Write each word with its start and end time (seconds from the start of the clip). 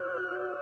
you 0.00 0.54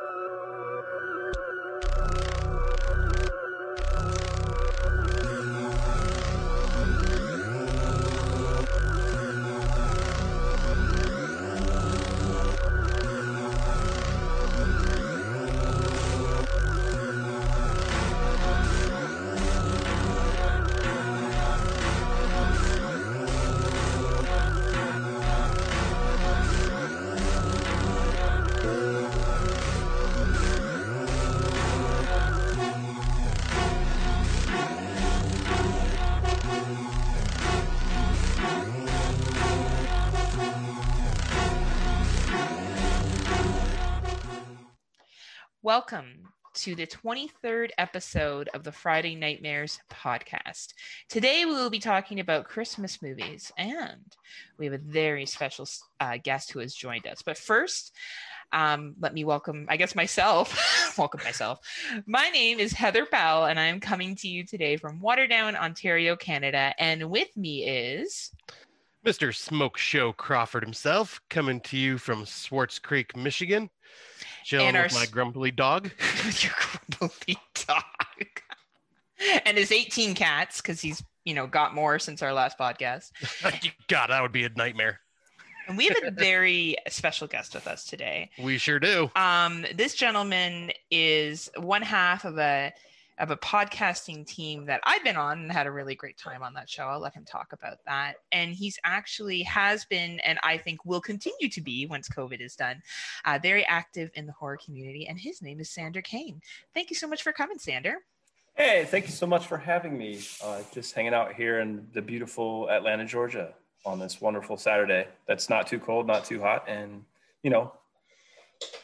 Welcome 45.67 46.29
to 46.55 46.77
the 46.77 46.87
23rd 46.87 47.71
episode 47.77 48.49
of 48.55 48.63
the 48.63 48.71
Friday 48.71 49.17
Nightmares 49.17 49.81
podcast. 49.91 50.75
Today 51.09 51.45
we 51.45 51.51
will 51.51 51.71
be 51.71 51.81
talking 51.81 52.21
about 52.21 52.45
Christmas 52.45 53.03
movies, 53.03 53.51
and 53.59 54.15
we 54.59 54.67
have 54.67 54.75
a 54.75 54.79
very 54.79 55.27
special 55.27 55.67
uh, 55.99 56.19
guest 56.23 56.53
who 56.53 56.61
has 56.61 56.73
joined 56.73 57.09
us. 57.09 57.23
But 57.23 57.37
first, 57.37 57.97
um, 58.53 58.95
let 59.01 59.13
me 59.13 59.25
welcome, 59.25 59.67
I 59.69 59.77
guess, 59.77 59.97
myself. 59.97 60.95
welcome 60.99 61.23
myself. 61.25 61.59
My 62.07 62.29
name 62.29 62.61
is 62.61 62.73
Heather 62.73 63.05
Bell, 63.05 63.47
and 63.47 63.59
I 63.59 63.65
am 63.65 63.81
coming 63.81 64.15
to 64.15 64.29
you 64.29 64.47
today 64.47 64.77
from 64.77 65.01
Waterdown, 65.01 65.57
Ontario, 65.57 66.15
Canada. 66.15 66.75
And 66.79 67.11
with 67.11 67.37
me 67.37 67.65
is. 67.65 68.31
Mr. 69.05 69.35
Smoke 69.35 69.79
Show 69.79 70.13
Crawford 70.13 70.63
himself, 70.63 71.21
coming 71.29 71.61
to 71.63 71.77
you 71.77 71.99
from 71.99 72.25
Swartz 72.25 72.79
Creek, 72.79 73.17
Michigan 73.17 73.69
chilling 74.47 74.69
and 74.69 74.83
with 74.85 74.95
our, 74.95 75.01
my 75.01 75.07
grumpy 75.07 75.51
dog. 75.51 75.91
your 76.41 76.53
grumpy 76.99 77.37
dog. 77.67 77.83
and 79.45 79.59
his 79.59 79.73
18 79.73 80.15
cats, 80.15 80.61
because 80.61 80.81
he's, 80.81 81.03
you 81.25 81.35
know, 81.35 81.47
got 81.47 81.75
more 81.75 81.99
since 81.99 82.23
our 82.23 82.33
last 82.33 82.57
podcast. 82.57 83.11
God, 83.89 84.11
that 84.11 84.23
would 84.23 84.33
be 84.33 84.45
a 84.45 84.51
nightmare. 84.51 85.01
And 85.67 85.77
we 85.77 85.87
have 85.87 85.97
a 86.05 86.13
very 86.13 86.77
special 86.89 87.27
guest 87.27 87.55
with 87.55 87.67
us 87.67 87.85
today. 87.85 88.31
We 88.39 88.57
sure 88.57 88.79
do. 88.79 89.11
Um, 89.17 89.67
this 89.75 89.97
gentleman 89.97 90.71
is 90.93 91.51
one 91.57 91.83
half 91.83 92.25
of 92.25 92.39
a 92.39 92.73
of 93.19 93.31
a 93.31 93.37
podcasting 93.37 94.27
team 94.27 94.67
that 94.67 94.81
I've 94.85 95.03
been 95.03 95.17
on 95.17 95.39
and 95.39 95.53
had 95.53 95.67
a 95.67 95.71
really 95.71 95.95
great 95.95 96.19
time 96.19 96.43
on 96.43 96.55
that 96.55 96.69
show. 96.69 96.85
I'll 96.85 97.01
let 97.01 97.15
him 97.15 97.25
talk 97.25 97.53
about 97.53 97.79
that. 97.87 98.17
And 98.33 98.55
he's 98.55 98.79
actually 98.85 99.43
has 99.45 99.85
been, 99.87 100.21
and 100.21 100.39
I 100.43 100.59
think 100.59 100.85
will 100.85 101.01
continue 101.01 101.49
to 101.49 101.61
be 101.61 101.87
once 101.87 102.09
COVID 102.09 102.41
is 102.41 102.57
done, 102.57 102.83
uh, 103.25 103.39
very 103.43 103.65
active 103.67 104.11
in 104.15 104.27
the 104.27 104.33
horror 104.33 104.59
community. 104.63 105.07
And 105.07 105.19
his 105.19 105.41
name 105.41 105.61
is 105.61 105.71
Sander 105.71 106.03
Kane. 106.03 106.41
Thank 106.75 106.91
you 106.91 106.97
so 106.97 107.07
much 107.07 107.23
for 107.23 107.33
coming, 107.33 107.59
Sander. 107.59 107.97
Hey, 108.55 108.87
thank 108.89 109.07
you 109.07 109.13
so 109.13 109.27
much 109.27 109.47
for 109.47 109.59
having 109.59 109.97
me. 109.99 110.21
Uh, 110.43 110.63
just 110.73 110.95
hanging 110.95 111.13
out 111.13 111.35
here 111.35 111.61
in 111.61 111.87
the 111.93 112.03
beautiful 112.03 112.71
Atlanta, 112.71 113.05
Georgia 113.05 113.55
on 113.85 113.99
this 113.99 114.21
wonderful 114.21 114.57
Saturday. 114.57 115.07
That's 115.27 115.49
not 115.49 115.67
too 115.67 115.79
cold, 115.79 116.07
not 116.07 116.25
too 116.25 116.41
hot, 116.41 116.65
and 116.67 117.05
you 117.43 117.51
know, 117.51 117.73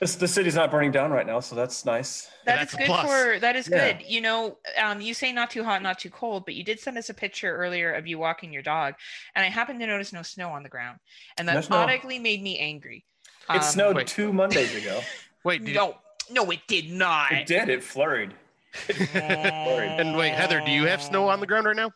this, 0.00 0.16
the 0.16 0.28
city's 0.28 0.54
not 0.54 0.70
burning 0.70 0.90
down 0.90 1.10
right 1.10 1.26
now, 1.26 1.40
so 1.40 1.54
that's 1.54 1.84
nice. 1.84 2.28
That 2.44 2.58
that's 2.58 2.72
is 2.72 2.78
good 2.78 2.88
for 2.88 3.38
that 3.40 3.56
is 3.56 3.68
yeah. 3.68 3.92
good. 3.92 4.04
You 4.06 4.20
know, 4.20 4.58
um, 4.82 5.00
you 5.00 5.14
say 5.14 5.32
not 5.32 5.50
too 5.50 5.64
hot, 5.64 5.82
not 5.82 5.98
too 5.98 6.10
cold, 6.10 6.44
but 6.44 6.54
you 6.54 6.64
did 6.64 6.80
send 6.80 6.98
us 6.98 7.08
a 7.08 7.14
picture 7.14 7.54
earlier 7.54 7.92
of 7.92 8.06
you 8.06 8.18
walking 8.18 8.52
your 8.52 8.62
dog, 8.62 8.94
and 9.34 9.44
I 9.44 9.48
happened 9.48 9.80
to 9.80 9.86
notice 9.86 10.12
no 10.12 10.22
snow 10.22 10.50
on 10.50 10.62
the 10.62 10.68
ground, 10.68 10.98
and 11.38 11.48
that 11.48 11.54
no 11.70 11.76
automatically 11.76 12.18
made 12.18 12.42
me 12.42 12.58
angry. 12.58 13.04
It 13.48 13.56
um, 13.56 13.62
snowed 13.62 13.96
wait. 13.96 14.06
two 14.06 14.32
Mondays 14.32 14.74
ago. 14.74 15.00
wait, 15.44 15.62
no, 15.62 15.96
no, 16.30 16.50
it 16.50 16.60
did 16.66 16.90
not. 16.90 17.32
It 17.32 17.46
did. 17.46 17.68
It 17.68 17.82
flurried. 17.84 18.32
and 19.14 20.16
wait, 20.16 20.32
Heather, 20.32 20.60
do 20.64 20.70
you 20.70 20.86
have 20.86 21.02
snow 21.02 21.28
on 21.28 21.40
the 21.40 21.46
ground 21.46 21.66
right 21.66 21.76
now? 21.76 21.92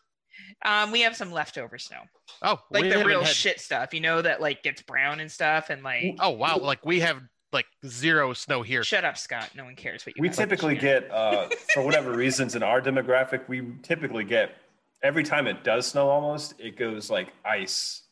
Um, 0.65 0.91
we 0.91 1.01
have 1.01 1.15
some 1.15 1.31
leftover 1.31 1.77
snow. 1.77 2.01
Oh, 2.41 2.59
like 2.71 2.89
the 2.89 3.03
real 3.03 3.23
had... 3.23 3.35
shit 3.35 3.59
stuff, 3.59 3.93
you 3.93 3.99
know, 3.99 4.21
that 4.21 4.41
like 4.41 4.63
gets 4.63 4.81
brown 4.81 5.19
and 5.19 5.31
stuff, 5.31 5.69
and 5.69 5.83
like. 5.83 6.15
Oh 6.19 6.31
wow! 6.31 6.57
Like 6.57 6.85
we 6.85 7.01
have 7.01 7.21
like 7.57 7.67
zero 7.85 8.33
snow 8.33 8.61
here. 8.61 8.83
Shut 8.83 9.03
up, 9.03 9.17
Scott. 9.17 9.49
No 9.55 9.65
one 9.65 9.75
cares 9.75 10.05
what 10.05 10.15
you. 10.15 10.21
We 10.21 10.29
typically 10.29 10.75
get, 10.75 11.09
uh, 11.11 11.49
for 11.73 11.83
whatever 11.83 12.11
reasons, 12.11 12.55
in 12.55 12.63
our 12.63 12.81
demographic, 12.81 13.47
we 13.47 13.63
typically 13.81 14.23
get 14.23 14.55
every 15.03 15.23
time 15.23 15.47
it 15.47 15.63
does 15.63 15.87
snow, 15.87 16.09
almost 16.09 16.53
it 16.59 16.77
goes 16.77 17.09
like 17.09 17.33
ice. 17.43 18.03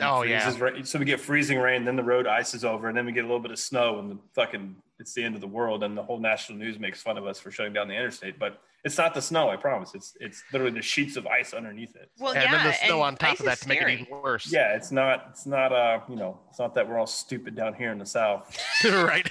Oh 0.00 0.22
yeah. 0.22 0.82
So 0.82 0.98
we 0.98 1.04
get 1.04 1.20
freezing 1.20 1.58
rain, 1.58 1.84
then 1.84 1.96
the 1.96 2.02
road 2.02 2.26
ices 2.26 2.64
over, 2.64 2.88
and 2.88 2.96
then 2.96 3.06
we 3.06 3.12
get 3.12 3.24
a 3.24 3.28
little 3.28 3.40
bit 3.40 3.52
of 3.52 3.58
snow, 3.58 3.98
and 3.98 4.10
the 4.10 4.18
fucking 4.34 4.76
it's 4.98 5.14
the 5.14 5.24
end 5.24 5.34
of 5.34 5.40
the 5.40 5.46
world, 5.46 5.82
and 5.82 5.96
the 5.96 6.02
whole 6.02 6.18
national 6.18 6.58
news 6.58 6.78
makes 6.78 7.00
fun 7.00 7.16
of 7.16 7.26
us 7.26 7.38
for 7.38 7.50
shutting 7.50 7.72
down 7.72 7.88
the 7.88 7.94
interstate. 7.94 8.38
But 8.38 8.60
it's 8.84 8.98
not 8.98 9.14
the 9.14 9.22
snow, 9.22 9.48
I 9.48 9.56
promise. 9.56 9.94
It's 9.94 10.16
it's 10.20 10.44
literally 10.52 10.74
the 10.74 10.82
sheets 10.82 11.16
of 11.16 11.26
ice 11.26 11.54
underneath 11.54 11.96
it. 11.96 12.10
Well, 12.18 12.34
and 12.34 12.42
yeah, 12.42 12.50
then 12.50 12.66
the 12.66 12.72
snow 12.86 13.00
on 13.00 13.16
top 13.16 13.40
of 13.40 13.46
that 13.46 13.58
to 13.58 13.68
make 13.68 13.80
it 13.80 13.88
even 13.88 14.06
worse. 14.10 14.52
Yeah, 14.52 14.74
it's 14.74 14.92
not 14.92 15.26
it's 15.30 15.46
not 15.46 15.72
uh 15.72 16.00
you 16.08 16.16
know 16.16 16.38
it's 16.50 16.58
not 16.58 16.74
that 16.74 16.88
we're 16.88 16.98
all 16.98 17.06
stupid 17.06 17.54
down 17.54 17.74
here 17.74 17.92
in 17.92 17.98
the 17.98 18.06
south. 18.06 18.56
right. 18.84 19.28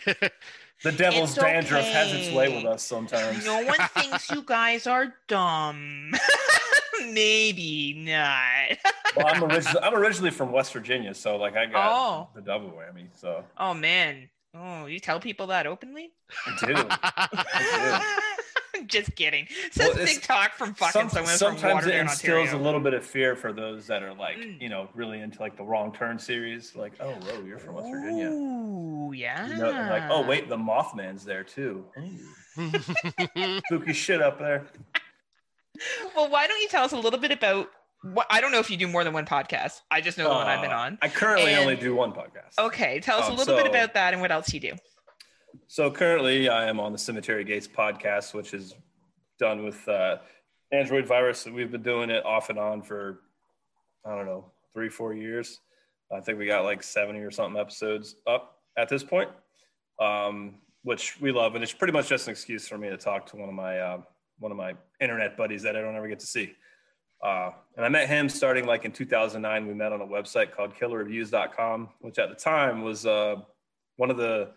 the 0.84 0.92
devil's 0.92 1.32
it's 1.32 1.40
dandruff 1.40 1.82
okay. 1.82 1.92
has 1.92 2.12
its 2.14 2.36
way 2.36 2.54
with 2.54 2.66
us 2.66 2.84
sometimes. 2.84 3.46
No 3.46 3.64
one 3.64 3.78
thinks 3.94 4.30
you 4.32 4.42
guys 4.42 4.88
are 4.88 5.14
dumb. 5.28 6.12
Maybe 7.12 8.06
not. 8.08 8.78
well, 9.16 9.28
I'm 9.28 9.44
originally 9.44 9.82
I'm 9.84 9.94
originally 9.94 10.32
from 10.32 10.52
West 10.52 10.74
Virginia, 10.74 11.14
so 11.14 11.36
like 11.38 11.56
I 11.56 11.68
got 11.68 11.92
oh. 11.92 12.30
the 12.34 12.42
double 12.42 12.72
whammy. 12.72 13.08
So. 13.14 13.44
Oh 13.58 13.74
man, 13.74 14.30
Oh, 14.56 14.86
you 14.86 15.00
tell 15.00 15.20
people 15.20 15.48
that 15.48 15.66
openly? 15.66 16.12
I 16.46 16.66
do. 16.66 16.74
I 16.76 18.38
do. 18.38 18.43
Just 18.88 19.16
kidding. 19.16 19.48
Says 19.72 19.96
well, 19.96 20.06
big 20.06 20.22
talk 20.22 20.54
from 20.54 20.74
fucking 20.74 20.92
some, 20.92 21.10
someone 21.10 21.38
Sometimes 21.38 21.84
from 21.84 21.92
it 21.92 22.00
instills 22.00 22.48
Ontario. 22.48 22.58
a 22.58 22.64
little 22.64 22.80
bit 22.80 22.94
of 22.94 23.06
fear 23.06 23.36
for 23.36 23.54
those 23.54 23.88
that 23.88 24.04
are 24.04 24.14
like, 24.14 24.38
mm. 24.38 24.62
you 24.62 24.70
know, 24.70 24.90
really 24.94 25.20
into 25.22 25.40
like 25.40 25.58
the 25.58 25.64
wrong 25.64 25.92
turn 25.94 26.20
series. 26.20 26.76
Like, 26.76 26.94
oh, 27.00 27.12
whoa, 27.12 27.44
you're 27.46 27.60
from 27.60 27.76
West 27.76 27.90
Virginia. 27.90 28.30
Ooh, 28.30 29.14
yeah. 29.14 29.48
You 29.48 29.58
know, 29.58 29.72
like, 29.72 30.04
oh, 30.10 30.26
wait, 30.26 30.50
the 30.50 30.58
Mothman's 30.58 31.26
there 31.26 31.44
too. 31.44 31.86
Spooky 33.66 33.94
shit 33.94 34.22
up 34.22 34.40
there. 34.40 34.66
Well, 36.16 36.30
why 36.30 36.46
don't 36.46 36.62
you 36.62 36.68
tell 36.68 36.84
us 36.84 36.92
a 36.92 36.98
little 36.98 37.20
bit 37.20 37.32
about 37.32 37.68
what, 38.04 38.28
I 38.30 38.42
don't 38.42 38.52
know 38.52 38.60
if 38.60 38.70
you 38.70 38.78
do 38.78 38.88
more 38.88 39.04
than 39.04 39.12
one 39.12 39.26
podcast. 39.26 39.82
I 39.90 40.02
just 40.02 40.20
know 40.20 40.26
the 40.26 40.30
uh, 40.30 40.38
one 40.38 40.48
I've 40.48 40.62
been 40.62 40.72
uh, 40.72 40.78
on. 40.78 40.98
I 41.02 41.10
currently 41.10 41.52
and, 41.52 41.62
only 41.62 41.76
do 41.76 41.96
one 41.96 42.12
podcast. 42.12 42.60
Okay, 42.60 43.00
tell 43.00 43.18
us 43.18 43.26
um, 43.26 43.34
a 43.34 43.36
little 43.38 43.58
so, 43.58 43.64
bit 43.64 43.70
about 43.70 43.96
that 43.96 44.14
and 44.14 44.22
what 44.22 44.32
else 44.32 44.54
you 44.54 44.60
do. 44.60 44.74
So 45.68 45.92
currently, 45.92 46.50
I 46.50 46.66
am 46.66 46.80
on 46.80 46.92
the 46.92 46.98
Cemetery 46.98 47.44
Gates 47.44 47.68
podcast, 47.68 48.34
which 48.34 48.54
is 48.54 48.76
done 49.40 49.64
with 49.64 49.88
uh, 49.88 50.18
Android 50.72 51.06
virus. 51.06 51.46
We've 51.46 51.72
been 51.72 51.84
doing 51.84 52.10
it 52.10 52.26
off 52.26 52.50
and 52.50 52.60
on 52.60 52.82
for 52.82 53.22
I 54.06 54.16
don't 54.16 54.26
know 54.26 54.52
three, 54.74 54.90
four 54.90 55.14
years. 55.14 55.60
I 56.12 56.20
think 56.20 56.38
we 56.38 56.46
got 56.46 56.64
like 56.64 56.84
seventy 56.84 57.20
or 57.20 57.32
something 57.32 57.60
episodes 57.60 58.16
up 58.28 58.60
at 58.78 58.90
this 58.90 59.04
point, 59.04 59.30
um, 60.00 60.56
which 60.84 61.20
we 61.22 61.32
love, 61.32 61.56
and 61.56 61.64
it's 61.64 61.74
pretty 61.74 61.94
much 61.94 62.10
just 62.10 62.28
an 62.28 62.32
excuse 62.32 62.68
for 62.68 62.78
me 62.78 62.90
to 62.90 62.98
talk 62.98 63.26
to 63.28 63.36
one 63.36 63.50
of 63.50 63.56
my 63.56 63.80
uh, 63.80 64.02
one 64.40 64.52
of 64.52 64.58
my 64.58 64.76
internet 65.00 65.38
buddies 65.38 65.64
that 65.64 65.76
I 65.76 65.82
don't 65.82 65.96
ever 65.96 66.08
get 66.08 66.20
to 66.20 66.28
see. 66.28 66.54
Uh, 67.24 67.52
and 67.78 67.86
I 67.86 67.90
met 67.90 68.10
him 68.10 68.28
starting 68.28 68.66
like 68.66 68.84
in 68.84 68.92
2009. 68.92 69.68
We 69.68 69.74
met 69.74 69.94
on 69.94 70.02
a 70.02 70.06
website 70.06 70.52
called 70.52 70.76
killerreviews.com, 70.76 71.90
which 72.02 72.20
at 72.20 72.30
the 72.30 72.36
time 72.36 72.84
was 72.84 73.06
uh, 73.06 73.36
one 73.96 74.12
of 74.12 74.18
the 74.18 74.52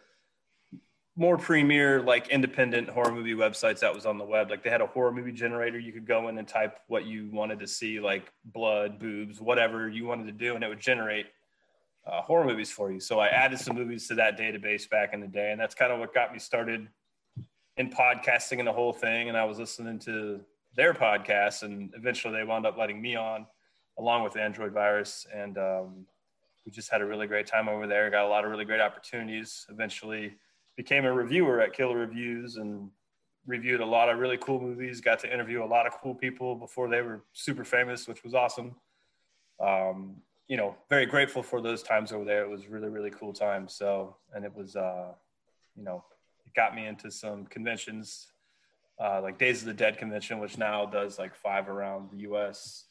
more 1.16 1.38
premier, 1.38 2.02
like 2.02 2.28
independent 2.28 2.88
horror 2.90 3.10
movie 3.10 3.34
websites 3.34 3.80
that 3.80 3.94
was 3.94 4.04
on 4.04 4.18
the 4.18 4.24
web. 4.24 4.50
Like 4.50 4.62
they 4.62 4.70
had 4.70 4.82
a 4.82 4.86
horror 4.86 5.12
movie 5.12 5.32
generator. 5.32 5.78
You 5.78 5.92
could 5.92 6.06
go 6.06 6.28
in 6.28 6.36
and 6.36 6.46
type 6.46 6.78
what 6.88 7.06
you 7.06 7.30
wanted 7.32 7.58
to 7.60 7.66
see, 7.66 8.00
like 8.00 8.30
blood, 8.44 8.98
boobs, 8.98 9.40
whatever 9.40 9.88
you 9.88 10.04
wanted 10.04 10.26
to 10.26 10.32
do, 10.32 10.54
and 10.54 10.62
it 10.62 10.68
would 10.68 10.80
generate 10.80 11.26
uh, 12.06 12.20
horror 12.22 12.44
movies 12.44 12.70
for 12.70 12.92
you. 12.92 13.00
So 13.00 13.18
I 13.18 13.28
added 13.28 13.58
some 13.58 13.76
movies 13.76 14.06
to 14.08 14.14
that 14.16 14.38
database 14.38 14.88
back 14.88 15.14
in 15.14 15.20
the 15.20 15.26
day. 15.26 15.50
And 15.52 15.60
that's 15.60 15.74
kind 15.74 15.92
of 15.92 15.98
what 15.98 16.12
got 16.12 16.32
me 16.32 16.38
started 16.38 16.86
in 17.78 17.90
podcasting 17.90 18.58
and 18.58 18.68
the 18.68 18.72
whole 18.72 18.92
thing. 18.92 19.28
And 19.28 19.36
I 19.36 19.44
was 19.44 19.58
listening 19.58 19.98
to 20.00 20.40
their 20.76 20.92
podcasts, 20.92 21.62
and 21.62 21.90
eventually 21.96 22.36
they 22.36 22.44
wound 22.44 22.66
up 22.66 22.76
letting 22.76 23.00
me 23.00 23.16
on, 23.16 23.46
along 23.98 24.22
with 24.22 24.36
Android 24.36 24.72
Virus, 24.72 25.26
and 25.34 25.56
um, 25.56 26.06
we 26.66 26.70
just 26.70 26.90
had 26.90 27.00
a 27.00 27.06
really 27.06 27.26
great 27.26 27.46
time 27.46 27.68
over 27.68 27.86
there. 27.86 28.10
Got 28.10 28.26
a 28.26 28.28
lot 28.28 28.44
of 28.44 28.50
really 28.50 28.66
great 28.66 28.82
opportunities. 28.82 29.66
Eventually, 29.70 30.36
became 30.76 31.04
a 31.04 31.12
reviewer 31.12 31.60
at 31.60 31.72
Killer 31.72 31.96
Reviews 31.96 32.56
and 32.56 32.90
reviewed 33.46 33.80
a 33.80 33.86
lot 33.86 34.08
of 34.08 34.18
really 34.18 34.36
cool 34.36 34.60
movies. 34.60 35.00
Got 35.00 35.20
to 35.20 35.32
interview 35.32 35.64
a 35.64 35.66
lot 35.66 35.86
of 35.86 35.94
cool 36.02 36.14
people 36.14 36.54
before 36.54 36.88
they 36.88 37.00
were 37.00 37.24
super 37.32 37.64
famous, 37.64 38.06
which 38.06 38.22
was 38.24 38.34
awesome. 38.34 38.74
Um, 39.60 40.16
you 40.48 40.56
know, 40.56 40.76
very 40.88 41.06
grateful 41.06 41.42
for 41.42 41.60
those 41.60 41.82
times 41.82 42.12
over 42.12 42.24
there. 42.24 42.42
It 42.42 42.50
was 42.50 42.68
really, 42.68 42.88
really 42.88 43.10
cool 43.10 43.32
time. 43.32 43.68
So, 43.68 44.16
and 44.34 44.44
it 44.44 44.54
was, 44.54 44.76
uh, 44.76 45.12
you 45.74 45.82
know, 45.82 46.04
it 46.44 46.54
got 46.54 46.74
me 46.74 46.86
into 46.86 47.10
some 47.10 47.46
conventions, 47.46 48.28
uh, 49.02 49.20
like 49.22 49.38
Days 49.38 49.62
of 49.62 49.66
the 49.66 49.74
Dead 49.74 49.98
convention, 49.98 50.38
which 50.38 50.58
now 50.58 50.86
does 50.86 51.18
like 51.18 51.34
five 51.34 51.68
around 51.68 52.10
the 52.10 52.18
U.S. 52.18 52.85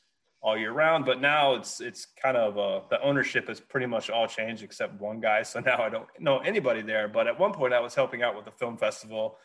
all 0.46 0.56
year 0.56 0.72
round. 0.72 1.06
But 1.06 1.20
now 1.20 1.56
it's 1.56 1.82
it's 1.82 2.06
kind 2.22 2.38
of 2.38 2.58
uh, 2.58 2.82
the 2.90 3.02
ownership 3.02 3.48
has 3.48 3.60
pretty 3.60 3.88
much 3.88 4.12
all 4.12 4.28
changed 4.28 4.64
except 4.64 5.02
one 5.02 5.20
guy. 5.20 5.42
So 5.42 5.60
now 5.66 5.82
I 5.82 5.90
don't 5.90 6.08
know 6.20 6.38
anybody 6.40 6.84
there. 6.84 7.08
But 7.08 7.28
at 7.28 7.38
one 7.38 7.52
point, 7.52 7.74
I 7.74 7.80
was 7.80 7.96
helping 7.96 8.22
out 8.22 8.36
with 8.36 8.46
the 8.46 8.52
film 8.52 8.78
festival 8.78 9.38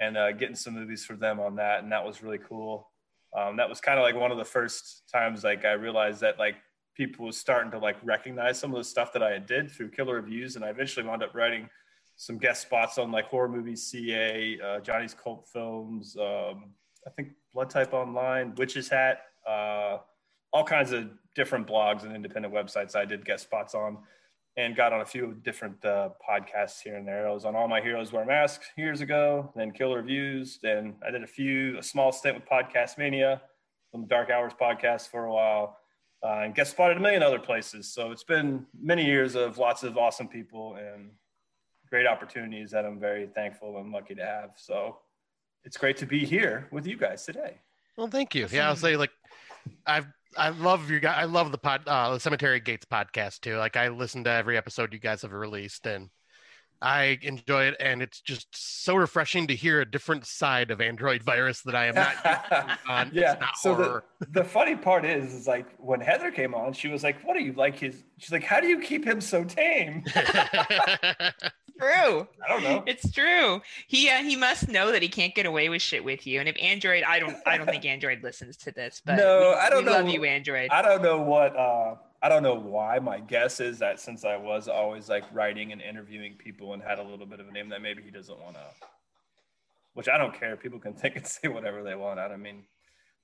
and 0.00 0.16
uh, 0.16 0.32
getting 0.32 0.56
some 0.56 0.74
movies 0.74 1.04
for 1.04 1.14
them 1.14 1.38
on 1.40 1.56
that, 1.56 1.82
and 1.82 1.92
that 1.92 2.04
was 2.04 2.22
really 2.22 2.38
cool. 2.38 2.90
Um, 3.36 3.56
that 3.58 3.68
was 3.68 3.80
kind 3.80 3.98
of 3.98 4.02
like 4.02 4.16
one 4.16 4.32
of 4.32 4.38
the 4.38 4.44
first 4.44 5.04
times 5.12 5.44
like 5.44 5.64
I 5.64 5.72
realized 5.72 6.20
that 6.22 6.38
like 6.38 6.56
people 6.96 7.26
was 7.26 7.38
starting 7.38 7.70
to 7.70 7.78
like 7.78 7.96
recognize 8.02 8.58
some 8.58 8.72
of 8.72 8.78
the 8.78 8.84
stuff 8.84 9.12
that 9.12 9.22
I 9.22 9.38
did 9.38 9.70
through 9.70 9.90
killer 9.90 10.16
reviews, 10.16 10.56
and 10.56 10.64
I 10.64 10.70
eventually 10.70 11.06
wound 11.06 11.22
up 11.22 11.34
writing 11.34 11.68
some 12.16 12.38
guest 12.38 12.62
spots 12.62 12.98
on 12.98 13.12
like 13.12 13.26
horror 13.26 13.48
movies, 13.48 13.86
CA, 13.86 14.58
uh, 14.62 14.80
Johnny's 14.80 15.14
Cult 15.14 15.48
Films, 15.52 16.16
um, 16.20 16.74
I 17.06 17.10
think 17.16 17.30
Blood 17.54 17.70
Type 17.70 17.94
Online, 17.94 18.54
Witch's 18.56 18.88
Hat, 18.88 19.22
uh, 19.48 19.98
all 20.52 20.64
kinds 20.64 20.92
of 20.92 21.08
different 21.34 21.66
blogs 21.66 22.02
and 22.02 22.14
independent 22.14 22.52
websites 22.52 22.96
I 22.96 23.04
did 23.04 23.24
guest 23.24 23.44
spots 23.44 23.74
on 23.74 23.98
and 24.56 24.74
got 24.74 24.92
on 24.92 25.00
a 25.00 25.06
few 25.06 25.36
different 25.42 25.82
uh, 25.84 26.10
podcasts 26.28 26.80
here 26.82 26.96
and 26.96 27.06
there. 27.06 27.28
I 27.28 27.32
was 27.32 27.44
on 27.44 27.54
All 27.54 27.68
My 27.68 27.80
Heroes 27.80 28.12
Wear 28.12 28.24
Masks 28.24 28.66
years 28.76 29.00
ago, 29.00 29.52
then 29.54 29.70
Killer 29.70 29.98
Reviews. 29.98 30.58
Then 30.62 30.96
I 31.06 31.10
did 31.10 31.22
a 31.22 31.26
few, 31.26 31.78
a 31.78 31.82
small 31.82 32.10
stint 32.10 32.34
with 32.34 32.44
Podcast 32.46 32.98
Mania 32.98 33.40
on 33.94 34.02
the 34.02 34.06
Dark 34.06 34.30
Hours 34.30 34.52
podcast 34.60 35.08
for 35.08 35.24
a 35.24 35.32
while, 35.32 35.78
uh, 36.24 36.42
and 36.44 36.54
guest 36.54 36.72
spotted 36.72 36.96
a 36.96 37.00
million 37.00 37.22
other 37.22 37.38
places. 37.38 37.92
So 37.92 38.10
it's 38.10 38.24
been 38.24 38.66
many 38.78 39.04
years 39.04 39.36
of 39.36 39.58
lots 39.58 39.82
of 39.82 39.96
awesome 39.96 40.28
people 40.28 40.74
and 40.74 41.10
great 41.88 42.06
opportunities 42.06 42.70
that 42.72 42.84
I'm 42.84 42.98
very 42.98 43.28
thankful 43.28 43.78
and 43.78 43.92
lucky 43.92 44.14
to 44.16 44.24
have. 44.24 44.50
So 44.56 44.98
it's 45.64 45.76
great 45.76 45.96
to 45.98 46.06
be 46.06 46.24
here 46.24 46.68
with 46.70 46.86
you 46.86 46.96
guys 46.96 47.24
today. 47.24 47.58
Well, 47.96 48.08
thank 48.08 48.34
you. 48.34 48.46
Yeah, 48.50 48.68
I'll 48.68 48.76
say 48.76 48.96
like 48.96 49.10
I've 49.86 50.06
I 50.36 50.50
love 50.50 50.90
you 50.90 51.00
guys. 51.00 51.16
I 51.18 51.24
love 51.24 51.52
the 51.52 51.58
pod, 51.58 51.82
uh, 51.86 52.14
the 52.14 52.20
Cemetery 52.20 52.60
Gates 52.60 52.86
podcast 52.90 53.40
too. 53.40 53.56
Like 53.56 53.76
I 53.76 53.88
listen 53.88 54.24
to 54.24 54.30
every 54.30 54.56
episode 54.56 54.92
you 54.92 54.98
guys 54.98 55.22
have 55.22 55.32
released, 55.32 55.86
and 55.86 56.10
I 56.80 57.18
enjoy 57.22 57.64
it. 57.64 57.76
And 57.80 58.00
it's 58.00 58.20
just 58.20 58.46
so 58.52 58.94
refreshing 58.94 59.48
to 59.48 59.54
hear 59.54 59.80
a 59.80 59.90
different 59.90 60.26
side 60.26 60.70
of 60.70 60.80
Android 60.80 61.22
virus 61.22 61.62
that 61.62 61.74
I 61.74 61.86
am 61.86 61.94
not 61.94 62.80
on. 62.88 63.10
yeah. 63.14 63.36
So 63.60 63.74
the, 63.74 64.02
the 64.30 64.44
funny 64.44 64.76
part 64.76 65.04
is, 65.04 65.34
is 65.34 65.46
like 65.46 65.66
when 65.78 66.00
Heather 66.00 66.30
came 66.30 66.54
on, 66.54 66.72
she 66.72 66.88
was 66.88 67.02
like, 67.02 67.20
"What 67.24 67.36
are 67.36 67.40
you 67.40 67.52
like 67.52 67.78
his?" 67.78 68.02
She's 68.18 68.32
like, 68.32 68.44
"How 68.44 68.60
do 68.60 68.68
you 68.68 68.80
keep 68.80 69.04
him 69.04 69.20
so 69.20 69.44
tame?" 69.44 70.04
true. 71.80 72.28
I 72.44 72.48
don't 72.48 72.62
know. 72.62 72.84
It's 72.86 73.10
true. 73.10 73.60
He 73.86 74.08
uh, 74.08 74.22
he 74.22 74.36
must 74.36 74.68
know 74.68 74.92
that 74.92 75.02
he 75.02 75.08
can't 75.08 75.34
get 75.34 75.46
away 75.46 75.68
with 75.68 75.82
shit 75.82 76.04
with 76.04 76.26
you. 76.26 76.40
And 76.40 76.48
if 76.48 76.56
Android, 76.60 77.02
I 77.04 77.18
don't 77.18 77.36
I 77.46 77.56
don't 77.56 77.66
think 77.66 77.84
Android 77.84 78.22
listens 78.22 78.56
to 78.58 78.72
this. 78.72 79.00
But 79.04 79.16
no, 79.16 79.54
we, 79.54 79.60
I 79.60 79.70
don't 79.70 79.84
know. 79.84 79.92
Love 79.92 80.08
you, 80.08 80.24
Android. 80.24 80.70
I 80.70 80.82
don't 80.82 81.02
know 81.02 81.20
what. 81.20 81.56
uh 81.56 81.94
I 82.22 82.28
don't 82.28 82.42
know 82.42 82.54
why. 82.54 82.98
My 82.98 83.18
guess 83.18 83.60
is 83.60 83.78
that 83.78 83.98
since 83.98 84.24
I 84.24 84.36
was 84.36 84.68
always 84.68 85.08
like 85.08 85.24
writing 85.32 85.72
and 85.72 85.80
interviewing 85.80 86.34
people 86.34 86.74
and 86.74 86.82
had 86.82 86.98
a 86.98 87.02
little 87.02 87.24
bit 87.24 87.40
of 87.40 87.48
a 87.48 87.52
name, 87.52 87.70
that 87.70 87.80
maybe 87.80 88.02
he 88.02 88.10
doesn't 88.10 88.38
want 88.38 88.56
to. 88.56 88.86
Which 89.94 90.08
I 90.08 90.18
don't 90.18 90.38
care. 90.38 90.56
People 90.56 90.78
can 90.78 90.92
think 90.94 91.16
and 91.16 91.26
say 91.26 91.48
whatever 91.48 91.82
they 91.82 91.94
want. 91.94 92.20
I 92.20 92.28
don't 92.28 92.42
mean, 92.42 92.64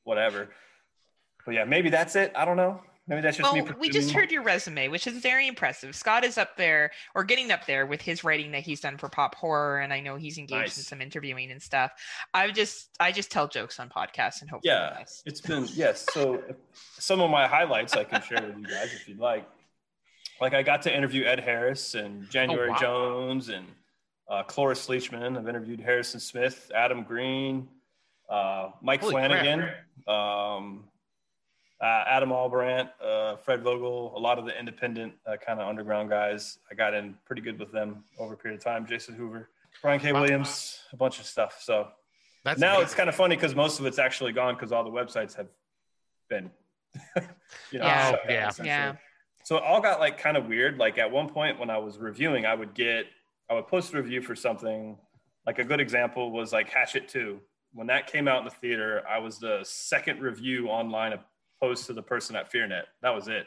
whatever. 0.05 0.49
But 1.44 1.55
yeah, 1.55 1.64
maybe 1.64 1.91
that's 1.91 2.17
it. 2.17 2.32
I 2.35 2.44
don't 2.44 2.56
know. 2.56 2.81
Maybe 3.08 3.20
that's 3.20 3.37
just 3.37 3.53
well, 3.53 3.64
me. 3.64 3.70
We 3.79 3.88
just 3.88 4.11
heard 4.11 4.32
your 4.32 4.43
resume, 4.43 4.88
which 4.88 5.06
is 5.06 5.19
very 5.19 5.47
impressive. 5.47 5.94
Scott 5.94 6.25
is 6.25 6.37
up 6.37 6.56
there 6.56 6.91
or 7.14 7.23
getting 7.23 7.53
up 7.53 7.64
there 7.64 7.87
with 7.87 8.03
his 8.03 8.25
writing 8.25 8.50
that 8.50 8.62
he's 8.62 8.81
done 8.81 8.99
for 8.99 9.08
pop 9.08 9.37
horror, 9.37 9.79
and 9.79 9.93
I 9.93 10.00
know 10.00 10.17
he's 10.17 10.38
engaged 10.38 10.61
nice. 10.61 10.79
in 10.79 10.82
some 10.82 11.00
interviewing 11.00 11.53
and 11.53 11.62
stuff. 11.62 11.93
I 12.35 12.50
just 12.50 12.88
I 12.99 13.12
just 13.12 13.31
tell 13.31 13.47
jokes 13.47 13.79
on 13.79 13.88
podcasts 13.91 14.41
and 14.41 14.50
hope. 14.50 14.62
Yeah, 14.64 14.94
nice. 14.97 15.23
it's 15.25 15.41
been 15.41 15.69
yes. 15.75 16.05
So 16.12 16.43
some 16.99 17.20
of 17.20 17.31
my 17.31 17.47
highlights 17.47 17.93
I 17.94 18.03
can 18.03 18.23
share 18.23 18.43
with 18.43 18.58
you 18.58 18.67
guys 18.67 18.93
if 18.93 19.08
you'd 19.08 19.19
like. 19.19 19.49
Like 20.41 20.53
I 20.53 20.62
got 20.62 20.82
to 20.82 20.94
interview 20.94 21.25
Ed 21.25 21.41
Harris 21.41 21.94
and 21.94 22.29
January 22.29 22.70
oh, 22.70 22.73
wow. 22.73 22.79
Jones 22.79 23.49
and 23.50 23.67
uh, 24.29 24.43
Cloris 24.43 24.88
Leachman. 24.88 25.38
I've 25.38 25.49
interviewed 25.49 25.81
Harrison 25.81 26.19
Smith, 26.19 26.73
Adam 26.75 27.05
Green, 27.05 27.69
uh, 28.29 28.70
Mike 28.82 29.00
Holy 29.00 29.12
Flanagan. 29.12 29.70
Um, 30.08 30.85
uh, 31.81 32.05
Adam 32.06 32.31
Ahlbrandt, 32.31 32.88
uh, 33.05 33.37
Fred 33.37 33.62
Vogel, 33.62 34.12
a 34.17 34.19
lot 34.19 34.38
of 34.38 34.46
the 34.46 34.58
independent 34.58 35.12
uh, 35.26 35.37
kind 35.37 35.61
of 35.61 35.69
underground 35.69 36.08
guys. 36.08 36.58
I 36.70 36.75
got 36.75 36.94
in 36.94 37.14
pretty 37.26 37.43
good 37.43 37.58
with 37.58 37.70
them 37.70 38.05
over 38.19 38.34
a 38.34 38.37
period 38.37 38.58
of 38.58 38.64
time. 38.64 38.87
Jason 38.87 39.14
Hoover, 39.14 39.50
Brian 39.82 40.00
K. 40.00 40.12
Williams, 40.12 40.81
a 40.93 40.96
bunch 40.96 41.20
of 41.20 41.26
stuff. 41.26 41.61
So 41.62 41.88
That's 42.44 42.58
now 42.58 42.73
amazing. 42.76 42.84
it's 42.84 42.94
kind 42.94 43.08
of 43.08 43.14
funny 43.14 43.37
because 43.37 43.55
most 43.55 43.78
of 43.78 43.87
it's 43.87 43.99
actually 43.99 44.32
gone 44.32 44.55
because 44.55 44.73
all 44.73 44.84
the 44.84 44.90
websites 44.90 45.34
have 45.37 45.49
been, 46.31 46.50
you 47.70 47.79
know, 47.79 47.84
yeah, 47.84 48.17
yeah, 48.29 48.50
yeah. 48.62 48.96
So 49.44 49.56
it 49.56 49.62
all 49.62 49.81
got 49.81 50.00
like 50.00 50.19
kind 50.19 50.37
of 50.37 50.46
weird. 50.46 50.79
Like 50.79 50.96
at 50.99 51.11
one 51.11 51.29
point 51.29 51.58
when 51.58 51.69
I 51.69 51.79
was 51.79 51.99
reviewing, 51.99 52.46
I 52.46 52.55
would 52.55 52.75
get, 52.75 53.06
I 53.50 53.55
would 53.55 53.67
post 53.69 53.93
a 53.93 53.99
review 53.99 54.22
for 54.22 54.34
something. 54.34 54.96
Like 55.46 55.58
a 55.58 55.64
good 55.64 55.79
example 55.79 56.32
was 56.32 56.52
like 56.52 56.69
Hatchet 56.70 57.08
2. 57.08 57.38
When 57.72 57.87
that 57.88 58.06
came 58.06 58.26
out 58.26 58.38
in 58.38 58.44
the 58.46 58.50
theater, 58.50 59.02
I 59.08 59.19
was 59.19 59.38
the 59.38 59.61
second 59.62 60.20
review 60.20 60.69
online 60.69 61.12
of 61.12 61.20
post 61.61 61.87
to 61.87 61.93
the 61.93 62.03
person 62.03 62.37
at 62.37 62.53
FearNet. 62.53 62.85
That 63.03 63.14
was 63.14 63.29
it. 63.29 63.47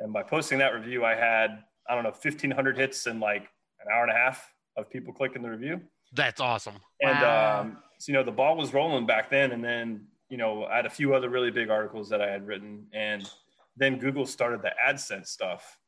And 0.00 0.12
by 0.12 0.22
posting 0.22 0.58
that 0.58 0.74
review, 0.74 1.04
I 1.04 1.14
had, 1.14 1.62
I 1.88 1.94
don't 1.94 2.04
know, 2.04 2.10
1,500 2.10 2.76
hits 2.76 3.06
in 3.06 3.20
like 3.20 3.48
an 3.80 3.92
hour 3.92 4.02
and 4.02 4.12
a 4.12 4.14
half 4.14 4.52
of 4.76 4.90
people 4.90 5.12
clicking 5.12 5.42
the 5.42 5.50
review. 5.50 5.80
That's 6.12 6.40
awesome. 6.40 6.74
And, 7.00 7.20
wow. 7.20 7.60
um, 7.60 7.78
so, 7.98 8.12
you 8.12 8.18
know, 8.18 8.24
the 8.24 8.32
ball 8.32 8.56
was 8.56 8.72
rolling 8.72 9.06
back 9.06 9.30
then. 9.30 9.52
And 9.52 9.62
then, 9.62 10.06
you 10.28 10.36
know, 10.36 10.64
I 10.64 10.76
had 10.76 10.86
a 10.86 10.90
few 10.90 11.14
other 11.14 11.28
really 11.28 11.50
big 11.50 11.70
articles 11.70 12.08
that 12.10 12.20
I 12.20 12.30
had 12.30 12.46
written. 12.46 12.86
And 12.92 13.28
then 13.76 13.98
Google 13.98 14.26
started 14.26 14.62
the 14.62 14.72
AdSense 14.84 15.28
stuff. 15.28 15.78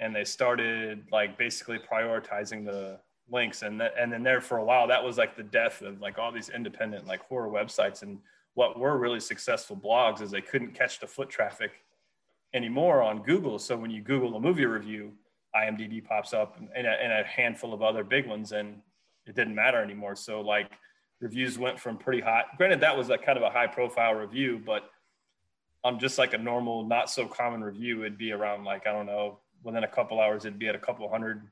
And 0.00 0.14
they 0.14 0.24
started 0.24 1.04
like 1.12 1.36
basically 1.36 1.78
prioritizing 1.78 2.64
the 2.64 3.00
links. 3.30 3.62
And, 3.62 3.80
that, 3.80 3.94
and 3.98 4.12
then 4.12 4.22
there 4.22 4.40
for 4.40 4.58
a 4.58 4.64
while, 4.64 4.88
that 4.88 5.02
was 5.02 5.18
like 5.18 5.36
the 5.36 5.42
death 5.42 5.82
of 5.82 6.00
like 6.00 6.18
all 6.18 6.32
these 6.32 6.48
independent 6.48 7.06
like 7.06 7.20
horror 7.22 7.50
websites. 7.50 8.02
And 8.02 8.18
what 8.60 8.78
were 8.78 8.98
really 8.98 9.20
successful 9.20 9.74
blogs 9.74 10.20
is 10.20 10.30
they 10.30 10.42
couldn't 10.42 10.74
catch 10.74 11.00
the 11.00 11.06
foot 11.06 11.30
traffic 11.30 11.82
anymore 12.52 13.00
on 13.00 13.22
Google. 13.22 13.58
So 13.58 13.74
when 13.74 13.90
you 13.90 14.02
Google 14.02 14.36
a 14.36 14.40
movie 14.40 14.66
review, 14.66 15.12
IMDb 15.56 16.04
pops 16.04 16.34
up 16.34 16.58
and 16.76 16.86
a, 16.86 16.90
and 16.90 17.10
a 17.10 17.24
handful 17.24 17.72
of 17.72 17.80
other 17.80 18.04
big 18.04 18.26
ones, 18.26 18.52
and 18.52 18.82
it 19.26 19.34
didn't 19.34 19.54
matter 19.54 19.82
anymore. 19.82 20.14
So 20.14 20.42
like 20.42 20.70
reviews 21.20 21.58
went 21.58 21.80
from 21.80 21.96
pretty 21.96 22.20
hot. 22.20 22.58
Granted, 22.58 22.80
that 22.80 22.94
was 22.94 23.08
a 23.08 23.16
kind 23.16 23.38
of 23.38 23.44
a 23.44 23.48
high 23.48 23.66
profile 23.66 24.12
review, 24.12 24.60
but 24.62 24.90
on 25.82 25.98
just 25.98 26.18
like 26.18 26.34
a 26.34 26.38
normal, 26.38 26.84
not 26.84 27.08
so 27.08 27.24
common 27.24 27.64
review, 27.64 28.00
it'd 28.00 28.18
be 28.18 28.32
around 28.32 28.64
like 28.64 28.86
I 28.86 28.92
don't 28.92 29.06
know. 29.06 29.38
Within 29.62 29.84
a 29.84 29.88
couple 29.88 30.20
hours, 30.20 30.44
it'd 30.44 30.58
be 30.58 30.68
at 30.68 30.74
a 30.74 30.78
couple 30.78 31.08
hundred, 31.08 31.48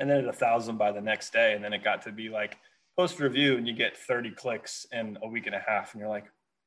and 0.00 0.10
then 0.10 0.18
at 0.18 0.26
a 0.26 0.32
thousand 0.32 0.78
by 0.78 0.90
the 0.90 1.00
next 1.00 1.32
day, 1.32 1.54
and 1.54 1.62
then 1.62 1.72
it 1.72 1.84
got 1.84 2.02
to 2.02 2.10
be 2.10 2.28
like 2.28 2.56
post 2.96 3.18
review 3.18 3.56
and 3.56 3.66
you 3.66 3.74
get 3.74 3.96
30 3.96 4.30
clicks 4.32 4.86
in 4.92 5.18
a 5.22 5.28
week 5.28 5.46
and 5.46 5.54
a 5.54 5.62
half 5.66 5.92
and 5.92 6.00
you're 6.00 6.08
like 6.08 6.26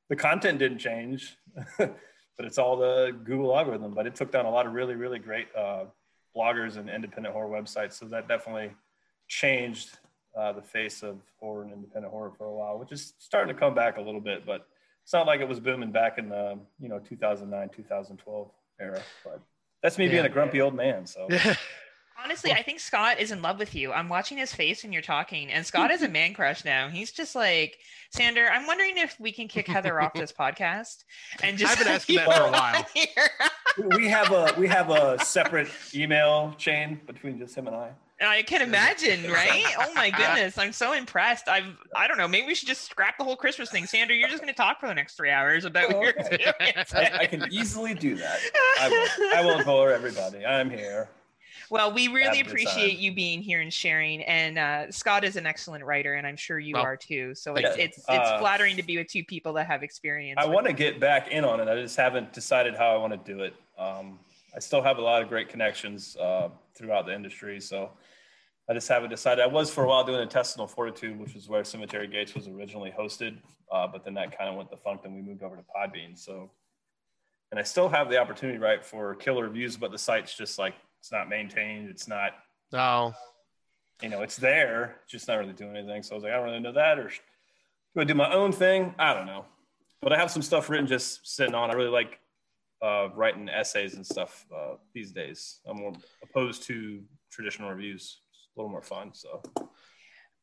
the 0.09 0.15
content 0.15 0.59
didn't 0.59 0.79
change 0.79 1.37
but 1.77 1.95
it's 2.39 2.57
all 2.57 2.77
the 2.77 3.15
google 3.23 3.57
algorithm 3.57 3.93
but 3.93 4.05
it 4.07 4.15
took 4.15 4.31
down 4.31 4.45
a 4.45 4.49
lot 4.49 4.65
of 4.65 4.73
really 4.73 4.95
really 4.95 5.19
great 5.19 5.47
uh, 5.57 5.85
bloggers 6.35 6.77
and 6.77 6.89
independent 6.89 7.33
horror 7.33 7.49
websites 7.49 7.93
so 7.93 8.05
that 8.05 8.27
definitely 8.27 8.71
changed 9.27 9.97
uh, 10.37 10.53
the 10.53 10.61
face 10.61 11.01
of 11.03 11.17
horror 11.39 11.63
and 11.63 11.73
independent 11.73 12.11
horror 12.11 12.31
for 12.37 12.45
a 12.45 12.53
while 12.53 12.77
which 12.77 12.91
is 12.91 13.13
starting 13.17 13.53
to 13.53 13.59
come 13.59 13.73
back 13.73 13.97
a 13.97 14.01
little 14.01 14.21
bit 14.21 14.45
but 14.45 14.67
it's 15.03 15.13
not 15.13 15.25
like 15.25 15.39
it 15.39 15.47
was 15.47 15.59
booming 15.59 15.91
back 15.91 16.17
in 16.17 16.29
the 16.29 16.59
you 16.79 16.89
know 16.89 16.99
2009 16.99 17.69
2012 17.69 18.51
era 18.79 19.01
but 19.23 19.41
that's 19.81 19.97
me 19.97 20.05
yeah. 20.05 20.11
being 20.11 20.25
a 20.25 20.29
grumpy 20.29 20.61
old 20.61 20.75
man 20.75 21.05
so 21.05 21.27
Honestly, 22.23 22.51
I 22.51 22.63
think 22.63 22.79
Scott 22.79 23.19
is 23.19 23.31
in 23.31 23.43
love 23.43 23.59
with 23.59 23.75
you. 23.75 23.93
I'm 23.93 24.09
watching 24.09 24.39
his 24.39 24.53
face 24.53 24.83
when 24.83 24.91
you're 24.91 25.03
talking, 25.03 25.51
and 25.51 25.65
Scott 25.65 25.91
is 25.91 26.01
a 26.01 26.09
man 26.09 26.33
crush 26.33 26.65
now. 26.65 26.89
He's 26.89 27.11
just 27.11 27.35
like, 27.35 27.77
Sander, 28.09 28.47
I'm 28.47 28.65
wondering 28.65 28.97
if 28.97 29.19
we 29.19 29.31
can 29.31 29.47
kick 29.47 29.67
Heather 29.67 30.01
off 30.01 30.13
this 30.13 30.31
podcast. 30.31 31.03
And 31.43 31.57
just 31.57 31.73
I've 31.73 31.79
been 31.79 31.93
asking 31.93 32.15
that 32.25 32.25
for 32.25 32.47
a 32.47 32.51
while. 32.51 32.85
we 33.97 34.07
have 34.07 34.31
a 34.31 34.53
we 34.57 34.67
have 34.67 34.89
a 34.89 35.23
separate 35.23 35.69
email 35.93 36.55
chain 36.57 36.99
between 37.05 37.37
just 37.37 37.55
him 37.55 37.67
and 37.67 37.75
I. 37.75 37.91
I 38.19 38.41
can 38.41 38.63
imagine, 38.63 39.29
right? 39.31 39.63
Oh 39.79 39.93
my 39.93 40.09
goodness, 40.09 40.57
I'm 40.57 40.71
so 40.71 40.93
impressed. 40.93 41.47
I've 41.47 41.77
I 41.95 42.07
don't 42.07 42.17
know, 42.17 42.27
maybe 42.27 42.47
we 42.47 42.55
should 42.55 42.67
just 42.67 42.89
scrap 42.89 43.19
the 43.19 43.23
whole 43.23 43.35
Christmas 43.35 43.69
thing. 43.69 43.85
Sander, 43.85 44.15
you're 44.15 44.29
just 44.29 44.41
going 44.41 44.51
to 44.51 44.57
talk 44.57 44.79
for 44.79 44.87
the 44.87 44.95
next 44.95 45.17
three 45.17 45.29
hours 45.29 45.65
about 45.65 45.93
oh, 45.93 45.99
what 45.99 46.15
you're 46.15 46.37
doing. 46.39 46.73
I, 46.93 47.11
I, 47.19 47.25
can 47.27 47.45
easily 47.51 47.93
do 47.93 48.15
that. 48.15 48.39
I 48.81 48.89
won't, 48.89 49.35
I 49.35 49.45
won't 49.45 49.65
bore 49.67 49.91
everybody. 49.91 50.43
I'm 50.43 50.71
here. 50.71 51.09
Well, 51.69 51.93
we 51.93 52.07
really 52.07 52.41
appreciate 52.41 52.97
you 52.97 53.13
being 53.13 53.41
here 53.41 53.61
and 53.61 53.73
sharing. 53.73 54.21
And 54.23 54.57
uh, 54.57 54.91
Scott 54.91 55.23
is 55.23 55.35
an 55.35 55.45
excellent 55.45 55.83
writer, 55.83 56.13
and 56.13 56.25
I'm 56.25 56.37
sure 56.37 56.59
you 56.59 56.75
well, 56.75 56.83
are 56.83 56.97
too. 56.97 57.35
So 57.35 57.55
it's 57.55 57.77
it's, 57.77 57.97
it's 57.97 58.07
uh, 58.07 58.39
flattering 58.39 58.77
to 58.77 58.83
be 58.83 58.97
with 58.97 59.07
two 59.07 59.23
people 59.23 59.53
that 59.53 59.67
have 59.67 59.83
experience. 59.83 60.39
I 60.41 60.45
want 60.45 60.67
to 60.67 60.73
get 60.73 60.99
back 60.99 61.29
in 61.29 61.43
on 61.43 61.59
it. 61.59 61.67
I 61.67 61.75
just 61.81 61.97
haven't 61.97 62.33
decided 62.33 62.75
how 62.75 62.93
I 62.93 62.97
want 62.97 63.13
to 63.13 63.33
do 63.33 63.41
it. 63.41 63.53
Um, 63.77 64.19
I 64.55 64.59
still 64.59 64.81
have 64.81 64.97
a 64.97 65.01
lot 65.01 65.21
of 65.21 65.29
great 65.29 65.49
connections 65.49 66.15
uh, 66.17 66.49
throughout 66.73 67.05
the 67.05 67.13
industry, 67.13 67.59
so 67.59 67.91
I 68.69 68.73
just 68.73 68.87
haven't 68.87 69.09
decided. 69.09 69.43
I 69.43 69.47
was 69.47 69.71
for 69.71 69.83
a 69.83 69.87
while 69.87 70.03
doing 70.03 70.21
intestinal 70.21 70.67
fortitude, 70.67 71.19
which 71.19 71.35
is 71.35 71.47
where 71.47 71.63
Cemetery 71.63 72.07
Gates 72.07 72.33
was 72.33 72.47
originally 72.47 72.93
hosted, 72.97 73.37
uh, 73.71 73.87
but 73.87 74.03
then 74.03 74.13
that 74.15 74.37
kind 74.37 74.49
of 74.49 74.55
went 74.55 74.69
defunct, 74.69 75.05
and 75.05 75.13
we 75.13 75.21
moved 75.21 75.43
over 75.43 75.55
to 75.55 75.63
Podbean. 75.63 76.17
So, 76.17 76.49
and 77.51 77.59
I 77.59 77.63
still 77.63 77.87
have 77.87 78.09
the 78.09 78.17
opportunity, 78.17 78.57
right, 78.57 78.83
for 78.83 79.15
killer 79.15 79.43
reviews, 79.43 79.77
but 79.77 79.91
the 79.91 79.97
site's 79.97 80.35
just 80.35 80.57
like 80.57 80.73
it's 80.99 81.11
not 81.11 81.29
maintained. 81.29 81.89
It's 81.89 82.07
not, 82.07 82.31
Oh, 82.73 83.13
you 84.01 84.09
know, 84.09 84.21
it's 84.21 84.35
there, 84.37 84.97
just 85.07 85.27
not 85.27 85.35
really 85.39 85.53
doing 85.53 85.75
anything. 85.75 86.03
So 86.03 86.13
I 86.13 86.15
was 86.15 86.23
like, 86.23 86.33
I 86.33 86.35
don't 86.35 86.45
really 86.45 86.59
know 86.59 86.73
that, 86.73 86.99
or 86.99 87.09
do 87.09 88.01
I 88.01 88.03
do 88.03 88.13
my 88.13 88.31
own 88.31 88.51
thing? 88.51 88.93
I 88.99 89.13
don't 89.13 89.25
know, 89.25 89.45
but 90.01 90.11
I 90.13 90.17
have 90.17 90.29
some 90.31 90.41
stuff 90.41 90.69
written 90.69 90.85
just 90.87 91.25
sitting 91.25 91.55
on. 91.55 91.71
I 91.71 91.73
really 91.73 91.89
like 91.89 92.19
uh, 92.81 93.09
writing 93.15 93.49
essays 93.49 93.95
and 93.95 94.05
stuff 94.05 94.45
uh, 94.55 94.75
these 94.93 95.11
days. 95.11 95.59
I'm 95.65 95.77
more 95.77 95.93
opposed 96.23 96.63
to 96.63 97.01
traditional 97.31 97.69
reviews. 97.69 98.19
It's 98.31 98.49
a 98.55 98.59
little 98.59 98.71
more 98.71 98.83
fun. 98.83 99.13
So 99.13 99.41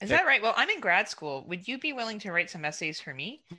Is 0.01 0.09
that 0.09 0.27
right? 0.27 0.43
Well, 0.43 0.55
I'm 0.57 0.69
in 0.71 0.81
grad 0.81 1.09
school. 1.09 1.45
Would 1.49 1.69
you 1.69 1.79
be 1.79 1.93
willing 1.93 2.19
to 2.21 2.33
write 2.33 2.51
some 2.51 2.65
essays 2.65 3.01
for 3.01 3.15
me? 3.15 3.45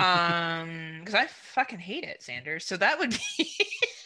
Um, 0.00 0.98
because 1.00 1.14
I 1.14 1.26
fucking 1.26 1.78
hate 1.78 2.04
it, 2.04 2.22
Sanders. 2.22 2.66
So 2.66 2.76
that 2.76 2.98
would 2.98 3.10
be. 3.38 3.50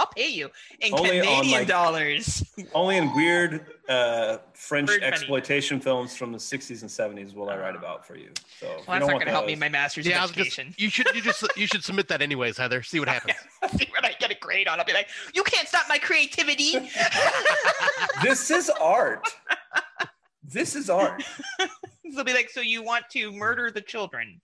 I'll 0.00 0.06
pay 0.06 0.28
you 0.30 0.48
in 0.80 0.94
Only 0.94 1.20
on, 1.20 1.26
Canadian 1.26 1.58
like- 1.60 1.68
dollars. 1.68 2.42
only 2.74 2.96
in 2.96 3.14
weird 3.14 3.66
uh, 3.86 4.38
French 4.54 4.86
Bird 4.86 5.00
money. 5.02 5.12
exploitation 5.12 5.78
films 5.78 6.16
from 6.16 6.32
the 6.32 6.38
60s 6.38 6.80
and 6.80 6.88
70s 6.90 7.34
will 7.34 7.50
I 7.50 7.58
write 7.58 7.76
about 7.76 8.06
for 8.06 8.16
you. 8.16 8.30
So 8.58 8.66
if 8.66 8.70
Well, 8.70 8.70
you 8.70 8.76
that's 8.86 8.86
don't 8.86 9.00
not 9.00 9.08
going 9.12 9.26
to 9.26 9.30
help 9.32 9.46
me 9.46 9.52
in 9.52 9.58
my 9.58 9.68
master's 9.68 10.06
yeah. 10.06 10.12
in 10.14 10.18
I 10.20 10.22
was 10.22 10.30
just, 10.30 10.58
you 10.78 10.88
should 10.88 11.06
you 11.14 11.20
just 11.20 11.44
you 11.54 11.66
should 11.66 11.84
submit 11.84 12.08
that 12.08 12.22
anyways, 12.22 12.56
Heather. 12.56 12.82
See 12.82 12.98
what 12.98 13.08
happens. 13.16 13.36
See 13.76 13.88
what 13.90 14.04
I 14.06 14.12
get 14.18 14.30
a 14.30 14.34
grade 14.36 14.68
on. 14.68 14.78
I'll 14.80 14.86
be 14.86 14.94
like, 14.94 15.08
you 15.34 15.42
can't 15.42 15.68
stop 15.68 15.84
my 15.88 15.98
creativity. 15.98 16.72
this 18.22 18.50
is 18.50 18.70
art. 18.80 19.28
This 20.42 20.74
is 20.74 20.88
art. 20.88 21.22
They'll 22.14 22.24
be 22.24 22.32
like, 22.32 22.48
so 22.50 22.60
you 22.60 22.82
want 22.82 23.04
to 23.10 23.30
murder 23.32 23.70
the 23.70 23.80
children 23.82 24.40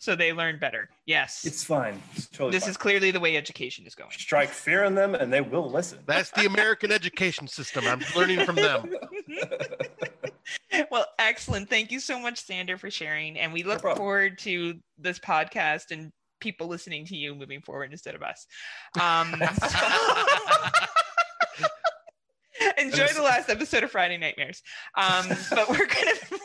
so 0.00 0.16
they 0.16 0.32
learn 0.32 0.58
better? 0.58 0.88
Yes. 1.04 1.44
It's 1.44 1.62
fine. 1.62 2.00
It's 2.16 2.26
totally 2.26 2.52
this 2.52 2.64
fine. 2.64 2.70
is 2.70 2.76
clearly 2.78 3.10
the 3.10 3.20
way 3.20 3.36
education 3.36 3.86
is 3.86 3.94
going. 3.94 4.10
strike 4.12 4.48
fear 4.48 4.84
in 4.84 4.94
them 4.94 5.14
and 5.14 5.30
they 5.30 5.42
will 5.42 5.70
listen. 5.70 5.98
That's 6.06 6.30
the 6.30 6.46
American 6.46 6.90
education 6.90 7.46
system. 7.46 7.84
I'm 7.86 8.00
learning 8.16 8.46
from 8.46 8.56
them. 8.56 8.94
well, 10.90 11.04
excellent. 11.18 11.68
Thank 11.68 11.92
you 11.92 12.00
so 12.00 12.18
much, 12.18 12.42
Sander, 12.42 12.78
for 12.78 12.90
sharing. 12.90 13.38
And 13.38 13.52
we 13.52 13.62
look 13.62 13.82
problem. 13.82 13.98
forward 13.98 14.38
to 14.38 14.74
this 14.98 15.18
podcast 15.18 15.90
and 15.90 16.10
people 16.40 16.66
listening 16.66 17.04
to 17.04 17.14
you 17.14 17.34
moving 17.34 17.60
forward 17.60 17.92
instead 17.92 18.14
of 18.14 18.22
us. 18.22 18.46
Um, 18.98 19.34
enjoy 22.78 23.08
the 23.08 23.22
last 23.22 23.50
episode 23.50 23.84
of 23.84 23.90
Friday 23.90 24.16
Nightmares. 24.16 24.62
Um, 24.96 25.26
but 25.50 25.68
we're 25.68 25.86
gonna 25.86 26.39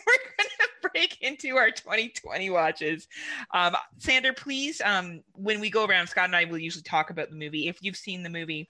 break 0.96 1.18
into 1.22 1.58
our 1.58 1.72
2020 1.72 2.50
watches. 2.50 3.08
Um, 3.54 3.76
Sander, 3.98 4.34
please, 4.34 4.82
um, 4.82 5.22
when 5.34 5.60
we 5.60 5.70
go 5.70 5.86
around, 5.86 6.08
Scott 6.08 6.26
and 6.26 6.36
I 6.36 6.46
will 6.46 6.58
usually 6.58 6.84
talk 6.84 7.10
about 7.10 7.30
the 7.30 7.36
movie. 7.36 7.68
If 7.68 7.78
you've 7.82 7.98
seen 7.98 8.24
the 8.24 8.30
movie, 8.30 8.70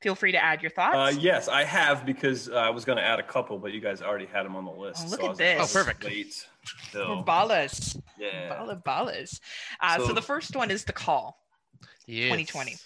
feel 0.00 0.14
free 0.14 0.32
to 0.32 0.42
add 0.42 0.62
your 0.62 0.70
thoughts. 0.70 1.16
Uh, 1.16 1.20
yes, 1.20 1.48
I 1.48 1.64
have 1.64 2.06
because 2.06 2.48
uh, 2.48 2.54
I 2.54 2.70
was 2.70 2.84
going 2.84 2.98
to 2.98 3.04
add 3.04 3.20
a 3.20 3.22
couple, 3.24 3.58
but 3.58 3.72
you 3.72 3.80
guys 3.80 4.02
already 4.02 4.26
had 4.26 4.44
them 4.44 4.56
on 4.56 4.64
the 4.64 4.70
list. 4.70 5.02
Oh, 5.06 5.10
look 5.10 5.20
so 5.20 5.26
at 5.26 5.28
was 5.30 5.38
like, 5.40 5.58
this. 5.58 5.76
Oh, 5.76 5.78
perfect. 5.78 6.04
Wait. 6.04 6.46
We're 6.94 7.00
till- 7.04 7.24
ballas. 7.24 8.00
yeah. 8.18 8.48
Balla 8.54 8.82
ballas. 8.82 9.40
Uh, 9.80 9.98
so, 9.98 10.08
So- 10.08 10.12
the 10.14 10.22
first 10.22 10.56
one 10.56 10.70
is 10.70 10.84
The 10.84 10.92
Call. 10.92 11.38
Yes. 12.06 12.24
2020. 12.24 12.76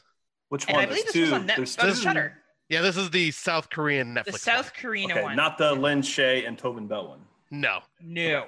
Which 0.51 0.67
And 0.69 0.75
one? 0.77 0.83
I 0.85 0.87
believe 0.87 1.05
There's 1.05 1.15
this 1.15 1.23
was 1.23 1.33
on 1.33 1.47
Net- 1.47 1.57
There's 1.57 1.79
on 1.79 1.87
two. 1.89 1.95
Shudder. 1.95 2.39
Yeah, 2.69 2.83
this 2.83 2.97
is 2.97 3.11
the 3.11 3.31
South 3.31 3.69
Korean 3.71 4.15
Netflix. 4.15 4.33
The. 4.33 4.39
South 4.39 4.73
Korean 4.75 5.11
Okay, 5.13 5.23
one. 5.23 5.37
not 5.37 5.59
the 5.59 5.73
Lin 5.75 6.01
Shaye 6.01 6.47
and 6.47 6.57
Tobin 6.59 6.87
Bell 6.87 7.09
one. 7.09 7.21
No. 7.51 7.81
no. 8.01 8.47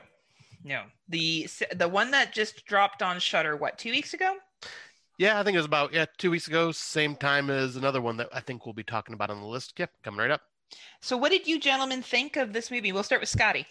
No. 0.66 0.82
The 1.08 1.48
the 1.76 1.88
one 1.88 2.10
that 2.10 2.32
just 2.32 2.66
dropped 2.66 3.00
on 3.00 3.20
Shudder 3.20 3.56
what, 3.56 3.78
2 3.78 3.90
weeks 3.92 4.14
ago? 4.14 4.36
Yeah, 5.16 5.38
I 5.40 5.44
think 5.44 5.54
it 5.54 5.58
was 5.58 5.66
about 5.66 5.94
yeah 5.94 6.06
two 6.18 6.30
weeks 6.30 6.48
ago, 6.48 6.72
same 6.72 7.14
time 7.14 7.48
as 7.50 7.76
another 7.76 8.02
one 8.02 8.16
that 8.18 8.28
I 8.32 8.40
think 8.40 8.66
we'll 8.66 8.74
be 8.74 8.82
talking 8.82 9.14
about 9.14 9.30
on 9.30 9.40
the 9.40 9.46
list. 9.46 9.78
Yep, 9.78 9.90
coming 10.02 10.18
right 10.20 10.30
up. 10.30 10.42
So 11.00 11.16
what 11.16 11.30
did 11.30 11.46
you 11.46 11.60
gentlemen 11.60 12.02
think 12.02 12.36
of 12.36 12.52
this 12.52 12.70
movie? 12.70 12.92
We'll 12.92 13.04
start 13.04 13.20
with 13.20 13.28
Scotty. 13.30 13.64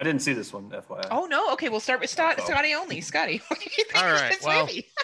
I 0.00 0.04
didn't 0.04 0.22
see 0.22 0.32
this 0.32 0.52
one, 0.52 0.70
FYI. 0.70 1.08
Oh 1.10 1.26
no, 1.26 1.52
okay, 1.52 1.68
we'll 1.68 1.80
start 1.80 2.00
with 2.00 2.10
Scott, 2.10 2.36
Oh. 2.38 2.44
Scotty 2.46 2.74
only. 2.74 3.00
Scotty, 3.00 3.42
what 3.48 3.58
did 3.58 3.76
you 3.76 3.84
think 3.84 4.02
All 4.02 4.14
of 4.14 4.20
this 4.30 4.42
well, 4.44 4.66
movie? 4.66 4.86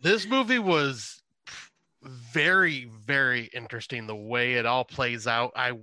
This 0.00 0.26
movie 0.26 0.58
was 0.58 1.22
very 2.02 2.90
very 3.06 3.44
interesting 3.54 4.08
the 4.08 4.16
way 4.16 4.54
it 4.54 4.66
all 4.66 4.84
plays 4.84 5.28
out. 5.28 5.52
I 5.54 5.74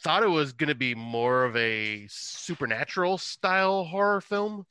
thought 0.00 0.22
it 0.22 0.28
was 0.28 0.52
going 0.52 0.68
to 0.68 0.74
be 0.74 0.94
more 0.94 1.44
of 1.44 1.56
a 1.56 2.06
supernatural 2.08 3.18
style 3.18 3.84
horror 3.84 4.20
film, 4.20 4.66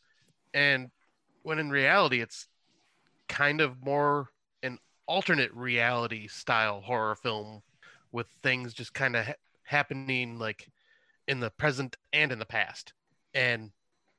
and 0.54 0.90
when 1.44 1.60
in 1.60 1.70
reality 1.70 2.22
it's 2.22 2.48
kind 3.28 3.62
of 3.62 3.84
more 3.84 4.30
an 4.64 4.78
alternate 5.06 5.54
reality 5.54 6.28
style 6.28 6.82
horror 6.82 7.16
film 7.16 7.62
with 8.12 8.28
things 8.42 8.74
just 8.74 8.94
kind 8.94 9.16
of 9.16 9.26
ha- 9.26 9.34
happening 9.64 10.40
like 10.40 10.70
in 11.28 11.40
the 11.40 11.52
present 11.52 11.98
and 12.14 12.32
in 12.32 12.40
the 12.40 12.46
past. 12.46 12.94
And 13.34 13.72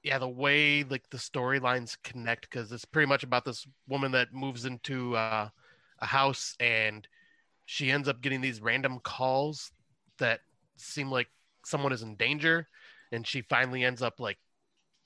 yeah, 0.03 0.19
the 0.19 0.29
way 0.29 0.85
like 0.85 1.09
the 1.11 1.19
storylines 1.19 1.97
connect 2.03 2.49
because 2.49 2.71
it's 2.71 2.85
pretty 2.85 3.09
much 3.09 3.25
about 3.25 3.45
this 3.45 3.67
woman 3.88 4.12
that 4.12 4.33
moves 4.33 4.65
into 4.65 5.17
uh, 5.17 5.49
a 6.00 6.07
house 6.07 6.55
and 6.61 7.09
she 7.65 7.91
ends 7.91 8.09
up 8.09 8.21
getting 8.21 8.41
these 8.41 8.61
random 8.61 9.00
calls 9.00 9.73
that 10.19 10.41
seem 10.80 11.11
like 11.11 11.28
someone 11.64 11.92
is 11.92 12.02
in 12.02 12.16
danger, 12.16 12.68
and 13.12 13.26
she 13.26 13.42
finally 13.42 13.85
ends 13.85 14.02
up 14.02 14.20
like 14.20 14.38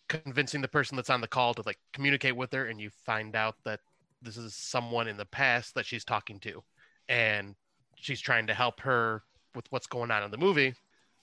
convincing 0.09 0.61
the 0.61 0.69
person 0.69 0.97
that's 0.97 1.11
on 1.11 1.21
the 1.21 1.29
call 1.29 1.55
to 1.55 1.63
like 1.65 1.79
communicate 1.93 2.37
with 2.37 2.53
her, 2.53 2.67
and 2.67 2.81
you 2.81 2.91
find 3.05 3.35
out 3.37 3.57
that 3.65 3.81
this 4.21 4.37
is 4.37 4.55
someone 4.55 5.09
in 5.09 5.17
the 5.17 5.25
past 5.25 5.75
that 5.75 5.87
she's 5.87 6.05
talking 6.05 6.39
to, 6.41 6.63
and 7.09 7.55
she's 7.97 8.21
trying 8.21 8.47
to 8.47 8.55
help 8.55 8.81
her 8.81 9.23
with 9.55 9.71
what's 9.71 9.87
going 9.87 10.11
on 10.11 10.23
in 10.23 10.31
the 10.31 10.39
movie, 10.39 10.75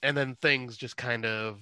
and 0.02 0.16
then 0.16 0.36
things 0.36 0.76
just 0.76 0.96
kind 0.96 1.24
of 1.24 1.60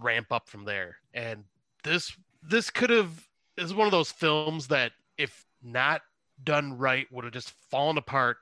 ramp 0.00 0.28
up 0.30 0.48
from 0.48 0.64
there. 0.64 0.96
And 1.14 1.44
this 1.84 2.16
this 2.42 2.70
could 2.70 2.90
have 2.90 3.28
is 3.56 3.74
one 3.74 3.86
of 3.86 3.92
those 3.92 4.12
films 4.12 4.68
that 4.68 4.92
if 5.16 5.44
not 5.62 6.02
done 6.44 6.78
right 6.78 7.06
would 7.10 7.24
have 7.24 7.32
just 7.32 7.52
fallen 7.70 7.98
apart 7.98 8.36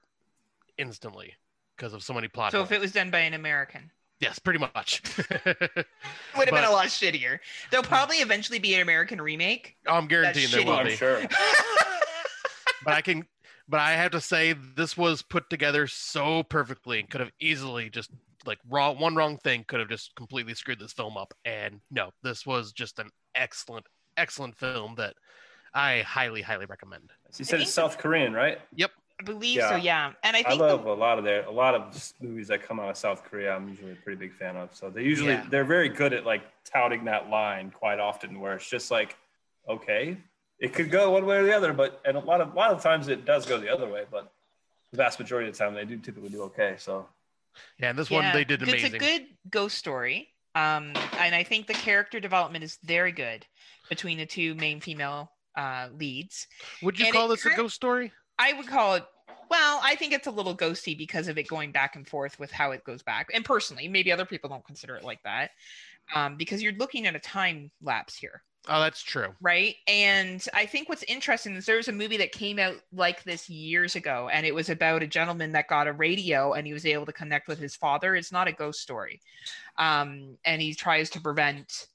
instantly 0.76 1.34
because 1.76 1.92
of 1.92 2.02
so 2.02 2.14
many 2.14 2.28
plot. 2.28 2.52
So 2.52 2.62
if 2.62 2.72
it 2.72 2.80
was 2.80 2.92
done 2.92 3.10
by 3.10 3.20
an 3.20 3.34
American, 3.34 3.90
yes, 4.20 4.38
pretty 4.38 4.58
much. 4.58 5.02
would 5.28 5.46
have 5.46 5.84
been 6.34 6.64
a 6.64 6.70
lot 6.70 6.86
shittier. 6.86 7.38
There'll 7.70 7.84
hmm. 7.84 7.88
probably 7.88 8.16
eventually 8.16 8.58
be 8.58 8.74
an 8.74 8.82
American 8.82 9.20
remake. 9.20 9.76
I'm 9.86 10.06
guaranteeing 10.06 10.50
there 10.50 10.62
shitty. 10.62 10.66
will 10.66 10.72
I'm 10.74 10.86
be. 10.86 10.96
sure. 10.96 11.22
But 12.84 12.94
I 12.94 13.02
can, 13.02 13.26
but 13.68 13.80
I 13.80 13.92
have 13.92 14.12
to 14.12 14.20
say 14.20 14.54
this 14.74 14.96
was 14.96 15.22
put 15.22 15.50
together 15.50 15.86
so 15.86 16.42
perfectly 16.44 17.00
and 17.00 17.10
could 17.10 17.20
have 17.20 17.32
easily 17.40 17.90
just 17.90 18.10
like 18.46 18.58
raw 18.70 18.92
one 18.92 19.16
wrong 19.16 19.38
thing 19.38 19.64
could 19.66 19.80
have 19.80 19.88
just 19.88 20.14
completely 20.14 20.54
screwed 20.54 20.78
this 20.78 20.92
film 20.92 21.16
up. 21.16 21.34
And 21.44 21.80
no, 21.90 22.10
this 22.22 22.46
was 22.46 22.72
just 22.72 22.98
an 22.98 23.10
excellent, 23.34 23.86
excellent 24.16 24.56
film 24.56 24.94
that 24.96 25.14
I 25.74 26.00
highly, 26.02 26.42
highly 26.42 26.66
recommend. 26.66 27.10
You 27.36 27.44
said 27.44 27.60
it's 27.60 27.72
South 27.72 27.98
Korean, 27.98 28.32
right? 28.32 28.60
I 29.18 29.22
believe 29.22 29.62
so, 29.62 29.76
Yeah. 29.76 29.76
yeah. 29.76 30.12
And 30.22 30.36
I 30.36 30.42
think 30.42 30.60
I 30.60 30.66
love 30.66 30.84
the, 30.84 30.90
a 30.90 30.92
lot 30.92 31.18
of 31.18 31.24
their 31.24 31.44
a 31.44 31.50
lot 31.50 31.74
of 31.74 32.12
movies 32.20 32.48
that 32.48 32.62
come 32.62 32.78
out 32.78 32.90
of 32.90 32.96
South 32.96 33.24
Korea. 33.24 33.54
I'm 33.54 33.68
usually 33.68 33.92
a 33.92 33.96
pretty 33.96 34.18
big 34.18 34.34
fan 34.34 34.56
of. 34.56 34.74
So 34.74 34.90
they 34.90 35.02
usually 35.02 35.32
Yeah. 35.32 35.46
they're 35.48 35.64
very 35.64 35.88
good 35.88 36.12
at 36.12 36.26
like 36.26 36.42
touting 36.64 37.04
that 37.04 37.30
line 37.30 37.70
quite 37.70 37.98
often, 37.98 38.40
where 38.40 38.54
it's 38.54 38.68
just 38.68 38.90
like, 38.90 39.16
okay, 39.68 40.18
it 40.58 40.72
could 40.72 40.90
go 40.90 41.12
one 41.12 41.24
way 41.24 41.36
or 41.38 41.44
the 41.44 41.56
other, 41.56 41.72
but 41.72 42.00
and 42.04 42.16
a 42.16 42.20
lot 42.20 42.40
of 42.40 42.52
a 42.52 42.56
lot 42.56 42.70
of 42.70 42.82
times 42.82 43.08
it 43.08 43.24
does 43.24 43.46
go 43.46 43.58
the 43.58 43.68
other 43.72 43.88
way, 43.88 44.04
but 44.10 44.32
the 44.90 44.96
vast 44.98 45.18
majority 45.18 45.48
of 45.48 45.54
the 45.54 45.58
time 45.58 45.74
they 45.74 45.84
do 45.84 45.98
typically 45.98 46.28
do 46.28 46.42
okay. 46.44 46.76
So 46.78 47.08
Yeah, 47.78 47.90
and 47.90 47.98
this 47.98 48.10
one 48.10 48.32
they 48.32 48.44
did 48.44 48.62
amazing. 48.62 48.86
It's 48.86 48.94
a 48.94 48.98
good 48.98 49.26
ghost 49.50 49.78
story. 49.78 50.28
Um, 50.54 50.92
and 51.18 51.34
I 51.34 51.42
think 51.42 51.66
the 51.66 51.74
character 51.74 52.18
development 52.18 52.64
is 52.64 52.78
very 52.82 53.12
good 53.12 53.46
between 53.90 54.16
the 54.16 54.24
two 54.24 54.54
main 54.54 54.80
female 54.80 55.30
uh, 55.54 55.88
leads. 55.92 56.46
Would 56.80 56.98
you 56.98 57.06
and 57.06 57.14
call 57.14 57.26
it 57.30 57.36
this 57.36 57.46
a 57.46 57.54
ghost 57.54 57.74
story? 57.74 58.10
I 58.38 58.52
would 58.52 58.66
call 58.66 58.94
it. 58.94 59.04
Well, 59.48 59.80
I 59.82 59.94
think 59.94 60.12
it's 60.12 60.26
a 60.26 60.30
little 60.32 60.56
ghosty 60.56 60.98
because 60.98 61.28
of 61.28 61.38
it 61.38 61.46
going 61.46 61.70
back 61.70 61.94
and 61.94 62.06
forth 62.06 62.38
with 62.38 62.50
how 62.50 62.72
it 62.72 62.82
goes 62.84 63.02
back. 63.02 63.28
And 63.32 63.44
personally, 63.44 63.86
maybe 63.86 64.10
other 64.10 64.24
people 64.26 64.50
don't 64.50 64.64
consider 64.64 64.96
it 64.96 65.04
like 65.04 65.22
that, 65.22 65.52
um, 66.14 66.36
because 66.36 66.62
you're 66.62 66.72
looking 66.72 67.06
at 67.06 67.14
a 67.14 67.20
time 67.20 67.70
lapse 67.80 68.16
here, 68.16 68.42
Oh, 68.68 68.80
that's 68.80 69.02
true. 69.02 69.32
right? 69.40 69.76
And 69.86 70.44
I 70.52 70.66
think 70.66 70.88
what's 70.88 71.04
interesting 71.04 71.54
is 71.54 71.64
there 71.64 71.76
was 71.76 71.86
a 71.86 71.92
movie 71.92 72.16
that 72.16 72.32
came 72.32 72.58
out 72.58 72.74
like 72.92 73.22
this 73.22 73.48
years 73.48 73.94
ago, 73.94 74.28
and 74.32 74.44
it 74.44 74.52
was 74.54 74.68
about 74.68 75.04
a 75.04 75.06
gentleman 75.06 75.52
that 75.52 75.68
got 75.68 75.86
a 75.86 75.92
radio 75.92 76.54
and 76.54 76.66
he 76.66 76.72
was 76.72 76.84
able 76.84 77.06
to 77.06 77.12
connect 77.12 77.46
with 77.46 77.60
his 77.60 77.76
father. 77.76 78.16
It's 78.16 78.32
not 78.32 78.48
a 78.48 78.52
ghost 78.52 78.80
story, 78.80 79.20
um, 79.78 80.36
and 80.44 80.60
he 80.60 80.74
tries 80.74 81.08
to 81.10 81.20
prevent 81.20 81.86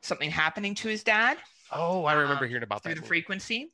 something 0.00 0.30
happening 0.30 0.74
to 0.76 0.88
his 0.88 1.02
dad 1.02 1.38
Oh, 1.72 2.04
I 2.04 2.12
remember 2.12 2.44
Um, 2.44 2.48
hearing 2.50 2.62
about 2.62 2.82
through 2.84 2.90
that. 2.90 2.96
the 2.96 3.00
movie. 3.00 3.08
frequency. 3.08 3.72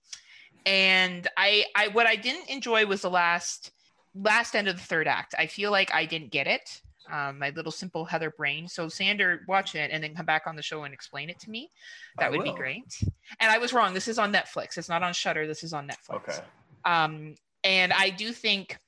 And 0.67 1.27
I, 1.37 1.65
I, 1.75 1.89
what 1.89 2.07
I 2.07 2.17
didn't 2.17 2.49
enjoy 2.51 2.87
was 2.87 3.03
the 3.03 3.11
last, 3.11 3.71
last 4.15 4.55
end 4.55 4.69
of 4.69 4.77
the 4.77 4.83
third 4.83 5.09
act. 5.09 5.35
I 5.39 5.47
feel 5.47 5.71
like 5.71 5.93
I 5.95 6.05
didn't 6.05 6.31
get 6.31 6.47
it. 6.47 6.81
um, 7.11 7.39
my 7.39 7.51
little 7.51 7.73
simple 7.73 8.05
Heather 8.05 8.31
brain. 8.31 8.69
So 8.69 8.89
Sander, 8.89 9.43
watch 9.49 9.75
it 9.75 9.91
and 9.93 10.03
then 10.03 10.15
come 10.15 10.27
back 10.27 10.47
on 10.47 10.57
the 10.57 10.63
show 10.63 10.85
and 10.85 10.95
explain 10.95 11.31
it 11.31 11.39
to 11.41 11.51
me. 11.51 11.71
That 12.19 12.27
I 12.27 12.31
would 12.31 12.45
be 12.45 12.53
great. 12.53 13.03
And 13.41 13.51
I 13.51 13.59
was 13.59 13.73
wrong. 13.73 13.95
This 13.95 14.09
is 14.09 14.19
on 14.19 14.33
Netflix. 14.33 14.79
It's 14.79 14.89
not 14.89 15.03
on 15.03 15.13
Shudder. 15.13 15.47
This 15.47 15.65
is 15.65 15.73
on 15.73 15.89
Netflix. 15.89 16.17
Okay. 16.17 16.39
Um, 16.85 17.35
and 17.65 17.93
I 17.93 18.11
do 18.11 18.33
think 18.33 18.79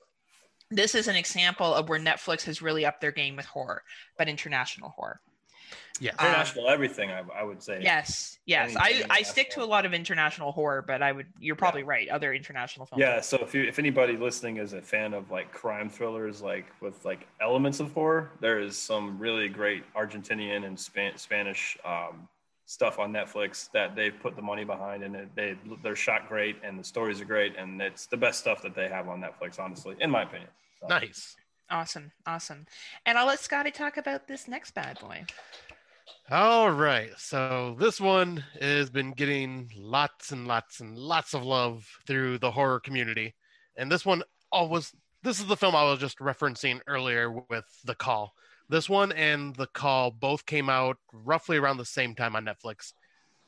this 0.71 0.95
is 0.95 1.09
an 1.09 1.17
example 1.17 1.75
of 1.75 1.89
where 1.89 1.99
Netflix 1.99 2.45
has 2.45 2.63
really 2.63 2.87
upped 2.87 3.01
their 3.01 3.13
game 3.13 3.37
with 3.37 3.47
horror, 3.47 3.83
but 4.17 4.29
international 4.29 4.91
horror. 4.91 5.21
Yes. 6.01 6.15
Um, 6.19 6.27
International 6.27 6.69
everything, 6.69 7.11
I, 7.11 7.23
I 7.35 7.43
would 7.43 7.63
say. 7.63 7.81
Yes, 7.83 8.39
yes. 8.45 8.75
I, 8.77 9.05
I 9.09 9.23
stick 9.23 9.51
to 9.51 9.63
a 9.63 9.65
lot 9.65 9.87
of 9.87 9.95
international 9.95 10.53
horror, 10.53 10.83
but 10.83 11.03
I 11.03 11.13
would. 11.13 11.27
You're 11.39 11.57
probably 11.57 11.83
right. 11.83 12.09
Other 12.09 12.33
international 12.33 12.87
films. 12.87 13.01
Yeah, 13.01 13.21
so 13.21 13.39
if 13.39 13.55
you 13.55 13.63
if 13.65 13.79
anybody 13.79 14.17
listening 14.17 14.57
is 14.57 14.73
a 14.73 14.83
fan 14.83 15.15
of 15.15 15.31
like 15.31 15.53
crime 15.53 15.89
thrillers, 15.89 16.43
like 16.43 16.67
with 16.81 17.05
like 17.05 17.29
elements 17.41 17.81
of 17.81 17.93
horror, 17.93 18.31
there 18.41 18.61
is 18.61 18.77
some 18.77 19.19
really 19.19 19.49
great 19.49 19.85
Argentinian 19.95 20.67
and 20.67 20.79
Span- 20.79 21.19
Spanish 21.19 21.79
um, 21.85 22.29
stuff 22.67 22.99
on 22.99 23.13
Netflix 23.13 23.71
that 23.73 23.95
they've 23.95 24.19
put 24.21 24.35
the 24.35 24.43
money 24.43 24.65
behind, 24.65 25.03
and 25.03 25.15
it, 25.15 25.29
they 25.35 25.57
they're 25.83 25.97
shot 25.97 26.29
great, 26.29 26.57
and 26.65 26.79
the 26.79 26.85
stories 26.85 27.21
are 27.21 27.25
great, 27.25 27.55
and 27.57 27.81
it's 27.81 28.07
the 28.07 28.17
best 28.17 28.41
stuff 28.41 28.63
that 28.63 28.75
they 28.75 28.89
have 28.89 29.09
on 29.09 29.21
Netflix, 29.21 29.59
honestly, 29.61 29.95
in 30.01 30.11
my 30.11 30.23
opinion. 30.23 30.49
So, 30.81 30.89
Nice. 30.89 31.37
Awesome, 31.71 32.13
awesome. 32.27 32.67
And 33.07 33.17
I'll 33.17 33.27
let 33.27 33.41
Scotty 33.41 33.71
talk 33.71 33.97
about 33.97 34.29
this 34.29 34.47
next 34.47 34.73
bad 34.73 34.99
boy. 35.01 35.25
All 36.31 36.71
right. 36.71 37.11
So 37.19 37.77
this 37.79 38.01
one 38.01 38.45
has 38.61 38.91
been 38.91 39.13
getting 39.13 39.71
lots 39.77 40.33
and 40.33 40.47
lots 40.47 40.81
and 40.81 40.97
lots 40.97 41.35
of 41.35 41.45
love 41.45 41.87
through 42.07 42.39
the 42.39 42.51
horror 42.51 42.81
community. 42.81 43.35
And 43.77 43.91
this 43.91 44.07
one 44.07 44.23
always 44.51 44.95
this 45.23 45.41
is 45.41 45.47
the 45.47 45.57
film 45.57 45.77
I 45.77 45.85
was 45.85 45.99
just 45.99 46.19
referencing 46.19 46.81
earlier 46.87 47.31
with 47.31 47.65
The 47.85 47.95
Call. 47.95 48.33
This 48.69 48.89
one 48.89 49.13
and 49.13 49.55
The 49.55 49.67
Call 49.67 50.11
both 50.11 50.47
came 50.47 50.69
out 50.69 50.97
roughly 51.13 51.59
around 51.59 51.77
the 51.77 51.85
same 51.85 52.15
time 52.15 52.35
on 52.35 52.45
Netflix. 52.45 52.93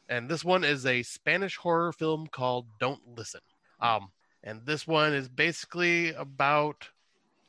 And 0.09 0.29
this 0.29 0.45
one 0.45 0.63
is 0.63 0.85
a 0.85 1.03
Spanish 1.03 1.57
horror 1.57 1.93
film 1.93 2.27
called 2.27 2.67
Don't 2.81 3.01
Listen. 3.17 3.41
Um 3.81 4.09
and 4.43 4.67
this 4.67 4.87
one 4.87 5.15
is 5.15 5.29
basically 5.29 6.13
about 6.13 6.89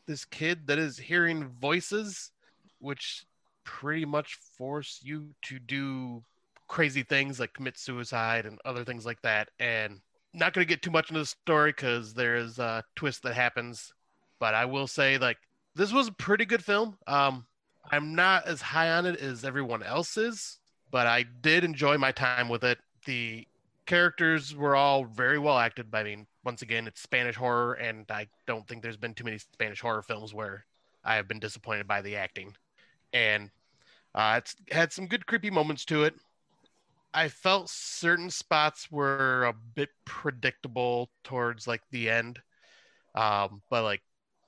this 0.06 0.26
kid 0.26 0.68
that 0.68 0.78
is 0.80 0.98
hearing 0.98 1.50
voices 1.60 2.32
which 2.80 3.26
pretty 3.64 4.06
much 4.06 4.36
force 4.58 5.00
you 5.04 5.30
to 5.42 5.60
do 5.60 6.24
crazy 6.68 7.04
things 7.04 7.40
like 7.40 7.54
commit 7.54 7.78
suicide 7.78 8.46
and 8.46 8.60
other 8.66 8.84
things 8.84 9.06
like 9.06 9.22
that. 9.22 9.50
And 9.60 10.00
not 10.34 10.54
going 10.54 10.66
to 10.66 10.70
get 10.70 10.82
too 10.82 10.92
much 10.92 11.10
into 11.10 11.22
the 11.22 11.26
story 11.26 11.72
because 11.72 12.14
there's 12.14 12.60
a 12.60 12.84
twist 12.96 13.24
that 13.24 13.34
happens. 13.34 13.94
But 14.40 14.54
I 14.54 14.66
will 14.66 14.88
say, 14.88 15.18
like, 15.18 15.38
this 15.76 15.94
was 15.94 16.08
a 16.08 16.14
pretty 16.14 16.46
good 16.46 16.64
film. 16.64 16.98
Um, 17.08 17.46
I'm 17.92 18.16
not 18.16 18.46
as 18.48 18.62
high 18.62 18.92
on 18.92 19.06
it 19.06 19.20
as 19.20 19.46
everyone 19.46 19.84
else 19.84 20.18
is, 20.18 20.60
but 20.92 21.08
I 21.08 21.26
did 21.42 21.64
enjoy 21.64 21.98
my 21.98 22.12
time 22.12 22.50
with 22.50 22.64
it. 22.64 22.80
The 23.06 23.48
characters 23.86 24.56
were 24.56 24.76
all 24.76 25.06
very 25.06 25.40
well 25.40 25.58
acted. 25.58 25.88
I 25.94 26.04
mean, 26.04 26.28
once 26.46 26.62
again, 26.62 26.88
it's 26.88 27.02
Spanish 27.02 27.36
horror, 27.36 27.74
and 27.74 28.06
I 28.10 28.28
don't 28.48 28.68
think 28.68 28.84
there's 28.84 28.98
been 28.98 29.14
too 29.14 29.24
many 29.24 29.40
Spanish 29.40 29.82
horror 29.82 30.04
films 30.04 30.34
where 30.34 30.66
I 31.04 31.16
have 31.16 31.28
been 31.28 31.40
disappointed 31.40 31.88
by 31.88 32.02
the 32.02 32.16
acting 32.16 32.56
and 33.16 33.50
uh, 34.14 34.36
it's 34.38 34.56
had 34.72 34.92
some 34.92 35.08
good 35.08 35.26
creepy 35.26 35.50
moments 35.50 35.86
to 35.86 36.04
it. 36.04 36.14
I 37.14 37.30
felt 37.30 37.70
certain 37.70 38.30
spots 38.30 38.92
were 38.92 39.46
a 39.46 39.54
bit 39.54 39.90
predictable 40.04 41.10
towards 41.24 41.66
like 41.66 41.82
the 41.92 42.10
end, 42.10 42.40
um, 43.16 43.62
but 43.70 43.84
like 43.84 44.02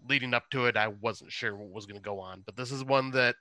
leading 0.07 0.33
up 0.33 0.49
to 0.51 0.65
it, 0.65 0.75
I 0.75 0.89
wasn't 0.89 1.31
sure 1.31 1.55
what 1.55 1.71
was 1.71 1.85
going 1.85 1.99
to 1.99 2.03
go 2.03 2.19
on. 2.19 2.43
But 2.45 2.57
this 2.57 2.71
is 2.71 2.83
one 2.83 3.11
that 3.11 3.35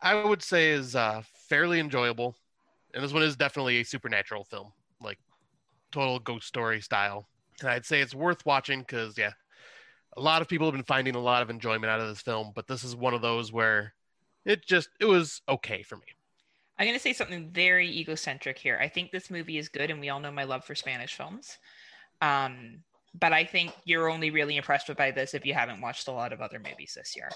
I 0.00 0.14
would 0.24 0.42
say 0.42 0.70
is 0.70 0.96
uh, 0.96 1.22
fairly 1.48 1.78
enjoyable, 1.78 2.34
and 2.94 3.04
this 3.04 3.12
one 3.12 3.22
is 3.22 3.36
definitely 3.36 3.80
a 3.80 3.84
supernatural 3.84 4.44
film, 4.44 4.72
like 5.00 5.18
total 5.92 6.18
ghost 6.18 6.46
story 6.46 6.80
style. 6.80 7.28
And 7.60 7.70
I'd 7.70 7.86
say 7.86 8.00
it's 8.00 8.14
worth 8.14 8.44
watching 8.44 8.80
because 8.80 9.16
yeah, 9.16 9.32
a 10.16 10.20
lot 10.20 10.42
of 10.42 10.48
people 10.48 10.66
have 10.66 10.74
been 10.74 10.84
finding 10.84 11.14
a 11.14 11.20
lot 11.20 11.42
of 11.42 11.50
enjoyment 11.50 11.86
out 11.86 12.00
of 12.00 12.08
this 12.08 12.20
film, 12.20 12.52
but 12.54 12.66
this 12.66 12.84
is 12.84 12.94
one 12.94 13.14
of 13.14 13.22
those 13.22 13.52
where 13.52 13.94
it 14.44 14.64
just 14.64 14.88
it 15.00 15.06
was 15.06 15.42
okay 15.48 15.82
for 15.82 15.96
me. 15.96 16.06
I'm 16.78 16.86
going 16.86 16.98
to 16.98 17.02
say 17.02 17.12
something 17.12 17.50
very 17.50 17.88
egocentric 17.88 18.58
here. 18.58 18.78
I 18.80 18.88
think 18.88 19.10
this 19.10 19.30
movie 19.30 19.58
is 19.58 19.68
good, 19.68 19.90
and 19.90 20.00
we 20.00 20.08
all 20.08 20.20
know 20.20 20.32
my 20.32 20.44
love 20.44 20.64
for 20.64 20.74
Spanish 20.74 21.14
films. 21.14 21.58
Um, 22.20 22.80
but 23.18 23.32
I 23.32 23.44
think 23.44 23.72
you're 23.84 24.10
only 24.10 24.30
really 24.30 24.56
impressed 24.56 24.94
by 24.96 25.12
this 25.12 25.34
if 25.34 25.46
you 25.46 25.54
haven't 25.54 25.80
watched 25.80 26.08
a 26.08 26.12
lot 26.12 26.32
of 26.32 26.40
other 26.40 26.58
movies 26.58 26.94
this 26.96 27.14
year, 27.14 27.30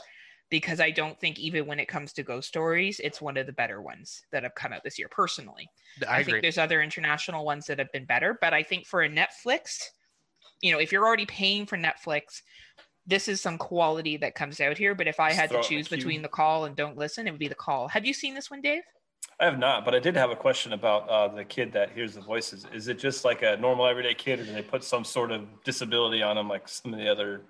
because 0.51 0.81
I 0.81 0.91
don't 0.91 1.19
think 1.21 1.39
even 1.39 1.67
when 1.67 1.79
it 1.79 1.87
comes 1.87 2.13
to 2.15 2.25
ghost 2.25 2.49
stories, 2.49 3.01
it's 3.01 3.21
one 3.21 3.37
of 3.37 3.47
the 3.47 3.53
better 3.53 3.81
ones 3.81 4.23
that 4.33 4.43
have 4.43 4.57
come 4.57 4.73
out 4.73 4.83
this 4.83 4.99
year. 4.99 5.09
Personally, 5.09 5.71
I, 6.09 6.19
I, 6.19 6.25
think 6.25 6.43
there's 6.43 6.59
other 6.59 6.83
international 6.83 7.45
ones 7.45 7.67
that 7.67 7.79
have 7.79 7.93
been 7.93 8.07
better, 8.07 8.37
but 8.41 8.53
I 8.53 8.65
think 8.65 8.87
for 8.87 9.03
a 9.03 9.09
Netflix, 9.09 9.79
you 10.61 10.73
know, 10.73 10.79
if 10.79 10.93
you're 10.93 11.07
already 11.07 11.27
paying 11.27 11.67
for 11.67 11.77
Netflix, 11.77 12.43
this 13.07 13.27
is 13.29 13.41
some 13.41 13.59
quality 13.59 14.17
that 14.19 14.35
comes 14.35 14.61
out 14.61 14.77
here. 14.77 14.95
But 14.95 15.09
if 15.09 15.19
I 15.19 15.33
had 15.33 15.51
throw 15.51 15.63
to 15.63 15.67
it 15.67 15.71
in 15.71 15.79
the 15.79 15.83
choose 15.83 15.89
between 15.89 16.23
the 16.23 16.29
call 16.29 16.67
and 16.67 16.77
don't 16.77 16.97
listen, 16.97 17.27
it 17.27 17.31
would 17.31 17.41
be 17.41 17.49
the 17.49 17.55
call. 17.55 17.89
Have 17.89 18.05
you 18.05 18.13
seen 18.13 18.35
this 18.35 18.51
one, 18.51 18.61
Dave? 18.61 18.83
I 19.41 19.45
have 19.45 19.59
not, 19.59 19.85
but 19.85 19.95
I 19.95 20.01
did 20.01 20.17
have 20.17 20.31
a 20.31 20.37
question 20.37 20.73
about 20.73 21.09
uh, 21.09 21.29
the 21.29 21.45
kid 21.45 21.73
that 21.73 21.93
hears 21.93 22.15
the 22.15 22.21
voices. 22.21 22.67
Is 22.75 22.89
it 22.89 22.99
just 22.99 23.25
like 23.25 23.43
a 23.43 23.57
normal 23.57 23.87
everyday 23.87 24.15
kid, 24.15 24.41
or 24.41 24.45
do 24.45 24.53
they 24.53 24.63
put 24.63 24.83
some 24.83 25.05
sort 25.05 25.31
of 25.31 25.47
disability 25.65 26.23
on 26.23 26.37
him, 26.37 26.49
like 26.49 26.69
some 26.69 26.93
of 26.93 26.99
the 26.99 27.09
other? 27.09 27.43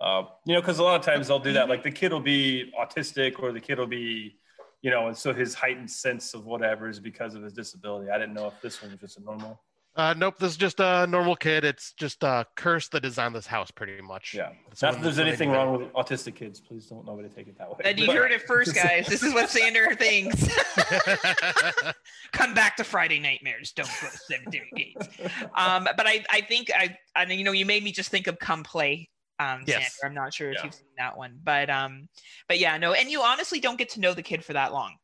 Uh, 0.00 0.24
you 0.44 0.54
know, 0.54 0.60
because 0.60 0.80
a 0.80 0.82
lot 0.82 0.98
of 0.98 1.06
times 1.06 1.28
they'll 1.28 1.38
do 1.38 1.52
that. 1.52 1.68
Like 1.68 1.84
the 1.84 1.92
kid 1.92 2.12
will 2.12 2.20
be 2.20 2.72
autistic, 2.78 3.40
or 3.40 3.52
the 3.52 3.60
kid 3.60 3.78
will 3.78 3.86
be, 3.86 4.36
you 4.82 4.90
know, 4.90 5.06
and 5.06 5.16
so 5.16 5.32
his 5.32 5.54
heightened 5.54 5.90
sense 5.90 6.34
of 6.34 6.44
whatever 6.44 6.88
is 6.88 6.98
because 6.98 7.36
of 7.36 7.42
his 7.44 7.52
disability. 7.52 8.10
I 8.10 8.18
didn't 8.18 8.34
know 8.34 8.48
if 8.48 8.60
this 8.60 8.82
one 8.82 8.90
was 8.90 9.00
just 9.00 9.18
a 9.18 9.22
normal. 9.22 9.60
Uh, 9.96 10.14
nope, 10.16 10.38
this 10.38 10.52
is 10.52 10.56
just 10.56 10.80
a 10.80 11.06
normal 11.06 11.36
kid. 11.36 11.64
It's 11.64 11.92
just 11.92 12.22
a 12.22 12.46
curse 12.56 12.88
that 12.88 13.04
is 13.04 13.18
on 13.18 13.32
this 13.32 13.46
house, 13.46 13.70
pretty 13.70 14.00
much. 14.00 14.32
Yeah. 14.34 14.50
That's 14.68 14.82
Not 14.82 14.94
that 14.94 15.02
there's 15.02 15.18
anything 15.18 15.50
wrong 15.50 15.78
with 15.78 15.92
autistic 15.92 16.34
kids. 16.34 16.60
Please 16.60 16.86
don't 16.86 17.04
nobody 17.04 17.28
take 17.28 17.48
it 17.48 17.58
that 17.58 17.68
way. 17.70 17.76
And 17.84 17.98
you 17.98 18.06
But- 18.06 18.16
heard 18.16 18.32
it 18.32 18.42
first, 18.42 18.74
guys. 18.74 19.06
This 19.06 19.22
is 19.22 19.34
what 19.34 19.50
Sander 19.50 19.94
thinks. 19.98 20.48
Come 22.32 22.54
back 22.54 22.76
to 22.76 22.84
Friday 22.84 23.18
Nightmares. 23.18 23.72
Don't 23.72 23.88
go 24.00 24.08
to 24.08 24.16
Cemetery 24.18 24.70
Gates. 24.74 25.08
Um, 25.54 25.84
but 25.96 26.06
I, 26.06 26.24
I 26.30 26.40
think 26.42 26.70
I, 26.74 26.96
I, 27.14 27.24
you 27.26 27.44
know, 27.44 27.52
you 27.52 27.66
made 27.66 27.82
me 27.84 27.92
just 27.92 28.10
think 28.10 28.26
of 28.26 28.38
Come 28.38 28.62
Play. 28.62 29.08
Um, 29.38 29.64
Yes. 29.66 29.96
Sander. 30.00 30.08
I'm 30.10 30.14
not 30.14 30.32
sure 30.32 30.50
if 30.50 30.56
Yeah. 30.58 30.64
you've 30.64 30.74
seen 30.74 30.86
that 30.98 31.16
one, 31.16 31.38
but 31.42 31.68
um, 31.68 32.08
but 32.48 32.58
yeah, 32.58 32.76
no. 32.78 32.92
And 32.92 33.10
you 33.10 33.22
honestly 33.22 33.60
don't 33.60 33.76
get 33.78 33.90
to 33.90 34.00
know 34.00 34.14
the 34.14 34.22
kid 34.22 34.44
for 34.44 34.52
that 34.52 34.72
long. 34.72 34.96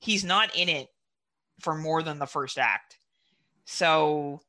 He's 0.00 0.24
not 0.24 0.54
in 0.54 0.68
it 0.68 0.88
for 1.60 1.74
more 1.74 2.02
than 2.02 2.18
the 2.18 2.26
first 2.26 2.58
act. 2.58 2.96
So 3.66 4.40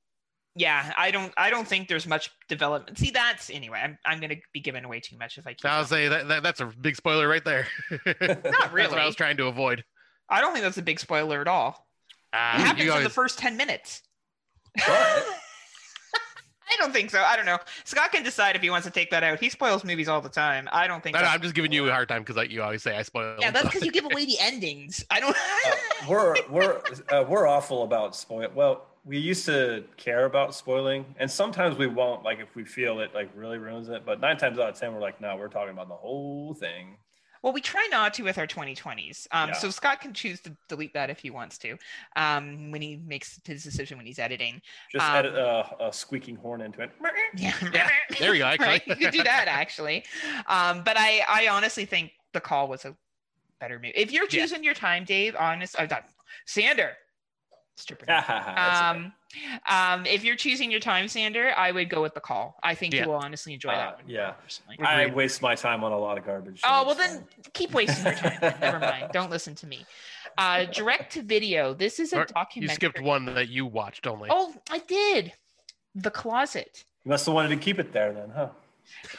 yeah, 0.55 0.91
I 0.97 1.11
don't, 1.11 1.31
I 1.37 1.49
don't 1.51 1.67
think 1.67 1.87
there's 1.87 2.07
much 2.07 2.31
development. 2.47 2.97
See, 2.97 3.11
that's 3.11 3.49
anyway. 3.49 3.79
I'm, 3.83 3.97
I'm 4.05 4.19
gonna 4.19 4.37
be 4.53 4.59
giving 4.59 4.83
away 4.85 4.99
too 4.99 5.17
much 5.17 5.37
if 5.37 5.45
I 5.45 5.51
keep. 5.53 5.65
I 5.65 5.69
going. 5.69 5.79
was 5.79 5.89
say 5.89 6.07
that, 6.07 6.27
that 6.29 6.43
that's 6.43 6.61
a 6.61 6.65
big 6.65 6.95
spoiler 6.95 7.27
right 7.27 7.45
there. 7.45 7.67
Not 7.91 8.19
That's 8.19 8.43
what 8.43 8.73
really. 8.73 8.97
I 8.97 9.05
was 9.05 9.15
trying 9.15 9.37
to 9.37 9.47
avoid. 9.47 9.83
I 10.29 10.41
don't 10.41 10.53
think 10.53 10.63
that's 10.63 10.77
a 10.77 10.81
big 10.81 10.99
spoiler 10.99 11.41
at 11.41 11.47
all. 11.47 11.87
Uh, 12.33 12.53
It 12.55 12.61
happens 12.61 12.85
you 12.85 12.93
in 12.93 13.03
the 13.03 13.09
first 13.09 13.39
10 13.39 13.55
minutes. 13.57 14.01
But- 14.75 14.85
I 16.69 16.75
don't 16.79 16.91
think 16.91 17.11
so. 17.11 17.21
I 17.21 17.37
don't 17.37 17.45
know. 17.45 17.59
Scott 17.85 18.11
can 18.11 18.23
decide 18.23 18.57
if 18.57 18.61
he 18.61 18.69
wants 18.69 18.85
to 18.85 18.91
take 18.91 19.09
that 19.11 19.23
out. 19.23 19.39
He 19.39 19.49
spoils 19.49 19.85
movies 19.85 20.09
all 20.09 20.19
the 20.19 20.27
time. 20.27 20.67
I 20.71 20.85
don't 20.85 21.01
think 21.01 21.15
No, 21.15 21.21
no, 21.21 21.27
I'm 21.29 21.41
just 21.41 21.55
giving 21.55 21.71
you 21.71 21.87
a 21.87 21.91
hard 21.91 22.09
time 22.09 22.23
because 22.23 22.35
like, 22.35 22.51
you 22.51 22.61
always 22.61 22.83
say 22.83 22.97
I 22.97 23.03
spoil. 23.03 23.37
Yeah, 23.39 23.51
that's 23.51 23.67
because 23.67 23.85
you 23.85 23.91
give 23.91 24.03
away 24.03 24.25
the 24.25 24.37
endings. 24.41 25.05
I 25.09 25.21
don't. 25.21 25.35
Uh, 25.35 25.75
we're 26.09 26.35
we're 26.49 26.81
uh, 27.09 27.23
we're 27.27 27.47
awful 27.47 27.83
about 27.83 28.15
spoil. 28.17 28.49
Well, 28.53 28.86
we 29.07 29.17
used 29.17 29.45
to 29.45 29.85
care 29.95 30.25
about 30.25 30.53
spoiling, 30.53 31.05
and 31.17 31.31
sometimes 31.31 31.77
we 31.77 31.87
won't. 31.87 32.23
Like 32.23 32.39
if 32.39 32.53
we 32.55 32.65
feel 32.65 32.99
it 32.99 33.15
like 33.15 33.29
really 33.35 33.57
ruins 33.57 33.87
it, 33.89 34.05
but 34.05 34.19
nine 34.19 34.37
times 34.37 34.59
out 34.59 34.69
of 34.69 34.75
ten, 34.79 34.93
we're 34.93 34.99
like, 34.99 35.21
no, 35.21 35.35
we're 35.37 35.47
talking 35.47 35.71
about 35.73 35.87
the 35.87 35.95
whole 35.95 36.53
thing. 36.53 36.97
well, 37.43 37.53
we 37.53 37.61
try 37.61 37.87
not 37.91 38.13
to 38.15 38.23
with 38.23 38.37
our 38.37 38.47
2020s. 38.47 39.27
Um, 39.31 39.49
Yeah. 39.49 39.55
So 39.55 39.69
Scott 39.69 40.01
can 40.01 40.11
choose 40.13 40.41
to 40.41 40.57
delete 40.67 40.93
that 40.95 41.09
if 41.09 41.19
he 41.19 41.29
wants 41.29 41.57
to 41.59 41.77
um, 42.17 42.71
when 42.71 42.81
he 42.81 42.97
makes 43.05 43.39
his 43.45 43.63
decision 43.63 43.97
when 43.97 44.05
he's 44.07 44.19
editing. 44.19 44.61
Just 44.91 45.05
Um, 45.07 45.15
edit 45.15 45.35
a, 45.35 45.85
a 45.87 45.93
squeaking 45.93 46.35
horn 46.35 46.59
into 46.61 46.81
it. 46.81 46.91
Yeah. 47.37 47.53
Yeah, 47.73 47.89
there 48.19 48.33
you 48.33 48.39
go. 48.43 48.55
Right? 48.59 48.85
You 48.87 48.95
could 48.95 49.11
do 49.11 49.23
that 49.23 49.45
actually. 49.47 50.03
Um, 50.47 50.83
but 50.83 50.97
I, 50.97 51.21
I 51.29 51.47
honestly 51.47 51.85
think 51.85 52.11
the 52.33 52.41
call 52.41 52.67
was 52.67 52.83
a 52.85 52.95
better 53.61 53.79
move. 53.79 53.93
If 53.95 54.11
you're 54.11 54.23
Yeah. 54.29 54.41
choosing 54.41 54.63
your 54.63 54.73
time, 54.73 55.05
Dave, 55.05 55.35
honest, 55.39 55.79
I've 55.79 55.89
done 55.89 56.03
Sander. 56.47 56.91
Stupid. 57.79 58.07
That's 58.07 58.27
okay. 58.29 58.99
um, 58.99 59.13
um, 59.69 60.05
if 60.07 60.23
you're 60.23 60.35
choosing 60.35 60.71
your 60.71 60.79
time, 60.79 61.07
Sander, 61.07 61.51
I 61.55 61.71
would 61.71 61.89
go 61.89 62.01
with 62.01 62.15
the 62.15 62.19
call. 62.19 62.57
I 62.63 62.73
think 62.73 62.93
Yeah. 62.93 63.03
you 63.03 63.09
will 63.09 63.17
honestly 63.17 63.53
enjoy 63.53 63.69
Uh, 63.69 63.75
that 63.77 63.95
one. 63.97 64.05
yeah. 64.09 64.31
Personally. 64.31 64.77
I 64.83 65.01
Agreed. 65.03 65.15
waste 65.15 65.41
my 65.43 65.53
time 65.53 65.83
on 65.83 65.91
a 65.91 65.97
lot 65.97 66.17
of 66.17 66.25
garbage. 66.25 66.61
so 66.61 66.67
Oh 66.69 66.85
well, 66.87 66.95
then 66.95 67.17
fine. 67.19 67.27
keep 67.53 67.73
wasting 67.73 68.03
your 68.05 68.15
time. 68.15 68.39
Never 68.61 68.79
mind. 68.79 69.09
Don't 69.13 69.29
listen 69.29 69.53
to 69.55 69.67
me. 69.67 69.85
Uh, 70.39 70.65
direct 70.65 71.13
to 71.13 71.21
video. 71.21 71.73
This 71.75 71.99
is 71.99 72.13
a 72.13 72.21
Or 72.21 72.25
documentary. 72.25 72.71
You 72.71 72.75
skipped 72.75 73.01
one 73.01 73.25
that 73.25 73.49
you 73.49 73.65
watched 73.67 74.07
only. 74.07 74.29
Oh, 74.31 74.55
I 74.71 74.79
did. 74.79 75.33
The 75.93 76.09
closet. 76.11 76.83
you 77.05 77.09
must 77.09 77.25
have 77.27 77.35
wanted 77.35 77.49
to 77.49 77.57
keep 77.57 77.77
it 77.79 77.91
there 77.93 78.11
then, 78.13 78.31
huh? 78.35 78.49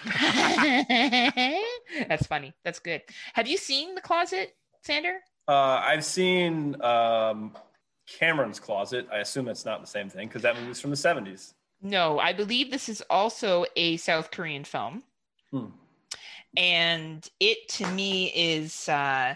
That's 2.09 2.27
funny. 2.27 2.53
That's 2.65 2.79
good. 2.79 3.03
Have 3.35 3.47
you 3.47 3.57
seen 3.57 3.95
The 3.95 4.01
Closet, 4.01 4.55
Sander? 4.83 5.19
Uh, 5.47 5.81
I've 5.85 6.05
seen 6.05 6.81
um, 6.83 7.57
Cameron's 8.09 8.59
Closet. 8.59 9.07
I 9.13 9.19
assume 9.19 9.45
that's 9.45 9.65
not 9.65 9.81
the 9.81 9.87
same 9.87 10.09
thing 10.09 10.29
because 10.29 10.43
that 10.43 10.59
movie's 10.59 10.81
from 10.81 10.91
the 10.91 10.97
70s. 10.97 11.55
No, 11.83 12.19
I 12.19 12.33
believe 12.33 12.71
this 12.71 12.89
is 12.89 13.03
also 13.09 13.65
a 13.77 13.97
South 13.99 14.31
Korean 14.31 14.65
film. 14.65 15.03
Hmm. 15.51 15.67
And 16.57 17.29
it 17.39 17.69
to 17.71 17.87
me 17.93 18.33
is 18.35 18.89
uh, 18.89 19.35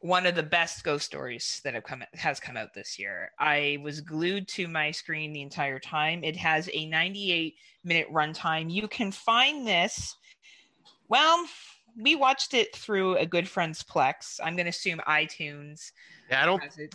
one 0.00 0.24
of 0.26 0.34
the 0.34 0.42
best 0.42 0.84
ghost 0.84 1.04
stories 1.04 1.60
that 1.64 1.74
have 1.74 1.82
come 1.82 2.02
has 2.14 2.40
come 2.40 2.56
out 2.56 2.72
this 2.72 2.98
year. 2.98 3.32
I 3.38 3.78
was 3.82 4.00
glued 4.00 4.48
to 4.48 4.68
my 4.68 4.90
screen 4.90 5.32
the 5.32 5.42
entire 5.42 5.78
time. 5.78 6.24
It 6.24 6.36
has 6.36 6.70
a 6.72 6.86
98 6.86 7.56
minute 7.84 8.10
runtime. 8.12 8.70
You 8.70 8.88
can 8.88 9.10
find 9.10 9.66
this. 9.66 10.16
Well, 11.08 11.44
we 11.98 12.14
watched 12.14 12.54
it 12.54 12.74
through 12.74 13.16
a 13.16 13.26
good 13.26 13.48
friend's 13.48 13.82
Plex. 13.82 14.40
I'm 14.42 14.54
going 14.54 14.66
to 14.66 14.70
assume 14.70 15.00
iTunes. 15.08 15.92
Yeah, 16.30 16.42
I 16.42 16.46
don't 16.46 16.62
has 16.62 16.78
it 16.78 16.94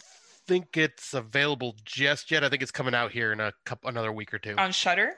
think 0.51 0.75
it's 0.75 1.13
available 1.13 1.77
just 1.85 2.29
yet. 2.29 2.43
I 2.43 2.49
think 2.49 2.61
it's 2.61 2.71
coming 2.71 2.93
out 2.93 3.11
here 3.11 3.31
in 3.31 3.39
a 3.39 3.53
couple 3.65 3.89
another 3.89 4.11
week 4.11 4.33
or 4.33 4.39
two. 4.39 4.55
Uh, 4.57 4.63
on 4.63 4.73
Shudder. 4.73 5.13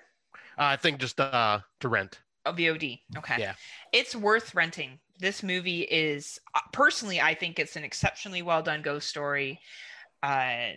I 0.59 0.75
think 0.75 0.99
just 0.99 1.19
uh 1.19 1.59
to 1.79 1.89
rent. 1.89 2.19
Oh, 2.45 2.53
VOD. 2.53 2.99
Okay. 3.17 3.35
Yeah. 3.39 3.55
It's 3.91 4.15
worth 4.15 4.53
renting. 4.53 4.99
This 5.17 5.41
movie 5.41 5.81
is 5.81 6.37
uh, 6.53 6.59
personally, 6.71 7.19
I 7.19 7.33
think 7.33 7.57
it's 7.57 7.75
an 7.75 7.83
exceptionally 7.83 8.43
well 8.43 8.61
done 8.61 8.83
ghost 8.83 9.07
story. 9.07 9.59
Uh, 10.21 10.73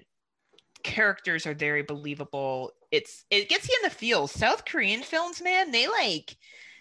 characters 0.83 1.47
are 1.47 1.55
very 1.55 1.83
believable. 1.83 2.73
It's 2.91 3.27
it 3.31 3.51
gets 3.51 3.69
you 3.69 3.79
in 3.83 3.91
the 3.91 3.95
feels. 3.95 4.33
South 4.33 4.65
Korean 4.65 5.03
films, 5.03 5.43
man, 5.43 5.71
they 5.71 5.87
like 5.87 6.35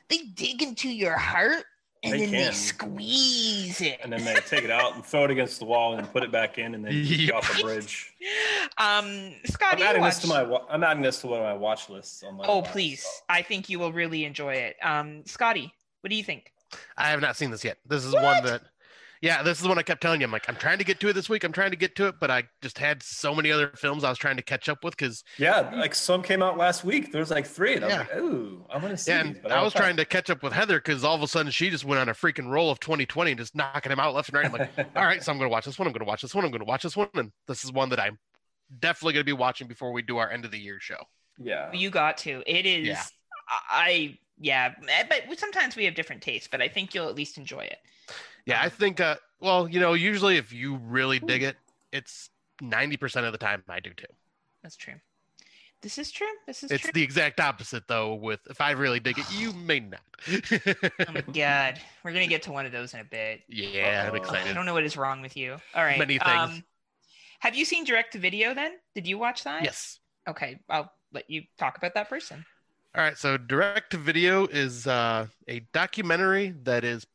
they 0.08 0.20
dig 0.34 0.62
into 0.62 0.88
your 0.88 1.18
heart 1.18 1.66
and 2.06 2.14
They 2.14 2.20
then 2.20 2.32
they 2.32 2.44
can. 2.46 2.54
squeeze 2.54 3.82
it. 3.82 4.00
And 4.04 4.14
then 4.14 4.24
they 4.24 4.36
take 4.36 4.64
it 4.64 4.72
out 4.72 4.96
and 4.96 5.06
throw 5.06 5.26
it 5.26 5.32
against 5.32 5.60
the 5.60 5.66
wall 5.66 5.94
and 5.94 6.04
then 6.04 6.12
put 6.12 6.24
it 6.24 6.32
back 6.32 6.58
in 6.58 6.76
and 6.76 6.86
then 6.86 6.92
kick 6.94 7.20
you 7.20 7.28
Yep. 7.28 7.36
off 7.36 7.60
a 7.60 7.62
bridge. 7.62 8.14
Um, 8.78 9.34
Scott, 9.46 9.74
I'm 9.74 9.78
do 9.78 9.84
you 9.84 9.90
adding 9.90 10.04
this 10.04 10.20
to 10.20 10.28
my 10.28 10.60
I'm 10.70 10.84
adding 10.84 11.04
this 11.04 11.20
to 11.22 11.28
one 11.28 11.40
of 11.40 11.46
my 11.46 11.54
watch 11.54 11.90
lists 11.90 12.24
on 12.24 12.36
my 12.38 12.46
Oh, 12.48 12.58
watch, 12.60 12.72
please! 12.72 13.02
so. 13.04 13.10
I 13.30 13.42
think 13.42 13.70
you 13.70 13.80
will 13.80 13.92
really 13.92 14.26
enjoy 14.26 14.54
it. 14.54 14.76
Um, 14.82 15.26
Scotty, 15.26 15.74
what 16.02 16.10
do 16.10 16.16
you 16.16 16.24
think? 16.24 16.52
I 16.98 17.10
have 17.10 17.22
not 17.22 17.36
seen 17.38 17.52
this 17.52 17.64
yet. 17.64 17.78
This 17.86 18.04
is 18.06 18.14
What? 18.14 18.24
one 18.24 18.44
that 18.46 18.62
yeah, 19.22 19.42
this 19.44 19.60
is 19.62 19.68
one 19.68 19.78
I 19.78 19.84
kept 19.84 20.02
telling 20.02 20.22
you. 20.22 20.26
I'm 20.26 20.32
like, 20.32 20.48
I'm 20.48 20.56
trying 20.56 20.78
to 20.78 20.84
get 20.84 21.00
to 21.00 21.10
it 21.10 21.14
this 21.14 21.30
week. 21.30 21.44
I'm 21.44 21.52
trying 21.52 21.72
to 21.72 21.78
get 21.78 21.96
to 21.98 22.08
it, 22.08 22.16
but 22.20 22.30
I 22.32 22.44
just 22.62 22.78
had 22.78 23.02
so 23.04 23.34
many 23.34 23.52
other 23.52 23.72
films 23.76 24.04
I 24.04 24.10
was 24.10 24.18
trying 24.18 24.38
to 24.38 24.44
catch 24.44 24.70
up 24.70 24.84
with 24.84 24.96
because 24.98 25.24
Yeah, 25.38 25.70
like 25.74 25.96
some 25.96 26.22
came 26.22 26.42
out 26.44 26.58
last 26.58 26.84
week. 26.84 27.12
There's 27.12 27.32
like 27.32 27.46
three, 27.46 27.76
and 27.76 27.84
I 27.84 27.88
was 27.88 27.94
Yeah. 27.96 28.00
like, 28.00 28.16
"Ooh, 28.18 28.66
I'm 28.70 28.82
gonna 28.82 28.98
see." 28.98 29.12
yeah, 29.12 29.24
these, 29.24 29.32
and 29.34 29.42
but 29.42 29.52
I 29.52 29.56
don't 29.56 29.64
was 29.66 29.74
have 29.74 29.82
trying 29.84 29.98
to 29.98 30.06
catch 30.06 30.30
up 30.30 30.44
with 30.44 30.54
Heather 30.54 30.78
because 30.80 31.04
all 31.04 31.16
of 31.16 31.22
a 31.22 31.28
sudden 31.28 31.52
she 31.52 31.70
just 31.70 31.86
went 31.86 32.00
on 32.00 32.10
a 32.10 32.14
freaking 32.14 32.50
roll 32.50 32.70
of 32.72 32.80
2020 32.80 33.32
and 33.32 33.40
just 33.40 33.56
knocking 33.56 33.92
him 33.92 34.00
out 34.00 34.14
left 34.14 34.30
and 34.30 34.36
right. 34.38 34.46
I'm 34.46 34.52
like, 34.52 34.70
all 34.96 35.06
right, 35.06 35.24
so 35.24 35.32
I'm 35.32 35.38
going 35.38 35.50
to 35.50 35.54
watch 35.54 35.66
this 35.66 35.80
one. 35.80 35.88
I'm 35.88 35.94
going 35.94 36.00
to 36.00 36.06
watch 36.06 36.22
this 36.22 36.36
one. 36.36 36.46
I'm 36.46 36.52
going 36.52 36.60
to 36.60 36.66
watch 36.66 36.84
this 36.84 36.98
one, 36.98 37.10
and 37.16 37.32
this 37.48 37.64
is 37.64 37.72
one 37.72 37.90
that 37.90 38.00
I'm 38.00 38.18
definitely 38.80 39.14
going 39.14 39.22
to 39.26 39.26
be 39.26 39.34
watching 39.34 39.68
before 39.68 39.92
we 39.92 40.02
do 40.02 40.18
our 40.18 40.30
end 40.30 40.46
of 40.46 40.52
the 40.52 40.60
year 40.60 40.80
show. 40.80 40.98
yeah, 41.38 41.72
You 41.72 41.90
got 41.90 42.18
to. 42.20 42.44
It 42.46 42.66
is. 42.66 42.88
Yeah. 42.88 43.04
I 43.70 44.18
yeah, 44.38 44.74
eh, 44.90 45.04
but 45.08 45.40
sometimes 45.40 45.76
we 45.76 45.86
have 45.86 45.96
different 45.96 46.22
tastes, 46.22 46.48
but 46.52 46.62
I 46.62 46.68
think 46.68 46.94
you'll 46.94 47.08
at 47.08 47.16
least 47.16 47.38
enjoy 47.38 47.62
it. 47.62 47.78
Yeah, 48.46 48.62
I 48.62 48.70
think. 48.70 49.00
Uh, 49.00 49.16
well, 49.40 49.68
you 49.68 49.80
know, 49.80 49.94
usually 49.94 50.38
if 50.38 50.54
you 50.54 50.76
really 50.76 51.20
dig 51.20 51.44
it, 51.44 51.58
it's 51.92 52.30
90% 52.62 53.26
of 53.26 53.32
the 53.32 53.38
time 53.38 53.64
I 53.70 53.80
do 53.80 53.92
too. 53.94 54.06
That's 54.64 54.76
true. 54.76 54.96
This 55.82 55.98
is 56.00 56.10
true. 56.10 56.26
This 56.48 56.64
is 56.64 56.70
true. 56.70 56.76
It's 56.76 56.84
true. 56.84 56.92
the 56.94 57.04
exact 57.04 57.40
opposite 57.40 57.88
though. 57.88 58.16
With 58.16 58.40
if 58.50 58.60
I 58.60 58.72
really 58.72 59.00
dig 59.00 59.20
it, 59.20 59.26
you 59.38 59.54
may 59.54 59.82
not. 59.82 60.00
oh 60.28 61.12
my 61.14 61.22
god, 61.34 61.80
we're 62.04 62.14
gonna 62.14 62.26
get 62.26 62.42
to 62.44 62.52
one 62.52 62.66
of 62.66 62.72
those 62.72 62.94
in 62.96 63.02
a 63.02 63.04
bit. 63.04 63.42
yeah, 63.48 64.06
I'm 64.08 64.10
Uh-oh. 64.10 64.16
I 64.16 64.18
excited. 64.18 64.54
don't 64.56 64.66
know 64.66 64.74
what 64.74 64.84
is 64.84 64.98
wrong 64.98 65.22
with 65.22 65.38
you. 65.38 65.58
All 65.76 65.84
right. 65.84 66.00
Many 66.00 66.18
things. 66.18 66.32
Um, 66.34 66.64
have 67.40 67.56
you 67.56 67.66
seen 67.66 67.84
direct 67.84 68.14
to 68.14 68.20
video 68.20 68.56
then? 68.56 68.72
Did 68.96 69.06
you 69.06 69.20
watch 69.20 69.44
that? 69.44 69.64
Yes. 69.64 70.00
Okay, 70.28 70.60
I'll 70.70 70.92
let 71.14 71.30
you 71.30 71.44
talk 71.60 71.78
about 71.78 71.94
that 71.94 72.10
person. 72.10 72.44
All 72.96 73.04
right, 73.04 73.18
so 73.18 73.38
direct 73.38 73.92
to 73.92 73.98
video 73.98 74.48
is 74.48 74.88
uh, 74.88 75.28
a 75.48 75.60
documentary 75.72 76.56
that 76.64 76.84
is 76.84 77.06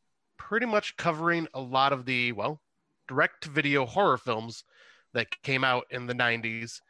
pretty 0.49 0.65
much 0.65 0.95
covering 0.97 1.47
a 1.53 1.61
lot 1.61 1.93
of 1.93 2.05
the 2.05 2.31
well, 2.31 2.61
direct 3.07 3.43
to 3.43 3.49
video 3.49 3.85
horror 3.85 4.17
films 4.17 4.63
that 5.13 5.27
came 5.43 5.63
out 5.63 5.85
in 5.91 6.07
the 6.07 6.13
90s. 6.13 6.81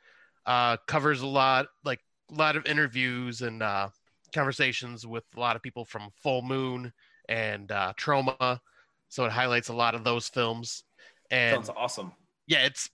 Uh, 0.46 0.78
covers 0.88 1.22
a 1.22 1.28
lot, 1.28 1.68
like 1.84 2.00
a 2.32 2.36
lot 2.36 2.56
of 2.56 2.66
interviews 2.66 3.42
and 3.42 3.62
uh, 3.62 3.90
conversations 4.34 5.06
with 5.06 5.24
a 5.36 5.40
lot 5.40 5.56
of 5.56 5.62
people 5.62 5.86
from 5.86 6.10
Full 6.24 6.42
Moon 6.42 6.92
and 7.30 7.72
uh, 7.72 7.94
Troma. 7.98 8.60
So 9.10 9.26
it 9.26 9.32
highlights 9.32 9.70
a 9.70 9.74
lot 9.74 9.96
of 9.96 10.04
those 10.04 10.28
films. 10.30 10.84
And 11.30 11.66
sounds 11.66 11.70
awesome. 11.76 12.12
yeah, 12.48 12.66
it's 12.66 12.90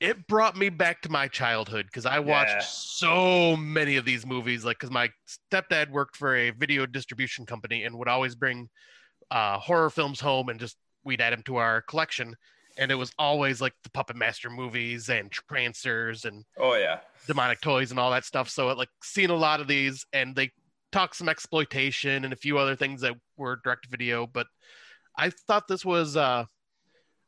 it 0.00 0.26
brought 0.26 0.56
me 0.56 0.68
back 0.70 1.02
to 1.02 1.10
my 1.10 1.28
childhood 1.28 1.86
because 1.86 2.06
I 2.06 2.18
watched 2.20 2.56
Yeah. 2.56 2.60
so 2.60 3.56
many 3.56 3.96
of 3.96 4.04
these 4.04 4.24
movies. 4.26 4.64
Like, 4.64 4.78
because 4.78 4.90
my 4.90 5.10
stepdad 5.28 5.90
worked 5.90 6.16
for 6.16 6.34
a 6.36 6.50
video 6.50 6.86
distribution 6.86 7.46
company 7.46 7.84
and 7.84 7.98
would 7.98 8.08
always 8.08 8.34
bring 8.34 8.68
uh, 9.30 9.58
horror 9.58 9.90
films 9.90 10.20
home 10.20 10.48
and 10.48 10.60
just 10.60 10.76
we'd 11.04 11.20
add 11.20 11.32
them 11.32 11.42
to 11.44 11.56
our 11.56 11.82
collection. 11.82 12.36
And 12.78 12.90
it 12.90 12.96
was 12.96 13.10
always 13.18 13.60
like 13.60 13.72
the 13.84 13.90
Puppet 13.90 14.16
Master 14.16 14.50
movies 14.50 15.08
and 15.08 15.30
Trancers 15.30 16.24
and 16.26 16.44
Oh 16.58 16.74
yeah, 16.74 17.00
demonic 17.26 17.60
toys 17.60 17.90
and 17.90 17.98
all 17.98 18.10
that 18.10 18.24
stuff. 18.24 18.48
So 18.50 18.68
it 18.70 18.76
like 18.76 18.90
seeing 19.02 19.30
a 19.30 19.34
lot 19.34 19.60
of 19.60 19.66
these 19.66 20.04
and 20.12 20.36
they 20.36 20.50
talk 20.92 21.14
some 21.14 21.28
exploitation 21.28 22.24
and 22.24 22.32
a 22.32 22.36
few 22.36 22.58
other 22.58 22.76
things 22.76 23.00
that 23.00 23.14
were 23.36 23.60
direct 23.64 23.86
video. 23.86 24.26
But 24.26 24.46
I 25.16 25.30
thought 25.30 25.68
this 25.68 25.84
was 25.84 26.16
uh, 26.16 26.44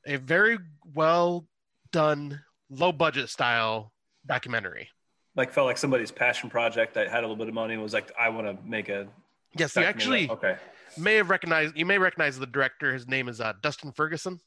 a 0.06 0.16
very 0.16 0.58
well 0.94 1.46
done, 1.92 2.40
low 2.70 2.92
budget 2.92 3.30
style 3.30 3.92
documentary. 4.26 4.88
like 5.36 5.52
felt 5.52 5.66
like 5.66 5.78
somebody's 5.78 6.10
passion 6.10 6.50
project 6.50 6.94
that 6.94 7.08
had 7.08 7.20
a 7.20 7.26
little 7.26 7.36
bit 7.36 7.48
of 7.48 7.54
money 7.54 7.74
and 7.74 7.82
was 7.82 7.94
like, 7.94 8.12
"I 8.18 8.28
want 8.28 8.46
to 8.46 8.68
make 8.68 8.88
a." 8.88 9.08
Yes, 9.56 9.76
you 9.76 9.82
actually 9.82 10.28
okay, 10.28 10.56
may 10.96 11.14
have 11.16 11.30
recognized 11.30 11.76
you 11.76 11.84
may 11.86 11.98
recognize 11.98 12.38
the 12.38 12.46
director. 12.46 12.92
His 12.92 13.06
name 13.06 13.28
is 13.28 13.40
uh, 13.40 13.52
Dustin 13.62 13.92
Ferguson. 13.92 14.40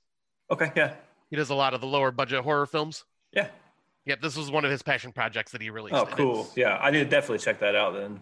okay, 0.49 0.71
yeah, 0.75 0.93
He 1.29 1.35
does 1.35 1.49
a 1.49 1.55
lot 1.55 1.73
of 1.73 1.81
the 1.81 1.87
lower 1.87 2.11
budget 2.11 2.43
horror 2.43 2.65
films. 2.65 3.03
yeah. 3.31 3.47
Yep, 4.05 4.21
this 4.21 4.35
was 4.35 4.49
one 4.49 4.65
of 4.65 4.71
his 4.71 4.81
passion 4.81 5.11
projects 5.11 5.51
that 5.51 5.61
he 5.61 5.69
released. 5.69 5.93
Oh, 5.93 6.07
cool. 6.07 6.49
Yeah, 6.55 6.75
I 6.81 6.89
need 6.89 7.03
to 7.03 7.05
definitely 7.05 7.37
check 7.37 7.59
that 7.59 7.75
out 7.75 7.93
then. 7.93 8.19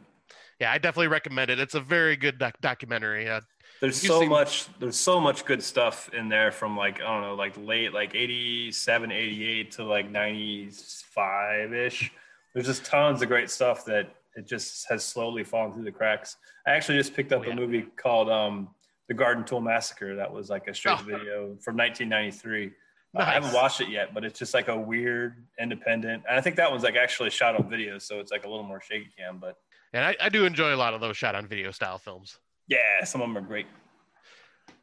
Yeah, 0.59 0.73
I 0.73 0.77
definitely 0.77 1.07
recommend 1.07 1.49
it. 1.51 1.57
It's 1.57 1.73
a 1.73 1.79
very 1.79 2.17
good 2.17 2.37
doc- 2.37 2.59
documentary. 2.59 3.29
Uh, 3.29 3.39
There's 3.79 3.95
so 3.95 4.19
seem- 4.19 4.27
much 4.29 4.67
there's 4.79 4.99
so 4.99 5.21
much 5.21 5.45
good 5.45 5.63
stuff 5.63 6.09
in 6.13 6.27
there 6.27 6.51
from 6.51 6.75
like 6.75 6.99
I 6.99 7.05
don't 7.05 7.21
know 7.21 7.35
like 7.35 7.55
late 7.57 7.93
like 7.93 8.13
87 8.13 9.09
88 9.09 9.71
to 9.71 9.85
like 9.85 10.11
95 10.11 11.73
ish 11.73 12.11
there's 12.53 12.65
just 12.65 12.83
tons 12.83 13.21
of 13.21 13.27
great 13.29 13.49
stuff 13.49 13.85
that 13.85 14.09
it 14.39 14.47
just 14.47 14.87
has 14.89 15.03
slowly 15.03 15.43
fallen 15.43 15.71
through 15.73 15.83
the 15.83 15.91
cracks 15.91 16.37
I 16.67 16.71
actually 16.71 16.97
just 16.97 17.13
picked 17.13 17.31
up 17.33 17.41
Oh, 17.41 17.47
yeah. 17.47 17.53
a 17.53 17.55
movie 17.55 17.81
called 18.03 18.29
um 18.29 18.69
The 19.07 19.13
Garden 19.13 19.43
Tool 19.43 19.61
Massacre 19.61 20.15
that 20.15 20.31
was 20.31 20.49
like 20.49 20.67
a 20.67 20.73
straight 20.73 20.99
Oh. 20.99 21.03
video 21.03 21.35
from 21.65 21.75
1993 21.77 22.71
Uh, 23.15 23.19
I 23.19 23.33
haven't 23.33 23.53
watched 23.53 23.81
it 23.81 23.89
yet 23.89 24.13
but 24.13 24.23
it's 24.23 24.39
just 24.39 24.53
like 24.53 24.67
a 24.67 24.77
weird 24.91 25.45
independent 25.59 26.23
and 26.27 26.37
I 26.37 26.41
think 26.41 26.55
that 26.57 26.69
one's 26.71 26.83
like 26.83 26.95
actually 26.95 27.29
shot 27.31 27.55
on 27.55 27.69
video 27.69 27.97
so 27.97 28.19
it's 28.19 28.31
like 28.31 28.45
a 28.45 28.49
little 28.49 28.63
more 28.71 28.81
shaky 28.81 29.09
cam 29.17 29.37
but 29.39 29.55
and 29.93 30.03
I, 30.05 30.15
I 30.21 30.29
do 30.29 30.45
enjoy 30.45 30.73
a 30.73 30.77
lot 30.83 30.93
of 30.93 31.01
those 31.01 31.17
shot 31.17 31.33
on 31.35 31.47
video 31.47 31.71
style 31.71 31.97
films. 31.97 32.37
yeah 32.67 33.03
some 33.03 33.21
of 33.21 33.27
them 33.27 33.37
are 33.37 33.47
great 33.53 33.67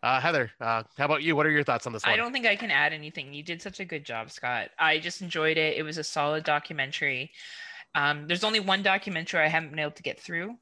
Uh, 0.03 0.21
Heather, 0.21 0.51
uh, 0.61 0.83
how 0.99 1.05
about 1.07 1.23
you? 1.23 1.35
What 1.35 1.47
are 1.47 1.51
your 1.51 1.65
thoughts 1.65 1.87
on 1.87 1.93
this 1.93 2.05
one? 2.05 2.13
I 2.13 2.17
don't 2.17 2.33
think 2.33 2.47
I 2.47 2.55
can 2.55 2.71
add 2.71 2.93
anything. 2.93 3.33
You 3.33 3.43
did 3.43 3.61
such 3.63 3.81
a 3.81 3.85
good 3.85 4.05
job, 4.05 4.31
Scott. 4.31 4.69
I 4.79 4.99
just 4.99 5.21
enjoyed 5.23 5.57
it. 5.57 5.77
It 5.79 5.83
was 5.83 5.97
a 5.99 6.05
solid 6.05 6.45
documentary. 6.45 7.31
Um, 7.97 8.27
there's 8.29 8.45
only 8.45 8.61
one 8.61 8.83
documentary 8.83 9.41
I 9.41 9.49
haven't 9.49 9.71
been 9.71 9.79
able 9.81 9.91
to 9.93 10.03
get 10.03 10.21
through. 10.21 10.55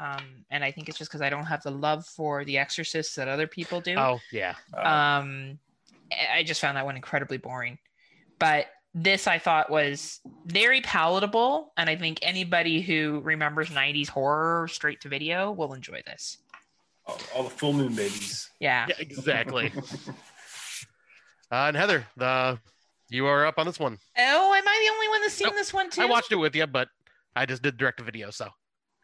Um, 0.00 0.44
and 0.50 0.62
I 0.62 0.70
think 0.70 0.88
it's 0.88 0.96
just 0.96 1.10
because 1.10 1.20
I 1.22 1.28
don't 1.28 1.44
have 1.46 1.62
the 1.64 1.72
love 1.72 2.06
for 2.06 2.44
The 2.44 2.56
Exorcist 2.56 3.16
that 3.16 3.26
other 3.26 3.48
people 3.48 3.80
do. 3.80 3.96
Oh 3.96 4.20
yeah, 4.32 4.54
Uh, 4.72 4.80
Um, 4.88 5.58
I 6.12 6.38
I 6.38 6.42
just 6.44 6.60
found 6.60 6.76
that 6.76 6.84
one 6.86 6.94
incredibly 6.96 7.36
boring. 7.36 7.78
But 8.38 8.66
this 8.94 9.26
I 9.26 9.38
thought 9.38 9.70
was 9.70 10.20
very 10.46 10.80
palatable. 10.80 11.72
And 11.76 11.90
I 11.90 11.96
think 11.96 12.20
anybody 12.22 12.80
who 12.80 13.20
remembers 13.24 13.70
90s 13.70 14.08
horror 14.08 14.68
straight 14.68 15.00
to 15.02 15.08
video 15.08 15.50
will 15.50 15.74
enjoy 15.74 16.00
this. 16.06 16.38
all, 17.06 17.18
all 17.34 17.42
the 17.42 17.50
full 17.50 17.72
moon 17.72 17.94
babies 17.94 18.50
Yeah. 18.60 18.86
yeah, 18.88 18.94
exactly. 18.98 19.72
uh, 21.50 21.68
and 21.68 21.76
Heather, 21.76 22.06
the 22.16 22.58
you 23.10 23.26
are 23.26 23.46
up 23.46 23.58
on 23.58 23.66
this 23.66 23.78
one. 23.78 23.98
Oh, 24.16 24.54
am 24.54 24.68
I 24.68 24.86
the 24.86 24.94
only 24.94 25.08
one 25.08 25.20
that's 25.22 25.34
seen 25.34 25.54
this 25.54 25.72
one 25.72 25.90
too? 25.90 26.02
I 26.02 26.06
watched 26.06 26.32
it 26.32 26.36
with 26.36 26.54
you, 26.54 26.66
but 26.66 26.88
I 27.34 27.46
just 27.46 27.62
did 27.62 27.76
direct 27.76 27.98
to 27.98 28.04
video, 28.04 28.30
so 28.30 28.48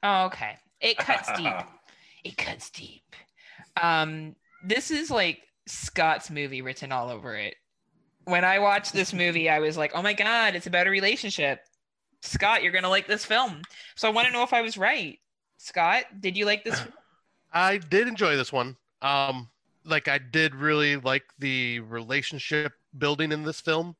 Oh, 0.03 0.27
okay. 0.27 0.59
It 0.81 0.99
cuts 0.99 1.33
deep. 1.37 1.53
It 2.25 2.39
cuts 2.39 2.71
deep. 2.71 3.03
Um, 3.77 4.35
this 4.65 4.91
is 4.91 5.11
like 5.11 5.43
Scott's 5.67 6.31
movie 6.31 6.63
written 6.63 6.91
all 6.91 7.11
over 7.11 7.37
it. 7.37 7.55
When 8.25 8.47
I 8.47 8.61
watched 8.61 8.95
this 8.95 9.13
movie, 9.13 9.51
I 9.51 9.59
was 9.59 9.77
like, 9.77 9.93
"Oh 9.95 10.01
my 10.01 10.15
god, 10.15 10.55
it's 10.55 10.67
about 10.67 10.87
a 10.87 10.91
relationship." 10.91 11.61
Scott, 12.23 12.63
you're 12.63 12.73
gonna 12.73 12.89
like 12.89 13.07
this 13.07 13.27
film. 13.27 13.61
So 13.95 14.09
I 14.09 14.11
want 14.11 14.27
to 14.27 14.33
know 14.33 14.43
if 14.43 14.55
I 14.55 14.63
was 14.63 14.79
right. 14.79 15.19
Scott, 15.59 16.05
did 16.19 16.35
you 16.35 16.47
like 16.47 16.65
this? 16.65 16.83
I 17.53 17.77
did 17.77 18.09
enjoy 18.09 18.37
this 18.37 18.51
one. 18.51 18.79
Um, 19.03 19.51
like 19.85 20.09
I 20.09 20.17
did 20.17 20.55
really 20.55 20.97
like 20.97 21.25
the 21.39 21.81
relationship 21.81 22.73
building 22.97 23.33
in 23.33 23.43
this 23.45 23.61
film. 23.61 23.97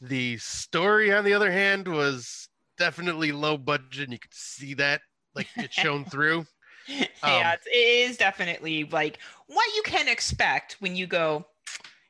The 0.00 0.36
story, 0.38 1.12
on 1.12 1.24
the 1.24 1.34
other 1.34 1.50
hand, 1.50 1.88
was 1.88 2.48
definitely 2.78 3.32
low 3.32 3.56
budget, 3.56 4.04
and 4.04 4.12
you 4.12 4.18
could 4.18 4.34
see 4.34 4.74
that 4.74 5.00
like 5.34 5.48
it 5.56 5.72
shown 5.72 6.04
through. 6.10 6.46
yeah, 6.86 7.06
Um, 7.22 7.42
it's, 7.54 7.66
it 7.66 8.10
is 8.10 8.16
definitely 8.16 8.84
like 8.84 9.18
what 9.46 9.66
you 9.74 9.82
can 9.84 10.08
expect 10.08 10.76
when 10.80 10.94
you 10.96 11.06
go. 11.06 11.46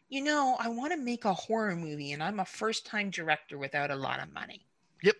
You 0.08 0.22
know, 0.22 0.56
I 0.60 0.68
want 0.68 0.92
to 0.92 0.98
make 0.98 1.24
a 1.24 1.34
horror 1.34 1.74
movie, 1.74 2.12
and 2.12 2.22
I'm 2.22 2.38
a 2.38 2.44
first-time 2.44 3.10
director 3.10 3.58
without 3.58 3.90
a 3.90 3.96
lot 3.96 4.22
of 4.22 4.32
money. 4.32 4.64
Yep. 5.02 5.16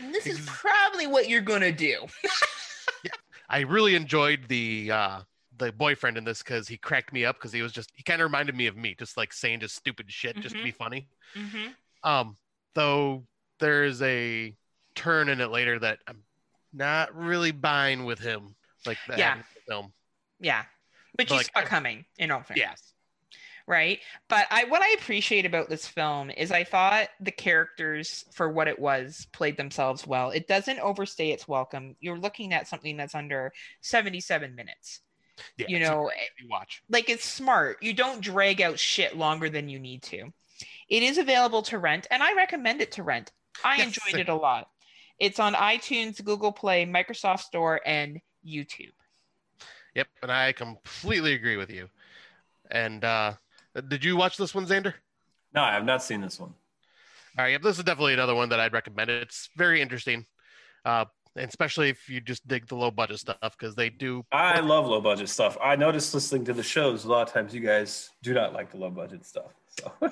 And 0.00 0.12
this 0.14 0.26
is 0.26 0.40
probably 0.44 1.06
what 1.06 1.28
you're 1.28 1.40
gonna 1.40 1.72
do. 1.72 2.06
I 3.48 3.60
really 3.60 3.94
enjoyed 3.94 4.48
the 4.48 4.90
uh 4.90 5.20
the 5.58 5.72
boyfriend 5.72 6.16
in 6.16 6.24
this 6.24 6.42
because 6.42 6.68
he 6.68 6.76
cracked 6.76 7.12
me 7.12 7.24
up 7.24 7.36
because 7.36 7.52
he 7.52 7.62
was 7.62 7.72
just 7.72 7.90
he 7.94 8.02
kind 8.02 8.20
of 8.20 8.26
reminded 8.26 8.54
me 8.56 8.66
of 8.66 8.76
me, 8.76 8.94
just 8.98 9.16
like 9.16 9.32
saying 9.32 9.60
just 9.60 9.74
stupid 9.76 10.10
shit 10.12 10.36
just 10.40 10.54
to 10.54 10.60
Mhm. 10.60 10.64
be 10.64 10.70
funny. 10.72 11.08
hmm 11.34 11.66
Um, 12.02 12.36
though 12.74 13.26
there's 13.58 14.00
a 14.02 14.54
turn 14.94 15.28
in 15.28 15.40
it 15.40 15.50
later 15.50 15.78
that 15.78 15.98
I'm 16.06 16.22
not 16.72 17.14
really 17.14 17.50
buying 17.52 18.04
with 18.04 18.18
him, 18.18 18.54
like 18.84 18.98
that 19.08 19.18
Yeah. 19.18 19.42
film. 19.66 19.92
Yeah, 20.40 20.62
but 21.14 21.28
But, 21.28 21.30
you 21.30 21.36
like, 21.36 21.46
saw 21.46 21.60
I- 21.60 21.64
coming 21.64 22.04
in 22.18 22.30
all 22.30 22.42
fairness. 22.42 22.58
Yeah. 22.58 22.92
right? 23.68 24.00
But 24.28 24.46
I 24.50 24.62
what 24.64 24.80
I 24.82 24.90
appreciate 24.92 25.44
about 25.44 25.68
this 25.68 25.88
film 25.88 26.30
is 26.30 26.52
I 26.52 26.62
thought 26.62 27.08
the 27.18 27.32
characters 27.32 28.24
for 28.32 28.48
what 28.48 28.68
it 28.68 28.78
was 28.78 29.26
played 29.32 29.56
themselves 29.56 30.06
well. 30.06 30.30
It 30.30 30.46
doesn't 30.46 30.78
overstay 30.78 31.30
its 31.32 31.48
welcome. 31.48 31.96
You're 31.98 32.16
looking 32.18 32.52
at 32.52 32.68
something 32.68 32.96
that's 32.96 33.16
under 33.16 33.52
77 33.80 34.54
minutes. 34.54 35.00
Yeah, 35.56 35.66
You 35.68 35.80
know, 35.80 36.04
great 36.36 36.50
watch. 36.50 36.82
like 36.88 37.08
it's 37.08 37.24
smart. 37.24 37.82
You 37.82 37.92
don't 37.92 38.20
drag 38.20 38.60
out 38.62 38.78
shit 38.78 39.16
longer 39.16 39.48
than 39.50 39.68
you 39.68 39.78
need 39.78 40.02
to. 40.04 40.32
It 40.88 41.02
is 41.02 41.18
available 41.18 41.62
to 41.64 41.78
rent 41.78 42.06
and 42.10 42.22
I 42.22 42.34
recommend 42.34 42.80
it 42.80 42.92
to 42.92 43.02
rent. 43.02 43.32
I 43.64 43.76
Yes, 43.76 43.86
enjoyed 43.88 44.18
it 44.20 44.28
a 44.28 44.34
lot. 44.34 44.68
It's 45.18 45.38
on 45.40 45.54
iTunes, 45.54 46.22
Google 46.24 46.52
Play, 46.52 46.86
Microsoft 46.86 47.40
Store 47.40 47.80
and 47.86 48.20
YouTube. 48.46 48.92
Yep, 49.94 50.08
and 50.22 50.30
I 50.32 50.52
completely 50.52 51.34
agree 51.34 51.56
with 51.56 51.70
you. 51.70 51.88
And 52.70 53.04
uh 53.04 53.34
did 53.88 54.04
you 54.04 54.16
watch 54.16 54.36
this 54.36 54.54
one, 54.54 54.66
Sander? 54.66 54.96
No, 55.52 55.62
I 55.62 55.72
have 55.72 55.84
not 55.84 56.02
seen 56.02 56.20
this 56.20 56.38
one. 56.38 56.54
All 57.38 57.44
right, 57.44 57.50
yep, 57.52 57.62
this 57.62 57.78
is 57.78 57.84
definitely 57.84 58.14
another 58.14 58.34
one 58.34 58.48
that 58.48 58.60
I'd 58.60 58.72
recommend. 58.72 59.10
It's 59.10 59.50
very 59.56 59.82
interesting, 59.82 60.24
uh, 60.84 61.06
and 61.36 61.48
especially 61.48 61.88
if 61.90 62.08
you 62.08 62.20
just 62.20 62.46
dig 62.48 62.66
the 62.66 62.74
low 62.76 62.90
budget 62.90 63.18
stuff 63.18 63.36
because 63.58 63.74
they 63.74 63.90
do. 63.90 64.24
I 64.32 64.60
love 64.60 64.86
low 64.86 65.00
budget 65.00 65.28
stuff. 65.28 65.56
I 65.62 65.76
noticed 65.76 66.14
listening 66.14 66.44
to 66.46 66.52
the 66.52 66.62
shows 66.62 67.04
a 67.04 67.08
lot 67.08 67.28
of 67.28 67.32
times 67.34 67.54
you 67.54 67.60
guys 67.60 68.10
do 68.22 68.34
not 68.34 68.52
like 68.52 68.70
the 68.70 68.78
low 68.78 68.90
budget 68.90 69.24
stuff. 69.26 69.52
So. 69.78 69.92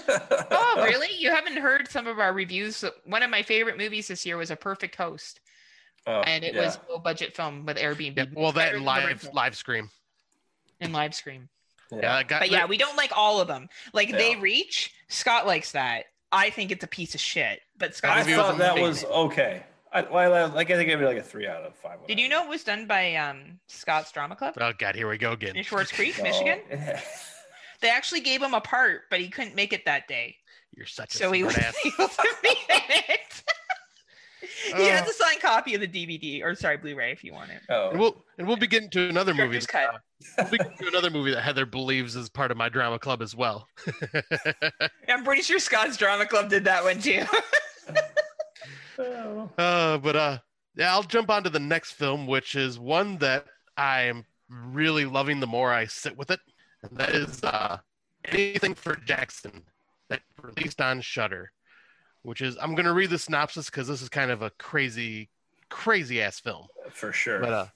Oh, 0.50 0.82
really? 0.84 1.08
You 1.16 1.30
haven't 1.30 1.56
heard 1.56 1.88
some 1.88 2.06
of 2.06 2.18
our 2.18 2.32
reviews? 2.32 2.84
One 3.06 3.22
of 3.22 3.30
my 3.30 3.42
favorite 3.42 3.78
movies 3.78 4.08
this 4.08 4.24
year 4.26 4.36
was 4.36 4.50
A 4.50 4.56
Perfect 4.56 4.96
Host, 4.96 5.40
Oh, 6.06 6.20
and 6.20 6.44
it 6.44 6.54
yeah. 6.54 6.66
was 6.66 6.78
a 6.88 6.92
low 6.92 6.98
budget 6.98 7.34
film 7.34 7.64
with 7.64 7.78
Airbnb. 7.78 8.16
Yep, 8.16 8.28
well, 8.34 8.52
that 8.52 8.72
Better 8.72 8.76
and 8.76 8.76
than 8.76 8.82
the 8.84 8.86
live 8.86 9.06
rental 9.06 9.30
live 9.34 9.56
scream. 9.56 9.90
and 10.80 10.92
live 10.92 11.14
scream. 11.14 11.48
Yeah, 11.90 12.00
that 12.00 12.28
got, 12.28 12.40
But 12.40 12.50
yeah, 12.50 12.66
we 12.66 12.76
don't 12.76 12.96
like 12.96 13.12
all 13.16 13.40
of 13.40 13.48
them. 13.48 13.68
Like 13.92 14.10
they 14.10 14.36
reach. 14.36 14.92
Scott 15.08 15.46
likes 15.46 15.72
that. 15.72 16.04
I 16.32 16.50
think 16.50 16.70
it's 16.72 16.82
a 16.84 16.88
piece 16.88 17.14
of 17.14 17.20
shit. 17.20 17.60
But 17.78 17.94
Scott, 17.94 18.18
I 18.18 18.22
thought 18.36 18.58
that 18.58 18.78
was 18.78 19.04
okay. 19.04 19.62
I, 19.94 20.02
well, 20.02 20.34
I, 20.34 20.44
like 20.52 20.70
I 20.70 20.76
think 20.76 20.88
be 20.88 20.96
like 21.06 21.16
a 21.16 21.22
three 21.22 21.46
out 21.46 21.62
of 21.62 21.74
five. 21.76 22.04
did 22.08 22.18
you 22.18 22.28
know 22.28 22.42
it 22.44 22.48
was 22.48 22.64
done 22.64 22.86
by 22.86 23.14
um, 23.14 23.60
Scott's 23.68 24.10
Drama 24.12 24.34
Club 24.36 24.54
Oh 24.60 24.72
god, 24.76 24.96
here 24.96 25.08
we 25.08 25.16
go 25.18 25.32
again. 25.32 25.56
in 25.56 25.62
Swartz 25.64 25.92
Creek, 25.92 26.18
No. 26.18 26.24
Michigan? 26.24 26.58
They 27.80 27.90
actually 27.90 28.20
gave 28.20 28.40
him 28.40 28.54
a 28.54 28.62
part, 28.62 29.02
but 29.10 29.20
he 29.20 29.28
couldn't 29.28 29.54
make 29.54 29.74
it 29.74 29.84
that 29.84 30.08
day, 30.08 30.36
You're 30.74 30.86
such 30.86 31.14
a 31.16 31.18
so 31.18 31.32
he 31.32 31.40
smart 31.40 31.56
was 31.56 31.64
ass. 31.64 31.74
able 31.84 32.08
to 32.08 32.34
be 32.42 32.48
in 32.48 32.80
it. 32.88 33.42
he 34.76 34.86
has 34.88 35.06
a 35.06 35.12
signed 35.12 35.40
copy 35.42 35.74
of 35.74 35.82
the 35.82 35.88
DVD, 35.88 36.42
or 36.42 36.54
sorry, 36.54 36.78
Blu-ray, 36.78 37.12
if 37.12 37.22
you 37.22 37.34
want 37.34 37.50
it. 37.50 37.60
oh, 37.68 37.90
And 37.90 38.00
we'll 38.00 38.24
and 38.38 38.46
we'll 38.48 38.56
be 38.56 38.66
getting 38.68 38.88
to 38.90 39.08
another 39.10 39.34
movie. 39.34 39.58
Director's 39.58 39.66
cut. 39.66 40.00
We'll 40.38 40.50
be 40.50 40.58
getting 40.58 40.78
to 40.78 40.88
another 40.88 41.10
movie 41.10 41.32
that 41.32 41.42
Heather 41.42 41.66
believes 41.66 42.16
is 42.16 42.30
part 42.30 42.50
of 42.50 42.56
my 42.56 42.70
drama 42.70 42.98
club 42.98 43.20
as 43.20 43.34
well. 43.36 43.68
I'm 45.08 45.24
pretty 45.24 45.42
sure 45.42 45.58
Scott's 45.58 45.98
Drama 45.98 46.24
Club 46.24 46.48
did 46.48 46.64
that 46.64 46.84
one 46.84 47.00
too. 47.00 47.24
Uh, 48.98 49.98
but 49.98 50.16
uh, 50.16 50.38
yeah, 50.76 50.92
I'll 50.92 51.02
jump 51.02 51.30
on 51.30 51.44
to 51.44 51.50
the 51.50 51.60
next 51.60 51.92
film, 51.92 52.26
which 52.26 52.54
is 52.54 52.78
one 52.78 53.18
that 53.18 53.46
I 53.76 54.02
am 54.02 54.24
really 54.48 55.04
loving 55.04 55.40
the 55.40 55.46
more 55.46 55.72
I 55.72 55.86
sit 55.86 56.16
with 56.16 56.30
it, 56.30 56.40
and 56.82 56.98
that 56.98 57.10
is 57.10 57.42
uh, 57.42 57.78
anything 58.26 58.74
for 58.74 58.96
Jackson 58.96 59.62
that 60.08 60.22
released 60.42 60.80
on 60.80 61.00
Shudder. 61.00 61.50
Which 62.22 62.40
is 62.40 62.56
I'm 62.60 62.74
gonna 62.74 62.94
read 62.94 63.10
the 63.10 63.18
synopsis 63.18 63.66
because 63.66 63.86
this 63.86 64.00
is 64.00 64.08
kind 64.08 64.30
of 64.30 64.42
a 64.42 64.50
crazy, 64.50 65.28
crazy 65.68 66.22
ass 66.22 66.40
film. 66.40 66.66
for 66.90 67.12
sure. 67.12 67.40
But 67.40 67.52
uh, 67.52 67.66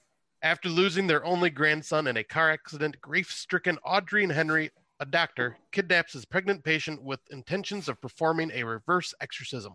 after 0.41 0.69
losing 0.69 1.05
their 1.05 1.23
only 1.25 1.49
grandson 1.49 2.07
in 2.07 2.17
a 2.17 2.23
car 2.23 2.49
accident, 2.49 2.99
grief-stricken 3.01 3.77
Audrey 3.85 4.23
and 4.23 4.31
Henry, 4.31 4.71
a 4.99 5.05
doctor, 5.05 5.57
kidnaps 5.71 6.13
his 6.13 6.25
pregnant 6.25 6.63
patient 6.63 7.03
with 7.03 7.19
intentions 7.29 7.87
of 7.89 8.01
performing 8.01 8.51
a 8.53 8.63
reverse 8.63 9.13
exorcism, 9.21 9.73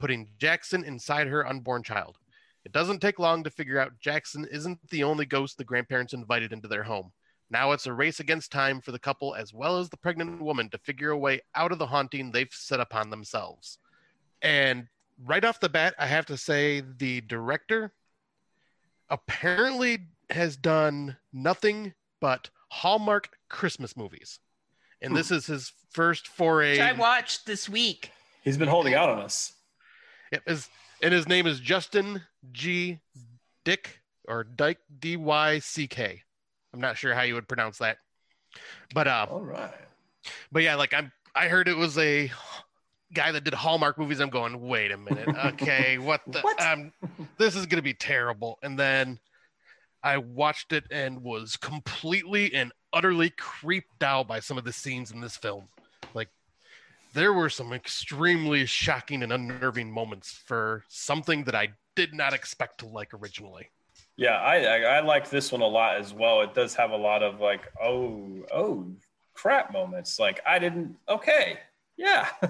putting 0.00 0.28
Jackson 0.38 0.82
inside 0.82 1.28
her 1.28 1.46
unborn 1.46 1.82
child. 1.84 2.18
It 2.64 2.72
doesn't 2.72 3.00
take 3.00 3.18
long 3.18 3.44
to 3.44 3.50
figure 3.50 3.78
out 3.78 4.00
Jackson 4.00 4.46
isn't 4.50 4.78
the 4.90 5.04
only 5.04 5.24
ghost 5.24 5.56
the 5.56 5.64
grandparents 5.64 6.12
invited 6.12 6.52
into 6.52 6.68
their 6.68 6.82
home. 6.82 7.12
Now 7.50 7.72
it's 7.72 7.86
a 7.86 7.92
race 7.92 8.20
against 8.20 8.52
time 8.52 8.80
for 8.80 8.92
the 8.92 8.98
couple 8.98 9.34
as 9.34 9.52
well 9.52 9.78
as 9.78 9.88
the 9.88 9.96
pregnant 9.96 10.40
woman 10.40 10.68
to 10.70 10.78
figure 10.78 11.10
a 11.10 11.18
way 11.18 11.40
out 11.54 11.72
of 11.72 11.78
the 11.78 11.86
haunting 11.86 12.30
they've 12.30 12.52
set 12.52 12.80
upon 12.80 13.10
themselves. 13.10 13.78
And 14.42 14.86
right 15.24 15.44
off 15.44 15.60
the 15.60 15.68
bat, 15.68 15.94
I 15.98 16.06
have 16.06 16.26
to 16.26 16.36
say 16.36 16.82
the 16.98 17.20
director 17.22 17.92
apparently 19.08 20.06
has 20.30 20.56
done 20.56 21.16
nothing 21.32 21.94
but 22.20 22.50
Hallmark 22.68 23.30
Christmas 23.48 23.96
movies. 23.96 24.38
And 25.02 25.10
hmm. 25.10 25.16
this 25.16 25.30
is 25.30 25.46
his 25.46 25.72
first 25.90 26.28
foray. 26.28 26.72
Which 26.72 26.80
I 26.80 26.92
watched 26.92 27.46
this 27.46 27.68
week. 27.68 28.12
He's 28.42 28.56
been 28.56 28.68
holding 28.68 28.94
out 28.94 29.08
on 29.08 29.18
us. 29.18 29.54
Yep, 30.32 30.42
his- 30.46 30.68
and 31.02 31.12
his 31.12 31.26
name 31.28 31.46
is 31.46 31.60
Justin 31.60 32.22
G. 32.52 33.00
Dick 33.64 34.00
or 34.28 34.44
Dyke 34.44 34.78
D 34.98 35.16
Y 35.16 35.58
C 35.58 35.86
K. 35.86 36.22
I'm 36.72 36.80
not 36.80 36.96
sure 36.96 37.14
how 37.14 37.22
you 37.22 37.34
would 37.34 37.48
pronounce 37.48 37.78
that, 37.78 37.98
but 38.94 39.06
uh, 39.08 39.26
All 39.28 39.40
right. 39.40 39.74
but 40.52 40.62
yeah, 40.62 40.76
like 40.76 40.94
I'm. 40.94 41.12
I 41.34 41.48
heard 41.48 41.68
it 41.68 41.76
was 41.76 41.96
a 41.98 42.30
guy 43.12 43.32
that 43.32 43.44
did 43.44 43.54
Hallmark 43.54 43.98
movies. 43.98 44.20
I'm 44.20 44.30
going, 44.30 44.60
wait 44.60 44.92
a 44.92 44.96
minute, 44.96 45.28
okay, 45.46 45.98
what 45.98 46.20
the? 46.26 46.40
What? 46.40 46.60
Um, 46.60 46.92
this 47.38 47.56
is 47.56 47.66
gonna 47.66 47.82
be 47.82 47.94
terrible. 47.94 48.58
And 48.62 48.78
then 48.78 49.18
I 50.02 50.16
watched 50.18 50.72
it 50.72 50.84
and 50.90 51.22
was 51.22 51.56
completely 51.56 52.54
and 52.54 52.72
utterly 52.92 53.30
creeped 53.30 54.02
out 54.02 54.26
by 54.28 54.40
some 54.40 54.56
of 54.58 54.64
the 54.64 54.72
scenes 54.72 55.10
in 55.10 55.20
this 55.20 55.36
film. 55.36 55.68
There 57.12 57.32
were 57.32 57.48
some 57.48 57.72
extremely 57.72 58.66
shocking 58.66 59.22
and 59.22 59.32
unnerving 59.32 59.90
moments 59.90 60.32
for 60.32 60.84
something 60.88 61.44
that 61.44 61.54
I 61.54 61.70
did 61.96 62.14
not 62.14 62.32
expect 62.32 62.78
to 62.78 62.86
like 62.86 63.12
originally. 63.14 63.70
Yeah, 64.16 64.36
I, 64.36 64.64
I 64.64 64.78
I 64.78 65.00
like 65.00 65.30
this 65.30 65.50
one 65.50 65.62
a 65.62 65.66
lot 65.66 65.96
as 65.96 66.12
well. 66.12 66.42
It 66.42 66.54
does 66.54 66.74
have 66.74 66.90
a 66.90 66.96
lot 66.96 67.22
of 67.22 67.40
like, 67.40 67.72
oh, 67.82 68.28
oh, 68.52 68.86
crap 69.34 69.72
moments. 69.72 70.18
Like 70.18 70.40
I 70.46 70.58
didn't. 70.58 70.94
Okay, 71.08 71.58
yeah, 71.96 72.28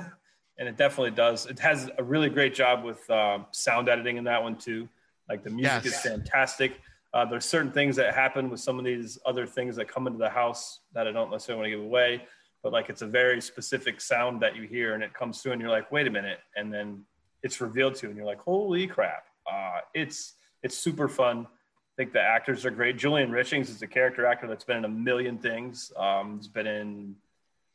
and 0.58 0.68
it 0.68 0.76
definitely 0.76 1.12
does. 1.12 1.46
It 1.46 1.58
has 1.60 1.88
a 1.96 2.02
really 2.02 2.28
great 2.28 2.54
job 2.54 2.84
with 2.84 3.08
um, 3.10 3.46
sound 3.52 3.88
editing 3.88 4.16
in 4.16 4.24
that 4.24 4.42
one 4.42 4.56
too. 4.56 4.88
Like 5.28 5.44
the 5.44 5.50
music 5.50 5.86
is 5.86 5.96
fantastic. 6.00 6.80
Uh, 7.14 7.24
there's 7.24 7.44
certain 7.44 7.72
things 7.72 7.96
that 7.96 8.14
happen 8.14 8.50
with 8.50 8.60
some 8.60 8.78
of 8.78 8.84
these 8.84 9.18
other 9.24 9.46
things 9.46 9.76
that 9.76 9.88
come 9.88 10.06
into 10.06 10.18
the 10.18 10.28
house 10.28 10.80
that 10.92 11.06
I 11.06 11.12
don't 11.12 11.30
necessarily 11.30 11.62
want 11.62 11.72
to 11.72 11.76
give 11.76 11.84
away. 11.84 12.22
But 12.62 12.72
like 12.72 12.90
it's 12.90 13.02
a 13.02 13.06
very 13.06 13.40
specific 13.40 14.00
sound 14.00 14.40
that 14.42 14.56
you 14.56 14.64
hear, 14.64 14.94
and 14.94 15.02
it 15.02 15.14
comes 15.14 15.40
through, 15.40 15.52
and 15.52 15.60
you're 15.60 15.70
like, 15.70 15.90
wait 15.90 16.06
a 16.06 16.10
minute, 16.10 16.38
and 16.56 16.72
then 16.72 17.04
it's 17.42 17.60
revealed 17.60 17.94
to 17.96 18.06
you, 18.06 18.10
and 18.10 18.16
you're 18.16 18.26
like, 18.26 18.40
holy 18.40 18.86
crap! 18.86 19.24
Uh, 19.50 19.80
it's 19.94 20.34
it's 20.62 20.76
super 20.76 21.08
fun. 21.08 21.46
I 21.46 21.94
think 21.96 22.12
the 22.12 22.20
actors 22.20 22.64
are 22.64 22.70
great. 22.70 22.96
Julian 22.96 23.30
Richings 23.30 23.68
is 23.68 23.82
a 23.82 23.86
character 23.86 24.26
actor 24.26 24.46
that's 24.46 24.64
been 24.64 24.78
in 24.78 24.84
a 24.84 24.88
million 24.88 25.38
things. 25.38 25.92
Um, 25.96 26.36
he's 26.38 26.48
been 26.48 26.66
in 26.66 27.16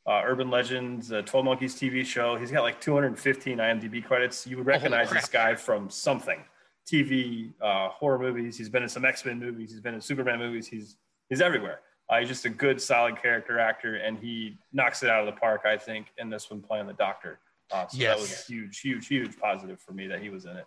uh, 0.07 0.21
Urban 0.23 0.49
Legends, 0.49 1.11
uh, 1.11 1.21
12 1.23 1.45
Monkeys 1.45 1.75
TV 1.75 2.05
show. 2.05 2.35
He's 2.35 2.51
got 2.51 2.61
like 2.61 2.79
215 2.79 3.57
IMDb 3.57 4.03
credits. 4.03 4.45
You 4.45 4.57
would 4.57 4.65
recognize 4.65 5.09
this 5.09 5.27
guy 5.27 5.55
from 5.55 5.89
something. 5.89 6.39
TV, 6.85 7.51
uh, 7.61 7.89
horror 7.89 8.19
movies. 8.19 8.57
He's 8.57 8.69
been 8.69 8.83
in 8.83 8.89
some 8.89 9.05
X 9.05 9.25
Men 9.25 9.39
movies. 9.39 9.71
He's 9.71 9.79
been 9.79 9.95
in 9.95 10.01
Superman 10.01 10.37
movies. 10.37 10.67
He's 10.67 10.97
he's 11.29 11.41
everywhere. 11.41 11.79
Uh, 12.09 12.19
he's 12.19 12.27
just 12.27 12.45
a 12.45 12.49
good, 12.49 12.79
solid 12.81 13.19
character 13.21 13.59
actor, 13.59 13.95
and 13.95 14.17
he 14.17 14.57
knocks 14.71 15.01
it 15.03 15.09
out 15.09 15.27
of 15.27 15.33
the 15.33 15.39
park. 15.39 15.61
I 15.65 15.77
think 15.77 16.07
in 16.17 16.29
this 16.29 16.49
one 16.49 16.61
playing 16.61 16.87
the 16.87 16.93
Doctor. 16.93 17.39
Uh, 17.71 17.87
so 17.87 17.97
that 17.97 18.17
was 18.19 18.29
Yes. 18.29 18.47
huge, 18.47 18.79
huge, 18.79 19.07
huge 19.07 19.39
positive 19.39 19.81
for 19.81 19.91
me 19.93 20.07
that 20.07 20.21
he 20.21 20.29
was 20.29 20.45
in 20.45 20.55
it. 20.55 20.65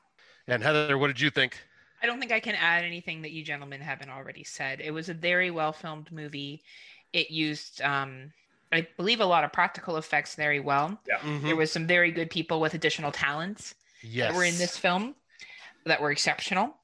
And 0.49 0.63
Heather, 0.63 0.99
what 0.99 1.07
did 1.07 1.21
you 1.21 1.31
think? 1.31 1.57
I 2.03 2.07
don't 2.07 2.19
think 2.19 2.33
I 2.33 2.41
can 2.41 2.55
add 2.55 2.85
anything 2.85 3.23
that 3.23 3.31
you 3.31 3.45
gentlemen 3.45 3.81
haven't 3.81 4.11
already 4.11 4.45
said. 4.45 4.81
It 4.81 4.91
was 4.93 5.09
a 5.09 5.15
very 5.15 5.51
well 5.51 5.73
filmed 5.73 6.11
movie. 6.11 6.63
It 7.13 7.31
used, 7.31 7.83
um, 7.83 8.33
I 8.73 8.87
believe, 8.97 9.21
a 9.21 9.25
lot 9.27 9.45
of 9.45 9.53
practical 9.53 9.97
effects 9.97 10.35
very 10.35 10.61
well. 10.61 11.01
Mhm. 11.23 11.43
There 11.43 11.57
was 11.57 11.73
some 11.73 11.87
very 11.87 12.11
good 12.11 12.31
people 12.31 12.61
with 12.61 12.75
additional 12.75 13.13
talents 13.13 13.75
yes. 14.03 14.31
that 14.33 14.37
were 14.37 14.45
in 14.45 14.59
this 14.59 14.77
film 14.77 15.15
that 15.85 16.01
were 16.01 16.11
exceptional. 16.11 16.77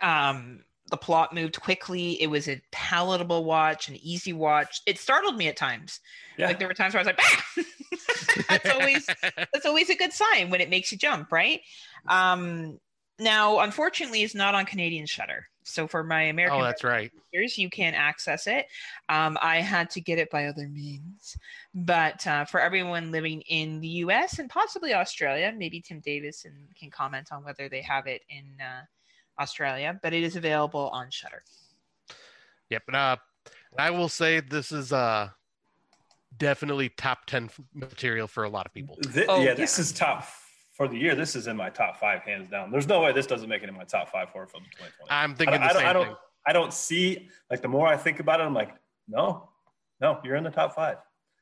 Um, 0.00 0.64
the 0.92 0.96
plot 0.98 1.34
moved 1.34 1.58
quickly. 1.58 2.20
It 2.20 2.26
was 2.26 2.48
a 2.48 2.60
palatable 2.70 3.44
watch, 3.44 3.88
an 3.88 3.96
easy 4.02 4.34
watch. 4.34 4.82
It 4.84 4.98
startled 4.98 5.38
me 5.38 5.48
at 5.48 5.56
times. 5.56 6.00
Yeah. 6.36 6.48
Like 6.48 6.58
there 6.58 6.68
were 6.68 6.74
times 6.74 6.92
where 6.92 7.02
I 7.02 7.06
was 7.06 7.14
like, 7.16 8.46
that's 8.48 8.70
always 8.70 9.06
that's 9.52 9.64
always 9.64 9.88
a 9.88 9.94
good 9.96 10.12
sign 10.12 10.50
when 10.50 10.60
it 10.60 10.68
makes 10.68 10.92
you 10.92 10.98
jump, 10.98 11.32
right? 11.32 11.62
Um, 12.08 12.78
now, 13.18 13.60
unfortunately, 13.60 14.22
it's 14.22 14.34
not 14.34 14.54
on 14.54 14.66
Canadian 14.66 15.06
Shudder. 15.06 15.48
So 15.64 15.88
for 15.88 16.04
my 16.04 16.24
American 16.24 16.60
oh, 16.60 16.64
that's 16.64 16.84
right. 16.84 17.10
viewers, 17.32 17.56
you 17.56 17.70
can 17.70 17.94
access 17.94 18.46
it. 18.46 18.66
Um, 19.08 19.38
I 19.40 19.62
had 19.62 19.88
to 19.90 20.00
get 20.02 20.18
it 20.18 20.28
by 20.28 20.46
other 20.46 20.68
means, 20.68 21.38
but 21.74 22.26
uh, 22.26 22.44
for 22.44 22.60
everyone 22.60 23.12
living 23.12 23.40
in 23.42 23.80
the 23.80 23.88
U.S. 23.88 24.40
and 24.40 24.50
possibly 24.50 24.92
Australia, 24.92 25.54
maybe 25.56 25.80
Tim 25.80 26.00
Davis 26.00 26.44
and 26.44 26.54
can 26.78 26.90
comment 26.90 27.28
on 27.32 27.44
whether 27.44 27.70
they 27.70 27.80
have 27.80 28.06
it 28.06 28.22
in 28.28 28.44
uh, 28.60 28.82
Australia. 29.40 29.98
But 30.02 30.12
it 30.12 30.22
is 30.22 30.36
available 30.36 30.88
on 30.92 31.10
Shudder. 31.10 31.42
Yep. 32.70 32.82
And, 32.88 32.96
uh, 32.96 33.16
I 33.78 33.90
will 33.90 34.08
say 34.08 34.40
this 34.40 34.72
is 34.72 34.92
uh 34.92 35.30
definitely 36.36 36.88
top 36.90 37.26
ten 37.26 37.50
material 37.74 38.26
for 38.26 38.44
a 38.44 38.48
lot 38.48 38.66
of 38.66 38.72
people. 38.74 38.98
Thi- 39.06 39.26
Oh, 39.28 39.42
yeah, 39.42 39.54
this 39.54 39.78
is 39.78 39.92
top 39.92 40.24
for 40.72 40.88
the 40.88 40.96
year. 40.96 41.14
This 41.14 41.36
is 41.36 41.46
in 41.46 41.56
my 41.56 41.70
top 41.70 41.98
five, 41.98 42.22
hands 42.22 42.48
down. 42.50 42.70
There's 42.70 42.86
no 42.88 43.00
way 43.00 43.12
this 43.12 43.26
doesn't 43.26 43.48
make 43.48 43.62
it 43.62 43.68
in 43.68 43.74
my 43.74 43.84
top 43.84 44.10
five 44.10 44.28
horror 44.28 44.46
films 44.46 44.66
of 44.66 44.72
2020. 44.72 45.10
I'm 45.10 45.34
thinking 45.34 45.54
I, 45.62 45.68
the 45.68 45.72
don't, 45.74 45.80
same 45.80 45.88
I 45.88 45.92
don't, 45.92 46.06
thing. 46.06 46.16
I 46.46 46.52
don't 46.52 46.72
see 46.72 47.28
like 47.50 47.62
the 47.62 47.68
more 47.68 47.86
I 47.86 47.96
think 47.96 48.20
about 48.20 48.40
it, 48.40 48.44
I'm 48.44 48.54
like, 48.54 48.74
no, 49.08 49.48
no, 50.00 50.20
you're 50.24 50.36
in 50.36 50.44
the 50.44 50.50
top 50.50 50.74
five. 50.74 50.96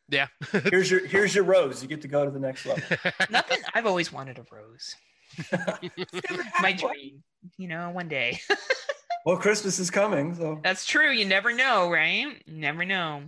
Yeah. 0.09 0.27
Here's 0.71 0.91
your 0.91 1.07
here's 1.07 1.35
your 1.35 1.45
rose. 1.45 1.83
You 1.83 1.89
get 1.89 2.03
to 2.03 2.09
go 2.09 2.25
to 2.25 2.33
the 2.33 2.41
next 2.41 2.67
level. 2.67 2.83
Nothing. 3.31 3.61
I've 3.75 3.87
always 3.87 4.13
wanted 4.13 4.39
a 4.39 4.45
rose. 4.53 4.97
My 6.61 6.73
dream. 6.73 7.23
You 7.57 7.69
know, 7.69 7.91
one 7.91 8.09
day. 8.09 8.41
well, 9.27 9.37
Christmas 9.37 9.79
is 9.79 9.91
coming, 9.91 10.35
so 10.35 10.61
That's 10.63 10.85
true. 10.85 11.11
You 11.11 11.25
never 11.25 11.53
know, 11.55 11.91
right? 11.91 12.27
You 12.47 12.55
never 12.55 12.85
know. 12.85 13.23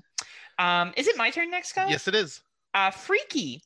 Um, 0.58 0.92
is 0.96 1.08
it 1.08 1.16
my 1.16 1.30
turn 1.30 1.50
next, 1.50 1.72
guys? 1.72 1.90
yes, 1.90 2.06
it 2.08 2.14
is. 2.14 2.40
Uh, 2.74 2.90
Freaky, 2.90 3.62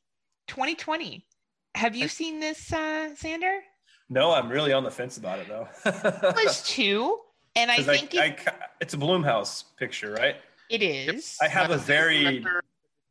2020. 0.47 1.27
Have 1.75 1.95
you 1.97 2.09
seen 2.09 2.41
this, 2.41 2.73
uh, 2.73 3.15
Sander? 3.17 3.61
no, 4.09 4.33
I'm 4.33 4.49
really 4.49 4.73
on 4.73 4.85
the 4.85 4.91
fence 4.91 5.19
about 5.19 5.41
it 5.41 5.49
though. 5.49 5.69
It 5.85 6.37
was 6.45 6.63
two, 6.67 7.19
and 7.57 7.71
I 7.71 7.83
think 7.83 8.15
I, 8.15 8.27
it, 8.27 8.37
ca- 8.45 8.55
it's 8.81 8.95
a 8.95 8.97
Blumhouse 8.97 9.65
picture, 9.77 10.13
right? 10.13 10.37
it 10.71 10.83
is. 10.83 11.37
I 11.43 11.49
have 11.49 11.67
a 11.67 11.77
Not 11.77 11.79
the 11.79 11.83
very 11.85 12.45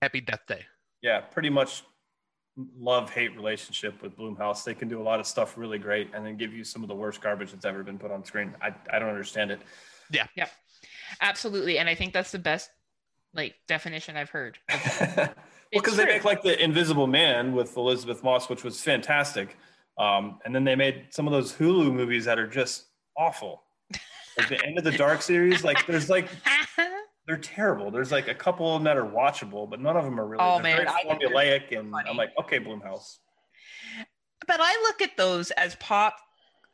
Happy 0.02 0.22
Death 0.22 0.46
Day. 0.48 0.66
yeah, 1.02 1.20
pretty 1.20 1.50
much 1.50 1.84
love 2.80 3.10
hate 3.10 3.36
relationship 3.36 4.02
with 4.02 4.18
Blumhouse. 4.18 4.64
They 4.64 4.74
can 4.74 4.88
do 4.88 5.02
a 5.02 5.04
lot 5.04 5.20
of 5.20 5.28
stuff 5.28 5.58
really 5.58 5.78
great 5.78 6.10
and 6.14 6.26
then 6.26 6.38
give 6.38 6.54
you 6.54 6.64
some 6.64 6.84
of 6.84 6.88
the 6.88 6.96
worst 6.96 7.22
garbage 7.22 7.52
that's 7.52 7.66
ever 7.66 7.84
been 7.84 7.98
put 7.98 8.12
on 8.12 8.24
screen. 8.24 8.56
I, 8.62 8.74
I 8.92 9.00
don't 9.00 9.10
understand 9.10 9.52
it. 9.52 9.60
Yeah. 10.10 10.28
Yeah. 10.36 10.48
Absolutely, 11.22 11.78
and 11.78 11.90
I 11.90 11.96
think 11.96 12.14
that's 12.14 12.32
the 12.32 12.40
best 12.40 12.70
like 13.34 13.56
definition 13.68 14.18
I've 14.18 14.30
heard. 14.30 14.58
well, 15.18 15.30
because 15.72 15.98
they 15.98 16.06
make 16.06 16.24
like 16.24 16.42
the 16.42 16.62
Invisible 16.62 17.08
Man 17.08 17.54
with 17.54 17.76
Elisabeth 17.78 18.24
Moss, 18.24 18.50
which 18.50 18.64
was 18.64 18.82
fantastic, 18.82 19.58
um, 19.98 20.40
and 20.46 20.56
then 20.56 20.64
they 20.64 20.76
made 20.76 21.08
some 21.10 21.28
of 21.28 21.34
those 21.34 21.54
Hulu 21.54 21.94
movies 21.94 22.26
that 22.26 22.40
are 22.40 22.48
just 22.48 22.86
awful. 23.18 23.64
Like 24.38 24.50
the 24.50 24.66
End 24.66 24.78
of 24.78 24.84
the 24.84 24.92
Dark 24.92 25.22
series, 25.22 25.64
like 25.64 25.86
there's 25.86 26.10
like 26.10 26.28
they're 27.28 27.38
terrible. 27.38 27.90
There's 27.92 28.12
like 28.12 28.28
a 28.28 28.36
couple 28.36 28.68
of 28.76 28.80
them 28.82 28.84
that 28.86 28.98
are 28.98 29.06
watchable, 29.10 29.70
but 29.70 29.80
none 29.82 29.98
of 29.98 30.04
them 30.04 30.20
are 30.20 30.26
really. 30.28 30.44
Oh, 30.44 30.60
man, 30.60 30.88
I 30.88 30.94
think 31.04 31.20
very 31.20 31.20
they're 31.20 31.60
formulaic, 31.60 31.78
and 31.80 31.92
funny. 31.92 32.10
I'm 32.10 32.18
like, 32.18 32.32
okay, 32.40 32.60
Blumhouse. 32.60 33.18
but 34.48 34.58
I 34.60 34.72
look 34.84 35.02
at 35.02 35.18
those 35.18 35.50
as 35.52 35.76
pop, 35.78 36.16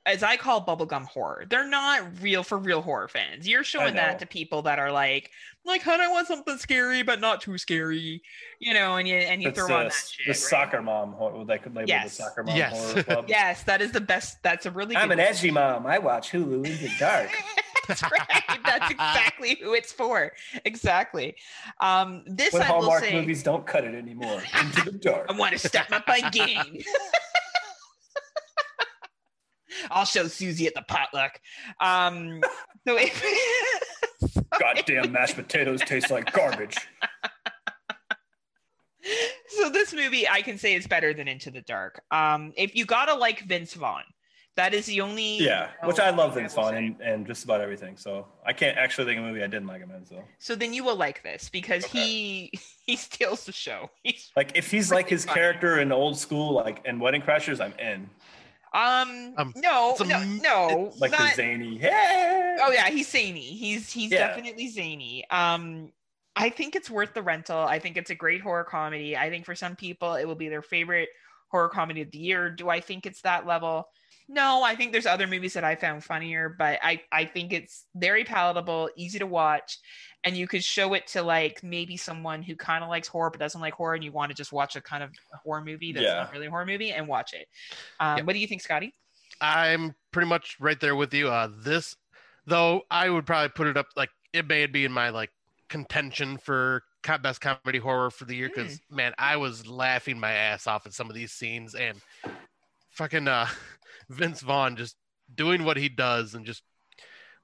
as 0.05 0.23
I 0.23 0.35
call 0.35 0.65
bubblegum 0.65 1.05
horror. 1.05 1.45
They're 1.49 1.67
not 1.69 2.21
real 2.21 2.43
for 2.43 2.57
real 2.57 2.81
horror 2.81 3.07
fans. 3.07 3.47
You're 3.47 3.63
showing 3.63 3.93
that 3.95 4.19
to 4.19 4.25
people 4.25 4.63
that 4.63 4.79
are 4.79 4.91
like, 4.91 5.29
like, 5.63 5.83
honey, 5.83 6.03
I 6.03 6.07
want 6.07 6.27
something 6.27 6.57
scary 6.57 7.03
but 7.03 7.21
not 7.21 7.39
too 7.41 7.57
scary, 7.57 8.21
you 8.59 8.73
know, 8.73 8.97
and 8.97 9.07
you 9.07 9.15
and 9.15 9.41
you 9.43 9.49
It's 9.49 9.59
throw 9.59 9.73
on 9.75 9.85
uh, 9.85 9.89
that 9.89 9.93
shit. 9.93 10.25
the 10.25 10.31
right? 10.31 10.35
soccer 10.37 10.81
mom. 10.81 11.17
What 11.19 11.45
they 11.47 11.59
could 11.59 11.75
label 11.75 11.87
Yes. 11.87 12.17
the 12.17 12.23
soccer 12.23 12.43
mom 12.43 12.57
Yes. 12.57 12.91
horror 12.91 13.03
club. 13.03 13.25
Yes, 13.29 13.63
that 13.63 13.79
is 13.81 13.91
the 13.91 14.01
best. 14.01 14.41
That's 14.43 14.65
a 14.65 14.71
really. 14.71 14.95
I'm 14.97 15.09
good 15.09 15.19
an 15.19 15.25
edgy 15.25 15.51
mom. 15.51 15.85
I 15.85 15.99
watch 15.99 16.31
Hulu 16.31 16.65
in 16.65 16.81
the 16.81 16.91
dark. 16.99 17.29
That's 17.87 18.03
right. 18.03 18.59
That's 18.65 18.91
exactly 18.91 19.57
who 19.61 19.73
it's 19.73 19.91
for. 19.91 20.31
Exactly. 20.65 21.35
Um, 21.79 22.23
this 22.25 22.53
when 22.53 22.61
I 22.61 22.71
will 22.71 22.81
Hallmark 22.81 23.03
say. 23.03 23.19
movies 23.19 23.43
don't 23.43 23.65
cut 23.65 23.83
it 23.83 23.95
anymore. 23.95 24.41
Into 24.59 24.91
the 24.91 24.97
dark. 25.01 25.25
I 25.29 25.33
want 25.33 25.53
to 25.53 25.59
step 25.59 25.91
up 25.91 26.07
my 26.07 26.29
game. 26.29 26.81
I'll 29.89 30.05
show 30.05 30.27
Susie 30.27 30.67
at 30.67 30.75
the 30.75 30.83
potluck. 30.87 31.39
Um, 31.79 32.41
so 32.87 32.97
if 32.99 33.23
Goddamn 34.59 35.11
mashed 35.11 35.35
potatoes 35.35 35.81
taste 35.81 36.11
like 36.11 36.31
garbage. 36.33 36.77
so 39.47 39.69
this 39.69 39.93
movie 39.93 40.27
I 40.27 40.41
can 40.41 40.57
say 40.57 40.75
is 40.75 40.87
better 40.87 41.13
than 41.13 41.27
Into 41.27 41.51
the 41.51 41.61
Dark. 41.61 42.03
Um, 42.11 42.53
if 42.57 42.75
you 42.75 42.85
gotta 42.85 43.15
like 43.15 43.41
Vince 43.41 43.73
Vaughn, 43.73 44.03
that 44.57 44.73
is 44.73 44.85
the 44.85 45.01
only 45.01 45.37
Yeah, 45.37 45.69
you 45.69 45.81
know, 45.81 45.87
which 45.87 45.99
I 45.99 46.09
love 46.09 46.33
thing 46.33 46.43
Vince 46.43 46.55
will 46.55 46.63
Vaughn 46.63 46.75
and, 46.75 47.01
and 47.01 47.25
just 47.27 47.43
about 47.45 47.61
everything. 47.61 47.95
So 47.97 48.27
I 48.45 48.53
can't 48.53 48.77
actually 48.77 49.05
think 49.05 49.19
of 49.19 49.25
a 49.25 49.27
movie 49.29 49.43
I 49.43 49.47
didn't 49.47 49.67
like 49.67 49.79
him 49.81 49.91
in. 49.91 50.05
So 50.05 50.23
So 50.39 50.55
then 50.55 50.73
you 50.73 50.83
will 50.83 50.95
like 50.97 51.23
this 51.23 51.49
because 51.49 51.85
Okay. 51.85 51.99
he 52.03 52.51
he 52.85 52.95
steals 52.95 53.45
the 53.45 53.51
show. 53.53 53.89
He's 54.03 54.29
like 54.35 54.51
if 54.55 54.69
he's 54.69 54.91
like 54.91 55.07
his 55.09 55.25
Funny. 55.25 55.35
character 55.39 55.79
in 55.79 55.91
old 55.91 56.17
school, 56.17 56.53
like 56.53 56.81
in 56.85 56.99
Wedding 56.99 57.21
Crashers, 57.21 57.61
I'm 57.61 57.73
in. 57.79 58.09
um, 58.73 59.33
Um, 59.37 59.53
no 59.55 59.91
it's 59.91 60.01
a 60.01 60.05
no 60.05 60.23
no 60.23 60.93
Like 60.99 61.11
not- 61.11 61.29
the 61.31 61.35
zany. 61.35 61.77
Hey! 61.77 62.57
Oh 62.61 62.71
yeah, 62.71 62.89
he's 62.89 63.09
zany. 63.09 63.39
He's 63.41 63.91
he's 63.91 64.11
Yeah. 64.11 64.27
definitely 64.27 64.67
zany. 64.67 65.25
Um, 65.29 65.91
I 66.35 66.49
think 66.49 66.75
it's 66.75 66.89
worth 66.89 67.13
the 67.13 67.21
rental. 67.21 67.57
I 67.59 67.79
think 67.79 67.97
it's 67.97 68.09
a 68.09 68.15
great 68.15 68.41
horror 68.41 68.63
comedy. 68.63 69.17
I 69.17 69.29
think 69.29 69.45
for 69.45 69.55
some 69.55 69.75
people 69.75 70.15
it 70.15 70.25
will 70.25 70.35
be 70.35 70.47
their 70.49 70.61
favorite 70.61 71.09
horror 71.49 71.67
comedy 71.69 72.01
of 72.01 72.11
the 72.11 72.19
year. 72.19 72.49
Do 72.49 72.69
I 72.69 72.79
think 72.79 73.05
it's 73.05 73.21
that 73.23 73.45
level? 73.45 73.85
No, 74.33 74.63
I 74.63 74.75
think 74.75 74.93
there's 74.93 75.05
other 75.05 75.27
movies 75.27 75.53
that 75.55 75.65
I 75.65 75.75
found 75.75 76.05
funnier, 76.05 76.47
but 76.47 76.79
I 76.81 77.01
I 77.11 77.25
think 77.25 77.51
it's 77.51 77.85
very 77.95 78.23
palatable, 78.23 78.89
easy 78.95 79.19
to 79.19 79.27
watch, 79.27 79.77
and 80.23 80.37
you 80.37 80.47
could 80.47 80.63
show 80.63 80.93
it 80.93 81.05
to 81.07 81.21
like 81.21 81.61
maybe 81.63 81.97
someone 81.97 82.41
who 82.41 82.55
kind 82.55 82.81
of 82.81 82.89
likes 82.89 83.09
horror 83.09 83.29
but 83.29 83.41
doesn't 83.41 83.59
like 83.59 83.73
horror, 83.73 83.95
and 83.95 84.03
you 84.05 84.13
want 84.13 84.29
to 84.29 84.35
just 84.35 84.53
watch 84.53 84.77
a 84.77 84.81
kind 84.81 85.03
of 85.03 85.09
horror 85.43 85.61
movie 85.61 85.91
that's 85.91 86.05
Yeah. 86.05 86.13
not 86.13 86.31
really 86.31 86.47
a 86.47 86.49
horror 86.49 86.65
movie 86.65 86.91
and 86.91 87.09
watch 87.09 87.33
it. 87.33 87.49
Um, 87.99 88.17
Yep. 88.19 88.27
What 88.27 88.33
do 88.33 88.39
you 88.39 88.47
think, 88.47 88.61
Scotty? 88.61 88.93
I'm 89.41 89.95
pretty 90.11 90.27
much 90.27 90.55
right 90.61 90.79
there 90.79 90.95
with 90.95 91.13
you. 91.13 91.27
Uh, 91.29 91.49
this, 91.51 91.97
though, 92.45 92.83
I 92.89 93.09
would 93.09 93.25
probably 93.25 93.49
put 93.49 93.67
it 93.67 93.75
up 93.75 93.87
like 93.97 94.11
it 94.31 94.47
may 94.47 94.65
be 94.65 94.85
in 94.85 94.93
my 94.93 95.09
like 95.09 95.31
contention 95.67 96.37
for 96.37 96.83
best 97.21 97.41
comedy 97.41 97.79
horror 97.79 98.11
for 98.11 98.25
the 98.25 98.35
year 98.35 98.47
because 98.47 98.79
man, 98.89 99.13
I 99.17 99.35
was 99.35 99.67
laughing 99.67 100.19
my 100.19 100.31
ass 100.31 100.67
off 100.67 100.85
at 100.85 100.93
some 100.93 101.09
of 101.09 101.15
these 101.15 101.31
scenes 101.33 101.75
and 101.75 101.99
fucking 102.91 103.27
uh, 103.27 103.47
Vince 104.11 104.41
Vaughn 104.41 104.75
just 104.75 104.95
doing 105.33 105.63
what 105.63 105.77
he 105.77 105.89
does 105.89 106.35
and 106.35 106.45
just 106.45 106.63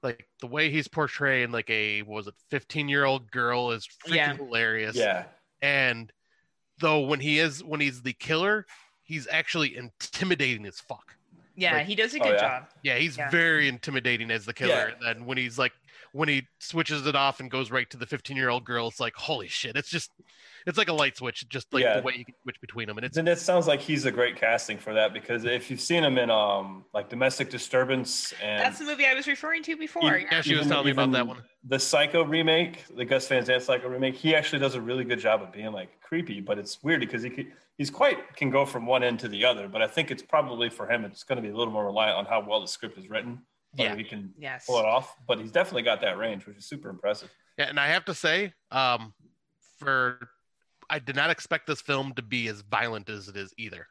like 0.02 0.28
the 0.40 0.46
way 0.46 0.70
he's 0.70 0.86
portraying 0.88 1.50
like 1.50 1.68
a 1.70 2.02
what 2.02 2.14
was 2.16 2.26
it 2.28 2.34
15 2.50 2.88
year 2.88 3.04
old 3.04 3.30
girl 3.30 3.70
is 3.72 3.86
freaking 4.06 4.14
Yeah. 4.14 4.34
hilarious 4.36 4.94
Yeah. 4.96 5.24
and 5.62 6.12
though 6.78 7.00
when 7.00 7.20
he 7.20 7.38
is 7.38 7.64
when 7.64 7.80
he's 7.80 8.02
the 8.02 8.12
killer 8.12 8.66
he's 9.02 9.26
actually 9.30 9.76
intimidating 9.76 10.66
as 10.66 10.78
fuck 10.80 11.16
Yeah, 11.56 11.78
Like- 11.78 11.86
he 11.86 11.96
does 11.96 12.14
a 12.14 12.20
Oh, 12.20 12.22
good 12.24 12.34
yeah. 12.34 12.40
job. 12.40 12.68
yeah, 12.84 12.98
he's 12.98 13.16
Yeah. 13.16 13.30
very 13.30 13.66
intimidating 13.66 14.30
as 14.30 14.44
the 14.44 14.54
killer. 14.54 14.70
Yeah. 14.90 14.94
And 14.94 15.02
then 15.02 15.24
when 15.26 15.38
he's 15.38 15.58
like, 15.58 15.72
when 16.12 16.28
he 16.28 16.46
switches 16.60 17.04
it 17.04 17.16
off 17.16 17.40
and 17.40 17.50
goes 17.50 17.72
right 17.72 17.90
to 17.90 17.96
the 17.96 18.06
15 18.06 18.36
year 18.36 18.48
old 18.48 18.62
girl, 18.64 18.86
it's 18.86 19.00
like, 19.00 19.16
holy 19.16 19.48
shit. 19.48 19.74
It's 19.76 19.88
just, 19.90 20.12
it's 20.68 20.78
like 20.78 20.88
a 20.88 20.92
light 20.92 21.16
switch, 21.16 21.48
just 21.48 21.72
like 21.72 21.82
Yeah. 21.82 21.96
the 21.96 22.02
way 22.02 22.14
you 22.16 22.24
can 22.24 22.34
switch 22.42 22.60
between 22.60 22.86
them. 22.86 22.98
And 22.98 23.04
it's, 23.06 23.16
Then 23.16 23.26
it 23.26 23.38
sounds 23.38 23.66
like 23.66 23.80
he's 23.80 24.04
a 24.04 24.12
great 24.12 24.36
casting 24.36 24.78
for 24.78 24.92
that 24.94 25.12
because 25.12 25.44
if 25.44 25.70
you've 25.70 25.80
seen 25.80 26.04
him 26.04 26.18
in 26.18 26.30
um 26.30 26.84
like 26.94 27.08
Domestic 27.08 27.50
Disturbance 27.50 28.32
and 28.42 28.60
That's 28.60 28.78
the 28.78 28.84
movie 28.84 29.06
I 29.06 29.14
was 29.14 29.26
referring 29.26 29.62
to 29.64 29.76
before. 29.76 30.16
Even- 30.16 30.28
yeah, 30.30 30.40
she 30.42 30.52
was 30.54 30.60
even- 30.66 30.70
telling 30.70 30.84
me 30.86 30.92
about 30.92 31.12
that 31.12 31.26
one. 31.26 31.42
The 31.64 31.78
Psycho 31.78 32.22
remake, 32.24 32.84
the 32.96 33.04
Gus 33.04 33.26
Van 33.28 33.44
Sant 33.44 33.62
Psycho 33.62 33.88
remake, 33.88 34.14
he 34.14 34.34
actually 34.34 34.60
does 34.60 34.74
a 34.74 34.80
really 34.80 35.04
good 35.04 35.18
job 35.18 35.42
of 35.42 35.50
being 35.52 35.72
like 35.72 36.00
creepy, 36.00 36.40
but 36.40 36.58
it's 36.58 36.82
weird 36.82 37.00
because 37.00 37.22
he 37.22 37.30
could, 37.30 37.52
he's 37.76 37.90
quite 37.90 38.36
can 38.36 38.50
go 38.50 38.64
from 38.64 38.86
one 38.86 39.02
end 39.02 39.18
to 39.20 39.28
the 39.28 39.44
other. 39.44 39.68
But 39.68 39.82
I 39.82 39.86
think 39.88 40.10
it's 40.10 40.22
probably 40.22 40.70
for 40.70 40.90
him, 40.90 41.04
it's 41.04 41.24
going 41.24 41.36
to 41.36 41.42
be 41.42 41.48
a 41.52 41.56
little 41.56 41.72
more 41.72 41.84
reliant 41.86 42.16
on 42.18 42.24
how 42.26 42.40
well 42.48 42.60
the 42.60 42.68
script 42.68 42.96
is 42.98 43.08
written. 43.10 43.40
whether 43.72 43.90
Yeah. 43.90 43.96
he 43.96 44.04
can 44.04 44.32
Yes. 44.38 44.64
pull 44.66 44.78
it 44.78 44.86
off. 44.86 45.14
But 45.26 45.38
he's 45.40 45.50
definitely 45.52 45.82
got 45.82 46.00
that 46.00 46.16
range, 46.16 46.46
which 46.46 46.56
is 46.56 46.64
super 46.66 46.88
impressive. 46.88 47.30
Yeah. 47.58 47.66
And 47.68 47.78
I 47.78 47.88
have 47.88 48.04
to 48.06 48.14
say, 48.14 48.54
um, 48.70 49.12
for, 49.78 50.30
I 50.90 50.98
did 50.98 51.16
not 51.16 51.30
expect 51.30 51.66
this 51.66 51.80
film 51.80 52.12
to 52.14 52.22
be 52.22 52.48
as 52.48 52.62
violent 52.62 53.08
as 53.08 53.28
it 53.28 53.36
is 53.36 53.52
either. 53.58 53.86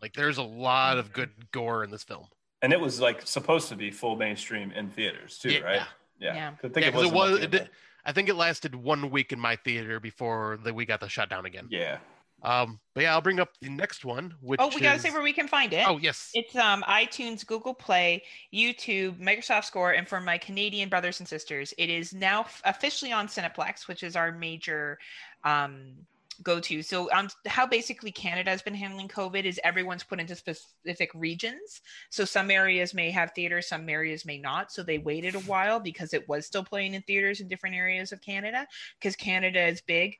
Like 0.00 0.12
there's 0.14 0.38
a 0.38 0.42
lot 0.42 0.98
of 0.98 1.12
good 1.12 1.30
gore 1.52 1.82
in 1.84 1.90
this 1.90 2.04
film. 2.04 2.26
And 2.62 2.72
it 2.72 2.80
was 2.80 3.00
like 3.00 3.26
supposed 3.26 3.68
to 3.70 3.76
be 3.76 3.90
full 3.90 4.16
mainstream 4.16 4.70
in 4.72 4.90
theaters 4.90 5.38
too, 5.38 5.50
Yeah. 5.52 5.60
right? 5.60 5.82
Yeah. 6.18 6.34
Yeah. 6.34 6.50
'Cause 6.52 6.70
I 6.70 6.74
think 6.74 6.86
Yeah, 6.86 6.92
'cause 6.92 7.02
it 7.06 7.12
wasn't 7.12 7.14
was- 7.14 7.38
it 7.40 7.44
of 7.46 7.50
did- 7.50 7.62
a- 7.62 7.70
I 8.04 8.12
think 8.12 8.28
it 8.28 8.34
lasted 8.34 8.74
one 8.74 9.10
week 9.10 9.32
in 9.32 9.40
my 9.40 9.56
theater 9.56 9.98
before 9.98 10.58
the, 10.62 10.72
we 10.72 10.84
got 10.86 11.00
the 11.00 11.08
shutdown 11.08 11.44
again. 11.44 11.66
Yeah. 11.70 11.98
Um, 12.42 12.78
but 12.94 13.00
yeah, 13.02 13.12
I'll 13.14 13.20
bring 13.22 13.40
up 13.40 13.48
the 13.60 13.68
next 13.70 14.04
one, 14.04 14.34
which 14.40 14.60
Oh, 14.60 14.68
we 14.68 14.80
gotta 14.80 14.96
is- 14.96 15.02
say 15.02 15.10
where 15.10 15.22
we 15.22 15.32
can 15.32 15.48
find 15.48 15.72
it. 15.72 15.86
Oh 15.88 15.98
yes, 15.98 16.30
It's 16.34 16.54
um 16.54 16.82
iTunes, 16.84 17.44
Google 17.44 17.74
Play, 17.74 18.22
YouTube, 18.54 19.18
Microsoft 19.18 19.64
Score, 19.64 19.92
and 19.92 20.06
for 20.06 20.20
my 20.20 20.38
Canadian 20.38 20.88
brothers 20.88 21.18
and 21.18 21.28
sisters, 21.28 21.74
it 21.78 21.90
is 21.90 22.12
now 22.14 22.42
f- 22.42 22.62
officially 22.64 23.10
on 23.12 23.26
Cineplex, 23.26 23.88
which 23.88 24.02
is 24.04 24.14
our 24.14 24.30
major 24.30 24.98
um 25.44 26.06
go-to. 26.42 26.82
So 26.82 27.10
um 27.12 27.28
how 27.46 27.66
basically 27.66 28.12
Canada 28.12 28.50
has 28.50 28.62
been 28.62 28.74
handling 28.74 29.08
COVID 29.08 29.44
is 29.44 29.60
everyone's 29.64 30.04
put 30.04 30.20
into 30.20 30.34
specific 30.36 31.10
regions. 31.14 31.80
So 32.10 32.24
some 32.24 32.50
areas 32.50 32.94
may 32.94 33.10
have 33.10 33.32
theaters, 33.34 33.68
some 33.68 33.88
areas 33.88 34.24
may 34.24 34.38
not. 34.38 34.70
So 34.72 34.82
they 34.82 34.98
waited 34.98 35.34
a 35.34 35.40
while 35.40 35.80
because 35.80 36.12
it 36.14 36.28
was 36.28 36.46
still 36.46 36.64
playing 36.64 36.94
in 36.94 37.02
theaters 37.02 37.40
in 37.40 37.48
different 37.48 37.76
areas 37.76 38.12
of 38.12 38.20
Canada 38.20 38.66
because 39.00 39.16
Canada 39.16 39.64
is 39.66 39.80
big. 39.80 40.16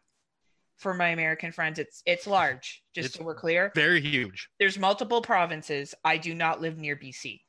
For 0.79 0.93
my 0.93 1.09
American 1.09 1.53
friends, 1.53 1.79
it's 1.79 2.03
it's 2.05 2.27
large. 2.27 2.83
Just 2.95 3.07
It's 3.07 3.14
so 3.17 3.25
we're 3.25 3.35
clear 3.35 3.73
very 3.75 3.99
huge. 4.01 4.51
there's 4.59 4.79
multiple 4.79 5.23
provinces. 5.23 5.95
I 6.05 6.19
do 6.19 6.35
not 6.35 6.61
live 6.61 6.77
near 6.77 6.97
BC. 6.97 7.41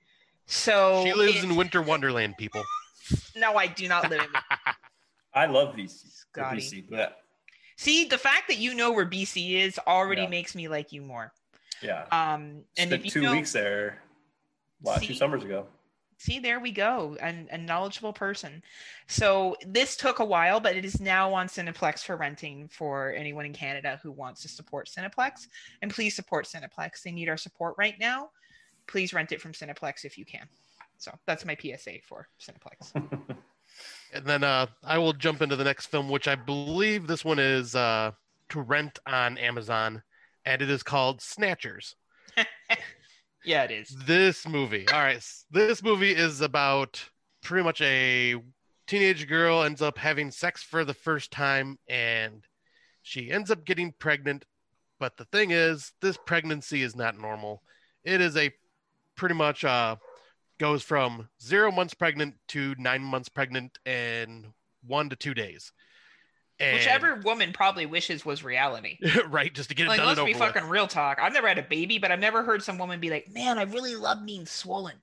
So 0.46 1.04
she 1.06 1.14
lives 1.14 1.44
in 1.44 1.58
Winter 1.58 1.82
Wonderland, 1.82 2.36
people. 2.38 2.64
no, 3.36 3.56
I 3.58 3.68
do 3.68 3.90
not 3.90 4.10
live 4.10 4.22
in 4.22 4.30
I 5.34 5.46
love 5.46 5.76
BC. 5.76 6.10
Scotty. 6.10 6.58
BC, 6.62 6.86
but 6.90 7.18
See, 7.78 8.06
the 8.06 8.18
fact 8.18 8.48
that 8.50 8.58
you 8.58 8.74
know 8.74 8.92
where 8.92 9.06
BC 9.06 9.54
is 9.54 9.80
already 9.88 10.24
Yeah. 10.24 10.28
makes 10.30 10.56
me 10.56 10.68
like 10.68 10.92
you 10.92 11.02
more. 11.02 11.32
yeah. 11.82 12.06
Um 12.12 12.64
and 12.78 12.90
Spent 12.90 12.94
if 12.94 13.06
you 13.06 13.12
two 13.12 13.22
know, 13.22 13.32
weeks 13.32 13.54
there 13.54 14.02
last 14.84 15.04
two 15.06 15.14
summers 15.14 15.44
ago. 15.44 15.68
see 16.18 16.40
there 16.40 16.60
we 16.60 16.72
go 16.72 17.16
And 17.22 17.48
a 17.52 17.58
knowledgeable 17.58 18.14
person 18.14 18.64
so 19.08 19.56
this 19.66 19.96
took 19.96 20.18
a 20.20 20.26
while 20.26 20.60
but 20.60 20.76
it 20.76 20.84
is 20.86 21.00
now 21.00 21.32
on 21.34 21.48
cineplex 21.48 22.00
for 22.04 22.16
renting 22.18 22.68
for 22.68 23.12
anyone 23.14 23.46
in 23.46 23.54
canada 23.54 24.00
who 24.02 24.12
wants 24.12 24.42
to 24.42 24.48
support 24.48 24.88
cineplex 24.88 25.48
and 25.84 25.94
please 25.94 26.16
support 26.16 26.46
cineplex 26.48 27.04
they 27.04 27.12
need 27.12 27.30
our 27.30 27.38
support 27.38 27.76
right 27.78 28.00
now 28.00 28.30
please 28.88 29.14
rent 29.14 29.32
it 29.32 29.40
from 29.42 29.52
cineplex 29.52 30.06
if 30.06 30.18
you 30.18 30.26
can 30.26 30.48
so 30.98 31.12
that's 31.28 31.46
my 31.46 31.56
psa 31.60 32.00
for 32.04 32.28
cineplex 32.40 32.92
And 34.14 34.26
then 34.26 34.44
uh, 34.44 34.68
I 34.84 34.98
will 34.98 35.14
jump 35.14 35.42
into 35.42 35.56
the 35.56 35.64
next 35.64 35.88
film, 35.88 36.10
which 36.10 36.28
I 36.28 36.36
believe 36.36 37.08
this 37.08 37.26
one 37.26 37.40
is 37.40 37.76
uh, 37.76 38.12
to 38.50 38.62
rent 38.62 39.00
on 39.06 39.38
Amazon, 39.38 40.02
and 40.46 40.62
it 40.62 40.70
is 40.70 40.84
called 40.84 41.22
Snatchers. 41.22 41.96
yeah 43.46 43.64
it 43.64 43.72
is 43.72 43.96
This 44.06 44.48
movie, 44.48 44.88
all 44.90 45.00
right, 45.00 45.24
this 45.52 45.82
movie 45.84 46.12
is 46.12 46.42
about 46.42 47.04
pretty 47.44 47.64
much 47.64 47.82
a 47.82 48.36
teenage 48.88 49.28
girl 49.28 49.64
ends 49.64 49.82
up 49.82 49.98
having 49.98 50.32
sex 50.32 50.64
for 50.64 50.86
the 50.86 50.94
first 50.94 51.32
time, 51.32 51.78
and 51.88 52.46
she 53.04 53.32
ends 53.32 53.52
up 53.52 53.66
getting 53.66 53.94
pregnant. 54.00 54.46
But 55.00 55.18
the 55.18 55.26
thing 55.26 55.52
is, 55.52 55.94
this 56.02 56.18
pregnancy 56.26 56.82
is 56.82 56.96
not 56.96 57.20
normal. 57.20 57.62
It 58.04 58.22
is 58.22 58.36
a 58.36 58.52
pretty 59.16 59.36
much 59.36 59.64
uh, 59.64 59.98
goes 60.60 60.84
from 60.84 61.30
zero 61.42 61.72
months 61.72 61.94
pregnant 61.94 62.36
to 62.50 62.76
nine 62.78 63.02
months 63.02 63.30
pregnant 63.30 63.78
in 63.86 64.54
one 64.86 65.10
to 65.10 65.16
two 65.16 65.34
days. 65.34 65.72
And, 66.60 66.74
Whichever 66.78 67.18
woman 67.24 67.54
probably 67.54 67.86
wishes 67.86 68.26
was 68.26 68.44
reality. 68.44 68.98
right, 69.28 69.54
just 69.54 69.70
to 69.70 69.76
get 69.76 69.86
it 69.86 69.90
Like, 69.90 70.00
done 70.00 70.08
let's 70.08 70.20
be 70.22 70.34
with. 70.34 70.38
fucking 70.38 70.68
real 70.68 70.88
talk. 70.88 71.20
I've 71.22 71.34
never 71.34 71.48
had 71.48 71.60
a 71.60 71.64
baby, 71.64 72.00
but 72.00 72.12
I've 72.12 72.20
never 72.20 72.44
heard 72.44 72.64
some 72.64 72.80
woman 72.80 73.00
be 73.00 73.12
like, 73.12 73.32
"Man, 73.32 73.60
I 73.60 73.64
really 73.64 73.96
love 73.96 74.26
being 74.26 74.46
swollen." 74.48 74.96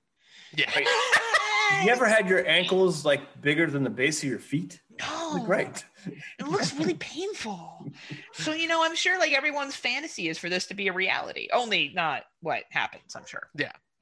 Yeah, 0.55 0.69
You 1.83 1.89
ever 1.89 2.05
had 2.07 2.29
your 2.29 2.45
ankles 2.47 3.05
like 3.05 3.41
bigger 3.41 3.67
than 3.67 3.83
the 3.83 3.89
base 3.89 4.21
of 4.21 4.29
your 4.29 4.39
feet? 4.39 4.81
No, 4.99 5.43
Great. 5.45 5.85
It 6.39 6.47
looks 6.47 6.71
really 6.75 6.93
painful. 6.93 7.91
So 8.33 8.53
you 8.53 8.67
know, 8.67 8.83
I'm 8.83 8.95
sure 8.95 9.17
like 9.17 9.31
everyone's 9.31 9.75
fantasy 9.75 10.29
is 10.29 10.37
for 10.37 10.49
this 10.49 10.67
to 10.67 10.75
be 10.75 10.87
a 10.87 10.93
reality. 10.93 11.47
Only 11.51 11.91
not 11.95 12.23
what 12.41 12.63
happens. 12.69 13.15
I'm 13.15 13.25
sure. 13.25 13.49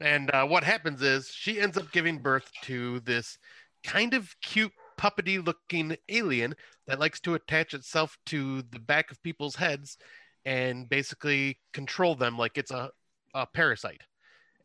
And 0.04 0.30
uh, 0.34 0.46
what 0.46 0.66
happens 0.66 1.02
is 1.02 1.30
she 1.30 1.62
ends 1.62 1.78
up 1.78 1.94
giving 1.94 2.18
birth 2.18 2.52
to 2.64 3.00
this 3.00 3.38
kind 3.86 4.14
of 4.14 4.36
cute, 4.42 4.74
puppety 4.98 5.44
looking 5.44 5.96
alien 6.10 6.56
that 6.88 7.00
likes 7.00 7.22
to 7.22 7.36
attach 7.36 7.74
itself 7.74 8.18
to 8.26 8.64
the 8.64 8.80
back 8.80 9.12
of 9.12 9.24
people's 9.24 9.56
heads 9.56 9.98
and 10.44 10.90
basically 10.90 11.58
control 11.72 12.16
them 12.16 12.38
like 12.38 12.58
it's 12.58 12.72
a, 12.72 12.92
a 13.34 13.48
parasite. 13.48 14.02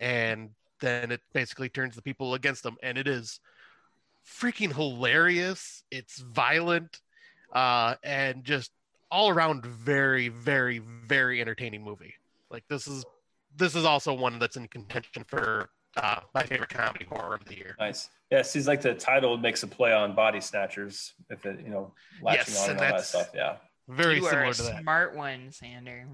And 0.00 0.50
then 0.80 1.12
it 1.12 1.20
basically 1.32 1.68
turns 1.68 1.94
the 1.94 2.02
people 2.02 2.34
against 2.34 2.64
them. 2.64 2.76
And 2.82 2.98
it 2.98 3.06
is 3.06 3.38
freaking 4.26 4.74
hilarious. 4.74 5.84
It's 5.92 6.18
violent 6.18 7.00
uh, 7.52 7.94
and 8.02 8.42
just 8.42 8.72
all 9.08 9.28
around 9.28 9.64
very, 9.64 10.30
very, 10.30 10.80
very 10.80 11.40
entertaining 11.40 11.84
movie. 11.84 12.14
Like 12.50 12.64
this 12.68 12.88
is 12.88 13.04
this 13.56 13.74
is 13.74 13.84
also 13.84 14.14
one 14.14 14.38
that's 14.38 14.56
in 14.56 14.68
contention 14.68 15.24
for 15.26 15.70
uh, 15.96 16.20
my 16.34 16.42
favorite 16.42 16.68
comedy 16.70 17.06
horror 17.06 17.34
of 17.34 17.44
the 17.44 17.56
year. 17.56 17.74
Nice. 17.78 18.08
Yeah, 18.30 18.40
it 18.40 18.46
seems 18.46 18.66
like 18.66 18.82
the 18.82 18.94
title 18.94 19.36
makes 19.36 19.62
a 19.62 19.66
play 19.66 19.92
on 19.92 20.14
body 20.14 20.40
snatchers 20.40 21.14
if 21.30 21.46
it, 21.46 21.60
you 21.64 21.70
know, 21.70 21.92
latching 22.22 22.54
Yes, 22.54 22.64
on 22.64 22.70
and 22.70 22.80
and 22.80 22.90
all 22.92 22.98
that 22.98 23.04
stuff. 23.04 23.30
Yeah. 23.34 23.56
Very 23.88 24.16
you 24.16 24.26
are 24.26 24.30
similar 24.30 24.50
a 24.50 24.54
to 24.54 24.62
that. 24.64 24.82
smart 24.82 25.16
one, 25.16 25.50
Sander. 25.50 26.06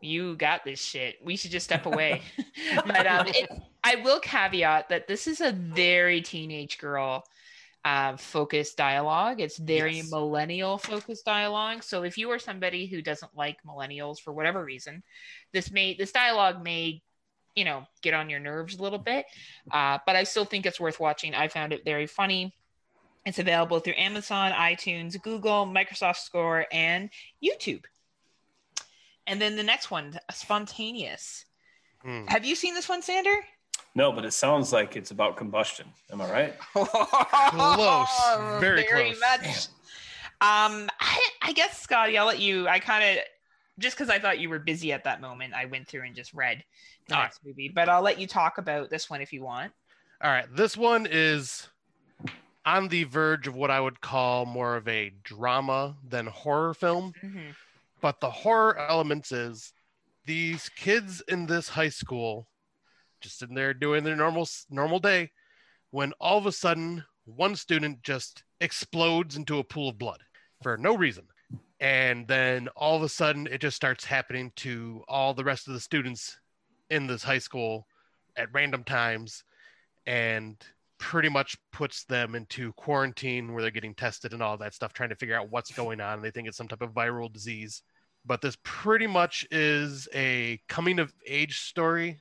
You 0.00 0.34
got 0.34 0.64
this 0.64 0.80
shit. 0.80 1.16
We 1.22 1.36
should 1.36 1.50
just 1.50 1.66
step 1.66 1.84
away. 1.84 2.22
but 2.86 3.06
um, 3.06 3.26
it, 3.28 3.50
I 3.84 3.96
will 3.96 4.18
caveat 4.20 4.88
that 4.88 5.06
this 5.06 5.26
is 5.26 5.40
a 5.42 5.52
very 5.52 6.22
teenage 6.22 6.78
girl 6.78 7.24
uh, 7.84 8.16
focused 8.16 8.76
dialogue. 8.76 9.40
It's 9.40 9.58
very 9.58 9.96
Yes. 9.96 10.10
millennial 10.10 10.76
focused 10.78 11.24
dialogue. 11.24 11.82
So 11.82 12.02
if 12.02 12.18
you 12.18 12.30
are 12.30 12.38
somebody 12.38 12.86
who 12.86 13.00
doesn't 13.02 13.34
like 13.36 13.56
millennials 13.64 14.20
for 14.20 14.32
whatever 14.32 14.62
reason, 14.64 15.02
this 15.52 15.70
may 15.70 15.94
this 15.94 16.12
dialogue 16.12 16.62
may 16.62 17.02
you 17.54 17.64
know 17.64 17.86
get 18.02 18.14
on 18.14 18.28
your 18.30 18.40
nerves 18.40 18.76
a 18.78 18.82
little 18.82 18.98
bit. 18.98 19.26
Uh, 19.70 19.98
but 20.06 20.14
I 20.16 20.24
still 20.24 20.44
think 20.44 20.66
it's 20.66 20.78
worth 20.80 21.00
watching. 21.00 21.34
I 21.34 21.48
found 21.48 21.72
it 21.72 21.84
very 21.84 22.06
funny. 22.06 22.54
It's 23.26 23.38
available 23.38 23.80
through 23.80 23.94
Amazon, 23.98 24.52
iTunes, 24.52 25.20
Google, 25.20 25.66
Microsoft 25.66 26.16
Score, 26.18 26.66
and 26.72 27.10
YouTube. 27.44 27.84
And 29.26 29.40
then 29.40 29.56
the 29.56 29.62
next 29.62 29.90
one, 29.90 30.18
Spontaneous. 30.30 31.44
Hmm. 32.02 32.24
Have 32.28 32.44
you 32.46 32.54
seen 32.54 32.74
this 32.74 32.88
one, 32.88 33.02
Sander? 33.02 33.36
No, 33.94 34.12
but 34.12 34.24
it 34.24 34.32
sounds 34.32 34.72
like 34.72 34.96
it's 34.96 35.10
about 35.10 35.36
combustion. 35.36 35.86
Am 36.12 36.20
I 36.20 36.30
right? 36.30 36.58
Close. 36.72 38.60
Very 38.60 38.84
close. 38.84 39.18
much. 39.20 39.66
Um, 40.42 40.88
I, 41.00 41.20
I 41.42 41.52
guess 41.52 41.80
Scotty, 41.82 42.16
I'll 42.16 42.26
let 42.26 42.38
you. 42.40 42.68
I 42.68 42.78
kind 42.78 43.18
of 43.18 43.24
just 43.78 43.96
because 43.96 44.10
I 44.10 44.18
thought 44.18 44.38
you 44.38 44.48
were 44.48 44.58
busy 44.58 44.92
at 44.92 45.04
that 45.04 45.20
moment, 45.20 45.54
I 45.54 45.64
went 45.64 45.88
through 45.88 46.02
and 46.02 46.14
just 46.14 46.32
read 46.34 46.62
the 47.08 47.14
All 47.14 47.20
right. 47.20 47.26
next 47.26 47.40
movie. 47.44 47.68
But 47.74 47.88
I'll 47.88 48.02
let 48.02 48.18
you 48.18 48.26
talk 48.26 48.58
about 48.58 48.90
this 48.90 49.10
one 49.10 49.20
if 49.20 49.32
you 49.32 49.42
want. 49.42 49.72
All 50.22 50.30
right, 50.30 50.46
this 50.54 50.76
one 50.76 51.06
is 51.10 51.68
on 52.66 52.88
the 52.88 53.04
verge 53.04 53.48
of 53.48 53.54
what 53.54 53.70
I 53.70 53.80
would 53.80 54.00
call 54.02 54.44
more 54.44 54.76
of 54.76 54.86
a 54.86 55.12
drama 55.24 55.96
than 56.06 56.26
horror 56.26 56.74
film. 56.74 57.14
Mhm. 57.22 57.54
But 58.02 58.20
the 58.20 58.30
horror 58.30 58.78
elements 58.78 59.32
is 59.32 59.72
these 60.26 60.68
kids 60.70 61.22
in 61.26 61.46
this 61.46 61.68
high 61.70 61.88
school 61.88 62.48
just 63.20 63.38
sitting 63.38 63.54
there 63.54 63.74
doing 63.74 64.04
their 64.04 64.16
normal 64.16 64.48
normal 64.70 64.98
day 64.98 65.30
when 65.90 66.12
all 66.20 66.38
of 66.38 66.46
a 66.46 66.52
sudden 66.52 67.04
one 67.24 67.56
student 67.56 68.02
just 68.02 68.42
explodes 68.60 69.36
into 69.36 69.58
a 69.58 69.64
pool 69.64 69.88
of 69.88 69.98
blood 69.98 70.20
for 70.62 70.76
no 70.76 70.96
reason. 70.96 71.24
And 71.80 72.28
then 72.28 72.68
all 72.76 72.96
of 72.96 73.02
a 73.02 73.08
sudden 73.08 73.46
it 73.46 73.60
just 73.60 73.76
starts 73.76 74.04
happening 74.04 74.52
to 74.56 75.02
all 75.08 75.34
the 75.34 75.44
rest 75.44 75.66
of 75.66 75.74
the 75.74 75.80
students 75.80 76.38
in 76.90 77.06
this 77.06 77.22
high 77.22 77.38
school 77.38 77.86
at 78.36 78.52
random 78.52 78.84
times 78.84 79.44
and 80.06 80.56
pretty 80.98 81.30
much 81.30 81.56
puts 81.72 82.04
them 82.04 82.34
into 82.34 82.72
quarantine 82.74 83.52
where 83.52 83.62
they're 83.62 83.70
getting 83.70 83.94
tested 83.94 84.32
and 84.34 84.42
all 84.42 84.58
that 84.58 84.74
stuff, 84.74 84.92
trying 84.92 85.08
to 85.08 85.16
figure 85.16 85.38
out 85.38 85.50
what's 85.50 85.72
going 85.72 86.00
on. 86.00 86.20
They 86.20 86.30
think 86.30 86.46
it's 86.46 86.58
some 86.58 86.68
type 86.68 86.82
of 86.82 86.92
viral 86.92 87.32
disease. 87.32 87.82
But 88.26 88.42
this 88.42 88.58
pretty 88.62 89.06
much 89.06 89.46
is 89.50 90.06
a 90.14 90.60
coming 90.68 90.98
of 90.98 91.14
age 91.26 91.60
story 91.60 92.20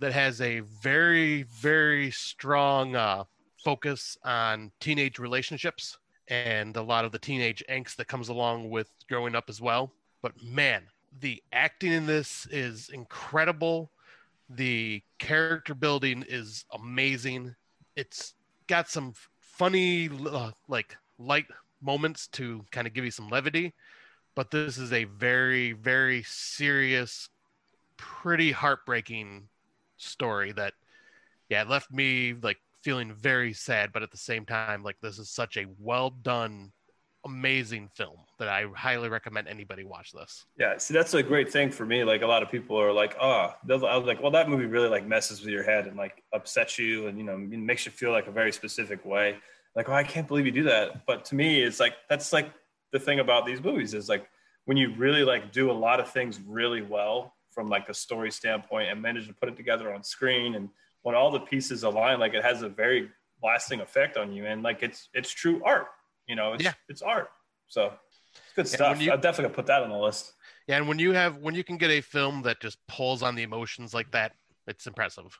that 0.00 0.12
has 0.12 0.40
a 0.40 0.60
very, 0.60 1.42
very 1.44 2.10
strong 2.10 2.96
uh, 2.96 3.24
focus 3.62 4.16
on 4.24 4.70
teenage 4.80 5.18
relationships 5.18 5.98
and 6.28 6.76
a 6.76 6.82
lot 6.82 7.04
of 7.04 7.12
the 7.12 7.18
teenage 7.18 7.62
angst 7.70 7.96
that 7.96 8.08
comes 8.08 8.28
along 8.28 8.70
with 8.70 8.90
growing 9.08 9.34
up 9.34 9.48
as 9.48 9.60
well. 9.60 9.92
But 10.22 10.32
man, 10.42 10.84
the 11.20 11.42
acting 11.52 11.92
in 11.92 12.06
this 12.06 12.46
is 12.50 12.88
incredible. 12.88 13.90
The 14.48 15.02
character 15.18 15.74
building 15.74 16.24
is 16.28 16.64
amazing. 16.72 17.54
It's 17.96 18.34
got 18.66 18.88
some 18.88 19.14
funny, 19.40 20.10
uh, 20.26 20.50
like 20.68 20.96
light 21.18 21.46
moments 21.80 22.26
to 22.28 22.64
kind 22.70 22.86
of 22.86 22.94
give 22.94 23.04
you 23.04 23.10
some 23.10 23.28
levity, 23.28 23.72
but 24.34 24.50
this 24.50 24.78
is 24.78 24.92
a 24.92 25.04
very, 25.04 25.72
very 25.72 26.22
serious, 26.24 27.28
pretty 27.96 28.50
heartbreaking 28.50 29.48
story 30.04 30.52
that, 30.52 30.74
yeah, 31.48 31.62
it 31.62 31.68
left 31.68 31.90
me 31.92 32.34
like 32.34 32.58
feeling 32.82 33.12
very 33.12 33.52
sad, 33.52 33.92
but 33.92 34.02
at 34.02 34.10
the 34.10 34.16
same 34.16 34.44
time, 34.44 34.82
like 34.82 34.96
this 35.00 35.18
is 35.18 35.30
such 35.30 35.56
a 35.56 35.66
well 35.78 36.10
done, 36.10 36.72
amazing 37.24 37.88
film 37.94 38.18
that 38.38 38.48
I 38.48 38.66
highly 38.76 39.08
recommend 39.08 39.48
anybody 39.48 39.84
watch 39.84 40.12
this. 40.12 40.44
Yeah, 40.58 40.76
see, 40.76 40.92
that's 40.92 41.14
a 41.14 41.22
great 41.22 41.50
thing 41.50 41.70
for 41.70 41.86
me. 41.86 42.04
Like 42.04 42.22
a 42.22 42.26
lot 42.26 42.42
of 42.42 42.50
people 42.50 42.80
are 42.80 42.92
like, 42.92 43.16
"Oh," 43.20 43.54
I 43.68 43.96
was 43.96 44.06
like, 44.06 44.22
"Well, 44.22 44.30
that 44.32 44.48
movie 44.48 44.66
really 44.66 44.88
like 44.88 45.06
messes 45.06 45.40
with 45.40 45.50
your 45.50 45.62
head 45.62 45.86
and 45.86 45.96
like 45.96 46.22
upsets 46.32 46.78
you, 46.78 47.06
and 47.06 47.18
you 47.18 47.24
know, 47.24 47.36
makes 47.36 47.86
you 47.86 47.92
feel 47.92 48.12
like 48.12 48.26
a 48.26 48.32
very 48.32 48.52
specific 48.52 49.04
way." 49.04 49.38
Like, 49.74 49.88
"Oh, 49.88 49.94
I 49.94 50.04
can't 50.04 50.28
believe 50.28 50.46
you 50.46 50.52
do 50.52 50.64
that." 50.64 51.06
But 51.06 51.24
to 51.26 51.34
me, 51.34 51.62
it's 51.62 51.80
like 51.80 51.94
that's 52.08 52.32
like 52.32 52.52
the 52.92 53.00
thing 53.00 53.20
about 53.20 53.46
these 53.46 53.62
movies 53.62 53.94
is 53.94 54.08
like 54.08 54.28
when 54.66 54.76
you 54.76 54.94
really 54.94 55.24
like 55.24 55.52
do 55.52 55.70
a 55.70 55.72
lot 55.72 56.00
of 56.00 56.10
things 56.10 56.40
really 56.46 56.82
well 56.82 57.33
from 57.54 57.68
like 57.68 57.88
a 57.88 57.94
story 57.94 58.30
standpoint 58.30 58.90
and 58.90 59.00
manage 59.00 59.26
to 59.28 59.32
put 59.34 59.48
it 59.48 59.56
together 59.56 59.94
on 59.94 60.02
screen 60.02 60.54
and 60.56 60.68
when 61.02 61.14
all 61.14 61.30
the 61.30 61.40
pieces 61.40 61.82
align, 61.82 62.18
like 62.18 62.34
it 62.34 62.42
has 62.42 62.62
a 62.62 62.68
very 62.68 63.10
lasting 63.42 63.80
effect 63.80 64.16
on 64.16 64.32
you 64.32 64.46
and 64.46 64.62
like 64.62 64.82
it's 64.82 65.08
it's 65.14 65.30
true 65.30 65.62
art. 65.64 65.88
You 66.26 66.34
know, 66.36 66.54
it's 66.54 66.64
Yeah. 66.64 66.72
it's 66.88 67.02
art. 67.02 67.30
So 67.68 67.92
it's 68.32 68.52
good 68.56 68.68
stuff. 68.68 69.00
you- 69.00 69.12
I'm 69.12 69.20
definitely 69.20 69.54
put 69.54 69.66
that 69.66 69.82
on 69.82 69.90
the 69.90 69.98
list. 69.98 70.32
Yeah, 70.66 70.78
and 70.78 70.88
when 70.88 70.98
you 70.98 71.12
have 71.12 71.36
when 71.38 71.54
you 71.54 71.62
can 71.62 71.76
get 71.76 71.90
a 71.90 72.00
film 72.00 72.42
that 72.42 72.60
just 72.60 72.78
pulls 72.88 73.22
on 73.22 73.34
the 73.34 73.42
emotions 73.42 73.92
like 73.92 74.10
that, 74.12 74.32
it's 74.66 74.86
impressive. 74.86 75.38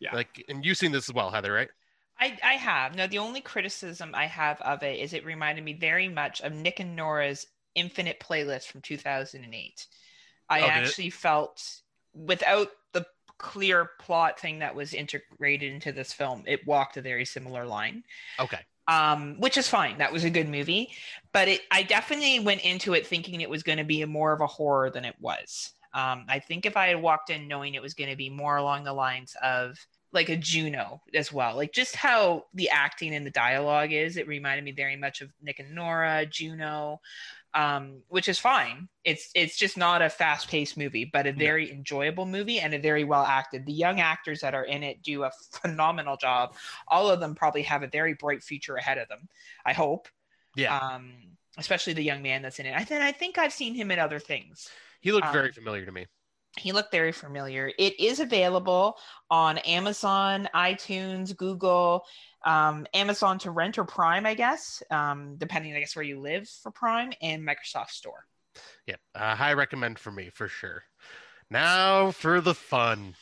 Yeah. 0.00 0.14
Like, 0.16 0.42
and 0.48 0.64
you've 0.64 0.78
seen 0.78 0.90
this 0.92 1.08
as 1.08 1.14
well, 1.14 1.30
Heather, 1.30 1.52
right? 1.52 1.68
I, 2.18 2.38
I 2.42 2.54
have. 2.54 2.96
No, 2.96 3.06
the 3.06 3.18
only 3.18 3.40
criticism 3.40 4.14
I 4.14 4.26
have 4.26 4.60
of 4.62 4.82
it 4.82 4.98
is 4.98 5.12
it 5.12 5.24
reminded 5.24 5.62
me 5.64 5.74
very 5.74 6.08
much 6.08 6.40
of 6.40 6.52
Nick 6.52 6.80
and 6.80 6.96
Nora's 6.96 7.46
Infinite 7.74 8.18
Playlist 8.18 8.66
from 8.66 8.80
2008. 8.80 9.86
I 10.48 10.62
Oh, 10.62 10.66
actually 10.66 11.10
felt 11.10 11.62
without 12.14 12.68
the 12.92 13.06
clear 13.38 13.90
plot 14.00 14.38
thing 14.40 14.60
that 14.60 14.74
was 14.74 14.94
integrated 14.94 15.72
into 15.72 15.92
this 15.92 16.12
film, 16.12 16.44
it 16.46 16.66
walked 16.66 16.96
a 16.96 17.02
very 17.02 17.24
similar 17.24 17.66
line. 17.66 18.04
Okay. 18.38 18.62
um, 18.88 19.36
which 19.38 19.56
is 19.56 19.68
fine. 19.68 19.98
That 19.98 20.12
was 20.12 20.24
a 20.24 20.30
good 20.30 20.48
movie, 20.48 20.90
but 21.32 21.48
it, 21.48 21.60
I 21.70 21.84
definitely 21.84 22.40
went 22.40 22.62
into 22.62 22.94
it 22.94 23.06
thinking 23.06 23.40
it 23.40 23.50
was 23.50 23.62
going 23.62 23.78
to 23.78 23.84
be 23.84 24.04
more 24.04 24.32
of 24.32 24.40
a 24.40 24.46
horror 24.46 24.90
than 24.90 25.04
it 25.04 25.14
was. 25.20 25.72
Um, 25.94 26.24
I 26.28 26.40
think 26.40 26.66
if 26.66 26.76
I 26.76 26.88
had 26.88 27.00
walked 27.02 27.30
in 27.30 27.48
knowing 27.48 27.74
it 27.74 27.82
was 27.82 27.94
going 27.94 28.10
to 28.10 28.16
be 28.16 28.30
more 28.30 28.56
along 28.56 28.84
the 28.84 28.92
lines 28.92 29.36
of 29.42 29.78
like 30.12 30.28
a 30.28 30.36
Juno 30.36 31.00
as 31.14 31.32
well, 31.32 31.56
like 31.56 31.72
just 31.72 31.96
how 31.96 32.44
the 32.54 32.68
acting 32.68 33.14
and 33.14 33.26
the 33.26 33.30
dialogue 33.30 33.92
is, 33.92 34.16
it 34.16 34.28
reminded 34.28 34.64
me 34.64 34.72
very 34.72 34.96
much 34.96 35.20
of 35.20 35.30
Nick 35.40 35.58
and 35.58 35.74
Nora, 35.74 36.26
Juno, 36.26 37.00
um, 37.54 38.02
which 38.08 38.28
is 38.28 38.38
fine. 38.38 38.88
It's 39.04 39.30
it's 39.34 39.56
just 39.56 39.76
not 39.76 40.02
a 40.02 40.08
fast 40.08 40.48
paced 40.48 40.76
movie, 40.76 41.04
but 41.04 41.26
a 41.26 41.32
very 41.32 41.70
enjoyable 41.70 42.26
movie 42.26 42.60
and 42.60 42.74
a 42.74 42.78
very 42.78 43.04
well 43.04 43.24
acted. 43.24 43.66
The 43.66 43.72
young 43.72 44.00
actors 44.00 44.40
that 44.40 44.54
are 44.54 44.64
in 44.64 44.82
it 44.82 45.02
do 45.02 45.24
a 45.24 45.30
phenomenal 45.52 46.16
job 46.16 46.54
all 46.88 47.10
of 47.10 47.20
them 47.20 47.34
probably 47.34 47.62
have 47.62 47.82
a 47.82 47.88
very 47.88 48.14
bright 48.14 48.42
future 48.42 48.76
ahead 48.76 48.98
of 48.98 49.08
them. 49.08 49.28
I 49.64 49.72
hope. 49.72 50.08
Yeah. 50.56 50.76
Um, 50.76 51.12
especially 51.58 51.92
the 51.92 52.02
young 52.02 52.22
man 52.22 52.42
that's 52.42 52.58
in 52.58 52.66
it. 52.66 52.74
I 52.74 52.84
think 52.84 53.02
I 53.02 53.12
think 53.12 53.38
I've 53.38 53.52
seen 53.52 53.74
him 53.74 53.90
in 53.90 53.98
other 53.98 54.18
things. 54.18 54.68
He 55.00 55.12
looked 55.12 55.26
um, 55.26 55.32
very 55.32 55.52
familiar 55.52 55.84
to 55.84 55.92
me. 55.92 56.06
He 56.58 56.72
looked 56.72 56.92
very 56.92 57.12
familiar. 57.12 57.72
It 57.78 57.98
is 57.98 58.20
available 58.20 58.98
on 59.30 59.58
Amazon, 59.58 60.48
iTunes, 60.54 61.34
Google, 61.36 62.04
um, 62.44 62.86
Amazon 62.92 63.38
to 63.40 63.50
rent 63.50 63.78
or 63.78 63.84
Prime, 63.84 64.26
I 64.26 64.34
guess, 64.34 64.82
um, 64.90 65.36
depending, 65.38 65.74
I 65.74 65.80
guess, 65.80 65.96
where 65.96 66.04
you 66.04 66.20
live 66.20 66.48
for 66.48 66.70
Prime, 66.70 67.12
and 67.22 67.42
Microsoft 67.42 67.90
Store. 67.90 68.26
Yeah, 68.86 68.96
uh, 69.14 69.34
high 69.34 69.54
recommend 69.54 69.98
for 69.98 70.10
me 70.10 70.30
for 70.30 70.48
sure. 70.48 70.84
Now 71.50 72.10
for 72.10 72.40
the 72.40 72.54
fun. 72.54 73.14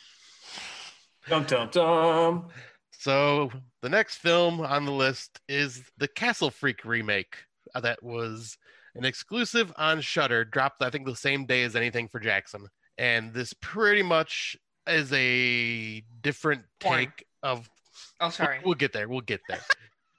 Dum 1.27 1.45
dum 1.45 1.69
dum. 1.71 2.47
So 2.91 3.51
the 3.81 3.89
next 3.89 4.17
film 4.17 4.59
on 4.59 4.85
the 4.85 4.91
list 4.91 5.39
is 5.47 5.83
the 5.97 6.07
Castle 6.07 6.49
Freak 6.49 6.83
remake 6.83 7.37
uh, 7.73 7.79
that 7.81 8.03
was 8.03 8.57
an 8.95 9.05
exclusive 9.05 9.71
on 9.77 10.01
Shudder, 10.01 10.43
dropped 10.43 10.83
I 10.83 10.89
think 10.89 11.05
the 11.05 11.15
same 11.15 11.45
day 11.45 11.63
as 11.63 11.75
anything 11.75 12.07
for 12.07 12.19
Jackson. 12.19 12.67
And 13.01 13.33
this 13.33 13.51
pretty 13.53 14.03
much 14.03 14.55
is 14.85 15.11
a 15.11 16.03
different 16.21 16.65
Porn. 16.79 16.99
take 16.99 17.25
of 17.41 17.67
Oh, 18.19 18.29
sorry. 18.29 18.59
We'll, 18.59 18.67
we'll 18.67 18.75
get 18.75 18.93
there. 18.93 19.09
We'll 19.09 19.21
get 19.21 19.41
there. 19.49 19.61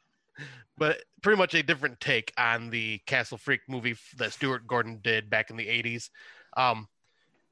but 0.79 1.05
pretty 1.23 1.39
much 1.39 1.55
a 1.55 1.63
different 1.63 2.01
take 2.01 2.33
on 2.37 2.71
the 2.71 2.99
Castle 3.07 3.39
Freak 3.39 3.61
movie 3.69 3.95
that 4.17 4.33
Stuart 4.33 4.67
Gordon 4.67 4.99
did 5.01 5.31
back 5.31 5.49
in 5.49 5.57
the 5.57 5.69
80s. 5.69 6.11
Um, 6.57 6.89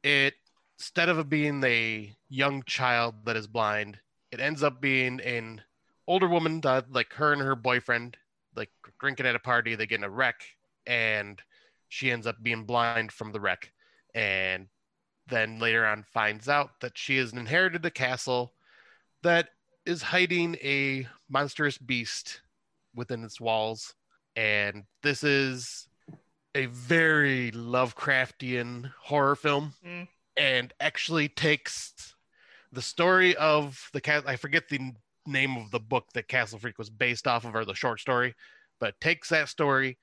it 0.02 0.34
instead 0.80 1.08
of 1.08 1.28
being 1.28 1.62
a 1.62 2.12
young 2.28 2.64
child 2.64 3.14
that 3.26 3.36
is 3.36 3.46
blind, 3.46 4.00
it 4.32 4.40
ends 4.40 4.64
up 4.64 4.80
being 4.80 5.20
an 5.20 5.62
older 6.08 6.28
woman 6.28 6.60
that 6.62 6.90
like 6.90 7.12
her 7.12 7.32
and 7.32 7.40
her 7.40 7.54
boyfriend 7.54 8.16
like 8.56 8.70
drinking 8.98 9.26
at 9.26 9.36
a 9.36 9.38
party, 9.40 9.76
they 9.76 9.86
get 9.86 10.00
in 10.00 10.04
a 10.04 10.10
wreck 10.10 10.42
and 10.88 11.40
she 11.88 12.10
ends 12.10 12.26
up 12.26 12.42
being 12.42 12.64
blind 12.64 13.12
from 13.12 13.30
the 13.30 13.38
wreck 13.38 13.70
and 14.12 14.66
then 15.30 15.58
later 15.58 15.86
on 15.86 16.02
finds 16.02 16.48
out 16.48 16.80
that 16.80 16.98
she 16.98 17.16
has 17.16 17.32
inherited 17.32 17.84
a 17.86 17.90
castle 17.90 18.52
that 19.22 19.50
is 19.86 20.02
hiding 20.02 20.56
a 20.56 21.06
monstrous 21.28 21.78
beast 21.78 22.40
within 22.94 23.24
its 23.24 23.40
walls. 23.40 23.94
And 24.36 24.84
this 25.02 25.24
is 25.24 25.88
a 26.54 26.66
very 26.66 27.50
Lovecraftian 27.52 28.92
horror 29.00 29.36
film 29.36 29.74
Mm. 29.84 30.08
and 30.36 30.72
actually 30.80 31.28
takes 31.28 32.14
the 32.72 32.82
story 32.82 33.36
of 33.36 33.88
the 33.92 34.00
cat. 34.00 34.24
I 34.26 34.36
forget 34.36 34.68
the 34.68 34.92
name 35.26 35.56
of 35.56 35.70
the 35.70 35.80
book 35.80 36.06
that 36.14 36.28
Castle 36.28 36.58
Freak 36.58 36.78
was 36.78 36.90
based 36.90 37.26
off 37.26 37.44
of, 37.44 37.54
or 37.54 37.64
the 37.64 37.74
short 37.74 38.00
story, 38.00 38.34
but 38.78 39.00
takes 39.00 39.28
that 39.28 39.48
story 39.48 39.98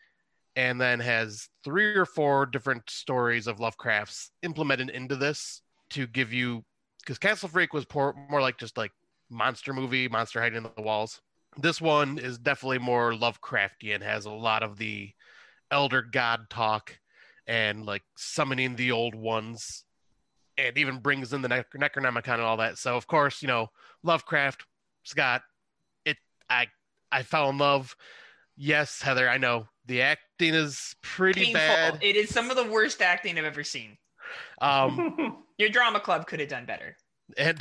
and 0.58 0.82
then 0.82 0.99
has 0.99 1.49
three 1.64 1.95
or 1.95 2.05
four 2.05 2.47
different 2.47 2.89
stories 2.89 3.45
of 3.45 3.60
Lovecraft's 3.60 4.32
implemented 4.41 4.89
into 4.89 5.16
this 5.16 5.62
to 5.91 6.08
give 6.08 6.34
you 6.34 6.66
because 6.99 7.20
Castle 7.20 7.47
Freak 7.47 7.74
was 7.74 7.86
por- 7.86 8.16
more 8.30 8.41
like 8.41 8.58
just 8.58 8.76
like 8.76 8.91
monster 9.30 9.72
movie, 9.72 10.10
monster 10.10 10.41
hiding 10.41 10.58
in 10.58 10.70
the 10.76 10.82
walls. 10.82 11.22
This 11.58 11.80
one 11.80 12.18
is 12.18 12.39
definitely 12.39 12.80
more 12.80 13.14
Lovecraftian, 13.14 14.01
has 14.01 14.26
a 14.26 14.32
lot 14.32 14.64
of 14.64 14.78
the 14.78 15.12
elder 15.70 16.01
god 16.01 16.49
talk 16.49 16.97
and 17.45 17.86
like 17.86 18.03
summoning 18.18 18.76
the 18.76 18.91
old 18.91 19.14
ones 19.14 19.86
and 20.58 20.76
even 20.78 20.97
brings 20.97 21.34
in 21.34 21.43
the 21.43 21.49
Nec- 21.49 21.72
Necronomicon 21.74 22.34
and 22.34 22.41
all 22.41 22.58
that. 22.58 22.80
So 22.80 22.97
of 22.97 23.05
course, 23.05 23.43
you 23.43 23.47
know, 23.47 23.68
Lovecraft, 24.01 24.66
Scott, 25.03 25.43
it 26.03 26.18
I 26.49 26.66
I 27.12 27.22
fell 27.22 27.51
in 27.51 27.60
love. 27.60 27.95
Yes, 28.58 29.03
Heather, 29.03 29.30
I 29.30 29.38
know. 29.38 29.68
The 29.88 30.01
acting 30.01 30.53
is 30.53 30.95
pretty 31.01 31.45
Painful. 31.45 31.59
bad. 31.59 31.99
It 32.01 32.15
is 32.15 32.29
some 32.29 32.49
of 32.49 32.55
the 32.57 32.65
worst 32.65 33.01
acting 33.01 33.38
I've 33.38 33.45
ever 33.45 33.63
seen. 33.63 33.97
Um 34.61 35.43
Your 35.57 35.69
drama 35.69 35.99
club 35.99 36.27
could 36.27 36.39
have 36.39 36.49
done 36.49 36.65
better. 36.65 36.95
and 37.38 37.59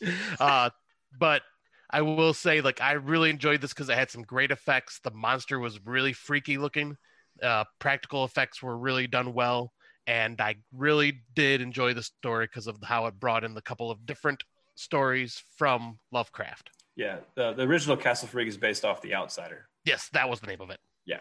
uh 0.40 0.70
but 1.18 1.42
i 1.90 2.00
will 2.02 2.32
say 2.32 2.60
like 2.60 2.80
i 2.80 2.92
really 2.92 3.28
enjoyed 3.30 3.60
this 3.60 3.72
because 3.72 3.88
it 3.88 3.96
had 3.98 4.08
some 4.10 4.22
great 4.22 4.50
effects 4.52 5.00
the 5.02 5.10
monster 5.10 5.58
was 5.58 5.84
really 5.84 6.12
freaky 6.12 6.58
looking 6.58 6.96
uh 7.42 7.64
practical 7.80 8.24
effects 8.24 8.62
were 8.62 8.78
really 8.78 9.08
done 9.08 9.34
well 9.34 9.72
and 10.06 10.40
i 10.40 10.54
really 10.72 11.22
did 11.34 11.60
enjoy 11.60 11.92
the 11.92 12.02
story 12.04 12.46
because 12.46 12.68
of 12.68 12.76
how 12.84 13.06
it 13.06 13.18
brought 13.18 13.42
in 13.42 13.52
the 13.54 13.62
couple 13.62 13.90
of 13.90 14.06
different 14.06 14.44
stories 14.76 15.42
from 15.56 15.98
lovecraft 16.12 16.70
yeah, 16.96 17.16
the, 17.34 17.52
the 17.54 17.62
original 17.62 17.96
Castle 17.96 18.28
Freak 18.28 18.46
is 18.48 18.56
based 18.58 18.84
off 18.84 19.00
The 19.00 19.14
Outsider. 19.14 19.66
yes 19.84 20.08
that 20.12 20.28
was 20.28 20.38
the 20.40 20.46
name 20.46 20.60
of 20.60 20.70
it 20.70 20.78
Yeah. 21.06 21.20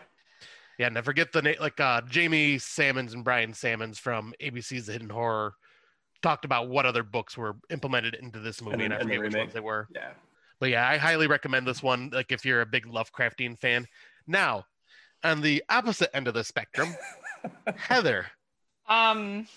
Yeah 0.80 0.88
and 0.88 0.98
i 0.98 1.02
forget 1.02 1.32
the 1.32 1.42
name 1.42 1.56
like 1.60 1.80
uh 1.80 2.02
jamie 2.10 2.58
salmons 2.58 3.14
and 3.14 3.24
brian 3.24 3.54
salmons 3.54 4.00
from 4.00 4.34
abc's 4.42 4.88
the 4.88 4.94
hidden 4.94 5.10
horror 5.10 5.54
talked 6.24 6.46
about 6.46 6.68
what 6.70 6.86
other 6.88 7.04
books 7.04 7.38
were 7.38 7.58
implemented 7.70 8.16
into 8.16 8.40
this 8.40 8.62
movie 8.62 8.86
and, 8.86 8.94
And 8.94 8.94
i 8.94 8.96
in- 8.98 9.02
in 9.04 9.08
the 9.10 9.16
forget 9.16 9.32
which 9.34 9.40
ones 9.40 9.54
they 9.54 9.60
were 9.60 9.88
Yeah. 9.94 10.10
But 10.60 10.72
yeah, 10.72 10.86
I 10.90 10.98
highly 10.98 11.28
recommend 11.28 11.66
this 11.66 11.82
one. 11.82 12.10
Like 12.12 12.34
if 12.34 12.44
you're 12.44 12.60
a 12.60 12.66
big 12.66 12.86
Lovecraftian 12.86 13.58
fan. 13.58 13.88
Now, 14.28 14.66
on 15.24 15.40
the 15.40 15.64
opposite 15.70 16.14
end 16.14 16.28
of 16.28 16.34
the 16.34 16.44
spectrum, 16.44 16.90
Heather. 17.78 18.26
Um, 18.90 19.48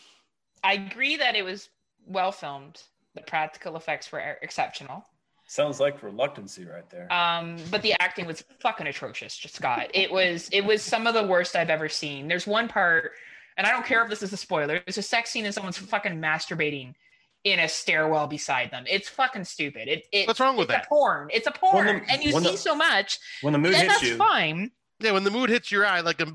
I 0.62 0.74
agree 0.74 1.16
that 1.16 1.34
it 1.34 1.44
was 1.44 1.70
well 2.06 2.30
filmed. 2.30 2.80
The 3.16 3.22
practical 3.22 3.74
effects 3.76 4.12
were 4.12 4.20
exceptional. 4.42 5.04
Sounds 5.52 5.80
like 5.80 6.02
reluctancy 6.02 6.64
right 6.64 6.88
there. 6.88 7.12
Um, 7.12 7.58
but 7.70 7.82
the 7.82 7.92
acting 8.00 8.24
was 8.24 8.42
fucking 8.60 8.86
atrocious, 8.86 9.36
just 9.36 9.54
Scott. 9.56 9.90
It 9.92 10.10
was 10.10 10.48
it 10.50 10.62
was 10.64 10.80
some 10.80 11.06
of 11.06 11.12
the 11.12 11.24
worst 11.24 11.54
I've 11.56 11.68
ever 11.68 11.90
seen. 11.90 12.26
There's 12.26 12.46
one 12.46 12.68
part, 12.68 13.12
and 13.58 13.66
I 13.66 13.70
don't 13.70 13.84
care 13.84 14.02
if 14.02 14.08
this 14.08 14.22
is 14.22 14.32
a 14.32 14.38
spoiler. 14.38 14.80
There's 14.86 14.96
a 14.96 15.02
sex 15.02 15.28
scene 15.28 15.44
and 15.44 15.52
someone's 15.52 15.76
fucking 15.76 16.18
masturbating 16.18 16.94
in 17.44 17.58
a 17.58 17.68
stairwell 17.68 18.28
beside 18.28 18.70
them. 18.70 18.84
It's 18.88 19.10
fucking 19.10 19.44
stupid. 19.44 19.88
It, 19.88 20.04
it 20.10 20.26
What's 20.26 20.40
wrong 20.40 20.56
with 20.56 20.70
it's 20.70 20.78
that? 20.78 20.86
A 20.86 20.88
porn. 20.88 21.28
It's 21.30 21.46
a 21.46 21.50
porn, 21.50 21.86
the- 21.86 22.10
and 22.10 22.24
you 22.24 22.32
see 22.32 22.38
the- 22.52 22.56
so 22.56 22.74
much. 22.74 23.18
when 23.42 23.52
the 23.52 23.58
mood 23.58 23.74
and 23.74 23.82
hits 23.82 23.92
that's 23.92 24.04
you, 24.04 24.16
fine. 24.16 24.70
Yeah, 25.00 25.12
when 25.12 25.24
the 25.24 25.30
mood 25.30 25.50
hits 25.50 25.70
your 25.70 25.84
eye 25.84 26.00
like 26.00 26.22
a 26.22 26.32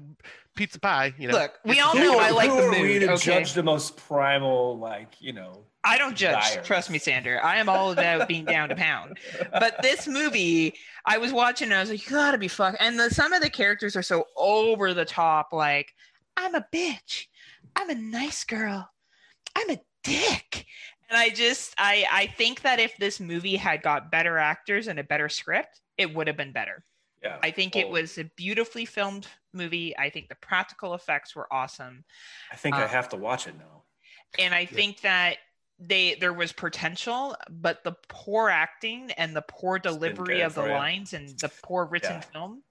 pizza 0.58 0.80
pie, 0.80 1.14
you 1.18 1.28
know. 1.28 1.36
Look, 1.36 1.54
we 1.64 1.80
all 1.80 1.96
know 1.96 2.20
I 2.20 2.32
like 2.32 2.50
Who 2.50 2.58
the 2.58 2.64
are 2.64 2.72
we 2.72 2.80
mood. 2.82 3.02
to 3.04 3.12
Okay, 3.14 3.24
judge 3.26 3.54
the 3.54 3.64
most 3.64 3.96
primal, 3.96 4.78
like 4.78 5.14
you 5.20 5.32
know? 5.34 5.64
I 5.84 5.98
don't 5.98 6.18
judge. 6.18 6.44
desires? 6.44 6.68
Trust 6.68 6.90
me, 6.90 7.00
Sander. 7.00 7.42
I 7.42 7.58
am 7.58 7.70
all 7.70 7.92
about 7.92 8.28
being 8.28 8.44
down 8.44 8.68
to 8.70 8.76
pound. 8.76 9.18
But 9.54 9.82
this 9.82 10.06
movie, 10.06 10.74
I 11.06 11.18
was 11.18 11.32
watching 11.32 11.68
and 11.70 11.76
I 11.76 11.80
was 11.80 11.90
like, 11.90 12.04
you 12.10 12.14
gotta 12.14 12.38
be 12.38 12.50
fuck. 12.50 12.76
And 12.82 13.00
the, 13.00 13.10
some 13.10 13.32
of 13.32 13.42
the 13.42 13.50
characters 13.50 13.96
are 13.96 14.02
so 14.04 14.26
over 14.36 14.94
the 14.94 15.06
top. 15.06 15.50
Like, 15.54 15.94
I'm 16.36 16.56
a 16.56 16.66
bitch. 16.74 17.28
I'm 17.78 17.90
a 17.90 17.96
nice 17.96 18.44
girl. 18.44 18.90
I'm 19.56 19.70
a 19.70 19.80
dick. 20.04 20.66
And 21.10 21.18
I 21.18 21.30
just, 21.30 21.74
I, 21.78 22.06
I 22.12 22.28
think 22.28 22.64
that 22.64 22.82
if 22.82 22.98
this 22.98 23.22
movie 23.22 23.56
had 23.56 23.82
got 23.82 24.12
better 24.12 24.38
actors 24.38 24.90
and 24.90 25.00
a 25.00 25.04
better 25.06 25.30
script, 25.30 25.80
it 25.98 26.14
would 26.14 26.28
have 26.28 26.36
been 26.36 26.52
better. 26.52 26.84
Yeah, 27.24 27.38
I 27.42 27.52
think 27.52 27.76
it 27.76 27.88
was 27.90 28.18
a 28.18 28.26
beautifully 28.36 28.86
filmed 28.86 29.26
movie. 29.58 29.98
I 29.98 30.10
think 30.10 30.30
the 30.30 30.36
practical 30.36 30.94
effects 30.94 31.36
were 31.36 31.52
awesome. 31.52 32.06
I 32.52 32.56
think 32.56 32.76
I 32.76 32.84
uh, 32.84 32.88
have 32.88 33.10
to 33.10 33.18
watch 33.18 33.48
it 33.48 33.56
now. 33.58 33.84
and 34.40 34.54
I 34.54 34.66
think 34.66 35.02
that 35.02 35.38
they 35.80 36.16
there 36.16 36.34
was 36.34 36.52
potential, 36.54 37.36
but 37.50 37.84
the 37.84 37.96
poor 38.08 38.50
acting 38.50 39.12
and 39.12 39.36
the 39.36 39.44
poor 39.44 39.78
delivery 39.80 40.42
of 40.42 40.56
the 40.56 40.62
for 40.64 40.70
ya. 40.70 40.78
lines 40.78 41.14
and 41.14 41.30
the 41.40 41.52
poor 41.64 41.86
written 41.86 42.14
Yeah. 42.14 42.22
film. 42.22 42.64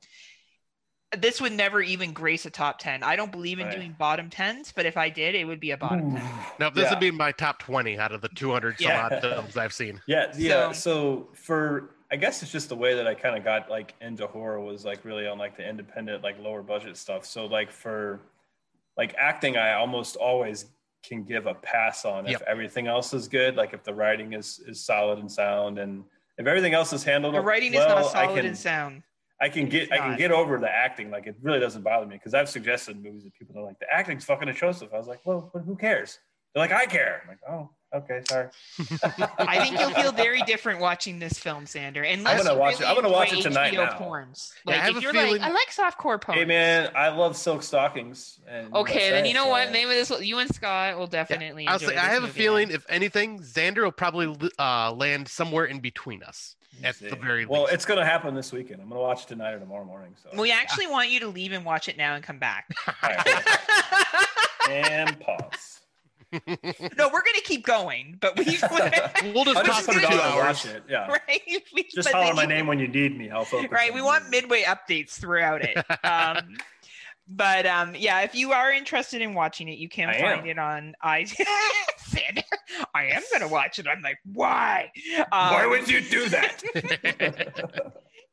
This 1.17 1.41
would 1.41 1.53
never 1.53 1.81
even 1.81 2.13
grace 2.13 2.47
a 2.47 2.51
top 2.51 2.79
10. 2.81 3.05
I 3.05 3.15
don't 3.15 3.31
believe 3.31 3.61
in 3.61 3.67
Right. 3.67 3.77
doing 3.77 3.93
bottom 3.97 4.29
10s, 4.29 4.73
but 4.75 4.87
if 4.87 4.97
I 4.97 5.09
did, 5.09 5.37
it 5.37 5.45
would 5.45 5.61
be 5.61 5.71
a 5.71 5.77
bottom 5.77 6.17
10. 6.17 6.29
No, 6.59 6.69
this 6.69 6.85
Yeah. 6.85 6.91
would 6.91 7.01
be 7.01 7.13
my 7.13 7.31
top 7.31 7.61
20 7.61 7.97
out 7.97 8.11
of 8.11 8.23
the 8.23 8.29
200 8.31 8.79
some 8.81 8.89
Yeah. 8.89 9.07
odd 9.07 9.21
films 9.21 9.57
I've 9.57 9.73
seen. 9.73 10.03
Yeah, 10.09 10.33
yeah. 10.37 10.73
So- 10.73 11.29
So, 11.31 11.33
for 11.35 11.96
I 12.11 12.17
guess 12.17 12.43
it's 12.43 12.53
just 12.53 12.69
the 12.69 12.77
way 12.77 12.95
that 12.95 13.07
I 13.07 13.15
kind 13.15 13.37
of 13.37 13.43
got 13.45 13.69
like 13.71 13.95
into 14.01 14.27
horror 14.27 14.61
was 14.61 14.85
like 14.85 15.05
really 15.05 15.27
on 15.27 15.39
like 15.39 15.57
the 15.57 15.69
independent, 15.69 16.23
like 16.23 16.39
lower 16.39 16.63
budget 16.63 16.97
stuff. 16.97 17.25
So 17.27 17.47
like 17.47 17.73
for 17.73 18.21
like 18.97 19.15
acting, 19.19 19.57
I 19.57 19.75
almost 19.75 20.17
always 20.17 20.67
can 21.03 21.25
give 21.25 21.47
a 21.47 21.55
pass 21.55 22.05
on 22.05 22.27
if 22.27 22.33
Yep. 22.33 22.43
everything 22.47 22.87
else 22.87 23.13
is 23.13 23.29
good. 23.29 23.57
Like 23.57 23.73
if 23.73 23.83
the 23.83 23.95
writing 23.95 24.33
is 24.35 24.61
is 24.67 24.85
solid 24.85 25.19
and 25.19 25.31
sound, 25.31 25.79
and 25.79 26.05
if 26.39 26.47
everything 26.47 26.75
else 26.75 26.93
is 26.93 27.03
handled, 27.03 27.35
The 27.35 27.41
writing 27.41 27.73
is 27.75 27.79
well, 27.79 27.97
not 27.97 28.13
solid 28.13 28.31
I 28.31 28.35
can, 28.35 28.47
and 28.47 28.59
sound. 28.59 29.03
I 29.41 29.49
can 29.49 29.69
get 29.69 29.93
I 29.93 29.99
can 29.99 30.17
get 30.17 30.31
over 30.31 30.59
the 30.59 30.71
acting. 30.71 31.11
Like 31.11 31.27
it 31.27 31.37
really 31.43 31.61
doesn't 31.61 31.83
bother 31.83 32.07
me 32.07 32.17
because 32.17 32.35
I've 32.35 32.49
suggested 32.49 33.03
movies 33.03 33.25
that 33.25 33.35
people 33.35 33.55
don't 33.55 33.65
like. 33.65 33.79
The 33.81 33.93
acting's 33.93 34.25
fucking 34.25 34.49
atrocious. 34.49 34.89
I 34.93 34.97
was 34.97 35.09
like, 35.09 35.21
well, 35.25 35.51
but 35.53 35.63
who 35.63 35.77
cares? 35.77 36.19
They're 36.55 36.63
like, 36.63 36.73
I 36.73 36.87
care. 36.87 37.21
I'm 37.23 37.29
like, 37.29 37.41
oh, 37.51 37.69
okay, 37.97 38.21
sorry. 38.29 38.49
I 39.39 39.59
think 39.65 39.79
you'll 39.79 39.91
feel 39.91 40.13
very 40.13 40.43
different 40.43 40.81
watching 40.81 41.19
this 41.19 41.39
film, 41.39 41.67
Sander. 41.67 42.03
Unless 42.03 42.39
gonna 42.43 42.55
you 42.55 42.61
watch 42.61 42.81
it- 42.81 42.87
I'm 42.87 42.95
gonna 42.95 43.11
watch 43.11 43.33
it 43.33 43.43
tonight 43.43 43.73
HBO 43.73 43.85
now. 43.87 43.99
porns. 43.99 44.53
Yeah, 44.67 44.73
I 44.73 44.77
Like 44.77 44.81
have 44.83 44.91
if 44.91 44.97
a 44.97 45.01
you're 45.03 45.13
feeling- 45.13 45.41
like, 45.43 45.51
I 45.51 45.53
like 45.53 45.69
softcore 45.71 46.21
porn. 46.21 46.39
Hey 46.39 46.45
man, 46.45 46.91
I 46.95 47.09
love 47.09 47.37
silk 47.37 47.63
stockings. 47.63 48.41
And 48.49 48.75
Okay, 48.75 49.11
then 49.11 49.25
you 49.27 49.35
know 49.35 49.47
what? 49.49 49.71
Maybe 49.73 49.87
Maybe 49.87 49.99
this 50.01 50.11
you 50.23 50.39
and 50.39 50.55
Scott 50.55 50.99
will 50.99 51.07
definitely. 51.07 51.67
I'll 51.67 51.75
enjoy 51.75 51.89
say 51.89 51.97
I 51.97 52.05
this 52.07 52.13
have 52.15 52.23
a 52.25 52.27
movie 52.27 52.39
feeling, 52.39 52.69
then. 52.69 52.77
if 52.77 52.87
anything, 52.89 53.43
Sander 53.43 53.85
will 53.85 53.93
probably 53.93 54.51
uh, 54.59 54.93
land 54.93 55.29
somewhere 55.29 55.65
in 55.67 55.81
between 55.81 56.23
us 56.23 56.57
at 56.85 56.99
the 56.99 57.17
very 57.17 57.47
well, 57.47 57.63
least. 57.63 57.75
it's 57.75 57.85
gonna 57.87 58.05
happen 58.05 58.35
this 58.35 58.53
weekend. 58.53 58.83
I'm 58.83 58.89
gonna 58.89 59.01
watch 59.01 59.23
it 59.25 59.29
tonight 59.29 59.53
or 59.53 59.59
tomorrow 59.59 59.85
morning. 59.85 60.15
So 60.23 60.41
We 60.41 60.51
actually 60.53 60.87
want 60.89 61.09
you 61.11 61.21
to 61.21 61.29
leave 61.29 61.53
and 61.53 61.65
watch 61.65 61.89
it 61.89 61.97
now 61.97 62.15
and 62.15 62.23
come 62.25 62.39
back. 62.39 62.67
All 62.87 62.95
right. 63.03 63.47
and 64.71 65.19
pause. 65.21 65.81
No, 66.33 67.09
we're 67.13 67.23
gonna 67.23 67.41
keep 67.45 67.65
going, 67.65 68.19
but 68.21 68.37
we 68.37 68.45
we'll 69.33 69.45
just 69.45 69.57
I'll 69.57 69.65
talk 69.65 69.83
for 69.85 69.93
it 69.93 70.01
two 70.01 70.07
on 70.07 70.13
and 70.13 70.21
hours. 70.21 70.65
watch 70.65 70.67
it. 70.67 70.83
Yeah. 70.89 71.07
right. 71.29 71.41
We- 71.75 71.85
Just 71.95 72.11
but 72.11 72.15
holler 72.15 72.35
my 72.35 72.43
you- 72.43 72.49
name 72.49 72.67
when 72.67 72.79
you 72.79 72.89
need 72.89 73.17
me. 73.17 73.31
I'll 73.31 73.45
focus. 73.45 73.71
Right. 73.71 73.93
We 73.95 74.01
the 74.01 74.07
want 74.07 74.25
movie. 74.25 74.37
midway 74.43 74.63
updates 74.65 75.13
throughout 75.21 75.63
it. 75.65 75.77
Um, 76.05 76.57
but 77.29 77.67
um, 77.67 77.95
yeah, 77.97 78.21
if 78.21 78.37
you 78.37 78.53
are 78.53 78.71
interested 78.73 79.21
in 79.21 79.35
watching 79.35 79.69
it, 79.69 79.79
you 79.79 79.89
can 79.89 80.09
I 80.09 80.21
find 80.21 80.41
am. 80.43 80.47
it 80.47 80.59
on 80.61 80.95
i. 81.03 81.25
Sander, 81.99 82.43
I 82.95 83.07
am 83.07 83.23
gonna 83.33 83.49
watch 83.49 83.81
it. 83.81 83.87
I'm 83.89 84.01
like, 84.01 84.19
why? 84.33 84.93
Um, 85.19 85.27
Why 85.33 85.67
would 85.67 85.89
you 85.89 86.01
do 86.03 86.29
that? 86.29 86.63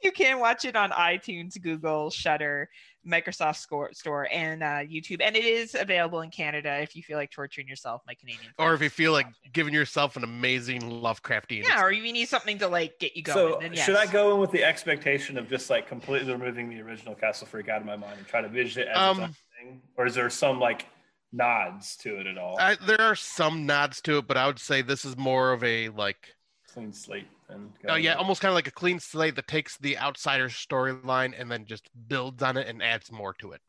you 0.03 0.11
can 0.11 0.39
watch 0.39 0.65
it 0.65 0.75
on 0.75 0.91
iTunes, 0.91 1.59
Google, 1.59 2.11
Shudder, 2.11 2.69
Microsoft 3.07 3.57
Score, 3.57 3.91
Store, 3.93 4.27
and 4.31 4.63
uh, 4.63 4.79
YouTube. 4.79 5.21
And 5.21 5.35
it 5.35 5.43
is 5.43 5.75
available 5.75 6.21
in 6.21 6.29
Canada 6.29 6.79
if 6.81 6.95
you 6.95 7.03
feel 7.03 7.17
like 7.17 7.31
torturing 7.31 7.67
yourself, 7.67 8.01
my 8.07 8.13
Canadian. 8.13 8.51
Or 8.57 8.73
if 8.73 8.81
you 8.81 8.89
feel 8.89 9.11
like 9.11 9.27
giving 9.51 9.73
yourself 9.73 10.15
an 10.15 10.23
amazing 10.23 10.81
Lovecraftian. 10.81 11.63
yeah, 11.63 11.83
or 11.83 11.91
you 11.91 12.13
need 12.13 12.27
something 12.29 12.57
to 12.59 12.67
like 12.67 12.99
get 12.99 13.15
you 13.15 13.23
going. 13.23 13.53
so 13.53 13.57
then 13.59 13.73
yes. 13.73 13.85
should 13.85 13.95
I 13.95 14.05
go 14.05 14.33
in 14.33 14.39
with 14.39 14.51
the 14.51 14.63
expectation 14.63 15.37
of 15.37 15.49
just 15.49 15.69
like 15.69 15.87
completely 15.87 16.31
removing 16.31 16.69
the 16.69 16.81
original 16.81 17.15
Castle 17.15 17.47
Freak 17.47 17.69
out 17.69 17.81
of 17.81 17.85
my 17.85 17.95
mind 17.95 18.17
and 18.17 18.27
try 18.27 18.41
to 18.41 18.49
vision 18.49 18.83
it 18.83 18.87
as 18.87 18.95
its 18.95 18.97
Um, 18.97 19.19
own 19.21 19.35
thing, 19.59 19.81
or 19.97 20.05
is 20.05 20.15
there 20.15 20.29
some 20.29 20.59
like 20.59 20.87
nods 21.31 21.95
to 21.97 22.19
it 22.19 22.27
at 22.27 22.37
all? 22.37 22.57
I, 22.59 22.75
there 22.85 23.01
are 23.01 23.15
some 23.15 23.65
nods 23.65 24.01
to 24.01 24.19
it, 24.19 24.27
but 24.27 24.37
I 24.37 24.47
would 24.47 24.59
say 24.59 24.81
this 24.81 25.03
is 25.03 25.17
more 25.17 25.51
of 25.51 25.63
a 25.63 25.89
like, 25.89 26.35
Clean 26.73 26.93
slate 26.93 27.27
and 27.49 27.71
oh 27.89 27.95
yeah, 27.95 28.13
almost 28.15 28.41
kind 28.41 28.49
of 28.51 28.55
like 28.55 28.67
a 28.67 28.71
clean 28.71 28.99
slate 28.99 29.35
that 29.35 29.47
takes 29.47 29.77
the 29.77 29.97
outsider 29.97 30.49
storyline 30.49 31.33
and 31.39 31.51
then 31.51 31.65
just 31.65 31.89
builds 32.07 32.41
on 32.43 32.57
it 32.57 32.67
and 32.67 32.81
adds 32.81 33.11
more 33.11 33.33
to 33.39 33.51
it. 33.51 33.61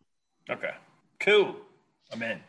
okay, 0.50 0.74
cool. 1.20 1.56
I'm 2.12 2.22
in. 2.22 2.40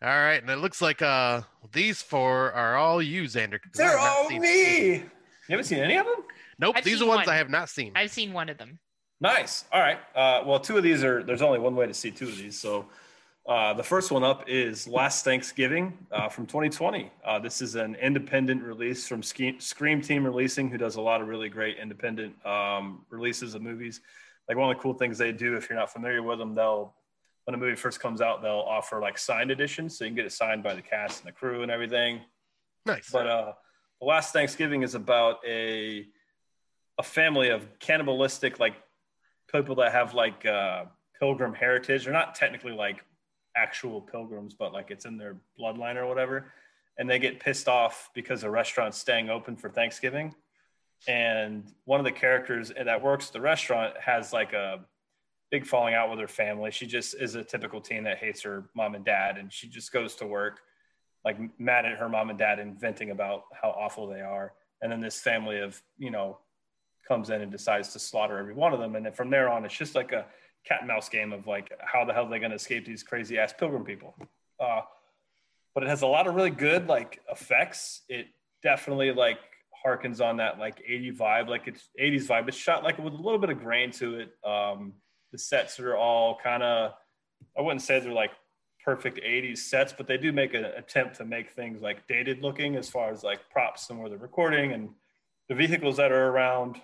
All 0.00 0.08
right, 0.08 0.40
and 0.40 0.48
it 0.50 0.58
looks 0.58 0.80
like 0.80 1.02
uh 1.02 1.42
these 1.72 2.02
four 2.02 2.52
are 2.52 2.76
all 2.76 3.02
you, 3.02 3.26
Sander. 3.28 3.60
They're 3.74 3.98
all 3.98 4.28
seen- 4.28 4.42
me. 4.42 4.94
You 4.96 5.10
haven't 5.48 5.64
seen 5.64 5.78
any 5.78 5.96
of 5.96 6.04
them? 6.04 6.24
Nope, 6.58 6.76
I've 6.76 6.84
these 6.84 7.00
are 7.00 7.06
ones 7.06 7.26
one. 7.26 7.34
I 7.34 7.38
have 7.38 7.48
not 7.50 7.68
seen. 7.68 7.92
I've 7.96 8.10
seen 8.10 8.32
one 8.32 8.48
of 8.48 8.58
them. 8.58 8.78
Nice. 9.20 9.64
All 9.72 9.80
right. 9.80 9.98
Uh, 10.14 10.42
well, 10.44 10.60
two 10.60 10.76
of 10.76 10.82
these 10.82 11.02
are. 11.02 11.22
There's 11.22 11.42
only 11.42 11.58
one 11.58 11.74
way 11.74 11.86
to 11.86 11.94
see 11.94 12.10
two 12.10 12.26
of 12.28 12.36
these. 12.36 12.60
So, 12.60 12.86
uh, 13.48 13.72
the 13.72 13.82
first 13.82 14.10
one 14.12 14.22
up 14.22 14.46
is 14.46 14.86
Last 14.86 15.24
Thanksgiving 15.24 15.96
uh, 16.12 16.28
from 16.28 16.44
2020. 16.44 17.10
Uh, 17.24 17.38
this 17.38 17.62
is 17.62 17.76
an 17.76 17.94
independent 17.94 18.62
release 18.62 19.08
from 19.08 19.22
Scream 19.22 20.02
Team 20.02 20.22
Releasing, 20.22 20.68
who 20.68 20.76
does 20.76 20.96
a 20.96 21.00
lot 21.00 21.22
of 21.22 21.28
really 21.28 21.48
great 21.48 21.78
independent 21.78 22.34
um, 22.44 23.06
releases 23.08 23.54
of 23.54 23.62
movies. 23.62 24.02
Like 24.48 24.58
one 24.58 24.70
of 24.70 24.76
the 24.76 24.82
cool 24.82 24.92
things 24.92 25.16
they 25.16 25.32
do, 25.32 25.56
if 25.56 25.70
you're 25.70 25.78
not 25.78 25.90
familiar 25.90 26.22
with 26.22 26.38
them, 26.38 26.54
they'll 26.54 26.94
when 27.44 27.54
a 27.54 27.58
movie 27.58 27.76
first 27.76 28.00
comes 28.00 28.20
out, 28.20 28.42
they'll 28.42 28.66
offer 28.68 29.00
like 29.00 29.16
signed 29.16 29.50
editions, 29.50 29.96
so 29.96 30.04
you 30.04 30.10
can 30.10 30.16
get 30.16 30.26
it 30.26 30.32
signed 30.32 30.62
by 30.62 30.74
the 30.74 30.82
cast 30.82 31.20
and 31.20 31.28
the 31.28 31.32
crew 31.32 31.62
and 31.62 31.70
everything. 31.70 32.20
Nice. 32.84 33.08
But 33.10 33.26
uh, 33.26 33.52
last 34.02 34.34
Thanksgiving 34.34 34.82
is 34.82 34.94
about 34.94 35.38
a 35.46 36.06
a 36.98 37.02
family 37.02 37.48
of 37.48 37.66
cannibalistic 37.78 38.60
like 38.60 38.74
people 39.50 39.76
that 39.76 39.92
have 39.92 40.12
like 40.12 40.44
uh, 40.44 40.84
pilgrim 41.18 41.54
heritage. 41.54 42.04
They're 42.04 42.12
not 42.12 42.34
technically 42.34 42.72
like 42.72 43.02
actual 43.56 44.00
pilgrims, 44.00 44.54
but 44.54 44.72
like 44.72 44.90
it's 44.90 45.04
in 45.04 45.16
their 45.18 45.36
bloodline 45.58 45.96
or 45.96 46.06
whatever. 46.06 46.52
And 46.98 47.08
they 47.08 47.18
get 47.18 47.40
pissed 47.40 47.68
off 47.68 48.10
because 48.14 48.40
the 48.40 48.50
restaurant's 48.50 48.98
staying 48.98 49.30
open 49.30 49.56
for 49.56 49.68
Thanksgiving. 49.68 50.34
And 51.06 51.72
one 51.84 52.00
of 52.00 52.04
the 52.04 52.12
characters 52.12 52.72
that 52.82 53.02
works 53.02 53.30
the 53.30 53.40
restaurant 53.40 53.94
has 54.00 54.32
like 54.32 54.52
a 54.52 54.80
big 55.50 55.66
falling 55.66 55.94
out 55.94 56.10
with 56.10 56.18
her 56.18 56.28
family. 56.28 56.70
She 56.70 56.86
just 56.86 57.14
is 57.14 57.34
a 57.34 57.44
typical 57.44 57.80
teen 57.80 58.04
that 58.04 58.18
hates 58.18 58.42
her 58.42 58.68
mom 58.74 58.94
and 58.94 59.04
dad, 59.04 59.38
and 59.38 59.52
she 59.52 59.68
just 59.68 59.92
goes 59.92 60.14
to 60.16 60.26
work 60.26 60.60
like 61.24 61.38
mad 61.58 61.84
at 61.84 61.98
her 61.98 62.08
mom 62.08 62.30
and 62.30 62.38
dad 62.38 62.58
and 62.58 62.78
venting 62.78 63.10
about 63.10 63.44
how 63.60 63.70
awful 63.70 64.06
they 64.06 64.20
are. 64.20 64.52
And 64.82 64.90
then 64.90 65.00
this 65.00 65.20
family 65.20 65.58
of, 65.60 65.80
you 65.98 66.10
know, 66.10 66.38
comes 67.06 67.30
in 67.30 67.40
and 67.42 67.50
decides 67.50 67.92
to 67.92 67.98
slaughter 67.98 68.38
every 68.38 68.54
one 68.54 68.72
of 68.72 68.78
them. 68.78 68.94
And 68.94 69.04
then 69.04 69.12
from 69.12 69.30
there 69.30 69.48
on, 69.48 69.64
it's 69.64 69.76
just 69.76 69.94
like 69.94 70.12
a 70.12 70.26
cat 70.68 70.80
and 70.80 70.88
mouse 70.88 71.08
game 71.08 71.32
of 71.32 71.46
like, 71.46 71.72
how 71.80 72.04
the 72.04 72.12
hell 72.12 72.26
are 72.26 72.30
they 72.30 72.38
going 72.38 72.50
to 72.50 72.56
escape 72.56 72.84
these 72.84 73.02
crazy 73.02 73.38
ass 73.38 73.54
pilgrim 73.56 73.84
people? 73.84 74.14
Uh, 74.60 74.82
but 75.74 75.82
it 75.84 75.88
has 75.88 76.02
a 76.02 76.06
lot 76.06 76.26
of 76.26 76.34
really 76.34 76.50
good 76.50 76.88
like 76.88 77.20
effects. 77.30 78.02
It 78.08 78.26
definitely 78.62 79.12
like 79.12 79.38
harkens 79.84 80.20
on 80.20 80.38
that 80.38 80.58
like 80.58 80.82
80 80.86 81.12
vibe, 81.12 81.48
like 81.48 81.68
it's 81.68 81.88
80s 82.00 82.26
vibe. 82.26 82.48
It's 82.48 82.56
shot 82.56 82.84
like 82.84 82.98
with 82.98 83.14
a 83.14 83.16
little 83.16 83.38
bit 83.38 83.50
of 83.50 83.60
grain 83.60 83.90
to 83.92 84.20
it. 84.20 84.30
Um, 84.44 84.94
the 85.32 85.38
sets 85.38 85.78
are 85.80 85.96
all 85.96 86.38
kind 86.42 86.62
of, 86.62 86.92
I 87.56 87.62
wouldn't 87.62 87.82
say 87.82 88.00
they're 88.00 88.12
like 88.12 88.32
perfect 88.84 89.20
80s 89.24 89.58
sets, 89.58 89.92
but 89.92 90.06
they 90.06 90.16
do 90.16 90.32
make 90.32 90.54
an 90.54 90.64
attempt 90.64 91.16
to 91.16 91.24
make 91.24 91.50
things 91.50 91.80
like 91.80 92.06
dated 92.08 92.42
looking 92.42 92.76
as 92.76 92.88
far 92.88 93.10
as 93.10 93.22
like 93.22 93.48
props 93.50 93.90
and 93.90 93.98
where 93.98 94.08
they're 94.08 94.18
recording 94.18 94.72
and 94.72 94.90
the 95.48 95.54
vehicles 95.54 95.96
that 95.98 96.10
are 96.12 96.28
around. 96.28 96.80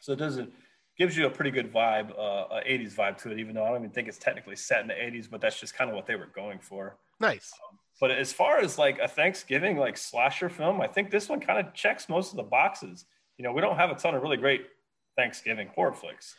So 0.00 0.12
it 0.12 0.16
doesn't 0.16 0.52
gives 0.98 1.16
you 1.16 1.26
a 1.26 1.30
pretty 1.30 1.50
good 1.50 1.72
vibe, 1.72 2.10
uh, 2.18 2.56
a 2.56 2.62
80s 2.66 2.94
vibe 2.94 3.16
to 3.22 3.30
it, 3.30 3.38
even 3.38 3.54
though 3.54 3.64
I 3.64 3.68
don't 3.68 3.78
even 3.78 3.90
think 3.90 4.08
it's 4.08 4.18
technically 4.18 4.56
set 4.56 4.80
in 4.82 4.88
the 4.88 4.94
80s, 4.94 5.30
but 5.30 5.40
that's 5.40 5.58
just 5.58 5.74
kind 5.74 5.88
of 5.90 5.94
what 5.96 6.06
they 6.06 6.16
were 6.16 6.26
going 6.34 6.58
for. 6.58 6.96
Nice. 7.20 7.52
But 8.00 8.10
as 8.10 8.32
far 8.32 8.58
as 8.58 8.78
like 8.78 8.98
a 8.98 9.08
Thanksgiving 9.08 9.76
like 9.76 9.96
slasher 9.96 10.48
film, 10.48 10.80
I 10.80 10.86
think 10.88 11.10
this 11.10 11.28
one 11.28 11.40
kind 11.40 11.64
of 11.64 11.72
checks 11.74 12.08
most 12.08 12.32
of 12.32 12.36
the 12.36 12.42
boxes. 12.42 13.04
You 13.38 13.44
know, 13.44 13.52
we 13.52 13.60
don't 13.60 13.76
have 13.76 13.90
a 13.90 13.94
ton 13.94 14.14
of 14.14 14.22
really 14.22 14.36
great 14.36 14.66
Thanksgiving 15.16 15.68
horror 15.74 15.92
flicks. 15.92 16.34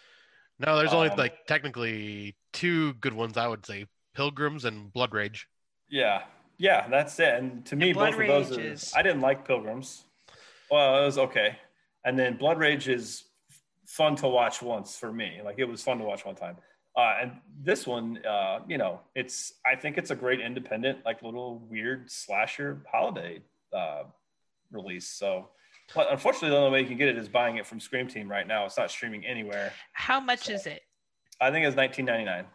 No, 0.60 0.78
there's 0.78 0.94
only 0.94 1.10
Um, 1.10 1.18
like 1.18 1.46
technically 1.48 2.36
two 2.54 2.94
good 2.96 3.14
ones 3.14 3.38
I 3.38 3.48
would 3.48 3.66
say: 3.66 3.86
Pilgrims 4.14 4.66
and 4.66 4.92
Blood 4.92 5.14
Rage. 5.14 5.48
Yeah, 5.90 6.24
yeah, 6.58 6.88
that's 6.90 7.18
it. 7.20 7.34
And 7.36 7.66
to 7.68 7.76
me, 7.78 7.88
And 7.90 7.94
Blood 7.94 8.12
both 8.12 8.22
of 8.22 8.28
those 8.28 8.58
Rage 8.58 8.66
are, 8.66 8.72
is- 8.74 8.94
I 8.96 9.02
didn't 9.02 9.22
like 9.22 9.46
Pilgrims. 9.48 10.04
Well, 10.70 11.02
it 11.02 11.06
was 11.06 11.18
okay. 11.18 11.58
And 12.06 12.18
then 12.20 12.38
Blood 12.38 12.58
Rage 12.60 12.88
is 12.90 13.24
fun 13.90 14.16
to 14.16 14.28
watch 14.28 14.62
once 14.62 14.96
for 14.98 15.12
me. 15.12 15.42
Like 15.44 15.56
it 15.58 15.66
was 15.66 15.82
fun 15.82 15.98
to 15.98 16.04
watch 16.04 16.24
one 16.24 16.36
time. 16.36 16.58
Uh, 16.96 17.16
and 17.22 17.32
this 17.62 17.88
one, 17.88 18.24
uh, 18.26 18.60
you 18.68 18.78
know, 18.78 19.00
it's 19.16 19.54
I 19.66 19.76
think 19.76 19.98
it's 19.98 20.12
a 20.12 20.16
great 20.16 20.40
independent, 20.40 21.00
like 21.06 21.24
little 21.24 21.60
weird 21.70 22.12
slasher 22.12 22.84
holiday 22.92 23.42
uh, 23.76 24.04
release. 24.72 25.08
So, 25.08 25.50
but 25.96 26.12
unfortunately, 26.12 26.50
the 26.50 26.58
only 26.58 26.72
way 26.72 26.82
you 26.82 26.88
can 26.88 26.98
get 26.98 27.08
it 27.08 27.18
is 27.18 27.28
buying 27.28 27.58
it 27.58 27.66
from 27.66 27.80
Scream 27.80 28.08
Team 28.08 28.30
right 28.30 28.48
now. 28.48 28.66
It's 28.66 28.78
not 28.78 28.92
streaming 28.92 29.26
anywhere. 29.26 29.74
How 29.94 30.20
much 30.20 30.50
is 30.50 30.68
it? 30.68 30.82
I 31.42 31.52
think 31.52 31.66
it's 31.66 31.76
19.99. 31.76 32.46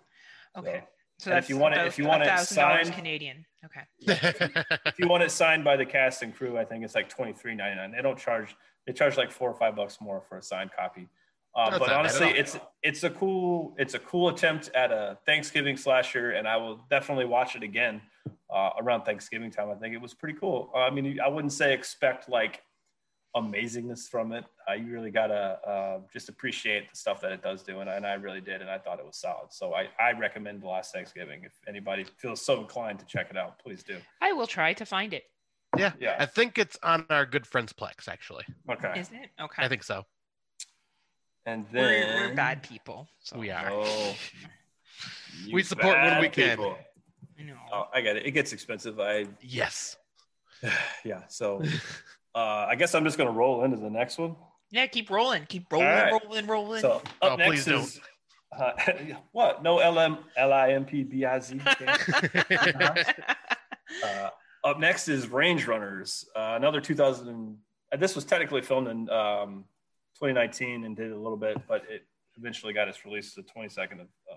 Okay. 0.56 0.84
So 1.18 1.30
And 1.30 1.36
that's 1.36 1.46
if 1.46 1.50
you 1.50 1.56
want 1.56 1.74
it- 1.74 1.86
if 1.86 1.98
you 1.98 2.06
want 2.06 2.22
it 2.22 2.38
signed- 2.40 2.92
Canadian. 2.92 3.44
Okay. 3.64 3.82
if 4.86 4.98
you 4.98 5.08
want 5.08 5.22
it 5.22 5.30
signed 5.30 5.64
by 5.64 5.76
the 5.76 5.86
cast 5.86 6.22
and 6.22 6.34
crew, 6.34 6.58
I 6.58 6.64
think 6.64 6.84
it's 6.84 6.94
like 6.94 7.08
twenty 7.08 7.32
three 7.32 7.54
ninety 7.54 7.76
nine. 7.76 7.92
They 7.92 8.02
don't 8.02 8.18
charge. 8.18 8.54
They 8.86 8.92
charge 8.92 9.16
like 9.16 9.30
four 9.32 9.48
or 9.50 9.54
five 9.56 9.74
bucks 9.74 9.98
more 10.02 10.20
for 10.20 10.36
a 10.36 10.42
signed 10.42 10.70
copy. 10.76 11.08
Uh, 11.56 11.70
but 11.70 11.78
not 11.78 11.80
bad 11.80 11.90
at 11.92 11.98
honestly, 12.00 12.28
it's 12.30 12.58
it's 12.82 13.04
a 13.04 13.10
cool 13.10 13.74
it's 13.78 13.94
a 13.94 13.98
cool 14.00 14.28
attempt 14.28 14.70
at 14.74 14.90
a 14.90 15.16
Thanksgiving 15.24 15.76
slasher, 15.76 16.32
and 16.32 16.48
I 16.48 16.56
will 16.56 16.80
definitely 16.90 17.26
watch 17.26 17.54
it 17.56 17.62
again 17.62 18.00
uh, 18.52 18.70
around 18.80 19.04
Thanksgiving 19.04 19.50
time. 19.50 19.70
I 19.70 19.74
think 19.74 19.94
it 19.94 20.00
was 20.00 20.14
pretty 20.14 20.38
cool. 20.38 20.70
Uh, 20.74 20.78
I 20.78 20.90
mean, 20.90 21.20
I 21.20 21.28
wouldn't 21.28 21.52
say 21.52 21.72
expect 21.72 22.28
like 22.28 22.62
amazingness 23.36 24.08
from 24.08 24.32
it. 24.32 24.44
Uh, 24.68 24.74
you 24.74 24.92
really 24.92 25.10
gotta 25.10 25.58
uh, 25.66 25.98
just 26.12 26.28
appreciate 26.28 26.90
the 26.90 26.96
stuff 26.96 27.20
that 27.20 27.32
it 27.32 27.42
does 27.42 27.62
do, 27.62 27.80
and, 27.80 27.90
I- 27.90 27.96
and 27.96 28.06
I 28.06 28.14
really 28.14 28.40
did, 28.40 28.60
and 28.60 28.70
I 28.70 28.78
thought 28.78 28.98
it 29.00 29.04
was 29.06 29.16
solid. 29.16 29.52
So 29.52 29.74
I, 29.74 29.88
I 30.00 30.12
recommend 30.12 30.62
The 30.62 30.68
Last 30.68 30.92
Thanksgiving. 30.92 31.42
If 31.44 31.52
anybody 31.68 32.04
feels 32.18 32.44
so 32.44 32.60
inclined 32.60 33.00
to 33.00 33.06
check 33.06 33.28
it 33.30 33.36
out, 33.36 33.58
please 33.58 33.82
do. 33.82 33.96
I 34.22 34.32
will 34.32 34.46
try 34.46 34.72
to 34.74 34.86
find 34.86 35.12
it. 35.12 35.24
yeah, 35.76 35.92
Yeah. 35.98 36.16
I 36.18 36.26
think 36.26 36.58
it's 36.58 36.78
on 36.82 37.06
our 37.10 37.26
good 37.26 37.46
friends 37.46 37.72
Plex. 37.72 38.06
Actually, 38.08 38.44
Okay. 38.70 38.92
Is 39.00 39.10
it? 39.12 39.30
Okay. 39.40 39.64
I 39.64 39.68
think 39.68 39.82
so. 39.82 40.04
And 41.46 41.66
we're, 41.72 42.28
we're 42.28 42.34
bad 42.34 42.62
people. 42.62 43.08
So 43.20 43.38
We 43.38 43.50
are. 43.50 43.70
Oh, 43.70 44.14
We 45.52 45.62
support 45.62 45.96
when 45.96 46.20
we 46.20 46.28
can. 46.28 46.50
people. 46.56 46.76
I 47.38 47.42
know. 47.42 47.56
Oh, 47.72 47.84
I 47.92 48.00
get 48.00 48.16
it. 48.16 48.24
It 48.26 48.30
gets 48.30 48.52
expensive. 48.52 49.00
I 49.00 49.26
Yes. 49.40 49.96
yeah. 51.04 51.22
So 51.28 51.62
uh, 52.34 52.66
I 52.68 52.76
guess 52.76 52.94
I'm 52.94 53.04
just 53.04 53.18
gonna 53.18 53.32
roll 53.32 53.64
into 53.64 53.76
the 53.76 53.90
next 53.90 54.18
one. 54.18 54.36
Yeah, 54.70 54.86
keep 54.86 55.10
rolling. 55.10 55.44
Keep 55.48 55.70
rolling, 55.72 55.88
All 55.88 55.94
right. 55.94 56.12
rolling, 56.24 56.46
rolling. 56.46 56.80
So 56.80 56.92
up 56.92 57.08
Oh, 57.22 57.36
next 57.36 57.64
please 57.64 57.68
is 57.68 58.00
uh, 58.58 58.72
what? 59.32 59.62
No 59.62 59.78
L 59.80 59.98
M 59.98 60.18
L 60.36 60.52
I 60.52 60.70
M 60.70 60.84
P 60.84 61.02
B 61.02 61.24
I 61.24 61.38
Z. 61.40 61.60
Uh, 64.02 64.28
up 64.64 64.80
next 64.80 65.08
is 65.08 65.28
Range 65.28 65.64
Runners, 65.68 66.24
uh, 66.34 66.54
another 66.56 66.80
2000. 66.80 67.28
And, 67.28 67.56
uh, 67.92 67.96
this 67.96 68.16
was 68.16 68.24
technically 68.24 68.62
filmed 68.62 68.88
in 68.88 69.08
um, 69.10 69.64
2019 70.14 70.84
and 70.84 70.96
did 70.96 71.12
a 71.12 71.16
little 71.16 71.36
bit, 71.36 71.58
but 71.66 71.82
it 71.90 72.06
eventually 72.36 72.72
got 72.72 72.88
its 72.88 73.04
release 73.04 73.34
the 73.34 73.42
22nd 73.42 74.00
of 74.00 74.08
uh, 74.30 74.36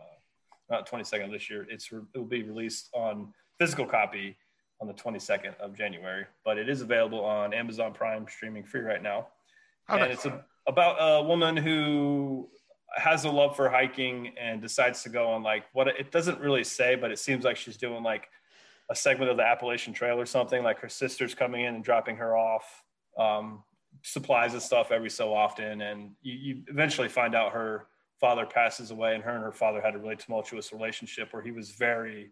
not 0.70 0.90
22nd 0.90 1.26
of 1.26 1.32
this 1.32 1.50
year. 1.50 1.66
It's 1.70 1.92
re- 1.92 2.02
it 2.14 2.18
will 2.18 2.26
be 2.26 2.44
released 2.44 2.90
on 2.94 3.34
physical 3.60 3.86
copy 3.86 4.38
on 4.80 4.88
the 4.88 4.94
22nd 4.94 5.58
of 5.60 5.76
January, 5.76 6.26
but 6.46 6.58
it 6.58 6.70
is 6.70 6.82
available 6.82 7.24
on 7.24 7.54
Amazon 7.54 7.94
Prime 7.94 8.26
streaming 8.30 8.64
free 8.64 8.82
right 8.82 9.02
now 9.02 9.28
Oh, 9.90 9.98
and 9.98 10.12
it's 10.12 10.26
a, 10.26 10.44
about 10.68 10.98
a 11.00 11.24
woman 11.24 11.56
who 11.56 12.50
has 12.96 13.26
a 13.26 13.30
love 13.30 13.56
for 13.56 13.70
hiking 13.70 14.34
and 14.40 14.62
decides 14.62 15.04
to 15.04 15.10
go 15.10 15.30
on 15.30 15.44
like 15.44 15.64
what 15.74 15.88
it 15.88 16.12
doesn't 16.12 16.40
really 16.40 16.64
say, 16.64 16.96
but 16.96 17.12
it 17.12 17.20
seems 17.20 17.46
like 17.46 17.58
she's 17.58 17.78
doing 17.78 18.04
like 18.04 18.28
a 18.90 18.96
segment 18.96 19.32
of 19.32 19.38
the 19.38 19.44
Appalachian 19.44 19.94
Trail 19.94 20.20
or 20.20 20.26
something. 20.26 20.64
Like 20.64 20.80
her 20.80 20.90
sister's 20.90 21.34
coming 21.34 21.64
in 21.64 21.76
and 21.76 21.84
dropping 21.84 22.18
her 22.18 22.36
off 22.36 22.84
um, 23.18 23.64
supplies 24.04 24.54
and 24.54 24.62
stuff 24.62 24.92
every 24.92 25.10
so 25.10 25.34
often, 25.34 25.82
and 25.82 26.12
you, 26.22 26.34
you 26.34 26.64
eventually 26.68 27.10
find 27.10 27.36
out 27.36 27.54
her 27.54 27.88
father 28.20 28.46
passes 28.46 28.92
away, 28.92 29.16
and 29.16 29.24
her 29.24 29.32
and 29.32 29.44
her 29.44 29.52
father 29.52 29.82
had 29.82 29.96
a 29.96 29.98
really 29.98 30.16
tumultuous 30.16 30.74
relationship 30.74 31.34
where 31.34 31.42
he 31.42 31.52
was 31.52 31.72
very 31.72 32.32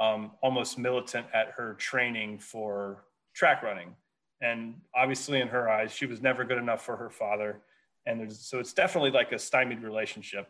um, 0.00 0.32
almost 0.42 0.78
militant 0.78 1.26
at 1.32 1.52
her 1.56 1.74
training 1.74 2.38
for 2.38 3.04
track 3.34 3.62
running. 3.62 3.94
And 4.40 4.74
obviously 4.94 5.40
in 5.40 5.48
her 5.48 5.70
eyes 5.70 5.92
she 5.92 6.06
was 6.06 6.20
never 6.20 6.44
good 6.44 6.58
enough 6.58 6.84
for 6.84 6.96
her 6.96 7.10
father. 7.10 7.60
And 8.06 8.20
there's, 8.20 8.40
so 8.40 8.58
it's 8.58 8.72
definitely 8.72 9.12
like 9.12 9.30
a 9.30 9.38
stymied 9.38 9.82
relationship. 9.82 10.48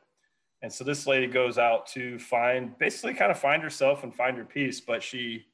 And 0.62 0.72
so 0.72 0.84
this 0.84 1.06
lady 1.06 1.26
goes 1.26 1.58
out 1.58 1.86
to 1.88 2.18
find 2.18 2.78
basically 2.78 3.14
kind 3.14 3.30
of 3.30 3.38
find 3.38 3.62
herself 3.62 4.04
and 4.04 4.14
find 4.14 4.38
her 4.38 4.44
peace 4.44 4.80
but 4.80 5.02
she 5.02 5.44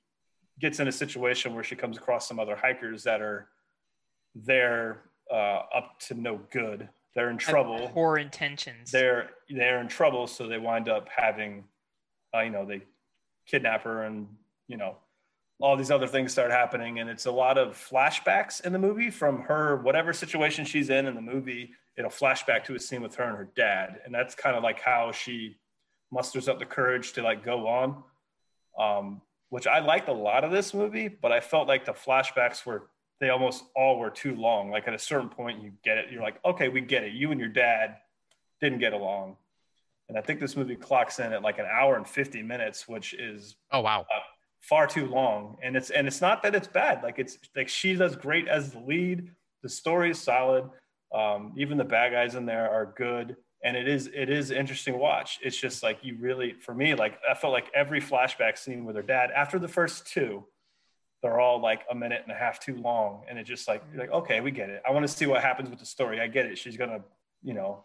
gets 0.61 0.81
in 0.81 0.89
a 0.89 0.93
situation 0.93 1.55
where 1.55 1.65
she 1.65 1.77
comes 1.77 1.97
across 1.97 2.29
some 2.29 2.39
other 2.39 2.57
hikers 2.57 3.03
that 3.05 3.21
are 3.21 3.49
there 4.35 5.03
uh, 5.31 5.62
up 5.74 5.99
to 6.01 6.14
no 6.14 6.41
good. 6.51 6.89
They're 7.14 7.31
in 7.31 7.39
trouble. 7.39 7.91
Poor 7.93 8.18
intentions. 8.18 8.91
they're 8.91 9.31
they're 9.51 9.81
in 9.81 9.89
trouble 9.89 10.26
so 10.26 10.47
they 10.47 10.59
wind 10.59 10.89
up 10.89 11.09
having 11.14 11.64
uh, 12.35 12.41
you 12.41 12.51
know 12.51 12.64
they 12.64 12.83
kidnap 13.47 13.83
her 13.83 14.05
and 14.05 14.29
you 14.68 14.76
know 14.76 14.97
all 15.61 15.76
these 15.76 15.91
other 15.91 16.07
things 16.07 16.31
start 16.31 16.53
happening. 16.53 17.01
And 17.01 17.11
it's 17.11 17.26
a 17.26 17.33
lot 17.33 17.59
of 17.59 17.74
flashbacks 17.74 18.64
in 18.64 18.72
the 18.72 18.79
movie 18.79 19.11
from 19.11 19.41
her 19.43 19.76
whatever 19.76 20.12
situation 20.12 20.64
she's 20.64 20.91
in 20.91 21.07
in 21.07 21.14
the 21.16 21.20
movie. 21.20 21.72
It'll 21.97 22.11
flash 22.11 22.47
back 22.47 22.64
to 22.66 22.76
a 22.76 22.79
scene 22.79 23.03
with 23.03 23.16
her 23.16 23.24
and 23.24 23.37
her 23.37 23.49
dad. 23.57 24.01
And 24.05 24.14
that's 24.14 24.37
kind 24.37 24.57
of 24.57 24.62
like 24.62 24.81
how 24.81 25.11
she 25.11 25.57
musters 26.11 26.49
up 26.49 26.59
the 26.59 26.66
courage 26.66 27.12
to 27.14 27.22
like 27.22 27.45
go 27.45 27.66
on 27.66 28.03
um, 28.79 29.20
which 29.51 29.66
i 29.66 29.79
liked 29.79 30.09
a 30.09 30.12
lot 30.12 30.45
of 30.45 30.51
this 30.51 30.72
movie 30.72 31.09
but 31.09 31.33
i 31.33 31.41
felt 31.41 31.68
like 31.68 31.85
the 31.85 31.93
flashbacks 31.93 32.64
were 32.64 32.89
they 33.21 33.31
almost 33.31 33.64
all 33.75 33.99
were 33.99 34.11
too 34.11 34.35
long. 34.37 34.71
Like 34.71 34.87
at 34.89 34.95
a 34.95 34.99
certain 34.99 35.29
point 35.29 35.62
you 35.62 35.73
get 35.85 35.99
it. 35.99 36.07
You're 36.11 36.23
like 36.23 36.39
okay 36.45 36.69
we 36.69 36.81
get 36.81 37.05
it. 37.05 37.12
You 37.12 37.31
and 37.33 37.41
your 37.41 37.49
dad 37.49 37.97
didn't 38.61 38.79
get 38.79 38.93
along. 38.93 39.37
And 40.09 40.16
i 40.16 40.23
think 40.23 40.41
this 40.41 40.57
movie 40.57 40.77
clocks 40.77 41.19
in 41.19 41.33
at 41.33 41.43
like 41.43 41.59
an 41.59 41.66
hour 41.71 41.97
and 41.97 42.07
50 42.07 42.43
minutes 42.43 42.89
which 42.89 43.12
is 43.14 43.57
Oh 43.71 43.81
wow. 43.81 44.07
far 44.61 44.87
too 44.87 45.07
long. 45.07 45.57
And 45.62 45.77
it's 45.77 45.91
and 45.91 46.07
it's 46.07 46.21
not 46.21 46.43
that 46.43 46.55
it's 46.55 46.69
bad. 46.69 47.03
Like 47.03 47.19
it's 47.19 47.39
like 47.57 47.69
she 47.69 47.95
does 47.95 48.16
great 48.16 48.49
as 48.49 48.73
the 48.73 48.81
lead. 48.81 49.31
The 49.62 49.69
story 49.69 50.11
is 50.11 50.21
solid. 50.21 50.64
Um, 51.14 51.55
even 51.57 51.79
the 51.79 51.85
bad 51.85 52.12
guys 52.12 52.35
in 52.35 52.47
there 52.47 52.71
are 52.71 52.93
good. 52.97 53.37
And 53.64 53.77
it 53.77 53.89
is 53.89 54.09
it 54.14 54.31
is 54.31 54.51
interesting 54.53 54.95
to 54.95 54.99
watch. 55.01 55.39
It's 55.43 55.57
just 55.57 55.83
like 55.83 55.99
you 56.03 56.16
really 56.21 56.53
for 56.53 56.75
me 56.75 56.95
like 56.95 57.19
i 57.29 57.35
felt 57.35 57.53
like 57.53 57.71
every 57.75 58.01
flashback 58.01 58.57
scene 58.57 58.85
with 58.85 58.95
her 58.97 59.03
dad 59.03 59.31
after 59.35 59.59
the 59.59 59.66
first 59.69 60.07
two 60.07 60.45
they're 61.23 61.41
all 61.41 61.61
like 61.61 61.83
a 61.91 61.95
minute 61.95 62.21
and 62.23 62.33
a 62.33 62.39
half 62.39 62.61
too 62.61 62.77
long 62.77 63.23
and 63.29 63.39
it 63.39 63.45
just 63.45 63.66
like 63.69 63.83
you're 63.93 64.01
like 64.01 64.11
okay 64.11 64.41
we 64.41 64.51
get 64.51 64.69
it 64.71 64.83
i 64.87 64.91
want 64.91 65.07
to 65.07 65.12
see 65.12 65.27
what 65.27 65.43
happens 65.43 65.69
with 65.69 65.79
the 65.79 65.87
story 65.87 66.21
i 66.21 66.27
get 66.27 66.47
it 66.47 66.57
she's 66.57 66.77
gonna 66.77 67.01
you 67.43 67.55
know 67.55 67.85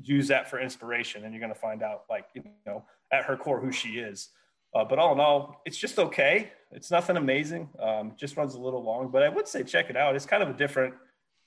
use 0.00 0.28
that 0.28 0.48
for 0.48 0.60
inspiration 0.60 1.24
and 1.24 1.32
you're 1.34 1.40
gonna 1.40 1.54
find 1.54 1.82
out 1.82 2.04
like 2.08 2.26
you 2.34 2.42
know 2.66 2.84
at 3.12 3.24
her 3.24 3.36
core 3.36 3.60
who 3.60 3.72
she 3.72 3.98
is 3.98 4.30
uh, 4.74 4.84
but 4.84 4.98
all 4.98 5.12
in 5.12 5.20
all, 5.20 5.62
it's 5.64 5.78
just 5.78 5.98
okay. 5.98 6.52
It's 6.70 6.90
nothing 6.90 7.16
amazing. 7.16 7.70
Um, 7.80 8.12
just 8.16 8.36
runs 8.36 8.54
a 8.54 8.60
little 8.60 8.82
long, 8.82 9.08
but 9.08 9.22
I 9.22 9.28
would 9.28 9.48
say 9.48 9.62
check 9.62 9.88
it 9.88 9.96
out. 9.96 10.14
It's 10.14 10.26
kind 10.26 10.42
of 10.42 10.50
a 10.50 10.52
different 10.52 10.94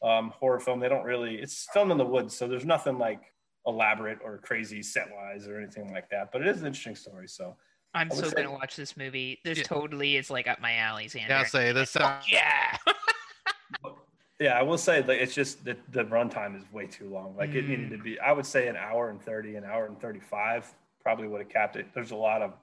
um, 0.02 0.32
horror 0.32 0.60
film. 0.60 0.80
They 0.80 0.90
don't 0.90 1.04
really. 1.04 1.36
It's 1.36 1.68
filmed 1.74 1.92
in 1.92 1.98
the 1.98 2.06
woods, 2.06 2.36
so 2.36 2.48
there's 2.48 2.66
nothing 2.66 2.98
like 2.98 3.22
elaborate 3.68 4.18
or 4.24 4.40
crazy 4.40 4.82
set 4.82 5.08
wise 5.14 5.48
or 5.48 5.60
anything 5.60 5.94
like 5.94 6.10
that. 6.10 6.32
But 6.32 6.42
it 6.42 6.48
is 6.48 6.62
an 6.62 6.68
interesting 6.68 6.96
story. 6.96 7.28
So 7.28 7.56
I'm 7.94 8.10
so 8.12 8.24
say- 8.30 8.36
gonna 8.36 8.52
watch 8.52 8.76
this 8.76 8.96
movie. 8.96 9.40
This 9.44 9.58
Yeah. 9.60 9.64
totally 9.66 10.16
is 10.18 10.30
like 10.30 10.48
up 10.48 10.60
my 10.62 10.76
alley, 10.78 11.08
Sander. 11.08 11.28
Yeah, 11.30 11.40
I'll 11.40 11.46
say 11.46 11.72
this. 11.72 11.92
Sounds 11.92 12.26
yeah. 12.32 12.78
yeah, 14.40 14.58
I 14.58 14.62
will 14.64 14.78
say 14.78 15.02
that 15.02 15.22
it's 15.22 15.36
just 15.36 15.64
that 15.66 15.78
the 15.92 16.04
runtime 16.06 16.58
is 16.58 16.64
way 16.72 16.88
too 16.88 17.10
long. 17.10 17.36
Like 17.36 17.52
it 17.52 17.66
Mm. 17.66 17.70
needed 17.70 17.90
to 17.92 17.98
be. 17.98 18.20
I 18.20 18.32
would 18.32 18.46
say 18.46 18.68
an 18.68 18.76
hour 18.76 19.10
and 19.10 19.22
thirty, 19.22 19.56
an 19.56 19.64
hour 19.64 19.86
and 19.86 20.00
thirty-five 20.00 20.74
probably 21.02 21.28
would 21.28 21.42
have 21.42 21.50
capped 21.50 21.76
it. 21.76 21.88
There's 21.94 22.12
a 22.12 22.16
lot 22.16 22.42
of 22.42 22.54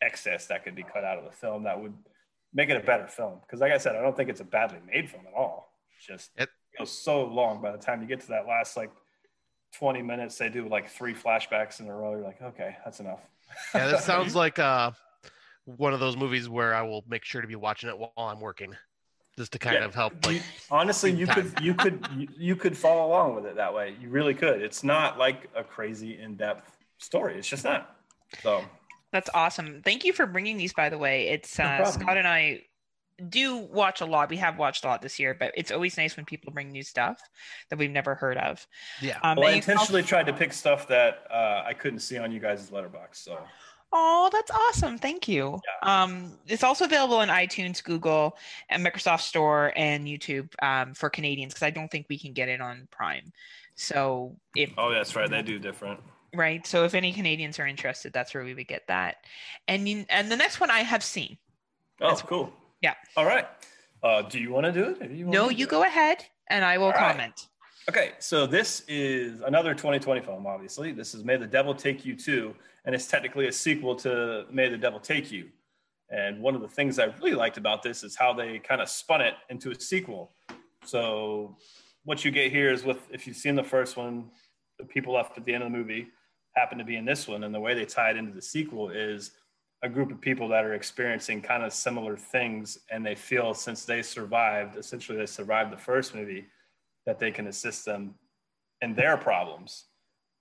excess 0.00 0.46
that 0.46 0.64
could 0.64 0.74
be 0.74 0.82
cut 0.82 1.04
out 1.04 1.18
of 1.18 1.24
the 1.24 1.30
film 1.32 1.64
that 1.64 1.78
would 1.80 1.94
make 2.54 2.68
it 2.70 2.76
a 2.76 2.80
better 2.80 3.06
film. 3.06 3.40
Because 3.42 3.60
like 3.60 3.72
I 3.72 3.78
said, 3.78 3.94
I 3.96 4.00
don't 4.00 4.16
think 4.16 4.30
it's 4.30 4.40
a 4.40 4.44
badly 4.44 4.78
made 4.86 5.10
film 5.10 5.26
at 5.26 5.34
all. 5.34 5.72
It's 5.96 6.06
just 6.06 6.30
It- 6.36 6.48
it 6.72 6.78
goes 6.78 6.90
so 6.90 7.24
long 7.24 7.60
by 7.60 7.72
the 7.72 7.78
time 7.78 8.00
you 8.00 8.08
get 8.08 8.20
to 8.20 8.28
that 8.28 8.46
last 8.46 8.76
like 8.76 8.90
20 9.74 10.02
minutes 10.02 10.38
they 10.38 10.48
do 10.48 10.68
like 10.68 10.88
three 10.88 11.12
flashbacks 11.14 11.78
in 11.80 11.86
a 11.88 11.94
row 11.94 12.12
you're 12.12 12.20
like 12.22 12.40
okay 12.42 12.76
that's 12.84 12.98
enough 13.00 13.20
yeah, 13.74 13.88
this 13.88 14.04
sounds 14.12 14.34
like 14.34 14.58
uh 14.58 14.90
one 15.64 15.92
of 15.94 16.00
those 16.00 16.16
movies 16.16 16.48
where 16.48 16.74
I 16.74 16.82
will 16.82 17.04
make 17.08 17.24
sure 17.24 17.40
to 17.40 17.46
be 17.48 17.54
watching 17.56 17.88
it 17.90 17.98
while 17.98 18.12
I'm 18.16 18.40
working, 18.40 18.74
just 19.38 19.52
to 19.52 19.58
kind 19.58 19.76
Yeah. 19.76 19.84
of 19.84 19.94
help. 19.94 20.14
Like, 20.26 20.36
You- 20.36 20.42
honestly 20.70 21.10
you 21.12 21.26
time. 21.26 21.50
could 21.52 21.64
you 21.64 21.74
could 21.74 22.06
you, 22.16 22.28
you 22.36 22.56
could 22.56 22.76
follow 22.76 23.06
along 23.06 23.34
with 23.36 23.46
it 23.46 23.56
that 23.56 23.72
way 23.72 23.94
you 24.00 24.08
really 24.08 24.34
could 24.34 24.62
it's 24.62 24.82
not 24.82 25.18
like 25.18 25.48
a 25.54 25.62
crazy 25.62 26.18
in-depth 26.20 26.76
story 26.98 27.36
it's 27.38 27.48
just 27.48 27.64
not 27.64 27.96
so 28.42 28.62
That's 29.12 29.28
awesome. 29.34 29.82
Thank 29.84 30.04
you 30.04 30.12
for 30.12 30.24
bringing 30.26 30.56
these, 30.56 30.72
by 30.72 30.88
the 30.88 30.96
way. 30.98 31.26
It's 31.28 31.58
No 31.58 31.64
uh, 31.64 31.76
problem. 31.78 32.00
Scott 32.02 32.16
and 32.16 32.28
I 32.28 32.62
do 33.28 33.56
watch 33.58 34.00
a 34.00 34.04
lot. 34.06 34.30
We 34.30 34.36
have 34.38 34.56
watched 34.58 34.84
a 34.84 34.88
lot 34.88 35.02
this 35.02 35.18
year, 35.18 35.34
but 35.38 35.52
it's 35.56 35.70
always 35.70 35.96
nice 35.96 36.16
when 36.16 36.24
people 36.24 36.52
bring 36.52 36.70
new 36.72 36.82
stuff 36.82 37.20
that 37.68 37.78
we've 37.78 37.90
never 37.90 38.14
heard 38.14 38.38
of. 38.38 38.66
yeah, 39.00 39.18
Um, 39.22 39.36
well 39.36 39.48
i 39.48 39.50
and 39.52 39.56
you 39.56 39.62
can 39.62 39.72
intentionally 39.72 40.00
also- 40.02 40.08
tried 40.08 40.26
to 40.26 40.32
pick 40.32 40.52
stuff 40.52 40.88
that 40.88 41.26
uh, 41.30 41.62
i 41.66 41.74
couldn't 41.74 42.00
see 42.00 42.18
on 42.18 42.32
you 42.32 42.40
guys' 42.40 42.70
Letterboxd 42.70 43.16
so 43.16 43.38
Oh, 43.92 44.30
that's 44.32 44.52
awesome. 44.52 44.98
Thank 44.98 45.26
you. 45.26 45.58
Yeah. 45.82 46.02
Um, 46.04 46.38
it's 46.46 46.62
also 46.62 46.84
available 46.84 47.16
on 47.16 47.26
iTunes, 47.26 47.82
Google, 47.82 48.38
and 48.68 48.86
Microsoft 48.86 49.22
Store 49.22 49.72
and 49.74 50.06
YouTube 50.06 50.48
um, 50.62 50.94
for 50.94 51.10
Canadians 51.10 51.54
because 51.54 51.64
I 51.66 51.70
don't 51.70 51.90
think 51.90 52.06
we 52.08 52.16
can 52.16 52.32
get 52.32 52.48
it 52.48 52.60
on 52.60 52.86
Prime. 52.92 53.32
So 53.74 54.36
if 54.54 54.70
oh 54.78 54.92
that's 54.92 55.16
right 55.16 55.28
they 55.28 55.42
do 55.42 55.58
different 55.58 55.98
right? 56.36 56.64
So 56.64 56.84
if 56.84 56.94
any 56.94 57.12
Canadians 57.12 57.58
are 57.58 57.66
interested, 57.66 58.12
that's 58.12 58.32
where 58.32 58.44
we 58.44 58.54
would 58.54 58.68
get 58.68 58.86
that. 58.86 59.16
And 59.66 59.88
you, 59.88 60.04
and 60.08 60.30
the 60.30 60.36
next 60.36 60.60
one 60.60 60.70
I 60.70 60.82
have 60.84 61.02
seen. 61.02 61.36
Oh, 62.00 62.04
That's- 62.10 62.22
cool. 62.22 62.52
Yeah. 62.80 62.94
All 63.16 63.26
right. 63.26 63.46
Uh, 64.02 64.22
do 64.22 64.38
you 64.40 64.50
want 64.50 64.66
to 64.66 64.72
do 64.72 64.96
it? 65.00 65.10
You 65.10 65.26
No, 65.26 65.50
you 65.50 65.64
it? 65.66 65.70
go 65.70 65.82
ahead, 65.84 66.24
and 66.48 66.64
I 66.64 66.78
will 66.78 66.86
All 66.86 66.92
right. 66.92 67.10
comment. 67.12 67.48
Okay, 67.88 68.12
so 68.18 68.46
this 68.46 68.84
is 68.88 69.40
another 69.40 69.74
2020 69.74 70.20
film, 70.20 70.46
obviously. 70.46 70.92
This 70.92 71.14
is 71.14 71.24
May 71.24 71.36
the 71.36 71.46
Devil 71.46 71.74
Take 71.74 72.04
You 72.04 72.14
Too, 72.16 72.54
and 72.84 72.94
it's 72.94 73.06
technically 73.08 73.48
a 73.48 73.52
sequel 73.52 73.94
to 73.96 74.46
May 74.50 74.68
the 74.68 74.78
Devil 74.78 75.00
Take 75.00 75.30
You. 75.30 75.48
And 76.08 76.40
one 76.40 76.54
of 76.54 76.60
the 76.62 76.68
things 76.68 76.98
I 76.98 77.06
really 77.06 77.34
liked 77.34 77.56
about 77.56 77.82
this 77.82 78.02
is 78.02 78.16
how 78.16 78.32
they 78.32 78.58
kind 78.58 78.80
of 78.80 78.88
spun 78.88 79.20
it 79.20 79.34
into 79.48 79.70
a 79.70 79.78
sequel. 79.80 80.32
So 80.84 81.56
what 82.04 82.24
you 82.24 82.30
get 82.30 82.50
here 82.50 82.72
is 82.72 82.84
with 82.84 82.98
if 83.10 83.26
you've 83.26 83.36
seen 83.36 83.54
the 83.54 83.62
first 83.64 83.96
one, 83.96 84.30
the 84.78 84.84
people 84.84 85.14
left 85.14 85.36
at 85.36 85.44
the 85.44 85.52
end 85.52 85.62
of 85.62 85.70
the 85.70 85.76
movie 85.76 86.08
happen 86.56 86.78
to 86.78 86.84
be 86.84 86.96
in 86.96 87.04
this 87.04 87.28
one, 87.28 87.44
and 87.44 87.54
the 87.54 87.60
way 87.60 87.74
they 87.74 87.84
tie 87.84 88.10
it 88.10 88.16
into 88.16 88.32
the 88.32 88.42
sequel 88.42 88.88
is 88.90 89.32
a 89.82 89.88
group 89.88 90.10
of 90.10 90.20
people 90.20 90.48
that 90.48 90.64
are 90.64 90.74
experiencing 90.74 91.40
kind 91.40 91.62
of 91.62 91.72
similar 91.72 92.16
things, 92.16 92.80
and 92.90 93.04
they 93.04 93.14
feel 93.14 93.54
since 93.54 93.84
they 93.84 94.02
survived, 94.02 94.76
essentially 94.76 95.16
they 95.16 95.26
survived 95.26 95.72
the 95.72 95.76
first 95.76 96.14
movie, 96.14 96.46
that 97.06 97.18
they 97.18 97.30
can 97.30 97.46
assist 97.46 97.84
them 97.84 98.14
in 98.82 98.94
their 98.94 99.16
problems. 99.16 99.86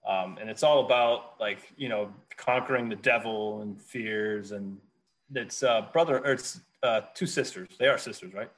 Um, 0.08 0.38
and 0.40 0.50
it's 0.50 0.64
all 0.64 0.86
about 0.86 1.36
like 1.40 1.60
you 1.78 1.90
know 1.90 2.12
conquering 2.36 2.90
the 2.90 2.96
devil 2.96 3.62
and 3.62 3.82
fears, 3.82 4.52
and 4.52 4.78
it's 5.34 5.64
uh, 5.64 5.88
brother 5.94 6.20
or 6.20 6.34
it's 6.34 6.60
uh, 6.84 7.02
two 7.14 7.28
sisters. 7.28 7.70
They 7.80 7.88
are 7.88 7.98
sisters, 7.98 8.34
right? 8.34 8.52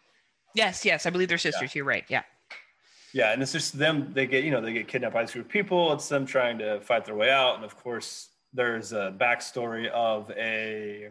Yes, 0.53 0.85
yes, 0.85 1.05
I 1.05 1.09
believe 1.09 1.29
they're 1.29 1.37
sisters. 1.37 1.73
You're 1.75 1.85
right. 1.85 2.05
Yeah. 2.07 2.23
Yeah, 3.13 3.33
and 3.33 3.41
it's 3.41 3.51
just 3.51 3.77
them. 3.77 4.13
They 4.13 4.25
get 4.25 4.43
you 4.43 4.51
know 4.51 4.61
they 4.61 4.73
get 4.73 4.87
kidnapped 4.87 5.13
by 5.13 5.23
this 5.23 5.33
group 5.33 5.45
of 5.45 5.51
people. 5.51 5.91
It's 5.93 6.07
them 6.07 6.25
trying 6.25 6.57
to 6.59 6.79
fight 6.81 7.05
their 7.05 7.15
way 7.15 7.29
out, 7.29 7.55
and 7.55 7.65
of 7.65 7.75
course 7.75 8.29
there's 8.53 8.93
a 8.93 9.13
backstory 9.17 9.87
of 9.89 10.29
a. 10.31 11.09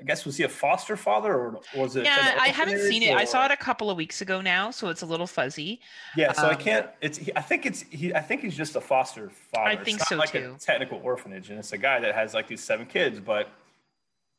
I 0.00 0.02
guess 0.04 0.24
was 0.24 0.36
he 0.36 0.42
a 0.42 0.48
foster 0.48 0.96
father 0.96 1.32
or 1.32 1.60
was 1.76 1.94
it? 1.94 2.04
Yeah, 2.04 2.36
I 2.40 2.48
haven't 2.48 2.80
seen 2.80 3.04
it. 3.04 3.14
I 3.14 3.24
saw 3.24 3.44
it 3.44 3.52
a 3.52 3.56
couple 3.56 3.90
of 3.90 3.96
weeks 3.96 4.20
ago 4.20 4.40
now, 4.40 4.72
so 4.72 4.88
it's 4.88 5.02
a 5.02 5.06
little 5.06 5.28
fuzzy. 5.28 5.80
Yeah, 6.16 6.32
so 6.32 6.48
I 6.48 6.54
Um, 6.54 6.56
can't. 6.58 6.90
It's. 7.00 7.16
He, 7.16 7.30
I 7.36 7.40
think 7.40 7.64
it's. 7.64 7.82
He. 7.82 8.12
I 8.12 8.20
think 8.20 8.40
he's 8.42 8.56
just 8.56 8.74
a 8.74 8.80
foster 8.80 9.30
father. 9.30 9.68
I 9.70 9.76
think 9.76 10.00
so, 10.00 10.16
like 10.16 10.32
too. 10.32 10.54
A 10.56 10.58
technical 10.60 11.00
orphanage, 11.04 11.50
and 11.50 11.60
it's 11.60 11.72
a 11.72 11.78
guy 11.78 12.00
that 12.00 12.12
has 12.14 12.34
like 12.34 12.48
these 12.48 12.62
seven 12.62 12.86
kids, 12.86 13.20
but 13.20 13.48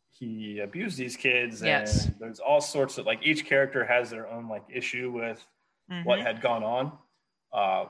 he 0.10 0.60
abused 0.60 0.98
these 0.98 1.16
kids, 1.16 1.62
and 1.62 1.68
Yes. 1.70 2.10
there's 2.20 2.40
all 2.40 2.60
sorts 2.62 2.98
of 2.98 3.06
like 3.06 3.20
each 3.24 3.46
character 3.46 3.86
has 3.86 4.10
their 4.10 4.28
own 4.30 4.50
like 4.50 4.64
issue 4.70 5.10
with 5.12 5.46
what 6.04 6.20
Mhm. 6.20 6.24
had 6.24 6.42
gone 6.42 6.64
on. 6.64 6.98
Uh, 7.54 7.86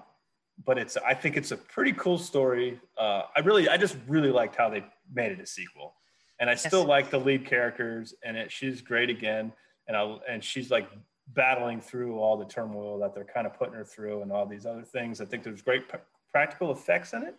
but 0.64 0.78
it's. 0.78 0.96
I 0.98 1.14
think 1.14 1.36
it's 1.38 1.52
a 1.52 1.58
pretty 1.58 1.92
cool 1.94 2.18
story. 2.18 2.80
Uh, 2.98 3.24
I 3.36 3.42
really. 3.42 3.68
I 3.68 3.78
just 3.78 3.98
really 4.08 4.32
liked 4.32 4.56
how 4.56 4.70
they 4.70 4.84
made 5.14 5.32
it 5.32 5.40
a 5.40 5.46
sequel, 5.46 5.96
and 6.40 6.50
I 6.50 6.56
still 6.56 6.86
like 6.86 7.10
the 7.10 7.20
lead 7.20 7.46
characters, 7.46 8.14
and 8.24 8.38
it. 8.38 8.52
She's 8.52 8.82
great 8.82 9.10
again, 9.10 9.52
and 9.88 9.98
I. 9.98 10.18
And 10.30 10.44
she's 10.44 10.72
like 10.72 10.88
battling 11.34 11.82
through 11.82 12.20
all 12.20 12.38
the 12.38 12.46
turmoil 12.46 13.00
that 13.00 13.14
they're 13.16 13.26
kind 13.26 13.48
of 13.48 13.54
putting 13.56 13.74
her 13.74 13.84
through 13.84 14.22
and 14.22 14.32
all 14.32 14.46
these 14.46 14.66
other 14.66 14.84
things. 14.84 15.20
I 15.20 15.26
think 15.26 15.44
there's 15.44 15.62
great 15.64 15.90
p- 15.92 15.98
practical 16.32 16.72
effects 16.72 17.14
in 17.14 17.24
it. 17.24 17.36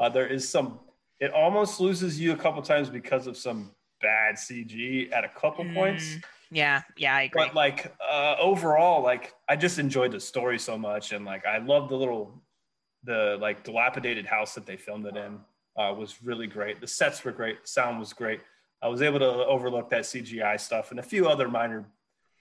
Uh, 0.00 0.08
there 0.08 0.26
is 0.26 0.48
some, 0.48 0.80
it 1.20 1.30
almost 1.32 1.78
loses 1.78 2.18
you 2.18 2.32
a 2.32 2.36
couple 2.36 2.60
times 2.62 2.90
because 2.90 3.28
of 3.28 3.36
some 3.36 3.70
bad 4.00 4.34
CG 4.34 5.12
at 5.12 5.22
a 5.22 5.28
couple 5.28 5.64
points. 5.72 6.04
Mm, 6.16 6.22
Yeah, 6.50 6.82
yeah, 6.96 7.14
I 7.14 7.22
agree. 7.22 7.44
But 7.46 7.54
like 7.54 7.94
uh, 8.04 8.34
overall, 8.40 9.04
like 9.04 9.32
I 9.48 9.54
just 9.54 9.78
enjoyed 9.78 10.10
the 10.10 10.18
story 10.18 10.58
so 10.58 10.76
much, 10.76 11.12
and 11.12 11.24
like 11.24 11.46
I 11.46 11.58
love 11.58 11.88
the 11.88 11.96
little, 11.96 12.41
the 13.04 13.38
like 13.40 13.64
dilapidated 13.64 14.26
house 14.26 14.54
that 14.54 14.66
they 14.66 14.76
filmed 14.76 15.06
it 15.06 15.16
in 15.16 15.38
uh, 15.76 15.92
was 15.94 16.22
really 16.22 16.46
great. 16.46 16.80
The 16.80 16.86
sets 16.86 17.24
were 17.24 17.32
great, 17.32 17.62
the 17.62 17.68
sound 17.68 17.98
was 17.98 18.12
great. 18.12 18.40
I 18.82 18.88
was 18.88 19.02
able 19.02 19.20
to 19.20 19.46
overlook 19.46 19.90
that 19.90 20.02
CGI 20.02 20.58
stuff 20.58 20.90
and 20.90 20.98
a 20.98 21.02
few 21.02 21.28
other 21.28 21.48
minor 21.48 21.84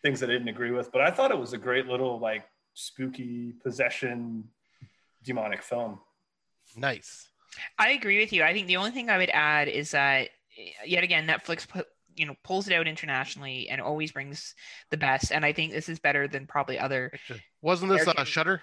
things 0.02 0.20
that 0.20 0.30
I 0.30 0.34
didn't 0.34 0.48
agree 0.48 0.72
with, 0.72 0.92
but 0.92 1.02
I 1.02 1.12
thought 1.12 1.32
it 1.32 1.38
was 1.38 1.54
a 1.54 1.58
great 1.58 1.86
little 1.88 2.20
like 2.20 2.44
spooky 2.74 3.54
possession 3.64 4.44
demonic 5.24 5.62
film. 5.62 6.00
Nice. 6.76 7.28
I 7.78 7.92
agree 7.92 8.20
with 8.20 8.34
you. 8.34 8.44
I 8.44 8.54
think 8.54 8.68
the 8.68 8.78
only 8.78 8.92
thing 8.92 9.10
I 9.10 9.18
would 9.18 9.30
add 9.30 9.68
is 9.68 9.92
that 9.92 10.30
yet 10.86 11.04
again 11.04 11.28
Netflix 11.28 11.68
put 11.68 11.88
you 12.16 12.26
know 12.26 12.36
pulls 12.44 12.68
it 12.68 12.74
out 12.74 12.88
internationally 12.88 13.70
and 13.70 13.82
always 13.82 14.12
brings 14.12 14.56
the 14.90 14.98
best. 14.98 15.32
And 15.32 15.46
I 15.46 15.54
think 15.54 15.72
this 15.72 15.90
is 15.90 16.00
better 16.00 16.28
than 16.28 16.48
probably 16.48 16.80
other. 16.80 17.12
Wasn't 17.62 17.92
this 17.92 18.08
uh, 18.08 18.12
American- 18.12 18.26
Shudder? 18.26 18.62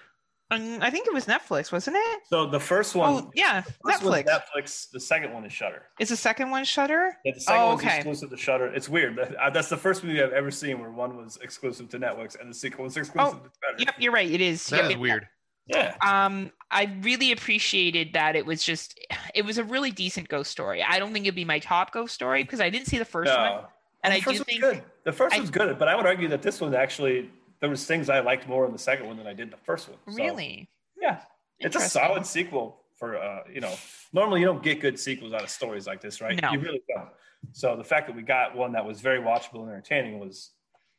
Um, 0.51 0.79
I 0.81 0.89
think 0.89 1.05
it 1.05 1.13
was 1.13 1.25
Netflix, 1.27 1.71
wasn't 1.71 1.97
it? 1.99 2.21
So 2.27 2.47
the 2.47 2.59
first 2.59 2.95
one, 2.95 3.13
Oh 3.25 3.31
yeah, 3.35 3.61
first 3.85 4.01
Netflix. 4.01 4.25
Netflix. 4.25 4.89
The 4.91 4.99
second 4.99 5.31
one 5.31 5.45
is 5.45 5.53
Shudder. 5.53 5.83
Is 5.99 6.09
the 6.09 6.15
second 6.15 6.49
one 6.49 6.63
Shudder? 6.65 7.15
Yeah, 7.23 7.33
the 7.35 7.39
second 7.39 7.61
Oh, 7.61 7.67
one's 7.69 7.81
okay. 7.81 7.95
exclusive 7.97 8.29
to 8.31 8.37
Shudder. 8.37 8.67
It's 8.73 8.89
weird. 8.89 9.19
Uh, 9.19 9.49
That's 9.51 9.69
the 9.69 9.77
first 9.77 10.03
movie 10.03 10.23
I've 10.23 10.33
ever 10.33 10.49
seen 10.49 10.79
where 10.79 10.89
one 10.89 11.17
was 11.17 11.37
exclusive 11.43 11.87
to 11.89 11.99
Netflix 11.99 12.39
and 12.39 12.49
the 12.49 12.55
sequel 12.55 12.85
was 12.85 12.97
exclusive 12.97 13.43
to 13.43 13.49
Shudder. 13.63 13.75
Yep, 13.77 13.95
you're 13.99 14.11
right. 14.11 14.29
It 14.29 14.41
is. 14.41 14.65
That 14.67 14.83
Yep, 14.85 14.91
is 14.91 14.97
weird. 14.97 15.27
Yeah. 15.67 15.93
um 16.01 16.51
i 16.71 16.91
really 17.03 17.31
appreciated 17.31 18.13
that 18.13 18.35
it 18.35 18.43
was 18.43 18.63
just 18.63 18.99
it 19.35 19.45
was 19.45 19.59
a 19.59 19.63
really 19.63 19.91
decent 19.91 20.27
ghost 20.27 20.49
story 20.49 20.81
i 20.81 20.97
don't 20.97 21.13
think 21.13 21.25
it'd 21.27 21.35
be 21.35 21.45
my 21.45 21.59
top 21.59 21.91
ghost 21.93 22.15
story 22.15 22.41
because 22.43 22.59
i 22.59 22.71
didn't 22.71 22.87
see 22.87 22.97
the 22.97 23.05
first 23.05 23.29
one 23.31 23.37
No. 23.51 23.65
and 24.03 24.11
the 24.11 24.17
i 24.17 24.19
first 24.19 24.37
do 24.37 24.39
one's 24.39 24.45
think 24.47 24.61
good. 24.61 24.83
The 25.03 25.11
first 25.13 25.35
I- 25.35 25.37
one's 25.37 25.51
good, 25.51 25.77
but 25.77 25.87
I 25.87 25.95
would 25.95 26.07
argue 26.07 26.27
that 26.29 26.41
this 26.41 26.59
one 26.59 26.73
actually 26.73 27.29
there 27.61 27.69
was 27.69 27.85
things 27.85 28.09
I 28.09 28.19
liked 28.19 28.47
more 28.47 28.65
in 28.65 28.71
the 28.71 28.79
second 28.79 29.07
one 29.07 29.17
than 29.17 29.27
I 29.27 29.33
did 29.33 29.51
the 29.51 29.57
first 29.57 29.89
one. 29.89 29.97
So, 30.07 30.23
really 30.23 30.69
Yeah. 31.01 31.21
It's 31.59 31.75
a 31.75 31.81
solid 31.81 32.25
sequel 32.25 32.81
for 32.97 33.17
uh, 33.17 33.41
you 33.53 33.59
know, 33.61 33.73
normally 34.13 34.39
you 34.39 34.45
don't 34.45 34.63
get 34.63 34.79
good 34.79 34.99
sequels 34.99 35.33
out 35.33 35.43
of 35.43 35.49
stories 35.49 35.85
like 35.87 36.01
this, 36.01 36.21
right? 36.21 36.41
No. 36.41 36.51
You 36.51 36.59
really 36.59 36.81
don't. 36.93 37.09
So 37.53 37.75
the 37.75 37.83
fact 37.83 38.07
that 38.07 38.15
we 38.15 38.21
got 38.21 38.55
one 38.55 38.71
that 38.73 38.85
was 38.85 38.99
very 39.01 39.19
watchable 39.19 39.61
and 39.63 39.69
entertaining 39.69 40.19
was 40.19 40.51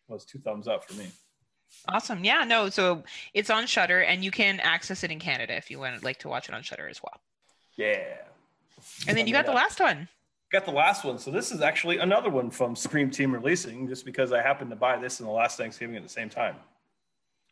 was 0.08 0.24
two 0.24 0.38
thumbs 0.38 0.66
up 0.68 0.84
for 0.84 0.94
me. 0.94 1.06
awesome 1.88 2.24
yeah 2.24 2.42
no 2.42 2.68
so 2.68 3.04
it's 3.32 3.48
on 3.48 3.64
Shudder 3.64 4.00
and 4.02 4.24
you 4.24 4.32
can 4.32 4.58
access 4.58 5.04
it 5.04 5.10
in 5.12 5.20
canada 5.20 5.54
if 5.54 5.70
you 5.70 5.78
would 5.78 6.02
like 6.02 6.18
to 6.18 6.28
watch 6.28 6.48
it 6.48 6.54
on 6.54 6.62
Shudder 6.64 6.88
as 6.88 7.00
well 7.00 7.20
Yeah. 7.76 8.02
and 9.06 9.16
then 9.16 9.28
you 9.28 9.32
got 9.32 9.46
the 9.46 9.52
last 9.52 9.78
one 9.78 10.08
got 10.52 10.64
the 10.64 10.72
last 10.72 11.04
one. 11.04 11.18
So 11.18 11.30
this 11.30 11.52
is 11.52 11.60
actually 11.60 11.98
another 11.98 12.30
one 12.30 12.50
from 12.50 12.74
Scream 12.74 13.10
Team 13.10 13.32
releasing, 13.32 13.88
just 13.88 14.04
because 14.04 14.32
I 14.32 14.42
happened 14.42 14.70
to 14.70 14.76
buy 14.76 14.96
this 14.96 15.20
in 15.20 15.26
the 15.26 15.32
last 15.32 15.56
Thanksgiving 15.56 15.96
at 15.96 16.02
the 16.02 16.08
same 16.08 16.28
time. 16.28 16.56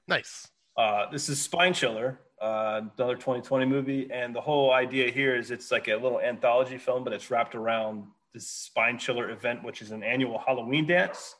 Nice. 0.07 0.49
Uh, 0.77 1.11
this 1.11 1.29
is 1.29 1.41
Spine 1.41 1.75
Chiller, 1.75 2.19
uh, 2.41 2.83
another 2.97 3.15
2020 3.15 3.67
movie, 3.67 4.09
and 4.13 4.35
the 4.35 4.41
whole 4.41 4.73
idea 4.73 5.11
here 5.11 5.37
is 5.37 5.51
it's 5.51 5.71
like 5.71 5.89
a 5.89 5.97
little 5.97 6.21
anthology 6.21 6.79
film, 6.79 7.05
but 7.05 7.13
it's 7.13 7.31
wrapped 7.31 7.55
around 7.55 8.05
this 8.33 8.49
Spine 8.49 8.99
Chiller 8.99 9.31
event, 9.31 9.63
which 9.65 9.83
is 9.83 9.91
an 9.91 10.03
annual 10.03 10.39
Halloween 10.39 10.87
dance, 10.87 11.35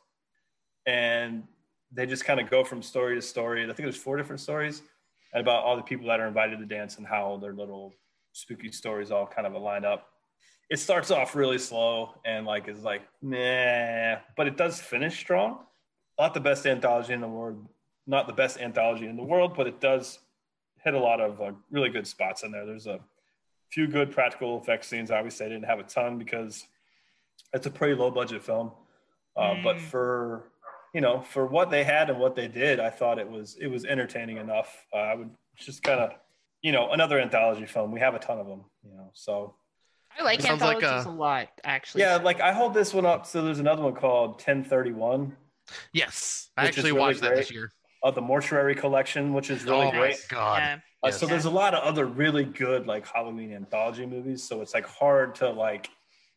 and 0.87 1.45
they 1.93 2.07
just 2.07 2.25
kind 2.25 2.41
of 2.41 2.51
go 2.51 2.65
from 2.65 2.83
story 2.83 3.15
to 3.15 3.23
story. 3.23 3.63
I 3.63 3.67
think 3.67 3.79
there's 3.79 3.97
four 3.97 4.17
different 4.17 4.41
stories 4.41 4.83
and 5.33 5.41
about 5.41 5.65
all 5.65 5.77
the 5.77 5.83
people 5.83 6.07
that 6.09 6.21
are 6.21 6.27
invited 6.27 6.59
to 6.59 6.67
dance 6.67 6.99
and 6.99 7.07
how 7.07 7.39
their 7.41 7.53
little 7.53 7.95
spooky 8.33 8.71
stories 8.73 9.11
all 9.11 9.27
kind 9.27 9.47
of 9.47 9.61
line 9.61 9.85
up. 9.85 10.09
It 10.71 10.79
starts 10.79 11.11
off 11.11 11.35
really 11.35 11.59
slow 11.59 12.15
and 12.25 12.45
like 12.47 12.69
is 12.69 12.83
like 12.83 13.03
nah, 13.23 14.17
but 14.37 14.47
it 14.47 14.57
does 14.57 14.81
finish 14.81 15.19
strong. 15.19 15.61
Not 16.19 16.35
the 16.35 16.41
best 16.41 16.67
anthology 16.67 17.13
in 17.13 17.21
the 17.21 17.29
world, 17.29 17.67
not 18.07 18.27
the 18.27 18.33
best 18.33 18.59
anthology 18.61 19.07
in 19.07 19.17
the 19.17 19.23
world, 19.23 19.55
but 19.57 19.67
it 19.67 19.81
does 19.81 20.19
hit 20.85 20.95
a 20.95 20.99
lot 20.99 21.21
of 21.21 21.41
uh, 21.41 21.53
really 21.71 21.89
good 21.91 22.07
spots 22.07 22.43
in 22.43 22.51
there. 22.51 22.67
There's 22.67 22.87
a 22.87 23.01
few 23.71 23.87
good 23.87 24.11
practical 24.11 24.61
effects 24.61 24.89
scenes. 24.89 25.11
Obviously, 25.11 25.47
I 25.47 25.49
didn't 25.49 25.65
have 25.67 25.79
a 25.79 25.85
ton 25.85 26.19
because 26.19 26.67
it's 27.55 27.67
a 27.67 27.71
pretty 27.71 27.95
low 27.95 28.11
budget 28.11 28.43
film. 28.43 28.73
Uh, 29.37 29.55
But 29.63 29.77
Mm. 29.77 29.81
for 29.81 30.51
you 30.95 31.03
know, 31.03 31.21
for 31.21 31.47
what 31.47 31.69
they 31.71 31.85
had 31.85 32.09
and 32.09 32.19
what 32.19 32.35
they 32.35 32.49
did, 32.49 32.81
I 32.81 32.89
thought 32.91 33.19
it 33.19 33.31
was 33.31 33.57
it 33.61 33.69
was 33.69 33.85
entertaining 33.85 34.39
enough. 34.39 34.87
Uh, 34.93 34.97
I 34.97 35.15
would 35.15 35.31
just 35.57 35.83
kind 35.83 36.01
of, 36.01 36.13
you 36.63 36.73
know, 36.73 36.91
another 36.93 37.21
anthology 37.21 37.67
film. 37.67 37.93
We 37.93 38.01
have 38.01 38.15
a 38.15 38.19
ton 38.19 38.39
of 38.39 38.47
them, 38.47 38.65
you 38.83 38.95
know. 38.97 39.11
So 39.13 39.55
i 40.19 40.23
like 40.23 40.41
Sounds 40.41 40.61
like 40.61 40.77
anthologies 40.77 41.07
a- 41.07 41.09
a 41.09 41.11
lot 41.11 41.49
actually 41.65 42.03
yeah, 42.03 42.17
like 42.17 42.41
I 42.41 42.53
hold 42.53 42.75
this 42.75 42.95
one 42.95 43.07
up. 43.07 43.27
So 43.27 43.43
there's 43.43 43.59
another 43.59 43.83
one 43.83 43.95
called 43.95 44.31
1031 44.33 45.37
Yes, 45.93 46.51
I 46.57 46.67
actually 46.67 46.91
really 46.93 47.01
watched 47.01 47.21
that 47.23 47.37
this 47.37 47.51
year. 47.51 47.71
of 48.03 48.15
the 48.15 48.23
Mortuary 48.23 48.75
Collection, 48.75 49.35
which 49.35 49.51
is 49.51 49.65
really 49.65 49.87
oh 49.89 49.93
my 49.93 49.99
great. 49.99 50.27
god. 50.29 50.59
yeah 50.63 50.75
Uh, 51.03 51.09
Yes. 51.09 51.19
so 51.21 51.27
there's 51.27 51.45
a 51.45 51.51
lot 51.51 51.75
of 51.75 51.83
other 51.85 52.07
really 52.07 52.45
good 52.45 52.87
like 52.87 53.07
Halloween 53.07 53.53
anthology 53.53 54.07
movies. 54.07 54.43
So 54.43 54.63
it's 54.63 54.75
like 54.75 54.87
hard 54.87 55.35
to 55.37 55.51
like 55.51 55.89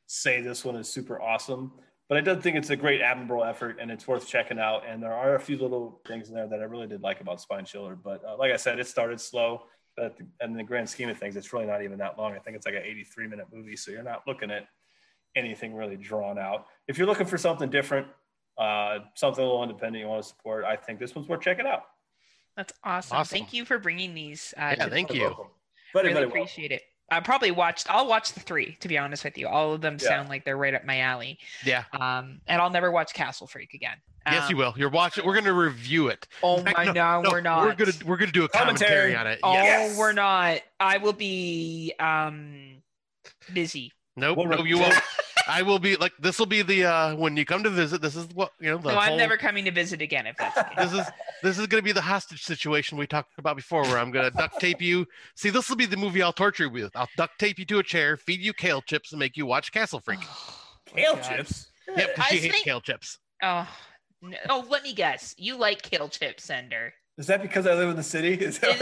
say 0.07 0.41
this 0.41 0.65
one 0.65 0.75
is 0.75 0.89
super 0.89 1.21
awesome, 1.21 1.71
but 2.09 2.17
I 2.17 2.21
do 2.21 2.35
think 2.39 2.57
it's 2.57 2.69
a 2.69 2.75
great 2.75 3.01
admirable 3.01 3.43
effort 3.45 3.77
and 3.79 3.89
it's 3.89 4.05
worth 4.07 4.27
checking 4.27 4.59
out. 4.59 4.83
And 4.87 5.01
there 5.01 5.13
are 5.13 5.35
a 5.35 5.39
few 5.39 5.57
little 5.57 6.01
things 6.05 6.27
in 6.29 6.35
there 6.35 6.47
that 6.47 6.59
I 6.59 6.63
really 6.65 6.87
did 6.87 7.01
like 7.01 7.21
about 7.21 7.39
Spine 7.41 7.63
Chiller. 7.65 7.95
But 7.95 8.23
uh, 8.25 8.35
like 8.37 8.51
I 8.51 8.57
said, 8.57 8.79
it 8.79 8.87
started 8.87 9.21
slow, 9.21 9.63
but 9.95 10.17
in 10.41 10.53
the 10.53 10.63
grand 10.63 10.89
scheme 10.89 11.09
of 11.09 11.17
things, 11.17 11.35
it's 11.35 11.51
really 11.53 11.65
not 11.65 11.83
even 11.83 11.97
that 11.99 12.17
long. 12.17 12.33
I 12.33 12.39
think 12.39 12.55
it's 12.55 12.65
like 12.65 12.75
an 12.75 12.83
83 12.83 13.27
minute 13.27 13.47
movie, 13.53 13.75
so 13.75 13.91
you're 13.91 14.03
not 14.03 14.23
looking 14.27 14.51
at 14.51 14.67
anything 15.35 15.75
really 15.75 15.97
drawn 15.97 16.37
out. 16.37 16.67
If 16.87 16.97
you're 16.97 17.07
looking 17.07 17.27
for 17.27 17.37
something 17.37 17.69
different, 17.69 18.07
uh, 18.57 18.99
something 19.15 19.43
a 19.43 19.47
little 19.47 19.63
independent 19.63 20.01
you 20.01 20.07
want 20.07 20.23
to 20.23 20.29
support, 20.29 20.65
I 20.65 20.75
think 20.75 20.99
this 20.99 21.15
one's 21.15 21.27
worth 21.27 21.41
checking 21.41 21.65
out. 21.65 21.83
that's 22.55 22.73
awesome. 22.83 23.17
Awesome. 23.17 23.37
thank 23.37 23.53
you 23.53 23.65
for 23.65 23.79
bringing 23.79 24.13
these 24.13 24.53
uh, 24.57 24.75
Yeah, 24.77 24.89
thank 24.89 25.13
you. 25.13 25.35
Very, 25.93 26.07
really 26.07 26.13
very 26.13 26.25
well. 26.25 26.35
appreciate 26.35 26.71
it 26.71 26.83
I 27.11 27.19
probably 27.19 27.51
watched. 27.51 27.87
I'll 27.89 28.07
watch 28.07 28.31
the 28.33 28.39
three. 28.39 28.77
To 28.79 28.87
be 28.87 28.97
honest 28.97 29.23
with 29.25 29.37
you, 29.37 29.47
all 29.47 29.73
of 29.73 29.81
them 29.81 29.97
Yeah. 30.01 30.07
sound 30.07 30.29
like 30.29 30.45
they're 30.45 30.57
right 30.57 30.73
up 30.73 30.85
my 30.85 31.01
alley. 31.01 31.37
Yeah. 31.65 31.83
Um, 31.93 32.39
and 32.47 32.61
I'll 32.61 32.69
never 32.69 32.89
watch 32.89 33.13
Castle 33.13 33.47
Freak 33.47 33.73
again. 33.73 33.97
Yes, 34.25 34.49
you 34.49 34.55
Um, 34.55 34.59
will. 34.59 34.73
You're 34.77 34.89
watching. 34.89 35.25
We're 35.25 35.33
gonna 35.35 35.51
review 35.53 36.07
it. 36.07 36.27
Oh 36.43 36.63
my 36.63 36.85
No, 36.85 36.91
no, 36.93 37.21
No, 37.23 37.29
we're 37.31 37.41
not. 37.41 37.63
We're 37.65 37.73
gonna 37.75 37.91
we're 38.05 38.17
gonna 38.17 38.31
do 38.31 38.43
a 38.45 38.49
commentary, 38.49 39.13
Commentary. 39.13 39.15
on 39.15 39.27
it. 39.27 39.39
Oh, 39.43 39.53
Yes. 39.53 39.97
we're 39.97 40.13
not. 40.13 40.61
I 40.79 40.97
will 40.99 41.13
be 41.13 41.93
um 41.99 42.81
busy. 43.53 43.91
Nope. 44.15 44.37
We'll 44.37 44.47
no, 44.47 44.61
re- 44.63 44.69
you 44.69 44.77
won't. 44.79 44.93
I 45.47 45.61
will 45.61 45.79
be 45.79 45.95
like 45.95 46.13
this. 46.19 46.39
Will 46.39 46.45
be 46.45 46.61
the 46.61 46.85
uh 46.85 47.15
when 47.15 47.35
you 47.37 47.45
come 47.45 47.63
to 47.63 47.69
visit. 47.69 48.01
This 48.01 48.15
is 48.15 48.27
what 48.33 48.51
you 48.59 48.69
know. 48.71 48.77
The 48.77 48.91
no, 48.91 48.97
I'm 48.97 49.09
whole- 49.09 49.17
never 49.17 49.37
coming 49.37 49.65
to 49.65 49.71
visit 49.71 50.01
again 50.01 50.27
if 50.27 50.37
that's 50.37 50.55
the 50.55 50.63
case. 50.63 50.91
This 50.91 50.93
is 50.93 51.11
this 51.43 51.59
is 51.59 51.67
gonna 51.67 51.83
be 51.83 51.91
the 51.91 52.01
hostage 52.01 52.43
situation 52.43 52.97
we 52.97 53.07
talked 53.07 53.31
about 53.37 53.55
before, 53.55 53.83
where 53.83 53.97
I'm 53.97 54.11
gonna 54.11 54.31
duct 54.31 54.59
tape 54.59 54.81
you. 54.81 55.05
See, 55.35 55.49
this 55.49 55.69
will 55.69 55.75
be 55.77 55.85
the 55.85 55.97
movie 55.97 56.21
I'll 56.21 56.33
torture 56.33 56.63
you 56.63 56.69
with. 56.69 56.95
I'll 56.95 57.09
duct 57.17 57.37
tape 57.39 57.59
you 57.59 57.65
to 57.65 57.79
a 57.79 57.83
chair, 57.83 58.17
feed 58.17 58.39
you 58.41 58.53
kale 58.53 58.81
chips, 58.81 59.11
and 59.11 59.19
make 59.19 59.35
you 59.37 59.45
watch 59.45 59.71
Castle 59.71 59.99
Freak. 59.99 60.19
Kale 60.87 61.15
God. 61.15 61.23
chips. 61.23 61.67
Yep, 61.95 62.15
because 62.15 62.25
I 62.25 62.29
she 62.29 62.39
hates 62.39 62.53
think- 62.55 62.65
kale 62.65 62.81
chips. 62.81 63.17
Oh, 63.43 63.67
no. 64.21 64.37
oh, 64.49 64.65
let 64.69 64.83
me 64.83 64.93
guess. 64.93 65.33
You 65.37 65.55
like 65.57 65.81
kale 65.81 66.09
chips, 66.09 66.43
Sander. 66.45 66.93
Is 67.17 67.27
that 67.27 67.41
because 67.41 67.67
I 67.67 67.73
live 67.75 67.89
in 67.89 67.95
the 67.95 68.03
city? 68.03 68.33
Is 68.33 68.59
that 68.59 68.81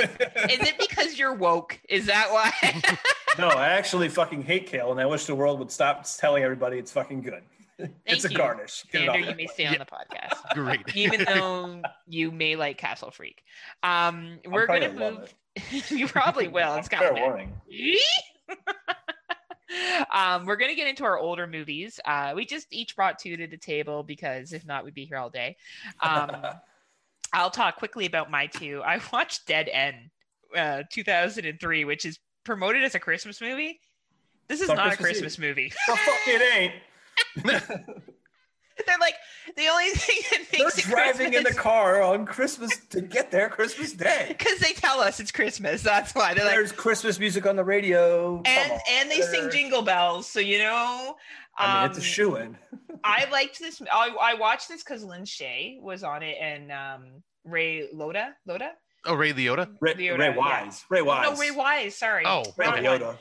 Is 0.49 0.60
it 0.68 0.76
because 0.80 1.18
you're 1.18 1.34
woke? 1.34 1.80
Is 1.89 2.05
that 2.07 2.28
why? 2.32 2.51
no, 3.38 3.47
I 3.47 3.69
actually 3.69 4.09
fucking 4.09 4.43
hate 4.43 4.67
kale, 4.67 4.91
and 4.91 4.99
I 4.99 5.05
wish 5.05 5.25
the 5.25 5.36
world 5.36 5.59
would 5.59 5.71
stop 5.71 6.05
telling 6.17 6.43
everybody 6.43 6.77
it's 6.77 6.91
fucking 6.91 7.21
good. 7.21 7.43
it's 8.05 8.25
a 8.25 8.32
you. 8.32 8.38
garnish. 8.38 8.84
Get 8.91 9.03
it 9.15 9.30
you 9.30 9.36
may 9.36 9.47
stay 9.47 9.65
on 9.65 9.77
the 9.77 9.86
podcast. 9.86 10.53
Great. 10.53 10.95
even 10.95 11.23
though 11.27 11.82
you 12.07 12.32
may 12.32 12.55
like 12.55 12.77
Castle 12.77 13.11
Freak. 13.11 13.43
Um, 13.84 14.39
we're 14.45 14.67
gonna 14.67 14.91
move. 14.93 15.34
you 15.89 16.07
probably 16.07 16.47
will. 16.47 16.75
It's 16.75 16.88
Fair 16.88 17.09
coming. 17.09 17.23
warning. 17.23 17.53
um, 20.11 20.45
we're 20.45 20.57
gonna 20.57 20.75
get 20.75 20.88
into 20.88 21.03
our 21.03 21.17
older 21.17 21.47
movies. 21.47 21.99
Uh, 22.03 22.34
we 22.36 22.45
just 22.45 22.67
each 22.71 22.95
brought 22.95 23.19
two 23.19 23.38
to 23.38 23.47
the 23.47 23.57
table 23.57 24.03
because 24.03 24.51
if 24.51 24.65
not, 24.65 24.84
we'd 24.84 24.93
be 24.93 25.05
here 25.05 25.17
all 25.17 25.30
day. 25.30 25.55
Um, 26.01 26.32
I'll 27.32 27.51
talk 27.51 27.77
quickly 27.77 28.05
about 28.05 28.32
my 28.32 28.47
two. 28.47 28.82
I 28.84 28.99
watched 29.13 29.47
Dead 29.47 29.69
End, 29.71 30.09
uh, 30.55 30.84
2003, 30.91 31.86
which 31.86 32.05
is 32.05 32.19
promoted 32.43 32.83
as 32.83 32.95
a 32.95 32.99
Christmas 32.99 33.41
movie. 33.41 33.79
This 34.47 34.61
is 34.61 34.69
on 34.69 34.77
not 34.77 34.93
a 34.93 34.97
Christmas 34.97 35.19
Christmas 35.19 35.39
movie. 35.39 35.71
the 35.87 35.95
fuck 35.95 36.27
it 36.27 36.41
ain't. 36.55 36.73
They're 38.87 38.97
like 38.97 39.15
the 39.57 39.67
only 39.67 39.89
thing 39.89 40.17
that 40.31 40.51
They're 40.51 40.63
makes 40.63 40.77
it 40.77 40.85
driving 40.85 41.33
in 41.33 41.43
the 41.43 41.53
car 41.57 42.01
on 42.01 42.25
Christmas 42.25 42.71
to 42.91 43.01
get 43.01 43.29
there 43.29 43.49
Christmas 43.49 43.91
Day. 43.91 44.25
because 44.29 44.59
they 44.59 44.71
tell 44.71 45.01
us 45.01 45.19
it's 45.19 45.31
Christmas. 45.31 45.83
That's 45.83 46.15
why 46.15 46.33
they're 46.33 46.45
like, 46.45 46.55
There's 46.55 46.71
Christmas 46.71 47.19
music 47.19 47.45
on 47.45 47.57
the 47.57 47.63
radio. 47.63 48.41
And 48.45 48.71
on. 48.71 48.79
and 48.89 49.11
they 49.11 49.21
sing 49.21 49.49
jingle 49.51 49.81
bells. 49.81 50.27
So 50.27 50.39
you 50.39 50.59
know, 50.59 51.17
I 51.57 51.81
mean, 51.81 51.89
it's 51.91 51.97
a 51.97 52.01
um, 52.01 52.05
shoe 52.05 52.35
in. 52.37 52.57
I 53.03 53.29
liked 53.29 53.59
this. 53.59 53.81
I, 53.91 54.15
I 54.19 54.33
watched 54.35 54.69
this 54.69 54.81
because 54.81 55.03
Lin 55.03 55.23
Shaye 55.23 55.81
was 55.81 56.03
on 56.03 56.23
it 56.23 56.37
and 56.39 56.71
um, 56.71 57.23
Ray 57.43 57.89
Loda. 57.93 58.35
Loda? 58.45 58.71
Oh, 59.05 59.13
Ray 59.13 59.33
Liotta. 59.33 59.69
Ray, 59.79 59.93
Liotta, 59.93 60.17
Ray 60.17 60.29
yeah. 60.29 60.35
Wise. 60.35 60.85
Ray 60.89 61.01
Wise. 61.01 61.31
No, 61.31 61.37
Ray 61.37 61.51
Wise. 61.51 61.95
Sorry. 61.95 62.23
Oh, 62.25 62.43
Ray 62.57 62.67
okay. 62.67 62.83
Liotta. 62.83 63.17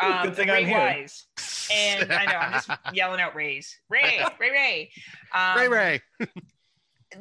Um, 0.00 0.22
Good 0.22 0.36
thing 0.36 0.48
Ray 0.48 0.60
I'm 0.60 0.66
here. 0.66 0.78
Wise. 0.78 1.26
And 1.72 2.12
I 2.12 2.24
know 2.26 2.36
I'm 2.36 2.52
just 2.52 2.70
yelling 2.92 3.20
out 3.20 3.34
Rays. 3.34 3.78
Ray, 3.88 4.24
Ray, 4.38 4.50
Ray. 4.50 4.90
Um, 5.34 5.58
Ray 5.58 5.68
Ray. 5.68 6.02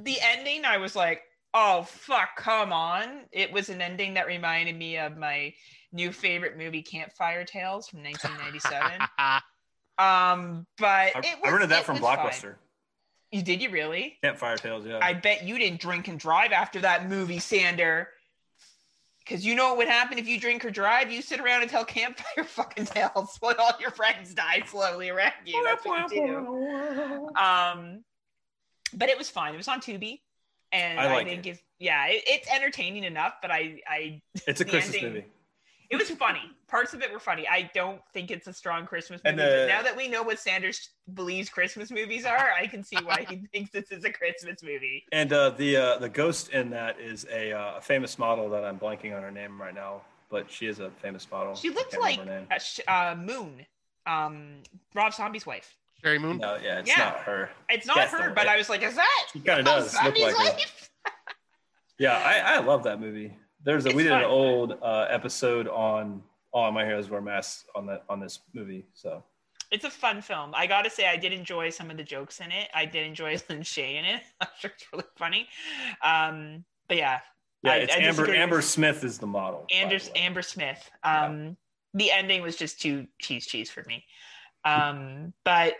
The 0.01 0.17
ending, 0.19 0.65
I 0.65 0.77
was 0.77 0.95
like, 0.95 1.21
oh 1.53 1.83
fuck, 1.83 2.35
come 2.37 2.73
on! 2.73 3.21
It 3.31 3.51
was 3.51 3.69
an 3.69 3.81
ending 3.81 4.15
that 4.15 4.25
reminded 4.25 4.75
me 4.75 4.97
of 4.97 5.15
my 5.15 5.53
new 5.93 6.11
favorite 6.11 6.57
movie, 6.57 6.81
Campfire 6.81 7.45
Tales 7.45 7.87
from 7.87 8.03
1997. 8.03 9.01
um, 9.99 10.65
but 10.77 11.15
I, 11.15 11.19
it 11.19 11.37
I 11.45 11.49
rented 11.51 11.69
that 11.69 11.81
it 11.81 11.85
from 11.85 12.01
was 12.01 12.15
fine. 12.15 12.55
You 13.35 13.41
did 13.43 13.61
you 13.61 13.69
really? 13.69 14.17
Campfire 14.23 14.55
Tales, 14.55 14.85
yeah. 14.85 14.99
I 15.01 15.11
bet 15.13 15.43
you 15.43 15.57
didn't 15.59 15.81
drink 15.81 16.07
and 16.07 16.17
drive 16.17 16.53
after 16.53 16.79
that 16.79 17.09
movie, 17.09 17.39
Sander. 17.39 18.07
Because 19.19 19.45
you 19.45 19.55
know 19.55 19.69
what 19.69 19.77
would 19.79 19.87
happen 19.89 20.17
if 20.17 20.25
you 20.25 20.39
drink 20.39 20.63
or 20.63 20.69
drive? 20.69 21.11
You 21.11 21.21
sit 21.21 21.41
around 21.41 21.61
and 21.63 21.69
tell 21.69 21.83
campfire 21.83 22.43
fucking 22.45 22.85
tales 22.85 23.35
while 23.41 23.55
all 23.59 23.73
your 23.81 23.91
friends 23.91 24.33
die 24.33 24.63
slowly 24.67 25.09
around 25.09 25.33
you. 25.45 25.61
That's 25.65 25.83
what 25.85 26.13
you 26.13 26.27
do. 26.27 27.29
Um, 27.35 28.05
but 28.93 29.09
it 29.09 29.17
was 29.17 29.29
fine. 29.29 29.53
It 29.53 29.57
was 29.57 29.67
on 29.67 29.81
Tubi, 29.81 30.21
and 30.71 30.97
I 30.97 31.05
I, 31.07 31.13
like 31.15 31.27
think 31.27 31.45
it. 31.45 31.49
it's 31.49 31.61
yeah, 31.77 32.05
it, 32.07 32.23
it's 32.27 32.47
entertaining 32.53 33.03
enough. 33.03 33.33
But 33.41 33.51
I, 33.51 33.81
I, 33.85 34.21
It's 34.47 34.61
a 34.61 34.65
Christmas 34.65 34.95
ending- 34.95 35.13
movie. 35.13 35.25
it 35.89 35.97
was 35.97 36.09
funny. 36.11 36.39
Parts 36.67 36.93
of 36.95 37.01
it 37.03 37.11
were 37.13 37.19
funny. 37.19 37.47
I 37.47 37.69
don't 37.75 38.01
think 38.11 38.31
it's 38.31 38.47
a 38.47 38.53
strong 38.53 38.87
Christmas 38.87 39.21
movie. 39.23 39.29
And 39.41 39.51
but 39.51 39.67
now 39.67 39.83
that 39.83 39.95
we 39.95 40.07
know 40.07 40.23
what 40.23 40.39
Sanders 40.39 40.89
believes 41.13 41.47
Christmas 41.47 41.91
movies 41.91 42.25
are, 42.25 42.49
I 42.59 42.65
can 42.65 42.83
see 42.83 42.97
why 43.03 43.25
he 43.29 43.35
thinks 43.53 43.69
this 43.71 43.91
is 43.91 44.03
a 44.03 44.11
Christmas 44.11 44.63
movie. 44.63 45.03
And 45.11 45.31
uh, 45.31 45.51
the 45.51 45.77
uh, 45.77 45.97
the 45.99 46.09
ghost 46.09 46.49
in 46.49 46.71
that 46.71 46.99
is 46.99 47.25
a, 47.31 47.53
uh, 47.53 47.77
a 47.77 47.81
famous 47.81 48.17
model 48.17 48.49
that 48.49 48.63
I'm 48.65 48.79
blanking 48.79 49.15
on 49.15 49.21
her 49.21 49.29
name 49.31 49.61
right 49.61 49.75
now, 49.75 50.01
but 50.31 50.49
she 50.49 50.65
is 50.65 50.79
a 50.79 50.89
famous 51.01 51.27
model. 51.31 51.53
She 51.55 51.69
I 51.69 51.73
looks 51.73 51.95
like 51.97 52.19
her 52.19 52.25
name. 52.25 52.47
a 52.49 52.59
sh- 52.59 52.79
uh, 52.87 53.15
Moon, 53.15 53.63
um, 54.07 54.55
Rob 54.95 55.13
Zombie's 55.13 55.45
wife. 55.45 55.75
Sheri 56.03 56.19
Moon. 56.19 56.39
No, 56.39 56.57
yeah, 56.61 56.79
it's 56.79 56.89
Yeah. 56.89 56.97
not 57.05 57.19
her. 57.19 57.49
It's 57.69 57.85
not 57.85 57.97
Yes, 57.97 58.11
her, 58.11 58.31
but 58.31 58.47
I 58.47 58.57
was 58.57 58.69
like, 58.69 58.81
is 58.83 58.95
that 58.95 59.25
She 59.33 59.39
kind 59.39 59.59
of 59.61 59.65
Rob 59.67 59.75
does 59.83 59.93
look 59.93 60.03
Zombie's 60.03 60.23
like 60.23 60.35
her. 60.35 60.43
wife? 60.55 60.89
Yeah, 61.99 62.17
I, 62.17 62.55
I 62.55 62.59
love 62.59 62.83
that 62.83 62.99
movie. 62.99 63.35
There's 63.63 63.85
a 63.85 63.89
It's 63.89 63.95
we 63.95 64.03
did 64.03 64.09
fun. 64.09 64.19
an 64.23 64.29
old 64.29 64.77
uh, 64.81 65.07
episode 65.09 65.67
on 65.67 66.21
All 66.55 66.71
My 66.71 66.85
Heroes 66.85 67.09
Wear 67.09 67.21
Masks 67.21 67.65
on 67.75 67.85
that 67.87 68.03
on 68.09 68.19
this 68.19 68.39
movie. 68.53 68.85
So 68.93 69.21
It's 69.71 69.83
a 69.85 69.89
fun 69.91 70.21
film. 70.21 70.51
I 70.55 70.65
gotta 70.67 70.89
say, 70.89 71.05
I 71.07 71.17
did 71.17 71.33
enjoy 71.33 71.69
some 71.69 71.91
of 71.91 71.97
the 71.97 72.03
jokes 72.03 72.39
in 72.39 72.51
it. 72.51 72.69
I 72.73 72.85
did 72.85 73.05
enjoy 73.05 73.31
Lin 73.49 73.59
Shaye 73.59 73.95
in 73.95 74.05
it. 74.05 74.21
I'm 74.41 74.47
sure 74.59 74.71
it's 74.73 74.85
really 74.93 75.03
funny. 75.17 75.47
Um, 76.01 76.63
but 76.87 76.97
yeah, 76.97 77.19
yeah, 77.61 77.71
I- 77.73 77.75
it's 77.77 77.93
I 77.93 77.97
Amber 77.97 78.23
disagree 78.23 78.37
Amber 78.37 78.61
Smith 78.61 79.03
is 79.03 79.17
the 79.17 79.27
model. 79.27 79.65
by 79.69 79.75
Anders 79.75 80.09
the. 80.09 80.17
Amber 80.17 80.41
Smith. 80.41 80.89
Um, 81.03 81.57
the 81.93 82.09
ending 82.11 82.41
was 82.41 82.55
just 82.55 82.79
too 82.81 83.05
cheese 83.19 83.45
cheese 83.45 83.69
for 83.69 83.83
me. 83.87 84.05
Um, 84.63 85.33
but 85.43 85.73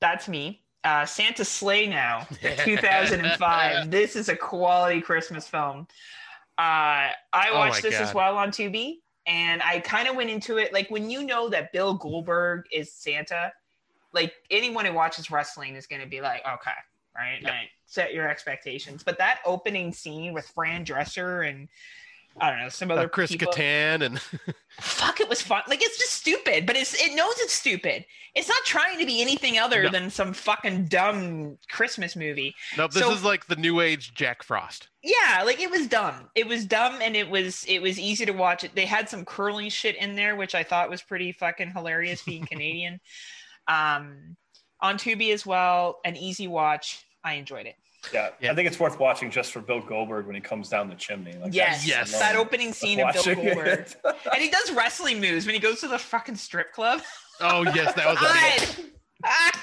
that's 0.00 0.28
me. 0.28 0.62
Uh, 0.84 1.04
Santa's 1.04 1.48
Slay 1.48 1.86
now, 1.88 2.26
2005. 2.64 3.90
this 3.90 4.16
is 4.16 4.28
a 4.28 4.36
quality 4.36 5.00
Christmas 5.00 5.46
film. 5.48 5.86
Uh, 6.56 7.12
I 7.12 7.48
Oh 7.50 7.58
watched 7.58 7.82
my 7.84 7.90
this 7.90 8.00
as 8.00 8.14
well 8.14 8.36
on 8.36 8.50
Tubi, 8.50 8.98
and 9.30 9.62
I 9.62 9.78
kind 9.78 10.08
of 10.08 10.16
went 10.16 10.28
into 10.28 10.58
it 10.58 10.72
like 10.72 10.90
when 10.90 11.08
you 11.08 11.22
know 11.22 11.48
that 11.50 11.72
Bill 11.72 11.94
Goldberg 11.94 12.64
is 12.72 12.92
Santa, 12.92 13.52
like 14.12 14.32
anyone 14.50 14.84
who 14.84 14.92
watches 14.92 15.30
wrestling 15.30 15.76
is 15.76 15.86
going 15.86 16.02
to 16.02 16.08
be 16.08 16.20
like, 16.20 16.40
okay, 16.40 16.72
right, 17.14 17.40
Yep. 17.40 17.50
right, 17.50 17.68
set 17.86 18.12
your 18.12 18.28
expectations. 18.28 19.04
But 19.04 19.18
that 19.18 19.38
opening 19.46 19.92
scene 19.92 20.32
with 20.32 20.48
Fran 20.48 20.84
Drescher 20.84 21.48
and 21.48 21.68
I 22.38 22.50
don't 22.50 22.60
know 22.60 22.68
some 22.68 22.90
other 22.90 23.02
Uh, 23.02 23.08
Chris 23.08 23.30
people, 23.32 23.52
Kattan 23.52 24.02
and 24.02 24.20
fuck, 24.80 25.20
it 25.20 25.28
was 25.28 25.42
fun. 25.42 25.62
Like 25.68 25.82
it's 25.82 25.98
just 25.98 26.12
stupid, 26.12 26.64
but 26.66 26.76
it's 26.76 26.94
it 26.94 27.14
knows 27.14 27.34
it's 27.38 27.52
stupid. 27.52 28.04
It's 28.34 28.48
not 28.48 28.64
trying 28.64 28.98
to 29.00 29.06
be 29.06 29.20
anything 29.20 29.58
other 29.58 29.82
No. 29.84 29.88
than 29.90 30.10
some 30.10 30.32
fucking 30.32 30.86
dumb 30.86 31.58
Christmas 31.70 32.14
movie. 32.14 32.54
nope. 32.76 32.92
This 32.92 33.02
So- 33.02 33.12
is 33.12 33.24
like 33.24 33.46
the 33.46 33.56
new 33.56 33.80
age 33.80 34.14
Jack 34.14 34.42
Frost. 34.42 34.88
Yeah, 35.02 35.42
like 35.44 35.60
it 35.60 35.70
was 35.70 35.86
dumb. 35.88 36.30
It 36.34 36.46
was 36.46 36.64
dumb 36.66 37.00
and 37.02 37.16
it 37.16 37.28
was 37.28 37.64
it 37.66 37.80
was 37.82 37.98
easy 37.98 38.24
to 38.26 38.32
watch 38.32 38.64
it. 38.64 38.74
They 38.74 38.86
had 38.86 39.08
some 39.08 39.24
curling 39.24 39.68
shit 39.70 39.96
in 39.96 40.14
there, 40.14 40.36
which 40.36 40.54
I 40.54 40.62
thought 40.62 40.88
was 40.90 41.02
pretty 41.02 41.32
fucking 41.32 41.72
hilarious 41.72 42.22
being 42.22 42.46
Canadian. 42.50 43.00
Um 43.66 44.36
on 44.80 44.96
Tubi 44.96 45.32
as 45.34 45.44
well, 45.44 46.00
an 46.06 46.16
easy 46.16 46.46
watch. 46.48 47.04
I 47.22 47.34
enjoyed 47.34 47.66
it. 47.66 47.76
Yeah, 48.12 48.30
Yeah. 48.40 48.52
I 48.52 48.54
think 48.54 48.66
it's 48.66 48.80
worth 48.80 48.98
watching 48.98 49.30
just 49.30 49.52
for 49.52 49.60
Bill 49.60 49.80
Goldberg 49.80 50.26
when 50.26 50.34
he 50.34 50.40
comes 50.40 50.68
down 50.68 50.88
the 50.88 50.94
chimney. 50.94 51.34
Like, 51.34 51.52
Yes, 51.54 51.86
Yes. 51.86 52.18
That 52.18 52.34
opening 52.36 52.72
scene 52.72 52.98
of 53.00 53.12
Bill 53.12 53.34
Goldberg. 53.34 53.66
it. 53.80 53.96
and 54.32 54.42
he 54.42 54.48
does 54.50 54.72
wrestling 54.72 55.20
moves 55.20 55.44
when 55.46 55.54
he 55.54 55.60
goes 55.60 55.80
to 55.80 55.88
the 55.88 55.98
fucking 55.98 56.36
strip 56.36 56.72
club. 56.72 57.02
Oh 57.40 57.62
yes, 57.74 57.94
that 57.94 58.06
was. 58.06 58.18
God. 58.18 58.84
Ah. 59.24 59.50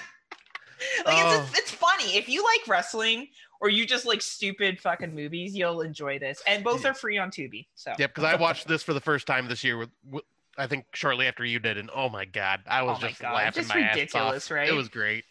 like 1.05 1.15
Oh. 1.17 1.47
it's, 1.49 1.59
it's 1.59 1.71
funny 1.71 2.15
if 2.17 2.29
you 2.29 2.43
like 2.43 2.67
wrestling 2.67 3.27
or 3.61 3.69
you 3.69 3.85
just 3.87 4.05
like 4.05 4.21
stupid 4.21 4.79
fucking 4.79 5.15
movies 5.15 5.55
you'll 5.55 5.81
enjoy 5.81 6.19
this 6.19 6.41
and 6.45 6.63
both 6.63 6.85
are 6.85 6.93
free 6.93 7.17
on 7.17 7.31
tubi 7.31 7.65
so 7.73 7.91
Yep, 7.97 8.13
because 8.13 8.23
I 8.23 8.35
watched 8.35 8.67
this 8.67 8.83
for 8.83 8.93
the 8.93 9.01
first 9.01 9.25
time 9.25 9.47
this 9.47 9.63
year 9.63 9.77
with, 9.77 9.89
with 10.07 10.23
I 10.59 10.67
think 10.67 10.85
shortly 10.93 11.27
after 11.27 11.45
you 11.45 11.59
did, 11.59 11.77
and 11.77 11.89
oh 11.93 12.09
my 12.09 12.25
god, 12.25 12.61
I 12.67 12.81
was 12.81 12.97
Oh 13.01 13.07
just 13.07 13.21
God, 13.21 13.33
laughing 13.33 13.61
just 13.63 13.69
my 13.75 13.81
ass 13.81 13.95
ridiculous, 13.95 14.45
off. 14.47 14.51
right? 14.55 14.67
It 14.69 14.73
was 14.73 14.89
great. 14.89 15.23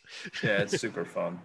yeah, 0.43 0.59
it's 0.63 0.79
super 0.81 1.05
fun. 1.05 1.41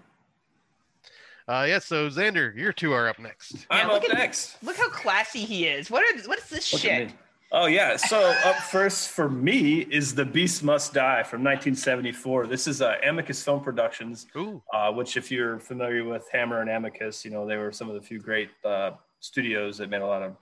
Uh, 1.47 1.65
yeah, 1.67 1.79
so 1.79 2.09
Sander, 2.09 2.53
your 2.55 2.71
two 2.73 2.93
are 2.93 3.07
up 3.09 3.19
next. 3.19 3.53
Yeah, 3.71 3.83
I'm 3.83 3.87
look 3.89 4.03
up 4.03 4.11
at- 4.11 4.17
next. 4.17 4.61
look 4.63 4.77
how 4.77 4.89
classy 4.89 5.39
he 5.45 5.65
is 5.65 5.89
what 5.91 6.03
are 6.03 6.27
what 6.27 6.37
is 6.39 6.49
this 6.49 6.71
Look 6.73 6.81
shit. 6.81 7.11
Oh 7.53 7.65
yeah. 7.65 7.97
So 7.97 8.17
up 8.45 8.55
first 8.71 9.09
for 9.09 9.27
me 9.29 9.81
is 9.81 10.15
The 10.15 10.23
Beast 10.23 10.63
Must 10.63 10.93
Die 10.93 11.23
from 11.23 11.43
1974. 11.43 12.47
This 12.47 12.65
is 12.67 12.81
uh, 12.81 12.95
Amicus 13.05 13.43
Film 13.43 13.61
Productions, 13.61 14.27
uh, 14.73 14.91
which 14.93 15.17
if 15.17 15.29
you're 15.29 15.59
familiar 15.59 16.05
with 16.05 16.29
Hammer 16.31 16.61
and 16.61 16.69
Amicus, 16.69 17.25
you 17.25 17.31
know 17.31 17.45
they 17.45 17.57
were 17.57 17.71
some 17.73 17.89
of 17.89 17.95
the 17.95 18.01
few 18.01 18.19
great 18.19 18.49
uh, 18.63 18.91
studios 19.19 19.77
that 19.79 19.89
made 19.89 20.01
a 20.01 20.07
lot 20.07 20.21
of 20.21 20.37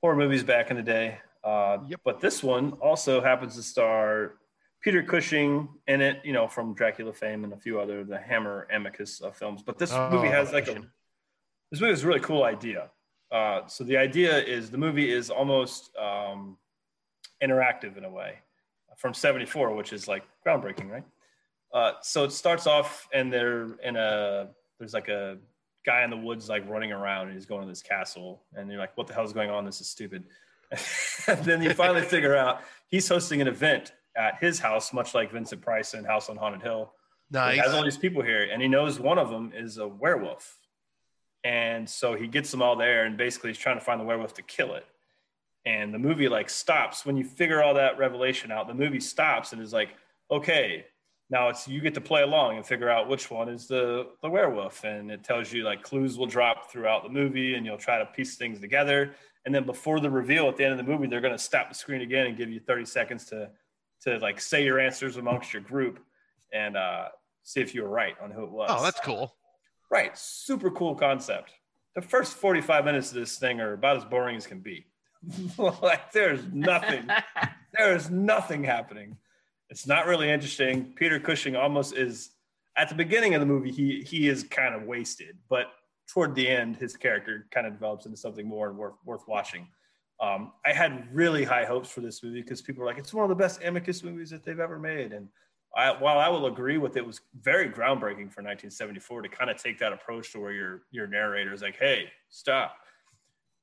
horror 0.00 0.14
movies 0.16 0.44
back 0.44 0.70
in 0.70 0.76
the 0.76 0.82
day. 0.82 1.18
Uh, 1.42 1.78
Yep. 1.88 2.00
But 2.04 2.20
this 2.20 2.42
one 2.44 2.72
also 2.74 3.20
happens 3.20 3.56
to 3.56 3.62
star 3.64 4.34
Peter 4.82 5.02
Cushing 5.02 5.68
in 5.86 6.00
it, 6.00 6.20
you 6.24 6.32
know, 6.32 6.48
from 6.48 6.74
Dracula 6.74 7.12
fame 7.12 7.44
and 7.44 7.52
a 7.52 7.56
few 7.56 7.80
other 7.80 8.04
the 8.04 8.18
Hammer 8.18 8.66
Amicus 8.72 9.22
uh, 9.22 9.30
films. 9.30 9.62
But 9.62 9.78
this 9.78 9.92
Oh, 9.92 10.10
movie 10.10 10.28
has 10.28 10.52
like 10.52 10.68
a 10.68 10.74
this 11.70 11.80
movie 11.80 11.92
has 11.92 12.04
a 12.04 12.06
really 12.06 12.20
cool 12.20 12.44
idea. 12.44 12.90
Uh, 13.30 13.66
so 13.66 13.82
the 13.84 13.96
idea 13.96 14.38
is 14.42 14.70
the 14.70 14.76
movie 14.76 15.10
is 15.10 15.30
almost 15.30 15.96
um, 15.96 16.58
interactive 17.42 17.96
in 17.96 18.04
a 18.04 18.10
way 18.10 18.38
from 18.96 19.14
74 19.14 19.74
which 19.74 19.92
is 19.92 20.06
like 20.06 20.22
groundbreaking 20.46 20.88
right 20.90 21.04
uh, 21.74 21.92
so 22.02 22.24
it 22.24 22.32
starts 22.32 22.66
off 22.66 23.08
and 23.12 23.32
they're 23.32 23.74
in 23.82 23.96
a 23.96 24.48
there's 24.78 24.94
like 24.94 25.08
a 25.08 25.38
guy 25.84 26.04
in 26.04 26.10
the 26.10 26.16
woods 26.16 26.48
like 26.48 26.68
running 26.68 26.92
around 26.92 27.26
and 27.26 27.34
he's 27.34 27.46
going 27.46 27.62
to 27.62 27.68
this 27.68 27.82
castle 27.82 28.44
and 28.54 28.70
you're 28.70 28.78
like 28.78 28.96
what 28.96 29.06
the 29.06 29.14
hell's 29.14 29.32
going 29.32 29.50
on 29.50 29.64
this 29.64 29.80
is 29.80 29.88
stupid 29.88 30.24
and 31.26 31.44
then 31.44 31.62
you 31.62 31.72
finally 31.74 32.02
figure 32.02 32.36
out 32.36 32.60
he's 32.88 33.08
hosting 33.08 33.40
an 33.40 33.48
event 33.48 33.92
at 34.16 34.38
his 34.40 34.58
house 34.58 34.92
much 34.92 35.14
like 35.14 35.32
vincent 35.32 35.60
price 35.62 35.94
in 35.94 36.04
house 36.04 36.28
on 36.28 36.36
haunted 36.36 36.62
hill 36.62 36.92
Nice. 37.32 37.54
he 37.54 37.60
has 37.60 37.72
all 37.72 37.82
these 37.82 37.96
people 37.96 38.22
here, 38.22 38.48
and 38.52 38.60
he 38.60 38.68
knows 38.68 39.00
one 39.00 39.18
of 39.18 39.30
them 39.30 39.52
is 39.54 39.78
a 39.78 39.88
werewolf. 39.88 40.58
And 41.44 41.88
so 41.88 42.14
he 42.14 42.28
gets 42.28 42.50
them 42.50 42.60
all 42.60 42.76
there, 42.76 43.04
and 43.04 43.16
basically 43.16 43.50
he's 43.50 43.58
trying 43.58 43.78
to 43.78 43.84
find 43.84 43.98
the 43.98 44.04
werewolf 44.04 44.34
to 44.34 44.42
kill 44.42 44.74
it. 44.74 44.84
And 45.64 45.94
the 45.94 45.98
movie 45.98 46.28
like 46.28 46.50
stops 46.50 47.06
when 47.06 47.16
you 47.16 47.24
figure 47.24 47.62
all 47.62 47.74
that 47.74 47.96
revelation 47.96 48.52
out. 48.52 48.68
The 48.68 48.74
movie 48.74 49.00
stops 49.00 49.52
and 49.52 49.62
is 49.62 49.72
like, 49.72 49.90
okay, 50.30 50.84
now 51.30 51.48
it's 51.48 51.66
you 51.66 51.80
get 51.80 51.94
to 51.94 52.00
play 52.00 52.22
along 52.22 52.56
and 52.56 52.66
figure 52.66 52.90
out 52.90 53.08
which 53.08 53.30
one 53.30 53.48
is 53.48 53.66
the 53.66 54.08
the 54.20 54.28
werewolf, 54.28 54.84
and 54.84 55.10
it 55.10 55.24
tells 55.24 55.52
you 55.52 55.64
like 55.64 55.82
clues 55.82 56.18
will 56.18 56.26
drop 56.26 56.70
throughout 56.70 57.02
the 57.02 57.08
movie, 57.08 57.54
and 57.54 57.64
you'll 57.64 57.78
try 57.78 57.98
to 57.98 58.06
piece 58.06 58.36
things 58.36 58.60
together. 58.60 59.14
And 59.46 59.54
then 59.54 59.64
before 59.64 60.00
the 60.00 60.10
reveal 60.10 60.48
at 60.48 60.56
the 60.56 60.64
end 60.64 60.78
of 60.78 60.84
the 60.84 60.92
movie, 60.92 61.06
they're 61.06 61.20
going 61.22 61.32
to 61.32 61.38
stop 61.42 61.68
the 61.70 61.74
screen 61.74 62.02
again 62.02 62.26
and 62.26 62.36
give 62.36 62.50
you 62.50 62.60
30 62.60 62.84
seconds 62.84 63.24
to 63.26 63.50
to 64.04 64.18
like 64.18 64.40
say 64.40 64.64
your 64.64 64.80
answers 64.80 65.16
amongst 65.16 65.52
your 65.52 65.62
group 65.62 66.00
and 66.52 66.76
uh, 66.76 67.06
see 67.42 67.60
if 67.60 67.74
you 67.74 67.82
were 67.82 67.88
right 67.88 68.14
on 68.22 68.30
who 68.30 68.44
it 68.44 68.50
was. 68.50 68.68
oh, 68.72 68.82
that's 68.82 69.00
cool. 69.00 69.34
right. 69.90 70.16
Super 70.16 70.70
cool 70.70 70.94
concept. 70.94 71.52
The 71.94 72.02
first 72.02 72.34
45 72.34 72.84
minutes 72.84 73.10
of 73.10 73.16
this 73.16 73.36
thing 73.38 73.60
are 73.60 73.74
about 73.74 73.98
as 73.98 74.04
boring 74.04 74.36
as 74.36 74.46
can 74.46 74.60
be. 74.60 74.86
like 75.58 76.10
there's 76.12 76.44
nothing, 76.52 77.08
there's 77.78 78.10
nothing 78.10 78.64
happening. 78.64 79.16
It's 79.70 79.86
not 79.86 80.06
really 80.06 80.30
interesting. 80.30 80.92
Peter 80.96 81.20
Cushing 81.20 81.56
almost 81.56 81.94
is 81.96 82.30
at 82.76 82.88
the 82.88 82.94
beginning 82.94 83.34
of 83.34 83.40
the 83.40 83.46
movie, 83.46 83.70
he 83.70 84.02
he 84.02 84.28
is 84.28 84.42
kind 84.44 84.74
of 84.74 84.82
wasted, 84.84 85.36
but 85.48 85.66
toward 86.08 86.34
the 86.34 86.48
end, 86.48 86.76
his 86.76 86.96
character 86.96 87.46
kind 87.50 87.66
of 87.66 87.74
develops 87.74 88.06
into 88.06 88.16
something 88.16 88.46
more 88.46 88.72
worth 88.72 88.94
worth 89.04 89.26
watching. 89.28 89.68
Um, 90.22 90.52
I 90.64 90.72
had 90.72 91.08
really 91.12 91.42
high 91.42 91.64
hopes 91.64 91.90
for 91.90 92.00
this 92.00 92.22
movie 92.22 92.42
because 92.42 92.62
people 92.62 92.80
were 92.80 92.86
like, 92.86 92.96
it's 92.96 93.12
one 93.12 93.24
of 93.24 93.28
the 93.28 93.34
best 93.34 93.62
Amicus 93.64 94.04
movies 94.04 94.30
that 94.30 94.44
they've 94.44 94.60
ever 94.60 94.78
made. 94.78 95.12
And 95.12 95.28
I, 95.76 95.90
while 95.90 96.18
I 96.18 96.28
will 96.28 96.46
agree 96.46 96.78
with 96.78 96.96
it 96.96 97.04
was 97.04 97.20
very 97.40 97.68
groundbreaking 97.68 98.30
for 98.30 98.42
1974 98.42 99.22
to 99.22 99.28
kind 99.28 99.50
of 99.50 99.60
take 99.60 99.80
that 99.80 99.92
approach 99.92 100.32
to 100.32 100.38
where 100.38 100.52
your 100.52 100.82
your 100.92 101.08
narrator 101.08 101.52
is 101.52 101.60
like, 101.60 101.76
hey, 101.76 102.04
stop, 102.30 102.76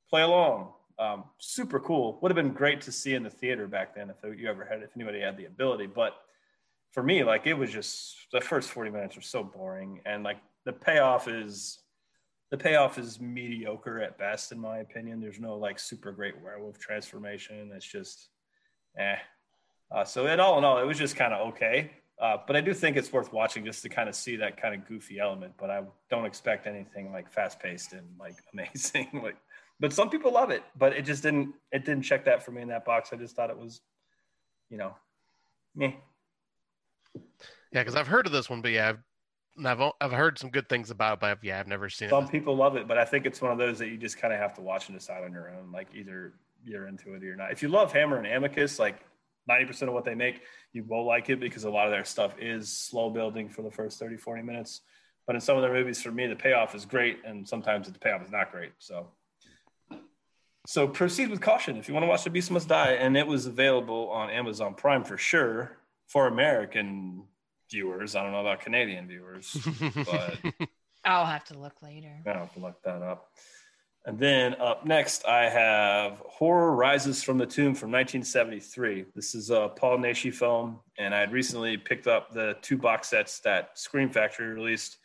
play 0.10 0.22
along. 0.22 0.74
Um, 0.98 1.24
super 1.38 1.80
cool. 1.80 2.20
Would 2.22 2.30
have 2.30 2.36
been 2.36 2.54
great 2.54 2.82
to 2.82 2.92
see 2.92 3.14
in 3.14 3.24
the 3.24 3.30
theater 3.30 3.66
back 3.68 3.96
then 3.96 4.10
if 4.10 4.18
you 4.38 4.50
ever 4.50 4.66
had 4.66 4.82
if 4.84 4.90
anybody 4.98 5.22
had 5.22 5.38
the 5.38 5.46
ability. 5.46 5.88
But 5.88 6.14
for 6.92 7.04
me, 7.04 7.24
like 7.24 7.48
it 7.48 7.54
was 7.54 7.72
just 7.72 8.18
the 8.34 8.42
first 8.42 8.70
40 8.72 8.90
minutes 8.92 9.16
were 9.16 9.22
so 9.22 9.44
boring, 9.44 10.02
and 10.06 10.24
like 10.24 10.40
the 10.66 10.74
payoff 10.74 11.30
is 11.30 11.80
the 12.52 12.58
payoff 12.58 12.98
is 12.98 13.20
mediocre 13.20 14.00
at 14.00 14.18
best, 14.18 14.52
in 14.52 14.60
my 14.60 14.80
opinion. 14.80 15.20
There's 15.20 15.40
no 15.40 15.56
like 15.56 15.80
super 15.80 16.12
great 16.12 16.42
werewolf 16.42 16.80
transformation. 16.80 17.72
It's 17.76 17.86
just, 17.86 18.30
eh. 18.98 19.18
Uh, 19.92 20.04
so 20.04 20.28
in 20.28 20.40
all 20.40 20.58
in 20.58 20.64
all, 20.64 20.80
it 20.80 20.86
was 20.86 20.98
just 20.98 21.16
kind 21.16 21.34
of 21.34 21.48
okay. 21.50 21.92
Uh, 22.20 22.38
but 22.46 22.56
I 22.56 22.62
do 22.62 22.74
think 22.74 22.98
it's 22.98 23.14
worth 23.14 23.32
watching 23.32 23.64
just 23.64 23.82
to 23.84 23.90
kind 23.90 24.10
of 24.10 24.16
see 24.16 24.36
that 24.38 24.62
kind 24.62 24.76
of 24.76 24.88
goofy 24.88 25.20
element. 25.20 25.54
But 25.58 25.70
I 25.70 25.84
don't 26.10 26.26
expect 26.26 26.68
anything 26.68 27.12
like 27.12 27.32
fast 27.32 27.60
paced 27.60 27.94
and 27.94 28.06
like 28.20 28.36
amazing. 28.54 29.22
like, 29.24 29.38
but 29.80 29.94
some 29.94 30.10
people 30.10 30.34
love 30.34 30.50
it. 30.50 30.64
But 30.78 30.94
it 30.94 31.04
just 31.04 31.24
didn't. 31.24 31.54
It 31.72 31.86
didn't 31.86 32.04
check 32.04 32.26
that 32.26 32.44
for 32.44 32.52
me 32.52 32.62
in 32.62 32.68
that 32.70 32.86
box. 32.86 33.12
I 33.14 33.16
just 33.16 33.36
thought 33.36 33.50
it 33.50 33.58
was, 33.58 33.82
you 34.70 34.78
know, 34.78 34.96
me. 35.76 35.98
Yeah, 37.72 37.82
because 37.82 37.96
I've 37.96 38.08
heard 38.08 38.26
of 38.26 38.32
this 38.32 38.50
one, 38.50 38.62
but 38.62 38.72
yeah, 38.72 38.90
I've 38.90 39.04
and 39.60 39.68
I've, 39.68 39.92
I've 40.02 40.12
heard 40.12 40.40
some 40.40 40.50
good 40.50 40.68
things 40.68 40.90
about 40.90 41.14
it, 41.14 41.20
but 41.20 41.44
yeah, 41.44 41.60
I've 41.60 41.68
never 41.68 41.90
seen 41.90 42.10
Some 42.10 42.26
it. 42.26 42.32
people 42.32 42.56
love 42.56 42.76
it, 42.76 42.88
but 42.88 42.98
I 42.98 43.06
think 43.06 43.26
it's 43.26 43.42
one 43.42 43.52
of 43.52 43.58
those 43.58 43.78
that 43.80 43.90
you 43.90 43.98
just 43.98 44.18
kind 44.18 44.34
of 44.34 44.40
have 44.40 44.56
to 44.56 44.62
watch 44.62 44.90
and 44.90 44.98
decide 44.98 45.24
on 45.24 45.32
your 45.32 45.50
own. 45.50 45.72
Like 45.72 45.88
either 45.94 46.34
you're 46.64 46.88
into 46.88 47.14
it 47.14 47.22
or 47.22 47.26
you're 47.26 47.36
not. 47.36 47.52
If 47.52 47.62
you 47.62 47.70
love 47.70 47.94
Hammer 47.94 48.18
and 48.18 48.26
Amicus, 48.26 48.80
like 48.80 49.00
90% 49.50 49.84
of 49.84 49.94
what 49.94 50.06
they 50.06 50.16
make, 50.16 50.42
you 50.74 50.84
will 50.84 51.06
like 51.06 51.30
it 51.30 51.40
because 51.40 51.66
a 51.66 51.70
lot 51.70 51.86
of 51.86 51.92
their 51.92 52.06
stuff 52.06 52.36
is 52.40 52.72
slow 52.72 53.10
building 53.10 53.50
for 53.50 53.62
the 53.62 53.72
first 53.72 54.00
30, 54.00 54.18
40 54.18 54.42
minutes. 54.42 54.82
But 55.28 55.36
in 55.36 55.42
some 55.42 55.58
of 55.58 55.62
their 55.62 55.74
movies, 55.74 56.02
for 56.02 56.12
me, 56.12 56.26
the 56.26 56.36
payoff 56.36 56.74
is 56.74 56.86
great, 56.86 57.20
and 57.24 57.48
sometimes 57.48 57.92
the 57.92 58.00
payoff 58.00 58.24
is 58.24 58.32
not 58.32 58.52
great. 58.52 58.72
So, 58.80 59.10
so 60.66 60.88
proceed 60.88 61.30
with 61.30 61.40
caution 61.40 61.78
if 61.78 61.88
you 61.88 61.94
want 61.94 62.04
to 62.04 62.08
watch 62.08 62.24
The 62.24 62.32
Beast 62.32 62.50
Must 62.50 62.68
Die, 62.68 62.94
and 62.94 63.16
it 63.16 63.28
was 63.28 63.46
available 63.46 64.10
on 64.10 64.32
Amazon 64.32 64.74
Prime 64.74 65.04
for 65.04 65.18
sure 65.18 65.78
for 66.08 66.26
American 66.28 67.24
viewers. 67.70 68.16
I 68.16 68.24
don't 68.24 68.32
know 68.32 68.42
about 68.42 68.62
Canadian 68.62 69.08
viewers, 69.08 69.58
but 69.96 70.38
I'll 71.06 71.26
have 71.26 71.46
to 71.46 71.58
look 71.58 71.82
later. 71.82 72.22
I'll 72.26 72.34
have 72.34 72.54
to 72.54 72.60
look 72.60 72.82
that 72.84 73.02
up. 73.02 73.30
And 74.06 74.18
then 74.18 74.56
up 74.56 74.86
next, 74.86 75.26
I 75.26 75.50
have 75.50 76.20
Horror 76.26 76.74
Rises 76.76 77.22
from 77.22 77.38
the 77.38 77.46
Tomb 77.46 77.76
from 77.76 77.92
1973. 77.92 79.06
This 79.14 79.36
is 79.36 79.50
a 79.50 79.70
Paul 79.76 79.98
Naschy 79.98 80.34
film, 80.34 80.80
and 80.98 81.14
I 81.14 81.20
had 81.20 81.32
recently 81.34 81.76
picked 81.78 82.08
up 82.08 82.32
the 82.34 82.56
two 82.62 82.78
box 82.78 83.10
sets 83.10 83.40
that 83.42 83.78
Scream 83.78 84.10
Factory 84.10 84.48
released 84.48 84.98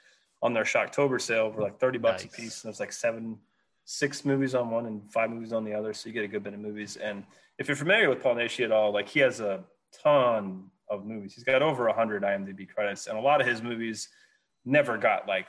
on 0.42 0.52
their 0.54 0.64
Shocktober 0.64 1.20
sale 1.20 1.50
for 1.52 1.60
like 1.60 1.78
30 1.80 1.98
bucks 1.98 2.24
Nice. 2.24 2.32
a 2.32 2.36
piece. 2.36 2.64
And 2.64 2.70
it's 2.70 2.80
like 2.80 2.92
seven, 2.92 3.38
six 3.84 4.24
movies 4.24 4.54
on 4.54 4.70
one 4.70 4.86
and 4.86 5.12
five 5.12 5.30
movies 5.30 5.52
on 5.52 5.64
the 5.64 5.74
other. 5.74 5.92
So 5.92 6.08
you 6.08 6.12
get 6.12 6.24
a 6.24 6.28
good 6.28 6.42
bit 6.44 6.54
of 6.54 6.60
movies. 6.60 6.96
And 6.96 7.24
if 7.58 7.66
you're 7.66 7.76
familiar 7.76 8.08
with 8.08 8.22
Paul 8.22 8.36
Naschy 8.36 8.64
at 8.64 8.70
all, 8.72 8.92
like 8.92 9.08
he 9.08 9.20
has 9.20 9.40
a 9.40 9.64
ton 10.02 10.70
of 10.88 11.04
movies. 11.04 11.34
He's 11.34 11.44
got 11.44 11.62
over 11.62 11.86
100 11.86 12.22
IMDb 12.22 12.68
credits, 12.68 13.06
and 13.06 13.16
a 13.18 13.20
lot 13.20 13.40
of 13.40 13.46
his 13.46 13.62
movies 13.62 14.08
never 14.64 14.96
got 14.98 15.26
like 15.28 15.46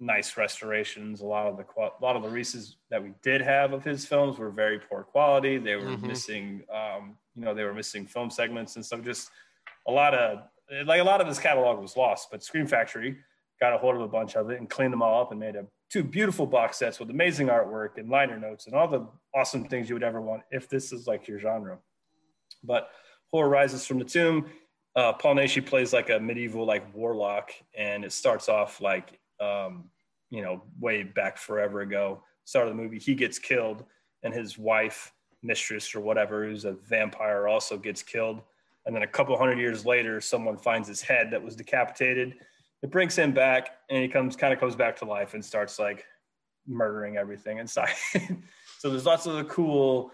nice 0.00 0.36
restorations. 0.36 1.20
A 1.20 1.24
lot 1.26 1.46
of 1.46 1.56
the 1.56 1.64
a 1.80 1.90
lot 2.02 2.16
of 2.16 2.22
the 2.22 2.28
releases 2.28 2.76
that 2.90 3.02
we 3.02 3.12
did 3.22 3.40
have 3.40 3.72
of 3.72 3.84
his 3.84 4.04
films 4.04 4.38
were 4.38 4.50
very 4.50 4.78
poor 4.78 5.02
quality. 5.04 5.58
They 5.58 5.76
were 5.76 5.82
Mhm. 5.82 6.02
missing, 6.08 6.64
um, 6.70 7.16
you 7.34 7.44
know, 7.44 7.54
they 7.54 7.64
were 7.64 7.74
missing 7.74 8.06
film 8.06 8.30
segments 8.30 8.76
and 8.76 8.84
stuff. 8.84 9.02
Just 9.02 9.30
a 9.86 9.92
lot 9.92 10.14
of 10.14 10.48
like 10.86 11.00
a 11.00 11.04
lot 11.04 11.20
of 11.20 11.26
his 11.26 11.38
catalog 11.38 11.78
was 11.78 11.96
lost. 11.96 12.28
But 12.30 12.42
Scream 12.42 12.66
Factory 12.66 13.18
got 13.60 13.72
a 13.72 13.78
hold 13.78 13.94
of 13.94 14.00
a 14.00 14.08
bunch 14.08 14.34
of 14.34 14.50
it 14.50 14.58
and 14.58 14.68
cleaned 14.68 14.92
them 14.92 15.02
all 15.02 15.22
up 15.22 15.30
and 15.30 15.38
made 15.38 15.54
a 15.56 15.66
two 15.90 16.02
beautiful 16.02 16.46
box 16.46 16.78
sets 16.78 16.98
with 16.98 17.08
amazing 17.10 17.46
artwork 17.48 17.96
and 17.98 18.08
liner 18.08 18.38
notes 18.38 18.66
and 18.66 18.74
all 18.74 18.88
the 18.88 19.06
awesome 19.34 19.64
things 19.68 19.88
you 19.88 19.94
would 19.94 20.02
ever 20.02 20.20
want 20.20 20.42
if 20.50 20.68
this 20.68 20.92
is 20.92 21.06
like 21.06 21.28
your 21.28 21.38
genre. 21.38 21.78
But 22.64 22.90
Horror 23.30 23.48
Rises 23.48 23.86
from 23.86 23.98
the 23.98 24.04
Tomb. 24.04 24.50
Uh, 24.96 25.12
Paul 25.12 25.34
Naschy 25.34 25.64
plays 25.64 25.92
like 25.92 26.10
a 26.10 26.20
medieval 26.20 26.64
like 26.64 26.94
warlock, 26.94 27.50
and 27.76 28.04
it 28.04 28.12
starts 28.12 28.48
off 28.48 28.80
like 28.80 29.18
um, 29.40 29.84
you 30.30 30.42
know 30.42 30.62
way 30.78 31.02
back 31.02 31.36
forever 31.36 31.80
ago. 31.80 32.22
Start 32.44 32.68
of 32.68 32.76
the 32.76 32.82
movie, 32.82 32.98
he 32.98 33.14
gets 33.14 33.38
killed, 33.38 33.84
and 34.22 34.32
his 34.32 34.56
wife, 34.56 35.12
mistress 35.42 35.94
or 35.94 36.00
whatever, 36.00 36.44
who's 36.44 36.64
a 36.64 36.72
vampire, 36.72 37.48
also 37.48 37.76
gets 37.76 38.02
killed. 38.02 38.42
And 38.86 38.94
then 38.94 39.02
a 39.02 39.06
couple 39.06 39.36
hundred 39.38 39.58
years 39.58 39.86
later, 39.86 40.20
someone 40.20 40.58
finds 40.58 40.86
his 40.86 41.00
head 41.00 41.30
that 41.30 41.42
was 41.42 41.56
decapitated. 41.56 42.34
It 42.82 42.90
brings 42.90 43.16
him 43.16 43.32
back, 43.32 43.70
and 43.88 44.02
he 44.02 44.08
comes 44.08 44.36
kind 44.36 44.52
of 44.52 44.60
comes 44.60 44.76
back 44.76 44.96
to 44.96 45.06
life 45.06 45.34
and 45.34 45.44
starts 45.44 45.78
like 45.78 46.04
murdering 46.66 47.16
everything 47.16 47.58
inside. 47.58 47.94
so 48.78 48.90
there's 48.90 49.06
lots 49.06 49.26
of 49.26 49.34
the 49.36 49.44
cool, 49.44 50.12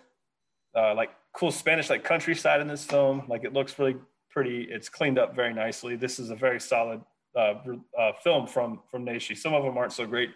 uh, 0.75 0.95
like 0.95 1.11
cool 1.33 1.51
Spanish 1.51 1.91
like 1.91 2.05
countryside 2.05 2.61
in 2.61 2.69
this 2.69 2.85
film. 2.85 3.25
Like 3.29 3.45
it 3.45 3.53
looks 3.53 3.79
really 3.79 3.97
pretty. 4.31 4.69
It's 4.71 4.89
cleaned 4.89 5.19
up 5.19 5.35
very 5.35 5.53
nicely. 5.53 5.97
This 5.97 6.19
is 6.19 6.31
a 6.31 6.37
very 6.37 6.61
solid 6.61 7.01
uh, 7.37 7.55
uh, 7.99 8.13
film 8.23 8.47
from 8.47 8.81
from 8.91 9.05
Naschy. 9.05 9.37
Some 9.37 9.55
of 9.55 9.65
them 9.65 9.77
aren't 9.77 9.93
so 9.93 10.07
great. 10.07 10.31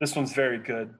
This 0.00 0.14
one's 0.14 0.32
very 0.32 0.58
good. 0.58 0.94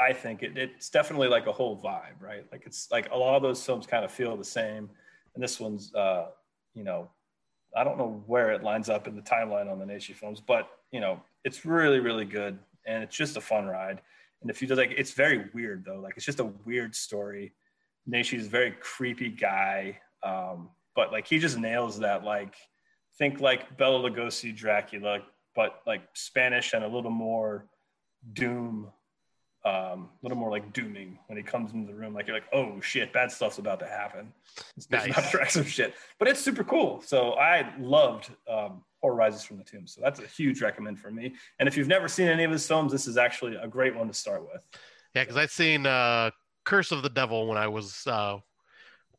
I 0.00 0.12
think 0.12 0.42
it, 0.42 0.56
it's 0.56 0.90
definitely 0.90 1.28
like 1.28 1.46
a 1.46 1.52
whole 1.52 1.80
vibe, 1.80 2.20
right? 2.20 2.44
Like 2.52 2.64
it's 2.66 2.88
like 2.90 3.10
a 3.12 3.16
lot 3.16 3.36
of 3.36 3.42
those 3.42 3.64
films 3.64 3.86
kind 3.86 4.04
of 4.04 4.10
feel 4.10 4.36
the 4.36 4.44
same, 4.44 4.90
and 5.34 5.42
this 5.42 5.58
one's, 5.58 5.94
uh, 5.94 6.26
you 6.74 6.84
know, 6.84 7.08
I 7.74 7.84
don't 7.84 7.96
know 7.96 8.22
where 8.26 8.52
it 8.52 8.62
lines 8.62 8.88
up 8.90 9.08
in 9.08 9.16
the 9.16 9.22
timeline 9.22 9.70
on 9.70 9.78
the 9.78 9.86
Naschy 9.86 10.14
films, 10.14 10.40
but 10.40 10.68
you 10.92 11.00
know, 11.00 11.22
it's 11.44 11.64
really 11.64 12.00
really 12.00 12.24
good, 12.24 12.58
and 12.86 13.02
it's 13.02 13.16
just 13.16 13.36
a 13.36 13.40
fun 13.40 13.66
ride. 13.66 14.00
And 14.42 14.50
if 14.50 14.60
you 14.60 14.68
do 14.68 14.74
like, 14.74 14.92
it's 14.96 15.12
very 15.12 15.46
weird 15.54 15.84
though. 15.84 16.00
Like 16.00 16.16
it's 16.16 16.26
just 16.26 16.40
a 16.40 16.52
weird 16.64 16.94
story. 16.94 17.52
Naschy's 18.08 18.46
a 18.46 18.50
very 18.50 18.72
creepy 18.80 19.30
guy, 19.30 19.98
um, 20.22 20.68
but 20.96 21.12
like 21.12 21.26
he 21.26 21.38
just 21.38 21.58
nails 21.58 22.00
that. 22.00 22.24
Like 22.24 22.54
think 23.18 23.40
like 23.40 23.76
Bela 23.76 24.10
Lugosi 24.10 24.56
Dracula, 24.56 25.20
but 25.54 25.82
like 25.86 26.02
Spanish 26.14 26.72
and 26.72 26.82
a 26.82 26.88
little 26.88 27.10
more 27.10 27.66
doom 28.32 28.90
um, 29.66 30.10
a 30.22 30.22
little 30.22 30.38
more 30.38 30.50
like 30.50 30.72
dooming 30.72 31.18
when 31.26 31.36
he 31.36 31.42
comes 31.42 31.72
into 31.72 31.92
the 31.92 31.98
room. 31.98 32.14
Like 32.14 32.28
you're 32.28 32.36
like, 32.36 32.46
oh 32.52 32.80
shit, 32.80 33.12
bad 33.12 33.32
stuff's 33.32 33.58
about 33.58 33.80
to 33.80 33.86
happen. 33.86 34.32
It's 34.76 34.88
nice. 34.88 35.10
about 35.10 35.28
to 35.28 35.50
some 35.50 35.64
shit, 35.64 35.94
but 36.20 36.28
it's 36.28 36.38
super 36.38 36.62
cool. 36.62 37.02
So 37.04 37.32
I 37.32 37.74
loved 37.76 38.30
um, 38.48 38.84
Horror 39.02 39.16
Rises 39.16 39.42
from 39.42 39.58
the 39.58 39.64
Tomb. 39.64 39.88
So 39.88 40.00
that's 40.00 40.20
a 40.20 40.26
huge 40.26 40.62
recommend 40.62 41.00
for 41.00 41.10
me. 41.10 41.34
And 41.58 41.68
if 41.68 41.76
you've 41.76 41.88
never 41.88 42.06
seen 42.06 42.28
any 42.28 42.44
of 42.44 42.52
his 42.52 42.64
films, 42.64 42.92
this 42.92 43.08
is 43.08 43.16
actually 43.16 43.56
a 43.56 43.66
great 43.66 43.96
one 43.96 44.06
to 44.06 44.14
start 44.14 44.42
with. 44.42 44.64
Yeah, 45.16 45.24
because 45.24 45.36
I've 45.36 45.50
seen 45.50 45.84
uh, 45.84 46.30
Curse 46.64 46.92
of 46.92 47.02
the 47.02 47.10
Devil 47.10 47.48
when 47.48 47.58
I 47.58 47.66
was 47.66 48.06
uh, 48.06 48.38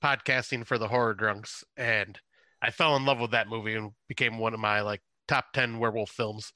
podcasting 0.04 0.66
for 0.66 0.78
the 0.78 0.88
Horror 0.88 1.14
Drunks, 1.14 1.64
and 1.76 2.20
I 2.62 2.72
fell 2.72 2.96
in 2.96 3.06
love 3.06 3.20
with 3.20 3.32
that 3.32 3.48
movie 3.48 3.76
and 3.76 3.92
became 4.08 4.40
one 4.40 4.54
of 4.54 4.60
my 4.60 4.82
like 4.82 5.02
top 5.28 5.54
ten 5.54 5.80
werewolf 5.80 6.10
films. 6.10 6.54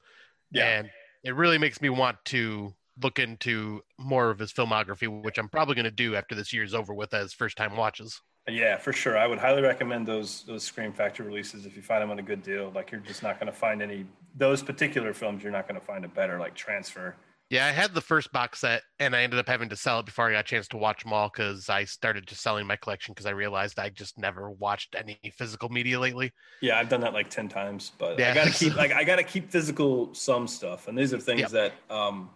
Yeah. 0.50 0.66
And 0.66 0.90
it 1.24 1.34
really 1.34 1.58
makes 1.58 1.80
me 1.80 1.88
want 1.88 2.18
to 2.26 2.74
look 3.02 3.18
into 3.18 3.82
more 3.98 4.30
of 4.30 4.38
his 4.38 4.52
filmography, 4.52 5.22
which 5.22 5.38
I'm 5.38 5.48
probably 5.48 5.74
going 5.74 5.84
to 5.84 5.90
do 5.90 6.14
after 6.14 6.34
this 6.34 6.52
year's 6.52 6.74
over 6.74 6.92
with 6.92 7.14
as 7.14 7.32
first 7.32 7.56
time 7.56 7.76
watches. 7.76 8.20
Yeah, 8.48 8.76
for 8.76 8.92
sure. 8.92 9.16
I 9.16 9.26
would 9.26 9.38
highly 9.38 9.62
recommend 9.62 10.06
those 10.06 10.42
those 10.44 10.64
Scream 10.64 10.92
Factory 10.92 11.26
releases 11.26 11.64
if 11.64 11.76
you 11.76 11.82
find 11.82 12.02
them 12.02 12.10
on 12.10 12.18
a 12.18 12.22
good 12.22 12.42
deal. 12.42 12.72
Like 12.74 12.90
you're 12.90 13.00
just 13.00 13.22
not 13.22 13.38
going 13.38 13.50
to 13.50 13.56
find 13.56 13.80
any 13.80 14.04
those 14.36 14.62
particular 14.62 15.14
films. 15.14 15.42
You're 15.42 15.52
not 15.52 15.68
going 15.68 15.80
to 15.80 15.86
find 15.86 16.04
a 16.04 16.08
better 16.08 16.40
like 16.40 16.54
transfer. 16.54 17.14
Yeah, 17.52 17.66
I 17.66 17.70
had 17.70 17.92
the 17.92 18.00
first 18.00 18.32
box 18.32 18.60
set, 18.60 18.80
and 18.98 19.14
I 19.14 19.20
ended 19.20 19.38
up 19.38 19.46
having 19.46 19.68
to 19.68 19.76
sell 19.76 20.00
it 20.00 20.06
before 20.06 20.26
I 20.26 20.32
got 20.32 20.40
a 20.40 20.42
chance 20.42 20.66
to 20.68 20.78
watch 20.78 21.02
them 21.02 21.12
all 21.12 21.28
because 21.28 21.68
I 21.68 21.84
started 21.84 22.26
just 22.26 22.40
selling 22.40 22.66
my 22.66 22.76
collection 22.76 23.12
because 23.12 23.26
I 23.26 23.32
realized 23.32 23.78
I 23.78 23.90
just 23.90 24.16
never 24.16 24.50
watched 24.52 24.96
any 24.98 25.20
physical 25.36 25.68
media 25.68 26.00
lately. 26.00 26.32
Yeah, 26.62 26.78
I've 26.78 26.88
done 26.88 27.02
that 27.02 27.12
like 27.12 27.28
ten 27.28 27.50
times, 27.50 27.92
but 27.98 28.18
yeah. 28.18 28.30
I 28.30 28.34
got 28.34 28.46
to 28.46 28.52
keep 28.54 28.74
like 28.76 28.92
I 28.92 29.04
got 29.04 29.16
to 29.16 29.22
keep 29.22 29.50
physical 29.50 30.14
some 30.14 30.48
stuff, 30.48 30.88
and 30.88 30.96
these 30.96 31.12
are 31.12 31.18
things 31.18 31.40
yep. 31.40 31.50
that 31.50 31.72
um 31.94 32.30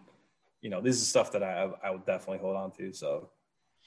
you 0.60 0.68
know, 0.68 0.82
this 0.82 0.96
is 0.96 1.08
stuff 1.08 1.32
that 1.32 1.42
I 1.42 1.70
I 1.82 1.92
would 1.92 2.04
definitely 2.04 2.40
hold 2.40 2.56
on 2.56 2.70
to. 2.72 2.92
So 2.92 3.30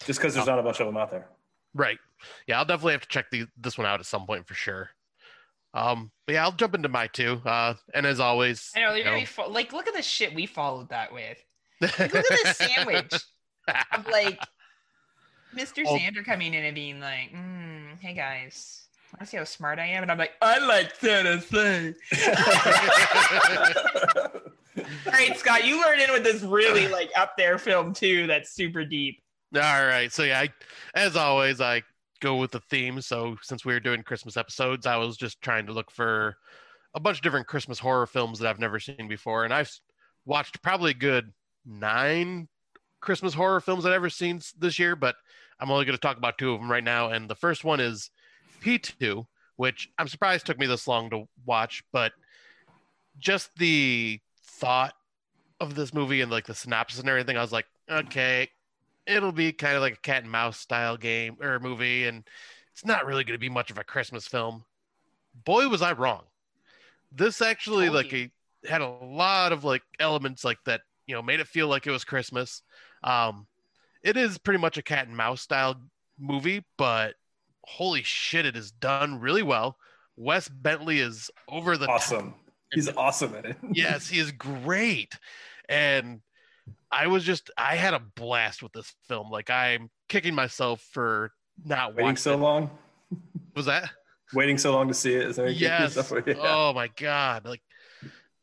just 0.08 0.20
because 0.20 0.34
there's 0.34 0.48
not 0.48 0.58
a 0.58 0.64
bunch 0.64 0.80
of 0.80 0.88
them 0.88 0.98
out 0.98 1.12
there. 1.12 1.28
Right. 1.76 2.00
Yeah, 2.48 2.58
I'll 2.58 2.66
definitely 2.66 2.94
have 2.94 3.02
to 3.02 3.08
check 3.08 3.30
the, 3.30 3.46
this 3.56 3.78
one 3.78 3.86
out 3.86 4.00
at 4.00 4.08
some 4.08 4.26
point 4.26 4.48
for 4.48 4.56
sure. 4.56 4.90
Um, 5.74 6.12
but 6.26 6.34
yeah, 6.34 6.44
I'll 6.44 6.52
jump 6.52 6.76
into 6.76 6.90
my 6.90 7.08
two. 7.08 7.42
Uh, 7.46 7.76
and 7.94 8.06
as 8.06 8.20
always, 8.20 8.72
I 8.76 8.82
know, 8.82 8.94
you 8.94 9.04
know 9.04 9.26
fo- 9.26 9.50
like 9.50 9.74
look 9.74 9.88
at 9.88 9.94
the 9.94 10.02
shit 10.02 10.34
we 10.34 10.46
followed 10.46 10.90
that 10.90 11.14
with. 11.14 11.38
Like, 11.82 12.14
look 12.14 12.30
at 12.30 12.40
this 12.44 12.58
sandwich 12.58 13.14
of 13.94 14.06
like 14.12 14.38
Mr. 15.56 15.84
Oh. 15.88 15.98
Sander 15.98 16.24
coming 16.24 16.54
in 16.54 16.66
and 16.66 16.76
being 16.76 17.00
like, 17.00 17.32
mm, 17.34 17.98
"Hey 18.02 18.14
guys, 18.14 18.88
want 19.14 19.22
to 19.22 19.26
see 19.26 19.38
how 19.38 19.46
smart 19.46 19.80
I 19.80 19.86
am?" 19.88 20.04
And 20.04 20.12
I'm 20.12 20.18
like, 20.18 20.34
"I 20.42 20.60
like 20.60 21.00
Tennessee." 21.00 21.94
All 25.06 25.14
right, 25.14 25.38
Scott, 25.38 25.66
you 25.66 25.82
learned 25.82 26.02
in 26.02 26.12
with 26.12 26.24
this 26.24 26.42
really 26.42 26.88
like 26.88 27.12
up 27.18 27.38
there 27.38 27.58
film 27.58 27.94
too. 27.94 28.28
That's 28.28 28.52
super 28.52 28.84
deep. 28.84 29.22
All 29.56 29.62
right, 29.62 30.12
so 30.12 30.24
yeah, 30.24 30.42
I, 30.42 30.50
as 30.94 31.16
always, 31.16 31.62
I 31.62 31.84
go 32.22 32.36
with 32.36 32.52
the 32.52 32.60
theme. 32.60 33.02
So 33.02 33.38
since 33.42 33.66
we 33.66 33.74
were 33.74 33.80
doing 33.80 34.04
Christmas 34.04 34.38
episodes, 34.38 34.86
I 34.86 34.98
was 34.98 35.18
just 35.18 35.42
trying 35.42 35.66
to 35.68 35.74
look 35.74 35.92
for 35.92 36.36
a 36.94 37.00
bunch 37.00 37.18
of 37.18 37.24
different 37.24 37.48
Christmas 37.48 37.80
horror 37.80 38.08
films 38.08 38.40
that 38.40 38.48
I've 38.48 38.60
never 38.60 38.80
seen 38.80 39.08
before, 39.08 39.44
and 39.44 39.54
I've 39.54 39.72
watched 40.26 40.62
probably 40.62 40.94
good 40.94 41.32
nine 41.66 42.48
Christmas 43.02 43.34
horror 43.34 43.62
films 43.62 43.86
I've 43.86 43.94
ever 43.94 44.10
seen 44.10 44.42
this 44.58 44.80
year, 44.80 44.96
but 44.96 45.16
I'm 45.60 45.72
only 45.72 45.86
going 45.86 45.98
to 45.98 46.02
talk 46.02 46.18
about 46.18 46.38
two 46.38 46.54
of 46.54 46.60
them 46.60 46.72
right 46.72 46.84
now. 46.84 47.10
And 47.10 47.30
the 47.30 47.36
first 47.36 47.64
one 47.64 47.80
is 47.80 48.10
P2, 48.62 49.26
which 49.56 49.90
I'm 49.98 50.08
surprised 50.08 50.46
took 50.46 50.60
me 50.60 50.68
this 50.68 50.88
long 50.88 51.10
to 51.12 51.28
watch, 51.46 51.84
but 51.92 52.14
just 53.18 53.50
the 53.58 54.20
thought 54.46 54.94
of 55.60 55.76
this 55.76 55.94
movie 55.94 56.22
and 56.22 56.32
like 56.32 56.46
the 56.46 56.56
synopsis 56.56 57.00
and 57.00 57.10
everything, 57.10 57.38
I 57.38 57.42
was 57.42 57.52
like, 57.52 57.66
okay, 57.90 58.50
it'll 59.10 59.32
be 59.32 59.52
kind 59.52 59.76
of 59.76 59.82
like 59.82 59.94
a 59.94 60.02
cat 60.02 60.24
and 60.24 60.32
mouse 60.32 60.58
style 60.58 60.98
game 60.98 61.38
or 61.42 61.60
movie, 61.60 62.06
and 62.06 62.24
it's 62.74 62.86
not 62.86 63.06
really 63.06 63.24
going 63.24 63.36
to 63.36 63.40
be 63.40 63.50
much 63.50 63.72
of 63.72 63.78
a 63.78 63.84
Christmas 63.84 64.28
film. 64.28 64.64
Boy, 65.46 65.68
was 65.68 65.82
I 65.82 65.94
wrong. 65.94 66.24
This 67.12 67.42
actually 67.42 67.88
Told 67.88 67.96
like 67.96 68.14
a 68.14 68.32
had 68.68 68.82
a 68.82 68.88
lot 68.88 69.52
of 69.52 69.64
like 69.64 69.82
elements 70.00 70.44
like 70.44 70.58
that, 70.66 70.82
you 71.08 71.16
know, 71.16 71.22
made 71.22 71.40
it 71.40 71.48
feel 71.48 71.68
like 71.68 71.88
it 71.88 71.92
was 71.92 72.04
Christmas. 72.04 72.62
Um, 73.04 73.48
it 74.04 74.18
is 74.18 74.38
pretty 74.38 74.60
much 74.60 74.78
a 74.78 74.82
cat 74.82 75.08
and 75.08 75.18
mouse 75.18 75.42
style 75.42 75.76
movie, 76.20 76.64
but 76.78 77.16
holy 77.66 78.04
shit, 78.04 78.46
it 78.46 78.56
is 78.56 78.72
done 78.72 79.20
really 79.20 79.44
well. 79.44 79.78
Wes 80.18 80.50
Bentley 80.50 81.00
is 81.00 81.32
over 81.48 81.78
the 81.78 81.88
awesome. 81.88 82.32
Top. 82.32 82.40
He's 82.74 82.90
awesome 82.98 83.36
at 83.36 83.46
it. 83.46 83.58
yes, 83.72 84.08
he 84.08 84.20
is 84.20 84.32
great. 84.32 85.18
And 85.68 86.22
I 86.92 87.08
was 87.08 87.24
just 87.24 87.52
I 87.58 87.76
had 87.76 87.94
a 87.94 88.00
blast 88.00 88.64
with 88.64 88.72
this 88.74 88.94
film. 89.08 89.30
Like 89.30 89.50
I'm 89.50 89.90
kicking 90.08 90.34
myself 90.34 90.82
for 90.92 91.32
not 91.64 91.96
waiting 91.96 92.16
so 92.16 92.34
it. 92.34 92.38
long. 92.38 92.70
Was 93.56 93.66
that 93.66 93.90
waiting 94.34 94.58
so 94.58 94.74
long 94.74 94.88
to 94.88 94.94
see 94.94 95.14
it? 95.14 95.28
Is 95.28 95.36
there 95.36 95.48
yes. 95.48 95.98
Yeah. 96.26 96.36
Oh 96.40 96.74
my 96.74 96.90
god! 96.96 97.46
Like 97.46 97.62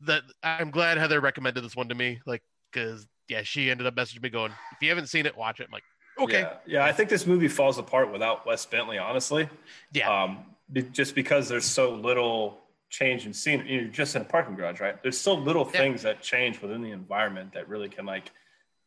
that. 0.01 0.23
I'm 0.43 0.71
glad 0.71 0.97
Heather 0.97 1.19
recommended 1.19 1.63
this 1.63 1.75
one 1.75 1.89
to 1.89 1.95
me. 1.95 2.19
Like 2.25 2.43
because 2.71 3.07
yeah, 3.27 3.43
she 3.43 3.69
ended 3.69 3.87
up 3.87 3.95
messaging 3.95 4.21
me 4.21 4.29
going, 4.29 4.51
"If 4.73 4.81
you 4.81 4.89
haven't 4.89 5.07
seen 5.07 5.25
it, 5.25 5.35
watch 5.37 5.59
it." 5.59 5.65
I'm 5.67 5.71
like, 5.71 5.83
okay. 6.19 6.41
Yeah, 6.41 6.53
yeah 6.65 6.85
I 6.85 6.91
think 6.91 7.09
this 7.09 7.25
movie 7.25 7.47
falls 7.47 7.77
apart 7.77 8.11
without 8.11 8.45
Wes 8.45 8.65
Bentley. 8.65 8.97
Honestly. 8.97 9.49
Yeah. 9.93 10.23
Um, 10.23 10.45
just 10.91 11.15
because 11.15 11.47
there's 11.47 11.65
so 11.65 11.91
little 11.93 12.59
change 12.89 13.25
in 13.25 13.33
scene. 13.33 13.65
You're 13.67 13.85
just 13.85 14.15
in 14.15 14.21
a 14.21 14.25
parking 14.25 14.55
garage, 14.55 14.79
right? 14.79 15.01
There's 15.01 15.19
so 15.19 15.33
little 15.33 15.69
yeah. 15.73 15.79
things 15.79 16.01
that 16.03 16.21
change 16.21 16.61
within 16.61 16.81
the 16.81 16.91
environment 16.91 17.53
that 17.53 17.67
really 17.67 17.89
can 17.89 18.05
like 18.05 18.31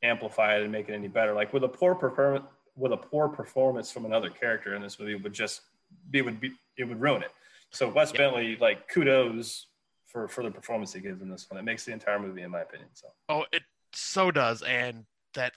amplify 0.03 0.57
it 0.57 0.63
and 0.63 0.73
make 0.73 0.89
it 0.89 0.95
any 0.95 1.09
better. 1.09 1.35
Like 1.35 1.53
with 1.53 1.65
a 1.65 1.69
poor 1.69 1.95
performance, 1.95 2.45
with 2.77 2.93
a 2.93 2.97
poor 2.97 3.29
performance 3.29 3.91
from 3.91 4.07
another 4.07 4.31
character 4.31 4.75
in 4.75 4.83
this 4.83 4.99
movie 4.99 5.15
would 5.15 5.33
just 5.33 5.63
be 6.11 6.23
would 6.23 6.41
be 6.41 6.53
it 6.77 6.85
would 6.85 7.01
ruin 7.01 7.23
it. 7.23 7.33
So 7.71 7.89
Wes 7.89 8.13
Bentley, 8.13 8.57
like 8.61 8.89
kudos 8.89 9.67
for 10.07 10.29
for 10.29 10.43
the 10.43 10.51
performance 10.51 10.93
he 10.93 11.01
gives 11.01 11.23
in 11.23 11.31
this 11.31 11.47
one. 11.49 11.59
It 11.59 11.65
makes 11.65 11.85
the 11.85 11.93
entire 11.93 12.19
movie, 12.19 12.43
in 12.43 12.51
my 12.51 12.61
opinion. 12.61 12.89
So 12.95 13.09
oh, 13.29 13.45
it 13.53 13.63
so 13.93 14.31
does, 14.31 14.63
and 14.63 15.05
that 15.35 15.53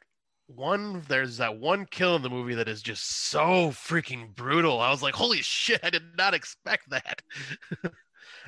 one 0.48 1.02
there's 1.08 1.38
that 1.38 1.58
one 1.58 1.86
kill 1.86 2.16
in 2.16 2.22
the 2.22 2.30
movie 2.30 2.56
that 2.56 2.68
is 2.68 2.82
just 2.82 3.30
so 3.30 3.70
freaking 3.72 4.34
brutal. 4.36 4.80
I 4.80 4.92
was 4.92 5.02
like, 5.02 5.16
holy 5.16 5.42
shit, 5.42 5.80
I 5.84 5.90
did 5.90 6.04
not 6.18 6.34
expect 6.34 6.90
that. 6.90 7.22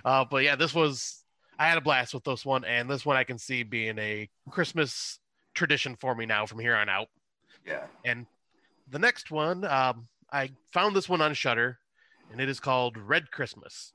uh, 0.03 0.25
but 0.29 0.43
yeah, 0.43 0.55
this 0.55 0.73
was 0.73 1.23
I 1.57 1.67
had 1.67 1.77
a 1.77 1.81
blast 1.81 2.13
with 2.13 2.23
this 2.23 2.45
one, 2.45 2.65
and 2.65 2.89
this 2.89 3.05
one 3.05 3.17
I 3.17 3.23
can 3.23 3.37
see 3.37 3.63
being 3.63 3.97
a 3.99 4.29
Christmas 4.49 5.19
tradition 5.53 5.95
for 5.95 6.13
me 6.13 6.25
now 6.25 6.45
from 6.45 6.59
here 6.59 6.75
on 6.75 6.89
out. 6.89 7.07
Yeah. 7.65 7.85
And 8.03 8.25
the 8.89 8.99
next 8.99 9.31
one, 9.31 9.63
um, 9.65 10.07
I 10.31 10.51
found 10.71 10.95
this 10.95 11.09
one 11.09 11.21
on 11.21 11.33
Shudder, 11.33 11.79
and 12.31 12.41
it 12.41 12.49
is 12.49 12.59
called 12.59 12.97
Red 12.97 13.31
Christmas. 13.31 13.93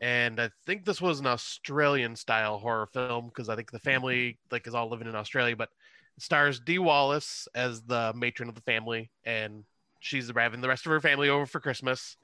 And 0.00 0.40
I 0.40 0.50
think 0.66 0.84
this 0.84 1.00
was 1.00 1.20
an 1.20 1.26
Australian 1.26 2.14
style 2.14 2.58
horror 2.58 2.86
film 2.86 3.26
because 3.26 3.48
I 3.48 3.56
think 3.56 3.70
the 3.70 3.80
family 3.80 4.38
like 4.50 4.66
is 4.66 4.74
all 4.74 4.88
living 4.88 5.08
in 5.08 5.16
Australia, 5.16 5.56
but 5.56 5.70
it 6.16 6.22
stars 6.22 6.60
Dee 6.60 6.78
Wallace 6.78 7.48
as 7.54 7.82
the 7.82 8.12
matron 8.14 8.48
of 8.48 8.54
the 8.54 8.60
family, 8.60 9.10
and 9.24 9.64
she's 10.00 10.30
having 10.34 10.60
the 10.60 10.68
rest 10.68 10.86
of 10.86 10.90
her 10.90 11.00
family 11.00 11.28
over 11.28 11.46
for 11.46 11.60
Christmas. 11.60 12.16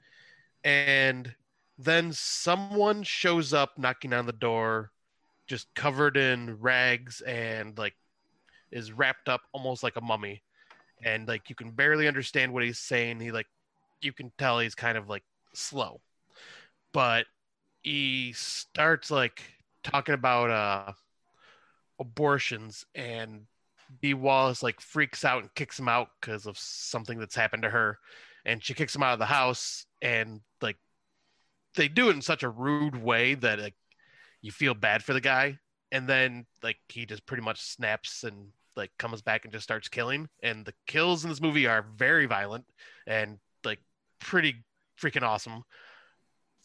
And 0.63 1.33
then 1.77 2.11
someone 2.13 3.03
shows 3.03 3.53
up 3.53 3.77
knocking 3.77 4.13
on 4.13 4.25
the 4.25 4.31
door, 4.31 4.91
just 5.47 5.73
covered 5.75 6.17
in 6.17 6.59
rags 6.59 7.21
and 7.21 7.77
like 7.77 7.95
is 8.71 8.91
wrapped 8.91 9.29
up 9.29 9.41
almost 9.51 9.83
like 9.83 9.95
a 9.95 10.01
mummy. 10.01 10.41
And 11.03 11.27
like 11.27 11.49
you 11.49 11.55
can 11.55 11.71
barely 11.71 12.07
understand 12.07 12.53
what 12.53 12.63
he's 12.63 12.79
saying. 12.79 13.19
He 13.19 13.31
like 13.31 13.47
you 14.01 14.13
can 14.13 14.31
tell 14.37 14.59
he's 14.59 14.75
kind 14.75 14.97
of 14.97 15.09
like 15.09 15.23
slow. 15.53 16.01
But 16.93 17.25
he 17.81 18.33
starts 18.33 19.11
like 19.11 19.43
talking 19.83 20.15
about 20.15 20.49
uh 20.49 20.93
abortions. 21.99 22.85
And 22.95 23.47
Dee 24.01 24.13
Wallace 24.13 24.63
like 24.63 24.79
freaks 24.79 25.25
out 25.25 25.41
and 25.41 25.53
kicks 25.55 25.77
him 25.77 25.89
out 25.89 26.09
because 26.19 26.45
of 26.45 26.57
something 26.57 27.19
that's 27.19 27.35
happened 27.35 27.63
to 27.63 27.69
her. 27.69 27.99
And 28.45 28.63
she 28.63 28.73
kicks 28.73 28.95
him 28.95 29.03
out 29.03 29.13
of 29.13 29.19
the 29.19 29.25
house. 29.25 29.85
And 30.01 30.39
they 31.75 31.87
do 31.87 32.09
it 32.09 32.15
in 32.15 32.21
such 32.21 32.43
a 32.43 32.49
rude 32.49 32.95
way 32.95 33.35
that 33.35 33.59
like 33.59 33.75
you 34.41 34.51
feel 34.51 34.73
bad 34.73 35.03
for 35.03 35.13
the 35.13 35.21
guy 35.21 35.59
and 35.91 36.07
then 36.07 36.45
like 36.63 36.77
he 36.89 37.05
just 37.05 37.25
pretty 37.25 37.43
much 37.43 37.61
snaps 37.61 38.23
and 38.23 38.47
like 38.75 38.91
comes 38.97 39.21
back 39.21 39.45
and 39.45 39.53
just 39.53 39.63
starts 39.63 39.87
killing. 39.87 40.27
And 40.43 40.65
the 40.65 40.73
kills 40.87 41.23
in 41.23 41.29
this 41.29 41.41
movie 41.41 41.67
are 41.67 41.85
very 41.95 42.25
violent 42.25 42.65
and 43.07 43.39
like 43.63 43.79
pretty 44.19 44.63
freaking 45.01 45.23
awesome. 45.23 45.63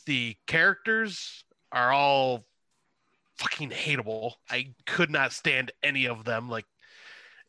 The 0.07 0.37
characters 0.47 1.45
are 1.73 1.93
all 1.93 2.45
fucking 3.39 3.71
hateable. 3.71 4.33
I 4.51 4.75
could 4.87 5.11
not 5.11 5.33
stand 5.33 5.73
any 5.83 6.07
of 6.07 6.25
them. 6.25 6.49
Like 6.49 6.67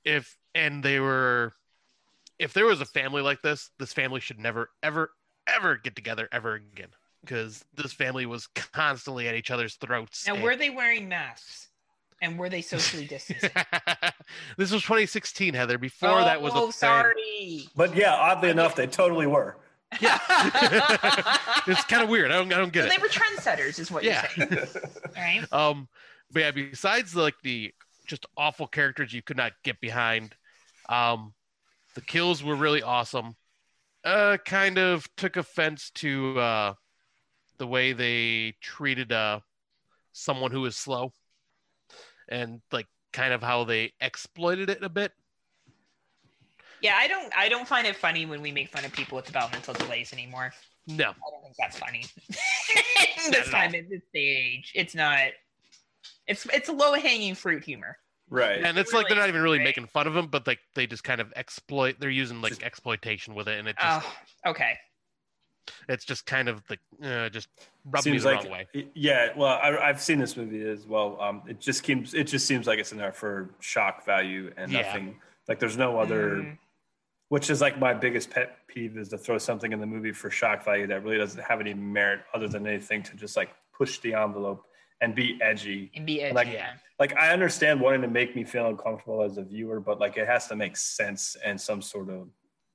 if 0.06 0.38
and 0.54 0.84
they 0.84 1.00
were 1.00 1.54
if 2.38 2.54
there 2.54 2.66
was 2.66 2.82
a 2.82 2.86
family 2.86 3.22
like 3.22 3.42
this, 3.42 3.70
this 3.80 3.94
family 3.94 4.20
should 4.20 4.40
never 4.40 4.70
ever 4.84 5.12
ever 5.48 5.78
get 5.78 5.96
together 5.96 6.30
ever 6.32 6.56
again 6.56 6.90
because 7.22 7.64
this 7.76 7.94
family 7.94 8.26
was 8.26 8.48
constantly 8.74 9.28
at 9.28 9.36
each 9.36 9.52
other's 9.52 9.76
throats. 9.76 10.28
Now, 10.28 10.36
and, 10.36 10.44
were 10.44 10.56
they 10.56 10.70
wearing 10.70 11.08
masks? 11.08 11.68
And 12.22 12.38
were 12.38 12.50
they 12.50 12.62
socially 12.62 13.06
distancing? 13.06 13.50
this 14.58 14.72
was 14.72 14.84
2016, 14.84 15.56
Heather. 15.56 15.80
Before 15.80 16.22
oh, 16.22 16.26
that 16.26 16.42
was 16.42 16.54
a 16.54 16.60
thing. 16.60 16.72
sorry. 16.72 17.68
But 17.76 17.96
yeah, 17.96 18.14
oddly 18.14 18.50
enough, 18.50 18.76
they 18.76 18.86
totally 18.86 19.26
were. 19.26 19.58
Yeah. 20.00 20.20
it's 21.68 21.84
kind 21.86 22.04
of 22.04 22.10
weird. 22.10 22.32
I 22.32 22.36
don't 22.36 22.54
I 22.54 22.58
don't 22.58 22.72
get 22.72 22.82
so 22.82 22.88
it. 22.88 22.98
they 22.98 23.02
were 23.02 23.10
trendsetters, 23.10 23.80
is 23.80 23.92
what 23.92 24.04
Yeah. 24.04 24.28
you're 24.38 24.48
saying, 24.48 24.68
right? 25.18 25.46
Um, 25.52 25.90
but 26.32 26.40
yeah, 26.42 26.52
besides 26.52 27.12
the, 27.12 27.22
like 27.22 27.36
the 27.44 27.74
just 28.08 28.26
awful 28.38 28.68
characters 28.68 29.14
you 29.14 29.22
could 29.22 29.38
not 29.38 29.54
get 29.64 29.82
behind, 29.82 30.36
um, 30.90 31.34
the 31.96 32.02
kills 32.02 32.44
were 32.44 32.56
really 32.56 32.84
awesome. 32.84 33.36
Uh, 34.04 34.38
kind 34.46 34.78
of 34.78 35.08
took 35.18 35.38
offense 35.38 35.92
to 35.96 36.40
uh, 36.40 36.74
the 37.62 37.68
way 37.68 37.94
they 37.94 38.56
treated 38.60 39.12
uh 39.12 39.40
someone 40.14 40.50
who 40.52 40.62
was 40.62 40.76
slow, 40.76 41.14
and 42.28 42.60
like 42.72 42.88
kind 43.14 43.34
of 43.34 43.44
how 43.44 43.64
they 43.66 43.94
exploited 44.02 44.68
it 44.72 44.84
a 44.84 44.90
bit. 44.90 45.12
Yeah, 46.82 46.96
I 46.98 47.08
don't. 47.08 47.32
I 47.38 47.48
don't 47.50 47.68
find 47.68 47.86
it 47.86 47.96
funny 47.96 48.26
when 48.26 48.42
we 48.42 48.52
make 48.52 48.70
fun 48.70 48.84
of 48.84 48.92
people 48.92 49.16
with 49.16 49.26
developmental 49.26 49.76
delays 49.76 50.12
anymore. 50.12 50.52
No, 50.88 51.10
I 51.12 51.30
don't 51.32 51.44
think 51.44 51.56
that's 51.58 51.78
funny. 51.78 52.06
This 53.30 53.48
at 53.48 53.52
time 53.52 53.70
all. 53.76 53.80
at 53.80 53.90
this 53.90 54.02
stage, 54.10 54.72
it's 54.74 54.96
not. 54.96 55.20
It's 56.26 56.46
it's 56.48 56.70
low 56.70 56.94
hanging 56.94 57.36
fruit 57.36 57.64
humor. 57.64 57.98
Right. 58.32 58.64
and 58.64 58.78
it's 58.78 58.94
like 58.94 59.10
they're 59.10 59.18
not 59.18 59.28
even 59.28 59.42
really 59.42 59.58
Right. 59.60 59.66
making 59.66 59.88
fun 59.88 60.08
of 60.08 60.14
them, 60.14 60.28
but 60.28 60.48
like 60.48 60.60
they 60.74 60.88
just 60.88 61.04
kind 61.04 61.20
of 61.22 61.32
exploit. 61.36 61.98
They're 62.00 62.10
using 62.10 62.42
like 62.42 62.54
Just- 62.54 62.64
exploitation 62.64 63.36
with 63.36 63.48
it, 63.48 63.60
and 63.60 63.68
it 63.68 63.76
just 63.80 64.08
Oh, 64.46 64.52
okay. 64.52 64.74
It's 65.90 66.06
just 66.06 66.26
kind 66.26 66.48
of 66.50 66.62
like 66.70 66.80
uh, 67.04 67.30
just 67.30 67.48
rubbing 67.86 68.14
me 68.14 68.20
the 68.20 68.26
like 68.26 68.44
wrong 68.44 68.52
way. 68.52 68.88
yeah. 68.94 69.30
Well, 69.36 69.60
I, 69.62 69.78
I've 69.78 70.02
seen 70.02 70.20
this 70.20 70.36
movie 70.38 70.68
as 70.68 70.86
well. 70.88 71.18
Um, 71.22 71.44
it 71.48 71.60
just 71.60 71.86
seems 71.86 72.14
it 72.14 72.26
just 72.26 72.46
seems 72.48 72.68
like 72.68 72.80
it's 72.80 72.92
in 72.92 72.98
there 72.98 73.12
for 73.14 73.50
shock 73.60 74.06
value 74.06 74.52
and 74.58 74.72
Yeah. 74.72 74.82
nothing. 74.82 75.16
Like 75.48 75.60
there's 75.60 75.78
no 75.78 76.00
other. 76.00 76.30
Mm, 76.38 76.58
Which 77.30 77.50
is 77.50 77.62
like 77.62 77.80
my 77.80 77.94
biggest 77.94 78.30
pet 78.30 78.58
peeve 78.68 78.98
is 78.98 79.10
to 79.10 79.18
throw 79.18 79.38
something 79.38 79.72
in 79.72 79.80
the 79.80 79.86
movie 79.88 80.12
for 80.12 80.30
shock 80.30 80.64
value 80.66 80.88
that 80.88 81.04
really 81.04 81.18
doesn't 81.18 81.42
have 81.44 81.60
any 81.62 81.74
merit 81.74 82.22
other 82.34 82.48
than 82.48 82.68
anything 82.68 83.04
to 83.04 83.16
just 83.16 83.38
like 83.38 83.50
push 83.74 84.00
the 84.00 84.14
envelope 84.14 84.66
and 85.00 85.16
be 85.16 85.40
edgy. 85.42 85.90
and 85.96 86.06
be 86.06 86.22
edgy. 86.22 86.36
Like- 86.36 86.48
yeah. 86.54 86.74
Like 87.00 87.16
I 87.18 87.32
understand 87.34 87.82
wanting 87.82 88.02
to 88.04 88.08
make 88.08 88.36
me 88.36 88.44
feel 88.44 88.68
uncomfortable 88.68 89.24
as 89.24 89.38
a 89.40 89.42
viewer, 89.44 89.80
but 89.80 90.00
like 90.00 90.18
it 90.18 90.28
has 90.28 90.48
to 90.50 90.56
make 90.56 90.78
sense 90.78 91.36
and 91.44 91.60
some 91.60 91.82
sort 91.82 92.10
of 92.10 92.28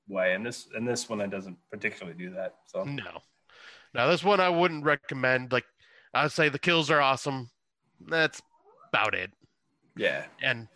way. 0.09 0.35
And 0.35 0.45
this 0.45 0.69
and 0.75 0.87
this 0.87 1.09
one 1.09 1.21
it 1.21 1.31
doesn't 1.31 1.57
particularly 1.71 2.17
do 2.19 2.31
that. 2.35 2.57
So 2.67 2.85
No. 2.85 3.21
Now 3.95 4.09
this 4.09 4.23
one 4.25 4.41
I 4.41 4.49
wouldn't 4.49 4.85
recommend. 4.85 5.53
Like 5.53 5.65
I'd 6.15 6.33
say 6.33 6.49
the 6.49 6.59
kills 6.59 6.91
are 6.91 7.01
awesome. 7.01 7.51
That's 8.01 8.41
about 8.89 9.15
it. 9.15 9.33
yeah. 9.97 10.27
And 10.43 10.69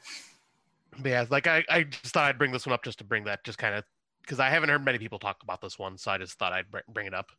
but 0.98 1.08
yeah, 1.10 1.24
like 1.30 1.46
I, 1.46 1.64
I 1.68 1.82
just 1.84 2.12
thought 2.14 2.24
I'd 2.28 2.38
bring 2.38 2.52
this 2.52 2.66
one 2.66 2.74
up 2.74 2.82
just 2.84 2.98
to 2.98 3.04
bring 3.04 3.24
that 3.24 3.44
just 3.44 3.58
kind 3.58 3.74
of 3.74 3.84
because 4.22 4.40
I 4.40 4.50
haven't 4.50 4.68
heard 4.68 4.84
many 4.84 4.98
people 4.98 5.18
talk 5.18 5.42
about 5.42 5.60
this 5.60 5.78
one, 5.78 5.96
so 5.98 6.10
I 6.10 6.18
just 6.18 6.38
thought 6.38 6.52
I'd 6.52 6.70
br- 6.70 6.78
bring 6.88 7.06
it 7.06 7.14
up. 7.14 7.30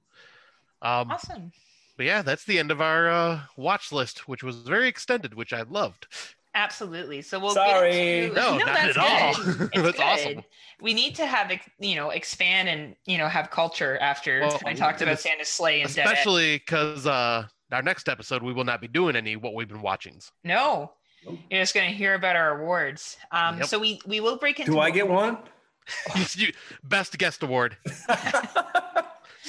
Um, 0.82 1.12
Awesome. 1.12 1.52
but 1.96 2.06
yeah, 2.06 2.22
that's 2.22 2.44
the 2.46 2.58
end 2.60 2.72
of 2.72 2.82
our 2.82 3.10
uh, 3.10 3.42
watch 3.56 3.92
list, 3.92 4.28
which 4.28 4.44
was 4.44 4.58
very 4.64 4.88
extended, 4.88 5.34
which 5.36 5.54
I 5.54 5.62
loved. 5.62 6.08
Absolutely. 6.53 7.22
So 7.22 7.40
we'll 7.40 7.53
Sorry. 7.53 7.91
Get 7.91 8.23
into, 8.26 8.36
No, 8.41 8.57
not 8.57 8.65
that's 8.68 8.98
at 8.98 9.03
all. 9.03 9.30
It's 9.73 9.82
That's 9.82 9.98
good. 9.98 9.99
awesome. 10.02 10.44
We 10.82 10.94
need 10.94 11.15
to 11.15 11.26
have 11.26 11.49
ex- 11.52 11.69
you 11.80 11.95
know 11.95 12.10
expand 12.10 12.68
and 12.69 12.95
you 13.06 13.18
know 13.18 13.28
have 13.28 13.52
culture 13.52 13.98
after 13.99 14.41
Well, 14.41 14.60
I 14.65 14.73
talked 14.73 15.02
about 15.02 15.14
es- 15.14 15.22
Santa's 15.23 15.48
Slay 15.48 15.82
and 15.82 15.90
Especially 15.90 16.57
because 16.57 17.06
uh, 17.07 17.45
our 17.72 17.82
next 17.82 18.10
episode 18.10 18.44
we 18.44 18.52
will 18.53 18.64
not 18.65 18.82
be 18.82 18.88
doing 18.88 19.15
any 19.15 19.36
what 19.38 19.53
we've 19.53 19.68
been 19.69 19.82
watching. 19.82 20.19
No, 20.44 20.91
Nope. 21.26 21.40
you're 21.49 21.61
just 21.61 21.73
gonna 21.76 21.88
hear 21.91 22.15
about 22.15 22.36
our 22.36 22.60
awards. 22.60 23.15
Um, 23.32 23.60
Yep. 23.60 23.68
so 23.68 23.80
we 23.80 24.02
we 24.06 24.19
will 24.19 24.38
break 24.38 24.60
into. 24.60 24.72
Do 24.73 24.80
I 24.80 24.90
get 24.91 25.07
one? 25.07 25.38
You- 26.36 26.52
Best 26.84 27.18
guest 27.18 27.44
award. 27.44 27.78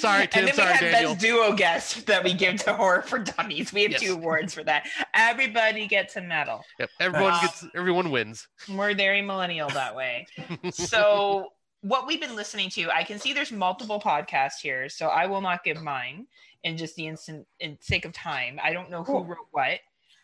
Sorry, 0.03 0.27
Tim. 0.27 0.45
and 0.47 0.53
Tim. 0.53 0.57
then 0.57 0.65
we 0.67 0.73
Sorry, 0.73 0.73
have 0.73 0.91
Daniel. 0.93 1.13
best 1.13 1.21
duo 1.23 1.53
guest 1.53 2.05
that 2.07 2.23
we 2.25 2.33
give 2.33 2.57
to 2.63 2.73
horror 2.73 3.03
for 3.03 3.19
dummies. 3.19 3.71
We 3.71 3.83
have 3.83 3.91
Yes. 3.91 4.01
two 4.01 4.13
awards 4.13 4.53
for 4.53 4.61
that. 4.65 4.85
Everybody 5.13 5.87
gets 5.87 6.17
a 6.17 6.21
medal. 6.21 6.63
Yep, 6.79 6.89
everyone 6.99 7.33
Um, 7.35 7.39
gets. 7.41 7.65
Everyone 7.73 8.11
wins. 8.11 8.47
We're 8.69 8.93
very 8.95 9.21
millennial 9.21 9.69
that 9.69 9.95
way. 9.95 10.27
so 10.71 11.53
what 11.81 12.05
we've 12.05 12.19
been 12.19 12.35
listening 12.35 12.69
to, 12.71 12.91
I 12.91 13.03
can 13.03 13.17
see 13.17 13.31
there's 13.31 13.51
multiple 13.53 13.99
podcasts 13.99 14.59
here, 14.61 14.89
so 14.89 15.07
I 15.07 15.25
will 15.25 15.41
not 15.41 15.63
give 15.63 15.81
mine 15.81 16.27
in 16.63 16.75
just 16.77 16.95
the 16.95 17.07
instant 17.07 17.47
in 17.61 17.77
sake 17.81 18.03
of 18.03 18.11
time. 18.11 18.59
I 18.61 18.73
don't 18.73 18.89
know 18.89 19.03
who 19.03 19.13
Cool. 19.13 19.25
wrote 19.25 19.47
what. 19.51 19.79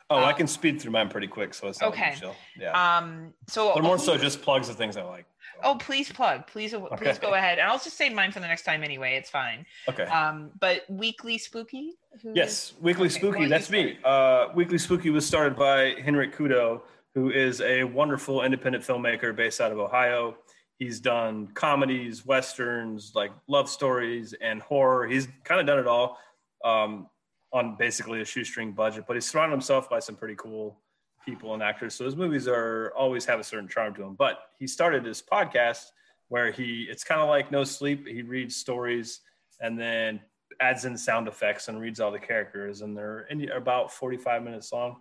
Oh, 0.09 0.17
I 0.17 0.31
Um, 0.31 0.37
can 0.37 0.47
speed 0.47 0.81
through 0.81 0.91
mine 0.91 1.07
pretty 1.07 1.27
quick, 1.27 1.53
so 1.53 1.67
it's 1.67 1.79
not 1.79 1.91
Okay. 1.91 2.09
okay. 2.11 2.19
chill. 2.19 2.35
Yeah. 2.57 2.97
Um, 2.97 3.33
so 3.47 3.73
but 3.75 3.83
more 3.83 3.99
so 3.99 4.17
just 4.17 4.41
plugs 4.41 4.67
of 4.67 4.75
things 4.75 4.97
I 4.97 5.03
like. 5.03 5.25
Oh, 5.63 5.75
please 5.75 6.11
plug. 6.11 6.47
Please, 6.47 6.73
please 6.97 7.19
go 7.19 7.33
ahead. 7.33 7.59
And 7.59 7.67
I'll 7.69 7.77
just 7.79 7.97
say 7.97 8.09
mine 8.09 8.31
for 8.31 8.39
the 8.39 8.47
next 8.47 8.63
time 8.63 8.83
anyway. 8.83 9.15
It's 9.15 9.29
fine. 9.29 9.65
Okay. 9.87 10.03
Um, 10.03 10.51
but 10.59 10.81
weekly 10.89 11.37
spooky. 11.37 11.93
Yes, 12.33 12.73
Weekly 12.81 13.05
Okay, 13.05 13.15
Spooky. 13.19 13.39
well, 13.41 13.49
that's 13.49 13.69
me. 13.69 13.97
Uh, 14.03 14.47
Weekly 14.55 14.77
Spooky 14.77 15.09
was 15.09 15.25
started 15.25 15.55
by 15.55 15.95
Henrik 16.03 16.35
Kudo, 16.35 16.81
who 17.15 17.29
is 17.31 17.61
a 17.61 17.83
wonderful 17.83 18.43
independent 18.43 18.83
filmmaker 18.83 19.35
based 19.35 19.61
out 19.61 19.71
of 19.71 19.77
Ohio. 19.79 20.35
He's 20.79 20.99
done 20.99 21.47
comedies, 21.53 22.25
westerns, 22.25 23.11
like 23.13 23.31
love 23.47 23.69
stories, 23.69 24.33
and 24.41 24.61
horror. 24.61 25.07
He's 25.07 25.27
kind 25.43 25.59
of 25.59 25.67
done 25.67 25.77
it 25.79 25.87
all 25.87 26.17
um, 26.63 27.07
on 27.51 27.75
basically 27.77 28.21
a 28.21 28.25
shoestring 28.25 28.71
budget, 28.71 29.03
but 29.07 29.15
he's 29.15 29.25
surrounded 29.29 29.53
himself 29.53 29.89
by 29.89 29.99
some 29.99 30.15
pretty 30.15 30.35
cool 30.35 30.79
people 31.25 31.53
and 31.53 31.63
actors. 31.63 31.95
So 31.95 32.05
his 32.05 32.15
movies 32.15 32.47
are 32.47 32.93
always 32.97 33.25
have 33.25 33.39
a 33.39 33.43
certain 33.43 33.67
charm 33.67 33.93
to 33.95 34.01
them. 34.01 34.15
But 34.15 34.39
he 34.57 34.67
started 34.67 35.03
this 35.03 35.21
podcast 35.21 35.85
where 36.29 36.51
he 36.51 36.87
it's 36.89 37.03
kind 37.03 37.21
of 37.21 37.29
like 37.29 37.51
No 37.51 37.63
Sleep. 37.63 38.07
He 38.07 38.21
reads 38.21 38.55
stories 38.55 39.21
and 39.59 39.79
then 39.79 40.21
adds 40.59 40.85
in 40.85 40.97
sound 40.97 41.27
effects 41.27 41.67
and 41.67 41.79
reads 41.79 41.99
all 41.99 42.11
the 42.11 42.19
characters, 42.19 42.81
and 42.81 42.95
they're 42.95 43.21
in, 43.29 43.49
about 43.51 43.91
45 43.91 44.43
minutes 44.43 44.71
long. 44.71 44.97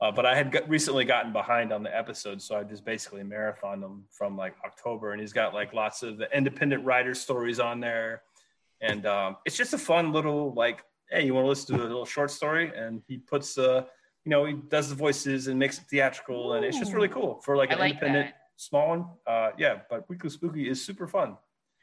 Uh, 0.00 0.12
but 0.12 0.24
I 0.24 0.36
had 0.36 0.52
got, 0.52 0.68
recently 0.68 1.04
gotten 1.04 1.32
behind 1.32 1.72
on 1.72 1.82
the 1.82 1.96
episodes, 1.96 2.44
so 2.44 2.56
I 2.56 2.62
just 2.62 2.84
basically 2.84 3.22
marathoned 3.22 3.80
them 3.80 4.04
from 4.10 4.36
like 4.36 4.54
October, 4.64 5.12
and 5.12 5.20
he's 5.20 5.32
got 5.32 5.54
like 5.54 5.72
lots 5.72 6.02
of 6.02 6.18
the 6.18 6.34
independent 6.36 6.84
writer 6.84 7.14
stories 7.14 7.58
on 7.58 7.80
there, 7.80 8.22
and 8.80 9.06
um, 9.06 9.36
it's 9.44 9.56
just 9.56 9.74
a 9.74 9.78
fun 9.78 10.12
little 10.12 10.52
like, 10.54 10.84
hey, 11.10 11.24
you 11.26 11.34
want 11.34 11.44
to 11.44 11.48
listen 11.48 11.76
to 11.76 11.82
a 11.82 11.84
little 11.84 12.04
short 12.04 12.30
story, 12.30 12.72
and 12.76 13.02
he 13.08 13.18
puts, 13.18 13.58
uh, 13.58 13.84
you 14.28 14.30
know, 14.30 14.44
he 14.44 14.52
does 14.68 14.90
the 14.90 14.94
voices 14.94 15.46
and 15.46 15.58
makes 15.58 15.78
it 15.78 15.84
theatrical, 15.90 16.52
and 16.52 16.62
it's 16.62 16.78
just 16.78 16.92
really 16.92 17.08
cool 17.08 17.40
for 17.40 17.56
like 17.56 17.70
I 17.70 17.72
an 17.72 17.78
like 17.78 17.92
independent 17.94 18.26
that. 18.26 18.34
small 18.56 18.88
one. 18.90 19.06
Uh, 19.26 19.52
yeah, 19.56 19.78
but 19.88 20.06
Weekly 20.10 20.28
Spooky 20.28 20.68
is 20.68 20.84
super 20.84 21.08
fun. 21.08 21.38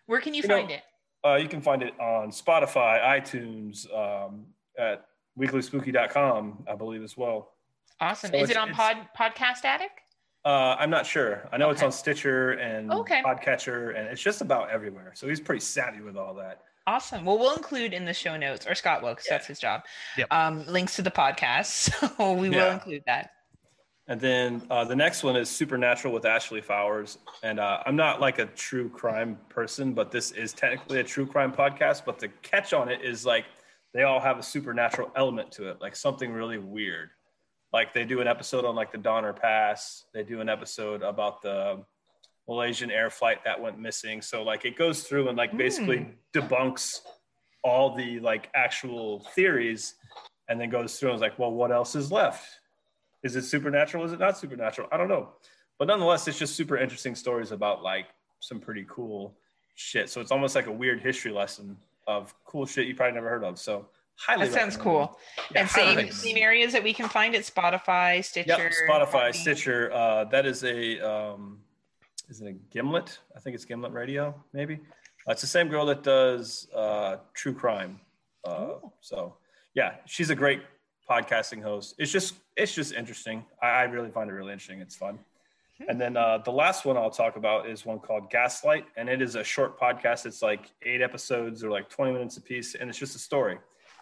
Where 0.06 0.22
can 0.22 0.36
you, 0.36 0.44
You 0.44 0.48
know- 0.50 0.58
find 0.60 0.70
it? 0.70 0.84
Uh, 1.26 1.36
you 1.38 1.48
can 1.50 1.60
find 1.60 1.82
it 1.82 2.00
on 2.00 2.30
Spotify, 2.30 3.02
iTunes, 3.20 3.92
um, 3.92 4.46
at 4.78 5.08
weeklyspooky.com, 5.40 6.66
I 6.70 6.76
believe, 6.76 7.02
as 7.02 7.18
well. 7.18 7.54
Awesome. 8.00 8.30
so 8.30 8.38
Is 8.38 8.52
it 8.52 8.58
on 8.58 8.72
Pod 8.74 8.98
Podcast 9.18 9.66
Addict? 9.66 10.02
Uh, 10.46 10.76
I'm 10.78 10.92
not 10.92 11.08
sure. 11.08 11.50
I 11.52 11.58
know 11.58 11.72
it's 11.72 11.82
on 11.82 11.92
Stitcher 11.92 12.52
and 12.52 12.92
Okay. 12.94 13.24
Podcatcher, 13.26 13.98
and 13.98 14.08
it's 14.08 14.22
just 14.22 14.42
about 14.42 14.70
everywhere. 14.70 15.14
So 15.16 15.28
he's 15.28 15.40
pretty 15.40 15.62
savvy 15.62 16.02
with 16.02 16.16
all 16.16 16.36
that. 16.36 16.62
Awesome. 16.88 17.26
Well, 17.26 17.38
we'll 17.40 17.56
include 17.56 17.94
in 17.94 18.06
the 18.06 18.14
show 18.14 18.38
notes, 18.38 18.68
or 18.68 18.76
Scott 18.76 19.02
will, 19.02 19.10
because 19.10 19.26
Yeah. 19.28 19.34
that's 19.38 19.48
his 19.48 19.60
job. 19.60 19.82
Yep. 20.18 20.28
Um, 20.32 20.66
links 20.68 20.95
to 20.98 21.02
the 21.02 21.12
podcast, 21.12 21.90
so 22.18 22.34
we 22.34 22.49
will 22.49 22.57
Yeah. 22.57 22.74
include 22.74 23.03
that. 23.07 23.32
And 24.07 24.22
then 24.22 24.62
uh, 24.70 24.84
the 24.86 24.95
next 24.95 25.24
one 25.24 25.36
is 25.36 25.49
Supernatural 25.49 26.14
with 26.14 26.26
Ashley 26.26 26.62
Flowers. 26.62 27.18
And 27.41 27.60
uh, 27.60 27.82
I'm 27.88 27.95
not 27.95 28.22
like 28.22 28.38
a 28.38 28.45
true 28.45 28.88
crime 28.90 29.40
person, 29.49 29.94
but 29.94 30.12
this 30.12 30.30
is 30.32 30.53
technically 30.53 30.99
a 30.99 31.03
true 31.03 31.26
crime 31.26 31.52
podcast. 31.52 32.06
But 32.06 32.20
the 32.20 32.28
catch 32.44 32.72
on 32.72 32.88
it 32.88 33.02
is 33.02 33.26
like 33.26 33.45
they 33.95 34.03
all 34.03 34.20
have 34.20 34.38
a 34.38 34.44
supernatural 34.44 35.10
element 35.16 35.52
to 35.53 35.70
it, 35.72 35.82
like 35.82 35.95
something 35.95 36.32
really 36.32 36.60
weird. 36.60 37.10
Like 37.74 37.95
they 37.95 38.06
do 38.06 38.22
an 38.22 38.28
episode 38.28 38.64
on 38.64 38.76
like 38.76 38.91
the 38.91 38.99
Donner 38.99 39.34
Pass. 39.34 40.06
They 40.14 40.22
do 40.24 40.40
an 40.40 40.49
episode 40.49 41.02
about 41.02 41.41
the 41.41 41.84
Malaysian 42.48 42.92
air 42.92 43.10
flight 43.10 43.44
that 43.44 43.60
went 43.60 43.80
missing. 43.80 44.22
So 44.22 44.44
like 44.44 44.66
it 44.66 44.78
goes 44.78 45.04
through 45.04 45.30
and 45.30 45.38
like 45.38 45.56
basically 45.58 46.08
debunks 46.34 47.00
all 47.64 47.96
the 47.96 48.20
like 48.20 48.50
actual 48.54 49.22
theories 49.34 49.96
and 50.48 50.62
then 50.62 50.70
goes 50.70 51.00
through 51.00 51.10
and 51.10 51.16
is 51.16 51.22
like, 51.22 51.40
well, 51.40 51.52
what 51.52 51.72
else 51.72 51.96
is 51.96 52.12
left? 52.12 52.46
Is 53.24 53.36
it 53.36 53.44
supernatural? 53.44 54.04
Is 54.04 54.14
it 54.14 54.20
not 54.20 54.38
supernatural? 54.38 54.88
I 54.92 54.98
don't 54.98 55.08
know. 55.08 55.30
But 55.80 55.88
nonetheless, 55.88 56.28
it's 56.28 56.38
just 56.38 56.56
super 56.56 56.78
interesting 56.78 57.16
stories 57.16 57.52
about 57.52 57.82
like 57.82 58.06
some 58.40 58.60
pretty 58.60 58.86
cool 58.88 59.34
shit. 59.74 60.10
So 60.10 60.22
it's 60.22 60.32
almost 60.32 60.56
like 60.56 60.68
a 60.68 60.72
weird 60.72 61.02
history 61.02 61.32
lesson 61.32 61.76
of 62.08 62.34
cool 62.46 62.68
shit 62.68 62.88
you 62.88 62.96
probably 62.96 63.16
never 63.16 63.30
heard 63.30 63.44
of. 63.44 63.58
So 63.58 63.88
highly 64.16 64.48
That 64.48 64.54
sounds 64.54 64.78
cool. 64.78 65.18
Yeah, 65.52 65.62
and 65.62 65.70
same, 65.70 66.12
same 66.12 66.38
areas 66.38 66.72
that 66.74 66.84
we 66.84 66.94
can 66.94 67.10
find 67.10 67.36
at 67.36 67.42
Spotify, 67.42 68.24
Stitcher. 68.24 68.48
Yep, 68.48 68.74
Spotify, 68.88 69.30
Podbean. 69.30 69.36
Stitcher. 69.36 69.92
Uh, 69.92 70.26
that 70.26 70.46
is 70.46 70.64
a 70.64 71.00
um, 71.00 71.60
is 72.30 72.42
it 72.42 72.48
a 72.48 72.54
Gimlet? 72.72 73.20
I 73.36 73.40
think 73.40 73.56
it's 73.56 73.66
Gimlet 73.66 73.92
Radio, 73.92 74.36
maybe. 74.54 74.76
Uh, 75.28 75.32
it's 75.32 75.42
the 75.42 75.48
same 75.48 75.68
girl 75.68 75.86
that 75.88 76.04
does 76.04 76.68
uh, 76.76 77.18
True 77.34 77.54
Crime. 77.54 78.00
Uh, 78.48 78.62
Ooh. 78.62 78.92
so 79.02 79.36
yeah, 79.74 79.96
she's 80.06 80.30
a 80.30 80.36
great 80.36 80.62
podcasting 81.10 81.62
host. 81.62 81.96
It's 81.98 82.12
just 82.12 82.36
it's 82.56 82.74
just 82.74 82.94
interesting. 82.94 83.44
I, 83.62 83.68
I 83.68 83.84
really 83.84 84.12
find 84.12 84.30
it 84.30 84.34
really 84.34 84.54
interesting. 84.54 84.82
It's 84.82 84.96
fun. 84.96 85.20
And 85.90 86.00
then 86.00 86.16
uh, 86.16 86.38
the 86.38 86.52
last 86.52 86.86
one 86.86 86.96
I'll 86.96 87.10
talk 87.10 87.36
about 87.36 87.68
is 87.68 87.86
one 87.86 88.00
called 88.00 88.30
Gaslight, 88.30 88.86
and 88.96 89.10
it 89.10 89.22
is 89.22 89.36
a 89.36 89.44
short 89.44 89.78
podcast. 89.78 90.26
It's 90.26 90.42
like 90.42 90.72
eight 90.84 91.02
episodes 91.02 91.66
or 91.66 91.70
like 91.70 91.90
20 91.90 92.14
minutes 92.14 92.38
a 92.38 92.42
piece, 92.42 92.76
and 92.76 92.90
it's 92.90 92.98
just 92.98 93.14
a 93.16 93.20
story. 93.20 93.58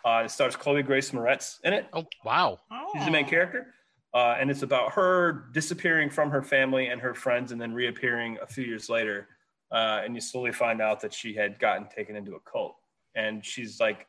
Uh, 0.05 0.21
it 0.25 0.29
stars 0.29 0.55
Chloe 0.55 0.83
Grace 0.83 1.09
Moretz 1.11 1.59
in 1.63 1.73
it. 1.73 1.87
Oh 1.93 2.05
wow! 2.23 2.59
She's 2.93 3.05
the 3.05 3.11
main 3.11 3.25
character, 3.25 3.73
uh, 4.13 4.35
and 4.39 4.49
it's 4.51 4.61
about 4.61 4.91
her 4.93 5.45
disappearing 5.53 6.09
from 6.09 6.29
her 6.29 6.41
family 6.41 6.87
and 6.87 7.01
her 7.01 7.13
friends, 7.13 7.51
and 7.51 7.59
then 7.59 7.73
reappearing 7.73 8.37
a 8.41 8.47
few 8.47 8.63
years 8.63 8.89
later. 8.89 9.27
Uh, 9.71 10.01
and 10.05 10.13
you 10.13 10.21
slowly 10.21 10.51
find 10.51 10.81
out 10.81 10.99
that 11.01 11.11
she 11.13 11.33
had 11.33 11.57
gotten 11.59 11.87
taken 11.87 12.15
into 12.15 12.35
a 12.35 12.39
cult, 12.41 12.75
and 13.15 13.43
she's 13.43 13.79
like 13.79 14.05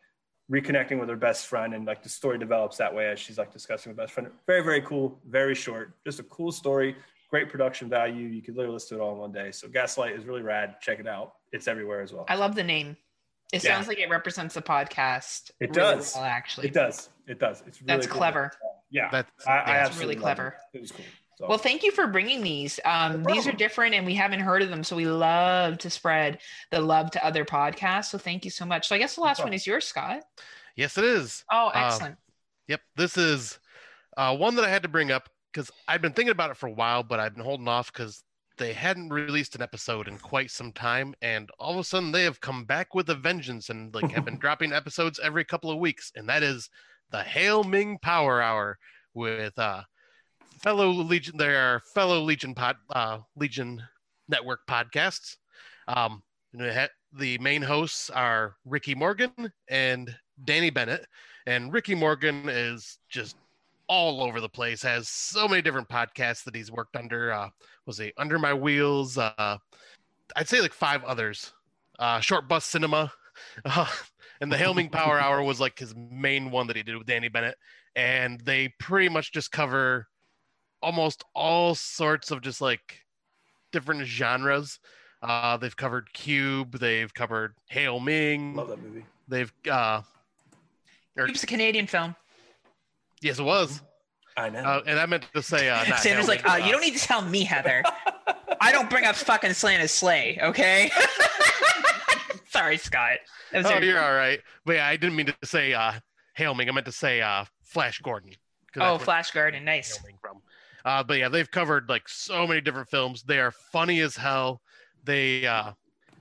reconnecting 0.52 1.00
with 1.00 1.08
her 1.08 1.16
best 1.16 1.46
friend, 1.46 1.74
and 1.74 1.86
like 1.86 2.02
the 2.02 2.08
story 2.08 2.38
develops 2.38 2.76
that 2.76 2.94
way 2.94 3.08
as 3.08 3.18
she's 3.18 3.38
like 3.38 3.50
discussing 3.52 3.90
with 3.90 3.96
best 3.96 4.12
friend. 4.12 4.28
Very 4.46 4.62
very 4.62 4.82
cool, 4.82 5.18
very 5.28 5.54
short, 5.54 5.94
just 6.04 6.20
a 6.20 6.24
cool 6.24 6.52
story 6.52 6.96
great 7.30 7.48
production 7.48 7.88
value. 7.88 8.28
You 8.28 8.40
could 8.42 8.54
literally 8.54 8.74
listen 8.74 8.96
to 8.96 9.02
it 9.02 9.04
all 9.04 9.12
in 9.14 9.18
one 9.18 9.32
day. 9.32 9.50
So 9.50 9.66
Gaslight 9.66 10.14
is 10.14 10.24
really 10.24 10.42
rad. 10.42 10.76
Check 10.80 11.00
it 11.00 11.08
out. 11.08 11.34
It's 11.50 11.66
everywhere 11.66 12.00
as 12.00 12.12
well. 12.12 12.26
I 12.28 12.36
love 12.36 12.54
the 12.54 12.62
name. 12.62 12.96
It 13.52 13.64
Yeah. 13.64 13.74
sounds 13.74 13.88
like 13.88 13.98
it 13.98 14.08
represents 14.08 14.54
the 14.54 14.62
podcast. 14.62 15.50
It 15.58 15.70
really 15.74 15.96
does. 15.96 16.14
well, 16.14 16.22
actually. 16.22 16.68
It 16.68 16.74
does. 16.74 17.08
It 17.26 17.40
does. 17.40 17.64
It's 17.66 17.80
really 17.82 17.86
That's 17.92 18.06
cool. 18.06 18.18
clever. 18.18 18.52
Yeah. 18.62 18.70
That's 18.92 19.46
I, 19.46 19.50
I 19.50 19.54
yeah. 19.56 19.64
That's 19.66 19.88
absolutely 19.88 20.14
really 20.14 20.22
clever. 20.22 20.56
It. 20.72 20.78
it 20.78 20.80
was 20.80 20.92
cool. 20.92 21.04
So, 21.36 21.48
Well, 21.48 21.58
thank 21.58 21.82
you 21.82 21.90
for 21.90 22.06
bringing 22.06 22.42
these. 22.42 22.78
Um, 22.84 23.22
No 23.22 23.34
these 23.34 23.46
are 23.48 23.52
different, 23.52 23.94
and 23.94 24.06
we 24.06 24.14
haven't 24.14 24.40
heard 24.40 24.62
of 24.62 24.68
them, 24.70 24.84
so 24.84 24.94
we 24.94 25.06
love 25.06 25.78
to 25.78 25.90
spread 25.90 26.38
the 26.70 26.80
love 26.80 27.10
to 27.12 27.26
other 27.26 27.44
podcasts. 27.44 28.06
So 28.06 28.18
thank 28.18 28.44
you 28.44 28.52
so 28.52 28.64
much. 28.64 28.86
So 28.86 28.94
I 28.94 28.98
guess 28.98 29.16
the 29.16 29.20
last 29.20 29.42
one 29.42 29.52
is 29.52 29.66
yours, 29.66 29.84
Scott. 29.84 30.22
yes, 30.76 30.96
it 30.96 31.04
is. 31.04 31.44
Oh, 31.50 31.68
Uh, 31.68 31.86
excellent. 31.86 32.16
Yep, 32.68 32.80
this 32.96 33.16
is 33.18 33.58
uh, 34.16 34.36
one 34.36 34.54
that 34.54 34.64
I 34.64 34.70
had 34.70 34.82
to 34.84 34.88
bring 34.88 35.10
up 35.10 35.28
because 35.52 35.70
I've 35.88 36.02
been 36.02 36.12
thinking 36.12 36.30
about 36.32 36.50
it 36.50 36.56
for 36.56 36.68
a 36.68 36.72
while, 36.72 37.02
but 37.02 37.20
I've 37.20 37.34
been 37.34 37.44
holding 37.44 37.68
off 37.68 37.92
because 37.92 38.22
they 38.56 38.72
hadn't 38.72 39.08
released 39.10 39.56
an 39.56 39.62
episode 39.62 40.06
in 40.06 40.18
quite 40.18 40.50
some 40.50 40.72
time, 40.72 41.14
and 41.20 41.50
all 41.58 41.72
of 41.72 41.78
a 41.78 41.84
sudden 41.84 42.12
they 42.12 42.22
have 42.22 42.40
come 42.40 42.64
back 42.64 42.94
with 42.94 43.10
a 43.10 43.14
vengeance 43.16 43.70
and 43.70 43.92
like 43.92 44.10
have 44.12 44.24
been 44.24 44.38
dropping 44.40 44.72
episodes 44.72 45.18
every 45.22 45.44
couple 45.44 45.70
of 45.70 45.78
weeks, 45.78 46.12
and 46.14 46.28
that 46.28 46.44
is 46.44 46.70
the 47.10 47.22
Hail 47.22 47.64
Ming 47.64 47.98
Power 48.02 48.40
Hour 48.40 48.78
with 49.14 49.58
uh, 49.58 49.82
fellow 50.60 50.90
Legion. 50.90 51.36
There 51.36 51.56
are 51.56 51.80
fellow 51.94 52.20
Legion 52.20 52.54
pod, 52.54 52.76
uh, 52.90 53.18
Legion 53.36 53.82
Network 54.28 54.60
podcasts. 54.68 55.36
Um, 55.88 56.22
the 56.52 57.38
main 57.38 57.62
hosts 57.62 58.10
are 58.10 58.56
Ricky 58.64 58.94
Morgan 58.94 59.52
and 59.68 60.14
Danny 60.44 60.70
Bennett, 60.70 61.06
and 61.46 61.72
Ricky 61.72 61.94
Morgan 61.94 62.48
is 62.48 62.98
just 63.08 63.36
all 63.88 64.22
over 64.22 64.40
the 64.40 64.48
place. 64.48 64.82
Has 64.82 65.08
so 65.08 65.46
many 65.46 65.62
different 65.62 65.88
podcasts 65.88 66.44
that 66.44 66.54
he's 66.54 66.70
worked 66.70 66.96
under. 66.96 67.32
Uh, 67.32 67.50
was 67.86 67.98
he 67.98 68.12
Under 68.16 68.38
My 68.38 68.54
Wheels? 68.54 69.18
Uh, 69.18 69.58
I'd 70.36 70.48
say 70.48 70.60
like 70.60 70.72
five 70.72 71.04
others. 71.04 71.52
Uh, 71.98 72.20
Short 72.20 72.48
Bus 72.48 72.64
Cinema, 72.64 73.12
uh, 73.64 73.86
and 74.40 74.50
the 74.52 74.56
Hail 74.56 74.74
Ming 74.74 74.88
Power 74.88 75.18
Hour 75.18 75.42
was 75.42 75.60
like 75.60 75.78
his 75.78 75.94
main 75.96 76.50
one 76.50 76.66
that 76.68 76.76
he 76.76 76.82
did 76.82 76.96
with 76.96 77.06
Danny 77.06 77.28
Bennett, 77.28 77.56
and 77.96 78.40
they 78.40 78.72
pretty 78.80 79.08
much 79.08 79.32
just 79.32 79.50
cover 79.52 80.06
almost 80.82 81.24
all 81.34 81.74
sorts 81.74 82.30
of 82.30 82.40
just 82.42 82.60
like 82.60 83.00
different 83.72 84.04
genres. 84.06 84.78
Uh, 85.22 85.56
they've 85.56 85.76
covered 85.76 86.12
Cube, 86.12 86.78
they've 86.78 87.12
covered 87.14 87.54
Hail 87.70 87.98
Ming, 88.00 88.54
love 88.54 88.68
that 88.68 88.82
movie. 88.82 89.04
they've 89.28 89.52
uh, 89.70 90.02
or- 91.16 91.26
It's 91.28 91.42
a 91.42 91.46
Canadian 91.46 91.86
film. 91.86 92.14
yes, 93.22 93.38
it 93.38 93.44
was. 93.44 93.80
I 94.36 94.50
know. 94.50 94.58
Uh, 94.58 94.82
and 94.86 94.98
I 94.98 95.06
meant 95.06 95.24
to 95.34 95.42
say, 95.42 95.68
uh, 95.70 95.84
not 95.88 96.00
Sanders 96.00 96.26
Hail 96.26 96.34
like, 96.36 96.48
uh, 96.50 96.56
you 96.56 96.72
don't 96.72 96.80
need 96.80 96.96
to 96.96 97.06
tell 97.06 97.22
me, 97.22 97.44
Heather. 97.44 97.84
I 98.60 98.72
don't 98.72 98.90
bring 98.90 99.04
up 99.04 99.14
fucking 99.14 99.52
Slanted 99.52 99.88
Slay, 99.90 100.38
okay? 100.42 100.90
Sorry, 102.54 102.76
Scott. 102.78 103.18
Oh, 103.52 103.62
very- 103.62 103.88
you're 103.88 104.00
all 104.02 104.14
right. 104.14 104.40
But 104.64 104.76
yeah, 104.76 104.86
I 104.86 104.96
didn't 104.96 105.16
mean 105.16 105.26
to 105.26 105.34
say 105.44 105.72
uh, 105.74 105.94
Hail 106.34 106.54
Ming. 106.54 106.68
I 106.68 106.72
meant 106.72 106.86
to 106.86 106.92
say 106.92 107.20
uh, 107.20 107.44
Flash 107.64 107.98
Gordon. 108.00 108.30
oh, 108.80 108.96
Flash 108.98 109.32
Gordon. 109.32 109.64
nice. 109.64 109.98
From. 110.20 110.38
Uh, 110.84 111.02
but 111.02 111.18
yeah, 111.18 111.28
they've 111.28 111.50
covered 111.50 111.88
like 111.88 112.08
so 112.08 112.46
many 112.46 112.60
different 112.60 112.88
films. 112.88 113.22
They 113.22 113.40
are 113.40 113.50
funny 113.50 114.00
as 114.00 114.16
hell. 114.16 114.60
They 115.02 115.46
uh, 115.46 115.72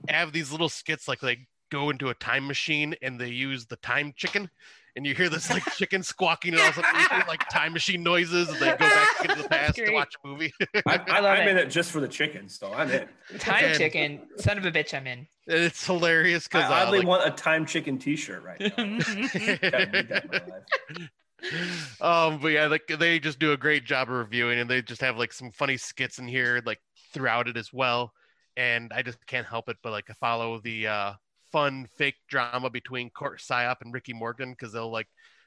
have 0.08 0.32
these 0.32 0.50
little 0.50 0.68
skits 0.68 1.06
like 1.06 1.20
they 1.20 1.46
go 1.70 1.90
into 1.90 2.08
a 2.08 2.14
time 2.14 2.46
machine 2.46 2.94
and 3.00 3.20
they 3.20 3.28
use 3.28 3.66
the 3.66 3.76
time 3.76 4.12
chicken. 4.16 4.50
And 4.96 5.04
you 5.04 5.14
hear 5.14 5.28
this 5.28 5.50
like 5.50 5.64
chicken 5.76 6.02
squawking 6.02 6.52
and 6.52 6.62
all 6.62 6.68
of 6.68 6.78
a 6.78 6.82
sudden 6.82 7.00
you 7.00 7.08
hear, 7.08 7.24
like 7.26 7.48
time 7.48 7.72
machine 7.72 8.02
noises 8.04 8.48
and 8.48 8.58
they 8.60 8.70
go 8.70 8.76
back 8.78 9.08
into 9.28 9.42
the 9.42 9.48
past 9.48 9.74
to 9.76 9.90
watch 9.92 10.14
a 10.24 10.28
movie. 10.28 10.52
I, 10.86 11.00
I 11.08 11.20
love 11.20 11.38
am 11.38 11.48
it. 11.48 11.50
in 11.50 11.56
it 11.58 11.66
just 11.66 11.90
for 11.90 12.00
the 12.00 12.06
chickens, 12.08 12.58
though. 12.58 12.72
I'm 12.72 12.90
in. 12.90 13.08
Time 13.38 13.64
And- 13.64 13.78
Chicken, 13.78 14.20
son 14.38 14.56
of 14.58 14.64
a 14.66 14.70
bitch, 14.70 14.94
I'm 14.94 15.06
in. 15.06 15.26
And 15.48 15.58
it's 15.58 15.84
hilarious 15.84 16.46
I 16.52 16.58
because 16.58 16.70
uh, 16.70 16.74
oddly 16.74 16.98
like, 17.00 17.08
want 17.08 17.26
a 17.26 17.30
time 17.32 17.66
chicken 17.66 17.98
T-shirt 17.98 18.42
right 18.44 18.60
now. 18.60 18.68
Gotta 18.76 18.84
need 18.86 20.08
that 20.08 20.24
in 20.24 20.30
my 20.30 20.54
life. 20.54 22.00
um 22.00 22.38
but 22.40 22.48
yeah 22.48 22.66
like 22.68 22.86
they 22.98 23.18
just 23.18 23.38
do 23.38 23.52
a 23.52 23.56
great 23.56 23.84
job 23.84 24.08
of 24.08 24.14
reviewing 24.14 24.58
and 24.60 24.70
they 24.70 24.80
just 24.80 25.02
have 25.02 25.18
like 25.18 25.30
some 25.32 25.50
funny 25.50 25.76
skits 25.76 26.18
in 26.18 26.26
here 26.26 26.62
like 26.64 26.80
throughout 27.12 27.48
it 27.48 27.56
as 27.58 27.70
well 27.70 28.12
and 28.56 28.90
i 28.94 29.02
just 29.02 29.18
can't 29.26 29.46
help 29.46 29.68
it 29.68 29.76
but 29.82 29.92
like 29.92 30.06
follow 30.18 30.58
the 30.60 30.86
uh 30.86 31.12
fun 31.54 31.86
fake 31.94 32.16
drama 32.26 32.68
between 32.68 33.08
court 33.10 33.38
psyop 33.38 33.76
and 33.80 33.94
ricky 33.94 34.12
morgan 34.12 34.50
because 34.50 34.72
they'll 34.72 34.90
like 34.90 35.06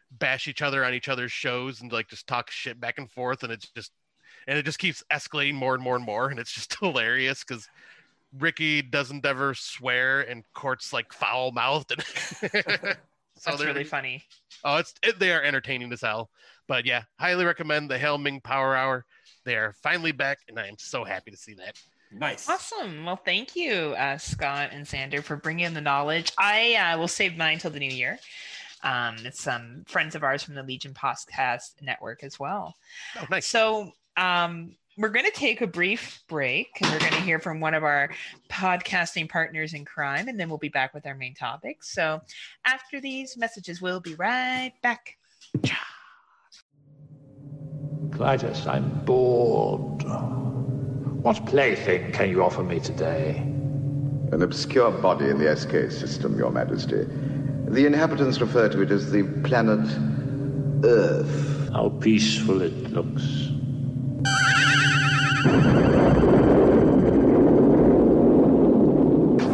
bash 0.10 0.48
each 0.48 0.62
other 0.62 0.86
on 0.86 0.94
each 0.94 1.10
other's 1.10 1.34
shows 1.34 1.82
and 1.82 1.92
like 1.92 2.08
just 2.08 2.28
talk 2.28 2.50
shit 2.50 2.80
back 2.80 2.98
and 2.98 3.12
forth 3.12 3.44
and 3.44 3.52
it's 3.52 3.70
just 3.76 3.92
and 4.48 4.58
it 4.58 4.64
just 4.64 4.80
keeps 4.80 5.04
escalating 5.12 5.54
more 5.54 5.74
and 5.74 5.84
more 5.84 5.98
and 5.98 6.06
more 6.06 6.30
and 6.30 6.40
it's 6.40 6.54
just 6.54 6.74
hilarious 6.80 7.44
because 7.44 7.68
ricky 8.40 8.82
doesn't 8.82 9.26
ever 9.26 9.54
swear 9.54 10.22
and 10.22 10.46
court's 10.54 10.94
like 10.94 11.12
foul 11.12 11.52
mouthed 11.52 11.92
and 11.92 12.02
so 13.38 13.52
That's 13.52 13.58
they're 13.60 13.68
really 13.68 13.84
funny. 13.84 14.24
Oh, 14.64 14.78
it's 14.78 14.94
it, 15.04 15.20
they 15.20 15.32
are 15.32 15.44
entertaining 15.44 15.94
as 15.94 16.02
hell. 16.02 16.32
But 16.68 16.86
yeah, 16.86 17.04
highly 17.20 17.46
recommend 17.46 17.90
the 17.90 17.98
Hail 17.98 18.18
Ming 18.18 18.42
Power 18.42 18.76
Hour. 18.76 19.06
They 19.46 19.56
are 19.56 19.74
finally 19.84 20.12
back, 20.12 20.40
and 20.48 20.60
I 20.60 20.68
am 20.68 20.78
so 20.80 21.04
happy 21.04 21.30
to 21.32 21.38
see 21.38 21.54
that. 21.54 21.78
Nice. 22.12 22.50
Awesome. 22.50 23.06
Well, 23.06 23.18
thank 23.18 23.56
you, 23.56 23.94
uh, 23.98 24.18
Scott 24.18 24.70
and 24.72 24.88
Sander, 24.88 25.22
for 25.22 25.36
bringing 25.36 25.74
the 25.74 25.82
knowledge. 25.82 26.32
I 26.38 26.76
uh, 26.76 26.98
will 26.98 27.08
save 27.08 27.38
mine 27.38 27.60
till 27.60 27.72
the 27.72 27.80
new 27.80 27.92
year. 27.92 28.18
Um, 28.84 29.18
it's 29.26 29.42
some 29.42 29.84
friends 29.88 30.16
of 30.16 30.24
ours 30.24 30.44
from 30.44 30.56
the 30.56 30.64
Legion 30.64 30.94
Podcast 30.94 31.82
Network 31.82 32.24
as 32.24 32.40
well. 32.40 32.76
Oh, 33.20 33.26
nice. 33.30 33.46
So 33.46 33.92
um, 34.16 34.76
we're 34.98 35.10
going 35.10 35.26
to 35.26 35.32
take 35.32 35.62
a 35.62 35.68
brief 35.68 36.24
break 36.28 36.70
and 36.82 36.92
we're 36.92 37.00
going 37.00 37.12
to 37.12 37.22
hear 37.22 37.40
from 37.40 37.60
one 37.60 37.74
of 37.74 37.84
our 37.84 38.10
podcasting 38.50 39.30
partners 39.30 39.74
in 39.74 39.84
crime, 39.84 40.28
and 40.28 40.40
then 40.40 40.48
we'll 40.50 40.58
be 40.58 40.70
back 40.70 40.94
with 40.94 41.06
our 41.06 41.16
main 41.16 41.34
topic. 41.34 41.84
So 41.84 42.22
after 42.66 43.02
these 43.02 43.36
messages, 43.38 43.82
we'll 43.82 44.00
be 44.00 44.16
right 44.16 44.74
back. 44.82 45.18
Klytus, 48.10 48.66
I'm 48.66 48.90
bored. 49.06 50.04
What 51.22 51.46
plaything 51.46 52.12
can 52.12 52.30
you 52.30 52.44
offer 52.44 52.64
me 52.64 52.80
today? 52.80 53.38
An 54.32 54.42
obscure 54.44 54.92
body 54.92 55.30
in 55.30 55.40
the 55.40 55.56
SK 55.56 55.92
system, 55.92 56.38
Your 56.38 56.52
Majesty. 56.52 57.06
The 57.66 57.86
inhabitants 57.86 58.40
refer 58.40 58.70
to 58.70 58.82
it 58.82 58.92
as 58.92 59.12
the 59.12 59.24
planet 59.44 59.90
Earth. 60.86 61.70
How 61.74 61.90
peaceful 61.90 62.62
it 62.62 62.92
looks. 62.92 63.22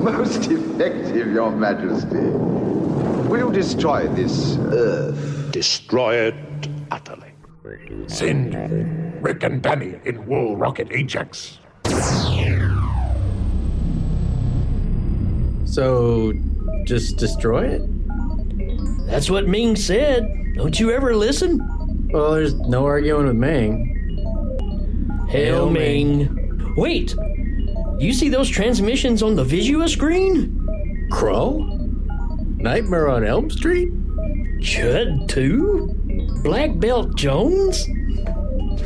Most 0.03 0.51
effective, 0.51 1.31
Your 1.31 1.51
Majesty. 1.51 2.29
Will 3.29 3.47
you 3.47 3.53
destroy 3.53 4.07
this 4.09 4.57
Earth? 4.57 5.51
Destroy 5.51 6.15
it 6.15 6.35
utterly. 6.91 7.31
Send 8.07 8.53
Rick 9.23 9.43
and 9.43 9.61
Danny 9.61 9.95
in 10.03 10.25
War 10.25 10.57
Rocket 10.57 10.89
Ajax. 10.91 11.57
So, 15.63 16.33
just 16.83 17.15
destroy 17.17 17.69
it? 17.69 19.07
That's 19.07 19.29
what 19.29 19.47
Ming 19.47 19.77
said. 19.77 20.27
Don't 20.55 20.77
you 20.77 20.91
ever 20.91 21.15
listen? 21.15 21.57
Well, 22.11 22.33
there's 22.33 22.53
no 22.53 22.85
arguing 22.85 23.27
with 23.27 23.37
Ming. 23.37 23.89
Hail 25.29 25.69
Ming. 25.69 26.73
Wait! 26.75 27.15
You 27.99 28.11
see 28.11 28.27
those 28.27 28.49
transmissions 28.49 29.23
on 29.23 29.35
the 29.35 29.45
Visua 29.45 29.87
screen? 29.87 31.07
Crow? 31.11 31.59
Nightmare 32.57 33.07
on 33.07 33.23
Elm 33.23 33.49
Street? 33.49 33.89
Chud 34.59 35.29
too? 35.29 35.93
Black 36.43 36.77
Belt 36.77 37.15
Jones? 37.15 37.87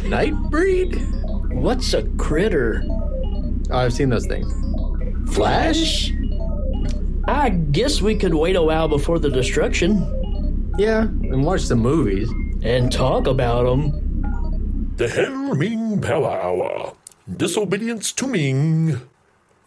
Nightbreed? 0.09 1.53
What's 1.53 1.93
a 1.93 2.03
critter? 2.17 2.83
Oh, 2.89 3.77
I've 3.77 3.93
seen 3.93 4.09
those 4.09 4.25
things. 4.25 4.51
Flash? 5.35 6.11
I 7.27 7.49
guess 7.49 8.01
we 8.01 8.15
could 8.15 8.33
wait 8.33 8.55
a 8.55 8.61
while 8.61 8.87
before 8.87 9.19
the 9.19 9.29
destruction. 9.29 10.71
Yeah, 10.77 11.01
and 11.01 11.43
watch 11.43 11.65
the 11.67 11.75
movies. 11.75 12.29
and 12.63 12.91
talk 12.91 13.27
about 13.27 13.65
them. 13.65 14.93
The 14.95 15.07
Hail 15.09 15.53
Ming 15.55 16.01
Power 16.01 16.31
Hour. 16.41 16.93
Disobedience 17.35 18.11
to 18.13 18.25
Ming. 18.27 19.01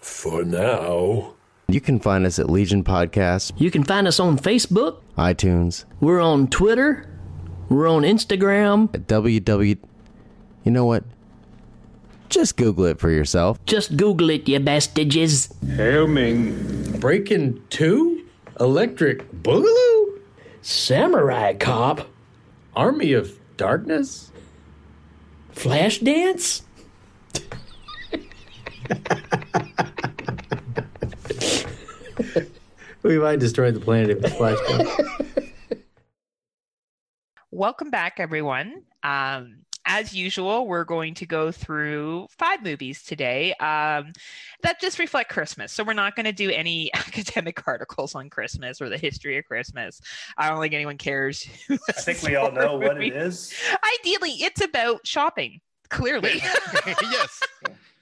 For 0.01 0.43
now. 0.45 1.35
You 1.69 1.81
can 1.81 2.01
find 2.01 2.27
us 2.27 2.39
at 2.41 2.51
Legion 2.51 2.83
Podcast, 2.83 3.53
You 3.57 3.71
can 3.71 3.85
find 3.85 4.09
us 4.09 4.19
on 4.19 4.39
Facebook. 4.39 4.97
iTunes, 5.17 5.85
We're 6.01 6.21
on 6.21 6.49
Twitter. 6.49 7.07
We're 7.69 7.87
on 7.89 8.03
Instagram. 8.03 8.93
at 8.95 9.07
www. 9.07 9.79
You 10.65 10.73
know 10.73 10.85
what? 10.85 11.05
Just 12.29 12.57
Google 12.57 12.85
it 12.85 13.01
for 13.01 13.11
yourself. 13.11 13.65
Just 13.67 13.97
Google 13.97 14.31
it, 14.31 14.49
you 14.49 14.61
bastages. 14.61 15.53
Helming. 15.65 17.01
Breaking 17.01 17.63
two? 17.71 18.25
Electric 18.61 19.31
Boogaloo? 19.33 20.21
Samurai 20.63 21.55
Cop. 21.55 22.09
Army 22.77 23.13
of 23.15 23.39
Darkness? 23.57 24.31
Flashdance. 25.55 26.63
We 33.03 33.19
might 33.19 33.41
destroy 33.41 33.73
the 33.73 33.81
planet 33.81 34.11
if 34.11 34.21
the 34.21 34.29
flash 34.29 34.59
comes. 34.67 35.81
Welcome 37.51 37.91
back, 37.91 38.15
everyone. 38.19 38.83
Um, 39.03 39.63
as 39.91 40.15
usual, 40.15 40.69
we're 40.69 40.85
going 40.85 41.15
to 41.15 41.27
go 41.27 41.51
through 41.51 42.29
five 42.39 42.63
movies 42.63 43.03
today 43.03 43.53
um, 43.55 44.13
that 44.63 44.81
just 44.81 45.01
reflect 45.01 45.31
Christmas. 45.33 45.73
So 45.73 45.83
we're 45.83 45.95
not 45.95 46.15
going 46.15 46.27
to 46.27 46.33
do 46.33 46.49
any 46.49 46.95
academic 46.95 47.67
articles 47.67 48.15
on 48.15 48.31
Christmas 48.31 48.81
or 48.81 48.89
the 48.89 48.97
history 48.97 49.37
of 49.37 49.47
Christmas. 49.47 50.01
I 50.39 50.49
don't 50.49 50.61
think 50.61 50.75
anyone 50.75 50.97
cares. 50.97 51.45
I 51.71 51.93
think 51.93 52.23
we 52.23 52.37
all 52.37 52.53
know 52.53 52.77
what 52.77 53.03
it 53.03 53.13
is. 53.13 53.53
Ideally, 54.01 54.31
it's 54.31 54.63
about 54.63 55.05
shopping. 55.05 55.61
Clearly, 55.89 56.35
yes. 57.03 57.43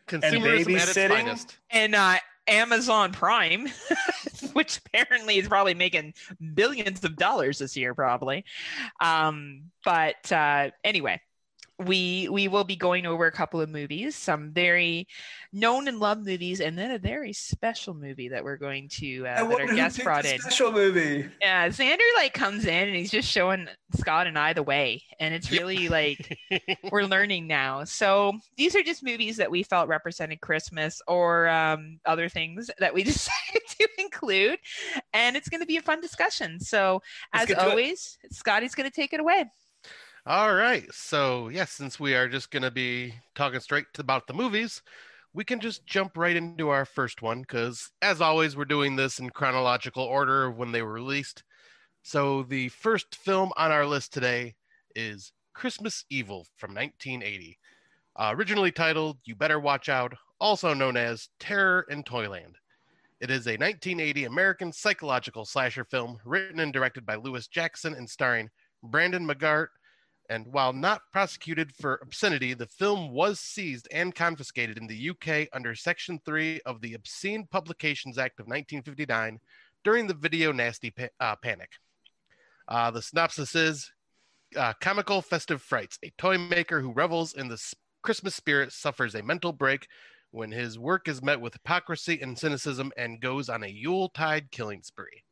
Consumerism 0.06 0.78
at 0.78 0.88
its 0.88 0.94
finest. 0.94 1.56
and 1.70 1.94
uh, 1.94 2.16
Amazon 2.46 3.12
Prime, 3.12 3.66
which 4.52 4.78
apparently 4.78 5.38
is 5.38 5.48
probably 5.48 5.72
making 5.72 6.12
billions 6.52 7.02
of 7.02 7.16
dollars 7.16 7.60
this 7.60 7.78
year, 7.78 7.94
probably. 7.94 8.44
Um, 9.00 9.70
but 9.86 10.30
uh, 10.30 10.68
anyway, 10.84 11.18
we 11.78 12.28
we 12.30 12.48
will 12.48 12.64
be 12.64 12.76
going 12.76 13.06
over 13.06 13.26
a 13.26 13.32
couple 13.32 13.60
of 13.60 13.68
movies, 13.68 14.16
some 14.16 14.50
very 14.52 15.06
known 15.52 15.86
and 15.88 16.00
loved 16.00 16.26
movies, 16.26 16.60
and 16.60 16.76
then 16.76 16.90
a 16.90 16.98
very 16.98 17.32
special 17.32 17.94
movie 17.94 18.28
that 18.30 18.42
we're 18.42 18.56
going 18.56 18.88
to 18.88 19.20
uh, 19.26 19.36
that 19.36 19.48
wonder 19.48 19.68
our 19.68 19.74
guest 19.74 20.02
brought 20.02 20.24
in. 20.24 20.38
Special 20.40 20.72
movie. 20.72 21.28
Yeah, 21.40 21.70
Sander 21.70 22.02
like 22.16 22.34
comes 22.34 22.64
in 22.64 22.88
and 22.88 22.96
he's 22.96 23.10
just 23.12 23.30
showing 23.30 23.68
Scott 23.96 24.26
and 24.26 24.36
I 24.38 24.52
the 24.54 24.62
way, 24.62 25.02
and 25.20 25.32
it's 25.32 25.50
Yep. 25.50 25.60
really 25.60 25.88
like 25.88 26.36
we're 26.90 27.04
learning 27.04 27.46
now. 27.46 27.84
So 27.84 28.32
these 28.56 28.74
are 28.74 28.82
just 28.82 29.04
movies 29.04 29.36
that 29.36 29.50
we 29.50 29.62
felt 29.62 29.88
represented 29.88 30.40
Christmas 30.40 31.00
or 31.06 31.48
um, 31.48 32.00
other 32.04 32.28
things 32.28 32.70
that 32.80 32.92
we 32.92 33.02
decided 33.04 33.62
to 33.78 33.88
include, 33.98 34.58
and 35.12 35.36
it's 35.36 35.48
going 35.48 35.60
to 35.60 35.66
be 35.66 35.76
a 35.76 35.82
fun 35.82 36.00
discussion. 36.00 36.58
So 36.60 37.02
Let's 37.32 37.42
as 37.44 37.48
get 37.56 37.64
it. 37.64 37.68
always, 37.70 38.18
Scotty's 38.32 38.74
going 38.74 38.88
to 38.90 38.94
take 38.94 39.12
it 39.12 39.20
away. 39.20 39.44
All 40.26 40.54
right. 40.54 40.86
So, 40.92 41.48
yes, 41.48 41.72
since 41.72 41.98
we 41.98 42.14
are 42.14 42.28
just 42.28 42.50
going 42.50 42.62
to 42.62 42.70
be 42.70 43.14
talking 43.34 43.60
straight 43.60 43.86
about 43.98 44.26
the 44.26 44.34
movies, 44.34 44.82
we 45.32 45.44
can 45.44 45.60
just 45.60 45.86
jump 45.86 46.16
right 46.16 46.36
into 46.36 46.68
our 46.68 46.84
first 46.84 47.22
one 47.22 47.40
because, 47.40 47.90
as 48.02 48.20
always, 48.20 48.56
we're 48.56 48.64
doing 48.64 48.96
this 48.96 49.18
in 49.18 49.30
chronological 49.30 50.04
order 50.04 50.46
of 50.46 50.56
when 50.56 50.72
they 50.72 50.82
were 50.82 50.92
released. 50.92 51.42
So, 52.02 52.42
the 52.42 52.68
first 52.70 53.16
film 53.16 53.52
on 53.56 53.72
our 53.72 53.86
list 53.86 54.12
today 54.12 54.54
is 54.94 55.32
Christmas 55.54 56.04
Evil 56.10 56.46
from 56.56 56.74
1980, 56.74 57.58
uh, 58.16 58.32
originally 58.36 58.72
titled 58.72 59.18
You 59.24 59.36
Better 59.36 59.60
Watch 59.60 59.88
Out, 59.88 60.14
also 60.40 60.74
known 60.74 60.96
as 60.96 61.28
Terror 61.40 61.86
in 61.90 62.02
Toyland. 62.04 62.56
It 63.20 63.30
is 63.30 63.46
a 63.46 63.56
1980 63.56 64.24
American 64.24 64.72
psychological 64.72 65.44
slasher 65.44 65.84
film 65.84 66.18
written 66.24 66.60
and 66.60 66.72
directed 66.72 67.06
by 67.06 67.16
Lewis 67.16 67.46
Jackson 67.48 67.94
and 67.94 68.08
starring 68.10 68.50
Brandon 68.82 69.26
Maggart, 69.26 69.68
and 70.28 70.46
while 70.46 70.72
not 70.72 71.02
prosecuted 71.12 71.74
for 71.74 71.98
obscenity, 72.02 72.54
the 72.54 72.66
film 72.66 73.10
was 73.12 73.40
seized 73.40 73.88
and 73.90 74.14
confiscated 74.14 74.76
in 74.76 74.86
the 74.86 75.10
UK 75.10 75.48
under 75.52 75.74
Section 75.74 76.20
3 76.24 76.60
of 76.66 76.80
the 76.80 76.94
Obscene 76.94 77.46
Publications 77.50 78.18
Act 78.18 78.38
of 78.40 78.44
1959 78.46 79.38
during 79.84 80.06
the 80.06 80.14
Video 80.14 80.52
Nasty 80.52 80.90
pa- 80.90 81.08
uh, 81.20 81.36
Panic. 81.36 81.70
Uh, 82.68 82.90
the 82.90 83.00
synopsis 83.00 83.54
is 83.54 83.90
uh, 84.56 84.74
Comical 84.80 85.22
Festive 85.22 85.62
Frights. 85.62 85.98
A 86.04 86.12
toy 86.18 86.36
maker 86.36 86.80
who 86.80 86.92
revels 86.92 87.32
in 87.32 87.48
the 87.48 87.62
Christmas 88.02 88.34
spirit 88.34 88.72
suffers 88.72 89.14
a 89.14 89.22
mental 89.22 89.52
break 89.52 89.86
when 90.30 90.52
his 90.52 90.78
work 90.78 91.08
is 91.08 91.22
met 91.22 91.40
with 91.40 91.54
hypocrisy 91.54 92.20
and 92.20 92.38
cynicism 92.38 92.92
and 92.98 93.20
goes 93.20 93.48
on 93.48 93.62
a 93.62 93.68
Yuletide 93.68 94.50
killing 94.50 94.82
spree. 94.82 95.22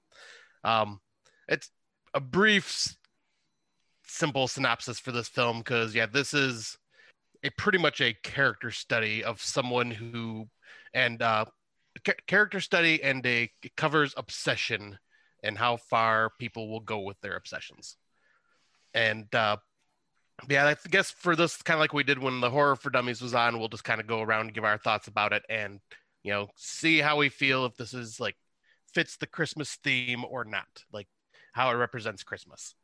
Um, 0.65 1.01
it's 1.49 1.71
a 2.15 2.21
brief 2.21 2.97
simple 4.07 4.49
synopsis 4.49 4.99
for 4.99 5.13
this 5.13 5.29
film 5.29 5.59
because 5.59 5.95
yeah 5.95 6.07
this 6.07 6.33
is 6.35 6.79
a 7.43 7.51
pretty 7.51 7.79
much 7.79 8.01
a 8.01 8.15
character 8.23 8.71
study 8.71 9.23
of 9.23 9.43
someone 9.43 9.91
who 9.91 10.49
and 10.95 11.23
uh 11.23 11.45
ca- 12.05 12.15
character 12.27 12.61
study 12.61 13.03
and 13.03 13.25
a 13.27 13.51
covers 13.77 14.15
obsession 14.17 14.99
and 15.43 15.59
how 15.59 15.77
far 15.77 16.31
people 16.39 16.69
will 16.69 16.81
go 16.81 16.99
with 17.01 17.21
their 17.21 17.37
obsessions. 17.37 17.97
And 18.95 19.33
uh 19.35 19.59
yeah 20.51 20.67
i 20.67 20.77
guess 20.91 21.11
for 21.11 21.35
this 21.35 21.63
kind 21.63 21.77
of 21.77 21.81
like 21.81 21.95
we 21.95 22.05
did 22.05 22.19
when 22.19 22.41
the 22.41 22.51
horror 22.51 22.77
for 22.77 22.91
dummies 22.91 23.23
was 23.23 23.33
on 23.33 23.59
we'll 23.59 23.69
just 23.69 23.85
kind 23.85 24.03
of 24.03 24.07
go 24.07 24.21
around 24.21 24.43
and 24.43 24.55
give 24.55 24.65
our 24.65 24.77
thoughts 24.77 25.09
about 25.09 25.33
it 25.33 25.43
and 25.49 25.81
you 26.23 26.31
know 26.31 26.47
see 26.57 26.99
how 26.99 27.17
we 27.17 27.31
feel 27.31 27.65
if 27.65 27.75
this 27.79 27.95
is 27.95 28.21
like 28.21 28.37
fits 28.93 29.17
the 29.17 29.27
christmas 29.27 29.79
theme 29.83 30.27
or 30.29 30.45
not 30.45 30.85
like 30.93 31.09
how 31.57 31.71
it 31.71 31.75
represents 31.75 32.23
christmas. 32.23 32.75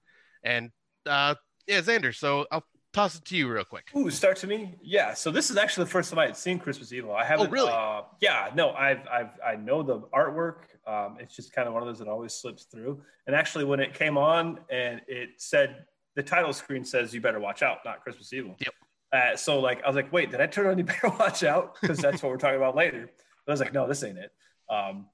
And 0.42 0.70
uh 1.06 1.34
yeah 1.66 1.80
sander 1.80 2.12
so 2.12 2.46
i'll 2.50 2.64
toss 2.92 3.16
it 3.16 3.24
to 3.24 3.36
you 3.36 3.50
real 3.50 3.64
quick 3.64 3.90
Ooh, 3.96 4.10
start 4.10 4.36
to 4.38 4.46
me. 4.46 4.74
Yeah. 4.82 5.14
So 5.14 5.30
this 5.30 5.50
is 5.50 5.56
actually 5.56 5.84
the 5.84 5.90
first 5.90 6.10
time 6.10 6.18
I 6.18 6.26
had 6.26 6.36
seen 6.36 6.58
Christmas 6.58 6.92
Evil. 6.92 7.14
I 7.14 7.24
haven't. 7.24 7.50
really? 7.50 7.72
Uh, 7.72 8.02
yeah. 8.20 8.50
No, 8.54 8.72
I've, 8.72 9.06
I've, 9.10 9.30
I 9.44 9.56
know 9.56 9.82
the 9.82 10.00
artwork. 10.14 10.64
Um, 10.86 11.16
it's 11.18 11.34
just 11.34 11.52
kind 11.52 11.66
of 11.66 11.74
one 11.74 11.82
of 11.82 11.88
those 11.88 11.98
that 12.00 12.08
always 12.08 12.34
slips 12.34 12.64
through. 12.64 13.00
And 13.26 13.34
actually, 13.34 13.64
when 13.64 13.80
it 13.80 13.94
came 13.94 14.18
on 14.18 14.60
and 14.70 15.00
it 15.08 15.30
said 15.38 15.86
the 16.16 16.22
title 16.22 16.52
screen 16.52 16.84
says 16.84 17.14
"You 17.14 17.20
better 17.20 17.40
watch 17.40 17.62
out," 17.62 17.78
not 17.84 18.02
Christmas 18.02 18.32
Evil. 18.32 18.56
Yep. 18.58 18.74
Uh, 19.12 19.36
so 19.36 19.60
like, 19.60 19.82
I 19.84 19.86
was 19.86 19.96
like, 19.96 20.12
wait, 20.12 20.30
did 20.30 20.40
I 20.40 20.46
turn 20.46 20.66
on 20.66 20.78
"You 20.78 20.84
better 20.84 21.08
watch 21.08 21.44
out"? 21.44 21.76
Because 21.80 21.98
that's 21.98 22.22
what 22.22 22.30
we're 22.30 22.38
talking 22.38 22.56
about 22.56 22.76
later. 22.76 23.10
But 23.46 23.52
I 23.52 23.54
was 23.54 23.60
like, 23.60 23.72
no, 23.72 23.88
this 23.88 24.02
ain't 24.02 24.18
it. 24.18 24.32
Um, 24.68 25.06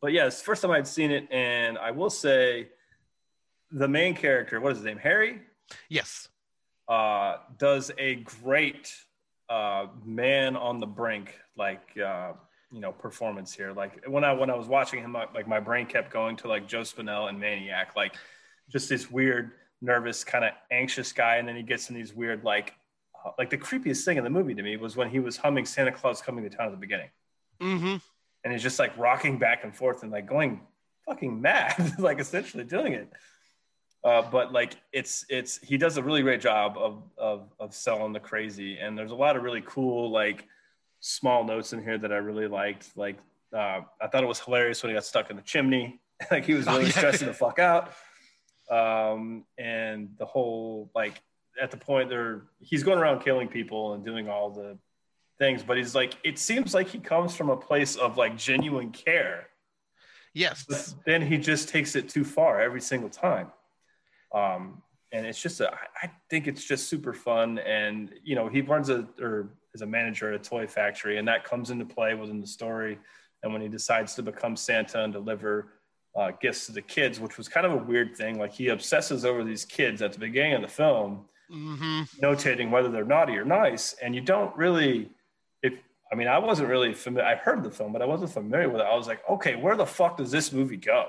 but 0.00 0.12
yeah, 0.12 0.26
it's 0.26 0.38
the 0.38 0.44
first 0.44 0.62
time 0.62 0.70
I'd 0.70 0.86
seen 0.86 1.10
it, 1.10 1.28
and 1.30 1.76
I 1.78 1.90
will 1.90 2.10
say, 2.10 2.68
the 3.72 3.88
main 3.88 4.14
character, 4.14 4.60
what 4.60 4.72
is 4.72 4.78
his 4.78 4.84
name, 4.84 4.98
Harry? 4.98 5.40
yes 5.88 6.28
uh, 6.88 7.36
does 7.58 7.92
a 7.96 8.16
great 8.42 8.92
uh, 9.48 9.86
man 10.04 10.56
on 10.56 10.80
the 10.80 10.86
brink, 10.86 11.38
like 11.56 11.96
uh, 12.04 12.32
you 12.72 12.80
know, 12.80 12.90
performance 12.90 13.52
here. 13.52 13.72
Like 13.72 14.04
when 14.08 14.24
I 14.24 14.32
when 14.32 14.50
I 14.50 14.56
was 14.56 14.66
watching 14.66 15.00
him, 15.00 15.12
like 15.12 15.46
my 15.46 15.60
brain 15.60 15.86
kept 15.86 16.12
going 16.12 16.36
to 16.38 16.48
like 16.48 16.66
Joe 16.66 16.80
Spinell 16.80 17.28
and 17.28 17.38
Maniac, 17.38 17.94
like 17.94 18.14
just 18.68 18.88
this 18.88 19.08
weird, 19.10 19.52
nervous, 19.80 20.24
kind 20.24 20.44
of 20.44 20.50
anxious 20.72 21.12
guy, 21.12 21.36
and 21.36 21.46
then 21.46 21.54
he 21.56 21.62
gets 21.62 21.88
in 21.90 21.94
these 21.94 22.12
weird 22.12 22.42
like. 22.42 22.74
uh, 23.24 23.30
Like 23.38 23.50
the 23.50 23.58
creepiest 23.58 24.04
thing 24.04 24.16
in 24.18 24.24
the 24.24 24.30
movie 24.30 24.54
to 24.54 24.62
me 24.62 24.76
was 24.76 24.96
when 24.96 25.08
he 25.10 25.20
was 25.20 25.36
humming 25.36 25.66
"Santa 25.66 25.92
Claus 25.92 26.20
Coming 26.20 26.42
to 26.42 26.50
Town" 26.50 26.66
at 26.66 26.72
the 26.72 26.76
beginning, 26.76 27.10
mm-hmm 27.60 27.96
and 28.42 28.52
he's 28.52 28.62
just 28.62 28.78
like 28.78 28.96
rocking 28.96 29.38
back 29.38 29.64
and 29.64 29.76
forth 29.76 30.02
and 30.02 30.10
like 30.10 30.26
going 30.26 30.60
fucking 31.06 31.40
mad, 31.40 31.94
like 31.98 32.18
essentially 32.18 32.64
doing 32.64 32.94
it. 32.94 33.12
Uh, 34.02 34.22
but 34.30 34.50
like 34.52 34.76
it's 34.92 35.26
it's 35.28 35.58
he 35.58 35.76
does 35.76 35.98
a 35.98 36.02
really 36.02 36.22
great 36.22 36.40
job 36.40 36.76
of 36.78 37.02
of 37.18 37.52
of 37.58 37.74
selling 37.74 38.12
the 38.12 38.20
crazy, 38.20 38.78
and 38.78 38.96
there's 38.96 39.10
a 39.10 39.14
lot 39.14 39.36
of 39.36 39.42
really 39.42 39.62
cool 39.66 40.10
like 40.10 40.46
small 41.00 41.44
notes 41.44 41.72
in 41.74 41.82
here 41.82 41.98
that 41.98 42.10
I 42.12 42.16
really 42.16 42.46
liked. 42.48 42.96
Like 42.96 43.18
uh, 43.54 43.80
I 44.00 44.06
thought 44.06 44.22
it 44.22 44.26
was 44.26 44.40
hilarious 44.40 44.82
when 44.82 44.90
he 44.90 44.94
got 44.94 45.04
stuck 45.04 45.28
in 45.30 45.36
the 45.36 45.42
chimney, 45.42 46.00
like 46.30 46.44
he 46.46 46.54
was 46.54 46.66
Oh, 46.66 46.72
really 46.72 46.86
yeah. 46.86 46.92
stressing 46.92 47.28
the 47.28 47.34
fuck 47.34 47.58
out. 47.58 47.92
Um, 48.70 49.44
and 49.58 50.10
the 50.18 50.24
whole 50.24 50.90
like 50.94 51.20
at 51.60 51.70
the 51.70 51.76
point 51.76 52.08
there 52.08 52.44
he's 52.60 52.82
going 52.82 52.98
around 52.98 53.20
killing 53.20 53.48
people 53.48 53.92
and 53.94 54.04
doing 54.04 54.28
all 54.30 54.48
the 54.50 54.78
things, 55.38 55.62
but 55.62 55.76
he's 55.76 55.94
like 55.94 56.14
it 56.24 56.38
seems 56.38 56.72
like 56.72 56.88
he 56.88 56.98
comes 57.00 57.34
from 57.36 57.50
a 57.50 57.56
place 57.56 57.96
of 57.96 58.16
like 58.16 58.36
genuine 58.38 58.90
care 58.92 59.48
yes 60.32 60.64
but 60.68 60.94
then 61.04 61.20
he 61.20 61.36
just 61.36 61.68
takes 61.68 61.96
it 61.96 62.08
too 62.08 62.24
far 62.24 62.60
every 62.60 62.80
single 62.80 63.10
time. 63.10 63.48
Um, 64.34 64.82
and 65.12 65.26
it's 65.26 65.40
just, 65.42 65.60
a, 65.60 65.72
I- 65.72 66.10
think 66.28 66.46
it's 66.46 66.64
just 66.64 66.88
super 66.88 67.12
fun. 67.12 67.58
And, 67.58 68.12
you 68.22 68.34
know, 68.36 68.48
he 68.48 68.60
runs 68.60 68.88
a, 68.90 69.08
or 69.20 69.50
is 69.74 69.82
a 69.82 69.86
manager 69.86 70.32
at 70.32 70.40
a 70.40 70.42
toy 70.42 70.66
factory, 70.66 71.18
and 71.18 71.26
that 71.28 71.44
comes 71.44 71.70
into 71.70 71.84
play 71.84 72.14
within 72.14 72.40
the 72.40 72.46
story. 72.46 72.98
And 73.42 73.52
when 73.52 73.62
he 73.62 73.68
decides 73.68 74.14
to 74.16 74.22
become 74.22 74.54
Santa 74.56 75.02
and 75.02 75.12
deliver 75.12 75.72
uh, 76.16 76.32
gifts 76.40 76.66
to 76.66 76.72
the 76.72 76.82
kids, 76.82 77.20
which 77.20 77.38
was 77.38 77.48
kind 77.48 77.64
of 77.64 77.72
a 77.72 77.76
weird 77.76 78.16
thing. 78.16 78.38
Like 78.38 78.52
he 78.52 78.68
obsesses 78.68 79.24
over 79.24 79.44
these 79.44 79.64
kids 79.64 80.02
at 80.02 80.12
the 80.12 80.18
beginning 80.18 80.54
of 80.54 80.62
the 80.62 80.68
film, 80.68 81.24
Mm-hmm. 81.52 82.02
notating 82.24 82.70
whether 82.70 82.88
they're 82.90 83.04
naughty 83.04 83.36
or 83.36 83.44
nice, 83.44 83.94
and 84.00 84.14
you 84.14 84.20
don't 84.20 84.56
really. 84.56 85.10
If 85.64 85.74
I 86.12 86.14
mean, 86.14 86.28
I 86.28 86.38
wasn't 86.38 86.68
really 86.68 86.94
familiar. 86.94 87.26
I 87.28 87.34
heard 87.34 87.64
the 87.64 87.70
film, 87.72 87.92
but 87.92 88.02
I 88.02 88.04
wasn't 88.04 88.30
familiar 88.32 88.68
with 88.68 88.80
it. 88.80 88.84
I 88.86 88.94
was 88.94 89.08
like, 89.08 89.20
okay, 89.28 89.56
where 89.56 89.74
the 89.76 89.84
fuck 89.86 90.16
does 90.16 90.30
this 90.30 90.52
movie 90.52 90.76
go? 90.76 91.06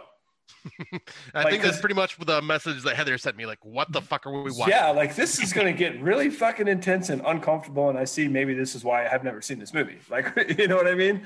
I 1.34 1.44
Like, 1.44 1.50
think 1.50 1.64
that's 1.64 1.80
pretty 1.80 1.96
much 1.96 2.18
the 2.18 2.42
message 2.42 2.84
that 2.84 2.96
Heather 2.96 3.18
sent 3.18 3.38
me. 3.38 3.46
Like, 3.46 3.64
what 3.64 3.92
the 3.92 4.02
fuck 4.02 4.26
are 4.28 4.32
we 4.32 4.52
watching? 4.52 4.70
Yeah, 4.70 4.90
like 4.92 5.16
this 5.16 5.42
is 5.42 5.54
going 5.54 5.68
to 5.68 5.74
get 5.74 6.02
really 6.02 6.30
fucking 6.30 6.68
intense 6.68 7.10
and 7.10 7.22
uncomfortable. 7.26 7.90
And 7.90 7.98
I 7.98 8.06
see 8.06 8.28
maybe 8.28 8.54
this 8.54 8.76
is 8.76 8.84
why 8.84 9.06
I 9.06 9.10
have 9.10 9.24
never 9.24 9.42
seen 9.42 9.60
this 9.60 9.74
movie. 9.74 9.98
Like, 10.10 10.58
you 10.58 10.68
know 10.68 10.76
what 10.76 10.88
I 10.88 10.96
mean? 10.96 11.26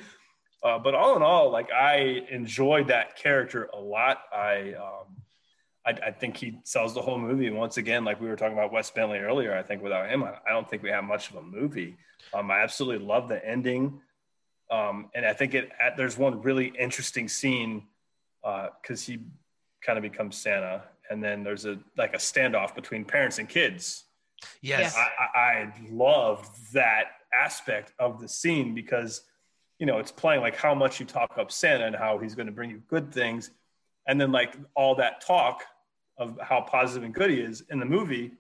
Uh, 0.64 0.80
but 0.80 0.96
all 0.96 1.16
in 1.16 1.22
all, 1.22 1.52
like 1.52 1.72
I 1.72 2.26
enjoyed 2.30 2.88
that 2.88 3.16
character 3.18 3.70
a 3.74 3.80
lot. 3.80 4.20
I, 4.36 4.74
um, 4.74 5.18
I, 5.86 5.92
I 6.08 6.12
think 6.12 6.38
he 6.38 6.60
sells 6.64 6.94
the 6.94 7.02
whole 7.02 7.20
movie. 7.20 7.48
And 7.48 7.58
once 7.58 7.78
again, 7.78 8.04
like 8.04 8.20
we 8.20 8.28
were 8.28 8.36
talking 8.36 8.58
about 8.58 8.72
Wes 8.72 8.90
Bentley 8.90 9.20
earlier, 9.20 9.56
I 9.56 9.62
think 9.64 9.84
without 9.84 10.10
him, 10.10 10.24
I, 10.24 10.36
I 10.48 10.52
don't 10.52 10.68
think 10.70 10.82
we 10.82 10.90
have 10.90 11.04
much 11.04 11.30
of 11.30 11.36
a 11.38 11.42
movie. 11.42 11.98
Um, 12.34 12.50
I 12.50 12.62
absolutely 12.62 13.06
love 13.06 13.28
the 13.28 13.46
ending. 13.48 14.02
Um, 14.72 15.10
and 15.14 15.26
I 15.26 15.34
think 15.34 15.54
it, 15.54 15.70
at, 15.80 15.96
there's 15.98 16.18
one 16.18 16.42
really 16.42 16.68
interesting 16.80 17.28
scene 17.28 17.84
Uh, 18.46 18.68
because 18.80 19.04
he 19.04 19.18
kind 19.82 19.98
of 19.98 20.04
becomes 20.04 20.38
Santa, 20.38 20.84
and 21.10 21.24
then 21.24 21.44
there's 21.44 21.66
a 21.66 21.80
like 21.98 22.14
a 22.14 22.18
standoff 22.18 22.76
between 22.76 23.04
parents 23.04 23.40
and 23.40 23.50
kids. 23.50 24.04
Yes. 24.62 24.96
I, 24.96 25.40
I, 25.40 25.40
I 25.40 25.74
loved 25.90 26.74
that 26.74 27.06
aspect 27.34 27.94
of 27.98 28.22
the 28.22 28.28
scene 28.28 28.76
because 28.76 29.22
you 29.80 29.88
know 29.88 29.98
it's 29.98 30.12
playing 30.12 30.42
like 30.42 30.56
how 30.56 30.76
much 30.76 31.00
you 31.00 31.08
talk 31.08 31.40
up 31.40 31.52
Santa 31.52 31.88
and 31.88 31.96
how 31.96 32.20
he's 32.20 32.36
going 32.36 32.46
to 32.46 32.52
bring 32.52 32.70
you 32.70 32.84
good 32.88 33.12
things, 33.12 33.50
and 34.08 34.22
then 34.22 34.32
like 34.32 34.56
all 34.76 34.94
that 34.96 35.26
talk 35.26 35.64
of 36.20 36.38
how 36.40 36.62
positive 36.62 37.04
and 37.04 37.16
good 37.16 37.32
he 37.32 37.40
is 37.40 37.64
in 37.72 37.80
the 37.80 37.86
movie, 37.86 38.32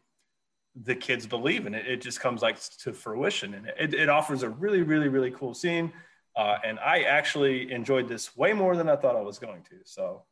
the 0.84 0.96
kids 0.96 1.26
believe 1.26 1.66
in 1.66 1.74
it. 1.74 1.88
It 1.88 2.00
just 2.02 2.20
comes 2.20 2.44
like 2.44 2.58
to 2.84 2.94
fruition, 2.94 3.56
and 3.56 3.68
it, 3.80 3.96
it 3.96 4.10
offers 4.10 4.44
a 4.44 4.50
really, 4.50 4.84
really, 4.84 5.08
really 5.08 5.32
cool 5.32 5.56
scene. 5.56 5.92
Uh, 6.36 6.58
and 6.66 6.80
I 6.80 7.02
actually 7.02 7.72
enjoyed 7.72 8.10
this 8.10 8.36
way 8.36 8.54
more 8.54 8.76
than 8.76 8.90
I 8.90 8.96
thought 8.96 9.16
I 9.16 9.22
was 9.22 9.40
going 9.40 9.64
to. 9.64 9.76
So 9.86 10.24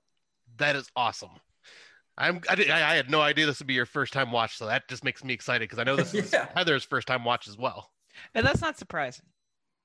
That 0.58 0.76
is 0.76 0.90
awesome. 0.96 1.32
I'm. 2.18 2.42
I, 2.50 2.56
did, 2.56 2.70
I 2.70 2.92
I 2.92 2.96
had 2.96 3.10
no 3.10 3.22
idea 3.22 3.46
this 3.46 3.60
would 3.60 3.68
be 3.68 3.74
your 3.74 3.86
first 3.88 4.14
time 4.14 4.32
watch, 4.32 4.58
so 4.58 4.68
that 4.68 4.88
just 4.88 5.04
makes 5.04 5.24
me 5.24 5.34
excited 5.34 5.62
because 5.62 5.80
I 5.80 5.84
know 5.84 5.96
this 5.96 6.14
is 6.14 6.36
Heather's 6.56 6.84
first 6.84 7.08
time 7.08 7.24
watch 7.24 7.48
as 7.48 7.58
well. 7.58 7.90
And 8.36 8.46
that's 8.46 8.62
not 8.62 8.78
surprising. 8.78 9.26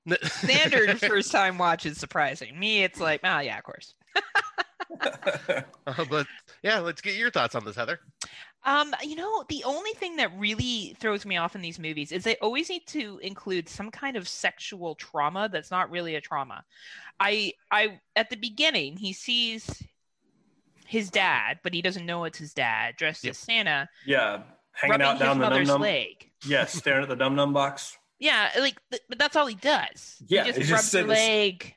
Standard 0.23 0.99
first 0.99 1.31
time 1.31 1.57
watch 1.57 1.85
is 1.85 1.97
surprising. 1.97 2.59
Me, 2.59 2.83
it's 2.83 2.99
like, 2.99 3.21
oh 3.23 3.39
yeah, 3.39 3.57
of 3.57 3.63
course. 3.63 3.95
Uh, 5.87 6.05
but 6.09 6.27
yeah, 6.61 6.79
let's 6.79 6.99
get 6.99 7.15
your 7.15 7.31
thoughts 7.31 7.55
on 7.55 7.63
this, 7.63 7.75
Heather. 7.75 7.99
Um, 8.65 8.93
you 9.03 9.15
know, 9.15 9.45
the 9.47 9.63
only 9.63 9.91
thing 9.93 10.17
that 10.17 10.31
really 10.37 10.95
throws 10.99 11.25
me 11.25 11.37
off 11.37 11.55
in 11.55 11.61
these 11.61 11.79
movies 11.79 12.11
is 12.11 12.23
they 12.25 12.35
always 12.37 12.69
need 12.69 12.85
to 12.87 13.17
include 13.23 13.69
some 13.69 13.89
kind 13.89 14.17
of 14.17 14.27
sexual 14.27 14.95
trauma 14.95 15.47
that's 15.51 15.71
not 15.71 15.89
really 15.89 16.15
a 16.15 16.21
trauma. 16.21 16.63
I 17.21 17.53
I 17.71 17.99
at 18.17 18.29
the 18.29 18.35
beginning 18.35 18.97
he 18.97 19.13
sees 19.13 19.81
his 20.85 21.09
dad, 21.09 21.59
but 21.63 21.73
he 21.73 21.81
doesn't 21.81 22.05
know 22.05 22.25
it's 22.25 22.37
his 22.39 22.53
dad, 22.53 22.95
dressed 22.97 23.23
Yep. 23.23 23.31
as 23.31 23.37
Santa, 23.37 23.89
yeah, 24.05 24.41
hanging 24.73 25.01
out 25.01 25.13
his 25.13 25.19
down 25.21 25.39
the 25.39 25.49
mother's 25.49 25.69
leg. 25.69 26.29
Yeah, 26.45 26.65
staring 26.67 27.03
at 27.03 27.09
the 27.09 27.15
num 27.15 27.35
num 27.35 27.53
box. 27.53 27.97
Yeah, 28.19 28.49
like, 28.59 28.75
th- 28.91 29.03
but 29.07 29.17
that's 29.17 29.37
all 29.37 29.45
he 29.47 29.55
does. 29.55 30.17
Yeah, 30.27 30.43
he 30.43 30.49
just 30.51 30.59
just 30.59 30.71
rubs 30.71 30.83
her 30.83 30.89
sit- 30.89 31.05
it's- 31.05 31.17
leg. 31.17 31.75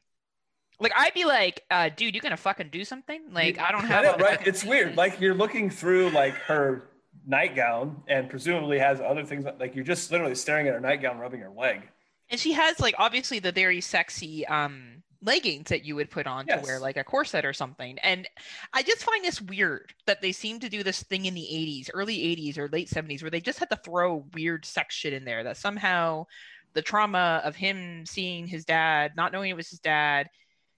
Like 0.83 0.93
I'd 0.97 1.15
be 1.15 1.25
like, 1.25 1.65
uh, 1.71 1.89
dude, 1.95 2.15
you 2.15 2.21
gonna 2.21 2.37
fucking 2.37 2.69
do 2.71 2.85
something? 2.85 3.23
Like 3.33 3.59
I 3.59 3.71
don't 3.73 3.85
have 3.85 4.05
know, 4.05 4.15
a- 4.15 4.19
right. 4.19 4.47
It's 4.47 4.65
weird. 4.65 4.97
Like 4.97 5.21
you're 5.21 5.35
looking 5.35 5.71
through 5.71 6.11
like 6.11 6.35
her 6.35 6.89
nightgown 7.27 8.03
and 8.09 8.29
presumably 8.29 8.79
has 8.79 9.01
other 9.01 9.25
things. 9.25 9.45
Like 9.59 9.75
you're 9.75 9.85
just 9.85 10.11
literally 10.11 10.35
staring 10.35 10.67
at 10.69 10.75
her 10.75 10.81
nightgown, 10.81 11.19
rubbing 11.19 11.41
her 11.41 11.51
leg. 11.51 11.89
and 12.31 12.41
she 12.41 12.53
has 12.53 12.81
like 12.81 12.95
obviously 12.99 13.39
the 13.39 13.53
very 13.53 13.81
sexy 13.81 14.47
um 14.47 15.03
leggings 15.25 15.69
that 15.69 15.85
you 15.85 15.95
would 15.95 16.11
put 16.11 16.27
on 16.27 16.45
to 16.47 16.57
wear 16.65 16.81
like 16.81 16.97
a 16.97 17.05
corset 17.05 17.45
or 17.45 17.53
something 17.53 17.97
and 18.01 18.29
i 18.73 18.83
just 18.83 19.05
find 19.05 19.25
this 19.25 19.41
weird 19.41 19.95
that 20.07 20.21
they 20.21 20.33
seem 20.33 20.59
to 20.59 20.69
do 20.69 20.83
this 20.83 21.05
thing 21.05 21.27
in 21.27 21.35
the 21.35 21.47
80s 21.53 21.89
early 21.95 22.17
80s 22.19 22.59
or 22.59 22.67
late 22.71 22.89
70s 22.91 23.23
where 23.23 23.31
they 23.31 23.41
just 23.41 23.61
had 23.61 23.71
to 23.71 23.77
throw 23.77 24.25
weird 24.35 24.65
sex 24.65 24.97
shit 24.97 25.13
in 25.13 25.25
there 25.25 25.45
that 25.45 25.57
somehow 25.57 26.27
the 26.75 26.83
trauma 26.83 27.41
of 27.45 27.55
him 27.55 28.05
seeing 28.05 28.49
his 28.49 28.65
dad 28.65 29.13
not 29.17 29.31
knowing 29.33 29.49
it 29.51 29.57
was 29.57 29.69
his 29.71 29.79
dad 29.79 30.29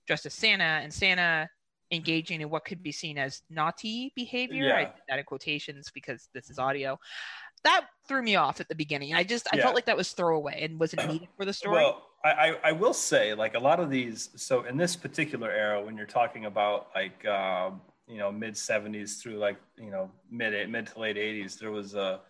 dressed 0.06 0.26
as 0.26 0.34
santa 0.34 0.64
and 0.64 0.92
santa 0.92 1.48
engaging 1.90 2.40
in 2.40 2.50
what 2.50 2.64
could 2.64 2.82
be 2.82 2.92
seen 2.92 3.18
as 3.18 3.42
naughty 3.50 4.12
behavior 4.16 4.74
i 4.74 4.80
Yeah. 4.80 4.84
did 4.86 5.02
that 5.08 5.18
in 5.18 5.24
quotations 5.24 5.90
because 5.94 6.28
this 6.34 6.50
is 6.50 6.58
audio 6.58 6.98
that 7.62 7.86
threw 8.08 8.22
me 8.22 8.36
off 8.36 8.60
at 8.60 8.68
the 8.68 8.74
beginning 8.74 9.14
i 9.14 9.22
just 9.22 9.46
i 9.52 9.56
Yeah. 9.56 9.62
felt 9.62 9.74
like 9.74 9.86
that 9.86 9.96
was 9.96 10.12
throwaway 10.12 10.62
and 10.64 10.78
wasn't 10.80 11.06
needed 11.08 11.28
for 11.36 11.44
the 11.44 11.52
story 11.52 11.74
Well, 11.74 12.10
I, 12.24 12.30
I, 12.30 12.56
I 12.64 12.72
will 12.72 12.94
say, 12.94 13.34
like 13.34 13.54
a 13.54 13.58
lot 13.58 13.80
of 13.80 13.90
these. 13.90 14.30
So 14.36 14.64
in 14.64 14.78
this 14.78 14.96
particular 14.96 15.50
era, 15.50 15.84
when 15.84 15.94
you're 15.94 16.06
talking 16.06 16.46
about 16.46 16.88
like 16.94 17.22
uh, 17.26 17.70
you 18.08 18.16
know 18.16 18.32
mid 18.32 18.54
'70s 18.54 19.20
through 19.20 19.36
like 19.36 19.58
you 19.76 19.90
know 19.90 20.10
mid 20.30 20.70
mid 20.70 20.86
to 20.86 20.98
late 20.98 21.16
'80s, 21.16 21.58
there 21.58 21.70
was 21.70 21.94
a 21.94 22.20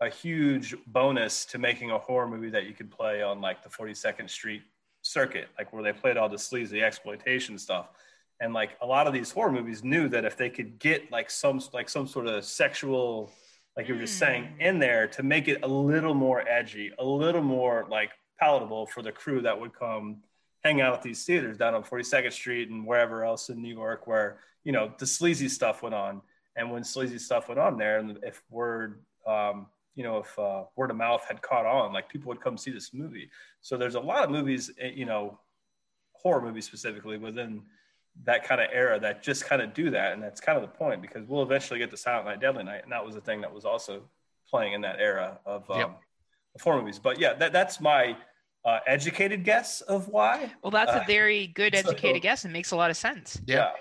a 0.00 0.10
huge 0.10 0.74
bonus 0.86 1.46
to 1.46 1.58
making 1.58 1.92
a 1.92 1.98
horror 1.98 2.28
movie 2.28 2.50
that 2.50 2.66
you 2.66 2.74
could 2.74 2.90
play 2.90 3.22
on 3.22 3.40
like 3.40 3.62
the 3.62 3.68
42nd 3.70 4.28
Street 4.28 4.62
circuit, 5.02 5.48
like 5.58 5.72
where 5.72 5.82
they 5.82 5.92
played 5.92 6.16
all 6.16 6.28
the 6.28 6.38
sleazy 6.38 6.82
exploitation 6.82 7.58
stuff. 7.58 7.88
And 8.40 8.52
like 8.52 8.76
a 8.80 8.86
lot 8.86 9.06
of 9.06 9.12
these 9.12 9.30
horror 9.30 9.52
movies 9.52 9.84
knew 9.84 10.08
that 10.08 10.24
if 10.24 10.36
they 10.36 10.50
could 10.50 10.78
get 10.78 11.12
like 11.12 11.30
some 11.30 11.60
like 11.72 11.88
some 11.88 12.06
sort 12.08 12.26
of 12.26 12.44
sexual, 12.44 13.30
like 13.76 13.86
you 13.86 13.94
were 13.94 14.00
just 14.00 14.18
saying, 14.18 14.48
in 14.58 14.78
there 14.78 15.06
to 15.08 15.22
make 15.22 15.46
it 15.48 15.60
a 15.62 15.68
little 15.68 16.14
more 16.14 16.46
edgy, 16.48 16.92
a 16.98 17.04
little 17.04 17.42
more 17.42 17.86
like 17.88 18.10
palatable 18.40 18.86
for 18.86 19.02
the 19.02 19.12
crew 19.12 19.42
that 19.42 19.60
would 19.60 19.72
come 19.72 20.22
hang 20.64 20.80
out 20.80 20.94
at 20.94 21.02
these 21.02 21.24
theaters 21.24 21.56
down 21.56 21.74
on 21.74 21.82
42nd 21.82 22.32
Street 22.32 22.70
and 22.70 22.86
wherever 22.86 23.24
else 23.24 23.48
in 23.48 23.60
New 23.60 23.74
York 23.74 24.06
where, 24.06 24.38
you 24.64 24.72
know, 24.72 24.92
the 24.98 25.06
sleazy 25.06 25.48
stuff 25.48 25.82
went 25.82 25.94
on. 25.94 26.20
And 26.56 26.70
when 26.70 26.84
sleazy 26.84 27.18
stuff 27.18 27.48
went 27.48 27.60
on 27.60 27.78
there, 27.78 27.98
and 27.98 28.18
if 28.22 28.42
word, 28.50 29.00
um, 29.26 29.66
you 29.94 30.02
know, 30.02 30.18
if 30.18 30.38
uh, 30.38 30.64
word 30.76 30.90
of 30.90 30.96
mouth 30.96 31.24
had 31.28 31.42
caught 31.42 31.66
on, 31.66 31.92
like 31.92 32.08
people 32.08 32.28
would 32.28 32.40
come 32.40 32.56
see 32.56 32.70
this 32.70 32.94
movie. 32.94 33.28
So 33.60 33.76
there's 33.76 33.94
a 33.94 34.00
lot 34.00 34.24
of 34.24 34.30
movies, 34.30 34.70
eh, 34.80 34.90
you 34.94 35.04
know, 35.04 35.38
horror 36.14 36.40
movies 36.40 36.64
specifically 36.66 37.18
within 37.18 37.62
that 38.24 38.44
kind 38.44 38.60
of 38.60 38.68
era 38.72 38.98
that 39.00 39.22
just 39.22 39.44
kind 39.44 39.60
of 39.62 39.74
do 39.74 39.90
that. 39.90 40.12
And 40.12 40.22
that's 40.22 40.40
kind 40.40 40.56
of 40.56 40.62
the 40.62 40.68
point 40.76 41.02
because 41.02 41.26
we'll 41.26 41.42
eventually 41.42 41.78
get 41.78 41.90
to 41.90 41.96
Silent 41.96 42.26
Night, 42.26 42.40
Deadly 42.40 42.64
Night. 42.64 42.82
And 42.84 42.92
that 42.92 43.04
was 43.04 43.14
the 43.14 43.20
thing 43.20 43.40
that 43.42 43.52
was 43.52 43.64
also 43.64 44.02
playing 44.48 44.72
in 44.74 44.80
that 44.82 44.98
era 44.98 45.38
of, 45.46 45.70
um, 45.70 45.78
Yep. 45.78 46.00
of 46.54 46.60
horror 46.62 46.80
movies. 46.80 46.98
But 46.98 47.18
yeah, 47.18 47.34
that, 47.34 47.52
that's 47.52 47.80
my 47.80 48.16
uh, 48.64 48.78
educated 48.86 49.44
guess 49.44 49.80
of 49.82 50.08
why. 50.08 50.52
Well, 50.62 50.70
that's 50.70 50.92
Uh, 50.92 51.00
a 51.02 51.06
very 51.06 51.48
good 51.48 51.74
so- 51.74 51.80
educated 51.80 52.22
guess 52.22 52.44
and 52.44 52.52
makes 52.52 52.70
a 52.70 52.76
lot 52.76 52.90
of 52.90 52.96
sense, 52.96 53.40
Yeah. 53.46 53.72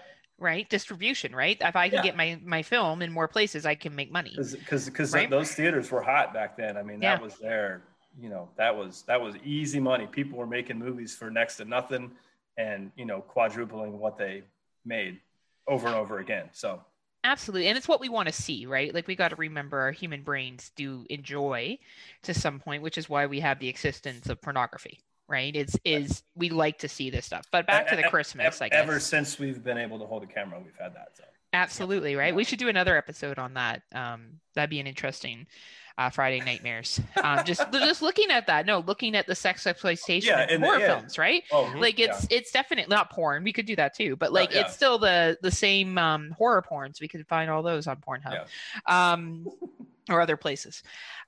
Right? 0.41 0.68
Distribution, 0.69 1.34
right? 1.35 1.57
If 1.61 1.76
I 1.76 1.88
can 1.89 1.97
Yeah. 1.97 2.01
get 2.01 2.15
my 2.18 2.39
my 2.43 2.63
film 2.63 3.01
in 3.01 3.11
more 3.11 3.27
places, 3.27 3.65
I 3.65 3.76
can 3.76 3.95
make 3.95 4.11
money. 4.11 4.31
because 4.31 4.85
because 4.85 5.13
Right? 5.13 5.30
those 5.30 5.53
theaters 5.53 5.91
were 5.91 6.01
hot 6.01 6.34
back 6.34 6.57
then. 6.57 6.77
I 6.77 6.84
mean, 6.84 6.99
that 7.01 7.19
Yeah. 7.19 7.23
was 7.23 7.38
their, 7.38 7.84
you 8.19 8.30
know, 8.30 8.49
that 8.57 8.76
was 8.76 9.03
that 9.03 9.22
was 9.22 9.35
easy 9.43 9.80
money. 9.80 10.07
People 10.07 10.38
were 10.38 10.47
making 10.47 10.80
movies 10.80 11.15
for 11.15 11.30
next 11.30 11.57
to 11.57 11.65
nothing, 11.65 12.11
and 12.57 12.91
you 12.95 13.05
know, 13.05 13.22
quadrupling 13.22 13.99
what 13.99 14.18
they 14.18 14.43
made 14.84 15.19
over 15.68 15.88
and 15.88 15.95
over 15.95 16.19
again. 16.19 16.49
So 16.53 16.84
Absolutely. 17.23 17.68
And 17.68 17.77
it's 17.77 17.88
what 17.88 17.99
we 18.01 18.09
want 18.09 18.27
to 18.30 18.34
see, 18.34 18.65
right? 18.65 18.93
Like 18.95 19.07
we 19.07 19.15
got 19.15 19.27
to 19.30 19.35
remember 19.35 19.80
our 19.80 19.91
human 19.91 20.23
brains 20.23 20.72
do 20.76 21.05
enjoy 21.09 21.77
to 22.23 22.34
some 22.34 22.59
point, 22.59 22.81
which 22.81 22.97
is 22.97 23.07
why 23.07 23.27
we 23.27 23.39
have 23.41 23.59
the 23.59 23.69
existence 23.69 24.27
of 24.27 24.41
pornography, 24.41 24.99
right? 25.31 25.55
It's 25.55 25.77
is 25.85 26.21
we 26.35 26.49
like 26.49 26.79
to 26.79 26.89
see 26.89 27.09
this 27.09 27.25
stuff. 27.25 27.45
But 27.51 27.65
back 27.65 27.87
to 27.89 27.95
the 27.95 28.03
Christmas, 28.03 28.61
e- 28.61 28.65
I 28.65 28.69
guess. 28.69 28.79
ever 28.79 28.99
since 28.99 29.39
we've 29.39 29.63
been 29.63 29.77
able 29.77 29.99
to 29.99 30.05
hold 30.05 30.23
a 30.23 30.27
camera, 30.27 30.59
we've 30.63 30.77
had 30.77 30.93
that. 30.95 31.09
So 31.15 31.23
Absolutely, 31.53 32.15
right? 32.15 32.33
We 32.35 32.43
should 32.43 32.59
do 32.59 32.69
another 32.69 32.95
episode 32.97 33.37
on 33.39 33.55
that. 33.55 33.81
Um, 33.93 34.39
that'd 34.55 34.69
be 34.69 34.79
an 34.79 34.87
interesting 34.87 35.47
uh, 35.97 36.09
Friday 36.09 36.39
nightmares. 36.39 37.01
Um, 37.21 37.43
just 37.43 37.61
just 37.73 38.01
looking 38.01 38.31
at 38.31 38.47
that. 38.47 38.65
No, 38.65 38.79
looking 38.79 39.15
at 39.15 39.27
the 39.27 39.35
sex 39.35 39.67
exploitation 39.67 40.29
Yeah, 40.33 40.47
and- 40.49 40.63
horror 40.63 40.79
yeah. 40.79 40.97
films, 40.99 41.17
right? 41.17 41.43
oh, 41.51 41.73
Like 41.77 41.99
it's 41.99 42.25
it's 42.29 42.51
definitely 42.51 42.89
not 42.89 43.09
porn. 43.11 43.43
We 43.43 43.51
could 43.51 43.65
do 43.65 43.75
that 43.75 43.95
too, 43.95 44.15
but 44.15 44.31
like 44.31 44.53
yeah. 44.53 44.61
it's 44.61 44.73
still 44.73 44.97
the 44.97 45.37
the 45.41 45.51
same 45.51 45.97
um, 45.97 46.31
horror 46.37 46.63
porns. 46.69 46.95
So 46.95 46.99
we 47.01 47.09
could 47.09 47.27
find 47.27 47.51
all 47.51 47.63
those 47.63 47.85
on 47.87 47.97
Pornhub, 47.97 48.45
um, 48.87 49.45
or 50.10 50.19
other 50.22 50.36
places. 50.38 50.82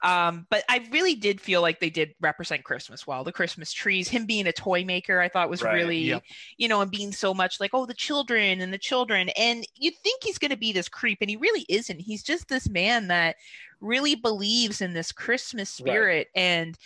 Um, 0.04 0.48
but 0.50 0.64
I 0.70 0.88
really 0.91 1.16
did 1.16 1.40
feel 1.40 1.62
like 1.62 1.80
they 1.80 1.90
did 1.91 2.16
represent 2.20 2.64
Christmas 2.64 3.06
well. 3.06 3.24
The 3.24 3.32
Christmas 3.32 3.72
trees, 3.72 4.10
him 4.10 4.26
being 4.26 4.48
a 4.48 4.52
toy 4.52 4.84
maker, 4.84 5.22
I 5.22 5.30
thought 5.30 5.50
was 5.50 5.64
Right, 5.64 5.72
really 5.72 5.98
yep. 5.98 6.24
you 6.58 6.68
know, 6.68 6.82
and 6.82 6.91
being 6.91 7.12
so 7.12 7.34
much 7.34 7.60
like, 7.60 7.72
oh, 7.74 7.86
the 7.86 7.94
children 7.94 8.62
and 8.62 8.74
the 8.74 8.78
children. 8.80 9.30
And 9.38 9.66
you 9.76 9.91
think 9.91 10.24
he's 10.24 10.40
going 10.40 10.52
to 10.52 10.58
be 10.58 10.72
this 10.74 10.90
creep, 10.90 11.20
and 11.22 11.30
he 11.30 11.38
really 11.38 11.66
isn't. 11.70 12.00
He's 12.02 12.24
just 12.24 12.48
this 12.50 12.68
man 12.70 13.08
that 13.10 13.36
really 13.80 14.16
believes 14.16 14.82
in 14.82 14.94
this 14.94 15.12
Christmas 15.12 15.70
Right. 15.78 16.10
spirit, 16.10 16.28
and 16.36 16.78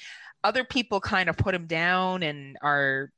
other 0.44 0.64
people 0.64 1.02
kind 1.02 1.30
of 1.30 1.38
put 1.38 1.56
him 1.56 1.68
down 1.68 2.24
and 2.24 2.58
are 2.62 3.12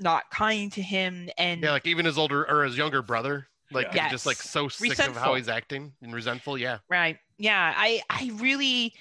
not 0.00 0.30
kind 0.30 0.72
to 0.74 0.82
him. 0.82 1.30
And 1.38 1.62
Yeah, 1.62 1.72
like 1.72 1.86
even 1.86 2.06
his 2.06 2.18
older 2.18 2.44
or 2.48 2.64
his 2.64 2.76
younger 2.76 3.02
brother. 3.02 3.49
Like 3.72 3.92
Yeah. 3.94 4.04
he's 4.04 4.12
just 4.12 4.26
like 4.26 4.36
so 4.36 4.68
sick 4.68 4.98
of 4.98 5.16
how 5.16 5.34
he's 5.34 5.48
acting 5.48 5.92
and 6.02 6.12
resentful. 6.12 6.58
Yeah. 6.58 6.78
Right. 6.88 7.18
Yeah. 7.38 7.72
I 7.76 8.02
I 8.10 8.30
really 8.34 8.94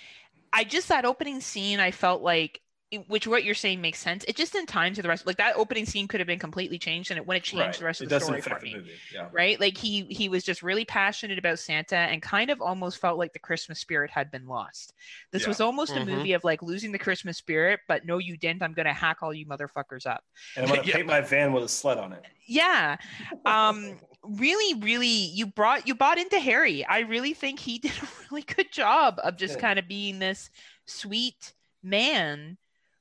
I 0.53 0.63
just 0.63 0.87
that 0.89 1.05
opening 1.05 1.41
scene 1.41 1.79
I 1.79 1.91
felt 1.91 2.21
like 2.21 2.61
which 3.07 3.27
what 3.27 3.43
you're 3.43 3.53
saying 3.53 3.81
makes 3.81 3.99
sense. 3.99 4.25
It 4.27 4.35
just 4.35 4.55
in 4.55 4.65
time 4.65 4.95
to 4.95 5.01
the 5.03 5.07
rest 5.09 5.27
like 5.27 5.37
that 5.37 5.55
opening 5.55 5.85
scene 5.85 6.07
could 6.07 6.19
have 6.19 6.25
been 6.27 6.39
completely 6.39 6.79
changed 6.79 7.11
and 7.11 7.19
it 7.19 7.27
wouldn't 7.27 7.45
change 7.45 7.61
Right. 7.61 7.73
the 7.77 7.85
rest 7.85 8.01
it 8.01 8.05
of 8.05 8.09
the 8.09 8.19
story 8.19 8.41
for 8.41 8.49
the 8.59 8.65
me. 8.65 8.91
Yeah. 9.13 9.27
Right? 9.31 9.59
Like 9.59 9.77
he 9.77 10.03
he 10.09 10.27
was 10.27 10.43
just 10.43 10.63
really 10.63 10.85
passionate 10.85 11.37
about 11.37 11.59
Santa 11.59 11.95
and 11.97 12.21
kind 12.21 12.49
of 12.49 12.61
almost 12.61 12.97
felt 12.99 13.19
like 13.19 13.33
the 13.33 13.39
Christmas 13.39 13.79
spirit 13.79 14.09
had 14.09 14.31
been 14.31 14.47
lost. 14.47 14.93
This 15.31 15.43
Yeah. 15.43 15.49
was 15.49 15.61
almost 15.61 15.93
Mhm. 15.93 16.01
a 16.01 16.05
movie 16.05 16.33
of 16.33 16.43
like 16.43 16.63
losing 16.63 16.91
the 16.91 16.97
Christmas 16.99 17.37
spirit, 17.37 17.81
but 17.87 18.05
no 18.05 18.17
you 18.17 18.37
didn't. 18.37 18.63
I'm 18.63 18.73
gonna 18.73 18.93
hack 18.93 19.17
all 19.21 19.33
you 19.33 19.45
motherfuckers 19.45 20.07
up. 20.07 20.23
And 20.55 20.65
I'm 20.65 20.75
gonna 20.75 20.81
Yeah. 20.87 20.95
paint 20.95 21.07
my 21.07 21.21
van 21.21 21.53
with 21.53 21.63
a 21.65 21.69
sled 21.69 21.97
on 21.99 22.13
it. 22.13 22.23
yeah 22.47 22.97
um 23.45 23.99
really 24.23 24.79
really 24.81 25.05
you 25.07 25.45
brought 25.45 25.87
you 25.87 25.93
bought 25.95 26.17
into 26.17 26.39
harry 26.39 26.83
i 26.85 26.99
really 27.01 27.33
think 27.33 27.59
he 27.59 27.77
did 27.85 27.91
a 27.91 28.07
really 28.31 28.41
good 28.41 28.71
job 28.71 29.19
of 29.23 29.37
just 29.37 29.59
kind 29.59 29.77
of 29.77 29.87
being 29.87 30.17
this 30.19 30.49
sweet 30.85 31.53
man 31.83 32.57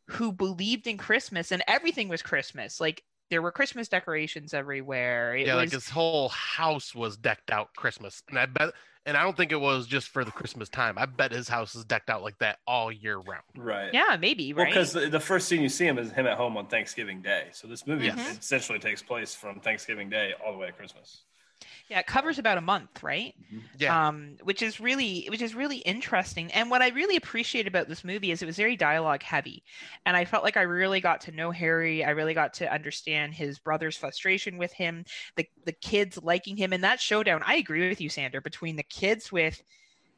who 0.09 0.32
believed 0.32 0.86
in 0.86 0.97
christmas 0.97 1.52
and 1.52 1.62
everything 1.68 2.09
was 2.09 2.22
christmas 2.22 2.80
like 2.80 3.02
there 3.30 3.43
were 3.43 3.52
christmas 3.52 3.89
decorations 3.89 4.55
everywhere 4.55 5.36
it 5.36 5.47
yeah, 5.47 5.55
was 5.55 5.64
like 5.64 5.72
his 5.72 5.89
whole 5.89 6.30
house 6.30 6.94
was 6.94 7.16
decked 7.16 7.51
out 7.51 7.68
Christmas, 7.76 8.22
and 8.28 8.39
I 8.39 8.47
bet, 8.47 8.72
and 9.05 9.16
I 9.16 9.22
don't 9.22 9.36
think 9.36 9.52
it 9.52 9.60
was 9.60 9.86
just 9.86 10.09
for 10.09 10.24
the 10.24 10.30
Christmas 10.30 10.68
time. 10.68 10.97
I 10.98 11.06
bet 11.06 11.32
his 11.32 11.48
house 11.48 11.74
is 11.74 11.85
decked 11.85 12.10
out 12.10 12.22
like 12.22 12.39
that 12.39 12.59
all 12.66 12.90
year 12.90 13.16
round. 13.18 13.43
Right. 13.56 13.90
yeah 13.93 14.16
maybe 14.18 14.52
Well, 14.52 14.64
right 14.64 14.70
because 14.72 14.93
the, 14.93 15.09
the 15.09 15.20
first 15.20 15.48
scene 15.48 15.62
you 15.62 15.68
see 15.68 15.86
him 15.86 15.98
is 15.98 16.10
him 16.12 16.26
at 16.26 16.36
home 16.36 16.56
on 16.56 16.66
Thanksgiving 16.66 17.20
Day. 17.22 17.48
So 17.52 17.68
this 17.68 17.86
movie 17.86 18.06
Yes. 18.06 18.39
essentially 18.39 18.78
takes 18.78 19.02
place 19.02 19.35
from 19.35 19.60
Thanksgiving 19.60 20.09
Day 20.10 20.32
all 20.44 20.52
the 20.52 20.59
way 20.59 20.66
to 20.66 20.72
Christmas. 20.72 21.22
Yeah 21.89 21.98
it 21.98 22.06
covers 22.06 22.39
about 22.39 22.59
a 22.59 22.60
month 22.60 23.02
right 23.02 23.35
Yeah, 23.78 24.09
um, 24.09 24.36
which 24.43 24.62
is 24.62 24.80
really 24.80 25.26
which 25.30 25.40
is 25.43 25.55
really 25.55 25.78
interesting. 25.78 26.51
And 26.52 26.70
what 26.70 26.82
I 26.82 26.89
really 26.89 27.16
appreciate 27.16 27.66
about 27.66 27.89
this 27.89 28.02
movie 28.05 28.30
is 28.30 28.43
it 28.43 28.47
was 28.47 28.56
very 28.56 28.76
dialogue 28.76 29.22
heavy, 29.22 29.62
and 30.05 30.16
I 30.16 30.24
felt 30.24 30.43
like 30.44 30.56
I 30.56 30.62
really 30.62 31.01
got 31.01 31.20
to 31.22 31.32
know 31.32 31.51
Harry. 31.51 32.05
I 32.05 32.10
really 32.10 32.35
got 32.35 32.55
to 32.55 32.72
understand 32.72 33.35
his 33.35 33.59
brother's 33.59 33.97
frustration 33.97 34.59
with 34.59 34.72
him, 34.72 35.05
the 35.36 35.47
the 35.64 35.72
kids 35.72 36.18
liking 36.22 36.56
him, 36.56 36.72
and 36.72 36.82
that 36.85 37.01
showdown. 37.01 37.43
I 37.47 37.55
agree 37.56 37.89
with 37.89 38.01
you, 38.01 38.09
Sander, 38.09 38.40
between 38.40 38.76
the 38.76 38.82
kids 38.82 39.30
with 39.30 39.62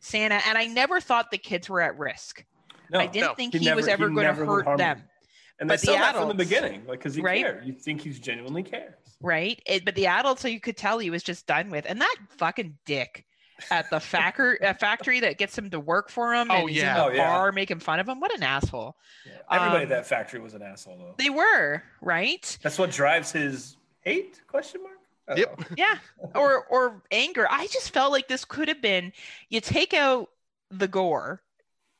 Santa, 0.00 0.40
and 0.46 0.56
I 0.56 0.66
never 0.66 1.00
thought 1.00 1.30
the 1.30 1.38
kids 1.38 1.68
were 1.68 1.82
at 1.82 1.98
risk. 1.98 2.44
No, 2.90 2.98
I 3.00 3.06
didn't 3.06 3.28
no, 3.28 3.34
think 3.34 3.54
he 3.54 3.60
he, 3.60 3.72
was 3.72 3.86
ever 3.88 4.08
going 4.08 4.26
to 4.26 4.34
hurt 4.34 4.64
them. 4.64 4.76
them. 4.78 5.02
and 5.60 5.68
but 5.68 5.80
they 5.80 5.86
the 5.86 5.92
said 5.92 6.00
that 6.00 6.16
from 6.16 6.28
the 6.28 6.34
beginning, 6.34 6.86
like 6.86 6.98
because 6.98 7.14
he 7.14 7.22
right? 7.22 7.44
cared. 7.44 7.66
You 7.66 7.72
think 7.74 8.00
he's 8.00 8.18
genuinely 8.18 8.62
cares. 8.62 9.09
Right? 9.20 9.60
It, 9.66 9.84
but 9.84 9.94
the 9.94 10.06
adults, 10.06 10.42
so 10.42 10.48
you 10.48 10.60
could 10.60 10.76
tell 10.76 10.98
he 10.98 11.10
was 11.10 11.22
just 11.22 11.46
done 11.46 11.70
with. 11.70 11.84
And 11.88 12.00
that 12.00 12.16
fucking 12.38 12.76
dick 12.84 13.24
at 13.70 13.90
the 13.90 14.00
factory, 14.00 14.60
uh, 14.62 14.74
factory 14.80 15.20
that 15.20 15.38
gets 15.38 15.56
him 15.56 15.70
to 15.70 15.80
work 15.80 16.08
for 16.10 16.34
him. 16.34 16.50
Oh, 16.50 16.60
and 16.60 16.68
he's 16.70 16.78
yeah. 16.78 17.06
in 17.06 17.12
the 17.12 17.12
Oh, 17.12 17.14
yeah. 17.24 17.30
bar 17.36 17.52
making 17.52 17.80
fun 17.80 18.00
of 18.00 18.08
him. 18.08 18.20
What 18.20 18.34
an 18.34 18.42
asshole. 18.42 18.96
Yeah. 19.26 19.32
Everybody 19.50 19.76
Um, 19.78 19.82
at 19.84 19.88
that 19.90 20.06
factory 20.06 20.40
was 20.40 20.54
an 20.54 20.62
asshole, 20.62 20.98
though. 20.98 21.14
They 21.18 21.30
were 21.30 21.82
right. 22.00 22.58
That's 22.62 22.78
what 22.78 22.90
drives 22.90 23.32
his 23.32 23.76
hate? 24.00 24.40
Question 24.46 24.82
mark. 24.82 24.94
I 25.28 25.34
Yep. 25.36 25.62
Yeah, 25.76 25.98
or 26.34 26.64
or 26.64 27.02
anger. 27.12 27.46
I 27.50 27.66
just 27.68 27.92
felt 27.92 28.10
like 28.12 28.26
this 28.28 28.44
could 28.44 28.68
have 28.68 28.80
been. 28.82 29.12
You 29.48 29.60
take 29.60 29.94
out 29.94 30.30
the 30.70 30.88
gore. 30.88 31.42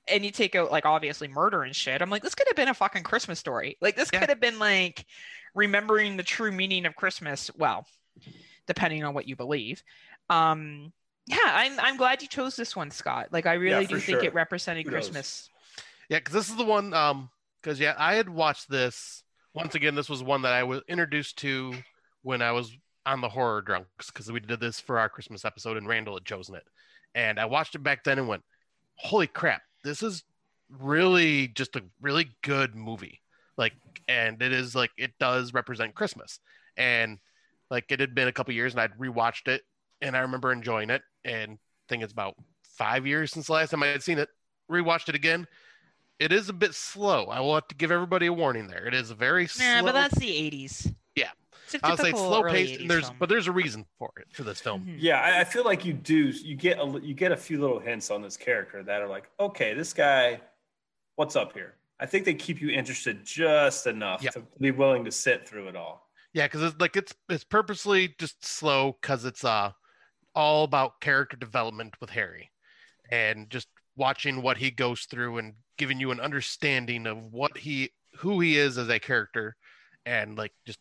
And 0.09 0.25
you 0.25 0.33
take 0.33 0.57
out 0.57 0.73
like 0.73 0.87
obviously 0.87 1.29
murder 1.29 1.63
and 1.63 1.77
shit. 1.77 2.03
I'm 2.03 2.11
like, 2.11 2.23
this 2.23 2.35
could 2.35 2.49
have 2.49 2.57
been 2.57 2.67
a 2.67 2.75
fucking 2.75 3.05
Christmas 3.05 3.39
story. 3.39 3.77
Like 3.81 3.95
this 3.95 4.11
Yeah. 4.13 4.19
could 4.21 4.29
have 4.31 4.41
been 4.41 4.59
like 4.59 5.05
remembering 5.55 6.17
the 6.17 6.23
true 6.23 6.53
meaning 6.53 6.87
of 6.87 6.97
Christmas. 6.97 7.51
Well, 7.57 7.87
depending 8.67 9.05
on 9.05 9.15
what 9.15 9.27
you 9.27 9.37
believe. 9.37 9.83
Um, 10.29 10.93
yeah, 11.27 11.39
I'm 11.45 11.79
I'm 11.81 11.97
glad 11.97 12.23
you 12.23 12.29
chose 12.29 12.57
this 12.57 12.75
one, 12.75 12.91
Scott. 12.91 13.29
Like 13.31 13.47
I 13.47 13.55
really 13.55 13.87
for 13.87 13.95
do 13.95 14.01
think 14.01 14.19
sure. 14.19 14.25
it 14.27 14.35
represented 14.35 14.85
Kudos. 14.85 15.07
Christmas. 15.07 15.51
yeah, 16.09 16.19
because 16.19 16.35
this 16.35 16.49
is 16.49 16.57
the 16.57 16.65
one. 16.65 16.95
Um, 16.95 17.31
because 17.63 17.79
yeah, 17.79 17.95
I 17.99 18.15
had 18.15 18.29
watched 18.29 18.71
this 18.71 19.23
once 19.55 19.75
again. 19.75 19.95
This 19.95 20.09
was 20.09 20.23
one 20.23 20.43
that 20.43 20.53
I 20.53 20.63
was 20.63 20.83
introduced 20.89 21.39
to 21.39 21.75
when 22.23 22.43
I 22.43 22.53
was 22.53 22.75
on 23.07 23.21
the 23.21 23.29
horror 23.29 23.63
drunks 23.63 24.11
because 24.11 24.31
we 24.31 24.41
did 24.41 24.61
this 24.61 24.81
for 24.81 24.99
our 24.99 25.09
Christmas 25.09 25.45
episode, 25.45 25.77
and 25.77 25.89
Randall 25.89 26.15
had 26.15 26.25
chosen 26.25 26.55
it, 26.55 26.65
and 27.15 27.39
I 27.39 27.45
watched 27.45 27.75
it 27.75 27.83
back 27.83 28.05
then 28.05 28.19
and 28.19 28.29
went, 28.29 28.43
"Holy 28.97 29.27
crap, 29.27 29.63
this 29.85 30.03
is 30.03 30.23
really 30.69 31.49
just 31.49 31.77
a 31.77 31.83
really 32.01 32.31
good 32.43 32.75
movie." 32.75 33.21
Like, 33.57 33.73
and 34.09 34.41
it 34.43 34.53
is 34.53 34.75
like 34.75 34.91
it 34.97 35.13
does 35.19 35.53
represent 35.53 35.95
Christmas, 35.95 36.41
and 36.77 37.19
like 37.71 37.87
it 37.91 38.01
had 38.01 38.15
been 38.15 38.29
a 38.29 38.33
couple 38.33 38.55
years, 38.55 38.73
and 38.73 38.81
I'd 38.81 38.97
rewatched 38.99 39.49
it, 39.49 39.63
and 40.01 40.17
I 40.17 40.21
remember 40.21 40.53
enjoying 40.53 40.91
it, 40.91 41.03
and 41.25 41.53
I 41.53 41.57
think 41.89 42.03
it's 42.03 42.13
about 42.13 42.35
five 42.77 43.07
years 43.07 43.33
since 43.33 43.47
the 43.47 43.53
last 43.53 43.71
time 43.71 43.83
I 43.83 43.89
had 43.89 44.03
seen 44.03 44.19
it. 44.19 44.29
Rewatched 44.71 45.09
it 45.09 45.15
again. 45.15 45.47
It 46.19 46.33
is 46.33 46.49
a 46.49 46.53
bit 46.53 46.75
slow. 46.75 47.25
I 47.27 47.41
will 47.41 47.55
have 47.55 47.67
to 47.69 47.75
give 47.75 47.91
everybody 47.91 48.27
a 48.27 48.33
warning 48.33 48.67
there. 48.69 48.87
It 48.87 48.95
is 48.95 49.11
a 49.11 49.15
very 49.15 49.47
slow. 49.47 49.83
But 49.83 49.93
that's 49.93 50.19
the 50.19 50.29
80s. 50.29 50.95
Yeah. 51.17 51.31
It's 51.65 51.75
a 51.75 51.87
I'll 51.87 51.97
say 51.97 52.11
it's 52.11 52.19
slow 52.19 52.43
paced. 52.45 52.81
and 52.81 52.91
There's 52.91 53.07
film. 53.07 53.17
but 53.19 53.29
there's 53.29 53.47
a 53.47 53.53
reason 53.53 53.87
for 53.99 54.11
it 54.19 54.27
for 54.33 54.43
this 54.45 54.61
film. 54.61 54.85
Mhm. 54.85 54.97
Yeah, 54.99 55.21
I, 55.21 55.41
I 55.41 55.45
feel 55.45 55.65
like 55.65 55.85
you 55.85 55.93
do. 55.93 56.29
You 56.29 56.55
get 56.57 56.79
a 56.79 57.01
you 57.03 57.15
get 57.15 57.33
a 57.33 57.37
few 57.37 57.61
little 57.61 57.79
hints 57.79 58.11
on 58.11 58.23
this 58.23 58.37
character 58.37 58.83
that 58.83 59.01
are 59.03 59.09
like, 59.09 59.31
okay, 59.41 59.73
this 59.75 59.93
guy, 59.93 60.41
what's 61.17 61.37
up 61.37 61.53
here? 61.53 61.75
I 62.01 62.07
think 62.07 62.25
they 62.25 62.35
keep 62.35 62.61
you 62.61 62.71
interested 62.71 63.25
just 63.25 63.87
enough 63.87 64.23
to 64.23 64.43
be 64.59 64.71
willing 64.71 65.05
to 65.05 65.13
sit 65.13 65.47
through 65.47 65.69
it 65.69 65.77
all. 65.77 66.09
Yeah, 66.33 66.47
because 66.47 66.63
it's 66.63 66.81
like 66.81 66.97
it's 66.97 67.13
it's 67.29 67.45
purposely 67.45 68.15
just 68.19 68.45
slow 68.45 68.97
because 69.01 69.25
it's 69.25 69.45
uh 69.45 69.73
all 70.35 70.65
about 70.65 71.01
character 71.01 71.37
development 71.37 72.01
with 72.01 72.11
Harry, 72.11 72.51
and 73.11 73.51
just 73.51 73.69
watching 73.97 74.41
what 74.41 74.57
he 74.57 74.71
goes 74.71 75.03
through 75.03 75.39
and 75.39 75.55
giving 75.77 76.01
you 76.01 76.11
an 76.11 76.21
understanding 76.21 77.07
of 77.07 77.19
what 77.33 77.59
he 77.59 77.91
who 78.17 78.41
he 78.41 78.57
is 78.57 78.79
as 78.79 78.89
a 78.89 78.99
character, 78.99 79.57
and 80.07 80.39
like 80.39 80.53
just 80.65 80.79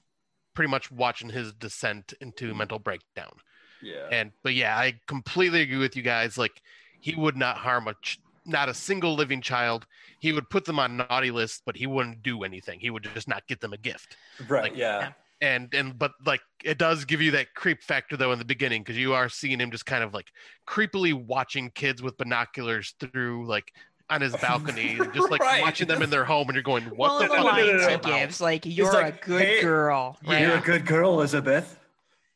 pretty 0.54 0.70
much 0.70 0.91
watching 0.91 1.30
his 1.30 1.54
descent 1.54 2.14
into 2.22 2.54
mental 2.54 2.80
breakdown. 2.80 3.34
Yeah. 3.82 4.08
And 4.12 4.32
but 4.44 4.54
yeah, 4.54 4.78
I 4.78 5.00
completely 5.08 5.62
agree 5.62 5.78
with 5.78 5.96
you 5.96 6.02
guys. 6.02 6.38
Like 6.38 6.62
he 7.00 7.16
would 7.16 7.38
not 7.38 7.58
harm 7.58 7.88
a 7.88 7.94
ch- 8.02 8.20
not 8.49 8.67
a 8.69 8.73
single 8.73 9.15
living 9.15 9.41
child. 9.41 9.85
He 10.19 10.34
would 10.34 10.49
put 10.49 10.65
them 10.65 10.80
on 10.80 10.97
naughty 10.97 11.31
lists, 11.31 11.61
but 11.65 11.77
he 11.77 11.88
wouldn't 11.88 12.23
do 12.23 12.43
anything. 12.43 12.80
He 12.80 12.89
would 12.89 13.03
just 13.13 13.27
not 13.27 13.47
get 13.47 13.61
them 13.61 13.73
a 13.73 13.77
gift. 13.77 14.17
right. 14.47 14.63
like- 14.63 14.76
yeah. 14.76 14.99
yeah. 14.99 15.11
And 15.41 15.73
and 15.73 15.97
but 15.97 16.11
like 16.26 16.41
it 16.65 16.77
does 16.77 17.05
give 17.05 17.21
you 17.21 17.31
that 17.31 17.53
creep 17.53 17.81
factor 17.81 18.17
though 18.17 18.34
in 18.34 18.39
the 18.39 18.43
beginning 18.45 18.81
because 18.81 18.97
you 18.97 19.13
are 19.13 19.30
seeing 19.30 19.61
him 19.61 19.71
just 19.71 19.85
kind 19.85 20.03
of 20.03 20.13
like 20.13 20.26
creepily 20.67 21.13
watching 21.13 21.71
kids 21.73 22.01
with 22.03 22.17
binoculars 22.17 22.93
through 22.99 23.45
like 23.47 23.71
on 24.09 24.19
his 24.19 24.35
balcony, 24.35 24.99
just 25.13 25.31
like 25.31 25.39
Right. 25.39 25.61
watching 25.61 25.88
them 25.88 26.01
in 26.01 26.09
their 26.09 26.26
home, 26.26 26.49
and 26.49 26.55
you're 26.55 26.63
going, 26.63 26.84
"What 26.84 26.97
well, 26.97 27.19
the 27.19 27.23
and 27.26 27.31
the 27.31 27.38
fuck?" 27.38 27.55
no, 27.55 27.65
no, 27.65 27.77
no, 27.77 27.88
no. 27.95 28.19
gives, 28.19 28.41
like 28.41 28.65
you're 28.65 28.91
like, 28.91 29.23
a 29.23 29.26
good 29.30 29.41
"Hey, 29.41 29.61
girl, 29.61 30.17
right? 30.27 30.41
You're 30.41 30.55
a 30.57 30.61
good 30.61 30.85
girl, 30.85 31.13
Elisabeth. 31.13 31.78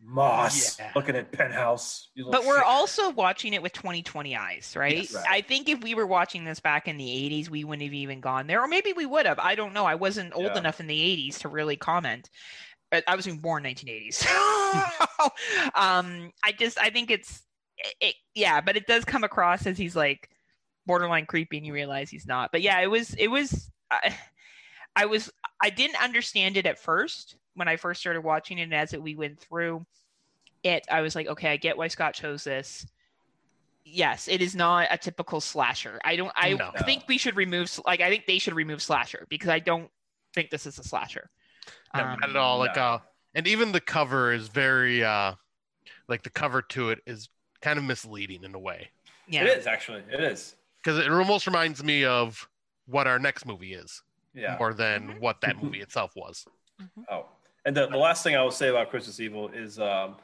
Moss. 0.05 0.77
Yeah. 0.79 0.91
Looking 0.95 1.15
at 1.15 1.31
penthouse. 1.31 2.09
But 2.29 2.45
we're 2.45 2.57
shit. 2.57 2.65
also 2.65 3.09
watching 3.11 3.53
it 3.53 3.61
with 3.61 3.73
2020 3.73 4.35
eyes, 4.35 4.73
right? 4.75 4.97
Yes. 4.97 5.13
Right. 5.13 5.25
I 5.29 5.41
think 5.41 5.69
if 5.69 5.81
we 5.81 5.95
were 5.95 6.05
watching 6.05 6.43
this 6.43 6.59
back 6.59 6.87
in 6.87 6.97
the 6.97 7.05
80s, 7.07 7.49
we 7.49 7.63
wouldn't 7.63 7.83
have 7.83 7.93
even 7.93 8.19
gone 8.19 8.47
there, 8.47 8.61
or 8.61 8.67
maybe 8.67 8.93
we 8.93 9.05
would 9.05 9.25
have. 9.25 9.39
I 9.39 9.55
don't 9.55 9.73
know. 9.73 9.85
I 9.85 9.95
wasn't 9.95 10.35
old 10.35 10.45
Yeah. 10.45 10.57
enough 10.57 10.79
in 10.79 10.87
the 10.87 10.99
80s 10.99 11.39
to 11.39 11.47
really 11.49 11.77
comment. 11.77 12.29
But 12.91 13.03
I 13.07 13.15
was 13.15 13.27
even 13.27 13.39
born 13.39 13.63
1980s. 13.63 14.25
um, 15.75 16.31
I 16.43 16.51
just 16.57 16.79
I 16.79 16.89
think 16.89 17.09
it's 17.09 17.41
it, 17.77 17.95
it- 18.01 18.15
yeah, 18.35 18.61
but 18.61 18.75
it 18.77 18.87
does 18.87 19.05
come 19.05 19.23
across 19.23 19.65
as 19.65 19.77
he's 19.77 19.95
like 19.95 20.29
borderline 20.85 21.25
creepy, 21.25 21.57
and 21.57 21.65
you 21.65 21.73
realize 21.73 22.09
he's 22.09 22.27
not. 22.27 22.51
But 22.51 22.61
yeah, 22.61 22.79
it 22.81 22.87
was 22.87 23.13
it 23.15 23.27
was. 23.29 23.69
I, 23.89 24.15
I 24.95 25.05
was 25.05 25.31
I 25.61 25.69
didn't 25.71 26.01
understand 26.03 26.55
it 26.57 26.65
at 26.67 26.77
first 26.77 27.35
when 27.55 27.67
I 27.67 27.75
first 27.77 27.99
started 28.01 28.21
watching 28.21 28.57
it. 28.57 28.63
And 28.63 28.73
as 28.73 28.93
it, 28.93 29.01
we 29.01 29.15
went 29.15 29.39
through 29.39 29.85
it, 30.63 30.85
I 30.89 31.01
was 31.01 31.15
like, 31.15 31.27
okay, 31.27 31.49
I 31.49 31.57
get 31.57 31.77
why 31.77 31.87
Scott 31.87 32.13
chose 32.13 32.43
this. 32.43 32.85
Yes, 33.85 34.27
it 34.29 34.41
is 34.41 34.55
not 34.55 34.87
a 34.91 34.97
typical 34.97 35.41
slasher. 35.41 35.99
I 36.05 36.15
don't. 36.15 36.31
I 36.35 36.53
No. 36.53 36.71
think 36.85 37.03
we 37.07 37.17
should 37.17 37.35
remove 37.35 37.69
like 37.85 37.99
I 37.99 38.09
think 38.09 38.25
they 38.25 38.39
should 38.39 38.55
remove 38.55 38.81
slasher 38.81 39.25
because 39.29 39.49
I 39.49 39.59
don't 39.59 39.89
think 40.33 40.49
this 40.49 40.65
is 40.65 40.79
a 40.79 40.83
slasher. 40.83 41.29
No, 41.93 42.01
Um, 42.03 42.19
not 42.21 42.29
at 42.29 42.35
all. 42.37 42.59
Like 42.59 42.77
no. 42.77 42.81
uh, 42.81 42.99
and 43.35 43.45
even 43.45 43.73
the 43.73 43.81
cover 43.81 44.31
is 44.31 44.47
very 44.47 45.03
uh, 45.03 45.33
like 46.07 46.23
the 46.23 46.29
cover 46.29 46.61
to 46.61 46.91
it 46.91 46.99
is 47.05 47.27
kind 47.61 47.77
of 47.77 47.83
misleading 47.83 48.43
in 48.45 48.55
a 48.55 48.59
way 48.59 48.89
Yeah. 49.27 49.43
It 49.43 49.57
is 49.57 49.67
actually. 49.67 50.03
It 50.11 50.21
is. 50.21 50.55
because 50.81 50.99
it 50.99 51.09
almost 51.11 51.45
reminds 51.47 51.83
me 51.83 52.03
of 52.05 52.47
what 52.85 53.05
our 53.07 53.19
next 53.19 53.45
movie 53.45 53.73
is 53.73 54.01
Yeah. 54.33 54.55
more 54.59 54.73
than 54.73 55.09
Mhm. 55.15 55.19
what 55.19 55.41
that 55.41 55.57
movie 55.61 55.81
itself 55.81 56.13
was. 56.15 56.45
Oh, 57.09 57.25
and 57.65 57.75
the, 57.75 57.87
the 57.87 57.97
last 57.97 58.23
thing 58.23 58.35
I 58.35 58.41
will 58.43 58.51
say 58.51 58.69
about 58.69 58.89
Christmas 58.89 59.19
Evil 59.19 59.49
is 59.49 59.79
um, 59.79 60.15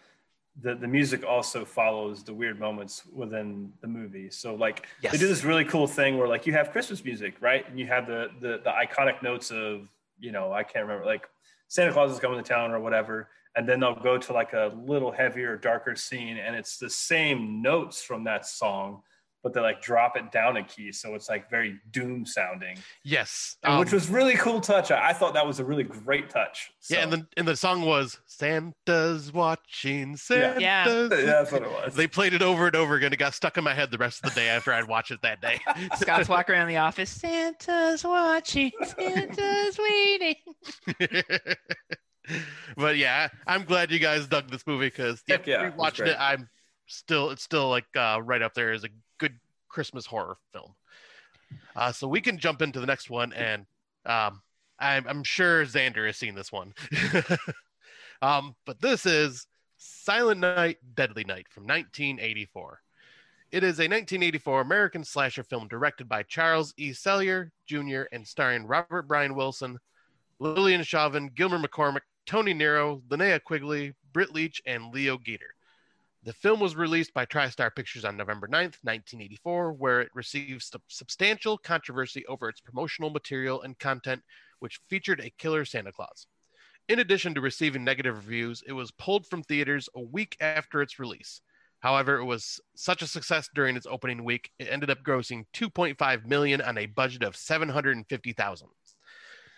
the 0.61 0.75
the 0.75 0.87
music 0.87 1.23
also 1.25 1.63
follows 1.65 2.23
the 2.23 2.33
weird 2.33 2.59
moments 2.59 3.03
within 3.13 3.71
the 3.81 3.87
movie. 3.87 4.29
So 4.29 4.55
like 4.55 4.87
Yes. 5.01 5.11
they 5.11 5.17
do 5.17 5.27
this 5.27 5.43
really 5.43 5.65
cool 5.65 5.87
thing 5.87 6.17
where 6.17 6.27
like 6.27 6.45
you 6.45 6.53
have 6.53 6.71
Christmas 6.71 7.03
music, 7.03 7.35
right? 7.39 7.67
And 7.69 7.79
you 7.79 7.87
have 7.87 8.07
the 8.07 8.29
the 8.41 8.59
the 8.63 8.71
iconic 8.71 9.21
notes 9.23 9.51
of 9.51 9.87
you 10.19 10.31
know 10.31 10.51
I 10.51 10.63
can't 10.63 10.85
remember 10.85 11.05
like 11.05 11.29
Santa 11.67 11.93
Claus 11.93 12.11
is 12.11 12.19
coming 12.19 12.41
to 12.43 12.47
town 12.47 12.71
or 12.71 12.79
whatever, 12.79 13.29
and 13.55 13.69
then 13.69 13.79
they'll 13.79 13.95
go 13.95 14.17
to 14.17 14.33
like 14.33 14.53
a 14.53 14.73
little 14.85 15.11
heavier, 15.11 15.55
darker 15.55 15.95
scene, 15.95 16.37
and 16.37 16.55
it's 16.55 16.77
the 16.77 16.89
same 16.89 17.61
notes 17.61 18.01
from 18.01 18.23
that 18.25 18.45
song, 18.45 19.03
but 19.43 19.53
they 19.53 19.61
like 19.61 19.81
drop 19.81 20.17
it 20.17 20.31
down 20.31 20.57
a 20.57 20.63
key, 20.63 20.91
so 20.91 21.15
it's 21.15 21.29
like 21.29 21.49
very 21.49 21.79
doom 21.91 22.25
sounding, 22.25 22.77
Yes, 23.03 23.57
and 23.63 23.79
which 23.79 23.89
um, 23.89 23.95
was 23.95 24.09
really 24.09 24.35
cool 24.35 24.59
touch. 24.59 24.91
I, 24.91 25.09
I 25.09 25.13
thought 25.13 25.33
that 25.33 25.45
was 25.47 25.59
a 25.59 25.65
really 25.65 25.83
great 25.83 26.29
touch. 26.29 26.71
yeah, 26.89 27.03
and 27.03 27.13
the 27.13 27.27
and 27.37 27.47
the 27.47 27.55
song 27.55 27.83
was 27.83 28.19
Santa's 28.25 29.31
watching 29.31 30.17
Santa's. 30.17 30.61
Yeah. 30.61 30.79
Yeah, 30.89 31.07
that's 31.07 31.51
what 31.51 31.63
it 31.63 31.71
was. 31.71 31.95
They 31.95 32.07
played 32.07 32.33
it 32.33 32.41
over 32.41 32.67
and 32.67 32.75
over 32.75 32.95
again. 32.95 33.13
It 33.13 33.19
got 33.19 33.33
stuck 33.33 33.57
in 33.57 33.63
my 33.63 33.73
head 33.73 33.91
the 33.91 33.97
rest 33.97 34.23
of 34.23 34.33
the 34.33 34.39
day 34.39 34.49
after 34.49 34.73
I'd 34.73 34.87
watch 34.87 35.11
it 35.11 35.21
that 35.21 35.41
day. 35.41 35.59
Scott's 35.95 36.27
walk 36.29 36.49
around 36.49 36.67
the 36.67 36.77
office. 36.77 37.09
Santa's 37.09 38.03
watching. 38.03 38.71
Santa's 38.83 39.77
waiting. 39.79 40.35
but 42.77 42.97
yeah, 42.97 43.29
I'm 43.47 43.63
glad 43.63 43.91
you 43.91 43.99
guys 43.99 44.27
dug 44.27 44.49
this 44.49 44.65
movie 44.67 44.87
because 44.87 45.21
yeah, 45.27 45.37
Heck 45.37 45.47
yeah, 45.47 45.67
it 45.67 45.75
watching 45.75 46.05
great. 46.05 46.13
it, 46.15 46.19
I'm 46.19 46.49
still 46.87 47.29
it's 47.31 47.43
still 47.43 47.69
like 47.69 47.85
uh, 47.95 48.19
right 48.23 48.41
up 48.41 48.53
there 48.53 48.71
as 48.71 48.83
a 48.83 48.89
good 48.89 49.01
Christmas 49.69 50.05
horror 50.05 50.37
film. 50.51 50.75
Uh, 51.75 51.91
so 51.91 52.07
we 52.07 52.21
can 52.21 52.37
jump 52.37 52.61
into 52.61 52.79
the 52.79 52.85
next 52.85 53.09
one, 53.09 53.33
and 53.33 53.65
um, 54.05 54.41
I'm, 54.79 55.07
I'm 55.07 55.23
sure 55.23 55.65
Sander 55.65 56.05
has 56.05 56.17
seen 56.17 56.35
this 56.35 56.51
one. 56.51 56.73
um, 58.21 58.55
but 58.65 58.81
this 58.81 59.05
is 59.05 59.47
Silent 59.77 60.41
Night, 60.41 60.77
Deadly 60.95 61.23
Night 61.23 61.47
from 61.49 61.63
1984. 61.63 62.81
It 63.51 63.63
is 63.63 63.79
a 63.79 63.89
1984 63.89 64.61
American 64.61 65.03
slasher 65.03 65.43
film 65.43 65.67
directed 65.67 66.07
by 66.07 66.21
Charles 66.23 66.73
E. 66.77 66.91
Sellier 66.91 67.49
Jr. 67.65 68.03
and 68.11 68.27
starring 68.27 68.67
Robert 68.67 69.07
Brian 69.07 69.33
Wilson, 69.33 69.79
Lilyan 70.39 70.85
Chauvin, 70.85 71.31
Gilmer 71.33 71.59
McCormick, 71.59 72.01
Toni 72.27 72.53
Nero, 72.53 73.01
Linnea 73.09 73.43
Quigley, 73.43 73.95
Britt 74.13 74.33
Leach, 74.33 74.61
and 74.67 74.93
Leo 74.93 75.17
Geter. 75.17 75.55
The 76.23 76.33
film 76.33 76.59
was 76.59 76.75
released 76.75 77.13
by 77.13 77.25
TriStar 77.25 77.73
Pictures 77.73 78.03
on 78.03 78.17
November 78.17 78.45
9th, 78.45 78.83
1984, 78.83 79.71
where 79.71 80.01
it 80.01 80.09
received 80.13 80.61
sub- 80.63 80.81
substantial 80.87 81.57
controversy 81.57 82.25
over 82.25 82.49
its 82.49 82.59
promotional 82.59 83.09
material 83.09 83.61
and 83.61 83.79
content, 83.79 84.21
which 84.59 84.81
featured 84.89 85.21
a 85.21 85.29
killer 85.37 85.63
Santa 85.63 85.93
Claus. 85.93 86.27
In 86.89 86.99
addition 86.99 87.33
to 87.35 87.41
receiving 87.41 87.85
negative 87.85 88.17
reviews, 88.17 88.61
it 88.67 88.73
was 88.73 88.91
pulled 88.91 89.27
from 89.27 89.43
theaters 89.43 89.87
a 89.95 90.01
week 90.01 90.35
after 90.41 90.81
its 90.81 90.99
release. 90.99 91.39
However, 91.79 92.17
it 92.17 92.25
was 92.25 92.59
such 92.75 93.01
a 93.01 93.07
success 93.07 93.47
during 93.55 93.77
its 93.77 93.87
opening 93.89 94.25
week, 94.25 94.51
it 94.59 94.67
ended 94.69 94.89
up 94.89 95.03
grossing 95.03 95.45
2.5 95.53 96.25
million 96.25 96.61
on 96.61 96.77
a 96.77 96.87
budget 96.87 97.23
of 97.23 97.37
750,000. 97.37 98.67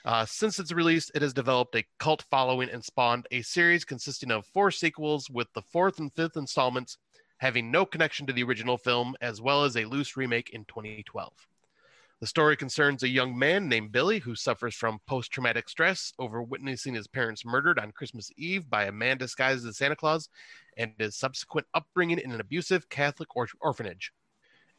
Uh, 0.04 0.26
since 0.26 0.58
its 0.58 0.72
release, 0.72 1.12
it 1.14 1.22
has 1.22 1.34
developed 1.34 1.76
a 1.76 1.86
cult 2.00 2.24
following 2.30 2.70
and 2.70 2.84
spawned 2.84 3.28
a 3.32 3.42
series 3.42 3.86
consisting 3.86 4.32
of 4.32 4.46
four 4.48 4.72
sequels, 4.72 5.30
with 5.30 5.48
the 5.54 5.62
fourth 5.62 6.00
and 6.00 6.12
fifth 6.14 6.38
installments 6.38 6.98
having 7.38 7.72
no 7.72 7.86
connection 7.86 8.28
to 8.28 8.34
the 8.34 8.44
original 8.44 8.78
film, 8.78 9.16
as 9.20 9.42
well 9.42 9.64
as 9.64 9.76
a 9.76 9.86
loose 9.86 10.16
remake 10.16 10.52
in 10.52 10.64
2012. 10.66 11.34
The 12.20 12.28
story 12.28 12.56
concerns 12.56 13.02
a 13.02 13.10
young 13.10 13.38
man 13.38 13.68
named 13.68 13.92
Billy 13.92 14.20
who 14.20 14.36
suffers 14.36 14.76
from 14.76 15.00
post 15.08 15.32
traumatic 15.32 15.68
stress 15.68 16.14
over 16.20 16.44
witnessing 16.44 16.94
his 16.94 17.08
parents 17.08 17.44
murdered 17.44 17.80
on 17.80 17.92
Christmas 17.92 18.32
Eve 18.38 18.70
by 18.70 18.86
a 18.86 18.92
man 18.92 19.18
disguised 19.18 19.66
as 19.66 19.78
Santa 19.78 19.96
Claus 19.96 20.30
and 20.78 20.94
his 21.00 21.16
subsequent 21.16 21.66
upbringing 21.74 22.20
in 22.20 22.32
an 22.32 22.40
abusive 22.40 22.90
Catholic 22.90 23.36
or- 23.36 23.48
orphanage. 23.60 24.14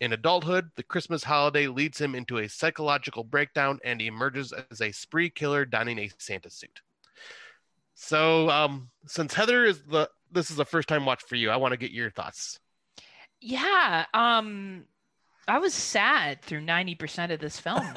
In 0.02 0.12
adulthood, 0.12 0.72
the 0.74 0.82
Christmas 0.82 1.22
holiday 1.22 1.68
leads 1.68 2.00
him 2.00 2.16
into 2.16 2.38
a 2.38 2.48
psychological 2.48 3.22
breakdown 3.22 3.78
and 3.84 4.00
he 4.00 4.08
emerges 4.08 4.52
as 4.72 4.80
a 4.80 4.90
spree 4.90 5.30
killer 5.30 5.64
donning 5.64 6.00
a 6.00 6.10
Santa 6.18 6.50
suit. 6.50 6.80
So, 7.94 8.50
um, 8.50 8.90
since 9.06 9.32
Heather 9.32 9.64
is 9.64 9.80
the 9.84 10.10
this 10.32 10.50
is 10.50 10.56
the 10.56 10.64
first 10.64 10.88
time 10.88 11.06
watch 11.06 11.22
for 11.22 11.36
you, 11.36 11.50
I 11.50 11.56
want 11.56 11.70
to 11.70 11.76
get 11.76 11.92
your 11.92 12.10
thoughts. 12.10 12.58
Yeah. 13.40 14.06
Um, 14.12 14.86
I 15.46 15.60
was 15.60 15.72
sad 15.72 16.42
through 16.42 16.62
ninety 16.62 16.96
percent 16.96 17.30
of 17.30 17.38
this 17.38 17.60
film. 17.60 17.86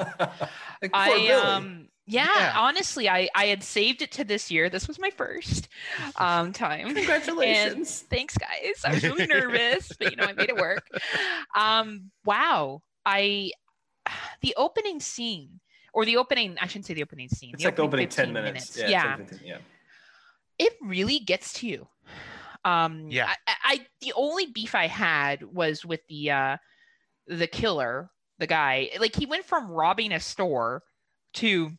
Like, 0.82 0.90
I 0.92 1.08
Billy. 1.08 1.30
um 1.32 1.88
yeah, 2.06 2.26
Yeah. 2.36 2.52
honestly, 2.56 3.08
I 3.08 3.28
I 3.34 3.46
had 3.46 3.62
saved 3.62 4.02
it 4.02 4.12
to 4.12 4.24
this 4.24 4.50
year. 4.50 4.70
This 4.70 4.86
was 4.88 4.98
my 4.98 5.10
first 5.10 5.68
um 6.16 6.52
time. 6.52 6.94
Congratulations. 6.94 8.00
And 8.02 8.10
thanks, 8.10 8.36
guys. 8.38 8.84
I 8.84 8.92
was 8.94 9.02
really 9.02 9.26
nervous, 9.38 9.90
but 9.98 10.10
you 10.10 10.16
know, 10.16 10.24
I 10.24 10.32
made 10.32 10.48
it 10.48 10.56
work. 10.56 10.86
Um, 11.56 12.10
wow. 12.24 12.82
I 13.04 13.50
the 14.40 14.54
opening 14.56 15.00
scene 15.00 15.60
or 15.92 16.04
the 16.04 16.16
opening 16.16 16.56
I 16.60 16.66
shouldn't 16.66 16.86
say 16.86 16.94
the 16.94 17.02
opening 17.02 17.28
scene. 17.28 17.54
It's 17.54 17.64
like 17.64 17.76
the 17.76 17.82
opening 17.82 18.08
10 18.08 18.26
15 18.26 18.32
minutes. 18.32 18.76
Yeah. 18.78 18.88
Yeah. 18.88 19.12
it's 19.12 19.20
like 19.20 19.28
15 19.30 19.48
yeah. 19.48 19.58
it 20.58 20.72
really 20.82 21.18
gets 21.18 21.52
to 21.54 21.66
you. 21.66 21.88
Um, 22.64 23.08
Yeah. 23.10 23.26
I, 23.28 23.34
I, 23.46 23.54
I 23.64 23.86
the 24.00 24.12
only 24.16 24.46
beef 24.46 24.74
I 24.74 24.86
had 24.86 25.42
was 25.42 25.84
with 25.84 26.00
the 26.08 26.30
uh, 26.30 26.56
the 27.26 27.46
killer, 27.46 28.10
the 28.38 28.46
guy. 28.46 28.90
Like 29.00 29.14
he 29.16 29.26
went 29.26 29.44
from 29.44 29.68
robbing 29.70 30.12
a 30.12 30.20
store 30.20 30.82
to 31.34 31.72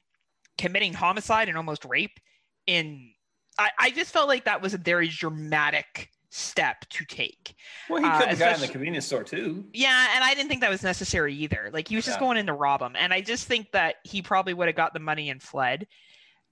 committing 0.58 0.94
homicide 0.94 1.48
and 1.50 1.58
almost 1.58 1.86
rape. 1.86 2.20
In 2.66 3.14
I, 3.58 3.70
I 3.80 3.92
just 3.92 4.12
felt 4.12 4.28
like 4.28 4.46
that 4.46 4.62
was 4.62 4.74
a 4.74 4.78
very 4.78 5.08
dramatic 5.08 6.10
step 6.30 6.82
to 6.90 7.06
take. 7.06 7.56
Well, 7.90 8.02
he 8.02 8.08
Uh, 8.08 8.20
the 8.34 8.36
guy 8.36 8.54
in 8.54 8.60
the 8.60 8.68
convenience 8.68 9.06
store 9.06 9.24
too. 9.24 9.66
Yeah, 9.74 10.08
and 10.14 10.24
I 10.24 10.34
didn't 10.34 10.50
think 10.50 10.62
that 10.62 10.70
was 10.70 10.84
necessary 10.84 11.34
either. 11.36 11.70
Like 11.72 11.88
he 11.88 11.96
was 11.96 12.06
just 12.06 12.18
Yeah. 12.18 12.26
going 12.26 12.38
in 12.38 12.46
to 12.48 12.54
rob 12.54 12.82
him, 12.82 12.96
and 12.98 13.14
I 13.14 13.22
just 13.22 13.48
think 13.48 13.72
that 13.72 13.96
he 14.04 14.22
probably 14.22 14.54
would 14.54 14.68
have 14.68 14.76
got 14.76 14.94
the 14.94 15.00
money 15.00 15.30
and 15.30 15.42
fled, 15.42 15.88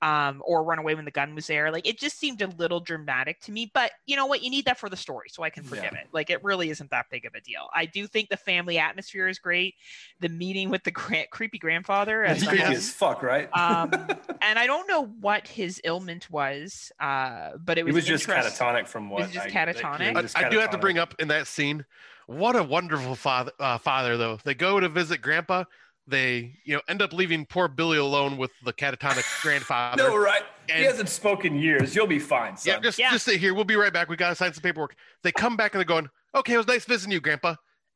um, 0.02 0.42
or 0.46 0.64
run 0.64 0.78
away 0.80 0.94
when 0.94 1.06
the 1.06 1.12
gun 1.12 1.34
was 1.36 1.48
there. 1.48 1.72
Like 1.72 1.88
it 1.88 1.98
just 2.00 2.20
seemed 2.20 2.42
a 2.42 2.48
little 2.48 2.80
dramatic 2.80 3.40
to 3.42 3.52
me. 3.52 3.72
But 3.74 3.92
you 4.06 4.16
know 4.16 4.26
what? 4.26 4.44
You 4.44 4.50
need 4.50 4.66
that 4.66 4.78
for 4.78 4.90
the 4.90 4.98
story, 4.98 5.30
so 5.30 5.42
I 5.44 5.50
can 5.50 5.64
forgive 5.64 5.92
Yeah. 5.94 6.00
it. 6.02 6.08
Like 6.12 6.30
it 6.30 6.44
really 6.44 6.70
isn't 6.70 6.92
that 6.92 7.06
big 7.10 7.26
of 7.26 7.34
a 7.34 7.42
deal. 7.42 7.68
I 7.74 7.86
do 7.86 8.06
think 8.08 8.30
the 8.30 8.38
family 8.38 8.78
atmosphere 8.78 9.28
is 9.28 9.40
great. 9.40 9.76
The 10.20 10.30
meeting 10.30 10.70
with 10.70 10.84
the 10.84 10.92
gra- 10.92 11.28
creepy 11.32 11.58
grandfather, 11.58 12.24
as 12.24 12.46
creepy 12.46 12.64
whole- 12.64 12.76
as 12.76 12.92
fuck, 12.92 13.24
right? 13.24 13.50
um, 13.58 13.92
and 14.42 14.60
I 14.60 14.68
don't 14.68 14.88
know 14.88 15.06
what 15.06 15.48
his 15.48 15.80
ailment 15.86 16.30
was, 16.30 16.92
uh, 17.00 17.52
but 17.64 17.78
it 17.78 17.82
he 17.82 17.92
was 17.92 17.96
was 17.96 18.06
just 18.06 18.28
catatonic 18.28 18.88
from 18.88 19.10
what 19.10 19.22
It 19.22 19.26
Was 19.28 19.34
just 19.34 19.48
I- 19.48 19.50
catatonic? 19.52 20.16
I, 20.18 20.22
was 20.22 20.34
just 20.34 20.38
I 20.38 20.50
do 20.50 20.60
have 20.60 20.72
to 20.72 20.78
bring 20.78 20.98
up 20.98 21.16
in 21.20 21.30
that 21.30 21.48
scene, 21.48 21.86
what 22.28 22.56
a 22.56 22.64
wonderful 22.64 23.16
father, 23.16 23.52
uh, 23.60 23.78
father 23.78 24.18
though. 24.18 24.40
They 24.44 24.56
go 24.56 24.80
to 24.80 24.90
visit 24.90 25.22
Grandpa. 25.22 25.64
They, 26.08 26.54
you 26.64 26.76
know, 26.76 26.82
end 26.88 27.02
up 27.02 27.14
leaving 27.14 27.46
poor 27.46 27.68
Billy 27.68 27.98
alone 27.98 28.38
with 28.38 28.52
the 28.64 28.72
catatonic 28.74 29.26
grandfather. 29.42 30.04
No, 30.04 30.16
right. 30.16 30.44
And- 30.70 30.80
he 30.80 30.86
hasn't 30.86 31.10
spoken 31.10 31.58
years. 31.58 31.96
You'll 31.96 32.06
be 32.08 32.20
fine, 32.20 32.58
son. 32.58 32.74
Yeah, 32.74 32.80
just 32.80 33.00
Yeah. 33.00 33.12
just 33.12 33.26
stay 33.26 33.38
here. 33.38 33.54
We'll 33.54 33.64
be 33.66 33.76
right 33.76 33.92
back. 33.94 34.08
We 34.10 34.16
gotta 34.16 34.36
sign 34.36 34.54
some 34.54 34.62
paperwork. 34.62 34.96
They 35.24 35.32
come 35.32 35.58
back 35.58 35.74
and 35.74 35.80
they're 35.80 35.86
going, 35.86 36.10
"Okay, 36.36 36.54
it 36.54 36.58
was 36.58 36.68
nice 36.68 36.86
visiting 36.86 37.12
you, 37.12 37.20
Grandpa." 37.22 37.56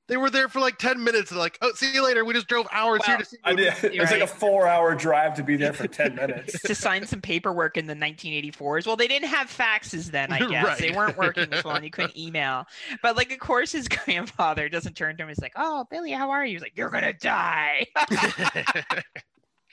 They 0.10 0.18
were 0.18 0.30
there 0.30 0.50
for 0.50 0.60
like 0.60 0.78
ten 0.78 1.04
minutes. 1.04 1.32
Like, 1.32 1.58
"Oh, 1.62 1.72
see 1.74 1.94
you 1.94 2.04
later." 2.04 2.26
We 2.26 2.34
just 2.34 2.48
drove 2.48 2.68
hours 2.72 3.06
here 3.06 3.16
Well, 3.16 3.24
to 3.24 3.26
see 3.30 3.38
I 3.46 3.52
you. 3.52 3.58
did. 3.58 3.84
It 3.94 4.00
was 4.02 4.12
like 4.12 4.22
a 4.22 4.28
four-hour 4.28 4.96
drive 4.96 5.36
to 5.36 5.44
be 5.44 5.56
there 5.56 5.72
for 5.72 5.88
ten 5.88 6.16
minutes. 6.16 6.60
to 6.64 6.76
sign 6.76 7.06
some 7.06 7.22
paperwork 7.22 7.78
in 7.78 7.86
the 7.88 7.94
1984s. 7.96 8.86
Well, 8.88 8.96
they 8.96 9.08
didn't 9.08 9.30
have 9.30 9.48
faxes 9.56 10.12
then, 10.12 10.34
I 10.34 10.40
guess. 10.50 10.80
They 10.80 10.92
weren't 10.92 11.18
working 11.18 11.54
as 11.54 11.64
well, 11.64 11.76
and 11.76 11.86
you 11.86 11.92
couldn't 11.92 12.18
email. 12.18 12.66
But 13.02 13.16
like, 13.16 13.32
of 13.32 13.40
course, 13.40 13.72
his 13.72 13.88
grandfather 13.88 14.68
doesn't 14.68 14.96
turn 14.96 15.16
to 15.18 15.24
him. 15.24 15.30
He's 15.30 15.40
like, 15.40 15.54
"Oh, 15.56 15.86
Billy, 15.92 16.12
how 16.12 16.32
are 16.32 16.46
you?" 16.46 16.54
He's 16.56 16.62
like, 16.64 16.74
"You're 16.76 16.90
gonna 16.90 17.14
die." 17.14 17.86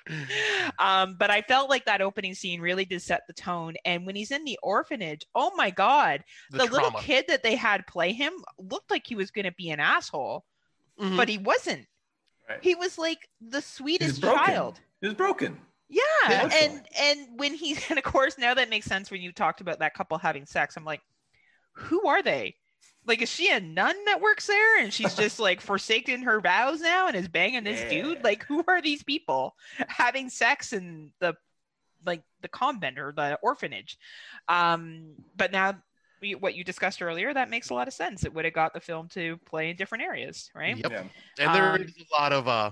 um, 0.79 1.17
but 1.19 1.31
I 1.31 1.43
felt 1.43 1.71
like 1.71 1.85
that 1.87 2.01
opening 2.01 2.35
scene 2.35 2.61
really 2.61 2.85
did 2.85 3.03
set 3.03 3.23
the 3.27 3.33
tone. 3.33 3.75
And 3.85 4.07
when 4.07 4.17
he's 4.17 4.31
in 4.31 4.45
the 4.45 4.59
orphanage, 4.63 5.23
oh 5.35 5.53
my 5.57 5.71
god, 5.71 6.23
the, 6.51 6.59
the, 6.59 6.65
little 6.65 6.93
kid 6.93 7.27
that 7.29 7.43
they 7.43 7.57
had 7.57 7.87
play 7.87 8.13
him 8.13 8.33
looked 8.59 8.91
like 8.91 9.07
he 9.07 9.15
was 9.15 9.31
gonna 9.31 9.53
be 9.53 9.71
an 9.71 9.81
asshole, 9.81 10.45
Mhm. 11.01 11.17
but 11.17 11.29
he 11.29 11.39
wasn't. 11.39 11.87
Right. 12.49 12.59
He 12.63 12.75
was 12.75 12.99
like 12.99 13.29
the 13.41 13.61
sweetest 13.63 14.21
broken. 14.21 14.39
child. 14.45 14.81
He 15.01 15.09
was 15.09 15.15
broken. 15.17 15.59
Yeah, 15.89 16.03
Yeah. 16.29 16.51
and 16.53 16.83
and 16.99 17.39
when 17.39 17.55
he 17.55 17.77
and 17.91 17.99
of 17.99 18.05
course 18.05 18.39
now 18.39 18.55
that 18.55 18.71
makes 18.71 18.87
sense 18.87 19.11
when 19.11 19.21
you 19.21 19.33
talked 19.33 19.61
about 19.61 19.79
that 19.81 19.95
couple 19.95 20.19
having 20.19 20.47
sex. 20.47 20.77
I'm 20.77 20.85
like, 20.85 21.01
who 21.75 22.07
are 22.07 22.23
they? 22.23 22.57
Like, 23.07 23.23
is 23.23 23.31
she 23.31 23.51
a 23.51 23.61
nun 23.61 23.95
that 24.07 24.21
works 24.21 24.47
there 24.47 24.81
and 24.81 24.93
she's 24.93 25.15
just 25.15 25.39
like 25.39 25.61
forsaken 25.61 26.23
her 26.23 26.41
vows 26.41 26.81
now 26.81 27.07
and 27.07 27.17
is 27.17 27.29
banging 27.29 27.65
this 27.65 27.81
Yeah. 27.81 28.03
dude? 28.03 28.25
Like, 28.25 28.45
who 28.45 28.65
are 28.67 28.83
these 28.83 29.03
people 29.03 29.57
having 29.89 30.29
sex 30.29 30.73
in 30.73 31.13
the 31.21 31.35
like 32.05 32.23
the 32.41 32.49
convent 32.49 32.99
or 32.99 33.13
the 33.13 33.39
orphanage? 33.43 33.99
Um, 34.49 35.15
but 35.37 35.53
now 35.53 35.77
we, 36.21 36.35
what 36.35 36.55
you 36.55 36.65
discussed 36.65 37.03
earlier, 37.03 37.33
that 37.33 37.51
makes 37.51 37.71
a 37.71 37.75
lot 37.75 37.89
of 37.89 37.95
sense. 37.95 38.25
It 38.25 38.35
would 38.35 38.45
have 38.45 38.55
got 38.55 38.75
the 38.75 38.81
film 38.81 39.09
to 39.11 39.37
play 39.45 39.71
in 39.71 39.77
different 39.77 40.05
areas, 40.05 40.51
right? 40.55 40.77
Yep. 40.77 40.91
Yeah. 40.91 41.03
And 41.39 41.55
there 41.55 41.75
Um, 41.75 41.83
is 41.83 41.95
a 41.97 42.15
lot 42.15 42.33
of 42.33 42.49
uh, 42.49 42.71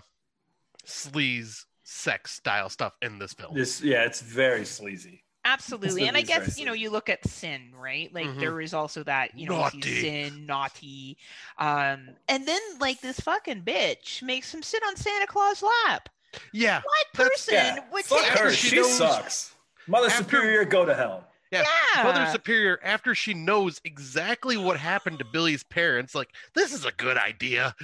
sleaze 0.86 1.64
sex 1.82 2.32
style 2.32 2.68
stuff 2.68 2.94
in 3.02 3.18
this 3.18 3.34
film. 3.34 3.54
This, 3.54 3.82
yeah, 3.82 4.04
it's 4.04 4.20
very 4.20 4.64
sleazy. 4.64 5.23
Absolutely. 5.44 6.08
And 6.08 6.16
I 6.16 6.20
movie 6.20 6.32
is 6.32 6.38
guess, 6.46 6.58
you 6.58 6.64
know, 6.66 6.72
you 6.72 6.90
look 6.90 7.08
at 7.08 7.26
sin, 7.28 7.70
right? 7.76 8.12
Like 8.14 8.26
Mhm. 8.26 8.40
there 8.40 8.60
is 8.60 8.72
also 8.72 9.02
that, 9.04 9.36
you 9.38 9.48
know, 9.48 9.58
Naughty. 9.58 10.00
sin, 10.00 10.46
naughty. 10.46 11.18
Um, 11.58 12.10
and 12.28 12.46
then 12.48 12.60
like 12.78 13.00
this 13.00 13.20
fucking 13.20 13.62
bitch 13.62 14.22
makes 14.22 14.52
him 14.54 14.62
sit 14.62 14.82
on 14.86 14.96
Santa 14.96 15.26
Claus' 15.26 15.62
lap. 15.62 16.08
Yeah, 16.52 16.80
What 16.84 17.12
person 17.12 17.54
Yeah. 17.54 17.78
would 17.92 18.04
Fuck 18.04 18.20
take 18.20 18.38
her. 18.38 18.52
she 18.52 18.68
She, 18.70 18.76
knows- 18.76 18.96
sucks. 18.98 19.54
Mother 19.86 20.06
After- 20.08 20.24
Superior, 20.24 20.64
go 20.64 20.84
to 20.86 20.94
hell. 20.94 21.28
Yeah, 21.50 21.64
Yeah. 21.94 22.02
Mother 22.02 22.26
Superior, 22.32 22.80
after 22.82 23.14
she 23.14 23.34
knows 23.34 23.80
exactly 23.84 24.56
what 24.56 24.80
happened 24.80 25.18
to 25.20 25.24
Billy's 25.26 25.62
parents, 25.62 26.14
like 26.14 26.30
this 26.54 26.72
is 26.72 26.84
a 26.86 26.90
good 26.92 27.16
idea. 27.18 27.76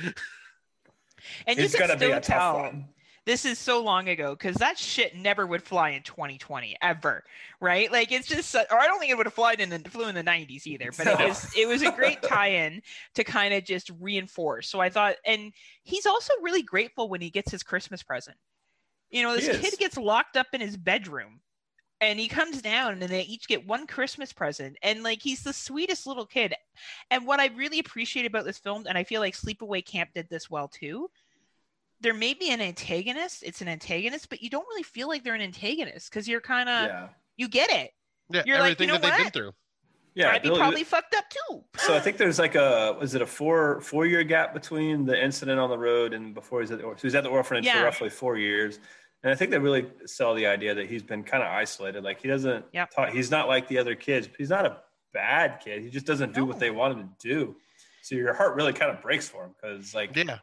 And 1.47 1.59
you 1.59 1.67
It's 1.67 1.75
can 1.75 1.87
gonna 1.87 1.99
be 1.99 2.07
still 2.07 2.13
a 2.17 2.21
tough 2.21 2.27
tell 2.27 2.55
one. 2.63 2.89
This 3.31 3.45
is 3.45 3.61
so 3.61 3.81
long 3.81 4.09
ago 4.09 4.35
because 4.35 4.57
that 4.57 4.77
shit 4.77 5.15
never 5.15 5.47
would 5.47 5.63
fly 5.63 5.91
in 5.91 6.03
2020 6.03 6.77
ever, 6.83 7.23
right? 7.61 7.91
Like 7.93 8.11
it's 8.11 8.27
just, 8.27 8.57
uh, 8.57 8.65
or 8.73 8.77
I 8.77 8.89
don't 8.89 8.99
think 8.99 9.13
it 9.13 9.17
would 9.17 9.27
have 9.27 9.35
flown 9.35 9.61
in 9.61 9.71
the 9.71 9.79
flew 9.89 10.09
in 10.09 10.17
the 10.17 10.25
90s 10.25 10.67
either. 10.67 10.91
But 10.97 11.07
it 11.07 11.29
was 11.29 11.53
it 11.57 11.69
was 11.69 11.83
a 11.83 11.93
great 11.93 12.21
tie-in 12.25 12.83
to 13.15 13.23
kind 13.23 13.55
of 13.55 13.65
just 13.65 13.93
reinforce. 14.01 14.69
So 14.69 14.81
I 14.81 14.91
thought, 14.91 15.15
and 15.25 15.53
he's 15.85 16.07
also 16.07 16.33
really 16.43 16.63
grateful 16.63 17.09
when 17.09 17.21
he 17.21 17.31
gets 17.31 17.53
his 17.53 17.63
Christmas 17.63 18.03
present. 18.03 18.37
You 19.11 19.23
know, 19.23 19.37
this 19.37 19.57
kid 19.61 19.79
gets 19.79 19.97
locked 19.97 20.37
up 20.37 20.49
in 20.53 20.61
his 20.61 20.77
bedroom. 20.77 21.41
And 22.03 22.19
he 22.19 22.29
comes 22.29 22.63
down 22.63 23.03
and 23.03 23.13
they 23.13 23.21
each 23.25 23.47
get 23.47 23.67
one 23.67 23.87
Christmas 23.87 24.33
present. 24.33 24.79
And 24.83 25.03
like 25.03 25.21
he's 25.21 25.43
the 25.43 25.53
sweetest 25.53 26.07
little 26.07 26.25
kid. 26.25 26.55
And 27.11 27.27
what 27.27 27.41
I 27.41 27.49
really 27.49 27.79
appreciate 27.79 28.25
about 28.25 28.47
this 28.47 28.59
film, 28.59 28.87
and 28.89 28.97
I 28.97 29.05
feel 29.05 29.21
like 29.21 29.37
Sleepaway 29.37 29.85
Camp 29.85 30.09
did 30.15 30.27
this 30.31 30.49
well 30.49 30.67
too, 30.67 31.11
there 32.01 32.15
may 32.15 32.35
be 32.35 32.51
an 32.51 32.61
antagonist. 32.61 33.43
It's 33.43 33.61
an 33.61 33.69
antagonist, 33.69 34.29
but 34.31 34.43
you 34.43 34.51
don't 34.51 34.67
really 34.69 34.83
feel 34.83 35.09
like 35.09 35.23
they're 35.25 35.35
an 35.35 35.41
antagonist 35.41 36.11
because 36.11 36.27
you're 36.29 36.41
kind 36.41 36.69
of 36.69 36.87
yeah. 36.89 37.09
you 37.37 37.49
get 37.49 37.71
it. 37.71 37.91
Yeah, 38.31 38.43
You're 38.47 38.57
like, 38.59 38.73
everything 38.73 38.89
you 38.89 38.95
know 38.95 39.01
that 39.01 39.17
they've 39.17 39.25
been 39.27 39.33
through. 39.33 39.53
Yeah. 40.15 40.31
I'd 40.31 40.43
be 40.43 40.49
Billy- 40.49 40.61
probably 40.61 40.85
fucked 40.85 41.15
up 41.15 41.25
too. 41.31 41.65
So 41.79 41.95
I 41.95 42.01
think 42.01 42.17
there's 42.17 42.39
like 42.39 42.55
a 42.55 42.97
was 42.99 43.15
it 43.15 43.23
a 43.23 43.27
four 43.27 43.81
four 43.81 44.07
year 44.07 44.23
gap 44.25 44.55
between 44.55 45.05
the 45.05 45.21
incident 45.23 45.59
on 45.61 45.69
the 45.71 45.79
road 45.79 46.13
and 46.15 46.35
before 46.35 46.61
he's 46.61 46.71
at 46.71 46.79
the 46.79 46.85
or- 46.85 46.97
so 46.97 47.03
he's 47.03 47.15
at 47.15 47.23
the 47.25 47.31
orphanage 47.31 47.65
Yeah. 47.67 47.79
for 47.79 47.85
roughly 47.85 48.11
four 48.11 48.37
years. 48.37 48.79
And 49.23 49.31
I 49.33 49.37
think 49.37 49.51
they 49.51 49.59
really 49.59 49.87
sell 50.07 50.35
the 50.35 50.47
idea 50.47 50.75
that 50.75 50.89
he's 50.89 51.03
been 51.03 51.23
kind 51.23 51.43
of 51.43 51.51
isolated. 51.51 52.03
Like 52.05 52.21
he 52.23 52.29
doesn't 52.29 52.65
Yep. 52.73 52.91
talk, 52.91 53.11
he's 53.11 53.31
not 53.31 53.49
like 53.49 53.69
the 53.69 53.79
other 53.79 53.95
kids. 53.95 54.29
He's 54.39 54.49
not 54.51 54.65
a 54.65 54.79
bad 55.13 55.61
kid. 55.63 55.83
He 55.83 55.91
just 55.91 56.07
doesn't 56.07 56.33
do 56.35 56.45
what 56.45 56.59
they 56.59 56.71
want 56.71 56.99
him 56.99 57.11
to 57.19 57.29
do. 57.29 57.57
So 58.03 58.15
your 58.15 58.33
heart 58.33 58.55
really 58.57 58.73
kind 58.73 58.91
of 58.91 59.03
breaks 59.03 59.29
for 59.29 59.45
him 59.45 59.55
because 59.61 59.95
like 59.95 60.17
Yeah. 60.17 60.39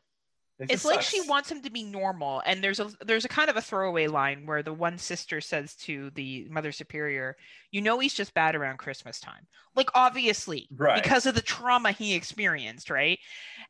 It 0.60 0.72
it's 0.72 0.86
like 0.86 0.96
sucks. 1.02 1.10
she 1.10 1.22
wants 1.30 1.52
him 1.52 1.62
to 1.62 1.70
be 1.70 1.84
normal 1.84 2.42
and 2.46 2.64
there's 2.64 2.80
a 2.80 2.90
there's 3.06 3.26
a 3.26 3.30
kind 3.30 3.50
of 3.50 3.56
a 3.58 3.62
throwaway 3.62 4.08
line 4.08 4.46
where 4.46 4.64
the 4.64 4.74
one 4.74 4.98
sister 4.98 5.40
says 5.40 5.76
to 5.76 6.10
the 6.16 6.48
mother 6.50 6.72
superior 6.72 7.38
you 7.72 7.82
know 7.82 8.00
he's 8.00 8.14
just 8.14 8.34
bad 8.34 8.56
around 8.56 8.78
christmas 8.78 9.20
time 9.20 9.46
like 9.76 9.90
obviously 9.94 10.68
Right. 10.76 11.02
because 11.02 11.26
of 11.28 11.36
the 11.36 11.42
trauma 11.42 11.92
he 11.92 12.16
experienced 12.16 12.90
right 12.90 13.20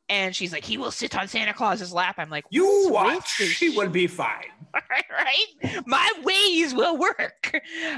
and 0.07 0.33
she's 0.35 0.53
like 0.53 0.63
he 0.63 0.77
will 0.77 0.91
sit 0.91 1.17
on 1.17 1.27
santa 1.27 1.53
claus's 1.53 1.91
lap 1.93 2.15
i'm 2.19 2.29
like 2.29 2.45
You 2.49 2.87
watch, 2.89 3.15
with 3.15 3.23
this 3.39 3.49
she 3.49 3.69
will 3.69 3.89
be 3.89 4.07
fine. 4.07 4.45
right 4.73 5.83
my 5.85 6.11
ways 6.23 6.73
will 6.73 6.97
work 6.97 7.51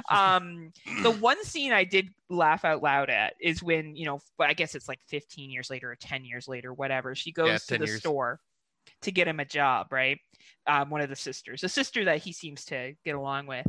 um 0.09 0.71
the 1.03 1.11
one 1.11 1.43
scene 1.43 1.71
i 1.73 1.83
did 1.83 2.09
laugh 2.29 2.63
out 2.65 2.81
loud 2.81 3.09
at 3.09 3.33
is 3.41 3.61
when 3.61 3.95
you 3.95 4.05
know 4.05 4.19
i 4.39 4.53
guess 4.53 4.75
it's 4.75 4.87
like 4.87 4.99
15 5.07 5.49
years 5.51 5.69
later 5.69 5.91
or 5.91 5.95
10 5.95 6.25
years 6.25 6.47
later 6.47 6.73
whatever 6.73 7.15
she 7.15 7.31
goes 7.31 7.47
Yeah, 7.49 7.57
to 7.57 7.77
the 7.79 7.85
years. 7.85 7.99
store 7.99 8.39
to 9.01 9.11
get 9.11 9.27
him 9.27 9.39
a 9.39 9.45
job 9.45 9.87
right? 9.91 10.19
Um, 10.67 10.89
one 10.89 11.01
of 11.01 11.09
the 11.09 11.15
sisters 11.15 11.63
a 11.63 11.69
sister 11.69 12.05
that 12.05 12.19
he 12.19 12.33
seems 12.33 12.65
to 12.65 12.93
get 13.03 13.15
along 13.15 13.47
with 13.47 13.67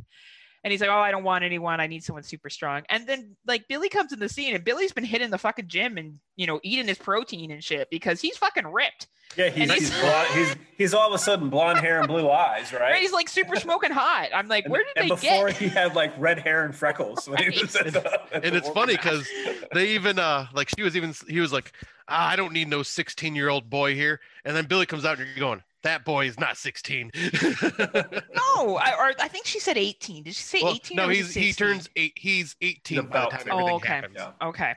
and 0.65 0.71
he's 0.73 0.81
like, 0.81 0.91
"Oh, 0.91 0.99
I 0.99 1.11
don't 1.11 1.25
want 1.25 1.45
anyone. 1.45 1.81
I 1.81 1.87
need 1.87 2.05
someone 2.05 2.23
super 2.23 2.51
strong." 2.51 2.83
And 2.89 3.07
then 3.07 3.37
like 3.47 3.67
Billy 3.69 3.89
comes 3.89 4.13
in 4.13 4.19
the 4.19 4.29
scene, 4.29 4.55
and 4.55 4.65
Billy's 4.65 4.93
been 4.93 5.05
hitting 5.05 5.31
the 5.31 5.39
fucking 5.39 5.69
gym 5.69 5.97
and 5.99 6.19
you 6.37 6.47
know 6.47 6.61
eating 6.63 6.89
his 6.89 6.99
protein 6.99 7.51
and 7.51 7.63
shit 7.63 7.89
because 7.91 8.21
he's 8.21 8.37
fucking 8.37 8.67
ripped. 8.67 9.09
Yeah, 9.37 9.49
he's 9.49 9.71
he's, 9.73 9.89
he's- 9.89 10.01
blonde, 10.01 10.29
he's 10.35 10.57
he's 10.77 10.95
all 10.95 11.07
of 11.09 11.15
a 11.15 11.19
sudden 11.19 11.51
blonde 11.51 11.79
hair 11.79 12.01
and 12.01 12.09
blue 12.09 12.29
eyes, 12.29 12.73
right? 12.73 12.81
Right? 12.81 13.01
He's 13.01 13.13
like 13.13 13.29
super 13.29 13.57
smoking 13.57 13.93
hot. 13.93 14.31
I'm 14.35 14.49
like, 14.49 14.65
and, 14.65 14.73
where 14.73 14.83
did 14.83 14.93
and 14.97 15.05
they 15.05 15.15
before 15.15 15.49
get? 15.49 15.57
he 15.57 15.69
had 15.69 15.95
like 15.95 16.13
red 16.19 16.41
hair 16.41 16.65
and 16.65 16.75
freckles 16.75 17.29
when 17.29 17.39
he 17.53 17.61
was 17.61 17.73
the, 17.73 18.21
And 18.33 18.57
it's 18.57 18.69
funny 18.71 18.97
because 18.97 19.29
they 19.73 19.91
even 19.91 20.19
uh 20.19 20.47
like 20.53 20.69
she 20.77 20.83
was 20.83 20.97
even 20.97 21.15
he 21.29 21.39
was 21.41 21.53
like 21.53 21.73
ah, 22.09 22.29
I 22.31 22.35
don't 22.37 22.53
need 22.53 22.67
no 22.69 22.83
16 22.83 23.37
year 23.37 23.49
old 23.49 23.71
boy 23.71 23.95
here, 23.95 24.21
and 24.45 24.57
then 24.57 24.67
Billy 24.67 24.85
comes 24.87 25.05
out 25.05 25.19
and 25.19 25.29
you're 25.29 25.39
going 25.39 25.63
that 25.83 26.05
boy 26.05 26.27
is 26.27 26.39
not 26.39 26.57
16. 26.57 27.11
No, 28.55 28.77
I, 28.77 28.93
or 28.99 29.15
I 29.21 29.29
think 29.29 29.47
she 29.47 29.59
said 29.59 29.79
18. 29.79 30.25
Did 30.25 30.35
she 30.35 30.43
say 30.43 30.63
well, 30.63 30.75
18? 30.75 30.97
no, 30.97 31.07
or 31.09 31.11
he's 31.11 31.33
he 31.33 31.53
turns 31.53 31.89
eight. 31.97 32.13
He's 32.17 32.55
18 32.61 33.07
by 33.07 33.21
the 33.25 33.27
time 33.31 33.41
everything 33.41 33.69
Oh, 33.71 33.77
okay. 33.77 33.89
happens. 33.89 34.17
Yeah. 34.17 34.33
Okay. 34.43 34.75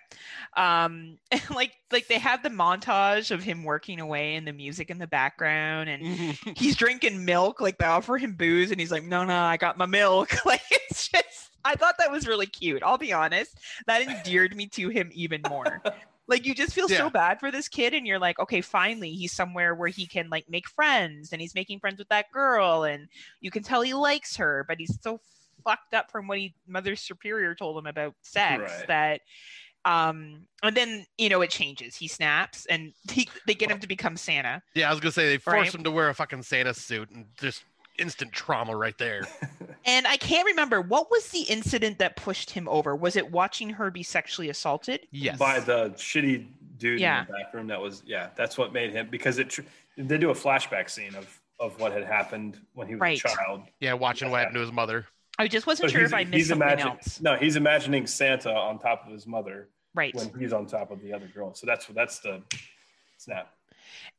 Um, 0.56 1.18
like 1.54 1.74
like 1.92 2.08
they 2.08 2.20
have 2.20 2.44
the 2.44 2.50
montage 2.50 3.32
of 3.32 3.44
him 3.44 3.64
working 3.64 4.00
away 4.00 4.36
and 4.36 4.48
the 4.48 4.54
music 4.54 4.90
in 4.90 5.00
the 5.00 5.08
background, 5.08 5.90
and 5.90 6.04
he's 6.58 6.76
drinking 6.76 7.26
milk. 7.26 7.60
Like 7.62 7.78
they 7.78 7.86
offer 7.86 8.18
him 8.18 8.34
booze, 8.36 8.72
and 8.72 8.80
he's 8.80 8.92
like, 8.92 9.04
"No, 9.04 9.26
no, 9.26 9.38
I 9.38 9.58
got 9.58 9.78
my 9.78 9.86
milk." 9.86 10.34
Like 10.46 10.62
it's 10.72 11.08
just, 11.10 11.52
I 11.66 11.76
thought 11.76 11.96
that 12.00 12.12
was 12.12 12.28
really 12.28 12.46
cute. 12.46 12.84
I'll 12.84 12.98
be 12.98 13.12
honest, 13.14 13.58
that 13.88 14.02
endeared 14.02 14.56
me 14.56 14.68
to 14.68 14.90
him 14.90 15.10
even 15.14 15.42
more. 15.50 15.82
Like 16.28 16.46
you 16.46 16.56
just 16.56 16.74
feel 16.74 16.90
Yeah. 16.90 16.98
so 16.98 17.10
bad 17.10 17.40
for 17.40 17.52
this 17.52 17.68
kid, 17.68 17.94
and 17.94 18.08
you're 18.08 18.20
like, 18.20 18.40
okay, 18.40 18.62
finally 18.62 19.12
he's 19.12 19.34
somewhere 19.34 19.76
where 19.76 19.90
he 19.90 20.06
can 20.08 20.30
like 20.30 20.46
make 20.50 20.68
friends, 20.70 21.32
and 21.32 21.42
he's 21.42 21.56
making 21.56 21.80
friends 21.80 22.00
with 22.00 22.10
that 22.10 22.32
girl, 22.32 22.84
and 22.84 23.08
you 23.42 23.52
can 23.52 23.64
tell 23.64 23.82
he 23.82 23.94
likes 23.94 24.38
her, 24.38 24.66
but 24.68 24.78
he's 24.80 24.98
so 25.02 25.20
fucked 25.64 25.94
up 25.94 26.12
from 26.12 26.28
what 26.28 26.38
he 26.38 26.54
Mother 26.68 26.96
Superior 26.96 27.56
told 27.56 27.78
him 27.78 27.86
about 27.88 28.16
sex 28.22 28.62
Right. 28.62 28.88
that 28.88 29.22
um 29.86 30.48
and 30.62 30.78
then 30.78 31.06
you 31.18 31.28
know 31.28 31.42
it 31.42 31.50
changes 31.50 31.96
he 31.96 32.08
snaps 32.08 32.66
and 32.68 32.94
he, 33.12 33.28
they 33.46 33.54
get 33.54 33.70
him 33.70 33.80
to 33.80 33.88
become 33.88 34.16
santa 34.16 34.62
Yeah, 34.76 34.88
I 34.88 34.92
was 34.92 35.02
gonna 35.02 35.12
say 35.12 35.28
they 35.28 35.38
force 35.38 35.56
Right. 35.56 35.76
him 35.76 35.84
to 35.84 35.92
wear 35.92 36.08
a 36.10 36.14
fucking 36.14 36.44
Santa 36.44 36.74
suit 36.74 37.10
and 37.12 37.26
just 37.38 37.64
instant 38.00 38.32
trauma 38.32 38.76
right 38.76 38.98
there. 38.98 39.22
and 39.86 40.08
i 40.08 40.16
can't 40.18 40.46
remember 40.46 40.82
what 40.82 41.12
was 41.12 41.28
the 41.30 41.42
incident 41.42 42.00
that 42.00 42.16
pushed 42.16 42.50
him 42.52 42.68
over 42.70 42.96
was 42.96 43.16
it 43.16 43.32
watching 43.32 43.70
her 43.70 43.92
be 43.92 44.02
sexually 44.04 44.50
assaulted 44.50 45.02
Yes. 45.12 45.38
by 45.38 45.60
the 45.60 45.90
shitty 45.92 46.48
dude 46.78 47.00
Yeah. 47.00 47.22
in 47.22 47.28
the 47.28 47.34
back 47.34 47.54
room. 47.54 47.68
That 47.68 47.80
was 47.82 48.02
yeah, 48.06 48.30
that's 48.36 48.58
what 48.58 48.74
made 48.74 48.92
him 48.92 49.08
because 49.12 49.38
it. 49.40 49.50
tr- 49.50 49.62
They 49.98 50.18
do 50.18 50.32
a 50.32 50.34
flashback 50.36 50.90
scene 50.90 51.14
of 51.16 51.40
of 51.60 51.80
what 51.80 51.92
had 51.94 52.04
happened 52.04 52.60
when 52.74 52.88
he 52.88 52.96
was 52.96 53.02
Right. 53.02 53.20
a 53.24 53.28
child. 53.28 53.62
yeah, 53.80 53.94
watching 53.94 54.32
what 54.32 54.40
happened 54.40 54.56
to 54.56 54.62
his 54.62 54.72
mother. 54.72 55.06
i 55.38 55.48
just 55.48 55.68
wasn't 55.68 55.90
So 55.92 55.98
sure 55.98 56.06
if 56.06 56.14
i 56.14 56.24
missed 56.24 56.34
he's 56.34 56.48
something 56.50 56.68
imagine- 56.68 56.88
else 56.88 57.22
No, 57.22 57.36
he's 57.36 57.56
imagining 57.56 58.08
Santa 58.08 58.52
on 58.54 58.80
top 58.80 59.06
of 59.06 59.12
his 59.14 59.28
mother 59.28 59.70
right 59.94 60.14
when 60.16 60.32
he's 60.40 60.52
on 60.54 60.66
top 60.66 60.90
of 60.92 61.02
the 61.02 61.14
other 61.14 61.28
girl. 61.28 61.54
So 61.54 61.66
that's 61.68 61.86
that's 61.88 62.20
the 62.20 62.42
snap. 63.18 63.54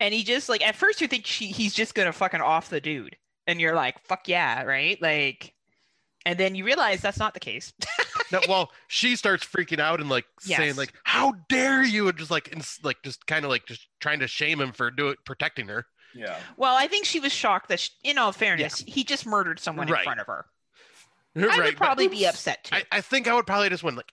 and 0.01 0.14
he 0.14 0.22
just 0.22 0.48
like 0.48 0.62
at 0.66 0.74
first 0.76 1.01
you 1.01 1.09
think 1.09 1.26
she, 1.26 1.46
he's 1.48 1.74
just 1.74 1.94
gonna 1.94 2.12
fucking 2.12 2.40
off 2.40 2.70
the 2.70 2.80
dude 2.80 3.16
and 3.47 3.61
you're 3.61 3.75
like 3.75 4.01
fuck 4.07 4.29
yeah 4.29 4.62
right 4.62 5.01
like 5.03 5.53
and 6.27 6.39
then 6.39 6.55
you 6.55 6.65
realize 6.65 7.01
that's 7.01 7.19
not 7.19 7.35
the 7.35 7.41
case 7.41 7.73
No, 8.33 8.41
well, 8.49 8.73
she 8.89 9.16
starts 9.16 9.45
freaking 9.45 9.79
out 9.79 10.01
and 10.01 10.09
like 10.09 10.25
Yes. 10.47 10.57
saying 10.59 10.77
like, 10.77 10.93
"How 11.05 11.35
dare 11.49 11.85
you!" 11.85 12.09
and 12.09 12.16
just 12.19 12.31
like, 12.31 12.51
ins- 12.53 12.81
like 12.83 12.97
just 13.03 13.27
kind 13.27 13.45
of 13.45 13.51
like 13.51 13.66
just 13.66 13.87
trying 14.01 14.21
to 14.21 14.27
shame 14.27 14.61
him 14.61 14.73
for 14.73 14.91
do 14.91 15.09
it, 15.11 15.19
protecting 15.25 15.69
her. 15.69 15.87
Yeah. 16.16 16.37
well 16.57 16.77
i 16.77 16.87
think 16.87 17.07
she 17.07 17.19
was 17.19 17.33
shocked 17.33 17.69
that 17.71 17.81
sh 17.81 17.91
in 18.05 18.19
all 18.19 18.31
fairness 18.31 18.79
he 18.87 19.03
just 19.03 19.27
murdered 19.27 19.59
someone 19.59 19.89
in 19.89 19.97
front 20.05 20.21
of 20.21 20.27
her 20.29 20.47
i 21.37 21.41
right, 21.41 21.59
would 21.59 21.65
but 21.77 21.77
probably 21.77 22.07
be 22.07 22.25
upset 22.25 22.62
too 22.62 22.77
I, 22.77 22.85
I 22.93 23.01
think 23.01 23.27
I 23.27 23.35
would 23.35 23.47
probably 23.49 23.69
just 23.69 23.83
went 23.83 23.97
like, 23.97 24.12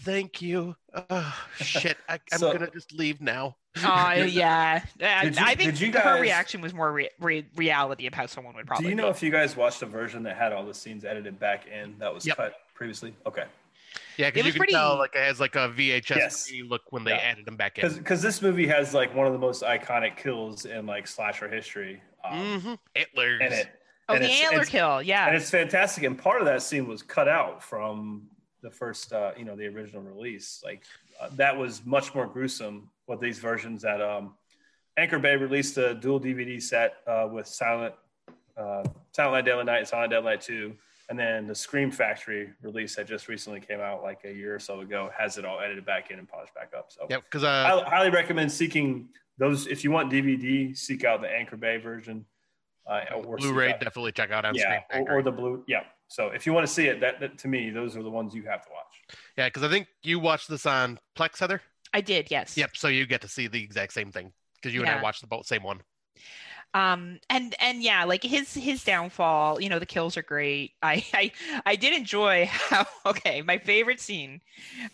"Thank 0.00 0.40
you." 0.42 0.76
Oh 1.10 1.34
shit, 1.56 1.96
I, 2.08 2.14
I'm 2.32 2.38
So- 2.38 2.52
gonna 2.52 2.70
just 2.70 2.92
leave 2.92 3.20
now. 3.20 3.56
Oh 3.84 4.12
yeah, 4.12 4.82
I, 5.00 5.24
Did 5.24 5.36
you- 5.36 5.42
I 5.44 5.54
think 5.54 5.70
did 5.78 5.80
you 5.80 5.92
her 5.92 6.20
reaction 6.20 6.60
was 6.60 6.74
more 6.74 6.92
re- 6.92 7.10
re- 7.20 7.46
reality 7.54 8.06
of 8.08 8.14
how 8.14 8.26
someone 8.26 8.54
would 8.56 8.66
probably. 8.66 8.86
Do 8.86 8.90
you 8.90 8.96
know 8.96 9.04
be. 9.04 9.10
if 9.10 9.22
you 9.22 9.30
guys 9.30 9.56
watched 9.56 9.82
a 9.82 9.86
version 9.86 10.24
that 10.24 10.36
had 10.36 10.52
all 10.52 10.64
the 10.66 10.74
scenes 10.74 11.04
edited 11.04 11.38
back 11.38 11.66
in 11.68 11.96
that 12.00 12.12
was 12.12 12.26
Yep. 12.26 12.36
cut 12.38 12.54
previously? 12.74 13.14
Okay. 13.24 13.44
Yeah, 14.16 14.30
because 14.30 14.40
you 14.40 14.44
was 14.46 14.54
can 14.54 14.58
pretty- 14.58 14.72
tell 14.72 14.98
like 14.98 15.14
it 15.14 15.20
has 15.22 15.38
like 15.38 15.54
a 15.54 15.68
VHS 15.68 16.16
Yes. 16.16 16.50
look 16.66 16.82
when 16.90 17.04
they 17.04 17.12
Yeah. 17.12 17.18
added 17.18 17.44
them 17.46 17.56
back 17.56 17.78
in. 17.78 17.82
Because 17.82 17.98
because 17.98 18.20
this 18.20 18.42
movie 18.42 18.66
has 18.66 18.94
like 18.94 19.14
one 19.14 19.28
of 19.28 19.32
the 19.32 19.38
most 19.38 19.62
iconic 19.62 20.16
kills 20.16 20.64
in 20.64 20.84
like 20.86 21.06
slasher 21.06 21.48
history. 21.48 22.02
Um, 22.24 22.60
hmm 22.60 22.74
Hitlers. 22.96 23.40
in 23.46 23.52
it. 23.52 23.68
Oh, 24.08 24.14
And 24.14 24.24
the 24.24 24.28
antler 24.28 24.64
kill. 24.64 25.02
Yeah. 25.02 25.26
and 25.28 25.36
it's 25.36 25.50
fantastic. 25.50 26.02
And 26.02 26.18
part 26.18 26.40
of 26.40 26.46
that 26.46 26.62
scene 26.62 26.88
was 26.88 27.02
cut 27.02 27.28
out 27.28 27.62
from 27.62 28.22
the 28.62 28.70
first, 28.70 29.12
uh, 29.12 29.32
you 29.36 29.44
know, 29.44 29.56
the 29.56 29.66
original 29.66 30.02
release. 30.02 30.62
Like 30.64 30.84
uh, 31.20 31.28
that 31.36 31.56
was 31.56 31.84
much 31.84 32.14
more 32.14 32.26
gruesome 32.26 32.90
with 33.06 33.20
these 33.20 33.38
versions 33.38 33.82
that 33.82 34.00
um, 34.00 34.34
Anchor 34.96 35.18
Bay 35.18 35.36
released 35.36 35.78
a 35.78 35.94
dual 35.94 36.20
DVD 36.20 36.60
set 36.60 36.96
uh, 37.06 37.28
with 37.30 37.46
Silent, 37.46 37.94
uh, 38.56 38.84
Silent 39.12 39.34
Night, 39.34 39.44
Deadly 39.44 39.64
Night, 39.64 39.78
and 39.78 39.88
Silent 39.88 40.10
Deadly 40.10 40.30
Night 40.30 40.40
Two, 40.40 40.74
and 41.08 41.18
then 41.18 41.46
the 41.46 41.54
Scream 41.54 41.90
Factory 41.90 42.50
release 42.62 42.96
that 42.96 43.06
just 43.06 43.28
recently 43.28 43.60
came 43.60 43.80
out 43.80 44.02
like 44.02 44.20
a 44.24 44.32
year 44.32 44.54
or 44.54 44.58
so 44.58 44.80
ago 44.80 45.10
has 45.16 45.38
it 45.38 45.44
all 45.44 45.60
edited 45.60 45.86
back 45.86 46.10
in 46.10 46.18
and 46.18 46.28
polished 46.28 46.54
back 46.54 46.72
up. 46.76 46.90
So 46.90 47.06
Yep, 47.08 47.24
because 47.24 47.44
I 47.44 47.70
uh, 47.70 47.88
highly 47.88 48.10
recommend 48.10 48.50
seeking 48.50 49.08
those. 49.38 49.66
If 49.66 49.84
you 49.84 49.90
want 49.90 50.12
DVD, 50.12 50.76
seek 50.76 51.04
out 51.04 51.20
the 51.20 51.30
Anchor 51.30 51.56
Bay 51.56 51.78
version. 51.78 52.26
Uh, 52.86 53.04
or 53.14 53.36
Blu-ray 53.36 53.72
definitely 53.72 54.12
check 54.12 54.30
out 54.30 54.46
on 54.46 54.54
yeah, 54.54 54.80
Scream 54.88 55.06
or, 55.06 55.18
or 55.18 55.22
the 55.22 55.30
blue. 55.30 55.62
Yeah. 55.68 55.82
So 56.08 56.28
if 56.28 56.46
you 56.46 56.52
want 56.52 56.66
to 56.66 56.72
see 56.72 56.86
it, 56.86 57.00
that, 57.00 57.20
that 57.20 57.38
to 57.38 57.48
me, 57.48 57.70
those 57.70 57.96
are 57.96 58.02
the 58.02 58.10
ones 58.10 58.34
you 58.34 58.42
have 58.44 58.62
to 58.64 58.70
watch. 58.72 59.18
Yeah, 59.36 59.48
because 59.48 59.62
I 59.62 59.68
think 59.68 59.86
you 60.02 60.18
watched 60.18 60.48
this 60.48 60.66
on 60.66 60.98
Plex, 61.16 61.38
Heather. 61.38 61.60
I 61.92 62.00
did. 62.00 62.30
Yes. 62.30 62.56
Yep. 62.56 62.76
So 62.76 62.88
you 62.88 63.06
get 63.06 63.20
to 63.22 63.28
see 63.28 63.46
the 63.46 63.62
exact 63.62 63.92
same 63.92 64.10
thing 64.10 64.32
because 64.56 64.74
you 64.74 64.80
and 64.80 64.90
I 64.90 65.02
watched 65.02 65.20
the 65.20 65.26
both 65.26 65.46
same 65.46 65.62
one. 65.62 65.80
Um, 66.74 67.18
and 67.30 67.54
and 67.60 67.82
yeah, 67.82 68.04
like 68.04 68.22
his 68.22 68.52
his 68.54 68.84
downfall. 68.84 69.60
You 69.60 69.68
know, 69.70 69.78
the 69.78 69.86
kills 69.86 70.16
are 70.16 70.22
great. 70.22 70.72
I 70.82 71.04
I 71.14 71.32
I 71.66 71.76
did 71.76 71.94
enjoy 71.94 72.46
how. 72.50 72.86
Okay, 73.06 73.40
my 73.40 73.56
favorite 73.56 74.00
scene, 74.00 74.38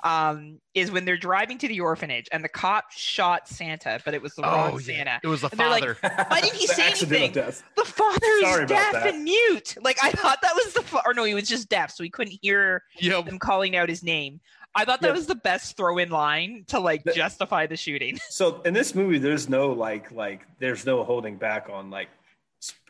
um, 0.05 0.61
is 0.75 0.93
when 0.93 1.05
they're 1.05 1.17
driving 1.17 1.59
to 1.59 1.67
the 1.67 1.81
orphanage 1.81 2.29
and 2.31 2.45
the 2.45 2.49
cop 2.49 2.93
shot 2.93 3.49
Santa, 3.49 3.99
but 4.05 4.15
it 4.15 4.23
was 4.23 4.35
the 4.37 4.43
wrong 4.43 4.71
Oh, 4.75 4.79
yeah. 4.79 4.85
Santa. 4.85 5.21
It 5.25 5.27
was 5.27 5.41
the 5.41 5.49
And 5.51 5.59
they're 5.59 5.69
like, 5.69 5.83
father. 5.97 6.25
Why 6.29 6.41
didn't 6.41 6.55
he 6.57 6.67
say 6.69 6.91
anything? 6.91 7.33
death. 7.33 7.65
The 7.77 7.85
father 7.85 8.27
is 8.27 8.55
about 8.57 8.69
deaf 8.69 8.93
that. 8.93 9.07
and 9.09 9.25
mute. 9.25 9.75
Like 9.83 9.99
I 10.01 10.13
thought 10.13 10.39
that 10.43 10.55
was 10.55 10.75
the 10.75 10.83
fa- 10.83 11.03
or 11.05 11.13
no, 11.13 11.25
he 11.25 11.35
was 11.35 11.49
just 11.49 11.69
deaf, 11.69 11.91
so 11.91 12.05
he 12.05 12.11
couldn't 12.11 12.39
hear 12.41 12.85
yep. 13.01 13.25
them 13.27 13.41
calling 13.41 13.75
out 13.75 13.89
his 13.89 14.05
name. 14.05 14.41
I 14.77 14.85
thought 14.85 15.01
that 15.03 15.09
Yep. 15.09 15.17
was 15.17 15.27
the 15.27 15.35
best 15.37 15.77
throw-in 15.77 16.11
line 16.11 16.65
to 16.69 16.81
like 16.81 17.05
The- 17.05 17.13
justify 17.13 17.67
the 17.67 17.77
shooting. 17.77 18.19
So 18.31 18.61
in 18.63 18.75
this 18.75 18.95
movie, 18.95 19.19
there's 19.19 19.49
no 19.49 19.71
like 19.73 20.11
like 20.13 20.43
there's 20.59 20.85
no 20.85 21.05
holding 21.05 21.37
back 21.37 21.69
on 21.71 21.91
like 21.91 22.09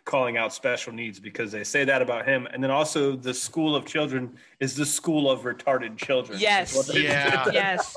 calling 0.05 0.37
out 0.37 0.53
special 0.53 0.93
needs 0.93 1.19
because 1.19 1.51
they 1.53 1.65
say 1.65 1.85
that 1.85 2.03
about 2.03 2.27
him, 2.27 2.47
and 2.53 2.63
then 2.63 2.71
also 2.71 3.17
the 3.17 3.33
school 3.35 3.75
of 3.75 3.87
children 3.87 4.37
is 4.61 4.77
the 4.77 4.85
school 4.87 5.31
of 5.31 5.43
retarded 5.43 5.97
children. 5.97 6.39
Yes. 6.39 6.91
Yeah. 6.95 7.49
yes. 7.53 7.97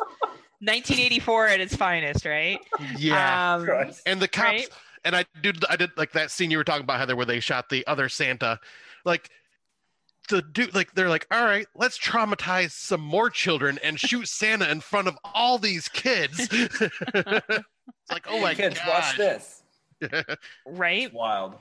1984 0.60 1.48
at 1.48 1.60
its 1.60 1.76
finest, 1.76 2.26
right? 2.26 2.60
Yeah. 2.98 3.56
Um, 3.56 3.92
and 4.06 4.20
the 4.22 4.28
cops 4.28 4.48
right? 4.48 4.70
and 5.06 5.16
I 5.16 5.26
did 5.42 5.64
I 5.70 5.76
did 5.76 5.92
like 5.98 6.14
that 6.14 6.32
scene 6.32 6.50
you 6.50 6.58
were 6.58 6.64
talking 6.64 6.84
about 6.84 7.00
Heather 7.00 7.16
where 7.16 7.26
they 7.26 7.40
shot 7.40 7.70
the 7.70 7.86
other 7.88 8.10
Santa 8.10 8.60
like 9.06 9.30
the 10.28 10.42
dude 10.42 10.74
like 10.76 10.94
they're 10.94 11.10
like 11.10 11.28
all 11.32 11.46
right 11.46 11.68
let's 11.76 11.98
traumatize 11.98 12.72
some 12.72 13.02
more 13.02 13.30
children 13.30 13.80
and 13.84 14.00
shoot 14.00 14.28
Santa 14.28 14.70
in 14.70 14.82
front 14.82 15.08
of 15.08 15.18
all 15.24 15.58
these 15.58 15.88
kids 15.88 16.48
it's 16.52 18.12
like 18.12 18.26
oh 18.30 18.40
my 18.42 18.54
Kids, 18.54 18.78
god 18.80 18.88
watch 18.88 19.18
this. 19.18 19.64
right? 20.66 21.06
It's 21.06 21.14
wild. 21.14 21.56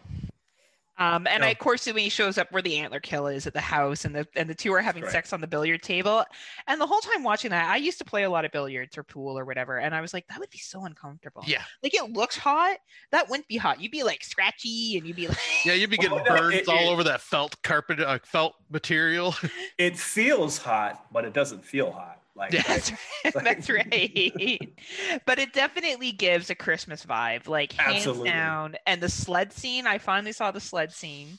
Um, 0.98 1.26
and 1.26 1.42
No. 1.42 1.50
of 1.50 1.58
course, 1.58 1.84
when 1.86 1.96
he 1.98 2.08
shows 2.08 2.38
up 2.38 2.50
where 2.52 2.62
the 2.62 2.78
antler 2.78 3.00
kill 3.00 3.26
is 3.26 3.46
at 3.46 3.52
the 3.52 3.60
house, 3.60 4.04
and 4.04 4.14
the 4.14 4.26
and 4.34 4.48
the 4.48 4.54
two 4.54 4.72
are 4.72 4.80
having 4.80 5.02
Right. 5.02 5.12
sex 5.12 5.32
on 5.32 5.40
the 5.42 5.46
billiard 5.46 5.82
table, 5.82 6.24
and 6.66 6.80
the 6.80 6.86
whole 6.86 7.00
time 7.00 7.22
watching 7.22 7.50
that, 7.50 7.68
I 7.68 7.76
used 7.76 7.98
to 7.98 8.04
play 8.04 8.22
a 8.22 8.30
lot 8.30 8.44
of 8.44 8.52
billiards 8.52 8.96
or 8.96 9.02
pool 9.02 9.38
or 9.38 9.44
whatever, 9.44 9.78
and 9.78 9.94
I 9.94 10.00
was 10.00 10.14
like, 10.14 10.26
that 10.28 10.38
would 10.38 10.50
be 10.50 10.58
so 10.58 10.84
uncomfortable. 10.84 11.44
yeah 11.46 11.62
like 11.82 11.94
it 11.94 12.12
looks 12.12 12.36
hot, 12.38 12.78
that 13.10 13.28
wouldn't 13.28 13.46
be 13.48 13.56
hot. 13.58 13.80
You'd 13.80 13.92
be 13.92 14.02
like 14.04 14.24
scratchy, 14.24 14.96
and 14.96 15.06
you'd 15.06 15.16
be 15.16 15.28
like, 15.28 15.38
yeah 15.64 15.74
you'd 15.74 15.90
be 15.90 15.96
getting 15.98 16.12
Well, 16.24 16.24
burns 16.38 16.54
it- 16.54 16.68
all 16.68 16.78
it- 16.78 16.88
over 16.92 17.04
that 17.04 17.20
felt 17.20 17.60
carpet 17.62 18.00
uh, 18.00 18.18
felt 18.24 18.54
material 18.70 19.34
It 19.78 19.98
feels 19.98 20.58
hot, 20.58 21.06
but 21.12 21.24
it 21.26 21.32
doesn't 21.34 21.64
feel 21.64 21.92
hot. 21.92 22.22
Like, 22.36 22.52
like, 22.52 22.66
That's 22.66 22.92
right. 22.92 23.34
That's 23.42 23.70
right. 23.70 24.60
but 25.26 25.38
it 25.38 25.52
definitely 25.52 26.12
gives 26.12 26.50
a 26.50 26.54
Christmas 26.54 27.04
vibe, 27.04 27.48
like 27.48 27.72
hands 27.72 28.06
Absolutely. 28.08 28.30
down. 28.30 28.76
And 28.86 29.00
the 29.02 29.08
sled 29.08 29.52
scene, 29.52 29.86
I 29.86 29.98
finally 29.98 30.32
saw 30.32 30.50
the 30.50 30.60
sled 30.60 30.92
scene. 30.92 31.38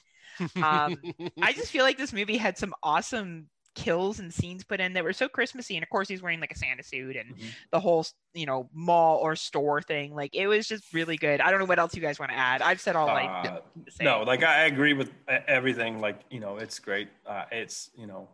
Um, 0.62 1.06
I 1.42 1.54
just 1.54 1.72
feel 1.72 1.84
like 1.84 1.98
this 1.98 2.14
movie 2.14 2.38
had 2.38 2.58
some 2.58 2.74
awesome 2.84 3.48
kills 3.76 4.20
and 4.20 4.34
scenes 4.34 4.64
put 4.64 4.80
in 4.80 4.94
that 4.94 5.04
were 5.04 5.14
so 5.14 5.30
Christmassy. 5.30 5.76
And 5.76 5.84
of 5.84 5.90
course, 5.90 6.08
he's 6.08 6.22
wearing 6.22 6.40
like 6.40 6.52
a 6.52 6.58
Santa 6.58 6.84
suit 6.84 7.16
and 7.16 7.36
Mhm. 7.36 7.54
the 7.72 7.80
whole, 7.80 8.06
you 8.34 8.48
know, 8.48 8.70
mall 8.74 9.18
or 9.18 9.36
store 9.36 9.82
thing. 9.84 10.16
Like 10.16 10.34
it 10.34 10.48
was 10.48 10.68
just 10.68 10.94
really 10.94 11.16
good. 11.18 11.42
I 11.42 11.52
don't 11.52 11.60
know 11.60 11.66
what 11.66 11.78
else 11.80 11.96
you 11.96 12.02
guys 12.02 12.18
want 12.20 12.32
to 12.32 12.38
add. 12.38 12.62
I've 12.64 12.82
said 12.82 12.96
all 12.96 13.10
uh, 13.10 13.60
say. 13.90 14.04
no, 14.06 14.24
like 14.24 14.44
I 14.44 14.66
agree 14.66 14.94
with 14.94 15.12
everything. 15.28 16.00
Like 16.02 16.22
you 16.32 16.40
know, 16.40 16.58
it's 16.58 16.80
great. 16.80 17.10
Uh, 17.26 17.44
it's 17.52 17.92
you 17.96 18.08
know, 18.08 18.28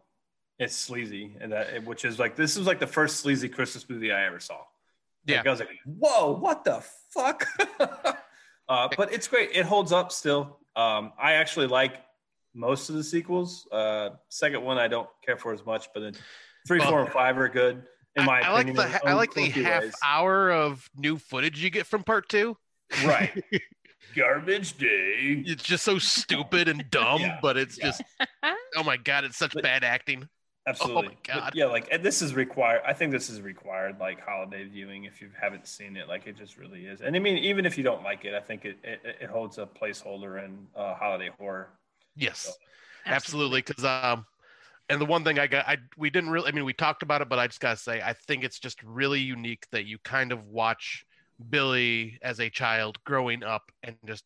it's 0.63 0.75
sleazy, 0.75 1.35
and 1.39 1.51
that 1.51 1.83
which 1.85 2.05
is 2.05 2.19
like 2.19 2.35
this 2.35 2.57
was 2.57 2.67
like 2.67 2.79
the 2.79 2.87
first 2.87 3.17
sleazy 3.17 3.49
Christmas 3.49 3.87
movie 3.89 4.11
I 4.11 4.25
ever 4.25 4.39
saw. 4.39 4.59
Yeah. 5.25 5.37
Like, 5.37 5.47
I 5.47 5.49
was 5.51 5.59
like, 5.59 5.69
whoa, 5.85 6.31
what 6.33 6.63
the 6.63 6.83
fuck? 7.11 7.45
uh, 8.69 8.89
but 8.97 9.13
it's 9.13 9.27
great. 9.27 9.51
It 9.53 9.65
holds 9.65 9.91
up 9.91 10.11
still. 10.11 10.59
Um, 10.75 11.13
I 11.21 11.33
actually 11.33 11.67
like 11.67 12.01
most 12.53 12.89
of 12.89 12.95
the 12.95 13.03
sequels. 13.03 13.67
Uh, 13.71 14.09
second 14.29 14.63
one 14.63 14.77
I 14.77 14.87
don't 14.87 15.07
care 15.25 15.37
for 15.37 15.53
as 15.53 15.65
much, 15.65 15.87
but 15.93 16.01
then 16.01 16.13
three, 16.67 16.79
Well, 16.79 16.89
four, 16.89 17.01
and 17.03 17.11
five 17.11 17.37
are 17.37 17.47
good 17.49 17.83
in 18.15 18.25
my 18.25 18.41
I, 18.41 18.47
I 18.49 18.51
like 18.51 18.67
opinion. 18.67 18.75
the 18.75 18.87
ha- 18.89 18.99
I 19.05 19.13
like 19.13 19.33
the 19.33 19.49
half 19.49 19.83
ways. 19.83 19.93
hour 20.03 20.51
of 20.51 20.87
new 20.95 21.17
footage 21.17 21.63
you 21.63 21.69
get 21.69 21.85
from 21.87 22.03
part 22.03 22.27
two 22.29 22.57
Right. 23.05 23.43
Garbage 24.15 24.77
day. 24.77 25.41
it's 25.47 25.63
just 25.63 25.83
so 25.83 25.97
stupid 25.97 26.67
and 26.67 26.83
dumb 26.91 27.21
Yeah. 27.21 27.39
but 27.41 27.57
it's 27.57 27.77
Yeah. 27.79 27.85
just 27.85 28.01
oh 28.75 28.83
my 28.83 28.97
god 28.97 29.23
it's 29.23 29.37
such 29.37 29.53
But- 29.53 29.63
bad 29.63 29.83
acting 29.83 30.27
Absolutely. 30.65 31.17
But 31.31 31.41
Oh 31.41 31.41
God. 31.41 31.53
yeah, 31.53 31.65
like 31.65 31.89
and 31.91 32.03
this 32.03 32.21
is 32.21 32.33
required. 32.35 32.81
I 32.85 32.93
think 32.93 33.11
this 33.11 33.29
is 33.29 33.41
required, 33.41 33.99
like 33.99 34.21
holiday 34.21 34.65
viewing. 34.65 35.03
If 35.03 35.21
you 35.21 35.29
haven't 35.39 35.67
seen 35.67 35.97
it, 35.97 36.07
like 36.07 36.25
it 36.27 36.37
just 36.37 36.57
really 36.57 36.85
is. 36.85 37.01
And 37.01 37.15
I 37.15 37.19
mean, 37.19 37.37
even 37.37 37.65
if 37.65 37.77
you 37.77 37.83
don't 37.83 38.03
like 38.03 38.23
it, 38.25 38.33
I 38.33 38.39
think 38.39 38.65
it 38.65 38.77
it, 38.83 39.01
it 39.21 39.29
holds 39.29 39.57
a 39.57 39.65
placeholder 39.65 40.43
in 40.43 40.67
uh, 40.75 40.95
holiday 40.95 41.29
horror. 41.37 41.69
yes 42.15 42.59
absolutely 43.05 43.61
because 43.61 43.83
um 43.83 44.25
and 44.89 45.01
the 45.01 45.05
one 45.05 45.23
thing 45.23 45.39
i 45.39 45.47
got 45.47 45.67
i 45.67 45.77
we 45.97 46.09
didn't 46.09 46.29
really 46.31 46.49
i 46.49 46.53
mean 46.53 46.65
we 46.65 46.73
talked 46.73 47.03
about 47.03 47.21
it 47.21 47.29
but 47.29 47.39
i 47.39 47.47
just 47.47 47.59
gotta 47.61 47.77
say 47.77 48.01
i 48.01 48.13
think 48.13 48.43
it's 48.43 48.59
just 48.59 48.81
really 48.83 49.19
unique 49.19 49.65
that 49.71 49.85
you 49.85 49.97
kind 50.03 50.31
of 50.31 50.45
watch 50.45 51.05
billy 51.49 52.19
as 52.21 52.39
a 52.39 52.49
child 52.49 52.97
growing 53.05 53.43
up 53.43 53.63
and 53.83 53.97
just 54.07 54.23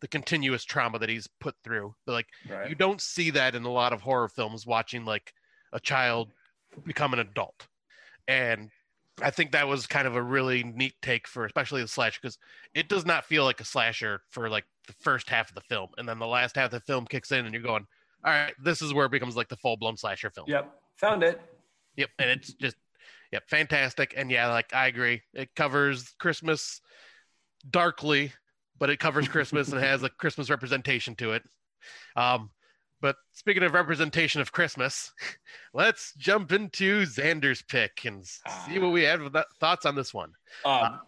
the 0.00 0.08
continuous 0.08 0.64
trauma 0.64 0.98
that 0.98 1.08
he's 1.08 1.28
put 1.40 1.54
through 1.64 1.94
but 2.06 2.12
like 2.12 2.28
Right. 2.44 2.70
you 2.70 2.74
don't 2.74 3.00
see 3.00 3.30
that 3.30 3.54
in 3.54 3.64
a 3.64 3.70
lot 3.72 3.92
of 3.92 4.02
horror 4.02 4.28
films 4.28 4.66
watching 4.66 5.04
like 5.04 5.32
a 5.72 5.80
child 5.80 6.28
become 6.84 7.12
an 7.12 7.18
adult 7.18 7.66
and 8.26 8.70
i 9.22 9.30
think 9.30 9.52
that 9.52 9.66
was 9.66 9.86
kind 9.86 10.06
of 10.06 10.14
a 10.14 10.22
really 10.22 10.62
neat 10.62 10.94
take 11.02 11.26
for 11.26 11.44
especially 11.44 11.82
the 11.82 11.88
slash 11.88 12.20
because 12.20 12.38
it 12.74 12.88
does 12.88 13.04
not 13.04 13.24
feel 13.24 13.44
like 13.44 13.60
a 13.60 13.64
slasher 13.64 14.20
for 14.30 14.48
like 14.48 14.64
the 14.86 14.92
first 15.00 15.28
half 15.28 15.48
of 15.48 15.54
the 15.54 15.60
film 15.62 15.88
and 15.98 16.08
then 16.08 16.18
the 16.18 16.26
last 16.26 16.56
half 16.56 16.66
of 16.66 16.70
the 16.70 16.80
film 16.80 17.04
kicks 17.06 17.32
in 17.32 17.44
and 17.44 17.52
you're 17.52 17.62
going 17.62 17.86
all 18.24 18.32
right 18.32 18.54
this 18.62 18.82
is 18.82 18.92
where 18.94 19.06
it 19.06 19.12
becomes 19.12 19.36
like 19.36 19.48
the 19.48 19.56
full-blown 19.56 19.96
slasher 19.96 20.30
film 20.30 20.46
Yep. 20.48 20.72
Found 20.98 21.22
it. 21.22 21.40
Yep, 21.96 22.10
and 22.18 22.30
it's 22.30 22.52
just 22.54 22.76
yep, 23.32 23.48
fantastic. 23.48 24.14
And 24.16 24.30
yeah, 24.30 24.48
like 24.48 24.74
I 24.74 24.88
agree. 24.88 25.22
It 25.32 25.54
covers 25.54 26.14
Christmas 26.18 26.80
darkly, 27.70 28.32
but 28.78 28.90
it 28.90 28.98
covers 28.98 29.28
Christmas 29.28 29.70
and 29.70 29.80
has 29.80 30.02
a 30.02 30.08
Christmas 30.08 30.50
representation 30.50 31.14
to 31.16 31.32
it. 31.32 31.42
Um, 32.16 32.50
but 33.00 33.16
speaking 33.32 33.62
of 33.62 33.72
representation 33.74 34.40
of 34.40 34.52
Christmas, 34.52 35.12
let's 35.74 36.14
jump 36.16 36.52
into 36.52 37.06
Sander's 37.06 37.62
pick 37.62 38.04
and 38.04 38.24
see 38.26 38.78
what 38.78 38.92
we 38.92 39.02
have 39.02 39.22
with 39.22 39.32
that- 39.34 39.46
thoughts 39.60 39.86
on 39.86 39.94
this 39.94 40.12
one. 40.12 40.32
Um, 40.64 41.00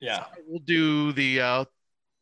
yeah. 0.00 0.24
We'll 0.46 0.60
do 0.60 1.12
the. 1.12 1.40
Uh, 1.40 1.64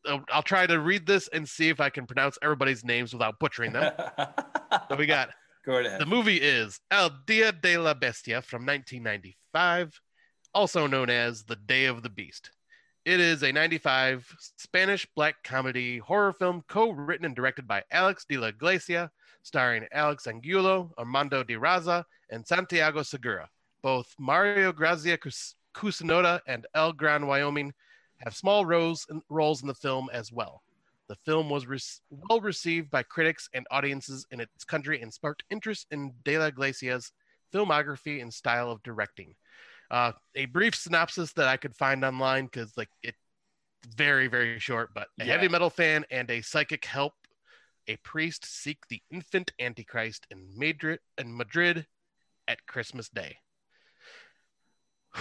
uh, 0.06 0.18
I'll 0.32 0.42
try 0.42 0.66
to 0.66 0.78
read 0.80 1.06
this 1.06 1.28
and 1.28 1.48
see 1.48 1.68
if 1.68 1.80
I 1.80 1.90
can 1.90 2.06
pronounce 2.06 2.38
everybody's 2.42 2.84
names 2.84 3.12
without 3.12 3.38
butchering 3.38 3.72
them. 3.72 3.92
so 4.88 4.96
we 4.96 5.06
got 5.06 5.30
Go 5.64 5.72
right 5.76 5.86
ahead. 5.86 6.00
the 6.00 6.06
movie 6.06 6.36
is 6.36 6.80
El 6.90 7.10
Dia 7.26 7.50
de 7.52 7.76
la 7.76 7.92
Bestia 7.92 8.40
from 8.40 8.64
1995, 8.64 10.00
also 10.54 10.86
known 10.86 11.10
as 11.10 11.42
The 11.44 11.56
Day 11.56 11.86
of 11.86 12.02
the 12.02 12.08
Beast. 12.08 12.50
It 13.06 13.20
is 13.20 13.44
a 13.44 13.52
95 13.52 14.34
Spanish 14.56 15.06
black 15.14 15.40
comedy 15.44 15.98
horror 15.98 16.32
film 16.32 16.64
co 16.66 16.90
written 16.90 17.24
and 17.24 17.36
directed 17.36 17.68
by 17.68 17.84
Alex 17.92 18.24
de 18.28 18.36
la 18.36 18.48
Iglesia, 18.48 19.12
starring 19.44 19.86
Alex 19.92 20.26
Angulo, 20.26 20.92
Armando 20.98 21.44
de 21.44 21.54
Razza, 21.54 22.04
and 22.30 22.44
Santiago 22.44 23.04
Segura. 23.04 23.48
Both 23.80 24.12
Mario 24.18 24.72
Grazia 24.72 25.16
Cucinotta 25.72 26.40
and 26.48 26.66
El 26.74 26.94
Gran 26.94 27.28
Wyoming 27.28 27.72
have 28.24 28.34
small 28.34 28.66
roles 28.66 29.06
in, 29.08 29.22
roles 29.28 29.62
in 29.62 29.68
the 29.68 29.74
film 29.74 30.10
as 30.12 30.32
well. 30.32 30.64
The 31.06 31.14
film 31.14 31.48
was 31.48 31.68
re- 31.68 31.78
well 32.10 32.40
received 32.40 32.90
by 32.90 33.04
critics 33.04 33.48
and 33.54 33.68
audiences 33.70 34.26
in 34.32 34.40
its 34.40 34.64
country 34.64 35.00
and 35.00 35.14
sparked 35.14 35.44
interest 35.48 35.86
in 35.92 36.12
De 36.24 36.40
La 36.40 36.46
Iglesia's 36.46 37.12
filmography 37.54 38.20
and 38.20 38.34
style 38.34 38.68
of 38.68 38.82
directing. 38.82 39.36
Uh, 39.90 40.12
a 40.34 40.46
brief 40.46 40.74
synopsis 40.74 41.32
that 41.34 41.48
I 41.48 41.56
could 41.56 41.76
find 41.76 42.04
online 42.04 42.46
because 42.46 42.76
like 42.76 42.88
it's 43.02 43.18
very 43.96 44.26
very 44.28 44.58
short, 44.58 44.90
but 44.94 45.08
a 45.20 45.24
Yeah. 45.24 45.32
heavy 45.32 45.48
metal 45.48 45.70
fan 45.70 46.04
and 46.10 46.30
a 46.30 46.42
psychic 46.42 46.84
help 46.84 47.14
a 47.88 47.96
priest 47.98 48.44
seek 48.44 48.78
the 48.88 49.00
infant 49.10 49.52
Antichrist 49.60 50.26
in 50.30 50.46
Madrid 50.56 50.98
in 51.18 51.36
Madrid 51.36 51.86
at 52.48 52.66
Christmas 52.66 53.08
Day. 53.08 53.36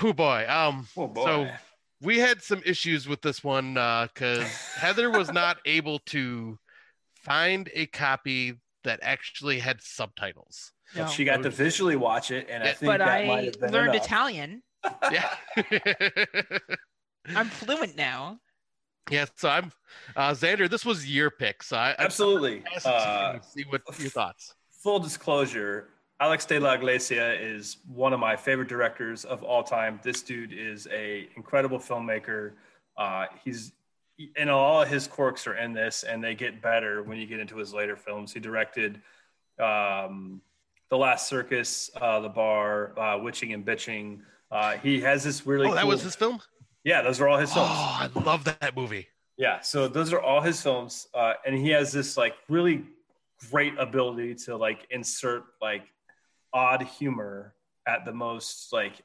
Oh 0.04 0.14
boy, 0.14 0.46
um, 0.50 0.88
Oh 0.98 1.08
boy. 1.08 1.24
so 1.24 1.48
we 2.02 2.20
had 2.20 2.42
some 2.42 2.62
issues 2.66 3.08
with 3.08 3.22
this 3.22 3.44
one 3.44 3.76
because 3.76 4.44
Heather 4.78 5.10
was 5.10 5.32
not 5.32 5.58
able 5.66 6.00
to 6.08 6.58
find 7.24 7.70
a 7.74 7.86
copy 7.88 8.56
that 8.86 9.00
actually 9.04 9.60
had 9.60 9.82
subtitles. 9.82 10.72
No. 10.96 11.06
she 11.08 11.26
got 11.26 11.44
to 11.44 11.50
visually 11.50 11.96
watch 11.98 12.32
it, 12.32 12.48
and 12.50 12.64
I 12.64 12.72
think 12.74 12.88
but 12.92 12.98
that 13.00 13.08
I 13.10 13.26
might 13.28 13.44
have 13.46 13.60
been 13.60 13.72
learned 13.72 13.94
enough. 13.96 14.06
Italian. 14.06 14.64
Yeah. 15.12 15.36
I'm 17.36 17.48
fluent 17.48 17.96
now. 17.96 18.40
yeah, 19.10 19.26
so 19.36 19.50
I'm 19.50 19.72
uh 20.16 20.34
Sander, 20.34 20.68
this 20.68 20.86
was 20.86 21.10
your 21.12 21.30
pick. 21.32 21.64
So 21.64 21.76
I 21.78 21.92
I- 21.92 21.96
Absolutely. 22.00 22.64
I 22.72 22.76
asked 22.76 22.86
Uh, 22.88 23.42
see 23.42 23.64
what 23.70 23.82
your 24.00 24.10
thoughts. 24.10 24.54
full 24.84 25.00
disclosure, 25.00 25.90
Alex 26.20 26.46
de 26.46 26.60
la 26.60 26.74
Iglesia 26.74 27.34
is 27.34 27.78
one 27.88 28.14
of 28.14 28.20
my 28.20 28.36
favorite 28.36 28.70
directors 28.70 29.26
of 29.26 29.44
all 29.44 29.64
time. 29.64 30.00
This 30.04 30.22
dude 30.22 30.54
is 30.54 30.88
a 30.92 31.28
incredible 31.36 31.80
filmmaker. 31.80 32.54
Uh, 32.98 33.26
he's 33.44 33.74
and 34.36 34.50
all 34.50 34.82
of 34.82 34.88
his 34.88 35.08
quirks 35.08 35.48
are 35.48 35.56
in 35.56 35.74
this, 35.74 36.04
and 36.04 36.24
they 36.24 36.36
get 36.36 36.62
better 36.62 37.04
when 37.04 37.18
you 37.18 37.26
get 37.26 37.40
into 37.40 37.58
his 37.58 37.74
later 37.74 37.96
films. 37.96 38.34
He 38.34 38.40
directed 38.40 39.02
um, 39.60 40.42
The 40.90 40.98
Last 40.98 41.28
Circus, 41.28 41.90
uh, 42.00 42.20
The 42.22 42.30
Bar, 42.30 42.98
uh, 43.00 43.20
Witching 43.20 43.54
and 43.54 43.66
Bitching. 43.66 44.20
Uh, 44.52 44.78
he 44.78 45.02
has 45.02 45.24
this 45.24 45.46
really. 45.46 45.68
oh, 45.68 45.76
that 45.76 45.88
was 45.88 46.02
his 46.02 46.16
film. 46.16 46.40
Yeah, 46.84 47.02
those 47.02 47.20
are 47.20 47.28
all 47.28 47.38
his 47.38 47.52
films. 47.52 47.70
Oh, 47.72 48.10
I 48.16 48.20
love 48.20 48.44
that 48.46 48.76
movie. 48.76 49.08
Yeah, 49.38 49.60
so 49.60 49.88
those 49.88 50.14
are 50.14 50.22
all 50.22 50.40
his 50.40 50.62
films, 50.62 51.08
uh, 51.14 51.34
and 51.46 51.56
he 51.56 51.70
has 51.72 51.92
this 51.92 52.16
like 52.16 52.36
really 52.48 52.84
great 53.52 53.74
ability 53.78 54.36
to 54.36 54.56
like 54.56 54.88
insert 54.92 55.44
like 55.62 55.84
odd 56.54 56.84
humor 56.84 57.54
at 57.86 58.06
the 58.06 58.14
most 58.14 58.72
like 58.72 59.02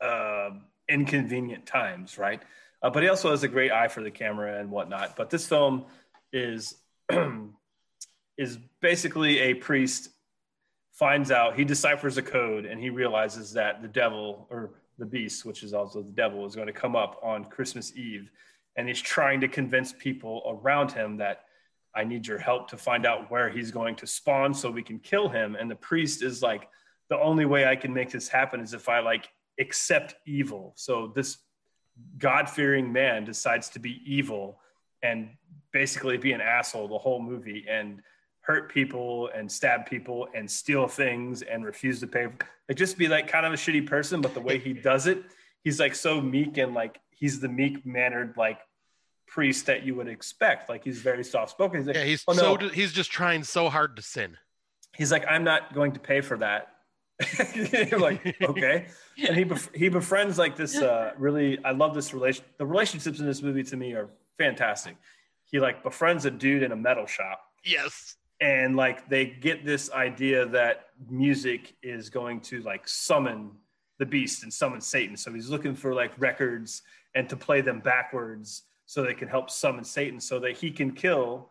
uh, 0.00 0.50
inconvenient 0.88 1.66
times, 1.66 2.18
right? 2.18 2.42
Uh, 2.84 2.90
but 2.90 3.02
he 3.02 3.08
also 3.08 3.30
has 3.30 3.42
a 3.42 3.48
great 3.48 3.72
eye 3.72 3.88
for 3.88 4.02
the 4.02 4.10
camera 4.10 4.60
and 4.60 4.70
whatnot. 4.70 5.16
But 5.16 5.30
this 5.30 5.48
film 5.48 5.86
is 6.34 6.74
is 8.38 8.58
basically 8.80 9.38
a 9.38 9.54
priest 9.54 10.10
finds 10.92 11.30
out 11.30 11.56
he 11.56 11.64
deciphers 11.64 12.18
a 12.18 12.22
code 12.22 12.66
and 12.66 12.78
he 12.78 12.90
realizes 12.90 13.52
that 13.54 13.80
the 13.80 13.88
devil 13.88 14.46
or 14.50 14.74
the 14.98 15.06
beast, 15.06 15.46
which 15.46 15.62
is 15.62 15.72
also 15.72 16.02
the 16.02 16.12
devil, 16.12 16.44
is 16.44 16.54
going 16.54 16.66
to 16.66 16.74
come 16.74 16.94
up 16.94 17.18
on 17.22 17.46
Christmas 17.46 17.96
Eve 17.96 18.30
and 18.76 18.86
he's 18.86 19.00
trying 19.00 19.40
to 19.40 19.48
convince 19.48 19.94
people 19.94 20.42
around 20.46 20.92
him 20.92 21.16
that 21.16 21.44
I 21.96 22.04
need 22.04 22.26
your 22.26 22.38
help 22.38 22.68
to 22.68 22.76
find 22.76 23.06
out 23.06 23.30
where 23.30 23.48
he's 23.48 23.70
going 23.70 23.96
to 23.96 24.06
spawn 24.06 24.52
so 24.52 24.70
we 24.70 24.82
can 24.82 24.98
kill 24.98 25.28
him. 25.28 25.56
And 25.58 25.70
the 25.70 25.76
priest 25.76 26.22
is 26.22 26.42
like, 26.42 26.68
the 27.08 27.18
only 27.18 27.44
way 27.44 27.66
I 27.66 27.76
can 27.76 27.94
make 27.94 28.10
this 28.10 28.28
happen 28.28 28.60
is 28.60 28.74
if 28.74 28.88
I 28.88 28.98
like 28.98 29.30
accept 29.60 30.16
evil. 30.26 30.72
So 30.76 31.12
this 31.14 31.38
God 32.18 32.48
fearing 32.48 32.92
man 32.92 33.24
decides 33.24 33.68
to 33.70 33.78
be 33.78 34.00
evil 34.06 34.58
and 35.02 35.30
basically 35.72 36.16
be 36.16 36.32
an 36.32 36.40
asshole 36.40 36.88
the 36.88 36.98
whole 36.98 37.20
movie 37.20 37.66
and 37.68 38.00
hurt 38.40 38.72
people 38.72 39.30
and 39.34 39.50
stab 39.50 39.86
people 39.86 40.28
and 40.34 40.50
steal 40.50 40.86
things 40.86 41.42
and 41.42 41.64
refuse 41.64 42.00
to 42.00 42.06
pay. 42.06 42.26
Like 42.68 42.76
just 42.76 42.98
be 42.98 43.08
like 43.08 43.26
kind 43.28 43.46
of 43.46 43.52
a 43.52 43.56
shitty 43.56 43.86
person, 43.86 44.20
but 44.20 44.34
the 44.34 44.40
way 44.40 44.58
he 44.58 44.72
does 44.72 45.06
it, 45.06 45.22
he's 45.62 45.80
like 45.80 45.94
so 45.94 46.20
meek 46.20 46.58
and 46.58 46.74
like 46.74 47.00
he's 47.10 47.40
the 47.40 47.48
meek 47.48 47.84
mannered 47.86 48.34
like 48.36 48.58
priest 49.26 49.66
that 49.66 49.82
you 49.84 49.94
would 49.94 50.08
expect. 50.08 50.68
Like 50.68 50.84
he's 50.84 51.00
very 51.00 51.24
soft 51.24 51.50
spoken. 51.50 51.78
He's 51.80 51.86
like, 51.86 51.96
Yeah, 51.96 52.04
he's 52.04 52.24
"Oh, 52.28 52.34
so 52.34 52.56
he's 52.68 52.92
just 52.92 53.10
trying 53.10 53.44
so 53.44 53.68
hard 53.68 53.96
to 53.96 54.02
sin. 54.02 54.36
he's 54.94 55.10
like, 55.10 55.24
I'm 55.28 55.44
not 55.44 55.74
going 55.74 55.92
to 55.92 56.00
pay 56.00 56.20
for 56.20 56.38
that. 56.38 56.68
Like, 57.98 58.36
okay. 58.42 58.86
And 59.26 59.36
he 59.36 59.44
bef- 59.44 59.74
he 59.74 59.88
befriends 59.88 60.38
like 60.38 60.56
this 60.56 60.76
uh, 60.76 61.12
really. 61.16 61.62
I 61.64 61.70
love 61.72 61.94
this 61.94 62.12
relation. 62.12 62.44
The 62.58 62.66
relationships 62.66 63.20
in 63.20 63.26
this 63.26 63.42
movie 63.42 63.62
to 63.64 63.76
me 63.76 63.92
are 63.92 64.08
fantastic. 64.38 64.96
He 65.44 65.60
like 65.60 65.82
befriends 65.82 66.24
a 66.24 66.30
dude 66.30 66.62
in 66.62 66.72
a 66.72 66.76
metal 66.76 67.06
shop, 67.06 67.40
Yes. 67.64 68.16
and 68.40 68.74
like 68.76 69.08
they 69.08 69.26
get 69.26 69.64
this 69.64 69.90
idea 69.92 70.46
that 70.46 70.86
music 71.08 71.74
is 71.82 72.10
going 72.10 72.40
to 72.40 72.60
like 72.62 72.88
summon 72.88 73.50
the 73.98 74.06
beast 74.06 74.42
and 74.42 74.52
summon 74.52 74.80
Satan. 74.80 75.16
So 75.16 75.32
he's 75.32 75.48
looking 75.50 75.74
for 75.76 75.94
like 75.94 76.12
records 76.18 76.82
and 77.14 77.28
to 77.28 77.36
play 77.36 77.60
them 77.60 77.78
backwards 77.78 78.62
so 78.86 79.02
they 79.04 79.14
can 79.14 79.28
help 79.28 79.48
summon 79.50 79.84
Satan 79.84 80.18
so 80.20 80.40
that 80.40 80.56
he 80.56 80.72
can 80.72 80.90
kill 80.90 81.48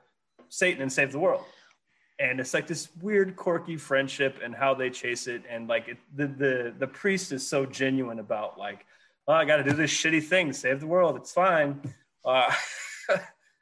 Satan 0.49 0.81
and 0.81 0.91
save 0.91 1.13
the 1.13 1.19
world. 1.19 1.45
And 2.19 2.39
it's 2.39 2.53
like 2.53 2.67
this 2.67 2.89
weird, 3.01 3.35
quirky 3.35 3.75
friendship 3.77 4.39
and 4.43 4.53
how 4.55 4.73
they 4.73 4.89
chase 4.89 5.27
it. 5.27 5.43
And 5.49 5.67
like 5.67 5.87
it, 5.87 5.97
the, 6.15 6.27
the, 6.27 6.73
the 6.77 6.87
priest 6.87 7.31
is 7.31 7.45
so 7.47 7.65
genuine 7.65 8.19
about 8.19 8.57
like, 8.57 8.85
oh, 9.27 9.33
I 9.33 9.45
got 9.45 9.57
to 9.57 9.63
do 9.63 9.73
this 9.73 9.91
shitty 9.91 10.23
thing, 10.23 10.53
save 10.53 10.79
the 10.79 10.87
world. 10.87 11.15
It's 11.17 11.31
fine. 11.31 11.81
Uh, 12.23 12.51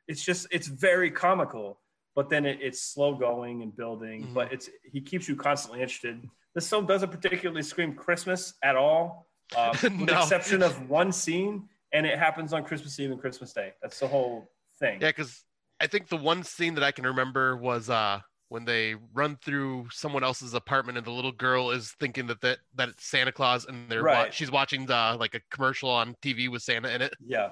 it's 0.07 0.23
just, 0.23 0.47
it's 0.51 0.67
very 0.67 1.09
comical, 1.11 1.79
but 2.15 2.29
then 2.29 2.45
it, 2.45 2.59
it's 2.61 2.81
slow 2.81 3.15
going 3.15 3.61
and 3.61 3.75
building, 3.75 4.27
Mhm. 4.27 4.33
but 4.33 4.51
it's, 4.51 4.69
he 4.83 5.01
keeps 5.01 5.27
you 5.29 5.35
constantly 5.35 5.81
interested. 5.81 6.21
This 6.53 6.69
film 6.69 6.85
doesn't 6.85 7.09
particularly 7.11 7.63
scream 7.63 7.93
Christmas 7.95 8.53
at 8.61 8.75
all, 8.75 9.27
uh, 9.55 9.69
with 9.83 10.05
the 10.07 10.17
exception 10.19 10.61
of 10.61 10.89
one 10.89 11.11
scene, 11.13 11.69
and 11.93 12.05
it 12.05 12.19
happens 12.19 12.51
on 12.53 12.63
Christmas 12.65 12.99
Eve 12.99 13.11
and 13.11 13.19
Christmas 13.21 13.53
Day. 13.53 13.71
That's 13.81 13.99
the 13.99 14.07
whole 14.07 14.49
thing. 14.79 14.99
Yeah, 15.01 15.09
because 15.09 15.43
I 15.79 15.87
think 15.87 16.09
the 16.09 16.17
one 16.17 16.43
scene 16.43 16.75
that 16.75 16.83
I 16.83 16.91
can 16.91 17.05
remember 17.05 17.55
was 17.55 17.89
uh 17.89 18.19
when 18.51 18.65
they 18.65 18.95
run 19.13 19.37
through 19.45 19.87
someone 19.91 20.25
else's 20.25 20.53
apartment 20.53 20.97
and 20.97 21.07
the 21.07 21.11
little 21.11 21.31
girl 21.31 21.71
is 21.71 21.91
thinking 22.01 22.27
that 22.27 22.41
that, 22.41 22.57
that 22.75 22.89
it's 22.89 23.05
Santa 23.05 23.31
Claus 23.31 23.65
and 23.65 23.89
they're 23.89 24.03
wa- 24.03 24.29
she's 24.29 24.51
watching 24.51 24.85
the 24.85 25.15
like 25.17 25.33
a 25.35 25.39
commercial 25.49 25.89
on 25.89 26.15
TV 26.21 26.49
with 26.49 26.61
Santa 26.61 26.93
in 26.93 27.01
it. 27.01 27.13
Yeah. 27.25 27.51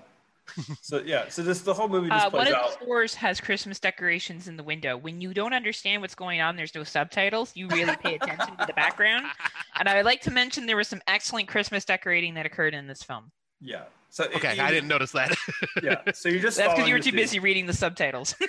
So 0.82 1.00
yeah, 1.06 1.30
so 1.30 1.42
this 1.44 1.62
the 1.62 1.74
whole 1.74 1.88
movie 1.88 2.10
just 2.10 2.26
Uh, 2.26 2.30
one 2.32 2.46
plays 2.48 2.54
of 2.56 2.60
out. 2.62 2.68
the 2.80 2.84
stores 2.84 3.14
has 3.16 3.40
Christmas 3.40 3.80
decorations 3.80 4.48
in 4.50 4.58
the 4.58 4.64
window. 4.64 4.98
When 4.98 5.22
you 5.22 5.34
don't 5.34 5.54
understand 5.54 6.02
what's 6.02 6.16
going 6.16 6.42
on, 6.42 6.56
there's 6.58 6.74
no 6.76 6.84
subtitles. 6.84 7.52
You 7.56 7.68
really 7.70 7.96
pay 7.96 8.16
attention 8.16 8.58
to 8.58 8.66
the 8.66 8.74
background. 8.74 9.26
And 9.80 9.88
I 9.88 9.96
would 9.96 10.06
like 10.06 10.20
to 10.24 10.32
mention 10.32 10.66
there 10.66 10.76
was 10.76 10.90
some 10.90 11.02
excellent 11.08 11.48
Christmas 11.48 11.86
decorating 11.86 12.34
that 12.34 12.46
occurred 12.46 12.74
in 12.74 12.88
this 12.88 13.02
film. 13.04 13.32
Yeah. 13.62 13.84
So 14.10 14.24
it- 14.26 14.36
Okay, 14.36 14.56
you- 14.58 14.62
I 14.64 14.72
didn't 14.72 14.90
notice 14.90 15.12
that. 15.14 15.34
Yeah. 15.82 16.02
So 16.14 16.28
you're 16.28 16.42
just 16.42 16.58
That's 16.58 16.74
because 16.74 16.90
you 16.90 16.96
were 16.96 17.00
too 17.00 17.14
busy 17.14 17.40
reading 17.40 17.66
the 17.68 17.74
subtitles. 17.74 18.36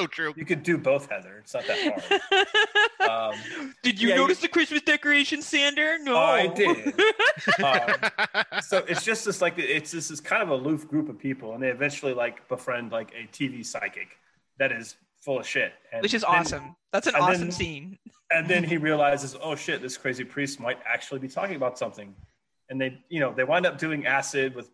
so 0.00 0.06
true. 0.06 0.32
You 0.36 0.44
could 0.44 0.62
do 0.62 0.78
both, 0.78 1.08
Heather. 1.10 1.38
It's 1.40 1.54
not 1.54 1.66
that 1.66 2.20
hard. 2.30 2.46
Um, 3.08 3.74
Did 3.82 4.00
you 4.00 4.08
Yeah, 4.08 4.16
you- 4.16 4.20
notice 4.22 4.40
the 4.40 4.48
Christmas 4.48 4.82
decoration, 4.82 5.40
Sander? 5.40 5.98
No, 5.98 6.16
I 6.16 6.46
did. 6.48 6.88
um, 7.64 8.60
so 8.60 8.78
it's 8.88 9.02
just 9.04 9.24
this 9.24 9.40
like 9.40 9.54
it's 9.56 9.92
this 9.92 10.10
is 10.10 10.20
kind 10.20 10.42
of 10.42 10.50
aloof 10.50 10.86
group 10.88 11.08
of 11.08 11.18
people, 11.18 11.54
and 11.54 11.62
they 11.62 11.68
eventually 11.68 12.12
like 12.12 12.46
befriend 12.48 12.92
like 12.92 13.12
a 13.14 13.26
TV 13.28 13.64
psychic 13.64 14.08
that 14.58 14.72
is 14.72 14.96
full 15.22 15.38
of 15.38 15.46
shit. 15.46 15.72
And 15.92 16.02
Which 16.02 16.12
is 16.12 16.22
then- 16.22 16.30
awesome. 16.32 16.76
That's 16.92 17.06
an 17.06 17.14
awesome 17.14 17.42
then- 17.42 17.50
scene. 17.52 17.98
And 18.30 18.46
then 18.46 18.62
he 18.62 18.76
realizes, 18.76 19.34
oh 19.40 19.54
shit, 19.54 19.80
this 19.80 19.96
crazy 19.96 20.24
priest 20.24 20.60
might 20.60 20.78
actually 20.84 21.20
be 21.20 21.28
talking 21.28 21.56
about 21.56 21.78
something. 21.78 22.14
And 22.68 22.78
they, 22.78 22.98
you 23.08 23.20
know, 23.20 23.32
they 23.32 23.44
wind 23.44 23.64
up 23.64 23.78
doing 23.78 24.04
acid 24.06 24.54
with 24.54 24.70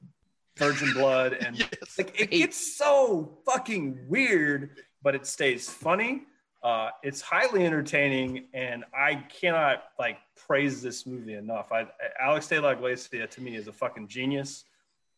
virgin 0.57 0.93
blood, 0.93 1.35
and 1.35 1.57
yes. 1.61 1.71
like 1.99 2.21
it 2.21 2.31
gets 2.31 2.77
so 2.77 3.39
fucking 3.47 4.07
weird, 4.09 4.71
but 5.05 5.14
it 5.14 5.26
stays 5.26 5.68
funny. 5.68 6.22
Uh, 6.62 6.89
it's 7.02 7.20
highly 7.20 7.66
entertaining, 7.66 8.47
and 8.55 8.85
I 8.97 9.16
cannot 9.39 9.85
like 9.98 10.16
praise 10.35 10.81
this 10.81 11.06
movie 11.06 11.35
enough. 11.35 11.70
I, 11.70 11.86
Alex 12.18 12.48
de 12.48 12.59
la 12.59 12.70
Iglesia 12.70 13.26
to 13.26 13.40
me 13.43 13.55
is 13.55 13.68
a 13.68 13.72
fucking 13.72 14.09
genius, 14.09 14.64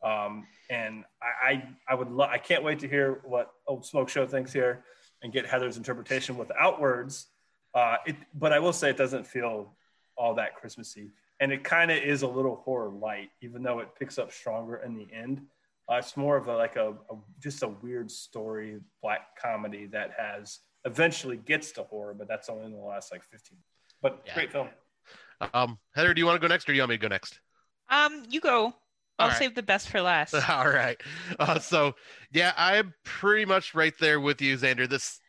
um, 0.02 0.48
and 0.68 1.04
I 1.22 1.48
I, 1.48 1.68
I 1.88 1.94
would 1.94 2.10
lo- 2.10 2.26
I 2.28 2.38
can't 2.38 2.64
wait 2.64 2.80
to 2.80 2.88
hear 2.88 3.20
what 3.24 3.52
Old 3.68 3.86
Smoke 3.86 4.08
Show 4.08 4.26
thinks 4.26 4.52
here 4.52 4.84
and 5.22 5.32
get 5.32 5.46
Heather's 5.46 5.76
interpretation 5.76 6.36
without 6.36 6.80
words. 6.80 7.28
Uh, 7.72 7.98
it, 8.06 8.16
but 8.34 8.52
I 8.52 8.58
will 8.58 8.72
say 8.72 8.90
it 8.90 8.96
doesn't 8.96 9.26
feel 9.26 9.72
all 10.16 10.34
that 10.34 10.56
Christmassy, 10.56 11.12
and 11.38 11.52
it 11.52 11.62
kind 11.62 11.92
of 11.92 11.98
is 11.98 12.22
a 12.22 12.28
little 12.28 12.56
horror 12.56 12.90
light, 12.90 13.30
even 13.40 13.62
though 13.62 13.78
it 13.78 13.90
picks 13.96 14.18
up 14.18 14.32
stronger 14.32 14.78
in 14.78 14.96
the 14.96 15.06
end. 15.14 15.42
Uh, 15.90 15.96
it's 15.96 16.16
more 16.16 16.36
of 16.36 16.48
a 16.48 16.56
like 16.56 16.76
a, 16.76 16.90
a 16.90 17.16
just 17.40 17.62
a 17.62 17.68
weird 17.68 18.10
story, 18.10 18.78
black 19.02 19.40
comedy 19.40 19.86
that 19.86 20.10
has 20.18 20.60
eventually 20.84 21.36
gets 21.36 21.72
to 21.72 21.82
horror, 21.84 22.14
but 22.14 22.28
that's 22.28 22.48
only 22.48 22.66
in 22.66 22.72
the 22.72 22.78
last 22.78 23.12
like 23.12 23.22
15. 23.22 23.58
But 24.02 24.22
Yeah. 24.26 24.34
great 24.34 24.52
film. 24.52 24.68
Um, 25.52 25.78
Heather, 25.94 26.14
do 26.14 26.20
you 26.20 26.26
want 26.26 26.40
to 26.40 26.46
go 26.46 26.48
next, 26.48 26.68
or 26.68 26.72
do 26.72 26.76
you 26.76 26.82
want 26.82 26.90
me 26.90 26.96
to 26.96 27.02
go 27.02 27.08
next? 27.08 27.40
Um, 27.88 28.24
you 28.28 28.40
go. 28.40 28.74
I'll 29.18 29.26
All 29.26 29.28
right. 29.28 29.38
save 29.38 29.54
the 29.54 29.62
best 29.62 29.88
for 29.88 30.00
last. 30.02 30.34
All 30.48 30.68
right. 30.68 31.00
Uh, 31.38 31.58
so 31.58 31.94
yeah, 32.32 32.52
I'm 32.56 32.92
pretty 33.04 33.44
much 33.44 33.74
right 33.74 33.94
there 34.00 34.20
with 34.20 34.42
you, 34.42 34.56
Sander. 34.58 34.86
This, 34.86 35.20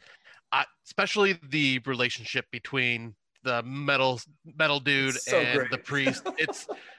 uh, 0.52 0.64
especially 0.86 1.40
the 1.50 1.80
relationship 1.86 2.46
between 2.52 3.16
the 3.44 3.64
metal 3.64 4.20
metal 4.58 4.80
dude 4.80 5.16
so 5.16 5.40
and 5.40 5.60
great. 5.60 5.72
the 5.72 5.78
priest. 5.78 6.24
It's 6.38 6.68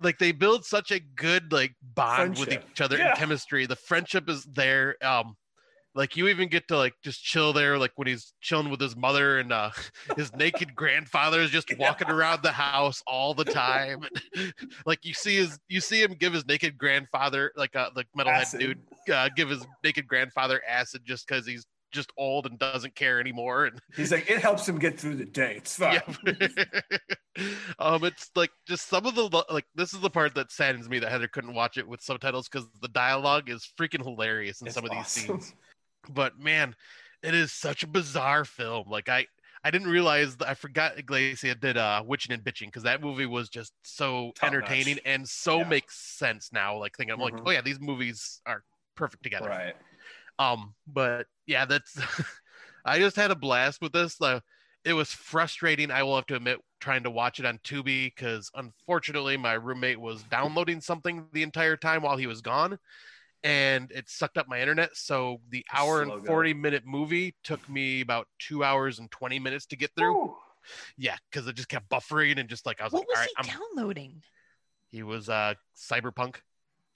like 0.00 0.18
they 0.18 0.32
build 0.32 0.64
such 0.64 0.90
a 0.90 1.00
good 1.00 1.52
like 1.52 1.74
bond 1.94 2.38
with 2.38 2.52
each 2.52 2.80
other 2.80 2.96
Yeah. 2.98 3.10
and 3.10 3.18
chemistry. 3.18 3.66
The 3.66 3.76
friendship 3.76 4.28
is 4.28 4.44
there. 4.44 4.96
Um, 5.02 5.36
like 5.94 6.14
you 6.14 6.28
even 6.28 6.50
get 6.50 6.68
to 6.68 6.76
like 6.76 6.92
just 7.02 7.22
chill 7.24 7.54
there, 7.54 7.78
like 7.78 7.92
when 7.96 8.06
he's 8.06 8.34
chilling 8.42 8.68
with 8.68 8.80
his 8.80 8.94
mother 8.94 9.38
and 9.38 9.50
uh, 9.50 9.70
his 10.16 10.30
naked 10.36 10.74
grandfather 10.74 11.40
is 11.40 11.50
just 11.50 11.74
walking 11.78 12.10
around 12.10 12.42
the 12.42 12.52
house 12.52 13.02
all 13.06 13.32
the 13.32 13.46
time. 13.46 14.00
like 14.86 14.98
you 15.06 15.14
see 15.14 15.36
his, 15.36 15.58
you 15.68 15.80
see 15.80 16.02
him 16.02 16.12
give 16.12 16.34
his 16.34 16.46
naked 16.46 16.76
grandfather, 16.76 17.50
like 17.56 17.74
uh, 17.74 17.88
the 17.94 18.04
metalhead 18.14 18.42
Acid. 18.42 18.60
dude, 18.60 18.78
uh, 19.14 19.30
give 19.34 19.48
his 19.48 19.64
naked 19.82 20.06
grandfather 20.06 20.60
acid 20.68 21.00
just 21.06 21.26
because 21.26 21.46
he's 21.46 21.64
just 21.96 22.12
old 22.16 22.46
and 22.46 22.58
doesn't 22.58 22.94
care 22.94 23.18
anymore. 23.18 23.64
And 23.66 23.80
He's 23.96 24.12
like, 24.12 24.30
it 24.30 24.38
helps 24.40 24.68
him 24.68 24.78
get 24.78 25.00
through 25.00 25.16
the 25.16 25.24
day. 25.24 25.54
It's 25.56 25.76
fine. 25.76 26.00
yeah. 26.26 26.64
um, 27.78 28.04
it's 28.04 28.30
like 28.36 28.50
just 28.66 28.88
some 28.88 29.06
of 29.06 29.14
the 29.14 29.44
like 29.50 29.66
this 29.74 29.92
is 29.92 30.00
the 30.00 30.10
part 30.10 30.34
that 30.36 30.52
saddens 30.52 30.88
me 30.88 30.98
that 31.00 31.10
Heather 31.10 31.28
couldn't 31.28 31.54
watch 31.54 31.76
it 31.76 31.88
with 31.88 32.00
subtitles 32.00 32.48
because 32.48 32.68
the 32.80 32.88
dialogue 32.88 33.50
is 33.50 33.68
freaking 33.78 34.02
hilarious 34.04 34.60
in 34.60 34.68
It's 34.68 34.74
some 34.74 34.84
of 34.84 34.90
these 34.90 35.08
scenes. 35.08 35.54
But 36.08 36.38
man, 36.38 36.76
it 37.22 37.34
is 37.34 37.52
such 37.52 37.82
a 37.82 37.88
bizarre 37.88 38.44
film. 38.44 38.88
Like 38.88 39.08
I. 39.08 39.26
I 39.64 39.70
didn't 39.72 39.88
realize 39.88 40.36
that 40.36 40.48
I 40.48 40.54
forgot 40.54 40.96
Iglesia 40.96 41.56
did 41.56 41.76
uh 41.76 42.00
Witching 42.06 42.32
and 42.32 42.44
Bitching 42.44 42.66
because 42.66 42.84
that 42.84 43.02
movie 43.02 43.26
was 43.26 43.48
just 43.48 43.72
so 43.82 44.30
Top 44.36 44.52
entertaining 44.52 44.94
notch. 44.96 45.02
and 45.06 45.28
so 45.28 45.58
Yeah. 45.58 45.64
makes 45.68 45.96
sense 45.98 46.50
now. 46.52 46.78
Like 46.78 46.96
thinking, 46.96 47.12
I'm 47.14 47.18
like, 47.20 47.34
Mhm. 47.34 47.42
oh 47.44 47.50
yeah, 47.50 47.62
these 47.62 47.80
movies 47.80 48.40
are 48.46 48.62
perfect 48.94 49.24
together. 49.24 49.48
Right. 49.48 49.74
Um, 50.38 50.74
but 50.86 51.26
yeah, 51.46 51.64
that's 51.64 51.98
I 52.84 52.98
just 52.98 53.16
had 53.16 53.30
a 53.30 53.36
blast 53.36 53.80
with 53.80 53.92
this. 53.92 54.20
Uh, 54.20 54.40
it 54.84 54.92
was 54.92 55.10
frustrating, 55.10 55.90
I 55.90 56.02
will 56.04 56.14
have 56.16 56.26
to 56.26 56.36
admit, 56.36 56.58
trying 56.80 57.02
to 57.04 57.10
watch 57.10 57.40
it 57.40 57.46
on 57.46 57.58
Tubi 57.58 58.14
because 58.14 58.50
unfortunately 58.54 59.36
my 59.36 59.54
roommate 59.54 60.00
was 60.00 60.22
downloading 60.24 60.80
something 60.80 61.26
the 61.32 61.42
entire 61.42 61.76
time 61.76 62.02
while 62.02 62.16
he 62.16 62.26
was 62.28 62.40
gone, 62.40 62.78
and 63.42 63.90
it 63.92 64.08
sucked 64.08 64.38
up 64.38 64.48
my 64.48 64.60
internet. 64.60 64.90
So 64.96 65.40
the 65.50 65.64
hour 65.74 66.02
Slow 66.02 66.02
and 66.02 66.12
going. 66.12 66.26
forty 66.26 66.54
minute 66.54 66.84
movie 66.86 67.34
took 67.44 67.68
me 67.68 68.00
about 68.00 68.28
two 68.38 68.62
hours 68.62 68.98
and 68.98 69.10
twenty 69.10 69.38
minutes 69.38 69.66
to 69.66 69.76
get 69.76 69.90
through. 69.96 70.34
Yeah, 70.96 71.16
because 71.30 71.46
it 71.46 71.54
just 71.56 71.68
kept 71.68 71.88
buffering 71.88 72.38
and 72.38 72.48
just 72.48 72.66
like 72.66 72.80
I 72.80 72.84
was 72.84 72.92
What 72.92 73.00
like, 73.00 73.08
was 73.08 73.16
all 73.16 73.22
right, 73.22 73.30
he 73.42 73.50
I'm. 73.50 73.58
downloading? 73.76 74.22
He 74.88 75.02
was 75.02 75.28
uh 75.28 75.54
Cyberpunk, 75.76 76.36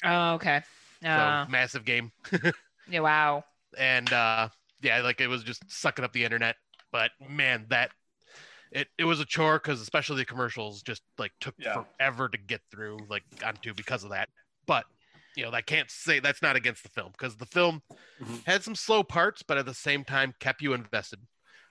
Oh, 0.04 0.34
okay. 0.34 0.62
so 1.02 1.08
Uh, 1.08 1.46
massive 1.48 1.84
game. 1.84 2.12
yeah, 2.90 3.00
wow. 3.00 3.44
and 3.78 4.12
uh 4.12 4.48
yeah 4.82 5.00
like 5.02 5.20
it 5.20 5.28
was 5.28 5.42
just 5.42 5.62
sucking 5.70 6.04
up 6.04 6.12
the 6.12 6.24
internet 6.24 6.56
but 6.92 7.10
man 7.28 7.66
that 7.68 7.90
it, 8.72 8.88
it 8.98 9.04
was 9.04 9.20
a 9.20 9.24
chore 9.24 9.58
because 9.58 9.80
especially 9.80 10.16
the 10.16 10.24
commercials 10.24 10.82
just 10.82 11.02
like 11.18 11.32
took 11.40 11.54
Yeah. 11.58 11.82
forever 11.98 12.28
to 12.28 12.38
get 12.38 12.60
through 12.70 13.06
like 13.08 13.24
onto 13.44 13.74
because 13.74 14.04
of 14.04 14.10
that 14.10 14.28
but 14.66 14.84
you 15.36 15.44
know 15.44 15.52
i 15.52 15.60
can't 15.62 15.90
say 15.90 16.20
that's 16.20 16.42
not 16.42 16.56
against 16.56 16.82
the 16.82 16.88
film 16.90 17.12
because 17.12 17.36
the 17.36 17.46
film 17.46 17.82
Mhm. 18.20 18.42
had 18.46 18.62
some 18.62 18.74
slow 18.74 19.02
parts 19.02 19.42
but 19.42 19.58
at 19.58 19.66
the 19.66 19.74
same 19.74 20.04
time 20.04 20.34
kept 20.40 20.62
you 20.62 20.72
invested 20.72 21.20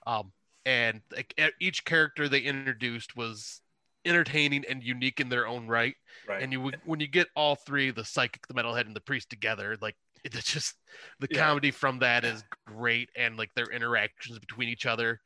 um 0.08 0.32
and 0.66 1.02
like, 1.12 1.34
each 1.60 1.86
character 1.86 2.28
they 2.28 2.40
introduced 2.40 3.16
was 3.16 3.62
entertaining 4.06 4.64
and 4.70 4.84
unique 4.84 5.20
in 5.20 5.30
their 5.30 5.48
own 5.48 5.68
right 5.68 5.96
Right. 6.28 6.42
and 6.44 6.52
you 6.54 6.72
when 6.86 7.00
you 7.00 7.08
get 7.08 7.28
all 7.36 7.56
three 7.56 7.92
the 7.92 8.06
psychic 8.06 8.48
the 8.48 8.54
metalhead 8.54 8.86
and 8.86 8.96
the 8.96 9.02
priest 9.02 9.30
together 9.30 9.78
like 9.82 9.96
it- 9.96 10.00
it's 10.24 10.52
just 10.52 10.76
the 11.20 11.28
Yeah. 11.32 11.40
comedy 11.48 11.72
from 11.72 12.00
that 12.00 12.24
is 12.26 12.44
great 12.66 13.10
and 13.16 13.38
like 13.38 13.54
their 13.56 13.68
interactions 13.68 14.40
between 14.40 14.70
each 14.70 14.86
other 14.86 15.20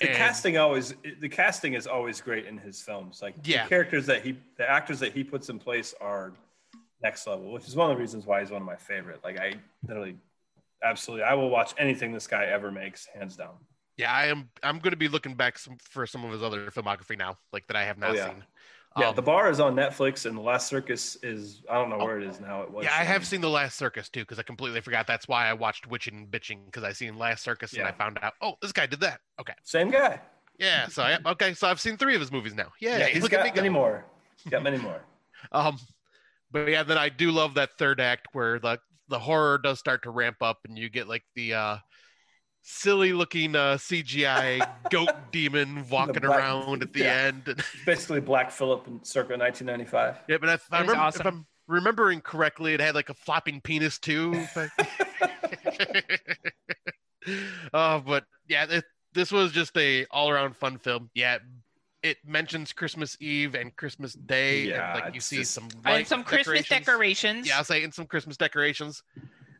the 0.00 0.08
And- 0.08 0.16
casting 0.16 0.56
always 0.56 0.94
the 1.20 1.28
casting 1.28 1.74
is 1.74 1.86
always 1.86 2.20
great 2.22 2.46
in 2.46 2.56
his 2.56 2.80
films. 2.80 3.20
Like 3.20 3.34
Yeah. 3.44 3.64
the 3.64 3.68
characters 3.68 4.06
that 4.06 4.22
he 4.22 4.38
the 4.56 4.68
actors 4.68 4.98
that 5.00 5.12
he 5.12 5.22
puts 5.24 5.48
in 5.50 5.58
place 5.58 5.94
are 6.00 6.32
next 7.02 7.26
level, 7.26 7.52
which 7.52 7.66
is 7.68 7.76
one 7.76 7.90
of 7.90 7.96
the 7.96 8.00
reasons 8.00 8.24
why 8.26 8.40
he's 8.40 8.50
one 8.50 8.62
of 8.62 8.66
my 8.66 8.76
favorite. 8.76 9.22
Like 9.22 9.38
I 9.38 9.54
literally 9.86 10.16
absolutely 10.82 11.24
I 11.24 11.34
will 11.34 11.50
watch 11.50 11.74
anything 11.76 12.12
this 12.12 12.26
guy 12.26 12.46
ever 12.46 12.70
makes, 12.70 13.06
hands 13.14 13.36
down. 13.36 13.56
yeah 13.98 14.10
i 14.10 14.24
am 14.26 14.48
i'm 14.62 14.78
going 14.78 14.92
to 14.92 14.96
be 14.96 15.08
looking 15.08 15.34
back 15.34 15.58
some, 15.58 15.76
for 15.78 16.06
some 16.06 16.24
of 16.24 16.32
his 16.32 16.42
other 16.42 16.70
filmography 16.70 17.18
now 17.18 17.36
like 17.52 17.66
that 17.66 17.76
i 17.76 17.84
have 17.84 17.98
oh, 17.98 18.00
not 18.00 18.10
Oh, 18.12 18.14
yeah. 18.14 18.28
seen 18.30 18.44
Yeah, 18.98 19.10
Um, 19.10 19.14
the 19.14 19.22
bar 19.22 19.48
is 19.50 19.60
on 19.60 19.76
Netflix 19.76 20.26
and 20.26 20.36
the 20.36 20.40
last 20.42 20.66
circus 20.66 21.16
is 21.22 21.62
I 21.70 21.74
don't 21.74 21.90
know 21.90 21.98
where 21.98 22.18
it 22.20 22.26
is 22.26 22.40
now. 22.40 22.62
It 22.62 22.70
was 22.72 22.84
yeah 22.84 22.90
i 22.98 23.04
have 23.04 23.24
seen 23.24 23.40
the 23.40 23.48
last 23.48 23.76
circus 23.78 24.08
too 24.08 24.20
because 24.20 24.38
i 24.40 24.42
completely 24.42 24.80
forgot 24.80 25.06
that's 25.06 25.28
why 25.28 25.46
i 25.48 25.52
watched 25.52 25.86
witching 25.86 26.14
and 26.16 26.28
bitching 26.28 26.64
because 26.66 26.82
i 26.82 26.92
seen 26.92 27.16
last 27.16 27.44
circus 27.44 27.72
and 27.74 27.84
i 27.84 27.92
found 27.92 28.18
out 28.20 28.32
oh 28.42 28.54
this 28.60 28.72
guy 28.72 28.86
did 28.86 28.98
that 29.00 29.20
okay 29.40 29.52
same 29.62 29.90
guy. 29.92 30.20
yeah 30.58 30.88
so 30.88 31.02
I, 31.04 31.18
okay 31.24 31.54
so 31.54 31.68
i've 31.68 31.80
seen 31.80 31.96
three 31.96 32.14
of 32.16 32.20
his 32.20 32.32
movies 32.32 32.54
now 32.54 32.72
yeah, 32.80 32.98
Yeah, 32.98 33.06
he's 33.06 33.22
look 33.22 33.30
got 33.30 33.46
at 33.46 33.54
me 33.54 33.60
many 33.60 33.68
go. 33.68 33.74
more. 33.74 34.04
He's 34.42 34.50
got 34.50 34.62
many 34.62 34.78
more. 34.78 35.00
Um, 35.52 35.78
but 36.50 36.68
yeah, 36.68 36.82
then 36.82 36.98
I 36.98 37.08
do 37.10 37.30
love 37.30 37.54
that 37.54 37.70
third 37.78 38.00
act 38.00 38.28
where 38.32 38.58
the 38.58 38.78
the 39.08 39.18
horror 39.18 39.56
does 39.58 39.78
start 39.78 40.02
to 40.02 40.10
ramp 40.10 40.36
up, 40.42 40.58
and 40.66 40.76
you 40.78 40.88
get 40.90 41.08
like 41.08 41.22
the 41.34 41.54
uh, 41.54 41.76
silly 42.62 43.12
looking 43.12 43.56
uh, 43.56 43.76
CGI 43.76 44.66
goat 44.90 45.10
demon 45.32 45.84
walking 45.88 46.22
black- 46.22 46.38
around 46.38 46.82
at 46.82 46.92
the 46.92 47.00
yeah. 47.00 47.30
end. 47.46 47.62
Basically 47.86 48.20
Black 48.20 48.50
Phillip 48.50 48.86
in 48.86 49.02
circa 49.04 49.36
1995. 49.36 50.16
yeah, 50.28 50.36
but 50.38 50.48
if, 50.50 50.66
I 50.70 50.80
remember, 50.80 51.00
awesome. 51.00 51.20
if 51.20 51.26
I'm 51.26 51.46
remembering 51.68 52.20
correctly, 52.20 52.74
it 52.74 52.80
had 52.80 52.94
like 52.94 53.08
a 53.08 53.14
flopping 53.14 53.60
penis 53.60 53.98
too. 53.98 54.32
if 54.34 54.56
I- 54.56 54.70
uh, 57.72 57.98
but 58.00 58.24
yeah, 58.48 58.66
it, 58.68 58.84
this 59.12 59.30
was 59.32 59.52
just 59.52 59.76
a 59.76 60.06
all 60.10 60.30
around 60.30 60.56
fun 60.56 60.78
film. 60.78 61.10
Yeah. 61.14 61.38
It 62.02 62.16
mentions 62.24 62.72
Christmas 62.72 63.14
Eve 63.20 63.54
and 63.54 63.76
Christmas 63.76 64.14
Day, 64.14 64.62
Yeah, 64.68 64.94
and 64.94 65.04
like 65.04 65.14
you 65.14 65.20
see 65.20 65.36
just- 65.38 65.52
some 65.52 65.68
And 65.84 66.06
some 66.06 66.24
Christmas 66.24 66.66
decorations. 66.66 67.46
yeah, 67.46 67.58
I'll 67.58 67.64
say 67.64 67.82
in 67.82 67.92
some 67.92 68.06
Christmas 68.06 68.38
decorations. 68.38 69.02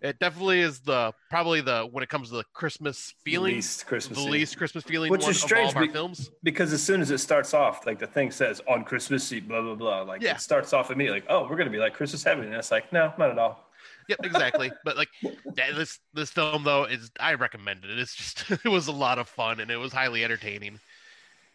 It 0.03 0.19
definitely 0.19 0.61
is 0.61 0.81
the 0.81 1.13
probably 1.29 1.61
the 1.61 1.87
when 1.91 2.03
it 2.03 2.09
comes 2.09 2.31
to 2.31 2.37
the 2.37 2.45
Christmas 2.55 3.13
feeling, 3.25 3.55
least 3.55 3.87
Christmas, 3.87 4.19
the 4.19 4.25
least 4.31 4.57
Christmas 4.57 4.83
feeling 4.85 5.11
Which 5.11 5.23
one 5.23 5.31
is 5.31 5.37
of 5.37 5.43
strange 5.43 5.65
all 5.67 5.71
of 5.73 5.77
our 5.77 5.87
be- 5.87 5.93
films. 5.93 6.31
because 6.43 6.73
as 6.73 6.83
soon 6.83 7.03
as 7.03 7.11
it 7.11 7.19
starts 7.19 7.53
off, 7.53 7.85
like 7.85 7.99
the 7.99 8.07
thing 8.07 8.31
says 8.31 8.63
on 8.67 8.85
Christmas 8.85 9.31
Eve, 9.33 9.47
blah 9.47 9.61
blah 9.61 9.75
blah. 9.75 10.03
Like 10.03 10.23
Yeah. 10.23 10.37
it 10.37 10.41
starts 10.41 10.73
off 10.73 10.91
immediately, 10.91 11.21
like, 11.21 11.29
oh, 11.29 11.47
we're 11.51 11.57
gonna 11.57 11.69
be 11.71 11.79
like 11.79 11.93
Christmas 11.95 12.25
heaven, 12.25 12.45
and 12.47 12.55
it's 12.55 12.71
like, 12.71 12.93
no, 12.93 13.13
not 13.19 13.31
at 13.31 13.39
all. 13.39 13.67
Yep, 14.09 14.19
exactly. 14.25 14.73
but 14.85 14.97
like 14.97 15.09
yeah, 15.23 15.73
this 15.73 15.99
this 16.15 16.31
film 16.31 16.65
though 16.65 16.85
is 16.85 17.11
I 17.21 17.35
recommend 17.35 17.85
it. 17.85 17.99
It's 17.99 18.15
just 18.15 18.51
it 18.65 18.69
was 18.69 18.87
a 18.89 18.93
lot 18.93 19.19
of 19.19 19.29
fun 19.29 19.61
and 19.61 19.71
it 19.71 19.77
was 19.77 19.93
highly 19.93 20.25
entertaining. 20.25 20.81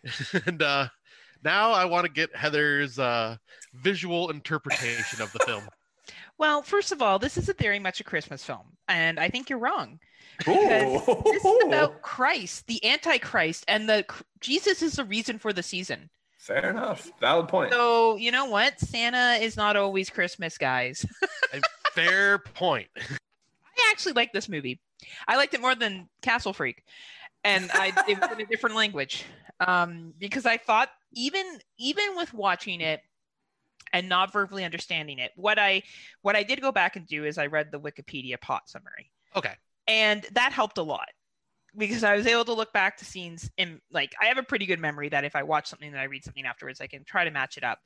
and 0.46 0.62
uh 0.62 0.88
now 1.44 1.72
I 1.72 1.86
want 1.86 2.06
to 2.06 2.12
get 2.12 2.36
Heather's 2.36 2.98
uh 3.00 3.38
visual 3.74 4.30
interpretation 4.30 5.22
of 5.22 5.32
the 5.34 5.40
film. 5.40 5.64
Well, 6.38 6.62
first 6.62 6.91
of 6.91 7.02
all, 7.02 7.20
this 7.20 7.38
is 7.38 7.49
a 7.49 7.53
very 7.53 7.80
much 7.80 7.99
a 7.99 8.03
Christmas 8.03 8.44
film, 8.44 8.78
and 8.88 9.20
I 9.20 9.30
think 9.30 9.49
you're 9.49 9.60
wrong. 9.60 9.99
Because 10.40 11.06
this 11.24 11.45
is 11.45 11.64
about 11.66 12.02
Christ, 12.02 12.68
the 12.68 12.84
Antichrist, 12.86 13.64
and 13.68 13.88
the 13.88 14.06
Jesus 14.41 14.82
is 14.82 14.94
the 14.94 15.06
reason 15.06 15.40
for 15.40 15.53
the 15.53 15.64
season. 15.64 16.10
Fair 16.38 16.70
enough. 16.70 17.10
Valid 17.22 17.48
point. 17.48 17.72
So 17.72 18.18
you 18.18 18.32
know 18.32 18.45
what? 18.45 18.80
Santa 18.80 19.41
is 19.41 19.56
not 19.56 19.78
always 19.78 20.10
Christmas, 20.10 20.57
guys. 20.57 21.06
Fair 21.94 22.40
point. 22.40 22.90
I 22.98 23.90
actually 23.91 24.14
like 24.14 24.34
this 24.34 24.49
movie. 24.49 24.82
I 25.28 25.38
liked 25.38 25.53
it 25.53 25.62
more 25.62 25.76
than 25.76 26.10
Castle 26.22 26.53
Freak, 26.53 26.84
and 27.45 27.70
I 27.74 27.94
it 28.07 28.20
was 28.20 28.32
in 28.32 28.41
a 28.41 28.45
different 28.45 28.76
language 28.76 29.24
um, 29.66 30.14
because 30.20 30.45
I 30.45 30.57
thought 30.57 30.90
even 31.14 31.45
even 31.78 32.16
with 32.16 32.34
watching 32.34 32.82
it 32.82 33.02
and 33.94 34.10
not 34.10 34.32
verbally 34.34 34.64
understanding 34.64 35.20
it, 35.20 35.32
what 35.36 35.57
I 35.60 35.84
what 36.22 36.36
I 36.36 36.44
did 36.44 36.62
go 36.62 36.72
back 36.72 36.95
and 36.95 37.06
do 37.07 37.26
is 37.26 37.38
I 37.38 37.45
read 37.48 37.72
the 37.72 37.80
Wikipedia 37.80 38.40
plot 38.41 38.68
summary, 38.70 39.12
Okay. 39.36 39.53
and 39.88 40.26
that 40.34 40.52
helped 40.53 40.78
a 40.78 40.84
lot 40.84 41.10
because 41.78 42.03
I 42.06 42.16
was 42.16 42.26
able 42.26 42.45
to 42.45 42.53
look 42.53 42.72
back 42.72 42.98
to 42.98 43.06
scenes 43.06 43.49
in 43.57 43.82
like 43.91 44.14
I 44.22 44.26
have 44.28 44.38
a 44.38 44.44
pretty 44.44 44.66
good 44.66 44.80
memory 44.80 45.10
that 45.10 45.26
if 45.26 45.36
I 45.36 45.44
watch 45.44 45.68
something 45.68 45.90
and 45.90 45.99
I 45.99 46.06
read 46.06 46.24
something 46.24 46.45
afterwards, 46.45 46.80
I 46.82 46.88
can 46.88 47.03
try 47.03 47.26
to 47.26 47.32
match 47.32 47.57
it 47.57 47.64
up. 47.64 47.80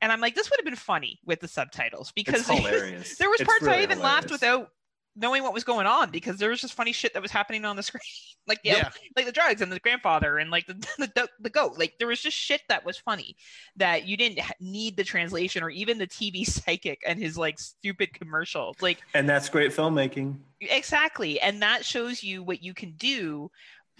And 0.00 0.10
I'm 0.12 0.20
like, 0.20 0.34
this 0.34 0.50
would 0.50 0.58
have 0.58 0.64
been 0.64 0.74
funny 0.76 1.18
with 1.24 1.40
the 1.40 1.48
subtitles 1.48 2.12
because 2.12 2.40
It's 2.48 2.48
hilarious. 2.48 3.16
there 3.16 3.28
was 3.30 3.40
It's 3.40 3.46
parts 3.48 3.64
I 3.66 3.72
really 3.72 3.82
even 3.84 3.98
laughed 4.00 4.30
without 4.30 4.70
knowing 5.16 5.42
what 5.42 5.54
was 5.54 5.64
going 5.64 5.86
on 5.86 6.10
because 6.10 6.38
there 6.38 6.50
was 6.50 6.60
just 6.60 6.74
funny 6.74 6.92
shit 6.92 7.12
that 7.14 7.22
was 7.22 7.30
happening 7.30 7.64
on 7.64 7.76
the 7.76 7.82
screen, 7.82 8.02
like 8.46 8.60
the 8.66 8.70
Yeah. 8.70 8.90
like 9.16 9.26
the 9.26 9.32
drugs 9.32 9.62
and 9.62 9.72
the 9.72 9.80
grandfather 9.80 10.38
and 10.38 10.50
like 10.50 10.66
the 10.66 10.74
the, 10.98 11.10
the, 11.14 11.28
the 11.40 11.50
goat. 11.50 11.72
Like 11.78 11.94
there 11.98 12.08
was 12.08 12.20
just 12.20 12.36
shit 12.36 12.62
that 12.68 12.84
was 12.84 12.98
funny 12.98 13.36
that 13.76 14.06
you 14.06 14.16
didn't 14.16 14.40
need 14.60 14.96
the 14.96 15.04
translation 15.04 15.62
or 15.62 15.70
even 15.70 15.98
the 15.98 16.06
TV 16.06 16.44
psychic 16.46 17.00
and 17.06 17.18
his 17.18 17.36
like 17.38 17.58
stupid 17.58 18.12
commercials. 18.14 18.76
Like 18.80 19.02
And 19.14 19.28
that's 19.28 19.48
great 19.48 19.72
filmmaking. 19.72 20.38
exactly, 20.60 21.40
and 21.40 21.62
that 21.62 21.84
shows 21.84 22.22
you 22.22 22.42
what 22.42 22.62
you 22.62 22.74
can 22.74 22.92
do 22.92 23.50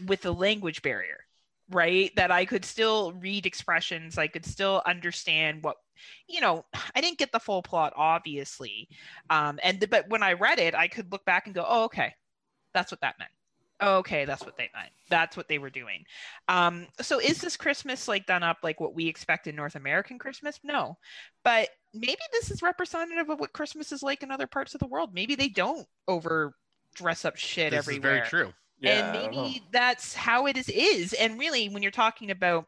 with 0.06 0.22
the 0.22 0.32
language 0.34 0.82
barrier 0.82 1.25
right 1.70 2.12
that 2.16 2.30
i 2.30 2.44
could 2.44 2.64
still 2.64 3.12
read 3.14 3.46
expressions 3.46 4.18
i 4.18 4.26
could 4.26 4.44
still 4.44 4.82
understand 4.86 5.62
what 5.62 5.76
you 6.28 6.40
know 6.40 6.64
i 6.94 7.00
didn't 7.00 7.18
get 7.18 7.32
the 7.32 7.40
full 7.40 7.62
plot 7.62 7.92
obviously 7.96 8.88
um 9.30 9.58
and 9.62 9.80
th- 9.80 9.90
but 9.90 10.08
when 10.08 10.22
i 10.22 10.32
read 10.32 10.58
it 10.58 10.74
i 10.74 10.86
could 10.86 11.10
look 11.10 11.24
back 11.24 11.46
and 11.46 11.54
go 11.54 11.64
oh 11.66 11.84
okay 11.84 12.14
that's 12.76 12.92
what 12.92 13.00
that 13.00 13.18
meant. 13.18 13.30
Okay 13.82 14.24
that's 14.26 14.44
what 14.44 14.56
they 14.56 14.70
meant. 14.74 14.92
That's 15.10 15.36
what 15.36 15.48
they 15.48 15.58
were 15.58 15.70
doing. 15.70 16.04
Um 16.48 16.86
so 17.00 17.18
is 17.18 17.40
this 17.40 17.56
christmas 17.56 18.06
like 18.06 18.26
done 18.26 18.42
up 18.42 18.58
like 18.62 18.80
what 18.80 18.94
we 18.94 19.08
expect 19.08 19.46
in 19.46 19.56
north 19.56 19.74
american 19.74 20.18
christmas? 20.18 20.60
No 20.62 20.98
but 21.42 21.70
maybe 21.94 22.20
this 22.32 22.50
is 22.50 22.62
representative 22.62 23.30
of 23.30 23.40
what 23.40 23.52
christmas 23.52 23.92
is 23.92 24.02
like 24.02 24.22
in 24.22 24.30
other 24.30 24.46
parts 24.46 24.74
of 24.74 24.80
the 24.80 24.86
world. 24.86 25.14
Maybe 25.14 25.34
they 25.34 25.48
don't 25.48 25.86
over 26.06 26.54
dress 26.94 27.24
up 27.24 27.36
shit 27.36 27.72
This 27.72 27.78
everywhere 27.78 28.22
is 28.24 28.30
very 28.30 28.44
true. 28.44 28.52
Yeah, 28.80 28.98
and 28.98 29.08
I 29.16 29.22
don't 29.22 29.34
know. 29.34 29.42
maybe 29.44 29.62
that's 29.72 30.14
how 30.14 30.46
it 30.46 30.56
is 30.56 30.68
is 30.68 31.12
and 31.14 31.38
really 31.38 31.68
when 31.68 31.82
you're 31.82 31.90
talking 31.92 32.30
about 32.30 32.66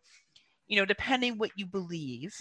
you 0.66 0.78
know 0.78 0.84
depending 0.86 1.36
what 1.38 1.50
you 1.56 1.66
believe 1.66 2.34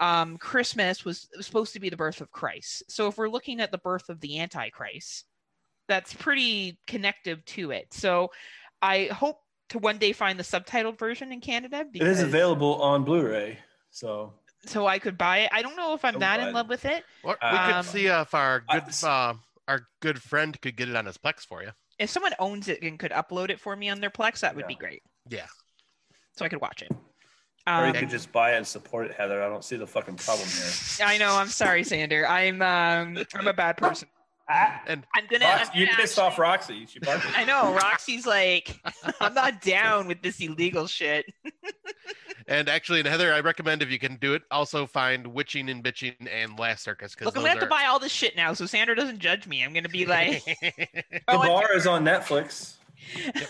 um 0.00 0.36
christmas 0.38 1.04
was, 1.04 1.28
was 1.36 1.46
supposed 1.46 1.72
to 1.72 1.80
be 1.80 1.88
the 1.88 1.96
birth 1.96 2.20
of 2.20 2.30
christ 2.30 2.82
so 2.88 3.06
if 3.06 3.16
we're 3.18 3.28
looking 3.28 3.60
at 3.60 3.70
the 3.72 3.78
birth 3.78 4.08
of 4.08 4.20
the 4.20 4.38
antichrist 4.38 5.24
that's 5.88 6.12
pretty 6.14 6.78
connective 6.86 7.44
to 7.44 7.70
it 7.70 7.86
so 7.92 8.30
i 8.82 9.04
hope 9.12 9.38
to 9.70 9.78
one 9.78 9.98
day 9.98 10.12
find 10.12 10.38
the 10.38 10.42
subtitled 10.44 10.98
version 10.98 11.32
in 11.32 11.40
canada 11.40 11.84
It 11.94 12.02
is 12.02 12.22
available 12.22 12.80
on 12.82 13.04
Blu-ray. 13.04 13.58
So 13.90 14.32
so 14.66 14.86
i 14.86 14.98
could 14.98 15.16
buy 15.18 15.38
it 15.38 15.50
i 15.52 15.62
don't 15.62 15.76
know 15.76 15.94
if 15.94 16.04
i'm 16.04 16.16
Oh, 16.16 16.20
that 16.20 16.40
in 16.40 16.52
love 16.54 16.68
with 16.68 16.84
it 16.84 17.02
Or 17.22 17.36
we 17.42 17.56
Um, 17.58 17.72
could 17.74 17.84
see 17.90 18.06
if 18.06 18.34
our 18.34 18.62
I- 18.68 18.80
good 18.80 19.04
uh, 19.04 19.34
our 19.68 19.86
good 20.00 20.20
friend 20.22 20.60
could 20.60 20.76
get 20.76 20.88
it 20.88 20.96
on 20.96 21.06
his 21.06 21.16
Plex 21.16 21.46
for 21.46 21.62
you. 21.62 21.70
If 22.00 22.10
someone 22.10 22.32
owns 22.40 22.66
it 22.68 22.82
and 22.82 22.98
could 22.98 23.12
upload 23.12 23.50
it 23.50 23.60
for 23.60 23.76
me 23.76 23.88
on 23.88 24.00
their 24.00 24.10
plex 24.10 24.40
that 24.40 24.56
would 24.56 24.66
be 24.66 24.74
great 24.74 25.02
Yeah. 25.28 25.46
so 26.36 26.44
i 26.44 26.48
could 26.48 26.60
watch 26.60 26.82
it 26.82 26.90
or 27.66 27.82
you 27.84 27.90
Um, 27.90 27.92
could 27.94 28.10
just 28.10 28.32
buy 28.32 28.54
it 28.54 28.56
and 28.56 28.66
support 28.66 29.06
it, 29.06 29.12
Heather. 29.14 29.40
I 29.42 29.48
don't 29.48 29.62
see 29.62 29.76
the 29.76 29.86
fucking 29.86 30.16
problem 30.16 30.48
here. 30.48 31.06
I 31.06 31.18
know. 31.18 31.36
I'm 31.36 31.48
sorry, 31.48 31.84
Sander. 31.84 32.26
I'm 32.26 32.60
um, 32.62 33.22
I'm 33.34 33.46
a 33.46 33.52
bad 33.52 33.76
person. 33.76 34.08
And 34.86 35.06
I'm 35.14 35.26
gonna. 35.30 35.44
Rox- 35.44 35.70
I'm 35.72 35.78
you 35.80 35.86
gonna 35.86 35.96
pissed 35.98 36.18
actually- 36.18 36.32
off 36.32 36.38
Roxy. 36.38 36.86
She 36.86 36.98
barked. 36.98 37.26
I 37.36 37.44
know. 37.44 37.72
Roxy's 37.74 38.26
like, 38.26 38.80
I'm 39.20 39.34
not 39.34 39.60
down 39.60 40.08
with 40.08 40.22
this 40.22 40.40
illegal 40.40 40.86
shit. 40.86 41.26
and 42.48 42.68
actually, 42.68 43.00
and 43.00 43.08
Heather, 43.08 43.32
I 43.32 43.40
recommend 43.40 43.82
if 43.82 43.90
you 43.90 43.98
can 43.98 44.16
do 44.16 44.34
it, 44.34 44.42
also 44.50 44.86
find 44.86 45.26
Witching 45.28 45.68
and 45.70 45.84
Bitching 45.84 46.14
and 46.30 46.58
Last 46.58 46.82
Circus 46.82 47.14
because 47.14 47.26
Look, 47.26 47.36
I'm 47.36 47.42
gonna 47.42 47.50
have 47.50 47.60
to 47.60 47.66
buy 47.66 47.84
all 47.84 47.98
this 47.98 48.12
shit 48.12 48.36
now, 48.36 48.52
so 48.52 48.66
Sander 48.66 48.94
doesn't 48.94 49.18
judge 49.18 49.46
me. 49.46 49.62
I'm 49.62 49.72
gonna 49.72 49.88
be 49.88 50.06
like, 50.06 50.44
The 50.44 51.22
oh, 51.28 51.38
bar 51.38 51.72
is 51.74 51.86
on 51.86 52.04
Netflix. 52.04 52.74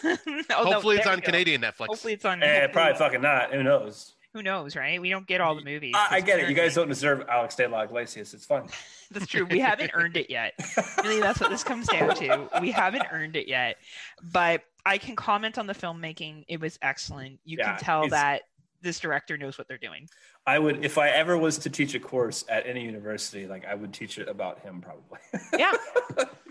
oh, 0.04 0.16
no, 0.26 0.44
Hopefully, 0.50 0.96
it's 0.96 1.06
on 1.06 1.18
go. 1.20 1.24
Canadian 1.26 1.62
Netflix. 1.62 1.86
Hopefully, 1.86 2.12
it's 2.12 2.24
on. 2.24 2.42
Eh, 2.42 2.46
hopefully- 2.46 2.72
probably 2.72 2.98
fucking 2.98 3.22
not. 3.22 3.52
Who 3.52 3.62
knows? 3.62 4.14
Who 4.32 4.42
knows, 4.42 4.76
right? 4.76 5.00
We 5.00 5.10
don't 5.10 5.26
get 5.26 5.40
all 5.40 5.56
the 5.56 5.64
movies. 5.64 5.92
I, 5.96 6.06
I 6.16 6.20
'cause 6.20 6.26
get 6.26 6.40
it. 6.40 6.48
You 6.48 6.54
guys 6.54 6.74
don't 6.74 6.88
deserve 6.88 7.26
Alex 7.28 7.56
De 7.56 7.66
La 7.68 7.80
Iglesias. 7.82 8.32
It's 8.32 8.46
fine. 8.46 8.68
That's 9.10 9.26
true. 9.26 9.44
We 9.44 9.58
haven't 9.58 9.90
earned 9.94 10.16
it 10.16 10.30
yet. 10.30 10.54
Really, 11.02 11.20
that's 11.20 11.40
what 11.40 11.50
this 11.50 11.64
comes 11.64 11.88
down 11.88 12.14
to. 12.14 12.48
We 12.60 12.70
haven't 12.70 13.06
earned 13.10 13.34
it 13.34 13.48
yet. 13.48 13.78
But 14.22 14.62
I 14.86 14.98
can 14.98 15.16
comment 15.16 15.58
on 15.58 15.66
the 15.66 15.74
filmmaking. 15.74 16.44
It 16.46 16.60
was 16.60 16.78
excellent. 16.80 17.40
You 17.44 17.58
Yeah, 17.58 17.74
can 17.74 17.80
tell 17.80 18.08
that 18.10 18.42
this 18.82 19.00
director 19.00 19.36
knows 19.36 19.58
what 19.58 19.66
they're 19.66 19.78
doing. 19.78 20.08
I 20.46 20.60
would, 20.60 20.84
if 20.84 20.96
I 20.96 21.08
ever 21.08 21.36
was 21.36 21.58
to 21.58 21.70
teach 21.70 21.94
a 21.94 22.00
course 22.00 22.44
at 22.48 22.66
any 22.68 22.84
university, 22.84 23.46
like 23.48 23.64
I 23.66 23.74
would 23.74 23.92
teach 23.92 24.16
it 24.18 24.28
about 24.28 24.60
him 24.60 24.80
probably. 24.80 25.18
Yeah. 25.58 25.72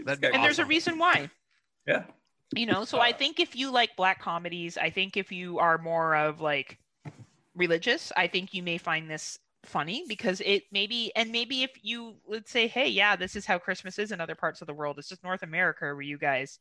That'd 0.03 0.19
be 0.21 0.27
and 0.27 0.43
there's 0.43 0.59
a 0.59 0.65
reason 0.65 0.97
why. 0.99 1.29
Yeah. 1.87 2.03
You 2.53 2.65
know, 2.65 2.83
so 2.83 2.99
I 2.99 3.13
think 3.13 3.39
if 3.39 3.55
you 3.55 3.71
like 3.71 3.95
black 3.95 4.19
comedies, 4.21 4.77
I 4.77 4.89
think 4.89 5.15
if 5.15 5.31
you 5.31 5.59
are 5.59 5.77
more 5.77 6.15
of 6.15 6.41
like 6.41 6.77
religious, 7.59 8.11
I 8.17 8.25
think 8.27 8.53
you 8.53 8.63
may 8.63 8.79
find 8.79 9.09
this 9.11 9.37
funny 9.65 10.05
because 10.07 10.41
it 10.45 10.63
maybe 10.71 11.11
and 11.15 11.31
maybe 11.31 11.63
if 11.63 11.71
you 11.83 12.15
would 12.25 12.47
say, 12.47 12.65
hey, 12.67 12.87
yeah, 12.87 13.15
this 13.15 13.35
is 13.35 13.45
how 13.45 13.59
Christmas 13.59 13.99
is 13.99 14.11
in 14.11 14.21
other 14.21 14.33
parts 14.35 14.61
of 14.61 14.67
the 14.67 14.73
world. 14.73 14.97
It's 14.97 15.09
just 15.09 15.23
North 15.23 15.43
America 15.43 15.85
where 15.85 16.01
you 16.01 16.17
guys, 16.17 16.57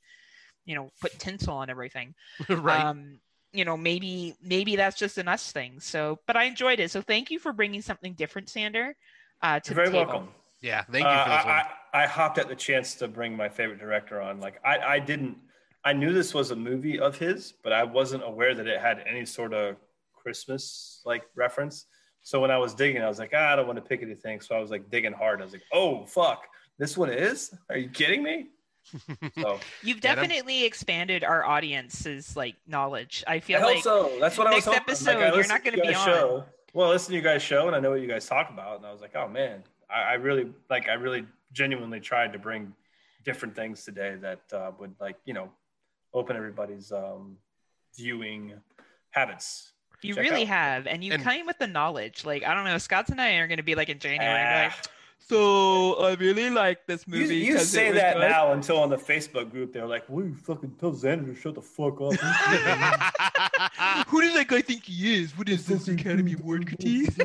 you 0.67 0.75
know, 0.75 0.91
put 1.01 1.19
tinsel 1.19 1.55
on 1.55 1.71
everything. 1.71 2.15
right. 2.51 2.85
Um, 2.85 3.21
you 3.53 3.65
know, 3.65 3.77
maybe 3.79 4.35
maybe 4.43 4.77
that's 4.77 4.99
just 4.99 5.17
an 5.17 5.29
us 5.29 5.53
thing. 5.53 5.81
So, 5.81 6.19
but 6.27 6.37
I 6.37 6.45
enjoyed 6.45 6.81
it. 6.81 6.91
So 6.91 7.01
thank 7.01 7.31
you 7.31 7.39
for 7.39 7.53
bringing 7.53 7.81
something 7.81 8.13
different, 8.15 8.51
Sander. 8.51 8.95
Uh, 9.41 9.61
to 9.61 9.71
You're 9.71 9.77
very 9.77 9.91
the 9.91 9.97
welcome. 9.97 10.29
yeah, 10.61 10.83
thank 10.83 10.97
you 10.97 11.03
for 11.03 11.09
Uh, 11.09 11.37
this. 11.37 11.47
I, 11.47 11.65
I, 11.95 12.03
I 12.03 12.07
hopped 12.07 12.39
at 12.39 12.49
the 12.49 12.57
chance 12.57 12.97
to 12.97 13.09
bring 13.09 13.37
my 13.37 13.49
favorite 13.49 13.79
director 13.79 14.21
on. 14.21 14.41
Like 14.41 14.61
I, 14.65 14.79
I 14.79 14.99
didn't. 14.99 15.39
I 15.85 15.93
knew 15.93 16.13
this 16.13 16.35
was 16.35 16.51
a 16.51 16.57
movie 16.57 16.99
of 16.99 17.17
his, 17.17 17.55
but 17.63 17.73
I 17.73 17.85
wasn't 17.85 18.25
aware 18.25 18.55
that 18.55 18.67
it 18.67 18.81
had 18.81 19.03
any 19.09 19.25
sort 19.25 19.55
of 19.55 19.77
Christmas 20.23 21.01
like 21.05 21.25
reference. 21.35 21.87
So 22.23 22.41
when 22.41 22.51
I 22.51 22.59
was 22.59 22.75
digging, 22.75 23.01
I 23.03 23.09
was 23.09 23.19
like, 23.19 23.33
ah, 23.35 23.53
I 23.53 23.57
don't 23.57 23.67
want 23.67 23.77
to 23.79 23.83
pick 23.89 24.03
anything. 24.03 24.41
So 24.41 24.55
I 24.55 24.61
was 24.61 24.71
like 24.71 24.91
digging 24.91 25.13
hard. 25.13 25.41
I 25.41 25.45
was 25.45 25.53
like, 25.53 25.63
oh 25.73 26.05
fuck, 26.05 26.45
this 26.79 26.97
one 26.97 27.11
is? 27.11 27.55
Are 27.71 27.77
you 27.79 27.89
kidding 27.89 28.23
me? 28.23 28.49
So 29.39 29.61
You've 29.83 30.03
Yeah, 30.03 30.11
I'm- 30.11 30.17
definitely 30.29 30.65
expanded 30.65 31.23
our 31.25 31.45
audience's 31.45 32.37
like 32.37 32.57
knowledge. 32.67 33.23
I 33.27 33.35
I 33.35 33.41
feel 33.41 33.59
hope 33.61 33.75
like 33.75 33.83
so. 33.83 34.11
That's 34.21 34.39
what 34.39 34.47
I 34.47 34.55
was 34.55 34.67
next 34.67 34.79
hoping. 34.79 34.81
episode, 34.93 35.17
I 35.23 35.35
you're 35.35 35.47
not 35.47 35.63
gonna 35.65 35.77
you 35.77 35.83
be 35.83 35.89
guys 35.93 35.97
on. 35.99 36.07
Show. 36.07 36.45
Well, 36.75 36.89
I 36.89 36.93
listen 36.93 37.11
to 37.13 37.17
you 37.17 37.23
guys 37.23 37.43
show, 37.43 37.67
and 37.67 37.75
I 37.77 37.81
know 37.81 37.91
what 37.91 38.01
you 38.01 38.09
guys 38.09 38.27
talk 38.27 38.51
about, 38.51 38.77
and 38.79 38.87
I 38.87 38.93
was 38.93 39.01
like, 39.01 39.15
oh 39.17 39.29
man, 39.29 39.63
I, 39.91 40.03
I 40.03 40.15
really 40.15 40.47
like. 40.71 40.89
I 40.89 40.95
really 40.95 41.27
genuinely 41.53 42.01
tried 42.01 42.33
to 42.35 42.39
bring 42.39 42.73
different 43.25 43.55
things 43.57 43.85
today 43.85 44.17
that 44.21 44.41
uh, 44.53 44.71
would 44.79 44.95
like 45.01 45.17
you 45.25 45.35
know 45.35 45.51
open 46.15 46.37
everybody's 46.37 46.91
um, 46.93 47.37
viewing 47.97 48.55
habits. 49.11 49.73
You 50.03 50.15
check 50.15 50.23
really 50.25 50.43
out. 50.43 50.49
have, 50.49 50.87
and 50.87 51.03
you 51.05 51.13
And- 51.13 51.25
came 51.25 51.47
with 51.47 51.59
the 51.59 51.67
knowledge. 51.67 52.25
Like 52.25 52.45
I 52.45 52.55
don't 52.55 52.65
know, 52.65 52.79
Scott 52.79 53.09
and 53.11 53.21
I 53.21 53.33
are 53.37 53.47
going 53.47 53.57
to 53.59 53.63
be 53.63 53.75
like 53.75 53.89
in 53.89 53.99
January. 53.99 54.25
and 54.27 54.71
be 54.71 54.75
Ah. 54.75 54.77
like, 54.77 54.87
so 55.21 55.95
I 56.03 56.15
really 56.15 56.49
like 56.51 56.87
this 56.87 57.07
movie. 57.07 57.37
you 57.37 57.55
'cause 57.55 57.63
it 57.65 57.67
say 57.67 57.93
that 57.93 58.15
good." 58.15 58.29
now 58.31 58.53
until 58.53 58.79
on 58.79 58.89
the 58.91 58.97
Facebook 58.97 59.51
group 59.51 59.73
they're 59.73 59.87
like, 59.87 60.09
"Will 60.09 60.25
you 60.25 60.35
fucking 60.37 60.77
tell 60.81 60.95
Sander 60.95 61.35
to 61.35 61.39
shut 61.41 61.55
the 61.55 61.63
fuck 61.63 62.01
up?" 62.01 62.13
Who 64.09 64.21
does 64.23 64.35
that 64.35 64.47
guy 64.49 64.63
think 64.63 64.85
he 64.85 65.21
is? 65.23 65.37
What 65.37 65.49
is 65.49 65.67
this 65.67 65.89
Academy 65.89 66.35
Award 66.35 66.67
critique? 66.67 67.11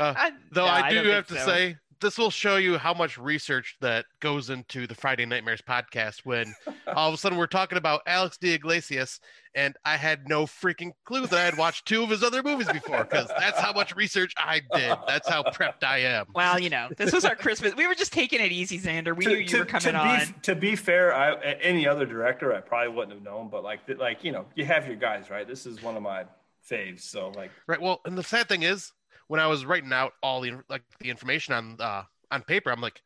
Uh, 0.00 0.30
though 0.50 0.64
No, 0.66 0.72
I 0.72 0.88
do 0.90 0.96
don't 0.96 1.06
have 1.14 1.26
think 1.28 1.38
to 1.40 1.44
say, 1.46 1.76
this 2.02 2.18
will 2.18 2.30
show 2.30 2.56
you 2.56 2.76
how 2.76 2.92
much 2.92 3.16
research 3.16 3.76
that 3.80 4.04
goes 4.20 4.50
into 4.50 4.86
the 4.86 4.94
Friday 4.94 5.24
Nightmares 5.24 5.62
podcast 5.62 6.20
when 6.24 6.54
all 6.94 7.08
of 7.08 7.14
a 7.14 7.16
sudden 7.16 7.38
we're 7.38 7.46
talking 7.46 7.78
about 7.78 8.02
Alex 8.06 8.36
de 8.36 8.52
Iglesias, 8.52 9.20
and 9.54 9.74
I 9.84 9.96
had 9.96 10.28
no 10.28 10.44
freaking 10.44 10.92
clue 11.04 11.26
that 11.26 11.38
I 11.38 11.44
had 11.44 11.56
watched 11.56 11.86
two 11.86 12.02
of 12.02 12.10
his 12.10 12.22
other 12.22 12.42
movies 12.42 12.70
before 12.70 13.04
because 13.04 13.28
that's 13.28 13.58
how 13.58 13.72
much 13.72 13.96
research 13.96 14.34
I 14.36 14.60
did. 14.74 14.96
That's 15.06 15.28
how 15.28 15.42
prepped 15.44 15.84
I 15.84 15.98
am. 15.98 16.26
Well, 16.34 16.58
you 16.58 16.68
know, 16.68 16.88
this 16.96 17.12
was 17.12 17.24
our 17.24 17.36
Christmas. 17.36 17.74
We 17.74 17.86
were 17.86 17.94
just 17.94 18.12
taking 18.12 18.40
it 18.40 18.52
easy, 18.52 18.78
Sander. 18.78 19.14
We 19.14 19.24
knew 19.24 19.36
you 19.36 19.58
were 19.58 19.64
coming 19.64 19.92
to 19.92 19.98
on. 19.98 20.26
Be, 20.26 20.34
to 20.42 20.54
be 20.54 20.76
fair, 20.76 21.14
I, 21.14 21.30
a- 21.30 21.62
any 21.62 21.86
other 21.86 22.04
director, 22.04 22.52
I 22.52 22.60
probably 22.60 22.94
wouldn't 22.94 23.14
have 23.14 23.22
known. 23.22 23.48
But 23.48 23.62
like, 23.64 23.80
like 23.98 24.24
you 24.24 24.32
know, 24.32 24.46
you 24.54 24.64
have 24.64 24.86
your 24.86 24.96
guys, 24.96 25.30
right? 25.30 25.46
This 25.46 25.64
is 25.64 25.82
one 25.82 25.96
of 25.96 26.02
my 26.02 26.24
faves. 26.68 27.00
So 27.02 27.28
like, 27.30 27.50
Right. 27.66 27.80
Well, 27.80 28.00
and 28.04 28.18
the 28.18 28.22
sad 28.22 28.48
thing 28.48 28.62
is, 28.62 28.92
when 29.28 29.40
I 29.40 29.46
was 29.46 29.64
writing 29.64 29.92
out 29.92 30.12
all 30.22 30.40
the 30.40 30.62
like 30.68 30.82
the 31.00 31.10
information 31.10 31.54
on 31.54 31.76
uh 31.80 32.02
on 32.30 32.42
paper, 32.42 32.70
I'm 32.70 32.80
like, 32.80 33.00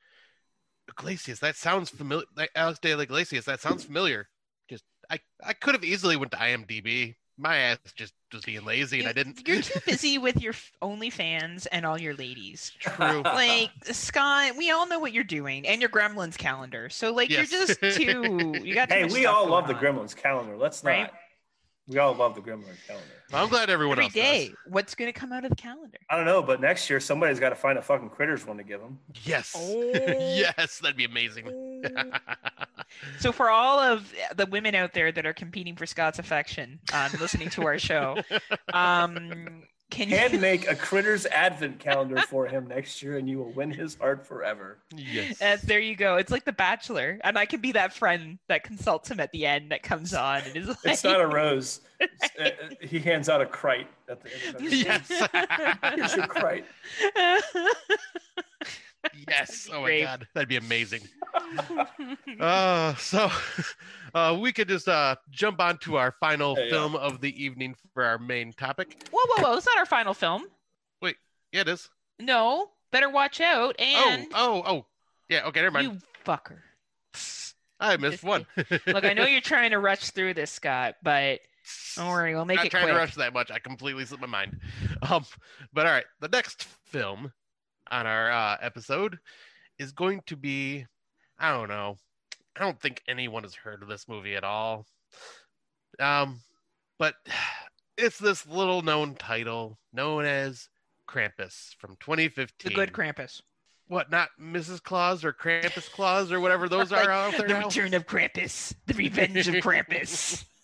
Iglesias, 0.88 1.40
that 1.40 1.56
sounds 1.56 1.90
familiar. 1.90 2.26
Like 2.36 2.50
Alex 2.54 2.78
de 2.80 2.98
Iglesias, 2.98 3.44
that 3.46 3.60
sounds 3.60 3.84
familiar. 3.84 4.28
Just 4.68 4.84
I 5.10 5.18
I 5.44 5.52
could 5.52 5.74
have 5.74 5.84
easily 5.84 6.16
went 6.16 6.30
to 6.32 6.38
IMDb. 6.38 7.14
My 7.38 7.58
ass 7.58 7.78
just 7.94 8.14
was 8.32 8.42
being 8.44 8.64
lazy, 8.64 9.00
and 9.00 9.08
I 9.08 9.12
didn't. 9.12 9.46
You're 9.46 9.60
too 9.60 9.78
busy 9.86 10.16
with 10.16 10.40
your 10.40 10.54
f- 10.54 10.72
OnlyFans 10.80 11.66
and 11.70 11.84
all 11.84 12.00
your 12.00 12.14
ladies. 12.14 12.72
True. 12.80 13.20
Like 13.22 13.70
Scott, 13.84 14.56
we 14.56 14.70
all 14.70 14.88
know 14.88 14.98
what 14.98 15.12
you're 15.12 15.22
doing, 15.22 15.66
and 15.66 15.80
your 15.82 15.90
Gremlins 15.90 16.38
calendar. 16.38 16.88
So 16.88 17.12
like, 17.12 17.28
Yes. 17.28 17.52
you're 17.52 17.66
just 17.66 17.80
too. 17.98 18.54
You 18.64 18.74
got. 18.74 18.88
too 18.88 18.94
hey, 18.94 19.04
we 19.04 19.26
all 19.26 19.46
going 19.46 19.50
love 19.50 19.68
the. 19.68 19.74
Gremlins 19.74 20.16
calendar. 20.16 20.56
Let's 20.56 20.82
not. 20.82 21.12
Right? 21.88 21.94
We 21.94 21.98
all 21.98 22.14
love 22.14 22.34
the 22.34 22.40
Gremlins 22.40 22.84
calendar. 22.86 23.06
I'm 23.32 23.48
glad 23.48 23.70
everyone 23.70 23.94
Every 23.98 24.04
else 24.04 24.12
day, 24.12 24.48
does. 24.48 24.56
what's 24.66 24.94
going 24.94 25.12
to 25.12 25.18
come 25.18 25.32
out 25.32 25.44
of 25.44 25.50
the 25.50 25.56
calendar? 25.56 25.98
I 26.10 26.16
don't 26.16 26.26
know, 26.26 26.42
but 26.42 26.60
next 26.60 26.88
year 26.90 27.00
somebody's 27.00 27.40
got 27.40 27.50
to 27.50 27.54
find 27.56 27.78
a 27.78 27.82
fucking 27.82 28.10
critters 28.10 28.46
one 28.46 28.56
to 28.58 28.64
give 28.64 28.80
them. 28.80 28.98
Yes. 29.24 29.54
Oh. 29.58 29.92
yes, 30.36 30.78
that'd 30.80 30.96
be 30.96 31.04
amazing. 31.04 31.82
So 33.18 33.32
for 33.32 33.50
all 33.50 33.78
of 33.80 34.12
the 34.36 34.46
women 34.46 34.74
out 34.74 34.94
there 34.94 35.10
that 35.10 35.26
are 35.26 35.32
competing 35.32 35.74
for 35.76 35.86
Scott's 35.86 36.18
affection, 36.18 36.78
um, 36.94 37.10
listening 37.20 37.50
to 37.50 37.66
our 37.66 37.78
show, 37.78 38.16
um, 38.72 39.64
can 39.90 40.08
you? 40.10 40.16
Hand 40.16 40.40
make 40.40 40.68
a 40.68 40.74
critters 40.74 41.26
advent 41.32 41.78
calendar 41.78 42.18
for 42.22 42.46
him 42.46 42.66
next 42.66 43.02
year, 43.02 43.18
and 43.18 43.28
you 43.28 43.38
will 43.38 43.52
win 43.52 43.70
his 43.70 43.94
heart 43.96 44.26
forever. 44.26 44.78
yes. 44.94 45.40
Uh, 45.40 45.56
there 45.64 45.78
you 45.78 45.94
go. 45.94 46.16
It's 46.16 46.32
like 46.32 46.44
The 46.44 46.52
Bachelor, 46.52 47.18
and 47.22 47.38
I 47.38 47.46
can 47.46 47.60
be 47.60 47.72
that 47.72 47.92
friend 47.92 48.38
that 48.48 48.64
consults 48.64 49.10
him 49.10 49.20
at 49.20 49.30
the 49.32 49.46
end 49.46 49.70
that 49.70 49.82
comes 49.82 50.12
on 50.12 50.42
and 50.42 50.56
is 50.56 50.68
like, 50.68 50.78
It's 50.84 51.04
not 51.04 51.20
a 51.20 51.26
rose. 51.26 51.80
Uh, 52.00 52.06
uh, 52.42 52.50
he 52.80 52.98
hands 52.98 53.28
out 53.28 53.40
a 53.40 53.46
crite 53.46 53.88
at 54.08 54.22
the 54.22 54.30
end 54.34 54.56
of 54.56 54.62
every 54.62 54.78
yes. 54.78 55.08
Here's 55.94 56.16
your 56.16 56.26
crite. 56.26 56.66
Yes. 59.28 59.68
Oh 59.72 59.82
my 59.82 60.00
god, 60.00 60.26
that'd 60.34 60.48
be 60.48 60.56
amazing. 60.56 61.02
Uh, 62.40 62.94
so 62.96 63.30
uh, 64.14 64.36
we 64.40 64.52
could 64.52 64.68
just 64.68 64.88
uh, 64.88 65.14
jump 65.30 65.60
on 65.60 65.78
to 65.78 65.96
our 65.96 66.12
final 66.18 66.54
Yeah, 66.58 66.64
yeah. 66.64 66.70
film 66.70 66.96
of 66.96 67.20
the 67.20 67.42
evening 67.42 67.74
for 67.94 68.04
our 68.04 68.18
main 68.18 68.52
topic. 68.52 68.96
whoa, 69.10 69.20
whoa, 69.26 69.42
whoa! 69.50 69.56
It's 69.56 69.66
not 69.66 69.78
our 69.78 69.86
final 69.86 70.12
film. 70.14 70.44
Wait, 71.00 71.16
yeah, 71.52 71.62
it 71.62 71.68
is. 71.68 71.88
No, 72.18 72.70
better 72.90 73.08
watch 73.08 73.40
out. 73.40 73.78
And 73.78 74.26
oh, 74.34 74.62
oh, 74.66 74.76
oh. 74.76 74.86
Yeah, 75.28 75.46
okay, 75.46 75.60
never 75.60 75.72
mind. 75.72 75.92
you 75.92 75.98
fucker. 76.24 76.58
I 77.80 77.96
missed 77.96 78.24
one. 78.24 78.46
Look, 78.86 79.04
I 79.04 79.12
know 79.12 79.26
you're 79.26 79.40
trying 79.40 79.70
to 79.70 79.78
rush 79.78 80.10
through 80.10 80.34
this, 80.34 80.50
Scott, 80.50 80.96
but 81.02 81.40
don't 81.96 82.08
worry, 82.08 82.34
we'll 82.34 82.44
make 82.44 82.56
Not 82.56 82.66
it 82.66 82.70
trying 82.70 82.84
quick. 82.84 82.94
to 82.94 82.98
rush 82.98 83.14
that 83.16 83.32
much. 83.34 83.50
I 83.50 83.58
completely 83.58 84.04
slipped 84.04 84.22
my 84.22 84.26
mind. 84.28 84.58
Um, 85.02 85.24
but 85.72 85.86
all 85.86 85.92
right, 85.92 86.06
the 86.20 86.28
next 86.28 86.64
film 86.84 87.32
on 87.90 88.06
our 88.06 88.30
uh, 88.30 88.56
episode 88.60 89.18
is 89.78 89.92
going 89.92 90.22
to 90.26 90.36
be, 90.36 90.86
I 91.38 91.52
don't 91.52 91.68
know, 91.68 91.96
I 92.56 92.60
don't 92.60 92.80
think 92.80 93.02
anyone 93.08 93.42
has 93.42 93.54
heard 93.54 93.82
of 93.82 93.88
this 93.88 94.08
movie 94.08 94.34
at 94.36 94.44
all. 94.44 94.86
Um, 95.98 96.40
but 96.98 97.14
it's 97.98 98.18
this 98.18 98.46
little 98.46 98.82
known 98.82 99.14
title 99.14 99.78
known 99.92 100.24
as 100.24 100.68
Krampus 101.08 101.74
from 101.78 101.96
2015. 102.00 102.70
The 102.70 102.74
good 102.74 102.92
Krampus. 102.92 103.40
What? 103.88 104.10
Not 104.10 104.30
Mrs. 104.40 104.82
Claus 104.82 105.24
or 105.24 105.32
Krampus 105.32 105.90
Claus 105.90 106.32
or 106.32 106.40
whatever 106.40 106.68
those 106.68 106.92
are 106.92 107.10
out 107.10 107.32
there 107.32 107.46
The 107.46 107.54
now. 107.54 107.64
return 107.66 107.94
of 107.94 108.06
Krampus. 108.06 108.74
The 108.86 108.94
revenge 108.94 109.46
of 109.48 109.54
Krampus. 109.56 110.44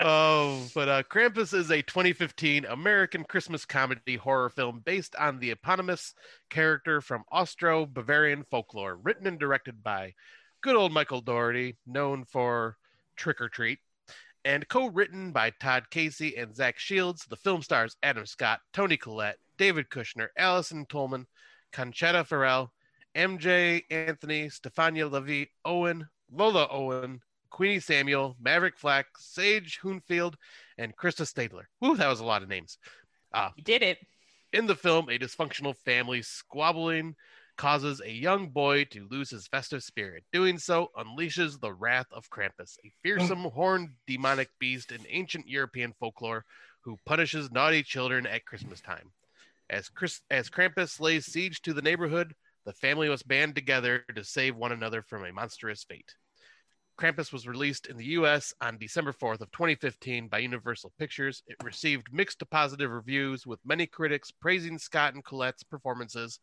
oh, 0.00 0.66
but 0.74 0.88
uh, 0.88 1.02
Krampus 1.04 1.54
is 1.54 1.70
a 1.70 1.82
2015 1.82 2.64
American 2.66 3.24
Christmas 3.24 3.64
comedy 3.64 4.16
horror 4.16 4.48
film 4.48 4.80
based 4.84 5.16
on 5.16 5.38
the 5.38 5.50
eponymous 5.50 6.14
character 6.50 7.00
from 7.00 7.24
Austro 7.30 7.86
Bavarian 7.86 8.44
folklore, 8.50 8.96
written 8.96 9.26
and 9.26 9.38
directed 9.38 9.82
by 9.82 10.14
good 10.62 10.76
old 10.76 10.92
Michael 10.92 11.20
Dougherty, 11.20 11.76
known 11.86 12.24
for 12.24 12.76
Trick 13.16 13.40
or 13.40 13.48
Treat, 13.48 13.78
and 14.44 14.66
co 14.68 14.86
written 14.86 15.32
by 15.32 15.50
Todd 15.60 15.90
Casey 15.90 16.36
and 16.36 16.54
Zach 16.54 16.78
Shields. 16.78 17.26
The 17.26 17.36
film 17.36 17.62
stars 17.62 17.96
Adam 18.02 18.26
Scott, 18.26 18.60
Toni 18.72 18.96
Collette, 18.96 19.38
David 19.58 19.88
Kushner, 19.90 20.28
Allison 20.36 20.86
Tolman, 20.86 21.26
Conchata 21.72 22.26
Ferrell, 22.26 22.72
Emjay, 23.14 23.82
Anthony, 23.90 24.48
Stefania 24.48 25.10
LaVie, 25.10 25.48
Owen, 25.64 26.08
Lola 26.30 26.66
Owen, 26.70 27.20
Queenie 27.52 27.80
Samuel, 27.80 28.36
Maverick 28.40 28.78
Flack, 28.78 29.06
Sage 29.18 29.78
Hoonfield, 29.82 30.34
and 30.78 30.96
Krista 30.96 31.26
Stadler. 31.26 31.64
Woo, 31.80 31.96
that 31.96 32.08
was 32.08 32.20
a 32.20 32.24
lot 32.24 32.42
of 32.42 32.48
names. 32.48 32.78
Uh, 33.32 33.50
You 33.56 33.62
did 33.62 33.82
it. 33.82 33.98
in 34.52 34.66
the 34.66 34.74
film, 34.74 35.08
a 35.08 35.18
dysfunctional 35.18 35.76
family 35.84 36.22
squabbling 36.22 37.14
causes 37.58 38.00
a 38.00 38.10
young 38.10 38.48
boy 38.48 38.84
to 38.84 39.06
lose 39.10 39.28
his 39.30 39.46
festive 39.46 39.82
spirit. 39.84 40.24
Doing 40.32 40.58
so 40.58 40.90
unleashes 40.96 41.60
the 41.60 41.72
wrath 41.72 42.06
of 42.10 42.28
Krampus, 42.30 42.78
a 42.84 42.92
fearsome 43.02 43.44
horned 43.44 43.90
demonic 44.06 44.48
beast 44.58 44.90
in 44.90 45.00
ancient 45.08 45.46
European 45.46 45.92
folklore 46.00 46.44
who 46.80 46.98
punishes 47.04 47.52
naughty 47.52 47.82
children 47.82 48.26
at 48.26 48.46
Christmas 48.46 48.80
time. 48.80 49.12
As, 49.70 49.88
Chris, 49.88 50.20
as 50.30 50.48
Krampus 50.50 50.98
lays 51.00 51.26
siege 51.26 51.60
to 51.62 51.72
the 51.74 51.82
neighborhood, 51.82 52.34
the 52.64 52.72
family 52.72 53.08
must 53.08 53.28
band 53.28 53.54
together 53.54 54.04
to 54.14 54.24
save 54.24 54.56
one 54.56 54.72
another 54.72 55.02
from 55.02 55.24
a 55.24 55.32
monstrous 55.32 55.84
fate. 55.84 56.14
Krampus 56.98 57.32
was 57.32 57.46
released 57.46 57.86
in 57.86 57.96
the 57.96 58.04
US 58.06 58.54
on 58.60 58.78
December 58.78 59.12
4th 59.12 59.40
of 59.40 59.50
2015 59.52 60.28
by 60.28 60.38
Universal 60.38 60.92
Pictures. 60.98 61.42
It 61.46 61.56
received 61.62 62.12
mixed 62.12 62.38
to 62.40 62.46
positive 62.46 62.90
reviews 62.90 63.46
with 63.46 63.58
many 63.64 63.86
critics 63.86 64.30
praising 64.30 64.78
Scott 64.78 65.14
and 65.14 65.24
Collette's 65.24 65.62
performances, 65.62 66.38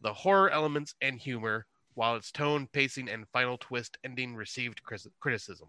the 0.00 0.12
horror 0.12 0.50
elements 0.50 0.94
and 1.00 1.18
humor, 1.18 1.66
while 1.94 2.14
its 2.14 2.30
tone, 2.30 2.68
pacing, 2.72 3.08
and 3.08 3.26
final 3.32 3.56
twist 3.56 3.96
ending 4.04 4.36
received 4.36 4.82
criticism. 5.20 5.68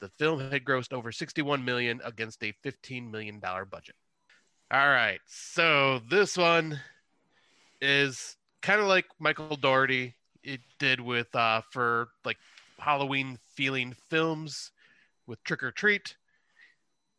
The 0.00 0.08
film 0.18 0.40
had 0.40 0.64
grossed 0.64 0.94
over 0.94 1.12
61 1.12 1.64
million 1.64 2.00
against 2.02 2.42
a 2.42 2.52
15 2.62 3.10
million 3.10 3.40
dollar 3.40 3.66
budget. 3.66 3.94
All 4.72 4.88
right. 4.88 5.20
So 5.26 6.00
this 6.08 6.36
one 6.36 6.80
is 7.82 8.36
kind 8.62 8.80
of 8.80 8.86
like 8.86 9.06
Michael 9.18 9.56
Dougherty 9.56 10.14
it 10.42 10.60
did 10.78 11.00
with 11.00 11.34
uh 11.34 11.60
for 11.70 12.08
like 12.24 12.38
Halloween 12.80 13.38
feeling 13.54 13.94
films 14.08 14.72
with 15.26 15.42
Trick 15.44 15.62
or 15.62 15.70
Treat. 15.70 16.16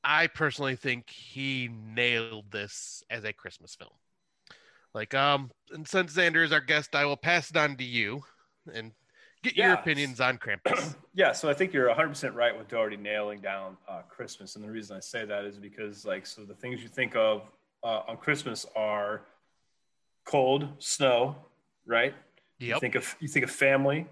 I 0.03 0.27
personally 0.27 0.75
think 0.75 1.09
he 1.09 1.69
nailed 1.71 2.51
this 2.51 3.03
as 3.09 3.23
a 3.23 3.33
Christmas 3.33 3.75
film. 3.75 3.91
Like, 4.93 5.13
um, 5.13 5.51
and 5.71 5.87
since 5.87 6.13
Sander 6.13 6.43
is 6.43 6.51
our 6.51 6.59
guest, 6.59 6.95
I 6.95 7.05
will 7.05 7.17
pass 7.17 7.49
it 7.49 7.57
on 7.57 7.77
to 7.77 7.83
you 7.83 8.23
and 8.73 8.91
get 9.43 9.55
your 9.55 9.73
opinions 9.73 10.19
on 10.19 10.37
Krampus. 10.37 10.95
Yeah, 11.13 11.33
so 11.33 11.49
I 11.49 11.53
think 11.53 11.73
you're 11.73 11.89
100% 11.89 12.35
right 12.35 12.57
with 12.57 12.69
Dougherty 12.69 12.95
nailing 12.95 13.41
down 13.41 13.75
uh, 13.85 13.99
Christmas. 14.07 14.55
And 14.55 14.63
the 14.63 14.71
reason 14.71 14.95
I 14.95 15.01
say 15.01 15.25
that 15.25 15.43
is 15.43 15.57
because, 15.57 16.05
like, 16.05 16.25
so 16.25 16.45
the 16.45 16.53
things 16.53 16.81
you 16.81 16.87
think 16.87 17.17
of 17.17 17.41
uh, 17.83 18.03
on 18.07 18.15
Christmas 18.15 18.65
are 18.77 19.23
cold, 20.23 20.69
snow, 20.79 21.35
right? 21.85 22.13
You 22.59 22.79
think 22.79 22.95
of 22.95 23.13
you 23.19 23.27
think 23.27 23.43
of 23.43 23.51
family, 23.51 24.07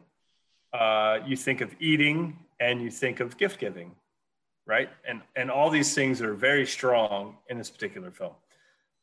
uh, 0.74 1.20
you 1.26 1.36
think 1.36 1.62
of 1.62 1.76
eating, 1.80 2.38
and 2.60 2.82
you 2.82 2.92
think 2.92 3.20
of 3.20 3.38
gift 3.38 3.60
giving, 3.60 3.92
right? 4.68 4.90
And 5.08 5.22
and 5.36 5.50
all 5.50 5.70
these 5.70 5.94
things 5.96 6.22
are 6.22 6.34
very 6.34 6.66
strong 6.66 7.38
in 7.50 7.58
this 7.58 7.70
particular 7.70 8.12
film. 8.12 8.34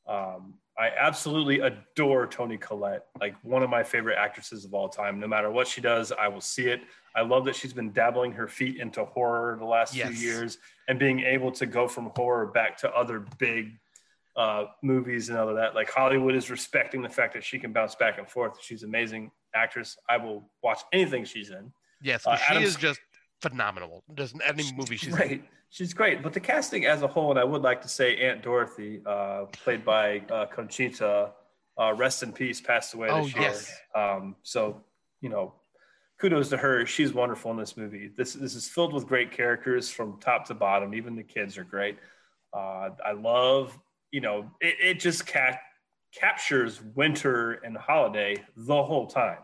Um, 0.06 0.54
I 0.78 0.90
absolutely 0.96 1.60
adore 1.60 2.26
Toni 2.26 2.58
Collette, 2.58 3.06
like 3.18 3.34
one 3.42 3.62
of 3.62 3.70
my 3.70 3.82
favorite 3.82 4.18
actresses 4.18 4.64
of 4.66 4.74
all 4.74 4.88
time. 4.90 5.18
No 5.18 5.26
matter 5.26 5.50
what 5.50 5.66
she 5.66 5.80
does, 5.80 6.12
I 6.12 6.28
will 6.28 6.42
see 6.42 6.66
it. 6.68 6.82
I 7.14 7.22
love 7.22 7.46
that 7.46 7.56
she's 7.56 7.72
been 7.72 7.92
dabbling 7.92 8.32
her 8.32 8.46
feet 8.46 8.76
into 8.78 9.04
horror 9.06 9.56
the 9.58 9.64
last 9.64 9.94
Yes. 9.96 10.08
few 10.08 10.28
years 10.28 10.58
and 10.86 10.98
being 10.98 11.20
able 11.20 11.50
to 11.52 11.64
go 11.64 11.88
from 11.88 12.10
horror 12.14 12.46
back 12.46 12.76
to 12.78 12.94
other 12.94 13.24
big 13.38 13.72
uh, 14.36 14.66
movies 14.82 15.30
and 15.30 15.38
all 15.38 15.48
of 15.48 15.56
that. 15.56 15.74
Like 15.74 15.90
Hollywood 15.90 16.34
is 16.34 16.50
respecting 16.50 17.00
the 17.00 17.08
fact 17.08 17.32
that 17.32 17.42
she 17.42 17.58
can 17.58 17.72
bounce 17.72 17.94
back 17.94 18.18
and 18.18 18.28
forth. 18.28 18.58
She's 18.62 18.82
amazing 18.82 19.30
actress. 19.56 19.96
I 20.08 20.16
will 20.18 20.48
watch 20.62 20.80
anything 20.92 21.24
she's 21.24 21.50
in. 21.50 21.72
Yes, 22.02 22.26
Uh, 22.26 22.36
she 22.36 22.44
Adam 22.50 22.62
is 22.62 22.74
Sc- 22.74 22.80
just 22.80 23.00
phenomenal. 23.40 24.04
Doesn't 24.14 24.42
any 24.44 24.70
movie 24.76 24.96
she's 24.96 25.08
in. 25.08 25.14
Great. 25.16 25.44
She's 25.70 25.92
great. 25.94 26.22
But 26.22 26.32
the 26.32 26.40
casting 26.40 26.86
as 26.86 27.02
a 27.02 27.08
whole, 27.08 27.30
and 27.30 27.40
I 27.40 27.44
would 27.44 27.62
like 27.62 27.82
to 27.82 27.88
say 27.88 28.16
Aunt 28.18 28.42
Dorothy, 28.42 29.00
uh, 29.04 29.46
played 29.46 29.84
by 29.84 30.22
uh, 30.30 30.46
Conchita, 30.46 31.32
uh, 31.78 31.92
rest 31.94 32.22
in 32.22 32.32
peace, 32.32 32.60
passed 32.60 32.94
away 32.94 33.08
Oh, 33.10 33.24
this 33.24 33.34
year. 33.34 33.42
yes. 33.42 33.72
Um, 33.94 34.36
so, 34.42 34.82
you 35.20 35.28
know, 35.28 35.54
kudos 36.20 36.48
to 36.50 36.56
her. 36.56 36.86
She's 36.86 37.12
wonderful 37.12 37.50
in 37.50 37.56
this 37.56 37.76
movie. 37.76 38.10
This, 38.16 38.34
this 38.34 38.54
is 38.54 38.68
filled 38.68 38.92
with 38.94 39.06
great 39.06 39.32
characters 39.32 39.90
from 39.90 40.18
top 40.20 40.46
to 40.46 40.54
bottom. 40.54 40.94
Even 40.94 41.16
the 41.16 41.22
kids 41.24 41.58
are 41.58 41.64
great. 41.64 41.98
Uh, 42.54 42.90
I 43.04 43.12
love, 43.12 43.76
you 44.12 44.20
know, 44.20 44.50
it, 44.60 44.76
it 44.80 45.00
just 45.00 45.26
ca- 45.26 45.58
captures 46.18 46.80
winter 46.94 47.52
and 47.52 47.76
holiday 47.76 48.36
the 48.56 48.82
whole 48.82 49.06
time. 49.06 49.38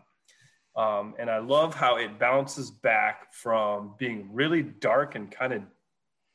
Um, 0.74 1.14
and 1.18 1.30
I 1.30 1.38
love 1.38 1.74
how 1.74 1.96
it 1.96 2.18
bounces 2.18 2.70
back 2.70 3.32
from 3.34 3.94
being 3.98 4.30
really 4.32 4.62
dark 4.62 5.14
and 5.14 5.30
kind 5.30 5.52
of 5.52 5.62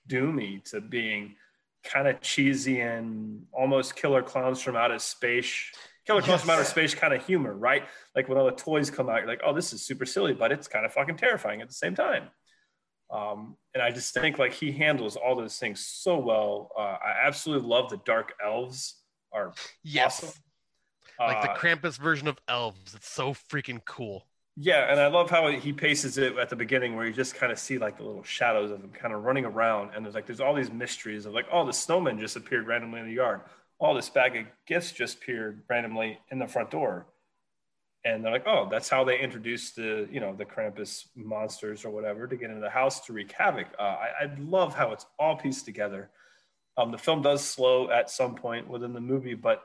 doomy 0.08 0.64
to 0.72 0.80
being 0.80 1.36
kind 1.84 2.08
of 2.08 2.22
cheesy 2.22 2.82
and 2.82 3.44
almost 3.52 3.96
killer 3.96 4.22
clowns 4.22 4.62
from 4.62 4.76
outer 4.76 5.00
space. 5.00 5.72
Killer 6.06 6.22
clowns 6.22 6.42
from 6.42 6.52
outer 6.52 6.64
space 6.64 6.94
kind 6.94 7.14
of 7.14 7.26
humor, 7.26 7.54
right? 7.54 7.84
Like 8.16 8.30
when 8.30 8.38
all 8.38 8.46
the 8.46 8.52
toys 8.52 8.90
come 8.90 9.10
out, 9.10 9.20
you're 9.20 9.28
like, 9.28 9.42
oh, 9.44 9.54
this 9.54 9.74
is 9.74 9.82
super 9.84 10.06
silly, 10.06 10.34
but 10.34 10.52
it's 10.52 10.68
kind 10.68 10.86
of 10.86 10.94
fucking 10.94 11.18
terrifying 11.18 11.62
at 11.62 11.68
the 11.68 11.74
same 11.74 11.96
time. 11.96 12.30
Um, 13.10 13.56
and 13.74 13.82
I 13.82 13.92
just 13.92 14.14
think 14.14 14.38
like 14.38 14.54
he 14.54 14.72
handles 14.72 15.16
all 15.16 15.36
those 15.36 15.58
things 15.58 15.86
so 15.86 16.20
well. 16.20 16.70
Uh, 16.78 16.98
I 17.04 17.16
absolutely 17.24 17.68
love 17.68 17.90
the 17.90 18.02
dark 18.06 18.34
elves 18.44 19.02
are 19.32 19.56
Yes. 19.84 20.24
awesome. 20.24 20.44
Like 21.26 21.42
the 21.42 21.50
Uh, 21.50 21.56
Krampus 21.60 21.98
version 21.98 22.28
of 22.28 22.40
elves. 22.48 22.96
It's 22.96 23.10
so 23.10 23.34
freaking 23.34 23.86
cool. 23.86 24.28
Yeah, 24.60 24.92
and 24.92 25.00
I 25.00 25.08
love 25.08 25.30
how 25.30 25.48
he 25.52 25.72
paces 25.72 26.18
it 26.18 26.36
at 26.38 26.50
the 26.50 26.56
beginning, 26.56 26.96
where 26.96 27.06
you 27.06 27.14
just 27.14 27.36
kind 27.36 27.52
of 27.52 27.60
see 27.60 27.78
like 27.78 27.98
the 27.98 28.04
little 28.04 28.24
shadows 28.24 28.72
of 28.72 28.82
him 28.84 28.92
kind 28.92 29.14
of 29.14 29.24
running 29.24 29.46
around, 29.46 29.92
and 29.96 30.04
there's 30.04 30.16
like 30.16 30.26
there's 30.26 30.40
all 30.40 30.56
these 30.56 30.72
mysteries 30.72 31.26
of 31.28 31.34
like, 31.34 31.46
oh, 31.52 31.64
the 31.66 31.74
snowman 31.74 32.20
just 32.20 32.36
appeared 32.36 32.66
randomly 32.66 33.00
in 33.00 33.06
the 33.06 33.14
yard, 33.14 33.42
oh, 33.80 33.94
this 33.96 34.10
bag 34.10 34.36
of 34.36 34.46
gifts 34.66 34.92
just 34.92 35.18
appeared 35.18 35.62
randomly 35.70 36.18
in 36.32 36.40
the 36.40 36.48
front 36.48 36.72
door, 36.72 37.06
and 38.06 38.24
they're 38.24 38.32
like, 38.32 38.48
oh, 38.48 38.68
that's 38.70 38.90
how 38.90 39.04
they 39.04 39.20
introduced 39.20 39.76
the 39.78 40.08
you 40.12 40.20
know 40.20 40.36
the 40.36 40.46
Krampus 40.46 41.06
monsters 41.16 41.86
or 41.86 41.92
whatever 41.92 42.28
to 42.28 42.36
get 42.38 42.50
into 42.50 42.62
the 42.62 42.70
house 42.70 43.06
to 43.08 43.14
wreak 43.14 43.32
havoc. 43.34 43.68
Uh, 43.80 43.84
I, 43.84 44.10
I 44.24 44.36
love 44.40 44.76
how 44.76 44.92
it's 44.92 45.06
all 45.20 45.38
pieced 45.38 45.66
together. 45.66 46.10
Um, 46.78 46.92
the 46.92 46.98
film 46.98 47.22
does 47.22 47.44
slow 47.44 47.90
at 47.90 48.10
some 48.10 48.36
point 48.36 48.68
within 48.68 48.94
the 48.94 49.02
movie, 49.02 49.34
but 49.34 49.64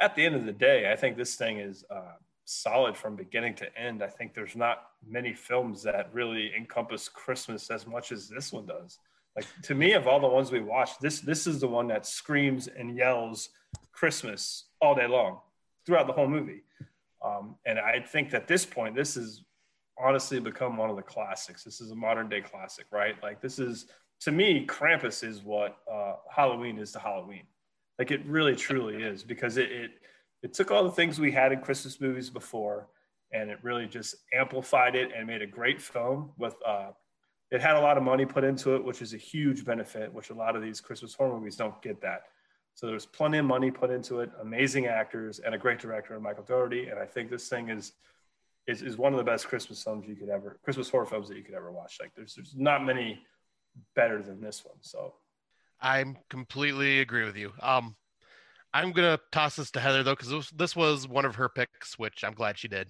at 0.00 0.14
the 0.14 0.24
end 0.24 0.34
of 0.34 0.44
the 0.44 0.52
day, 0.52 0.90
I 0.90 0.96
think 0.96 1.16
this 1.16 1.36
thing 1.36 1.58
is 1.58 1.84
uh, 1.90 2.14
solid 2.44 2.96
from 2.96 3.14
beginning 3.14 3.54
to 3.56 3.78
end. 3.78 4.02
I 4.02 4.08
think 4.08 4.34
there's 4.34 4.56
not 4.56 4.88
many 5.06 5.32
films 5.32 5.82
that 5.84 6.10
really 6.12 6.52
encompass 6.56 7.08
Christmas 7.08 7.70
as 7.70 7.86
much 7.86 8.10
as 8.10 8.28
this 8.28 8.52
one 8.52 8.66
does. 8.66 8.98
Like 9.36 9.46
to 9.62 9.74
me, 9.74 9.92
of 9.92 10.08
all 10.08 10.18
the 10.18 10.26
ones 10.26 10.50
we 10.50 10.60
watched, 10.60 11.00
this 11.00 11.20
this 11.20 11.46
is 11.46 11.60
the 11.60 11.68
one 11.68 11.86
that 11.88 12.04
screams 12.04 12.66
and 12.66 12.96
yells 12.96 13.50
Christmas 13.92 14.64
all 14.80 14.94
day 14.94 15.06
long 15.06 15.38
throughout 15.86 16.08
the 16.08 16.12
whole 16.12 16.26
movie. 16.26 16.62
Um, 17.24 17.56
and 17.64 17.78
I 17.78 18.00
think 18.00 18.34
at 18.34 18.48
this 18.48 18.64
point, 18.66 18.96
this 18.96 19.16
is 19.16 19.44
honestly 19.98 20.40
become 20.40 20.76
one 20.76 20.90
of 20.90 20.96
the 20.96 21.02
classics. 21.02 21.62
This 21.62 21.80
is 21.80 21.90
a 21.90 21.94
modern 21.94 22.28
day 22.28 22.40
classic, 22.40 22.86
right? 22.90 23.14
Like 23.22 23.40
this 23.40 23.58
is 23.58 23.86
to 24.20 24.32
me, 24.32 24.66
Krampus 24.66 25.24
is 25.24 25.42
what 25.42 25.78
uh, 25.90 26.14
Halloween 26.34 26.78
is 26.78 26.92
to 26.92 26.98
Halloween. 26.98 27.44
Like 27.98 28.10
it 28.10 28.24
really 28.26 28.54
truly 28.54 29.02
is 29.02 29.22
because 29.22 29.56
it, 29.56 29.70
it 29.70 29.90
it 30.42 30.54
took 30.54 30.70
all 30.70 30.84
the 30.84 30.90
things 30.90 31.20
we 31.20 31.30
had 31.30 31.52
in 31.52 31.60
Christmas 31.60 32.00
movies 32.00 32.30
before 32.30 32.88
and 33.32 33.50
it 33.50 33.58
really 33.62 33.86
just 33.86 34.16
amplified 34.32 34.96
it 34.96 35.10
and 35.14 35.26
made 35.26 35.42
a 35.42 35.46
great 35.46 35.80
film 35.82 36.30
with 36.38 36.54
uh 36.66 36.88
it 37.50 37.60
had 37.60 37.76
a 37.76 37.80
lot 37.80 37.96
of 37.96 38.04
money 38.04 38.24
put 38.24 38.44
into 38.44 38.76
it, 38.76 38.84
which 38.84 39.02
is 39.02 39.12
a 39.12 39.16
huge 39.16 39.64
benefit, 39.64 40.12
which 40.14 40.30
a 40.30 40.34
lot 40.34 40.54
of 40.54 40.62
these 40.62 40.80
Christmas 40.80 41.14
horror 41.14 41.36
movies 41.36 41.56
don't 41.56 41.80
get 41.82 42.00
that. 42.00 42.22
So 42.74 42.86
there's 42.86 43.06
plenty 43.06 43.38
of 43.38 43.44
money 43.44 43.72
put 43.72 43.90
into 43.90 44.20
it, 44.20 44.30
amazing 44.40 44.86
actors, 44.86 45.40
and 45.40 45.54
a 45.54 45.58
great 45.58 45.80
director 45.80 46.14
in 46.14 46.22
Michael 46.22 46.44
Dougherty. 46.44 46.86
And 46.88 46.98
I 46.98 47.06
think 47.06 47.28
this 47.28 47.48
thing 47.48 47.68
is 47.68 47.92
is, 48.66 48.82
is 48.82 48.96
one 48.96 49.12
of 49.12 49.18
the 49.18 49.24
best 49.24 49.48
Christmas 49.48 49.82
films 49.82 50.06
you 50.06 50.14
could 50.14 50.28
ever 50.28 50.58
Christmas 50.62 50.88
horror 50.88 51.06
films 51.06 51.28
that 51.28 51.36
you 51.36 51.42
could 51.42 51.54
ever 51.54 51.72
watch. 51.72 51.98
Like 52.00 52.14
there's 52.14 52.34
there's 52.34 52.54
not 52.56 52.84
many 52.84 53.20
better 53.94 54.22
than 54.22 54.40
this 54.40 54.64
one. 54.64 54.76
So 54.80 55.14
I'm 55.80 56.16
completely 56.28 57.00
agree 57.00 57.24
with 57.24 57.36
you. 57.36 57.52
Um, 57.60 57.96
I'm 58.72 58.92
gonna 58.92 59.18
toss 59.32 59.56
this 59.56 59.70
to 59.72 59.80
Heather 59.80 60.02
though, 60.02 60.14
because 60.14 60.30
this, 60.30 60.50
this 60.50 60.76
was 60.76 61.08
one 61.08 61.24
of 61.24 61.36
her 61.36 61.48
picks, 61.48 61.98
which 61.98 62.22
I'm 62.22 62.34
glad 62.34 62.58
she 62.58 62.68
did. 62.68 62.88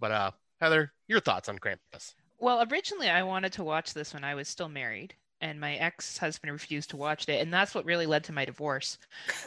But 0.00 0.10
uh, 0.10 0.30
Heather, 0.60 0.92
your 1.06 1.20
thoughts 1.20 1.48
on 1.48 1.58
Krampus? 1.58 2.14
Well, 2.38 2.66
originally 2.70 3.08
I 3.08 3.22
wanted 3.22 3.52
to 3.54 3.64
watch 3.64 3.94
this 3.94 4.12
when 4.12 4.24
I 4.24 4.34
was 4.34 4.48
still 4.48 4.68
married, 4.68 5.14
and 5.40 5.60
my 5.60 5.76
ex-husband 5.76 6.52
refused 6.52 6.90
to 6.90 6.96
watch 6.96 7.28
it, 7.28 7.40
and 7.40 7.52
that's 7.52 7.74
what 7.74 7.84
really 7.84 8.06
led 8.06 8.24
to 8.24 8.32
my 8.32 8.44
divorce. 8.44 8.98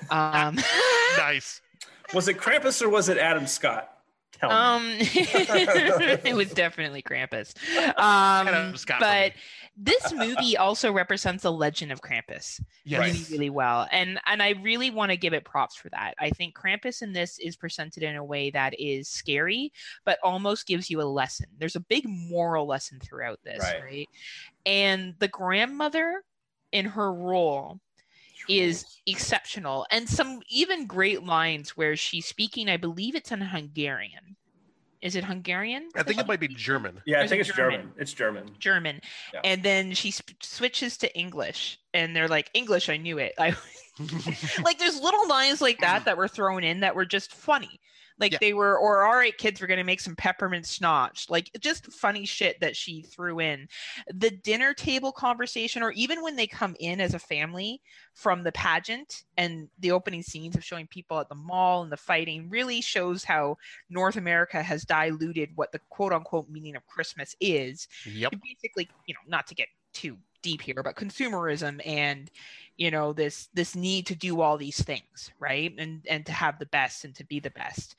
Um, 0.09 0.57
nice. 1.17 1.61
was 2.13 2.27
it 2.27 2.37
Krampus 2.37 2.81
or 2.81 2.89
was 2.89 3.09
it 3.09 3.17
Adam 3.17 3.45
Scott? 3.45 3.96
Tell 4.33 4.49
me. 4.49 4.55
Um, 4.55 4.97
it 4.99 6.35
was 6.35 6.51
definitely 6.53 7.01
Krampus. 7.01 7.53
Um, 7.97 8.47
of 8.47 8.79
Scott 8.79 8.99
for 8.99 9.05
but 9.05 9.33
this 9.75 10.11
movie 10.13 10.57
also 10.57 10.91
represents 10.91 11.43
the 11.43 11.51
legend 11.51 11.91
of 11.91 12.01
Krampus 12.01 12.59
Yes. 12.83 12.99
really, 12.99 13.25
really 13.31 13.49
well, 13.49 13.87
and 13.91 14.19
and 14.25 14.41
I 14.41 14.51
really 14.63 14.89
want 14.91 15.11
to 15.11 15.17
give 15.17 15.33
it 15.33 15.45
props 15.45 15.75
for 15.75 15.89
that. 15.89 16.13
I 16.19 16.29
think 16.31 16.55
Krampus 16.55 17.01
in 17.01 17.13
this 17.13 17.39
is 17.39 17.55
presented 17.55 18.03
in 18.03 18.15
a 18.15 18.23
way 18.23 18.49
that 18.51 18.79
is 18.79 19.07
scary, 19.07 19.71
but 20.05 20.19
almost 20.23 20.67
gives 20.67 20.89
you 20.89 21.01
a 21.01 21.03
lesson. 21.03 21.47
There's 21.57 21.75
a 21.75 21.79
big 21.81 22.05
moral 22.07 22.67
lesson 22.67 22.99
throughout 22.99 23.39
this, 23.43 23.61
Right. 23.63 23.83
right? 23.83 24.09
And 24.65 25.15
the 25.19 25.27
grandmother 25.27 26.23
in 26.71 26.85
her 26.85 27.13
role 27.13 27.79
is 28.49 28.85
exceptional 29.05 29.85
and 29.91 30.07
some 30.09 30.41
even 30.49 30.85
great 30.87 31.23
lines 31.23 31.75
where 31.77 31.95
she's 31.95 32.25
speaking 32.25 32.69
i 32.69 32.77
believe 32.77 33.15
it's 33.15 33.31
in 33.31 33.41
hungarian 33.41 34.35
is 35.01 35.15
it 35.15 35.23
hungarian 35.23 35.89
I 35.95 36.01
think 36.01 36.19
it 36.19 36.25
might 36.27 36.39
be 36.39 36.47
German. 36.47 37.01
Yeah, 37.05 37.17
Or 37.19 37.23
I 37.23 37.27
think 37.27 37.39
it 37.41 37.47
it's 37.47 37.55
German? 37.55 37.79
German. 37.81 37.93
It's 37.97 38.13
German. 38.13 38.49
german 38.57 39.01
Yeah. 39.33 39.41
and 39.43 39.61
then 39.63 39.93
she 39.93 40.09
sp- 40.09 40.41
switches 40.41 40.97
to 40.97 41.15
english 41.17 41.77
and 41.93 42.15
they're 42.15 42.27
like 42.27 42.49
english 42.55 42.89
i 42.89 42.97
knew 42.97 43.19
it 43.19 43.33
I, 43.39 43.55
like 44.63 44.79
there's 44.79 44.99
little 44.99 45.27
lines 45.27 45.61
like 45.61 45.79
that 45.81 46.05
that 46.05 46.17
were 46.17 46.27
thrown 46.27 46.63
in 46.63 46.79
that 46.79 46.95
were 46.95 47.05
just 47.05 47.31
funny 47.33 47.79
like 48.19 48.31
Yeah. 48.33 48.37
they 48.41 48.53
were 48.53 48.77
or 48.77 49.03
all 49.03 49.15
right 49.15 49.37
kids 49.37 49.61
we're 49.61 49.67
going 49.67 49.77
to 49.77 49.83
make 49.83 49.99
some 49.99 50.15
peppermint 50.15 50.65
schnapps 50.65 51.29
like 51.29 51.49
just 51.59 51.91
funny 51.91 52.25
shit 52.25 52.59
that 52.59 52.75
she 52.75 53.01
threw 53.03 53.39
in 53.39 53.67
the 54.13 54.31
dinner 54.31 54.73
table 54.73 55.11
conversation 55.11 55.83
or 55.83 55.91
even 55.91 56.21
when 56.21 56.35
they 56.35 56.47
come 56.47 56.75
in 56.79 56.99
as 56.99 57.13
a 57.13 57.19
family 57.19 57.81
from 58.13 58.43
the 58.43 58.51
pageant 58.51 59.23
and 59.37 59.67
the 59.79 59.91
opening 59.91 60.21
scenes 60.23 60.55
of 60.55 60.63
showing 60.63 60.87
people 60.87 61.19
at 61.19 61.29
the 61.29 61.35
mall 61.35 61.83
and 61.83 61.91
the 61.91 61.97
fighting 61.97 62.49
really 62.49 62.81
shows 62.81 63.23
how 63.23 63.55
north 63.89 64.15
america 64.15 64.61
has 64.61 64.83
diluted 64.83 65.49
what 65.55 65.71
the 65.71 65.79
quote 65.89 66.13
unquote 66.13 66.49
meaning 66.49 66.75
of 66.75 66.85
christmas 66.87 67.35
is 67.39 67.87
Yep. 68.05 68.33
basically 68.43 68.89
you 69.05 69.13
know 69.13 69.19
not 69.27 69.47
to 69.47 69.55
get 69.55 69.67
too 69.93 70.17
deep 70.43 70.61
here 70.61 70.81
but 70.83 70.95
consumerism 70.95 71.81
and 71.85 72.29
you 72.77 72.91
know 72.91 73.11
this 73.13 73.49
this 73.53 73.75
need 73.75 74.05
to 74.07 74.15
do 74.15 74.41
all 74.41 74.57
these 74.57 74.81
things 74.83 75.31
right? 75.39 75.73
And 75.77 76.05
and 76.09 76.25
to 76.27 76.31
have 76.31 76.59
the 76.59 76.65
best 76.67 77.05
and 77.05 77.15
to 77.15 77.25
be 77.25 77.39
the 77.39 77.49
best. 77.51 77.95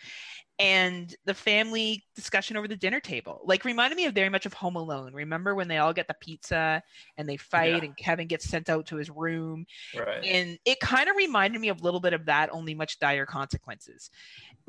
And 0.60 1.14
the 1.24 1.34
family 1.34 2.04
discussion 2.16 2.56
over 2.56 2.66
the 2.66 2.74
dinner 2.74 2.98
table 2.98 3.40
like 3.44 3.64
reminded 3.64 3.94
me 3.96 4.06
of 4.06 4.14
very 4.14 4.28
much 4.28 4.44
of 4.44 4.52
home 4.52 4.74
alone. 4.74 5.12
Remember 5.14 5.54
when 5.54 5.68
they 5.68 5.78
all 5.78 5.92
get 5.92 6.08
the 6.08 6.16
pizza 6.20 6.82
and 7.16 7.28
they 7.28 7.36
fight 7.36 7.74
Yeah. 7.82 7.84
and 7.84 7.96
kevin 7.96 8.26
gets 8.26 8.48
sent 8.48 8.68
out 8.68 8.86
to 8.86 8.96
his 8.96 9.08
room? 9.08 9.66
Right. 9.96 10.24
and 10.24 10.58
it 10.64 10.80
kind 10.80 11.08
of 11.08 11.14
reminded 11.16 11.60
me 11.60 11.68
of 11.68 11.80
a 11.80 11.84
little 11.84 12.00
bit 12.00 12.12
of 12.12 12.26
that 12.26 12.50
only 12.52 12.74
much 12.74 12.98
dire 12.98 13.26
consequences. 13.26 14.10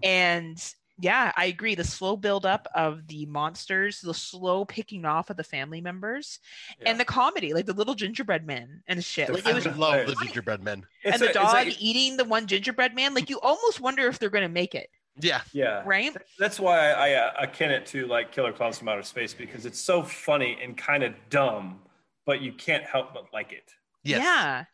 And 0.04 0.58
yeah 1.02 1.32
i 1.38 1.46
agree 1.46 1.76
the 1.76 1.84
slow 1.84 2.18
build 2.18 2.46
up 2.46 2.68
of 2.76 3.08
the 3.08 3.26
monsters 3.28 4.02
the 4.02 4.14
slow 4.14 4.66
picking 4.66 5.06
off 5.06 5.30
of 5.30 5.38
the 5.38 5.44
family 5.44 5.82
members 5.82 6.40
Yeah. 6.82 6.90
and 6.92 7.00
the 7.00 7.06
comedy 7.06 7.54
like 7.54 7.66
the 7.66 7.74
little 7.74 7.96
gingerbread 7.96 8.46
man 8.46 8.84
and 8.88 9.04
shit 9.04 9.28
The 9.28 9.34
like 9.34 9.46
I 9.48 9.54
was 9.54 9.64
fucking- 9.66 9.80
love 9.80 9.92
the 9.94 10.00
hilarious. 10.00 10.20
gingerbread 10.24 10.64
men. 10.64 10.86
It's 11.04 11.14
and 11.14 11.22
the 11.22 11.26
a- 11.26 11.30
it's 11.30 11.36
dog 11.38 11.54
like- 11.54 11.82
eating 11.82 12.18
the 12.18 12.26
one 12.26 12.48
gingerbread 12.48 12.96
man 12.96 13.14
like 13.14 13.30
you 13.30 13.40
almost 13.42 13.80
wonder 13.80 14.08
if 14.08 14.20
they're 14.20 14.30
going 14.30 14.44
to 14.48 14.50
make 14.50 14.76
it 14.76 14.90
Yeah. 15.22 15.42
yeah. 15.54 15.84
right 15.86 16.16
That's 16.38 16.60
why 16.60 16.92
I, 16.92 17.10
I 17.10 17.14
uh, 17.14 17.32
akin 17.44 17.72
it 17.72 17.86
to 17.88 18.06
like 18.08 18.32
Killer 18.32 18.52
Clowns 18.54 18.78
from 18.80 18.90
Outer 18.90 19.04
Space 19.04 19.34
because 19.34 19.66
it's 19.66 19.80
so 19.80 20.04
funny 20.04 20.58
and 20.64 20.78
kind 20.78 21.04
of 21.04 21.14
dumb, 21.30 21.80
but 22.26 22.42
you 22.42 22.52
can't 22.54 22.84
help 22.84 23.14
but 23.14 23.26
like 23.34 23.52
it. 23.52 23.72
Yes. 24.04 24.22
Yeah. 24.24 24.66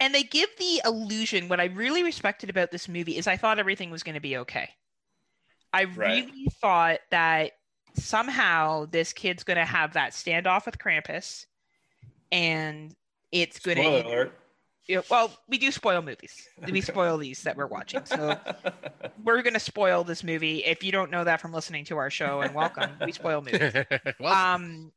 And 0.00 0.14
they 0.14 0.22
give 0.22 0.48
the 0.58 0.80
illusion. 0.86 1.48
What 1.48 1.60
I 1.60 1.64
really 1.66 2.02
respected 2.02 2.48
about 2.48 2.70
this 2.70 2.88
movie 2.88 3.18
is 3.18 3.26
I 3.26 3.36
thought 3.36 3.58
everything 3.58 3.90
was 3.90 4.02
going 4.02 4.14
to 4.14 4.20
be 4.20 4.38
okay. 4.38 4.70
I 5.72 5.84
Right. 5.84 6.24
really 6.26 6.48
thought 6.60 7.00
that 7.10 7.52
somehow 7.94 8.86
this 8.86 9.12
kid's 9.12 9.44
going 9.44 9.56
to 9.58 9.64
have 9.64 9.94
that 9.94 10.12
standoff 10.12 10.66
with 10.66 10.78
Krampus 10.78 11.46
and 12.32 12.94
it's 13.32 13.58
going 13.58 13.76
Spoiler 13.76 14.02
to. 14.02 14.08
alert. 14.08 14.36
Well, 15.08 15.30
we 15.48 15.58
do 15.58 15.70
spoil 15.70 16.02
movies. 16.02 16.34
We 16.66 16.80
spoil 16.80 17.16
these 17.18 17.42
that 17.44 17.56
we're 17.56 17.66
watching. 17.68 18.04
So 18.06 18.36
we're 19.22 19.42
going 19.42 19.54
to 19.54 19.60
spoil 19.60 20.02
this 20.02 20.24
movie. 20.24 20.64
If 20.64 20.82
you 20.82 20.90
don't 20.90 21.12
know 21.12 21.22
that 21.22 21.40
from 21.40 21.52
listening 21.52 21.84
to 21.86 21.96
our 21.98 22.10
show, 22.10 22.40
and 22.40 22.54
welcome, 22.56 22.96
we 23.04 23.12
spoil 23.12 23.40
movies 23.40 23.72
um 24.24 24.90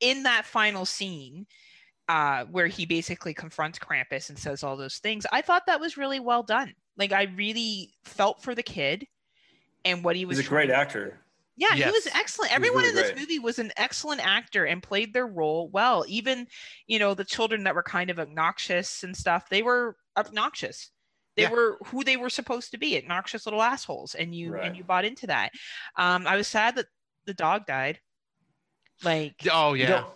in 0.00 0.24
that 0.24 0.44
final 0.44 0.84
scene 0.84 1.46
uh 2.08 2.44
where 2.44 2.66
he 2.66 2.84
basically 2.86 3.32
confronts 3.34 3.78
Krampus 3.78 4.28
and 4.28 4.38
says 4.38 4.62
all 4.62 4.76
those 4.76 4.98
things 4.98 5.24
I 5.32 5.40
thought 5.42 5.66
that 5.66 5.80
was 5.80 5.96
really 5.96 6.20
well 6.20 6.42
done 6.42 6.74
like 6.96 7.12
I 7.12 7.24
really 7.34 7.94
felt 8.04 8.42
for 8.42 8.54
the 8.54 8.62
kid 8.62 9.06
and 9.84 10.04
what 10.04 10.16
he 10.16 10.24
was 10.24 10.38
He's 10.38 10.46
a 10.46 10.48
great 10.48 10.70
actor. 10.70 11.18
yeah 11.56 11.74
he 11.74 11.84
was 11.90 12.06
excellent 12.14 12.50
He 12.50 12.54
was 12.58 12.68
everyone 12.68 12.82
really 12.84 12.88
in 12.90 12.94
this 12.96 13.10
great. 13.12 13.20
movie 13.20 13.38
was 13.38 13.58
an 13.58 13.72
excellent 13.76 14.24
actor 14.26 14.64
and 14.64 14.82
played 14.82 15.12
their 15.12 15.26
role 15.26 15.68
well 15.70 16.04
even 16.08 16.46
you 16.86 16.98
know 16.98 17.14
the 17.14 17.24
children 17.24 17.64
that 17.64 17.74
were 17.74 17.82
kind 17.82 18.10
of 18.10 18.18
obnoxious 18.18 19.02
and 19.04 19.16
stuff 19.16 19.48
they 19.48 19.62
were 19.62 19.96
obnoxious 20.16 20.90
they 21.36 21.42
Yeah. 21.42 21.50
were 21.50 21.78
who 21.86 22.02
they 22.04 22.16
were 22.16 22.30
supposed 22.30 22.72
to 22.72 22.78
be 22.78 22.96
obnoxious 22.98 23.46
little 23.46 23.62
assholes 23.62 24.14
and 24.14 24.34
you 24.34 24.52
Right. 24.54 24.64
and 24.66 24.76
you 24.76 24.84
bought 24.84 25.04
into 25.04 25.26
that 25.28 25.50
um 25.96 26.26
i 26.26 26.36
was 26.36 26.48
sad 26.48 26.76
that 26.76 26.86
the 27.26 27.34
dog 27.34 27.66
died 27.66 28.00
like 29.04 29.34
oh 29.52 29.74
You 29.74 29.82
yeah. 29.84 29.88
don't, 29.88 30.06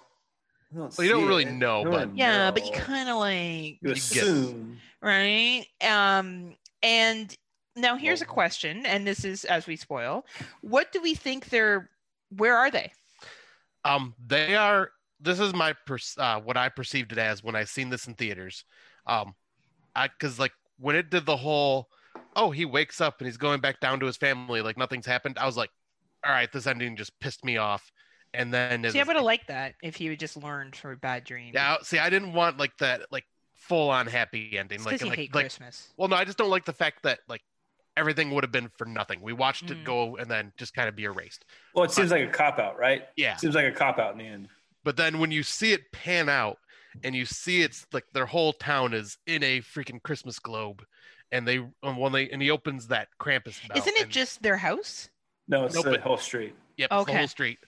you 0.72 0.78
don't, 0.78 0.98
Well, 0.98 1.06
you 1.06 1.12
don't 1.12 1.28
really 1.28 1.44
it. 1.44 1.52
know, 1.52 1.84
don't 1.84 1.92
but- 1.92 2.06
really 2.08 2.18
yeah 2.18 2.50
but 2.50 2.66
you 2.66 2.72
kind 2.72 3.08
of 3.08 3.16
like 3.18 3.78
you 3.80 3.88
get- 3.88 3.96
assume. 3.98 4.78
right 5.00 5.64
um 5.82 6.56
and 6.82 7.36
now 7.76 7.96
here's 7.96 8.22
a 8.22 8.26
question 8.26 8.84
and 8.86 9.06
this 9.06 9.24
is 9.24 9.44
as 9.46 9.66
we 9.66 9.76
spoil 9.76 10.24
what 10.60 10.92
do 10.92 11.00
we 11.00 11.14
think 11.14 11.48
they're 11.48 11.90
where 12.36 12.56
are 12.56 12.70
they 12.70 12.92
Um, 13.84 14.14
they 14.26 14.54
are. 14.56 14.90
This 15.20 15.40
is 15.40 15.54
my 15.54 15.74
per- 15.86 15.98
uh, 16.18 16.40
what 16.40 16.56
I 16.56 16.68
perceived 16.68 17.12
it 17.12 17.18
as 17.18 17.42
when 17.42 17.56
I 17.56 17.64
seen 17.64 17.90
this 17.90 18.06
in 18.06 18.14
theaters. 18.14 18.64
Um, 19.06 19.34
I 19.94 20.08
because 20.08 20.38
like 20.38 20.52
when 20.78 20.96
it 20.96 21.10
did 21.10 21.26
the 21.26 21.36
whole, 21.36 21.88
oh, 22.36 22.50
he 22.50 22.64
wakes 22.64 23.00
up 23.00 23.16
and 23.20 23.26
he's 23.26 23.36
going 23.36 23.60
back 23.60 23.80
down 23.80 24.00
to 24.00 24.06
his 24.06 24.16
family 24.16 24.62
like 24.62 24.76
nothing's 24.76 25.06
happened. 25.06 25.38
I 25.38 25.46
was 25.46 25.56
like, 25.56 25.70
all 26.24 26.32
right, 26.32 26.50
this 26.52 26.66
ending 26.66 26.96
just 26.96 27.18
pissed 27.20 27.44
me 27.44 27.56
off. 27.56 27.90
And 28.34 28.52
then 28.52 28.84
see 28.90 29.00
i 29.00 29.02
would 29.02 29.16
have 29.16 29.24
liked 29.26 29.48
that 29.48 29.74
if 29.82 29.96
he 29.96 30.06
had 30.06 30.18
just 30.18 30.36
learned 30.38 30.74
from 30.74 30.92
a 30.92 30.96
bad 30.96 31.24
dream 31.24 31.52
yeah, 31.54 31.76
see, 31.82 31.98
I 31.98 32.08
didn't 32.08 32.32
want 32.32 32.58
like 32.58 32.76
that 32.78 33.02
like 33.12 33.24
full 33.54 33.90
on 33.90 34.06
happy 34.06 34.56
ending. 34.58 34.82
because 34.82 35.02
Like 35.02 35.04
you 35.04 35.10
like 35.10 35.18
hate 35.18 35.34
like 35.34 35.44
christmas 35.44 35.88
well, 35.98 36.08
no, 36.08 36.16
I 36.16 36.24
just 36.24 36.38
don't 36.38 36.50
like 36.50 36.64
the 36.64 36.72
fact 36.72 37.02
that 37.02 37.20
like 37.28 37.42
everything 37.96 38.30
would 38.30 38.44
have 38.44 38.52
been 38.52 38.70
for 38.78 38.84
nothing. 38.86 39.20
We 39.20 39.32
watched 39.32 39.66
Mm. 39.66 39.70
it 39.72 39.84
go 39.84 40.16
and 40.16 40.30
then 40.30 40.52
just 40.56 40.74
kind 40.74 40.88
of 40.88 40.96
be 40.96 41.04
erased. 41.04 41.44
Well, 41.74 41.84
it 41.84 41.90
seems 41.90 42.10
like 42.10 42.26
a 42.28 42.32
cop 42.32 42.58
out, 42.58 42.78
right? 42.78 43.02
Yeah. 43.16 43.34
It 43.34 43.40
Seems 43.40 43.54
like 43.54 43.66
a 43.66 43.72
cop 43.72 43.98
out 43.98 44.12
in 44.12 44.18
the 44.18 44.26
end. 44.26 44.48
But 44.84 44.96
then 44.96 45.18
when 45.18 45.30
you 45.30 45.42
see 45.42 45.72
it 45.72 45.92
pan 45.92 46.28
out 46.28 46.58
and 47.04 47.14
you 47.14 47.24
see 47.26 47.62
it's 47.62 47.86
like 47.92 48.04
their 48.12 48.26
whole 48.26 48.52
town 48.52 48.92
is 48.94 49.16
in 49.26 49.42
a 49.42 49.60
freaking 49.60 50.02
Christmas 50.02 50.38
globe 50.38 50.84
and 51.30 51.46
they 51.46 51.58
um, 51.82 51.96
when 51.96 52.12
they 52.12 52.28
and 52.30 52.42
he 52.42 52.50
opens 52.50 52.88
that 52.88 53.08
Krampus 53.20 53.66
bell. 53.68 53.78
isn't 53.78 53.96
it 53.96 54.02
and- 54.04 54.10
just 54.12 54.42
their 54.42 54.56
house 54.56 55.08
No, 55.48 55.64
it's 55.66 55.74
Nope, 55.74 55.84
the 55.84 55.92
it- 55.94 56.00
whole 56.00 56.16
street. 56.18 56.54
Yep, 56.78 56.88
it's 56.92 57.06
the 57.06 57.16
whole 57.18 57.28
street. 57.28 57.58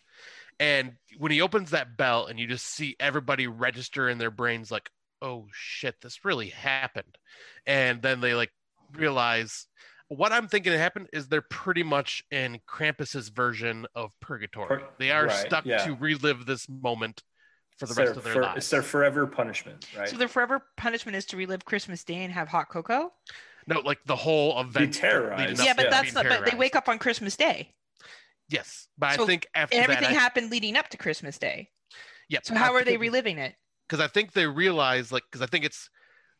And 0.60 0.92
when 1.18 1.32
he 1.32 1.40
opens 1.42 1.70
that 1.70 1.96
bell 1.96 2.26
and 2.26 2.38
you 2.38 2.46
just 2.46 2.64
see 2.66 2.96
everybody 3.00 3.46
register 3.46 4.08
in 4.08 4.18
their 4.18 4.30
brains 4.30 4.70
like, 4.70 4.88
"Oh 5.20 5.46
shit, 5.52 6.00
this 6.00 6.24
really 6.24 6.48
happened." 6.50 7.18
And 7.66 8.00
then 8.02 8.20
they 8.20 8.34
like 8.34 8.52
realize 8.92 9.66
what 10.08 10.32
I'm 10.32 10.48
thinking 10.48 10.72
happened 10.72 11.08
is 11.12 11.28
they're 11.28 11.40
pretty 11.42 11.82
much 11.82 12.22
in 12.30 12.60
Krampus's 12.66 13.28
version 13.30 13.86
of 13.94 14.12
purgatory. 14.20 14.80
Pur- 14.80 14.88
they 14.98 15.10
are 15.10 15.26
right, 15.26 15.46
stuck 15.46 15.64
yeah. 15.64 15.84
to 15.84 15.94
relive 15.94 16.46
this 16.46 16.68
moment 16.68 17.22
for 17.78 17.86
the 17.86 17.92
It's 17.92 17.98
rest 17.98 18.10
their 18.12 18.18
of 18.18 18.24
their 18.24 18.32
for- 18.34 18.42
lives. 18.42 18.56
It's 18.58 18.70
their 18.70 18.82
forever 18.82 19.26
punishment, 19.26 19.88
right? 19.98 20.08
so 20.08 20.16
their 20.16 20.28
forever 20.28 20.62
punishment 20.76 21.16
is 21.16 21.24
to 21.26 21.36
relive 21.36 21.64
christmas 21.64 22.04
day 22.04 22.22
and 22.22 22.32
have 22.32 22.48
hot 22.48 22.68
cocoa 22.68 23.12
No, 23.66 23.80
like 23.80 23.98
the 24.06 24.14
whole 24.16 24.60
event. 24.60 24.92
Be 24.92 24.98
terrorized. 24.98 25.58
up 25.60 25.66
yeah 25.66 25.74
but 25.74 25.86
it 25.86 25.90
that's 25.90 26.12
not 26.14 26.26
but 26.28 26.48
they 26.48 26.56
wake 26.56 26.76
up 26.76 26.88
on 26.88 26.98
christmas 26.98 27.36
day 27.36 27.74
Yes, 28.48 28.88
but 28.98 29.14
So 29.16 29.24
I 29.24 29.26
think 29.26 29.46
after 29.54 29.76
everything 29.76 30.04
that, 30.04 30.12
happened 30.12 30.50
leading 30.50 30.76
up 30.76 30.88
to 30.90 30.96
christmas 30.98 31.38
day 31.38 31.70
yep. 32.28 32.44
so 32.44 32.54
how 32.54 32.74
are 32.74 32.84
they 32.84 32.96
reliving 32.98 33.38
it 33.38 33.54
Because 33.88 34.00
I 34.04 34.06
think 34.08 34.32
they 34.32 34.46
realize, 34.46 35.10
like, 35.10 35.24
because 35.30 35.42
I 35.42 35.46
think 35.46 35.64
it's 35.64 35.88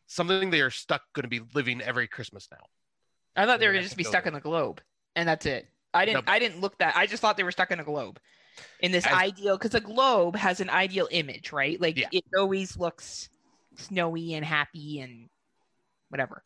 something 0.06 0.50
they 0.50 0.60
are 0.60 0.70
stuck 0.70 1.02
going 1.14 1.22
to 1.24 1.28
be 1.28 1.40
living 1.54 1.80
every 1.80 2.06
Christmas 2.06 2.46
now. 2.52 2.64
I 3.36 3.46
thought 3.46 3.60
they 3.60 3.66
were 3.66 3.72
gonna 3.72 3.82
just 3.84 3.96
be 3.96 4.04
stuck 4.04 4.26
in 4.26 4.34
the 4.34 4.40
globe, 4.40 4.80
and 5.16 5.28
that's 5.28 5.46
it. 5.46 5.68
I 5.92 6.04
didn't. 6.04 6.26
No. 6.26 6.32
I 6.32 6.38
didn't 6.38 6.60
look 6.60 6.78
that. 6.78 6.96
I 6.96 7.06
just 7.06 7.20
thought 7.20 7.36
they 7.36 7.42
were 7.44 7.52
stuck 7.52 7.70
in 7.70 7.80
a 7.80 7.84
globe, 7.84 8.18
in 8.80 8.92
this 8.92 9.06
As- 9.06 9.12
ideal 9.12 9.56
because 9.56 9.74
a 9.74 9.80
globe 9.80 10.36
has 10.36 10.60
an 10.60 10.70
ideal 10.70 11.08
image, 11.10 11.52
right? 11.52 11.80
Like 11.80 11.96
Yeah. 11.98 12.08
it 12.12 12.24
always 12.36 12.76
looks 12.76 13.28
snowy 13.76 14.34
and 14.34 14.44
happy 14.44 15.00
and 15.00 15.28
whatever. 16.08 16.42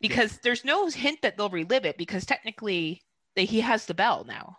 Because 0.00 0.38
there's 0.38 0.64
no 0.64 0.88
hint 0.88 1.22
that 1.22 1.36
they'll 1.38 1.48
relive 1.48 1.86
it 1.86 1.96
because 1.96 2.26
technically 2.26 3.02
they, 3.34 3.46
he 3.46 3.60
has 3.60 3.86
the 3.86 3.94
bell 3.94 4.24
now. 4.24 4.58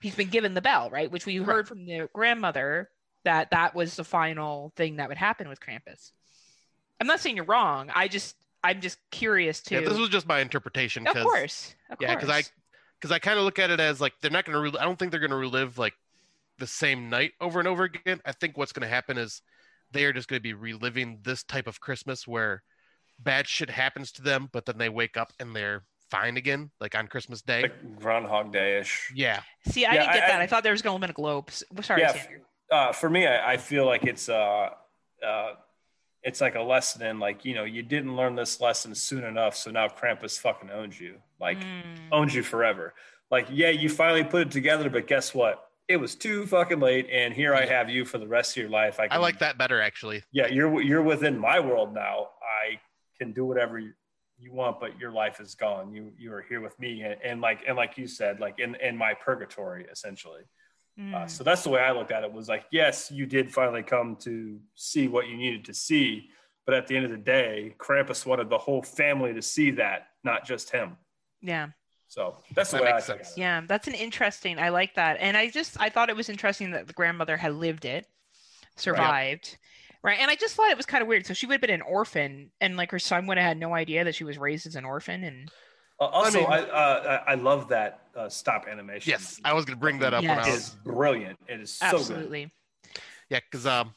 He's 0.00 0.16
been 0.16 0.28
given 0.30 0.54
the 0.54 0.60
bell, 0.60 0.90
right? 0.90 1.10
Which 1.10 1.26
we 1.26 1.36
heard 1.36 1.68
from 1.68 1.84
the 1.84 2.08
grandmother 2.12 2.90
that 3.24 3.50
that 3.50 3.74
was 3.74 3.96
the 3.96 4.04
final 4.04 4.72
thing 4.76 4.96
that 4.96 5.08
would 5.08 5.18
happen 5.18 5.48
with 5.48 5.60
Krampus. 5.60 6.12
I'm 7.00 7.06
not 7.06 7.20
saying 7.20 7.36
you're 7.36 7.44
wrong. 7.44 7.90
I 7.94 8.08
just 8.08 8.34
I'm 8.64 8.80
just 8.80 8.98
curious 9.10 9.60
to. 9.62 9.74
Yeah, 9.76 9.80
this 9.88 9.98
was 9.98 10.08
just 10.08 10.26
my 10.26 10.40
interpretation. 10.40 11.06
Of 11.06 11.16
course, 11.16 11.74
of 11.90 11.98
yeah, 12.00 12.14
because 12.14 12.30
I 12.30 12.42
because 13.00 13.12
I 13.12 13.18
kind 13.18 13.38
of 13.38 13.44
look 13.44 13.58
at 13.58 13.70
it 13.70 13.80
as 13.80 14.00
like 14.00 14.14
they're 14.20 14.30
not 14.30 14.44
going 14.44 14.54
to. 14.54 14.60
Re- 14.60 14.78
I 14.80 14.84
don't 14.84 14.98
think 14.98 15.10
they're 15.12 15.20
going 15.20 15.30
to 15.30 15.36
relive 15.36 15.78
like 15.78 15.94
the 16.58 16.66
same 16.66 17.08
night 17.08 17.32
over 17.40 17.58
and 17.60 17.68
over 17.68 17.84
again. 17.84 18.20
I 18.24 18.32
think 18.32 18.56
what's 18.58 18.72
going 18.72 18.82
to 18.82 18.88
happen 18.92 19.16
is 19.18 19.42
they 19.92 20.04
are 20.04 20.12
just 20.12 20.28
going 20.28 20.38
to 20.38 20.42
be 20.42 20.54
reliving 20.54 21.20
this 21.22 21.44
type 21.44 21.66
of 21.66 21.80
Christmas 21.80 22.26
where 22.26 22.62
bad 23.20 23.46
shit 23.48 23.70
happens 23.70 24.12
to 24.12 24.22
them, 24.22 24.48
but 24.52 24.66
then 24.66 24.76
they 24.78 24.88
wake 24.88 25.16
up 25.16 25.32
and 25.40 25.54
they're 25.54 25.84
fine 26.10 26.36
again, 26.36 26.70
like 26.80 26.94
on 26.96 27.06
Christmas 27.06 27.42
Day. 27.42 27.62
Like 27.62 27.98
Groundhog 28.00 28.52
Day 28.52 28.78
ish. 28.80 29.12
yeah, 29.14 29.40
See, 29.68 29.84
I 29.86 29.94
Yeah, 29.94 30.00
didn't 30.00 30.14
get 30.14 30.22
I- 30.24 30.26
that. 30.28 30.40
I- 30.40 30.42
I, 30.44 30.46
thought 30.46 30.62
there 30.62 30.72
was 30.72 30.82
going 30.82 31.00
to 31.00 31.06
be 31.06 31.10
a 31.10 31.14
globe. 31.14 31.44
S- 31.48 31.62
Sorry, 31.82 32.00
Yeah, 32.02 32.12
Sander. 32.12 32.40
uh, 32.72 32.92
for 32.92 33.08
me, 33.10 33.26
I, 33.26 33.52
I 33.52 33.56
feel 33.56 33.86
like 33.86 34.04
it's 34.04 34.28
uh, 34.28 34.70
uh, 35.26 35.52
it's 36.22 36.40
like 36.40 36.54
a 36.56 36.62
lesson 36.62 37.02
in 37.02 37.18
like 37.18 37.44
you 37.44 37.54
know 37.54 37.64
you 37.64 37.82
didn't 37.82 38.16
learn 38.16 38.34
this 38.34 38.60
lesson 38.60 38.94
soon 38.94 39.24
enough, 39.24 39.56
so 39.56 39.70
now 39.70 39.88
Krampus 39.88 40.38
fucking 40.38 40.70
owns 40.70 41.00
you, 41.00 41.16
like 41.40 41.58
Mm. 41.58 42.08
owns 42.12 42.34
you 42.34 42.42
forever. 42.42 42.94
Like 43.30 43.46
yeah, 43.50 43.70
you 43.70 43.88
finally 43.88 44.24
put 44.24 44.42
it 44.42 44.50
together, 44.50 44.90
but 44.90 45.06
guess 45.06 45.34
what? 45.34 45.64
It 45.86 45.96
was 45.96 46.14
too 46.14 46.46
fucking 46.46 46.80
late, 46.80 47.08
and 47.10 47.32
here 47.32 47.54
I 47.54 47.64
have 47.66 47.88
you 47.88 48.04
for 48.04 48.18
the 48.18 48.26
rest 48.28 48.56
of 48.56 48.60
your 48.62 48.70
life. 48.70 49.00
I, 49.00 49.08
I 49.10 49.16
like 49.18 49.38
that 49.38 49.56
better 49.58 49.80
actually. 49.80 50.22
Yeah, 50.32 50.46
you're 50.48 50.82
you're 50.82 51.02
within 51.02 51.38
my 51.38 51.60
world 51.60 51.94
now. 51.94 52.28
I 52.42 52.78
can 53.18 53.32
do 53.32 53.44
whatever 53.46 53.78
you, 53.78 53.92
you 54.38 54.52
want, 54.52 54.80
but 54.80 54.98
your 55.00 55.12
life 55.12 55.40
is 55.40 55.54
gone. 55.54 55.92
You 55.92 56.12
you 56.18 56.32
are 56.32 56.42
here 56.42 56.60
with 56.60 56.78
me, 56.78 57.02
and, 57.02 57.16
and 57.24 57.40
like 57.40 57.60
and 57.66 57.76
like 57.76 57.96
you 57.96 58.06
said, 58.06 58.40
like 58.40 58.58
in 58.58 58.74
in 58.76 58.96
my 58.96 59.14
purgatory, 59.14 59.86
essentially. 59.90 60.42
Uh, 60.98 61.00
Mm. 61.00 61.30
so 61.30 61.44
that's 61.44 61.62
the 61.62 61.70
way 61.70 61.80
I 61.80 61.92
looked 61.92 62.10
at 62.10 62.24
it. 62.24 62.32
Was 62.32 62.48
like, 62.48 62.64
yes, 62.72 63.08
you 63.10 63.24
did 63.24 63.52
finally 63.54 63.84
come 63.84 64.16
to 64.16 64.58
see 64.74 65.06
what 65.06 65.28
you 65.28 65.36
needed 65.36 65.64
to 65.66 65.74
see, 65.74 66.30
but 66.66 66.74
at 66.74 66.88
the 66.88 66.96
end 66.96 67.04
of 67.04 67.12
the 67.12 67.16
day, 67.16 67.76
Krampus 67.78 68.26
wanted 68.26 68.50
the 68.50 68.58
whole 68.58 68.82
family 68.82 69.32
to 69.32 69.40
see 69.40 69.70
that, 69.72 70.08
not 70.24 70.44
just 70.44 70.70
him. 70.70 70.96
yeah. 71.40 71.68
So 72.10 72.38
that's 72.54 72.70
the 72.70 72.78
That 72.78 72.82
way 72.84 72.88
I 72.90 72.94
makes 72.94 73.06
took 73.06 73.18
sense. 73.18 73.32
it. 73.32 73.38
Yeah, 73.40 73.60
that's 73.68 73.86
an 73.86 73.92
interesting. 73.94 74.58
I 74.58 74.70
like 74.70 74.94
that, 74.94 75.18
and 75.20 75.36
I 75.36 75.50
just 75.50 75.78
I 75.78 75.90
thought 75.90 76.08
it 76.08 76.16
was 76.16 76.30
interesting 76.30 76.70
that 76.70 76.86
the 76.86 76.94
grandmother 76.94 77.36
had 77.36 77.52
lived 77.54 77.84
it, 77.84 78.06
survived, 78.76 79.58
right? 80.02 80.18
And 80.18 80.30
I 80.30 80.34
just 80.34 80.54
thought 80.54 80.70
it 80.70 80.76
was 80.76 80.86
kind 80.86 81.02
of 81.02 81.08
weird. 81.08 81.26
So 81.26 81.34
she 81.34 81.44
would 81.46 81.52
have 81.52 81.60
been 81.60 81.70
an 81.70 81.82
orphan, 81.82 82.50
and 82.60 82.76
like 82.78 82.90
her 82.92 82.98
son 82.98 83.26
would 83.26 83.36
have 83.36 83.46
had 83.46 83.58
no 83.58 83.74
idea 83.74 84.04
that 84.04 84.14
she 84.14 84.24
was 84.24 84.38
raised 84.38 84.66
as 84.66 84.74
an 84.74 84.84
orphan, 84.86 85.22
and 85.24 85.50
Uh, 86.00 86.04
also, 86.04 86.44
I 86.44 86.58
I 86.58 86.60
uh, 86.60 87.22
I 87.26 87.32
I 87.32 87.34
love 87.34 87.68
that 87.68 88.02
uh, 88.16 88.28
stop 88.28 88.66
animation. 88.68 89.10
Yes, 89.10 89.40
I 89.44 89.52
was 89.52 89.64
going 89.64 89.76
to 89.76 89.80
bring 89.80 89.98
that 90.00 90.14
up 90.14 90.28
when 90.28 90.38
I 90.38 90.42
Yes. 90.42 90.46
It 90.48 90.52
was 90.52 90.64
is 90.64 90.76
brilliant. 90.84 91.38
It 91.48 91.60
is 91.60 91.70
so 91.72 92.04
good. 92.04 92.16
absolutely. 92.16 92.52
Yeah, 93.30 93.40
because 93.50 93.66
um, 93.66 93.94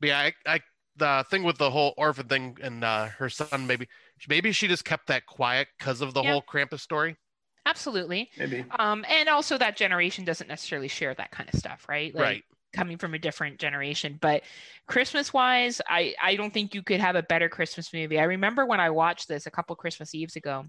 but 0.00 0.08
yeah, 0.08 0.18
I, 0.18 0.32
I 0.46 0.60
the 0.96 1.24
thing 1.30 1.42
with 1.42 1.58
the 1.58 1.70
whole 1.70 1.94
orphan 1.96 2.28
thing 2.28 2.58
and 2.62 2.84
uh, 2.84 3.06
her 3.06 3.28
son 3.30 3.66
maybe 3.66 3.88
maybe 4.28 4.52
she 4.52 4.68
just 4.68 4.84
kept 4.84 5.06
that 5.08 5.26
quiet 5.26 5.68
because 5.78 6.00
of 6.00 6.14
the 6.14 6.22
Yeah. 6.22 6.32
whole 6.32 6.42
Krampus 6.42 6.80
story. 6.80 7.16
Absolutely. 7.64 8.30
Maybe. 8.36 8.64
Um, 8.78 9.04
and 9.08 9.28
also 9.28 9.56
that 9.58 9.76
generation 9.76 10.24
doesn't 10.24 10.48
necessarily 10.48 10.88
share 10.88 11.14
that 11.14 11.30
kind 11.30 11.48
of 11.52 11.58
stuff, 11.58 11.86
right? 11.88 12.14
Like, 12.14 12.24
right. 12.24 12.44
Coming 12.74 12.96
from 12.96 13.12
a 13.12 13.18
different 13.18 13.58
generation, 13.60 14.18
but 14.22 14.44
Christmas 14.86 15.30
wise, 15.30 15.82
I 15.86 16.14
I 16.22 16.36
don't 16.36 16.54
think 16.54 16.74
you 16.74 16.82
could 16.82 17.00
have 17.00 17.16
a 17.16 17.22
better 17.22 17.50
Christmas 17.50 17.92
movie. 17.92 18.18
I 18.18 18.22
remember 18.24 18.64
when 18.64 18.80
I 18.80 18.88
watched 18.88 19.28
this 19.28 19.44
a 19.44 19.50
couple 19.50 19.76
Christmas 19.76 20.14
Eves 20.14 20.36
ago, 20.36 20.64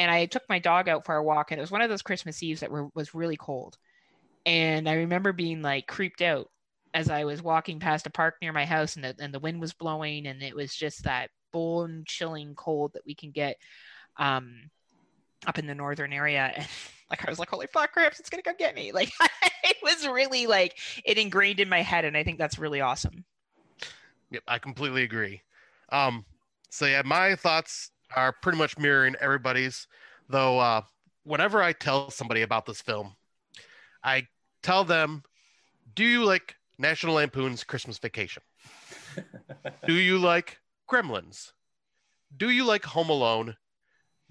and 0.00 0.10
I 0.10 0.24
took 0.24 0.48
my 0.48 0.58
dog 0.58 0.88
out 0.88 1.04
for 1.04 1.14
a 1.14 1.22
walk, 1.22 1.50
and 1.50 1.58
it 1.58 1.62
was 1.62 1.70
one 1.70 1.82
of 1.82 1.90
those 1.90 2.00
Christmas 2.00 2.42
Eves 2.42 2.60
that 2.60 2.70
were 2.70 2.88
was 2.94 3.14
really 3.14 3.36
cold, 3.36 3.76
and 4.46 4.88
I 4.88 4.94
remember 4.94 5.32
being 5.32 5.60
like 5.60 5.86
creeped 5.86 6.22
out 6.22 6.50
as 6.94 7.10
I 7.10 7.24
was 7.24 7.42
walking 7.42 7.78
past 7.78 8.06
a 8.06 8.10
park 8.10 8.36
near 8.40 8.52
my 8.52 8.64
house, 8.64 8.96
and 8.96 9.04
the 9.04 9.14
and 9.20 9.34
the 9.34 9.38
wind 9.38 9.60
was 9.60 9.74
blowing, 9.74 10.26
and 10.26 10.42
it 10.42 10.56
was 10.56 10.74
just 10.74 11.04
that 11.04 11.30
bone 11.52 12.04
chilling 12.06 12.54
cold 12.54 12.94
that 12.94 13.04
we 13.06 13.14
can 13.14 13.30
get. 13.30 13.56
Um, 14.16 14.70
up 15.46 15.58
in 15.58 15.66
the 15.66 15.74
northern 15.74 16.12
area 16.12 16.52
and 16.54 16.66
like 17.08 17.26
I 17.26 17.30
was 17.30 17.38
like, 17.38 17.48
holy 17.48 17.66
fuck, 17.66 17.92
Cramps, 17.92 18.20
it's 18.20 18.28
gonna 18.28 18.42
come 18.42 18.56
get 18.58 18.74
me. 18.74 18.92
Like 18.94 19.10
it 19.64 19.76
was 19.82 20.06
really 20.06 20.46
like 20.46 20.78
it 21.04 21.18
ingrained 21.18 21.60
in 21.60 21.68
my 21.68 21.82
head, 21.82 22.04
and 22.04 22.16
I 22.16 22.24
think 22.24 22.38
that's 22.38 22.58
really 22.58 22.80
awesome. 22.80 23.24
Yep, 24.30 24.42
I 24.46 24.58
completely 24.58 25.02
agree. 25.02 25.42
Um, 25.90 26.24
so 26.68 26.86
yeah, 26.86 27.02
my 27.04 27.34
thoughts 27.34 27.90
are 28.16 28.32
pretty 28.32 28.58
much 28.58 28.78
mirroring 28.78 29.16
everybody's. 29.20 29.86
Though, 30.28 30.58
uh, 30.58 30.82
whenever 31.24 31.62
I 31.62 31.72
tell 31.72 32.10
somebody 32.10 32.42
about 32.42 32.66
this 32.66 32.80
film, 32.80 33.16
I 34.04 34.28
tell 34.62 34.84
them, 34.84 35.24
"Do 35.94 36.04
you 36.04 36.24
like 36.24 36.56
National 36.78 37.14
Lampoon's 37.14 37.64
Christmas 37.64 37.98
Vacation? 37.98 38.42
Do 39.86 39.94
you 39.94 40.18
like 40.18 40.60
Gremlins? 40.88 41.52
Do 42.36 42.50
you 42.50 42.64
like 42.64 42.84
Home 42.84 43.10
Alone? 43.10 43.56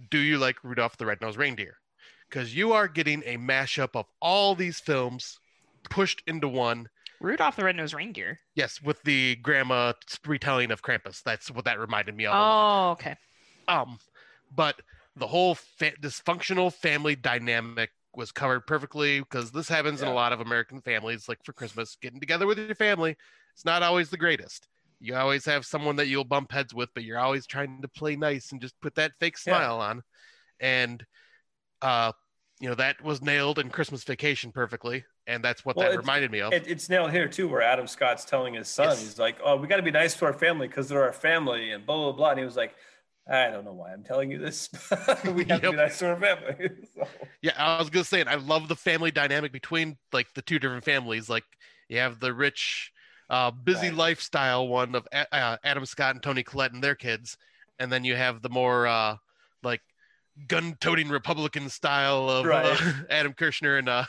Do 0.10 0.18
you 0.18 0.38
like 0.38 0.64
Rudolph 0.64 0.98
the 0.98 1.06
Red-Nosed 1.06 1.38
Reindeer? 1.38 1.78
Because 2.30 2.56
you 2.56 2.72
are 2.72 2.88
getting 2.88 3.24
a 3.26 3.38
mashup 3.38 3.90
of 3.96 4.06
all 4.22 4.56
these 4.56 4.80
films 4.80 5.40
pushed 5.90 6.24
into 6.28 6.48
one." 6.48 6.90
Rudolph 7.20 7.58
the 7.58 7.66
Red-Nosed 7.66 7.94
Reindeer. 7.94 8.40
Yes, 8.56 8.82
with 8.82 9.04
the 9.04 9.36
grandma 9.38 9.94
retelling 10.26 10.72
of 10.72 10.82
Krampus. 10.82 11.22
That's 11.22 11.52
what 11.52 11.66
that 11.66 11.78
reminded 11.78 12.16
me 12.16 12.26
of. 12.26 12.34
Oh, 12.36 12.92
okay. 12.92 13.18
Um, 13.70 14.00
but 14.56 14.82
the 15.16 15.28
whole 15.28 15.56
fa- 15.56 15.94
dysfunctional 16.02 16.74
family 16.74 17.16
dynamic 17.16 17.92
was 18.16 18.32
covered 18.32 18.66
perfectly 18.68 19.20
because 19.20 19.52
this 19.52 19.70
happens 19.70 20.02
in 20.02 20.08
a 20.08 20.14
lot 20.14 20.34
of 20.34 20.42
American 20.42 20.82
families. 20.82 21.30
Like 21.30 21.44
for 21.46 21.54
Christmas, 21.54 21.98
getting 22.02 22.20
together 22.20 22.48
with 22.48 22.58
your 22.58 22.76
family, 22.76 23.16
it's 23.54 23.66
not 23.66 23.84
always 23.84 24.10
the 24.10 24.18
greatest. 24.18 24.68
You 25.00 25.16
always 25.16 25.46
have 25.46 25.66
someone 25.66 25.96
that 25.98 26.08
you'll 26.08 26.26
bump 26.26 26.52
heads 26.52 26.74
with, 26.74 26.90
but 26.94 27.04
you're 27.04 27.20
always 27.20 27.48
trying 27.48 27.82
to 27.82 27.88
play 27.88 28.16
nice 28.16 28.52
and 28.52 28.60
just 28.60 28.80
put 28.82 28.96
that 28.96 29.14
fake 29.20 29.38
Yeah. 29.46 29.54
smile 29.54 29.80
on. 29.80 30.02
And, 30.60 31.06
uh, 31.82 32.12
you 32.60 32.70
know, 32.70 32.76
that 32.76 33.02
was 33.04 33.22
nailed 33.22 33.60
in 33.60 33.70
Christmas 33.70 34.04
Vacation 34.04 34.52
perfectly. 34.52 35.06
And 35.28 35.44
that's 35.44 35.64
what 35.64 35.78
Well, 35.78 35.90
that 35.90 35.98
reminded 36.00 36.32
me 36.32 36.42
of. 36.42 36.54
It, 36.54 36.68
it's 36.68 36.90
nailed 36.90 37.12
here 37.12 37.28
too, 37.28 37.48
where 37.48 37.62
Adam 37.62 37.88
Scott's 37.88 38.26
telling 38.26 38.56
his 38.56 38.68
son, 38.68 38.90
Yes. 38.90 39.04
he's 39.04 39.20
like, 39.20 39.38
"Oh, 39.44 39.56
we 39.56 39.68
got 39.68 39.78
to 39.78 39.84
be 39.84 39.92
nice 39.92 40.16
to 40.16 40.26
our 40.26 40.34
family 40.34 40.68
because 40.68 40.90
they're 40.90 41.04
our 41.04 41.14
family," 41.14 41.72
and 41.72 41.86
blah 41.86 41.96
blah 41.96 42.12
blah. 42.12 42.30
And 42.32 42.40
he 42.40 42.46
was 42.46 42.58
like, 42.58 42.76
"I 43.30 43.50
don't 43.50 43.66
know 43.66 43.74
why 43.74 43.94
I'm 43.94 44.04
telling 44.04 44.32
you 44.32 44.40
this. 44.40 44.70
we 45.26 45.46
have 45.46 45.62
to 45.64 45.68
Yep. 45.68 45.70
be 45.70 45.76
nice 45.78 46.00
to 46.00 46.10
our 46.10 46.20
family." 46.20 46.70
So, 46.96 47.08
Yeah, 47.42 47.54
I 47.58 47.78
was 47.80 47.90
gonna 47.90 48.04
say, 48.04 48.20
and 48.20 48.30
I 48.30 48.36
love 48.36 48.68
the 48.68 48.76
family 48.76 49.12
dynamic 49.12 49.52
between 49.52 49.98
like 50.12 50.28
the 50.34 50.42
two 50.42 50.60
different 50.60 50.84
families. 50.84 51.30
Like 51.30 51.46
you 51.88 51.98
have 52.00 52.20
the 52.20 52.34
rich, 52.34 52.92
uh, 53.30 53.52
busy 53.52 53.92
Right. 53.92 53.96
lifestyle 53.96 54.68
one 54.68 54.94
of 54.96 55.08
A- 55.14 55.34
uh, 55.34 55.58
Adam 55.64 55.86
Scott 55.86 56.16
and 56.16 56.24
Toni 56.24 56.44
Collette 56.44 56.74
and 56.74 56.84
their 56.84 56.96
kids, 56.96 57.38
and 57.80 57.92
then 57.92 58.04
you 58.04 58.16
have 58.16 58.42
the 58.42 58.50
more 58.50 58.88
uh, 58.88 59.16
like 59.64 59.82
gun-toting 60.48 61.10
Republican 61.10 61.70
style 61.70 62.30
of 62.30 62.54
uh, 62.54 62.78
Right. 62.78 62.80
Adam 63.10 63.34
Kirshner 63.34 63.80
and 63.80 63.90
uh, 63.90 64.06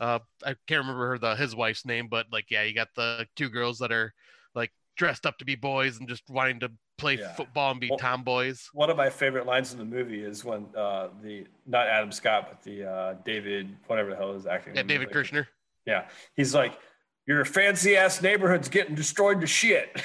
uh, 0.00 0.18
I 0.44 0.56
can't 0.66 0.80
remember 0.82 1.08
her, 1.10 1.18
the 1.18 1.36
his 1.36 1.56
wife's 1.56 1.86
name, 1.86 2.08
but 2.08 2.26
like 2.32 2.50
yeah, 2.50 2.62
you 2.64 2.74
got 2.74 2.88
the 2.96 3.26
two 3.36 3.48
girls 3.50 3.78
that 3.78 3.92
are 3.92 4.12
like 4.54 4.72
dressed 4.96 5.26
up 5.26 5.38
to 5.38 5.44
be 5.46 5.54
boys 5.56 5.98
and 5.98 6.08
just 6.08 6.24
wanting 6.28 6.60
to 6.60 6.72
play 6.98 7.18
Yeah. 7.18 7.34
football 7.34 7.70
and 7.72 7.80
be 7.80 7.88
Well- 7.90 7.98
tomboys. 7.98 8.68
one 8.72 8.90
of 8.90 8.96
my 8.96 9.10
favorite 9.10 9.46
lines 9.46 9.72
in 9.72 9.78
the 9.78 9.84
movie 9.84 10.22
is 10.22 10.44
when 10.44 10.66
uh, 10.76 11.08
the 11.22 11.46
not 11.66 11.86
Adam 11.88 12.10
Scott, 12.12 12.48
but 12.50 12.62
the 12.62 12.84
uh, 12.84 13.14
David, 13.24 13.76
whatever 13.86 14.10
the 14.10 14.16
hell 14.16 14.32
is 14.34 14.46
acting. 14.46 14.74
Yeah, 14.76 14.82
David 14.82 15.08
like, 15.08 15.16
Kirshner. 15.16 15.46
Yeah, 15.86 16.08
he's 16.34 16.54
like, 16.54 16.78
"Your 17.26 17.44
fancy 17.44 17.96
ass 17.96 18.20
neighborhood's 18.22 18.68
getting 18.68 18.94
destroyed 18.94 19.40
to 19.40 19.46
shit." 19.46 20.02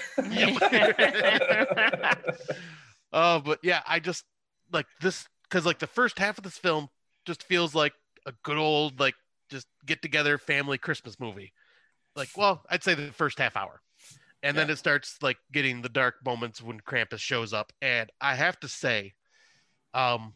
Uh, 3.11 3.39
but 3.43 3.59
yeah, 3.63 3.81
I 3.87 3.99
just 3.99 4.23
like 4.71 4.85
this 5.01 5.25
because 5.49 5.65
like 5.65 5.79
the 5.79 5.87
first 5.87 6.19
half 6.19 6.37
of 6.37 6.43
this 6.43 6.57
film 6.57 6.87
just 7.25 7.43
feels 7.43 7.73
like 7.75 7.93
a 8.25 8.33
good 8.43 8.57
old 8.57 8.99
like 8.99 9.15
just 9.49 9.67
get 9.85 10.01
together 10.01 10.37
family 10.37 10.77
Christmas 10.77 11.19
movie. 11.19 11.53
Like, 12.15 12.29
well, 12.35 12.63
I'd 12.69 12.83
say 12.83 12.93
the 12.93 13.11
first 13.13 13.39
half 13.39 13.55
hour, 13.55 13.81
and 14.43 14.57
then 14.57 14.69
it 14.69 14.77
starts 14.77 15.17
like 15.21 15.37
getting 15.51 15.81
the 15.81 15.89
dark 15.89 16.15
moments 16.25 16.61
when 16.61 16.79
Krampus 16.79 17.19
shows 17.19 17.53
up, 17.53 17.71
and 17.81 18.09
I 18.19 18.35
have 18.35 18.59
to 18.61 18.67
say, 18.67 19.13
um, 19.93 20.33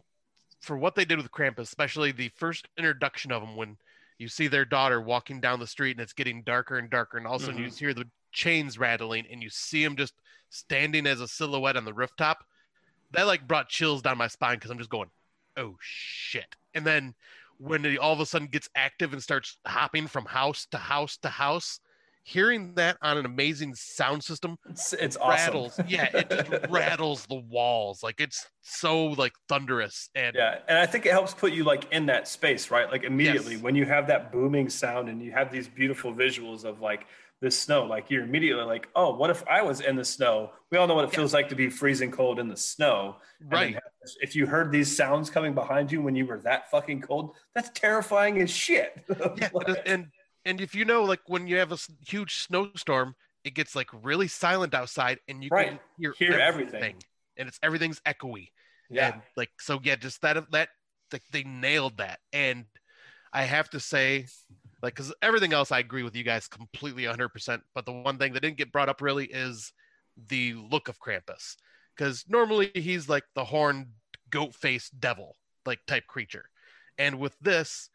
for 0.61 0.77
what 0.77 0.95
they 0.95 1.05
did 1.05 1.17
with 1.17 1.31
Krampus, 1.31 1.61
especially 1.61 2.11
the 2.11 2.31
first 2.35 2.67
introduction 2.77 3.31
of 3.31 3.43
him 3.43 3.55
when 3.55 3.77
you 4.17 4.27
see 4.27 4.47
their 4.47 4.65
daughter 4.65 5.01
walking 5.01 5.39
down 5.39 5.59
the 5.59 5.67
street 5.67 5.91
and 5.91 6.01
it's 6.01 6.13
getting 6.13 6.43
darker 6.43 6.77
and 6.77 6.89
darker, 6.89 7.17
and 7.17 7.27
all 7.27 7.35
of 7.35 7.41
a 7.41 7.45
sudden 7.45 7.61
you 7.61 7.69
hear 7.69 7.93
the 7.93 8.09
chains 8.31 8.77
rattling 8.77 9.25
and 9.31 9.41
you 9.41 9.49
see 9.49 9.83
him 9.83 9.95
just 9.95 10.13
standing 10.49 11.07
as 11.07 11.21
a 11.21 11.27
silhouette 11.27 11.77
on 11.77 11.85
the 11.85 11.93
rooftop 11.93 12.45
that 13.11 13.27
like 13.27 13.47
brought 13.47 13.69
chills 13.69 14.01
down 14.01 14.17
my 14.17 14.27
spine 14.27 14.55
because 14.55 14.71
I'm 14.71 14.77
just 14.77 14.89
going, 14.89 15.09
oh 15.57 15.75
shit. 15.79 16.55
And 16.73 16.85
then 16.85 17.13
when 17.57 17.83
he 17.83 17.97
all 17.97 18.13
of 18.13 18.19
a 18.19 18.25
sudden 18.25 18.47
gets 18.47 18.69
active 18.75 19.13
and 19.13 19.23
starts 19.23 19.57
hopping 19.65 20.07
from 20.07 20.25
house 20.25 20.67
to 20.71 20.77
house 20.77 21.17
to 21.17 21.29
house, 21.29 21.79
hearing 22.27 22.73
that 22.73 22.97
on 23.03 23.19
an 23.19 23.25
amazing 23.25 23.75
sound 23.75 24.23
system 24.23 24.57
it's, 24.67 24.93
it's 24.93 25.15
awesome. 25.15 25.29
rattles. 25.29 25.79
Yeah, 25.87 26.09
it 26.11 26.27
just 26.29 26.65
rattles 26.71 27.25
the 27.27 27.35
walls. 27.35 28.01
Like 28.01 28.19
it's 28.19 28.47
so 28.63 29.05
like 29.05 29.33
thunderous 29.47 30.09
and 30.15 30.35
Yeah, 30.35 30.57
and 30.67 30.77
I 30.79 30.87
think 30.87 31.05
it 31.05 31.11
helps 31.11 31.35
put 31.35 31.53
you 31.53 31.63
like 31.63 31.85
in 31.91 32.07
that 32.07 32.27
space, 32.27 32.71
right? 32.71 32.89
Like 32.91 33.03
immediately 33.03 33.53
Yes. 33.53 33.61
when 33.61 33.75
you 33.75 33.85
have 33.85 34.07
that 34.07 34.31
booming 34.31 34.69
sound 34.69 35.07
and 35.07 35.21
you 35.21 35.31
have 35.33 35.51
these 35.51 35.67
beautiful 35.67 36.13
visuals 36.15 36.63
of 36.65 36.81
like 36.81 37.05
this 37.41 37.59
snow, 37.59 37.85
like 37.85 38.09
you're 38.09 38.23
immediately 38.23 38.63
like, 38.63 38.87
oh, 38.95 39.13
what 39.15 39.29
if 39.29 39.43
I 39.47 39.61
was 39.61 39.81
in 39.81 39.95
the 39.95 40.05
snow? 40.05 40.49
We 40.71 40.79
all 40.79 40.87
know 40.87 40.95
what 40.95 41.05
it 41.05 41.13
feels 41.13 41.31
like 41.31 41.47
to 41.49 41.55
be 41.55 41.69
freezing 41.69 42.09
cold 42.09 42.39
in 42.39 42.47
the 42.47 42.57
snow, 42.57 43.17
right. 43.51 43.77
if 44.21 44.35
you 44.35 44.47
heard 44.47 44.71
these 44.71 44.95
sounds 44.97 45.29
coming 45.29 45.53
behind 45.53 45.91
you 45.91 46.01
when 46.01 46.15
you 46.15 46.25
were 46.25 46.39
that 46.39 46.71
fucking 46.71 47.01
cold, 47.01 47.35
that's 47.53 47.69
terrifying 47.75 48.41
as 48.41 48.49
shit. 48.49 49.05
Yeah, 49.37 49.49
and- 49.67 49.77
and 49.85 50.07
and 50.45 50.61
if 50.61 50.75
you 50.75 50.85
know, 50.85 51.03
like 51.03 51.21
when 51.27 51.47
you 51.47 51.57
have 51.57 51.71
a 51.71 51.77
huge 52.07 52.37
snowstorm, 52.37 53.15
it 53.43 53.53
gets 53.53 53.75
like 53.75 53.89
really 54.03 54.27
silent 54.27 54.73
outside, 54.73 55.19
and 55.27 55.43
you 55.43 55.49
Right. 55.51 55.69
can 55.69 55.79
hear, 55.97 56.13
Hear 56.17 56.39
everything. 56.39 56.95
and 57.37 57.47
it's 57.47 57.59
everything's 57.61 57.99
echoey. 58.01 58.49
yeah. 58.89 59.13
And 59.13 59.21
like 59.35 59.51
so, 59.59 59.79
yeah, 59.83 59.95
just 59.95 60.21
that 60.21 60.49
that 60.51 60.69
like 61.11 61.23
they 61.31 61.43
nailed 61.43 61.97
that, 61.97 62.19
and 62.33 62.65
I 63.33 63.43
have 63.43 63.69
to 63.71 63.79
say, 63.79 64.27
like, 64.81 64.95
because 64.95 65.13
everything 65.21 65.53
else 65.53 65.71
I 65.71 65.79
agree 65.79 66.03
with 66.03 66.15
you 66.15 66.23
guys 66.23 66.47
completely 66.47 67.05
100. 67.05 67.29
percent 67.29 67.63
But 67.73 67.85
the 67.85 67.91
one 67.91 68.17
thing 68.17 68.33
that 68.33 68.41
didn't 68.41 68.57
get 68.57 68.71
brought 68.71 68.89
up 68.89 69.01
really 69.01 69.25
is 69.25 69.73
the 70.29 70.53
look 70.53 70.87
of 70.87 70.99
Krampus, 70.99 71.55
because 71.95 72.23
normally 72.27 72.71
he's 72.73 73.09
like 73.09 73.23
the 73.35 73.43
horned 73.43 73.87
goat 74.29 74.55
faced 74.55 74.99
devil 74.99 75.35
like 75.65 75.79
type 75.87 76.05
creature, 76.07 76.45
and 76.97 77.19
with 77.19 77.35
this, 77.41 77.89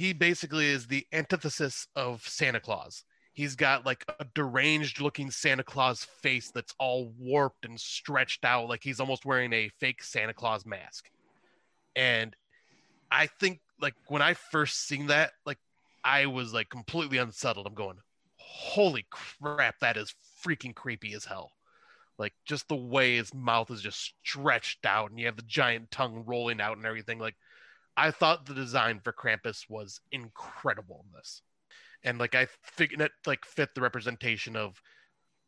he 0.00 0.14
basically 0.14 0.64
is 0.64 0.86
the 0.86 1.06
antithesis 1.12 1.86
of 1.94 2.26
Santa 2.26 2.58
Claus. 2.58 3.04
He's 3.34 3.54
got 3.54 3.84
like 3.84 4.02
a 4.18 4.24
deranged 4.34 4.98
looking 4.98 5.30
Santa 5.30 5.62
Claus 5.62 6.04
face 6.22 6.50
that's 6.50 6.74
all 6.78 7.12
warped 7.18 7.66
and 7.66 7.78
stretched 7.78 8.46
out, 8.46 8.66
like 8.66 8.82
he's 8.82 8.98
almost 8.98 9.26
wearing 9.26 9.52
a 9.52 9.68
fake 9.78 10.02
Santa 10.02 10.32
Claus 10.32 10.64
mask. 10.64 11.10
And 11.94 12.34
I 13.10 13.26
think 13.26 13.60
like 13.78 13.92
when 14.06 14.22
I 14.22 14.32
first 14.32 14.86
seen 14.88 15.08
that, 15.08 15.32
like 15.44 15.58
I 16.02 16.24
was 16.24 16.54
like 16.54 16.70
completely 16.70 17.18
unsettled. 17.18 17.66
I'm 17.66 17.74
going, 17.74 17.98
holy 18.38 19.04
crap, 19.10 19.80
that 19.80 19.98
is 19.98 20.14
freaking 20.42 20.74
creepy 20.74 21.12
as 21.12 21.26
hell. 21.26 21.52
Like 22.18 22.32
just 22.46 22.68
the 22.68 22.74
way 22.74 23.16
his 23.16 23.34
mouth 23.34 23.70
is 23.70 23.82
just 23.82 24.14
stretched 24.24 24.86
out 24.86 25.10
and 25.10 25.20
you 25.20 25.26
have 25.26 25.36
the 25.36 25.42
giant 25.42 25.90
tongue 25.90 26.24
rolling 26.26 26.62
out 26.62 26.78
and 26.78 26.86
everything. 26.86 27.18
Like 27.18 27.36
I 28.00 28.10
thought 28.10 28.46
the 28.46 28.54
design 28.54 29.00
for 29.02 29.12
Krampus 29.12 29.68
was 29.68 30.00
incredible 30.10 31.04
in 31.06 31.12
this. 31.18 31.42
And 32.02 32.18
like 32.18 32.34
I 32.34 32.46
figured 32.62 33.00
it 33.02 33.12
like 33.26 33.44
fit 33.44 33.74
the 33.74 33.82
representation 33.82 34.56
of 34.56 34.80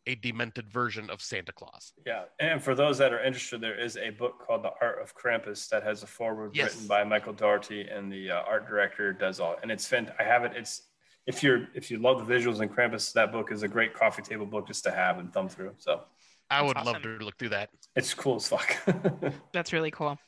a 0.06 0.16
demented 0.16 0.68
version 0.70 1.08
of 1.08 1.22
Santa 1.22 1.52
Claus. 1.52 1.92
Yeah, 2.04 2.24
and 2.40 2.62
for 2.62 2.74
those 2.74 2.98
that 2.98 3.12
are 3.12 3.22
interested, 3.22 3.60
there 3.60 3.78
is 3.78 3.96
a 3.96 4.10
book 4.10 4.44
called 4.44 4.64
The 4.64 4.72
Art 4.82 5.00
of 5.00 5.14
Krampus 5.16 5.68
that 5.70 5.82
has 5.84 6.02
a 6.02 6.06
foreword 6.06 6.50
Yes. 6.54 6.72
written 6.74 6.88
by 6.88 7.04
Michael 7.04 7.32
Dougherty, 7.32 7.82
and 7.88 8.12
the 8.12 8.32
uh, 8.32 8.40
art 8.42 8.68
director 8.68 9.12
does 9.12 9.38
all. 9.40 9.56
And 9.62 9.70
it's 9.70 9.88
fant- 9.88 10.12
I 10.20 10.24
have 10.24 10.44
it. 10.44 10.52
It's 10.56 10.82
if 11.26 11.42
you're 11.42 11.68
if 11.74 11.90
you 11.90 11.98
love 11.98 12.26
the 12.26 12.34
visuals 12.34 12.60
in 12.60 12.68
Krampus, 12.68 13.12
that 13.14 13.30
book 13.32 13.52
is 13.52 13.62
a 13.62 13.68
great 13.68 13.94
coffee 13.94 14.22
table 14.22 14.44
book 14.44 14.66
just 14.66 14.82
to 14.84 14.90
have 14.90 15.18
and 15.20 15.32
thumb 15.32 15.48
through. 15.48 15.72
So 15.78 16.02
I 16.50 16.60
That's 16.60 16.66
would 16.74 16.84
love 16.84 17.02
to 17.02 17.08
look 17.24 17.38
through 17.38 17.50
that. 17.50 17.70
it's 17.96 18.12
cool 18.12 18.36
as 18.36 18.48
fuck. 18.48 18.76
That's 19.52 19.72
really 19.72 19.92
cool. 19.92 20.18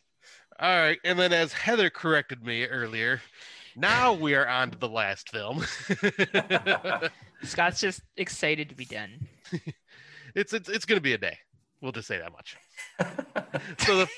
All 0.60 0.76
right, 0.76 0.98
and 1.04 1.18
then 1.18 1.32
as 1.32 1.52
Heather 1.52 1.90
corrected 1.90 2.44
me 2.44 2.64
earlier, 2.66 3.20
now 3.74 4.12
we 4.12 4.34
are 4.34 4.46
on 4.46 4.70
to 4.70 4.78
the 4.78 4.88
last 4.88 5.30
film. 5.30 5.64
Scott's 7.42 7.80
just 7.80 8.02
excited 8.16 8.68
to 8.68 8.76
be 8.76 8.84
done. 8.84 9.26
it's 10.36 10.52
it's 10.52 10.68
it's 10.68 10.84
gonna 10.84 11.00
be 11.00 11.14
a 11.14 11.18
day. 11.18 11.36
We'll 11.80 11.92
just 11.92 12.06
say 12.06 12.18
that 12.18 12.32
much. 12.32 12.56
so 13.78 13.96
the 13.96 14.08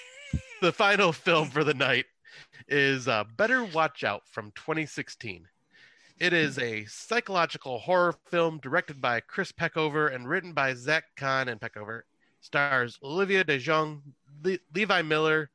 the 0.60 0.72
final 0.72 1.12
film 1.12 1.48
for 1.48 1.64
the 1.64 1.74
night 1.74 2.04
is 2.68 3.08
uh, 3.08 3.24
Better 3.36 3.64
Watch 3.64 4.04
Out 4.04 4.22
from 4.30 4.52
2016. 4.56 5.46
It 6.18 6.32
is 6.32 6.58
a 6.58 6.84
psychological 6.86 7.78
horror 7.78 8.14
film 8.26 8.58
directed 8.62 9.00
by 9.00 9.20
Chris 9.20 9.52
Peckover 9.52 10.14
and 10.14 10.28
written 10.28 10.52
by 10.52 10.74
Zach 10.74 11.04
Kahn 11.16 11.48
and 11.48 11.60
Peckover. 11.60 12.02
Stars 12.40 12.98
Olivia 13.02 13.42
DeJong, 13.42 14.00
Le- 14.44 14.58
Levi 14.74 15.02
Miller, 15.02 15.50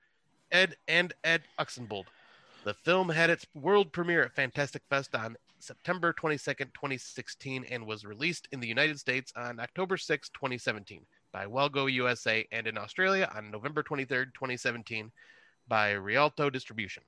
Ed 0.52 0.76
and 0.88 1.14
Ed 1.24 1.44
Oxenbould. 1.60 2.06
The 2.64 2.74
film 2.74 3.10
had 3.10 3.30
its 3.30 3.46
world 3.54 3.92
premiere 3.92 4.24
at 4.24 4.36
Fantastic 4.36 4.84
Fest 4.90 5.16
on 5.16 5.36
September 5.60 6.14
22nd, 6.14 6.74
2016, 6.74 7.66
and 7.70 7.86
was 7.86 8.06
released 8.06 8.48
in 8.52 8.60
the 8.60 8.68
United 8.68 9.00
States 9.00 9.32
on 9.36 9.60
October 9.60 9.98
6, 9.98 10.30
2017, 10.30 11.06
by 11.32 11.48
Well 11.48 11.70
Go 11.70 11.86
USA, 11.86 12.46
and 12.52 12.68
in 12.68 12.78
Australia 12.78 13.32
on 13.36 13.52
November 13.52 13.84
23rd, 13.84 14.34
2017, 14.34 15.12
by 15.68 15.94
Rialto 15.94 16.50
Distribution. 16.50 17.04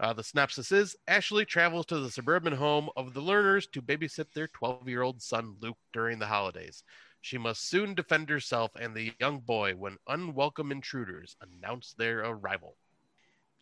Uh, 0.00 0.12
the 0.12 0.24
synopsis 0.24 0.72
is 0.72 0.96
Ashley 1.06 1.44
travels 1.44 1.86
to 1.86 2.00
the 2.00 2.10
suburban 2.10 2.52
home 2.52 2.88
of 2.96 3.14
the 3.14 3.20
Lerners 3.20 3.70
to 3.72 3.80
babysit 3.80 4.32
their 4.32 4.48
12 4.48 4.88
year 4.88 5.02
old 5.02 5.22
son 5.22 5.56
Luke 5.60 5.78
during 5.92 6.18
the 6.18 6.26
holidays. 6.26 6.82
She 7.24 7.38
must 7.38 7.66
soon 7.66 7.94
defend 7.94 8.28
herself 8.28 8.72
and 8.78 8.94
the 8.94 9.14
young 9.18 9.38
boy 9.38 9.76
when 9.76 9.96
unwelcome 10.06 10.70
intruders 10.70 11.36
announce 11.40 11.94
their 11.96 12.18
arrival. 12.18 12.76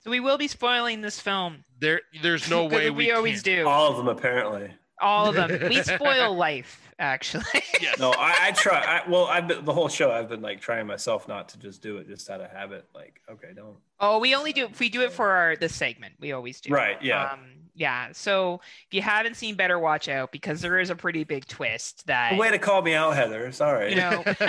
So 0.01 0.11
we 0.11 0.19
will 0.19 0.37
be 0.37 0.49
spoiling 0.49 1.01
this 1.01 1.21
film. 1.21 1.63
There, 1.79 2.01
there's 2.23 2.51
no 2.51 2.65
way 2.67 2.91
we, 2.91 3.07
we 3.07 3.13
always 3.13 3.41
can't. 3.41 3.61
do. 3.61 3.69
all 3.69 3.93
of 3.93 3.97
them 3.99 4.09
apparently. 4.09 4.73
All 5.01 5.29
of 5.29 5.37
them. 5.37 5.61
We 5.69 5.81
spoil 5.81 6.35
life, 6.35 6.91
actually. 6.99 7.45
Yes. 7.81 8.01
No, 8.01 8.11
I, 8.11 8.49
I 8.49 8.51
try. 8.51 8.81
I, 8.81 9.09
well, 9.09 9.27
I've 9.27 9.47
been 9.47 9.65
the 9.65 9.73
whole 9.73 9.89
show. 9.89 10.11
I've 10.11 10.29
been 10.29 10.43
like 10.43 10.61
trying 10.61 10.89
myself 10.89 11.29
not 11.29 11.49
to 11.51 11.59
just 11.61 11.83
do 11.83 11.99
it, 11.99 12.09
just 12.09 12.29
out 12.31 12.41
of 12.41 12.51
habit. 12.51 12.89
Like, 12.93 13.21
okay, 13.31 13.53
don't. 13.55 13.77
oh, 14.01 14.19
we 14.19 14.35
only 14.35 14.53
do 14.53 14.69
we 14.81 14.89
do 14.89 15.03
it 15.03 15.13
for 15.13 15.29
our 15.29 15.55
the 15.55 15.69
segment. 15.69 16.15
We 16.19 16.33
always 16.33 16.61
do. 16.61 16.73
Right, 16.73 17.01
yeah. 17.01 17.33
Um, 17.33 17.41
yeah. 17.75 18.09
So 18.13 18.61
if 18.87 18.95
you 18.95 19.03
haven't 19.03 19.37
seen 19.37 19.55
Better 19.55 19.79
Watch 19.79 20.09
Out, 20.09 20.33
because 20.33 20.61
there 20.61 20.79
is 20.79 20.91
a 20.91 20.97
pretty 20.97 21.25
big 21.25 21.47
twist 21.47 22.07
that 22.07 22.37
Way 22.37 22.51
to 22.51 22.59
call 22.59 22.83
me 22.83 22.95
out, 22.95 23.15
Heather. 23.17 23.51
Sorry. 23.53 23.91
you 23.91 23.97
know. 23.97 24.23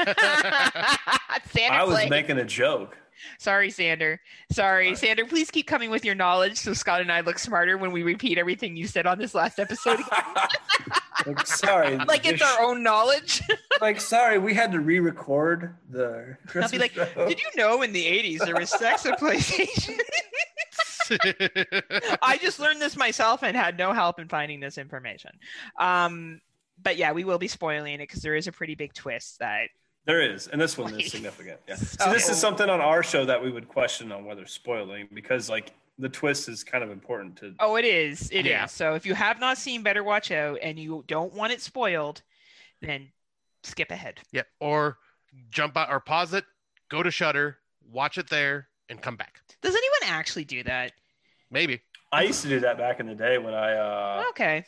I 1.69 1.83
was 1.85 2.09
making 2.09 2.37
a 2.37 2.45
joke. 2.45 2.97
sorry, 3.39 3.69
Sander. 3.69 4.19
Sorry, 4.51 4.95
Sander. 4.95 5.25
Please 5.25 5.49
keep 5.51 5.67
coming 5.67 5.89
with 5.89 6.03
your 6.03 6.15
knowledge, 6.15 6.57
so 6.57 6.73
Scott 6.73 7.01
and 7.01 7.11
I 7.11 7.21
look 7.21 7.39
smarter 7.39 7.77
when 7.77 7.91
we 7.91 8.03
repeat 8.03 8.37
everything 8.37 8.75
you 8.75 8.87
said 8.87 9.05
on 9.05 9.17
this 9.17 9.33
last 9.33 9.59
episode. 9.59 9.99
like, 11.25 11.47
sorry. 11.47 11.97
like 11.97 12.25
it's 12.25 12.41
our 12.41 12.61
own 12.61 12.83
knowledge. 12.83 13.41
Like, 13.81 14.01
sorry, 14.01 14.37
we 14.39 14.53
had 14.53 14.71
to 14.71 14.79
re-record 14.79 15.75
the. 15.89 16.37
I'll 16.55 16.69
be 16.69 16.77
like, 16.77 16.93
show. 16.93 17.27
did 17.27 17.39
you 17.39 17.49
know 17.55 17.81
in 17.81 17.93
the 17.93 18.05
'80s 18.05 18.45
there 18.45 18.55
was 18.55 18.69
sex 18.69 19.05
at 19.05 19.19
PlayStation? 19.19 19.97
I 22.21 22.37
just 22.41 22.59
learned 22.59 22.81
this 22.81 22.95
myself 22.95 23.43
and 23.43 23.55
had 23.55 23.77
no 23.77 23.93
help 23.93 24.19
in 24.19 24.27
finding 24.27 24.59
this 24.59 24.77
information. 24.77 25.31
Um, 25.79 26.41
but 26.81 26.97
yeah, 26.97 27.11
we 27.11 27.23
will 27.23 27.37
be 27.37 27.47
spoiling 27.47 27.95
it 27.95 27.99
because 27.99 28.21
there 28.21 28.35
is 28.35 28.47
a 28.47 28.51
pretty 28.51 28.75
big 28.75 28.93
twist 28.93 29.39
that 29.39 29.67
There 30.05 30.21
is, 30.21 30.47
and 30.47 30.59
this 30.59 30.77
one 30.77 30.99
is 30.99 31.11
significant. 31.11 31.59
Yeah. 31.67 31.75
So 31.99 32.11
this 32.11 32.29
is 32.29 32.37
something 32.37 32.69
on 32.69 32.81
our 32.81 33.03
show 33.03 33.25
that 33.25 33.41
we 33.41 33.51
would 33.51 33.67
question 33.67 34.11
on 34.11 34.25
whether 34.25 34.45
spoiling 34.45 35.07
because 35.13 35.49
like 35.49 35.73
the 35.99 36.09
twist 36.09 36.49
is 36.49 36.63
kind 36.63 36.83
of 36.83 36.89
important 36.89 37.37
to. 37.37 37.53
oh, 37.59 37.75
it 37.75 37.85
is, 37.85 38.29
it 38.31 38.45
is. 38.45 38.45
Yeah. 38.45 38.65
So 38.65 38.95
if 38.95 39.05
you 39.05 39.13
have 39.13 39.39
not 39.39 39.57
seen 39.57 39.83
Better 39.83 40.03
Watch 40.03 40.31
Out 40.31 40.57
and 40.61 40.79
you 40.79 41.03
don't 41.07 41.33
want 41.33 41.53
it 41.53 41.61
spoiled, 41.61 42.21
then 42.81 43.09
skip 43.61 43.91
ahead. 43.91 44.19
Yep. 44.31 44.47
Or 44.59 44.97
jump 45.51 45.77
out 45.77 45.91
or 45.91 45.99
pause 45.99 46.33
it, 46.33 46.45
go 46.89 47.03
to 47.03 47.11
Shudder, 47.11 47.57
watch 47.91 48.17
it 48.17 48.29
there, 48.29 48.67
and 48.89 49.01
come 49.01 49.15
back. 49.15 49.39
Does 49.63 49.75
anyone 49.75 50.15
actually 50.15 50.45
do 50.45 50.63
that? 50.63 50.91
Maybe. 51.49 51.81
I 52.11 52.23
used 52.23 52.41
to 52.43 52.49
do 52.49 52.59
that 52.59 52.77
back 52.77 52.99
in 52.99 53.07
the 53.07 53.15
day 53.15 53.37
when 53.37 53.53
I. 53.53 53.73
uh 53.73 54.23
Okay. 54.29 54.65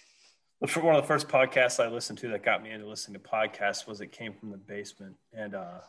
One 0.60 0.96
of 0.96 1.04
the 1.04 1.08
first 1.08 1.28
podcasts 1.28 1.84
I 1.84 1.90
listened 1.90 2.18
to 2.20 2.30
that 2.30 2.44
got 2.44 2.64
me 2.64 2.72
into 2.72 2.88
listening 2.88 3.22
to 3.22 3.30
podcasts 3.30 3.88
was 3.88 4.02
it 4.02 4.12
came 4.12 4.34
from 4.34 4.52
the 4.52 4.58
basement, 4.58 5.16
and 5.34 5.54
uh 5.54 5.80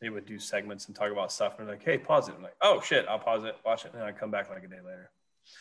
they 0.00 0.10
would 0.10 0.26
do 0.26 0.38
segments 0.38 0.86
and 0.86 0.94
talk 0.94 1.10
about 1.10 1.32
stuff. 1.32 1.54
And 1.58 1.66
they're 1.66 1.76
like, 1.76 1.84
"Hey, 1.84 1.98
pause 1.98 2.28
it." 2.28 2.34
I'm 2.36 2.42
like, 2.42 2.56
"Oh 2.60 2.80
shit, 2.80 3.06
I'll 3.08 3.18
pause 3.18 3.44
it, 3.44 3.56
watch 3.64 3.84
it, 3.84 3.92
and 3.92 4.00
then 4.00 4.08
I 4.08 4.12
come 4.12 4.30
back 4.30 4.50
like 4.50 4.64
a 4.64 4.68
day 4.68 4.80
later." 4.84 5.10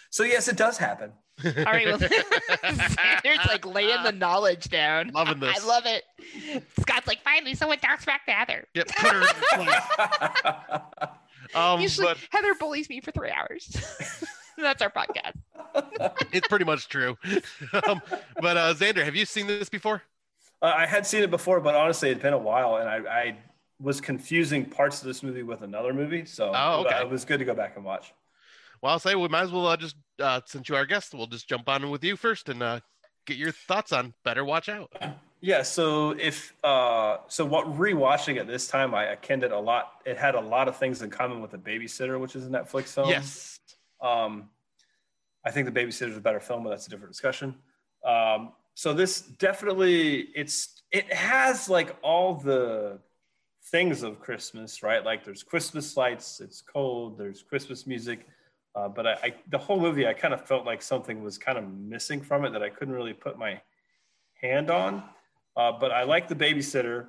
So 0.10 0.24
yes, 0.24 0.48
it 0.48 0.58
does 0.58 0.78
happen. 0.78 1.14
All 1.46 1.52
right. 1.66 1.88
Well, 1.88 2.00
Sanders 2.62 3.40
like 3.48 3.66
laying 3.66 4.04
the 4.04 4.12
knowledge 4.12 4.70
down. 4.70 5.12
Loving 5.14 5.40
this. 5.40 5.64
I 5.64 5.66
love 5.66 5.84
it. 5.86 6.04
Scott's 6.80 7.08
like, 7.08 7.22
finally, 7.24 7.56
someone 7.56 7.78
talks 7.80 8.04
back 8.04 8.26
to 8.26 8.32
Heather. 8.32 8.66
Yep. 8.74 8.90
Put 11.48 11.60
her 11.60 11.74
in 11.74 11.80
the 11.82 11.88
place. 11.88 12.00
Um, 12.00 12.06
Usually, 12.06 12.08
but 12.08 12.18
Heather 12.32 12.54
bullies 12.56 12.90
me 12.90 13.02
for 13.02 13.12
three 13.12 13.32
hours. 13.32 13.76
That's 14.58 14.82
our 14.82 14.90
podcast. 14.92 15.34
it's 16.32 16.48
pretty 16.48 16.66
much 16.66 16.88
true. 16.88 17.18
um, 17.88 18.02
but 18.42 18.58
uh, 18.58 18.74
Sander, 18.74 19.06
have 19.06 19.16
you 19.16 19.26
seen 19.26 19.46
this 19.48 19.70
before? 19.70 20.02
Uh, 20.62 20.74
I 20.76 20.88
had 20.88 21.06
seen 21.06 21.22
it 21.22 21.30
before, 21.30 21.60
but 21.62 21.76
honestly, 21.76 22.10
it'd 22.10 22.24
been 22.24 22.34
a 22.34 22.38
while, 22.40 22.78
and 22.78 22.90
I, 22.90 22.96
I 23.08 23.38
was 23.80 24.02
confusing 24.02 24.66
parts 24.66 25.02
of 25.02 25.08
this 25.08 25.22
movie 25.22 25.44
with 25.44 25.62
another 25.62 25.94
movie. 25.94 26.26
So 26.26 26.52
Oh, 26.56 26.84
okay. 26.88 27.00
it 27.02 27.10
was 27.10 27.24
good 27.26 27.38
to 27.38 27.46
go 27.46 27.54
back 27.54 27.76
and 27.76 27.86
watch. 27.86 28.14
Well, 28.82 28.92
I'll 28.94 29.00
say 29.00 29.14
we 29.14 29.28
might 29.28 29.44
as 29.44 29.52
well 29.52 29.68
uh, 29.68 29.78
just, 29.78 29.96
uh, 30.20 30.42
since 30.46 30.68
you 30.70 30.76
are 30.76 30.80
our 30.80 30.86
guest, 30.88 31.14
we'll 31.14 31.28
just 31.28 31.48
jump 31.48 31.70
on 31.70 31.90
with 31.92 32.04
you 32.04 32.16
first 32.16 32.50
and 32.50 32.64
uh, 32.64 32.80
get 33.28 33.38
your 33.38 33.52
thoughts 33.52 33.92
on 33.92 34.16
Better 34.24 34.44
Watch 34.44 34.70
Out. 34.70 34.92
Yeah. 35.42 35.62
So 35.62 36.12
if 36.12 36.54
uh, 36.64 37.18
so, 37.28 37.46
what 37.46 37.66
rewatching 37.78 38.38
it 38.38 38.48
this 38.48 38.68
time, 38.68 38.96
I 38.96 39.06
akin 39.06 39.44
it 39.44 39.52
a 39.52 39.60
lot. 39.60 40.02
It 40.06 40.18
had 40.18 40.36
a 40.36 40.42
lot 40.42 40.68
of 40.68 40.78
things 40.78 41.02
in 41.02 41.10
common 41.10 41.42
with 41.42 41.52
the 41.52 41.58
Babysitter, 41.58 42.20
which 42.20 42.36
is 42.36 42.46
a 42.46 42.50
Netflix 42.50 42.94
film. 42.94 43.10
Yes. 43.10 43.60
Um, 44.02 44.50
I 45.46 45.52
think 45.52 45.72
the 45.72 45.80
Babysitter 45.80 46.10
is 46.10 46.18
a 46.18 46.22
better 46.22 46.40
film, 46.40 46.64
but 46.64 46.72
that's 46.72 46.88
a 46.88 46.90
different 46.90 47.12
discussion. 47.12 47.56
Um, 48.06 48.54
so 48.74 48.94
this 48.94 49.22
definitely 49.22 50.30
it's 50.36 50.82
it 50.92 51.12
has 51.14 51.70
like 51.70 51.96
all 52.02 52.36
the 52.36 53.00
things 53.72 54.04
of 54.04 54.20
Christmas, 54.20 54.82
right? 54.82 55.04
Like 55.04 55.24
there's 55.24 55.44
Christmas 55.44 55.98
lights, 55.98 56.40
it's 56.40 56.62
cold, 56.62 57.18
there's 57.18 57.44
Christmas 57.44 57.86
music. 57.86 58.26
Uh, 58.76 58.88
but 58.88 59.08
I, 59.08 59.14
I, 59.24 59.34
the 59.50 59.58
whole 59.58 59.80
movie, 59.80 60.08
I 60.08 60.14
kind 60.14 60.34
of 60.34 60.46
felt 60.46 60.66
like 60.66 60.82
something 60.82 61.24
was 61.24 61.38
kind 61.38 61.58
of 61.58 61.68
missing 61.68 62.22
from 62.22 62.46
it 62.46 62.52
that 62.52 62.62
I 62.62 62.70
couldn't 62.70 62.94
really 62.94 63.14
put 63.14 63.38
my 63.38 63.60
hand 64.40 64.70
on. 64.70 65.04
Uh, 65.58 65.72
but 65.72 65.92
I 65.92 66.04
like 66.04 66.28
the 66.28 66.36
babysitter, 66.36 67.08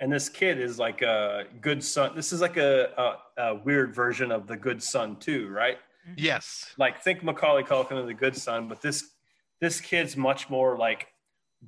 and 0.00 0.12
this 0.12 0.28
kid 0.28 0.60
is 0.60 0.78
like 0.78 1.02
a 1.02 1.44
good 1.60 1.82
son. 1.82 2.12
This 2.14 2.32
is 2.32 2.40
like 2.40 2.56
a, 2.56 3.16
a, 3.36 3.42
a 3.42 3.54
weird 3.56 3.94
version 3.94 4.30
of 4.30 4.46
the 4.46 4.56
good 4.56 4.80
son 4.82 5.16
too, 5.16 5.48
right? 5.48 5.78
Yes. 6.16 6.72
Like 6.78 7.02
think 7.02 7.24
Macaulay 7.24 7.64
Culkin 7.64 7.98
of 7.98 8.06
the 8.06 8.14
good 8.14 8.36
son, 8.36 8.68
but 8.68 8.80
this 8.80 9.10
this 9.60 9.80
kid's 9.80 10.16
much 10.16 10.48
more 10.48 10.76
like 10.78 11.08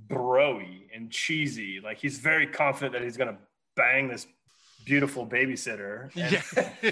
broy 0.07 0.83
and 0.95 1.11
cheesy. 1.11 1.81
Like 1.83 1.99
he's 1.99 2.19
very 2.19 2.47
confident 2.47 2.93
that 2.93 3.03
he's 3.03 3.17
gonna 3.17 3.39
bang 3.75 4.09
this 4.09 4.27
beautiful 4.85 5.27
babysitter. 5.27 6.15
And 6.17 6.43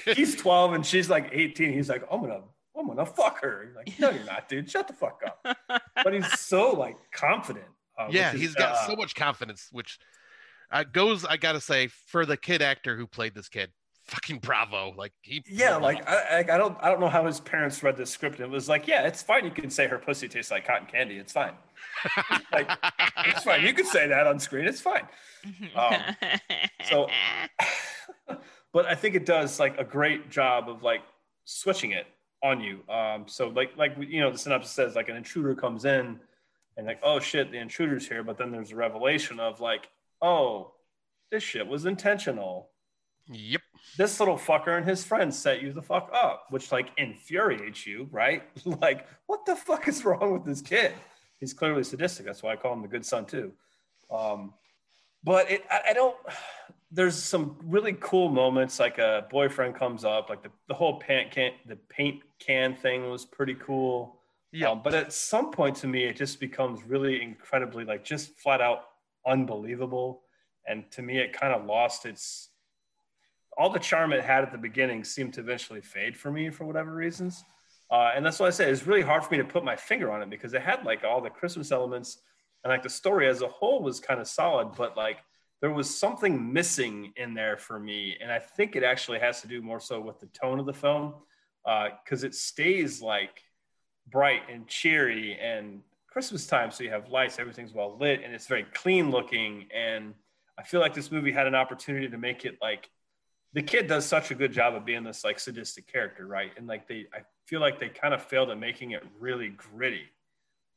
Yeah. 0.02 0.14
he's 0.14 0.34
12 0.36 0.72
and 0.74 0.84
she's 0.86 1.08
like 1.08 1.30
18. 1.32 1.72
He's 1.72 1.88
like, 1.88 2.02
I'm 2.10 2.20
gonna, 2.20 2.42
I'm 2.76 2.86
gonna 2.88 3.06
fuck 3.06 3.40
her. 3.42 3.64
You're 3.66 3.76
like, 3.76 3.98
no, 4.00 4.10
you're 4.10 4.24
not, 4.24 4.48
dude. 4.48 4.70
Shut 4.70 4.88
the 4.88 4.94
fuck 4.94 5.22
up. 5.24 5.56
But 6.04 6.12
he's 6.12 6.38
so 6.40 6.72
like 6.72 6.96
confident. 7.12 7.66
Uh, 7.98 8.08
yeah, 8.10 8.32
is, 8.32 8.40
he's 8.40 8.54
got 8.54 8.72
uh, 8.72 8.86
so 8.86 8.96
much 8.96 9.14
confidence, 9.14 9.68
which 9.72 9.98
uh, 10.70 10.84
goes. 10.84 11.24
I 11.24 11.36
gotta 11.36 11.60
say, 11.60 11.88
for 11.88 12.26
the 12.26 12.36
kid 12.36 12.62
actor 12.62 12.96
who 12.96 13.06
played 13.06 13.34
this 13.34 13.48
kid, 13.48 13.70
fucking 14.06 14.38
bravo! 14.38 14.94
Like 14.96 15.12
he, 15.22 15.42
Yeah, 15.46 15.76
like 15.76 16.08
I, 16.08 16.16
I, 16.16 16.38
I 16.38 16.58
don't, 16.58 16.76
I 16.80 16.88
don't 16.88 17.00
know 17.00 17.08
how 17.08 17.26
his 17.26 17.40
parents 17.40 17.82
read 17.82 17.96
the 17.96 18.06
script. 18.06 18.40
It 18.40 18.48
was 18.48 18.68
like, 18.68 18.86
yeah, 18.86 19.06
it's 19.06 19.22
fine. 19.22 19.44
You 19.44 19.50
can 19.50 19.70
say 19.70 19.86
her 19.86 19.98
pussy 19.98 20.28
tastes 20.28 20.50
like 20.50 20.66
cotton 20.66 20.86
candy. 20.86 21.16
It's 21.16 21.32
fine. 21.32 21.52
like, 22.52 22.70
it's 23.24 23.44
fine. 23.44 23.64
You 23.64 23.72
can 23.72 23.86
say 23.86 24.06
that 24.08 24.26
on 24.26 24.38
screen. 24.38 24.66
It's 24.66 24.80
fine. 24.80 25.06
Um, 25.74 25.96
so, 26.88 27.08
but 28.72 28.86
I 28.86 28.94
think 28.94 29.14
it 29.14 29.26
does 29.26 29.58
like 29.58 29.78
a 29.78 29.84
great 29.84 30.30
job 30.30 30.68
of 30.68 30.82
like 30.82 31.02
switching 31.44 31.92
it 31.92 32.06
on 32.42 32.60
you. 32.60 32.82
Um, 32.92 33.24
so 33.26 33.48
like 33.48 33.76
like 33.76 33.96
you 33.98 34.20
know 34.20 34.30
the 34.30 34.38
synopsis 34.38 34.72
says 34.72 34.94
like 34.94 35.08
an 35.08 35.16
intruder 35.16 35.54
comes 35.54 35.84
in 35.84 36.20
and 36.76 36.86
like 36.86 37.00
oh 37.02 37.20
shit 37.20 37.50
the 37.50 37.58
intruder's 37.58 38.08
here, 38.08 38.22
but 38.22 38.38
then 38.38 38.50
there's 38.50 38.72
a 38.72 38.76
revelation 38.76 39.40
of 39.40 39.60
like 39.60 39.88
oh 40.22 40.72
this 41.30 41.42
shit 41.42 41.66
was 41.66 41.86
intentional. 41.86 42.70
Yep. 43.28 43.60
This 43.98 44.20
little 44.20 44.36
fucker 44.36 44.76
and 44.76 44.86
his 44.86 45.04
friends 45.04 45.36
set 45.36 45.60
you 45.60 45.72
the 45.72 45.82
fuck 45.82 46.10
up, 46.12 46.46
which 46.50 46.70
like 46.70 46.90
infuriates 46.96 47.86
you, 47.86 48.08
right? 48.12 48.44
like 48.80 49.06
what 49.26 49.44
the 49.46 49.56
fuck 49.56 49.88
is 49.88 50.04
wrong 50.04 50.32
with 50.32 50.44
this 50.44 50.62
kid? 50.62 50.92
He's 51.38 51.52
clearly 51.52 51.82
sadistic. 51.82 52.26
That's 52.26 52.42
why 52.42 52.52
I 52.52 52.56
call 52.56 52.72
him 52.72 52.82
the 52.82 52.88
good 52.88 53.04
son 53.04 53.26
too. 53.26 53.52
Um, 54.10 54.54
but 55.24 55.50
it 55.50 55.64
I, 55.70 55.90
I 55.90 55.92
don't 55.92 56.16
there's 56.90 57.20
some 57.20 57.56
really 57.64 57.96
cool 58.00 58.28
moments 58.28 58.78
like 58.78 58.98
a 58.98 59.26
boyfriend 59.30 59.74
comes 59.74 60.04
up 60.04 60.30
like 60.30 60.42
the, 60.42 60.50
the 60.68 60.74
whole 60.74 60.98
paint 60.98 61.30
can 61.30 61.52
the 61.66 61.76
paint 61.88 62.22
can 62.38 62.74
thing 62.76 63.10
was 63.10 63.24
pretty 63.24 63.54
cool 63.54 64.15
Yeah. 64.56 64.70
Um, 64.70 64.80
but 64.82 64.94
at 64.94 65.12
some 65.12 65.50
point 65.50 65.76
to 65.76 65.86
me 65.86 66.04
it 66.04 66.16
just 66.16 66.40
becomes 66.40 66.82
really 66.82 67.20
incredibly 67.20 67.84
like 67.84 68.04
just 68.04 68.38
flat 68.38 68.62
out 68.62 68.84
unbelievable. 69.26 70.22
And 70.66 70.90
to 70.92 71.02
me 71.02 71.18
it 71.18 71.34
kind 71.34 71.52
of 71.52 71.66
lost 71.66 72.06
its 72.06 72.48
all 73.58 73.68
the 73.68 73.78
charm 73.78 74.14
it 74.14 74.24
had 74.24 74.44
at 74.44 74.52
the 74.52 74.58
beginning 74.58 75.04
seemed 75.04 75.34
to 75.34 75.40
eventually 75.40 75.82
fade 75.82 76.16
for 76.16 76.30
me 76.30 76.48
for 76.48 76.64
whatever 76.64 76.94
reasons. 76.94 77.44
Uh, 77.90 78.12
and 78.16 78.24
that's 78.24 78.40
what 78.40 78.46
i 78.46 78.50
say 78.50 78.68
it's 78.68 78.84
really 78.84 79.02
hard 79.02 79.22
for 79.22 79.30
me 79.30 79.38
to 79.38 79.44
put 79.44 79.62
my 79.62 79.76
finger 79.76 80.10
on 80.10 80.20
it 80.20 80.28
because 80.28 80.54
it 80.54 80.60
had 80.60 80.84
like 80.84 81.04
all 81.04 81.20
the 81.20 81.30
christmas 81.30 81.70
elements 81.70 82.18
and 82.64 82.72
like 82.72 82.82
the 82.82 82.90
story 82.90 83.28
as 83.28 83.42
a 83.42 83.46
whole 83.46 83.80
was 83.80 84.00
kind 84.00 84.20
of 84.20 84.26
solid 84.26 84.72
but 84.76 84.96
like 84.96 85.18
there 85.60 85.70
was 85.70 85.88
something 85.96 86.52
missing 86.52 87.12
in 87.14 87.32
there 87.32 87.56
for 87.56 87.78
me. 87.78 88.16
And 88.20 88.32
i 88.32 88.40
think 88.40 88.74
it 88.74 88.82
actually 88.82 89.20
has 89.20 89.40
to 89.42 89.46
do 89.46 89.62
more 89.62 89.78
so 89.78 90.00
with 90.00 90.18
the 90.18 90.26
tone 90.26 90.58
of 90.58 90.66
the 90.66 90.72
film 90.72 91.14
because 92.02 92.24
it 92.24 92.34
stays 92.34 93.00
like 93.00 93.45
bright 94.10 94.42
and 94.50 94.66
cheery 94.66 95.38
and 95.40 95.82
christmas 96.08 96.46
time 96.46 96.70
so 96.70 96.82
you 96.84 96.90
have 96.90 97.08
lights 97.10 97.38
everything's 97.38 97.72
well 97.74 97.96
lit 97.98 98.22
and 98.24 98.34
it's 98.34 98.46
very 98.46 98.64
clean 98.74 99.10
looking 99.10 99.66
and 99.74 100.14
i 100.58 100.62
feel 100.62 100.80
like 100.80 100.94
this 100.94 101.10
movie 101.10 101.32
had 101.32 101.46
an 101.46 101.54
opportunity 101.54 102.08
to 102.08 102.18
make 102.18 102.44
it 102.44 102.56
like 102.62 102.88
the 103.52 103.62
kid 103.62 103.86
does 103.86 104.04
such 104.06 104.30
a 104.30 104.34
good 104.34 104.52
job 104.52 104.74
of 104.74 104.84
being 104.84 105.02
this 105.04 105.24
like 105.24 105.38
sadistic 105.38 105.86
character 105.90 106.26
right 106.26 106.52
and 106.56 106.66
like 106.66 106.86
they 106.88 107.06
i 107.14 107.18
feel 107.46 107.60
like 107.60 107.78
they 107.78 107.88
kind 107.88 108.14
of 108.14 108.22
failed 108.22 108.50
at 108.50 108.58
making 108.58 108.92
it 108.92 109.04
really 109.18 109.48
gritty 109.48 110.04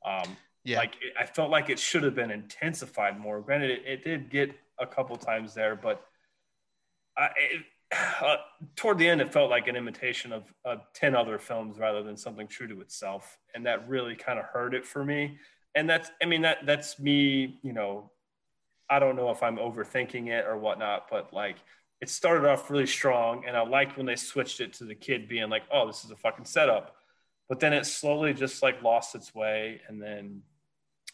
um 0.06 0.36
Yeah. 0.64 0.78
like 0.80 0.96
it, 1.02 1.14
I 1.18 1.26
felt 1.26 1.50
like 1.52 1.70
it 1.70 1.80
should 1.80 2.04
have 2.04 2.16
been 2.16 2.32
intensified 2.32 3.20
more. 3.20 3.42
Granted, 3.42 3.72
it, 3.72 3.82
it 3.86 4.04
did 4.04 4.30
get 4.30 4.52
a 4.78 4.86
couple 4.86 5.16
times 5.18 5.54
there, 5.54 5.76
but 5.76 6.06
I, 7.18 7.26
it, 7.38 7.66
uh, 7.92 8.38
toward 8.76 8.98
the 8.98 9.08
end, 9.08 9.22
it 9.22 9.32
felt 9.32 9.50
like 9.50 9.68
an 9.68 9.76
imitation 9.76 10.32
of, 10.32 10.54
of 10.66 10.82
ten 10.94 11.16
other 11.16 11.40
films 11.40 11.78
rather 11.80 12.04
than 12.04 12.18
something 12.18 12.48
true 12.48 12.68
to 12.68 12.82
itself, 12.82 13.38
and 13.56 13.66
that 13.66 13.88
really 13.88 14.16
kind 14.16 14.40
of 14.40 14.46
hurt 14.46 14.74
it 14.74 14.86
for 14.86 15.04
me. 15.04 15.38
And 15.76 15.90
that's, 15.90 16.10
I 16.22 16.26
mean, 16.26 16.42
that 16.42 16.66
that's 16.66 17.00
me. 17.00 17.60
You 17.64 17.74
know, 17.74 18.12
I 18.90 19.00
don't 19.00 19.16
know 19.16 19.30
if 19.32 19.44
I'm 19.44 19.58
overthinking 19.58 20.28
it 20.28 20.46
or 20.46 20.58
whatnot, 20.58 21.08
but 21.10 21.34
like 21.34 21.58
it 22.02 22.10
started 22.10 22.48
off 22.48 22.70
really 22.70 22.88
strong, 22.88 23.46
and 23.48 23.58
I 23.58 23.62
liked 23.62 23.98
when 23.98 24.06
they 24.06 24.16
switched 24.16 24.62
it 24.62 24.74
to 24.74 24.86
the 24.86 24.96
kid 24.96 25.28
being 25.28 25.50
like, 25.50 25.64
"Oh, 25.72 25.88
this 25.88 26.04
is 26.04 26.12
a 26.12 26.16
fucking 26.16 26.46
setup." 26.46 26.96
but 27.50 27.60
then 27.60 27.74
it 27.74 27.86
slowly 27.86 28.34
just 28.34 28.62
like 28.62 28.82
lost 28.82 29.16
its 29.16 29.36
way 29.36 29.82
and 29.90 30.02
then 30.02 30.42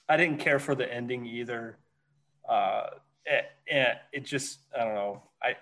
i 0.08 0.18
didn't 0.18 0.38
care 0.38 0.60
for 0.60 0.76
the 0.76 0.94
ending 0.94 1.26
either 1.26 1.80
uh 2.48 2.88
it, 3.26 3.98
it 4.14 4.24
just 4.24 4.60
i 4.80 4.84
don't 4.84 4.94
know 4.94 5.24
i 5.42 5.56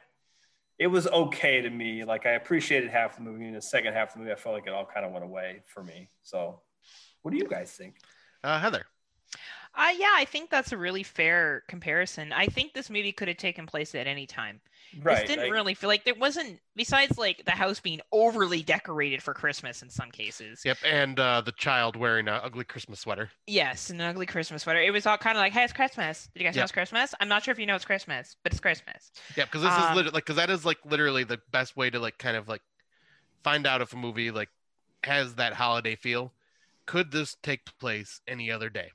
it 0.83 0.87
was 0.87 1.07
okay 1.07 1.61
to 1.61 1.69
me 1.69 2.03
like 2.03 2.25
i 2.25 2.31
appreciated 2.31 2.89
half 2.89 3.15
the 3.15 3.21
movie 3.21 3.45
and 3.45 3.55
the 3.55 3.61
second 3.61 3.93
half 3.93 4.09
of 4.09 4.13
the 4.15 4.19
movie 4.19 4.33
i 4.33 4.35
felt 4.35 4.53
like 4.53 4.67
it 4.67 4.73
all 4.73 4.85
kind 4.85 5.05
of 5.05 5.13
went 5.13 5.23
away 5.23 5.61
for 5.65 5.81
me 5.81 6.09
so 6.23 6.59
what 7.21 7.31
do 7.31 7.37
you 7.37 7.47
guys 7.47 7.71
think 7.71 7.95
Uh, 8.43 8.59
Heather. 8.59 8.85
Uh, 9.75 9.93
yeah, 9.97 10.13
I 10.13 10.25
think 10.25 10.49
that's 10.49 10.73
a 10.73 10.77
really 10.77 11.01
fair 11.01 11.63
comparison. 11.67 12.31
I 12.31 12.45
think 12.45 12.73
this 12.73 12.89
movie 12.89 13.11
could 13.13 13.27
have 13.27 13.37
taken 13.37 13.65
place 13.65 13.95
at 13.95 14.05
any 14.05 14.27
time. 14.27 14.59
Right 15.01 15.19
this 15.19 15.29
didn't 15.29 15.45
like- 15.45 15.51
really 15.53 15.73
feel 15.73 15.87
like 15.89 16.03
there 16.05 16.13
wasn't, 16.15 16.59
besides 16.75 17.17
like 17.17 17.45
the 17.45 17.51
house 17.51 17.79
being 17.79 18.01
overly 18.11 18.61
decorated 18.61 19.23
for 19.23 19.33
Christmas 19.33 19.81
in 19.81 19.89
some 19.89 20.11
cases. 20.11 20.61
Yep. 20.65 20.77
And 20.85 21.19
uh, 21.19 21.41
the 21.41 21.51
child 21.53 21.95
wearing 21.95 22.27
an 22.27 22.39
ugly 22.43 22.63
Christmas 22.63 22.99
sweater. 22.99 23.29
Yes, 23.47 23.89
an 23.89 24.01
ugly 24.01 24.25
Christmas 24.25 24.63
sweater. 24.63 24.79
It 24.81 24.91
was 24.91 25.05
all 25.05 25.17
kind 25.17 25.37
of 25.37 25.41
like, 25.41 25.53
hey, 25.53 25.63
it's 25.63 25.73
Christmas. 25.73 26.29
Did 26.33 26.41
you 26.41 26.47
guys 26.47 26.55
know 26.55 26.63
it's 26.63 26.71
Christmas? 26.71 27.13
I'm 27.19 27.27
not 27.27 27.43
sure 27.43 27.51
if 27.51 27.59
you 27.59 27.65
know 27.65 27.75
it's 27.75 27.85
Christmas, 27.85 28.35
but 28.43 28.51
it's 28.51 28.59
Christmas. 28.59 29.11
Yeah, 29.35 29.45
because 29.45 29.61
this 29.61 29.71
Um, 29.71 29.89
is 29.91 29.95
lit- 30.05 30.13
like 30.13 30.25
because 30.25 30.35
that 30.35 30.49
is 30.49 30.65
like 30.65 30.77
literally 30.85 31.23
the 31.23 31.39
best 31.51 31.75
way 31.77 31.89
to 31.89 31.99
like 31.99 32.17
kind 32.17 32.37
of 32.37 32.47
like 32.47 32.61
find 33.43 33.65
out 33.65 33.81
if 33.81 33.93
a 33.93 33.97
movie 33.97 34.31
like 34.31 34.49
has 35.03 35.35
that 35.35 35.53
holiday 35.53 35.95
feel. 35.95 36.33
Could 36.85 37.11
this 37.11 37.37
take 37.41 37.65
place 37.79 38.19
any 38.27 38.51
other 38.51 38.69
day? 38.69 38.91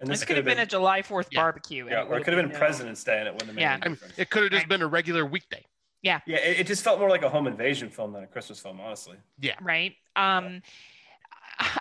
And 0.00 0.08
This 0.10 0.24
could 0.24 0.36
have 0.36 0.44
been, 0.44 0.58
a 0.58 0.66
July 0.66 1.02
4th 1.02 1.28
Yeah. 1.30 1.40
barbecue. 1.40 1.86
yeah 1.88 2.02
it 2.02 2.08
or 2.08 2.18
it 2.18 2.24
could 2.24 2.32
have 2.34 2.42
been 2.42 2.52
no- 2.52 2.58
president's 2.58 3.04
day 3.04 3.18
and 3.18 3.28
it 3.28 3.32
wouldn't 3.32 3.48
have 3.48 3.56
made 3.56 3.62
Yeah. 3.62 3.74
any 3.74 3.82
I 3.82 3.88
mean, 3.88 3.94
difference 3.94 4.18
it 4.18 4.30
could 4.30 4.42
have 4.44 4.52
just 4.52 4.62
Right. 4.62 4.68
been 4.68 4.82
a 4.82 4.86
regular 4.86 5.24
weekday. 5.26 5.64
yeah 6.02 6.20
it, 6.26 6.60
it 6.60 6.66
just 6.66 6.82
felt 6.82 6.98
more 6.98 7.10
like 7.10 7.22
a 7.22 7.28
home 7.28 7.46
invasion 7.46 7.90
film 7.90 8.12
than 8.14 8.22
a 8.24 8.26
christmas 8.26 8.58
film 8.60 8.80
honestly 8.80 9.16
Yeah. 9.38 9.56
right? 9.60 9.94
Um, 10.16 10.62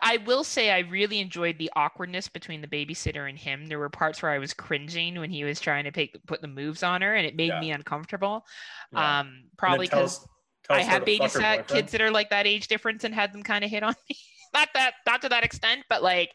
I 0.01 0.17
will 0.25 0.43
say 0.43 0.72
I 0.72 0.80
really 0.80 1.19
enjoyed 1.19 1.57
the 1.57 1.72
awkwardness 1.73 2.27
between 2.27 2.59
the 2.59 2.67
babysitter 2.67 3.30
and 3.30 3.39
him. 3.39 3.67
There 3.67 3.80
were 3.80 3.88
parts 3.89 4.22
where 4.22 4.30
I 4.31 4.38
was 4.38 4.53
cringing 4.53 5.17
when 5.19 5.30
he 5.30 5.45
was 5.45 5.61
trying 5.61 5.85
to 5.85 5.91
pick, 5.93 6.17
put 6.27 6.41
the 6.41 6.49
moves 6.49 6.83
on 6.83 7.01
her, 7.01 7.15
and 7.15 7.25
it 7.25 7.33
made 7.35 7.48
Yeah. 7.48 7.61
me 7.61 7.72
uncomfortable. 7.72 8.45
Yeah. 8.91 9.19
Um, 9.22 9.45
probably 9.57 9.88
because 9.88 10.27
I 10.69 10.83
her 10.83 10.89
have 10.89 11.06
to 11.06 11.17
fuck 11.17 11.31
her 11.31 11.39
babysat 11.39 11.67
kids 11.67 11.91
that 11.93 12.01
are 12.01 12.11
like 12.11 12.30
that 12.31 12.45
age 12.45 12.67
difference 12.67 13.06
and 13.06 13.15
had 13.15 13.31
them 13.31 13.41
kind 13.41 13.64
of 13.64 13.69
hit 13.72 13.81
on 13.83 13.95
me. 14.09 14.17
not 14.53 14.67
that, 14.73 14.95
not 15.07 15.22
to 15.22 15.30
that 15.30 15.45
extent, 15.45 15.85
but 15.89 16.03
like, 16.03 16.33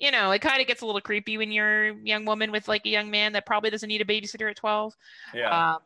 you 0.00 0.10
know, 0.10 0.30
it 0.32 0.40
kind 0.40 0.60
of 0.60 0.66
gets 0.66 0.80
a 0.82 0.86
little 0.86 1.00
creepy 1.00 1.38
when 1.38 1.52
you're 1.52 1.90
a 1.90 1.94
young 2.02 2.24
woman 2.24 2.50
with 2.50 2.66
like 2.66 2.84
a 2.86 2.88
young 2.88 3.10
man 3.10 3.34
that 3.34 3.46
probably 3.46 3.70
doesn't 3.70 3.88
need 3.88 4.00
a 4.00 4.04
babysitter 4.04 4.50
at 4.50 4.56
twelve. 4.56 4.94
yeah 5.34 5.74
Um, 5.74 5.80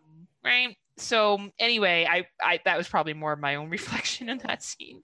right. 0.45 0.77
So 0.97 1.51
anyway, 1.59 2.07
I, 2.09 2.27
I 2.41 2.61
that 2.65 2.79
was 2.79 2.87
probably 2.89 3.15
more 3.15 3.33
of 3.33 3.41
my 3.41 3.57
own 3.57 3.69
reflection 3.79 4.29
in 4.29 4.39
that 4.39 4.63
scene. 4.63 5.03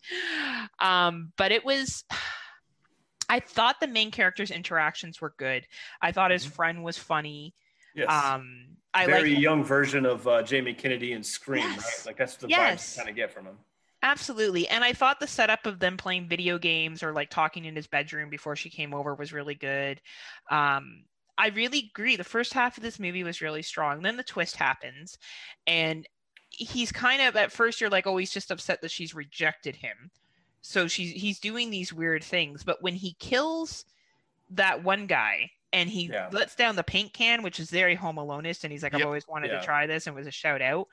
Um, 0.79 1.33
but 1.37 1.53
it 1.53 1.65
was 1.65 2.05
I 3.29 3.41
thought 3.41 3.81
the 3.81 3.87
main 3.89 4.11
character's 4.11 4.51
interactions 4.51 5.21
were 5.21 5.35
good. 5.37 5.67
I 6.03 6.13
thought 6.13 6.31
his 6.31 6.45
friend 6.45 6.83
was 6.83 6.97
funny. 6.99 7.55
yes 7.95 8.09
Um 8.11 8.77
I 8.93 9.07
very 9.07 9.35
like 9.35 9.43
young 9.43 9.63
version 9.65 10.05
of 10.05 10.27
uh, 10.27 10.43
Jamie 10.43 10.75
Kennedy 10.75 11.13
and 11.13 11.25
Scream, 11.25 11.63
Yes. 11.63 11.79
right? 11.79 12.07
Like 12.07 12.17
that's 12.17 12.37
the 12.37 12.49
Yes. 12.49 12.59
vibes 12.59 12.97
you 12.97 13.03
kind 13.03 13.11
of 13.11 13.17
get 13.17 13.33
from 13.33 13.47
him. 13.47 13.57
Absolutely. 14.03 14.67
And 14.69 14.83
I 14.83 14.93
thought 14.95 15.21
the 15.21 15.27
setup 15.27 15.67
of 15.67 15.79
them 15.79 15.97
playing 15.97 16.27
video 16.29 16.59
games 16.59 17.03
or 17.03 17.13
like 17.13 17.29
talking 17.29 17.67
in 17.67 17.77
his 17.77 17.87
bedroom 17.87 18.31
before 18.31 18.57
she 18.57 18.71
came 18.71 18.95
over 18.95 19.15
was 19.15 19.33
really 19.33 19.55
good. 19.55 20.01
Um, 20.51 21.05
I 21.37 21.49
really 21.49 21.91
agree. 21.95 22.17
The 22.17 22.25
first 22.25 22.53
half 22.55 22.77
of 22.77 22.83
this 22.83 22.99
movie 22.99 23.25
was 23.25 23.41
really 23.43 23.63
strong. 23.63 24.03
Then 24.03 24.17
the 24.17 24.23
twist 24.23 24.57
happens, 24.57 25.19
and 25.67 26.07
he's 26.51 26.93
kind 26.93 27.23
of 27.23 27.37
at 27.37 27.53
first 27.53 27.81
you're 27.81 27.91
like, 27.91 28.07
oh, 28.07 28.17
he's 28.17 28.33
just 28.33 28.51
upset 28.51 28.83
that 28.83 28.91
she's 28.91 29.15
rejected 29.15 29.77
him. 29.77 30.11
So 30.63 30.87
she's 30.89 31.13
he's 31.13 31.39
doing 31.41 31.71
these 31.71 31.93
weird 31.93 32.23
things. 32.25 32.63
But 32.65 32.83
when 32.83 32.95
he 32.95 33.15
kills 33.21 33.85
that 34.51 34.83
one 34.83 35.07
guy 35.07 35.51
and 35.73 35.89
he 35.89 36.07
Yeah. 36.13 36.29
lets 36.33 36.55
down 36.55 36.77
the 36.77 36.83
paint 36.83 37.13
can, 37.15 37.43
which 37.43 37.61
is 37.61 37.71
very 37.71 37.95
Home 37.95 38.19
Alone-ist, 38.19 38.65
and 38.65 38.73
he's 38.73 38.83
like, 38.83 38.93
"I've 38.95 39.01
Yep. 39.01 39.07
always 39.07 39.29
wanted 39.29 39.53
Yeah. 39.53 39.61
to 39.61 39.65
try 39.65 39.87
this," 39.87 40.07
and 40.07 40.17
was 40.17 40.27
a 40.27 40.31
shout 40.31 40.61
out. 40.63 40.89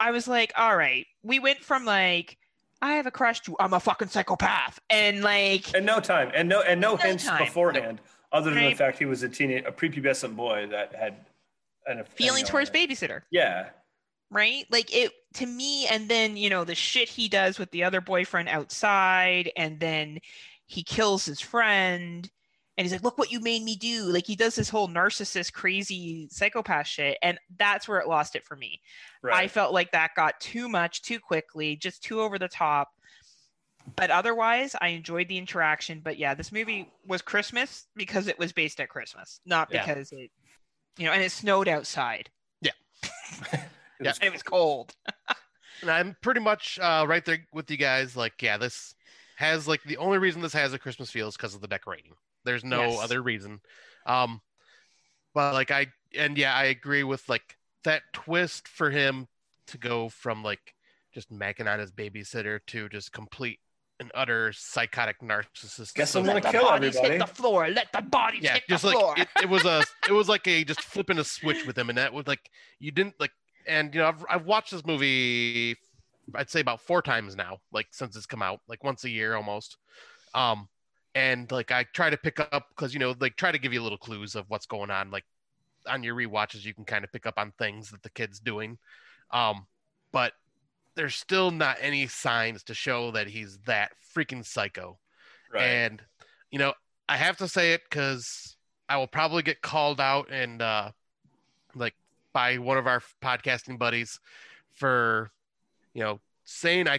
I 0.00 0.10
was 0.10 0.28
like, 0.28 0.52
"All 0.56 0.76
right, 0.76 1.06
we 1.22 1.38
went 1.38 1.60
from 1.60 1.84
like." 1.84 2.38
I 2.82 2.94
have 2.96 3.06
a 3.06 3.10
crush 3.10 3.40
to 3.42 3.56
I'm 3.58 3.72
a 3.72 3.80
fucking 3.80 4.08
psychopath, 4.08 4.78
and 4.90 5.22
like 5.22 5.74
And 5.74 5.86
no 5.86 6.00
time, 6.00 6.30
and 6.34 6.50
no, 6.50 6.60
and 6.60 6.80
no 6.80 6.90
No 6.90 6.96
hints 6.96 7.24
time. 7.24 7.42
beforehand, 7.42 8.00
other 8.30 8.50
than 8.52 8.64
the 8.64 8.74
fact 8.74 8.98
he 8.98 9.06
was 9.06 9.22
a 9.22 9.28
teenage, 9.28 9.64
a 9.66 9.72
prepubescent 9.72 10.36
boy 10.36 10.66
that 10.70 10.94
had 10.94 11.24
an 11.86 12.04
feelings 12.04 12.50
his 12.60 12.70
babysitter. 12.70 13.22
Yeah, 13.30 13.70
right? 14.30 14.66
Like 14.70 14.94
it 14.94 15.12
to 15.34 15.46
me, 15.46 15.86
and 15.86 16.10
then 16.10 16.36
you 16.36 16.50
know 16.50 16.64
the 16.64 16.74
shit 16.74 17.08
he 17.08 17.28
does 17.28 17.58
with 17.58 17.70
the 17.70 17.84
other 17.84 18.02
boyfriend 18.02 18.50
outside, 18.50 19.50
and 19.56 19.80
then 19.80 20.18
he 20.66 20.82
kills 20.82 21.24
his 21.24 21.40
friend, 21.40 22.30
and 22.76 22.84
he's 22.84 22.92
like, 22.92 23.02
"Look 23.04 23.18
what 23.18 23.30
you 23.32 23.40
made 23.40 23.62
me 23.62 23.76
do!" 23.76 24.04
Like 24.04 24.26
he 24.26 24.36
does 24.36 24.54
this 24.54 24.68
whole 24.68 24.88
narcissist, 24.88 25.52
crazy 25.52 26.28
psychopath 26.30 26.86
shit, 26.86 27.18
and 27.22 27.38
that's 27.58 27.86
where 27.88 27.98
it 28.00 28.08
lost 28.08 28.34
it 28.36 28.44
for 28.44 28.56
me. 28.56 28.80
I 29.24 29.48
felt 29.48 29.72
like 29.72 29.92
that 29.92 30.10
got 30.16 30.38
too 30.40 30.68
much 30.68 31.02
too 31.02 31.18
quickly, 31.20 31.76
just 31.76 32.02
too 32.02 32.20
over 32.20 32.38
the 32.38 32.48
top. 32.48 32.88
But 33.96 34.10
otherwise, 34.10 34.74
I 34.80 34.88
enjoyed 34.88 35.28
the 35.28 35.36
interaction. 35.38 36.00
But 36.02 36.18
yeah, 36.18 36.34
this 36.34 36.50
movie 36.52 36.90
was 37.06 37.20
Christmas 37.22 37.86
because 37.94 38.28
it 38.28 38.38
was 38.38 38.52
based 38.52 38.80
at 38.80 38.88
Christmas, 38.88 39.40
not 39.44 39.68
Yeah. 39.70 39.84
because 39.84 40.10
it, 40.12 40.30
you 40.96 41.04
know, 41.06 41.12
and 41.12 41.22
it 41.22 41.32
snowed 41.32 41.68
outside. 41.68 42.30
It 44.00 44.06
was- 44.08 44.18
It 44.22 44.32
was 44.32 44.42
cold. 44.42 44.94
And 45.82 45.90
I'm 45.90 46.16
pretty 46.22 46.40
much 46.40 46.78
uh, 46.80 47.04
right 47.06 47.22
there 47.24 47.38
with 47.52 47.70
you 47.70 47.76
guys. 47.76 48.16
Like, 48.16 48.40
yeah, 48.40 48.56
this 48.56 48.94
has 49.36 49.68
like 49.68 49.82
the 49.82 49.98
only 49.98 50.16
reason 50.18 50.40
this 50.40 50.52
has 50.54 50.72
a 50.72 50.78
Christmas 50.78 51.10
feel 51.10 51.28
is 51.28 51.36
because 51.36 51.54
of 51.54 51.60
the 51.60 51.68
decorating. 51.68 52.12
There's 52.44 52.64
no 52.64 52.90
Yes. 52.90 53.00
other 53.02 53.22
reason. 53.22 53.60
Um, 54.06 54.40
but 55.34 55.54
like 55.54 55.70
I 55.70 55.86
and 56.16 56.36
yeah, 56.38 56.54
I 56.54 56.64
agree 56.64 57.02
with 57.04 57.28
like 57.28 57.56
that 57.84 58.02
twist 58.12 58.68
for 58.68 58.90
him 58.90 59.28
to 59.68 59.78
go 59.78 60.08
from 60.08 60.42
like 60.42 60.74
just 61.12 61.30
macking 61.32 61.70
on 61.72 61.78
his 61.78 61.90
babysitter 61.92 62.60
to 62.68 62.88
just 62.88 63.12
complete 63.12 63.60
and 64.00 64.10
utter 64.14 64.52
psychotic 64.52 65.20
narcissist. 65.20 65.94
Guess 65.94 66.10
So- 66.10 66.20
I'm 66.20 66.26
gonna 66.26 66.34
Let 66.34 66.42
the 66.44 66.50
kill 66.50 66.62
bodies 66.64 66.96
everybody. 66.96 67.18
hit 67.18 67.26
the 67.26 67.34
floor. 67.34 67.68
Let 67.68 67.92
the 67.92 68.02
bodies 68.02 68.42
yeah, 68.42 68.54
hit 68.54 68.64
just 68.68 68.82
the 68.82 68.88
like 68.88 68.98
floor. 68.98 69.14
it, 69.18 69.28
it 69.42 69.48
was 69.48 69.64
a 69.64 69.82
it 70.08 70.12
was 70.12 70.28
like 70.28 70.46
a 70.46 70.64
just 70.64 70.80
flipping 70.82 71.18
a 71.18 71.24
switch 71.24 71.66
with 71.66 71.76
him, 71.78 71.88
and 71.88 71.98
that 71.98 72.12
was 72.12 72.26
like 72.26 72.50
you 72.78 72.90
didn't 72.90 73.14
like. 73.18 73.30
And 73.66 73.94
you 73.94 74.00
know, 74.02 74.08
I've 74.08 74.24
I've 74.28 74.44
watched 74.46 74.72
this 74.72 74.84
movie, 74.84 75.76
I'd 76.34 76.50
say 76.50 76.60
about 76.60 76.80
four 76.82 77.00
times 77.00 77.34
now, 77.34 77.58
like 77.72 77.86
since 77.92 78.14
it's 78.16 78.26
come 78.26 78.42
out, 78.42 78.60
like 78.68 78.84
once 78.84 79.04
a 79.04 79.10
year 79.10 79.34
almost. 79.36 79.78
Um, 80.34 80.68
and 81.14 81.50
like 81.52 81.70
I 81.70 81.84
try 81.94 82.10
to 82.10 82.16
pick 82.16 82.40
up 82.40 82.68
because 82.70 82.92
you 82.92 83.00
know, 83.00 83.14
like 83.20 83.36
try 83.36 83.52
to 83.52 83.58
give 83.58 83.72
you 83.72 83.82
little 83.82 83.98
clues 83.98 84.34
of 84.34 84.46
what's 84.48 84.66
going 84.66 84.90
on, 84.90 85.10
like 85.10 85.24
on 85.86 86.02
your 86.02 86.14
rewatches, 86.14 86.64
you 86.64 86.74
can 86.74 86.84
kind 86.84 87.04
of 87.04 87.12
pick 87.12 87.26
up 87.26 87.34
on 87.38 87.52
things 87.58 87.90
that 87.90 88.02
the 88.02 88.10
kid's 88.10 88.40
doing. 88.40 88.78
Um, 89.30 89.66
but 90.12 90.32
there's 90.96 91.14
still 91.14 91.50
not 91.50 91.76
any 91.80 92.06
signs 92.06 92.62
to 92.64 92.74
show 92.74 93.10
that 93.12 93.26
he's 93.26 93.58
that 93.66 93.92
freaking 94.16 94.44
psycho. 94.44 94.98
right. 95.52 95.62
And 95.62 96.02
you 96.50 96.58
know, 96.58 96.72
I 97.08 97.16
have 97.16 97.36
to 97.38 97.48
say 97.48 97.72
it 97.72 97.82
because 97.88 98.56
I 98.88 98.96
will 98.96 99.06
probably 99.06 99.42
get 99.42 99.62
called 99.62 100.00
out 100.00 100.30
and 100.30 100.60
uh, 100.62 100.90
like 101.74 101.94
by 102.32 102.58
one 102.58 102.78
of 102.78 102.86
our 102.86 103.02
podcasting 103.22 103.78
buddies 103.78 104.20
for 104.72 105.30
you 105.94 106.02
know 106.02 106.20
saying 106.44 106.88
I 106.88 106.98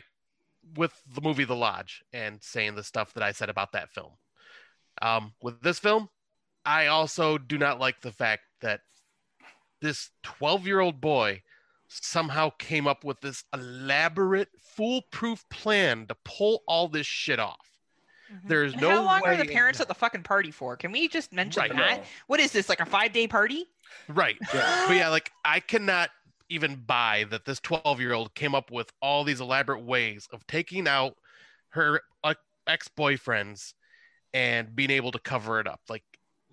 with 0.76 0.94
the 1.14 1.22
movie 1.22 1.45
The 1.45 1.56
Lodge 1.56 2.03
and 2.11 2.42
saying 2.42 2.76
the 2.76 2.84
stuff 2.84 3.14
that 3.14 3.24
I 3.24 3.32
said 3.32 3.50
about 3.50 3.72
that 3.74 3.92
film. 3.92 4.14
Um, 5.02 5.34
with 5.42 5.61
this 5.61 5.80
film, 5.80 6.10
I 6.66 6.88
also 6.88 7.38
do 7.38 7.58
not 7.58 7.80
like 7.80 8.02
the 8.02 8.11
fact 8.11 8.44
that 8.61 8.82
this 9.82 10.10
12 10.24 10.66
year 10.66 10.80
old 10.80 11.00
boy 11.00 11.44
somehow 11.88 12.50
came 12.58 12.88
up 12.88 13.03
with 13.03 13.22
this 13.22 13.44
elaborate, 13.53 14.50
foolproof 14.60 15.48
plan 15.50 16.08
to 16.08 16.16
pull 16.24 16.64
all 16.68 16.88
this 16.88 17.06
shit 17.06 17.40
off. 17.40 17.60
There's 18.48 18.74
And 18.74 18.82
no 18.82 18.90
How 18.90 19.03
long 19.03 19.22
are 19.26 19.38
the 19.38 19.45
parents 19.45 19.80
at 19.80 19.88
the 19.88 19.94
fucking 19.94 20.24
party 20.24 20.52
for? 20.52 20.76
Can 20.76 20.92
we 20.92 21.08
just 21.08 21.32
mention 21.32 21.61
Right. 21.61 21.72
that? 21.72 21.98
No. 22.00 22.03
What 22.27 22.40
is 22.40 22.52
this, 22.52 22.69
like 22.69 22.80
a 22.80 22.85
five 22.85 23.14
day 23.14 23.27
party? 23.27 23.66
Right. 24.08 24.38
but 24.52 24.95
yeah, 24.95 25.10
like 25.10 25.32
I 25.44 25.60
cannot 25.60 26.10
even 26.50 26.76
buy 26.86 27.26
that 27.30 27.46
this 27.46 27.60
12 27.60 28.00
year 28.00 28.14
old 28.14 28.34
came 28.36 28.54
up 28.56 28.72
with 28.72 28.92
all 29.02 29.24
these 29.24 29.42
elaborate 29.42 29.84
ways 29.84 30.28
of 30.32 30.46
taking 30.48 30.88
out 30.88 31.16
her 31.70 32.02
uh, 32.24 32.34
ex 32.68 32.90
boyfriends 32.98 33.74
and 34.34 34.76
being 34.76 34.92
able 34.92 35.12
to 35.12 35.20
cover 35.20 35.60
it 35.60 35.68
up. 35.68 35.82
Like, 35.90 36.04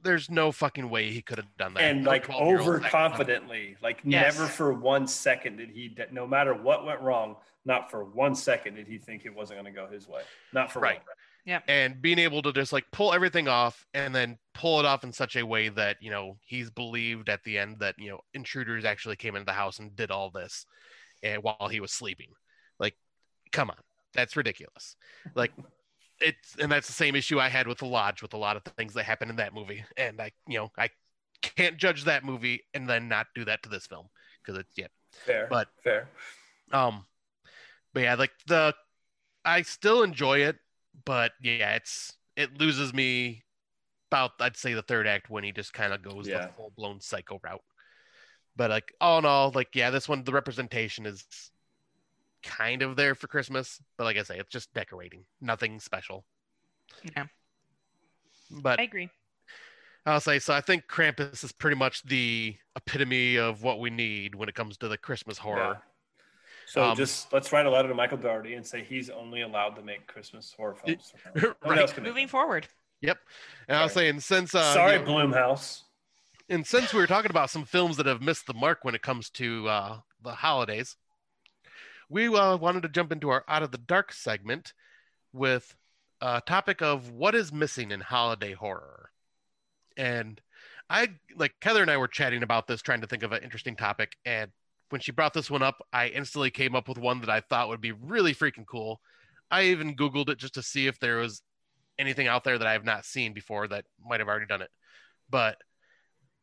there's 0.02 0.30
no 0.30 0.50
fucking 0.50 0.88
way 0.90 1.10
he 1.10 1.22
could 1.22 1.38
have 1.38 1.56
done 1.56 1.74
that. 1.74 1.82
and 1.82 2.02
No 2.04 2.10
like 2.10 2.26
12-year-old's 2.26 2.84
overconfidently, 2.86 3.76
like 3.82 4.00
Yes. 4.04 4.36
never 4.36 4.48
for 4.48 4.72
one 4.72 5.06
second 5.06 5.56
did 5.56 5.70
he, 5.70 5.96
no 6.10 6.26
matter 6.26 6.54
what 6.54 6.84
went 6.84 7.00
wrong, 7.00 7.36
not 7.64 7.90
for 7.90 8.04
one 8.04 8.34
second 8.34 8.74
did 8.74 8.88
he 8.88 8.98
think 8.98 9.24
it 9.24 9.34
wasn't 9.34 9.60
going 9.60 9.72
to 9.72 9.80
go 9.80 9.86
his 9.86 10.08
way. 10.08 10.22
Not 10.52 10.72
for 10.72 10.80
Right. 10.80 10.96
one. 10.96 11.04
And 11.46 12.00
being 12.00 12.18
able 12.18 12.42
to 12.42 12.52
just 12.52 12.72
like 12.72 12.84
pull 12.92 13.12
everything 13.12 13.48
off 13.48 13.84
and 13.94 14.14
then 14.14 14.38
pull 14.54 14.78
it 14.78 14.86
off 14.86 15.04
in 15.04 15.12
such 15.12 15.36
a 15.36 15.44
way 15.44 15.68
that 15.68 15.96
you 16.00 16.10
know 16.10 16.36
he's 16.44 16.70
believed 16.70 17.28
at 17.28 17.42
the 17.44 17.58
end 17.58 17.76
that 17.80 17.94
you 17.98 18.10
know 18.10 18.20
intruders 18.34 18.84
actually 18.84 19.16
came 19.16 19.34
into 19.34 19.46
the 19.46 19.52
house 19.52 19.78
and 19.78 19.96
did 19.96 20.10
all 20.10 20.30
this 20.30 20.66
and 21.22 21.42
while 21.42 21.68
he 21.70 21.80
was 21.80 21.92
sleeping. 21.92 22.28
Like 22.78 22.94
come 23.50 23.70
on. 23.70 23.76
That's 24.14 24.36
ridiculous. 24.36 24.96
Like 25.34 25.52
it's 26.20 26.56
and 26.58 26.70
that's 26.70 26.86
the 26.86 26.92
same 26.92 27.16
issue 27.16 27.40
i 27.40 27.48
had 27.48 27.66
with 27.66 27.78
the 27.78 27.86
lodge 27.86 28.22
with 28.22 28.32
a 28.32 28.36
lot 28.36 28.56
of 28.56 28.62
things 28.76 28.94
that 28.94 29.02
happened 29.04 29.30
in 29.30 29.36
that 29.36 29.54
movie. 29.54 29.84
And 29.96 30.20
i 30.20 30.30
you 30.46 30.58
know 30.58 30.70
i 30.78 30.90
can't 31.42 31.76
judge 31.76 32.04
that 32.04 32.24
movie 32.24 32.62
and 32.72 32.88
then 32.88 33.08
not 33.08 33.26
do 33.34 33.44
that 33.44 33.62
to 33.64 33.68
this 33.68 33.86
film 33.86 34.06
because 34.40 34.60
it's 34.60 34.72
yeah. 34.76 34.86
Fair. 35.12 35.46
But- 35.50 35.68
fair. 35.82 36.08
um, 36.72 37.04
but 37.92 38.02
yeah, 38.04 38.14
like 38.14 38.32
the, 38.46 38.74
I 39.44 39.62
still 39.62 40.02
enjoy 40.02 40.38
it, 40.38 40.56
but 41.04 41.32
yeah, 41.42 41.74
it's 41.74 42.12
it 42.36 42.58
loses 42.58 42.92
me 42.94 43.44
about 44.10 44.32
I'd 44.40 44.56
say 44.56 44.74
the 44.74 44.82
third 44.82 45.06
act 45.06 45.30
when 45.30 45.44
he 45.44 45.52
just 45.52 45.72
kind 45.72 45.92
of 45.92 46.02
goes 46.02 46.28
Yeah. 46.28 46.46
the 46.46 46.52
full 46.52 46.72
blown 46.76 47.00
psycho 47.00 47.40
route. 47.42 47.62
But 48.56 48.70
like 48.70 48.92
all 49.00 49.18
in 49.18 49.24
all, 49.24 49.50
like 49.54 49.74
yeah, 49.74 49.90
this 49.90 50.08
one 50.08 50.24
the 50.24 50.32
representation 50.32 51.06
is 51.06 51.24
kind 52.42 52.82
of 52.82 52.96
there 52.96 53.14
for 53.14 53.26
Christmas, 53.28 53.80
but 53.96 54.04
like 54.04 54.16
I 54.16 54.22
say, 54.22 54.38
it's 54.38 54.50
just 54.50 54.72
decorating, 54.74 55.24
nothing 55.40 55.80
special. 55.80 56.24
Yeah. 57.16 57.24
But 58.50 58.80
I 58.80 58.82
agree. 58.84 59.08
I'll 60.04 60.20
say 60.20 60.40
so. 60.40 60.52
I 60.52 60.60
think 60.60 60.84
Krampus 60.88 61.44
is 61.44 61.52
pretty 61.52 61.76
much 61.76 62.02
the 62.02 62.56
epitome 62.76 63.36
of 63.36 63.62
what 63.62 63.78
we 63.78 63.88
need 63.88 64.34
when 64.34 64.48
it 64.48 64.54
comes 64.54 64.76
to 64.78 64.88
the 64.88 64.98
Christmas 64.98 65.38
horror. 65.38 65.74
Yeah. 65.74 65.91
So 66.66 66.82
Um, 66.84 66.96
just 66.96 67.32
let's 67.32 67.52
write 67.52 67.66
a 67.66 67.70
letter 67.70 67.88
to 67.88 67.94
Michael 67.94 68.18
Dougherty 68.18 68.54
and 68.54 68.66
say 68.66 68.82
he's 68.82 69.10
only 69.10 69.42
allowed 69.42 69.76
to 69.76 69.82
make 69.82 70.06
Christmas 70.06 70.52
horror 70.56 70.74
films. 70.74 71.12
Nobody 71.34 71.54
Right. 71.64 71.78
else 71.78 71.96
Moving 71.98 72.28
forward. 72.28 72.66
Yep. 73.00 73.18
And 73.68 73.76
I 73.76 73.82
was 73.84 73.92
saying 73.92 74.20
since 74.20 74.54
uh, 74.54 74.72
Sorry, 74.74 74.92
you 74.98 74.98
know- 75.00 75.04
Blumhouse. 75.06 75.82
and 76.48 76.66
since 76.66 76.92
we 76.94 77.00
were 77.00 77.06
talking 77.06 77.30
about 77.30 77.50
some 77.50 77.64
films 77.64 77.96
that 77.96 78.06
have 78.06 78.22
missed 78.22 78.46
the 78.46 78.54
mark 78.54 78.80
when 78.82 78.94
it 78.94 79.02
comes 79.02 79.28
to 79.30 79.68
uh, 79.68 79.98
the 80.22 80.32
holidays, 80.32 80.96
we 82.08 82.28
uh, 82.28 82.56
wanted 82.56 82.82
to 82.84 82.88
jump 82.88 83.10
into 83.12 83.30
our 83.30 83.44
out 83.48 83.62
of 83.62 83.70
the 83.72 83.78
dark 83.78 84.12
segment 84.12 84.72
with 85.32 85.74
a 86.20 86.40
topic 86.46 86.80
of 86.82 87.10
what 87.10 87.34
is 87.34 87.52
missing 87.52 87.90
in 87.90 88.00
holiday 88.00 88.52
horror. 88.52 89.10
And 89.96 90.40
I 90.88 91.08
like 91.36 91.54
Heather 91.60 91.82
and 91.82 91.90
I 91.90 91.96
were 91.96 92.08
chatting 92.08 92.42
about 92.42 92.66
this, 92.66 92.82
trying 92.82 93.00
to 93.00 93.06
think 93.06 93.22
of 93.24 93.32
an 93.32 93.42
interesting 93.42 93.76
topic. 93.76 94.16
And 94.24 94.50
when 94.92 95.00
she 95.00 95.10
brought 95.10 95.32
this 95.32 95.50
one 95.50 95.62
up, 95.62 95.84
I 95.90 96.08
instantly 96.08 96.50
came 96.50 96.76
up 96.76 96.86
with 96.86 96.98
one 96.98 97.20
that 97.20 97.30
I 97.30 97.40
thought 97.40 97.68
would 97.68 97.80
be 97.80 97.92
really 97.92 98.34
freaking 98.34 98.66
cool. 98.66 99.00
I 99.50 99.64
even 99.64 99.96
Googled 99.96 100.28
it 100.28 100.36
just 100.36 100.54
to 100.54 100.62
see 100.62 100.86
if 100.86 101.00
there 101.00 101.16
was 101.16 101.40
anything 101.98 102.26
out 102.26 102.44
there 102.44 102.58
that 102.58 102.68
I 102.68 102.72
have 102.72 102.84
not 102.84 103.06
seen 103.06 103.32
before 103.32 103.66
that 103.68 103.86
might 104.04 104.20
have 104.20 104.28
already 104.28 104.46
done 104.46 104.60
it. 104.60 104.70
But 105.30 105.56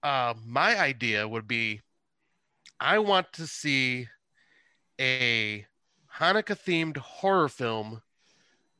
uh, 0.01 0.33
my 0.43 0.79
idea 0.79 1.27
would 1.27 1.47
be 1.47 1.81
I 2.79 2.97
want 2.99 3.31
to 3.33 3.45
see 3.45 4.07
a 4.99 5.65
Hanukkah 6.17 6.57
themed 6.57 6.97
horror 6.97 7.49
film, 7.49 8.01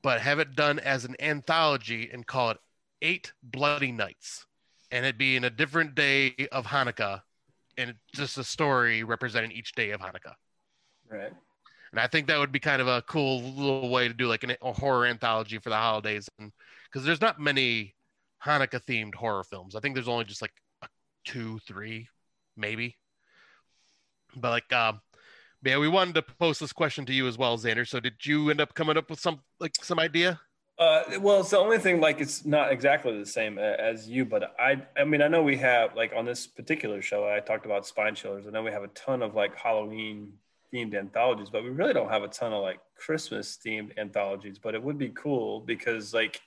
but 0.02 0.22
have 0.22 0.40
it 0.40 0.56
done 0.56 0.80
as 0.80 1.06
an 1.06 1.16
anthology 1.20 2.10
and 2.12 2.26
call 2.26 2.52
it 2.52 2.58
Eight 3.04 3.34
Bloody 3.44 3.92
Nights. 3.92 4.48
And 4.92 5.06
it 5.06 5.20
be 5.20 5.36
in 5.36 5.44
a 5.44 5.52
different 5.52 5.94
day 5.94 6.48
of 6.52 6.66
Hanukkah 6.66 7.22
and 7.80 7.92
it's 7.92 8.00
just 8.14 8.38
a 8.38 8.44
story 8.44 9.04
representing 9.04 9.52
each 9.52 9.74
day 9.74 9.92
of 9.92 10.02
Hanukkah. 10.02 10.34
Right. 11.10 11.32
And 11.92 12.00
I 12.00 12.08
think 12.08 12.28
that 12.28 12.38
would 12.38 12.52
be 12.52 12.60
kind 12.60 12.82
of 12.82 12.88
a 12.88 13.02
cool 13.04 13.42
little 13.42 13.90
way 13.90 14.08
to 14.08 14.14
do 14.14 14.28
like 14.28 14.44
an, 14.44 14.56
a 14.62 14.74
horror 14.74 15.06
anthology 15.08 15.58
for 15.58 15.70
the 15.70 15.78
holidays. 15.78 16.30
And 16.38 16.52
because 16.86 17.06
there's 17.06 17.22
not 17.22 17.40
many 17.40 17.96
Hanukkah 18.46 18.84
themed 18.86 19.16
horror 19.16 19.44
films, 19.44 19.76
I 19.76 19.80
think 19.80 19.96
there's 19.96 20.08
only 20.08 20.26
just 20.26 20.42
like 20.42 20.54
a, 20.84 20.88
two, 21.26 21.60
three, 21.68 22.08
maybe. 22.56 22.98
But 24.36 24.52
like, 24.52 24.74
um, 24.74 25.02
yeah, 25.64 25.80
we 25.80 25.88
wanted 25.88 26.16
to 26.16 26.22
post 26.22 26.60
this 26.60 26.74
question 26.74 27.06
to 27.08 27.14
you 27.14 27.28
as 27.28 27.38
well, 27.38 27.58
Xander. 27.58 27.88
So 27.88 28.00
did 28.00 28.24
you 28.24 28.50
end 28.50 28.62
up 28.62 28.76
coming 28.76 28.98
up 28.98 29.10
with 29.10 29.20
some 29.20 29.40
like 29.60 29.74
some 29.82 30.00
idea? 30.00 30.40
Uh, 30.80 31.04
well, 31.20 31.42
it's 31.42 31.50
the 31.50 31.58
only 31.58 31.78
thing 31.78 32.00
like 32.00 32.22
it's 32.22 32.46
not 32.46 32.72
exactly 32.72 33.18
the 33.20 33.26
same 33.26 33.60
as 33.60 34.08
you, 34.10 34.24
but 34.24 34.56
I 34.58 34.82
I 34.98 35.04
mean 35.04 35.22
I 35.22 35.28
know 35.28 35.44
we 35.44 35.58
have 35.58 35.94
like 35.94 36.14
on 36.16 36.24
this 36.24 36.48
particular 36.48 37.02
show 37.02 37.28
I 37.28 37.42
talked 37.42 37.66
about 37.66 37.86
spine 37.86 38.16
chillers. 38.16 38.48
I 38.48 38.52
know 38.52 38.64
we 38.64 38.72
have 38.72 38.84
a 38.84 38.88
ton 38.90 39.22
of 39.22 39.36
like 39.36 39.54
Halloween 39.58 40.32
themed 40.74 40.96
anthologies, 40.96 41.50
but 41.50 41.64
we 41.64 41.70
really 41.70 41.92
don't 41.94 42.10
have 42.10 42.24
a 42.24 42.30
ton 42.30 42.54
of 42.54 42.62
like 42.62 42.80
Christmas 42.96 43.60
themed 43.64 43.98
anthologies. 43.98 44.58
But 44.58 44.74
it 44.74 44.82
would 44.82 44.98
be 44.98 45.10
cool 45.10 45.60
because 45.60 46.14
like 46.14 46.40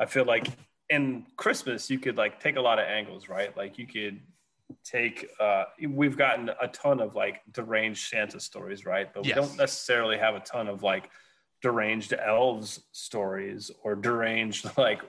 I 0.00 0.06
feel 0.06 0.24
like 0.24 0.46
in 0.88 1.26
Christmas 1.36 1.90
you 1.90 1.98
could 1.98 2.16
like 2.16 2.38
take 2.38 2.54
a 2.56 2.60
lot 2.60 2.78
of 2.78 2.86
angles, 2.86 3.28
right? 3.28 3.56
Like 3.56 3.76
you 3.76 3.88
could 3.88 4.20
take 4.84 5.26
uh 5.40 5.64
we've 5.88 6.16
gotten 6.16 6.48
a 6.62 6.68
ton 6.68 7.00
of 7.00 7.16
like 7.16 7.40
deranged 7.50 8.06
Santa 8.08 8.38
stories, 8.38 8.86
right? 8.86 9.12
But 9.12 9.24
we 9.24 9.30
Yes. 9.30 9.36
don't 9.36 9.56
necessarily 9.56 10.16
have 10.16 10.36
a 10.36 10.40
ton 10.40 10.68
of 10.68 10.84
like 10.84 11.10
deranged 11.62 12.12
elves 12.12 12.80
stories 12.92 13.70
or 13.82 13.94
deranged 13.94 14.70
like 14.76 15.00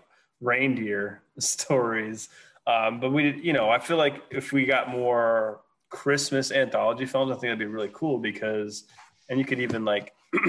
reindeer 0.41 1.21
stories. 1.39 2.29
Um, 2.67 2.99
but 2.99 3.11
we, 3.11 3.39
you 3.41 3.53
know, 3.53 3.69
I 3.69 3.79
feel 3.79 3.97
like 3.97 4.21
if 4.29 4.51
we 4.51 4.65
got 4.65 4.89
more 4.89 5.61
Christmas 5.89 6.51
anthology 6.51 7.05
films, 7.05 7.31
I 7.31 7.33
think 7.33 7.43
that'd 7.43 7.59
be 7.59 7.65
really 7.65 7.89
cool 7.93 8.19
because, 8.19 8.83
and 9.29 9.39
you 9.39 9.45
could 9.45 9.59
even 9.59 9.85
like 9.85 10.13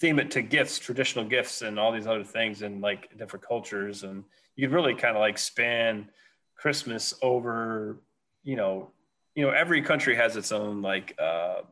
theme 0.00 0.18
it 0.18 0.30
to 0.32 0.42
gifts, 0.42 0.78
traditional 0.78 1.24
gifts, 1.24 1.62
and 1.62 1.78
all 1.78 1.92
these 1.92 2.06
other 2.06 2.24
things, 2.24 2.62
and 2.62 2.80
like 2.80 3.16
different 3.16 3.46
cultures, 3.46 4.02
and 4.02 4.24
you 4.56 4.66
could 4.66 4.74
really 4.74 4.94
kind 4.94 5.16
of 5.16 5.20
like 5.20 5.38
span 5.38 6.08
Christmas 6.56 7.14
over, 7.22 8.00
you 8.42 8.56
know, 8.56 8.90
you 9.34 9.44
know, 9.44 9.50
every 9.50 9.82
country 9.82 10.16
has 10.16 10.36
its 10.36 10.52
own 10.52 10.82
like 10.82 11.16
uh, 11.20 11.62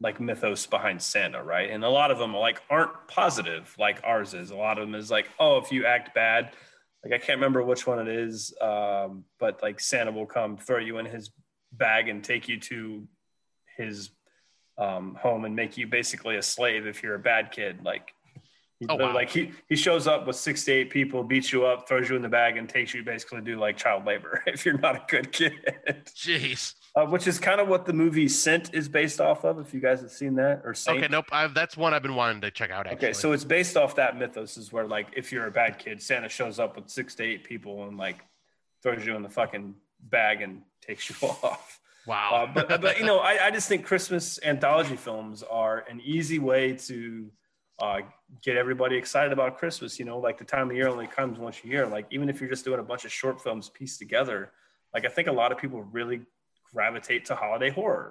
like 0.00 0.20
mythos 0.20 0.66
behind 0.66 1.00
Santa, 1.00 1.42
right? 1.42 1.70
And 1.70 1.84
a 1.84 1.88
lot 1.88 2.10
of 2.10 2.18
them 2.18 2.34
are 2.34 2.40
like 2.40 2.62
aren't 2.68 2.92
positive 3.08 3.74
like 3.78 4.00
ours 4.04 4.34
is. 4.34 4.50
A 4.50 4.56
lot 4.56 4.78
of 4.78 4.86
them 4.86 4.94
is 4.94 5.10
like, 5.10 5.28
oh, 5.38 5.58
if 5.58 5.72
you 5.72 5.86
act 5.86 6.14
bad, 6.14 6.52
like 7.04 7.12
I 7.14 7.18
can't 7.18 7.38
remember 7.38 7.62
which 7.62 7.86
one 7.86 7.98
it 8.00 8.08
is, 8.08 8.52
um, 8.60 9.24
but 9.38 9.62
like 9.62 9.80
Santa 9.80 10.12
will 10.12 10.26
come 10.26 10.56
throw 10.56 10.78
you 10.78 10.98
in 10.98 11.06
his 11.06 11.30
bag 11.72 12.08
and 12.08 12.22
take 12.22 12.48
you 12.48 12.58
to 12.60 13.06
his 13.76 14.10
um, 14.78 15.14
home 15.14 15.44
and 15.44 15.56
make 15.56 15.76
you 15.76 15.86
basically 15.86 16.36
a 16.36 16.42
slave 16.42 16.86
if 16.86 17.02
you're 17.02 17.14
a 17.14 17.18
bad 17.18 17.50
kid. 17.50 17.80
Like, 17.84 18.12
he, 18.78 18.86
Oh, 18.90 18.96
wow. 18.96 19.14
like 19.14 19.30
he, 19.30 19.52
he 19.68 19.76
shows 19.76 20.06
up 20.06 20.26
with 20.26 20.36
six 20.36 20.64
to 20.64 20.72
eight 20.72 20.90
people, 20.90 21.22
beats 21.24 21.50
you 21.52 21.64
up, 21.64 21.88
throws 21.88 22.10
you 22.10 22.16
in 22.16 22.20
the 22.22 22.28
bag, 22.28 22.58
and 22.58 22.68
takes 22.68 22.92
you 22.92 23.02
basically 23.02 23.38
to 23.38 23.44
do 23.44 23.58
like 23.58 23.78
child 23.78 24.04
labor 24.04 24.42
if 24.46 24.66
you're 24.66 24.76
not 24.78 24.96
a 24.96 25.02
good 25.08 25.32
kid. 25.32 25.52
Jeez. 26.14 26.74
Uh, 26.96 27.04
which 27.04 27.26
is 27.26 27.38
kind 27.38 27.60
of 27.60 27.68
what 27.68 27.84
the 27.84 27.92
movie 27.92 28.26
Sint 28.26 28.72
is 28.72 28.88
based 28.88 29.20
off 29.20 29.44
of. 29.44 29.58
If 29.58 29.74
you 29.74 29.80
guys 29.80 30.00
have 30.00 30.10
seen 30.10 30.34
that, 30.36 30.62
or 30.64 30.72
Saint. 30.72 30.96
Okay, 30.96 31.08
nope. 31.10 31.26
i 31.30 31.46
that's 31.46 31.76
one 31.76 31.92
I've 31.92 32.02
been 32.02 32.14
wanting 32.14 32.40
to 32.40 32.50
check 32.50 32.70
out. 32.70 32.86
Actually. 32.86 33.08
Okay, 33.08 33.12
so 33.12 33.32
it's 33.32 33.44
based 33.44 33.76
off 33.76 33.96
that 33.96 34.18
mythos, 34.18 34.56
is 34.56 34.72
where 34.72 34.86
like 34.86 35.08
if 35.14 35.30
you're 35.30 35.46
a 35.46 35.50
bad 35.50 35.78
kid, 35.78 36.00
Santa 36.00 36.30
shows 36.30 36.58
up 36.58 36.74
with 36.74 36.88
six 36.88 37.14
to 37.16 37.22
eight 37.22 37.44
people 37.44 37.86
and 37.86 37.98
like 37.98 38.24
throws 38.82 39.04
you 39.04 39.14
in 39.14 39.22
the 39.22 39.28
fucking 39.28 39.74
bag 40.00 40.40
and 40.40 40.62
takes 40.80 41.10
you 41.10 41.16
off. 41.42 41.80
wow. 42.06 42.30
Uh, 42.48 42.52
but 42.66 42.80
but 42.80 42.98
you 42.98 43.04
know, 43.04 43.18
I, 43.18 43.48
I 43.48 43.50
just 43.50 43.68
think 43.68 43.84
Christmas 43.84 44.40
anthology 44.42 44.96
films 44.96 45.42
are 45.42 45.84
an 45.90 46.00
easy 46.02 46.38
way 46.38 46.72
to 46.72 47.30
uh, 47.78 48.00
get 48.42 48.56
everybody 48.56 48.96
excited 48.96 49.34
about 49.34 49.58
Christmas. 49.58 49.98
You 49.98 50.06
know, 50.06 50.18
like 50.18 50.38
the 50.38 50.44
time 50.44 50.70
of 50.70 50.76
year 50.76 50.88
only 50.88 51.08
comes 51.08 51.38
once 51.38 51.60
a 51.62 51.68
year. 51.68 51.86
Like 51.86 52.06
even 52.10 52.30
if 52.30 52.40
you're 52.40 52.48
just 52.48 52.64
doing 52.64 52.80
a 52.80 52.84
bunch 52.84 53.04
of 53.04 53.12
short 53.12 53.42
films 53.42 53.68
pieced 53.68 53.98
together, 53.98 54.50
like 54.94 55.04
I 55.04 55.08
think 55.08 55.28
a 55.28 55.32
lot 55.32 55.52
of 55.52 55.58
people 55.58 55.82
really 55.92 56.22
gravitate 56.76 57.24
to 57.26 57.34
holiday 57.34 57.70
horror, 57.70 58.10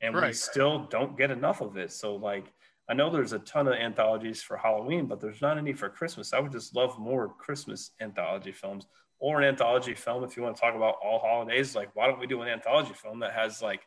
and 0.00 0.14
we 0.14 0.32
still 0.32 0.76
don't 0.96 1.18
get 1.18 1.30
enough 1.30 1.60
of 1.60 1.76
it. 1.76 1.90
So 1.92 2.08
like. 2.30 2.46
I 2.86 2.92
know 2.92 3.08
there's 3.08 3.32
a 3.32 3.38
ton 3.38 3.66
of 3.66 3.72
anthologies 3.72 4.42
for 4.42 4.58
Halloween, 4.58 5.06
but 5.06 5.18
there's 5.18 5.40
not 5.40 5.56
any 5.56 5.72
for 5.72 5.88
Christmas. 5.88 6.34
I 6.34 6.38
would 6.38 6.52
just 6.52 6.76
love 6.76 6.98
more 6.98 7.32
Christmas 7.44 7.92
anthology 7.98 8.52
films 8.52 8.84
or 9.18 9.40
an 9.40 9.48
anthology 9.48 9.94
film 9.94 10.22
if 10.22 10.36
you 10.36 10.42
want 10.42 10.54
to 10.54 10.60
talk 10.60 10.74
about 10.74 10.96
all 11.02 11.18
holidays. 11.18 11.74
Like, 11.74 11.88
why 11.96 12.06
don't 12.06 12.20
we 12.20 12.26
do 12.26 12.42
an 12.42 12.48
anthology 12.48 12.92
film 12.92 13.20
that 13.20 13.32
has 13.32 13.62
like, 13.62 13.80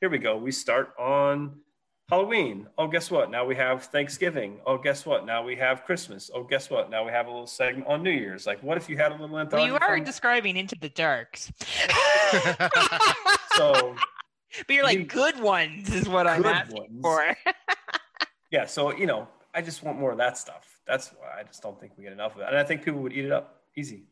here 0.00 0.10
we 0.10 0.18
go. 0.18 0.36
We 0.36 0.52
start 0.52 0.92
on 0.98 1.60
Halloween. 2.12 2.66
Oh, 2.76 2.88
guess 2.88 3.10
what? 3.10 3.30
Now 3.30 3.46
we 3.46 3.54
have 3.56 3.84
Thanksgiving. 3.84 4.60
Oh, 4.66 4.76
guess 4.76 5.06
what? 5.06 5.24
Now 5.24 5.42
we 5.42 5.56
have 5.56 5.82
Christmas. 5.84 6.30
Oh, 6.34 6.42
guess 6.42 6.68
what? 6.68 6.90
Now 6.90 7.06
we 7.06 7.10
have 7.10 7.26
a 7.26 7.30
little 7.30 7.46
segment 7.46 7.86
on 7.86 8.02
New 8.02 8.10
Year's. 8.10 8.46
Like, 8.46 8.62
what 8.62 8.76
if 8.76 8.86
you 8.90 8.98
had 8.98 9.12
a 9.12 9.14
little 9.14 9.30
Well, 9.30 9.40
anthology? 9.40 9.68
you 9.68 9.76
are 9.76 9.94
film? 9.94 10.04
describing 10.04 10.58
Into 10.58 10.76
the 10.78 10.90
Darks. 10.90 11.50
so 13.56 13.96
But 14.66 14.74
you're 14.74 14.84
like 14.84 14.98
You- 14.98 15.04
good 15.06 15.40
ones 15.40 15.88
is 15.94 16.06
what 16.06 16.26
I'm 16.26 16.42
good 16.42 16.52
asking 16.54 16.76
ones. 16.76 17.00
for. 17.00 17.36
yeah. 18.50 18.66
So 18.66 18.94
you 18.94 19.06
know, 19.06 19.26
I 19.54 19.62
just 19.62 19.82
want 19.82 19.98
more 19.98 20.12
of 20.12 20.18
that 20.18 20.36
stuff. 20.36 20.80
That's 20.86 21.08
why 21.18 21.40
I 21.40 21.44
just 21.44 21.62
don't 21.62 21.80
think 21.80 21.92
we 21.96 22.04
get 22.04 22.12
enough 22.12 22.34
of 22.34 22.42
it, 22.42 22.48
and 22.48 22.58
I 22.58 22.64
think 22.64 22.84
people 22.84 23.00
would 23.00 23.14
eat 23.14 23.24
it 23.24 23.32
up 23.32 23.62
easy 23.74 24.02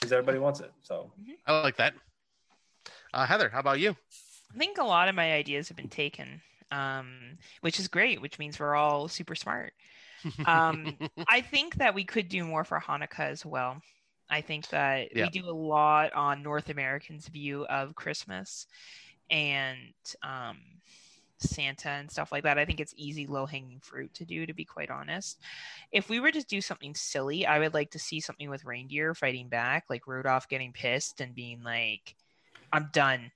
because 0.00 0.12
everybody 0.12 0.38
wants 0.38 0.60
it. 0.60 0.72
So 0.80 1.12
I 1.46 1.60
like 1.60 1.76
that. 1.76 1.92
Uh, 3.12 3.26
Heather, 3.26 3.50
how 3.50 3.60
about 3.60 3.80
you? 3.80 3.94
I 4.54 4.58
think 4.58 4.78
a 4.78 4.84
lot 4.84 5.10
of 5.10 5.14
my 5.14 5.34
ideas 5.34 5.68
have 5.68 5.76
been 5.76 5.88
taken, 5.90 6.40
um, 6.70 7.38
which 7.60 7.78
is 7.80 7.88
great, 7.88 8.20
which 8.20 8.38
means 8.38 8.58
we're 8.58 8.74
all 8.74 9.08
super 9.08 9.34
smart. 9.34 9.72
Um, 10.44 10.98
I 11.28 11.40
think 11.40 11.76
that 11.76 11.94
we 11.94 12.04
could 12.04 12.28
do 12.28 12.44
more 12.44 12.64
for 12.64 12.80
Hanukkah 12.80 13.30
as 13.30 13.44
well. 13.44 13.82
I 14.30 14.40
think 14.42 14.68
that 14.68 15.08
Yeah. 15.12 15.24
we 15.24 15.30
do 15.30 15.48
a 15.48 15.52
lot 15.52 16.12
on 16.14 16.42
North 16.42 16.68
Americans' 16.70 17.28
view 17.28 17.64
of 17.66 17.94
Christmas 17.94 18.66
and 19.30 19.94
um, 20.22 20.58
Santa 21.40 21.90
and 21.90 22.10
stuff 22.10 22.32
like 22.32 22.42
that. 22.44 22.58
I 22.58 22.64
think 22.64 22.80
it's 22.80 22.94
easy, 22.96 23.26
low 23.26 23.46
hanging 23.46 23.80
fruit 23.80 24.12
to 24.14 24.24
do, 24.24 24.44
to 24.46 24.52
be 24.54 24.64
quite 24.64 24.90
honest. 24.90 25.40
If 25.92 26.08
we 26.08 26.20
were 26.20 26.32
to 26.32 26.44
do 26.44 26.60
something 26.60 26.94
silly, 26.94 27.46
I 27.46 27.60
would 27.60 27.74
like 27.74 27.92
to 27.92 27.98
see 27.98 28.20
something 28.20 28.50
with 28.50 28.64
reindeer 28.64 29.14
fighting 29.14 29.48
back, 29.48 29.84
like 29.88 30.06
Rudolph 30.06 30.48
getting 30.48 30.72
pissed 30.72 31.20
and 31.20 31.34
being 31.34 31.62
like, 31.62 32.16
I'm 32.72 32.90
done 32.92 33.30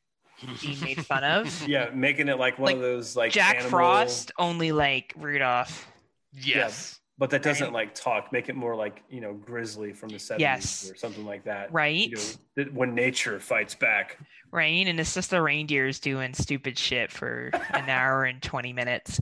being 0.61 0.81
made 0.81 1.07
fun 1.07 1.25
of. 1.25 1.63
yeah, 1.69 1.91
making 1.95 2.29
it 2.29 2.39
like 2.39 2.59
one 2.59 2.67
Like 2.67 2.77
of 2.77 2.83
those 2.83 3.17
like 3.17 3.33
Jack 3.33 3.55
animal- 3.57 3.71
Frost, 3.71 4.33
only 4.39 4.73
like 4.73 5.13
Rudolph. 5.17 5.87
yes. 6.33 6.99
but 7.19 7.31
that 7.31 7.43
doesn't 7.43 7.67
Right. 7.67 7.73
like 7.87 7.95
talk. 7.95 8.33
Make 8.33 8.49
it 8.49 8.57
more 8.57 8.75
like 8.75 9.03
you 9.09 9.21
know 9.21 9.35
Grizzly 9.35 9.93
from 9.93 10.09
the 10.09 10.19
seventies 10.19 10.43
Yes. 10.43 10.91
or 10.91 10.97
something 10.97 11.25
like 11.25 11.45
that. 11.45 11.73
Right. 11.73 12.09
You 12.09 12.17
know, 12.57 12.65
when 12.73 12.95
nature 12.95 13.39
fights 13.39 13.75
back. 13.75 14.19
right? 14.51 14.87
And 14.87 14.99
it's 15.01 15.15
just 15.15 15.31
the 15.31 15.41
reindeers 15.41 16.01
doing 16.01 16.35
stupid 16.35 16.79
shit 16.79 17.11
for 17.13 17.51
an 17.71 17.89
hour 17.89 18.25
and 18.25 18.43
20 18.43 18.73
minutes. 18.75 19.19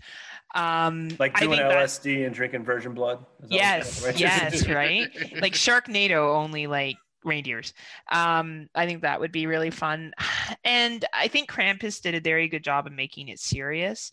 Um, 0.56 1.10
Like 1.20 1.38
doing 1.38 1.58
think 1.58 1.62
that- 1.62 1.70
LSD 1.76 2.24
and 2.26 2.34
drinking 2.34 2.64
virgin 2.64 2.94
blood. 2.94 3.24
Is 3.42 3.50
that 3.50 4.02
what 4.02 4.18
yes, 4.18 4.20
yes, 4.20 4.68
right? 4.68 5.08
Like 5.40 5.52
Sharknado 5.52 6.34
only 6.34 6.66
like 6.66 6.96
reindeers. 7.24 7.74
Um, 8.10 8.68
I 8.74 8.86
think 8.86 9.02
that 9.02 9.20
would 9.20 9.32
be 9.32 9.46
really 9.46 9.70
fun. 9.70 10.12
And 10.64 11.04
I 11.14 11.28
think 11.28 11.48
Krampus 11.50 12.02
did 12.02 12.14
a 12.16 12.20
very 12.20 12.48
good 12.48 12.64
job 12.64 12.86
of 12.86 12.92
making 12.92 13.28
it 13.28 13.38
serious. 13.38 14.10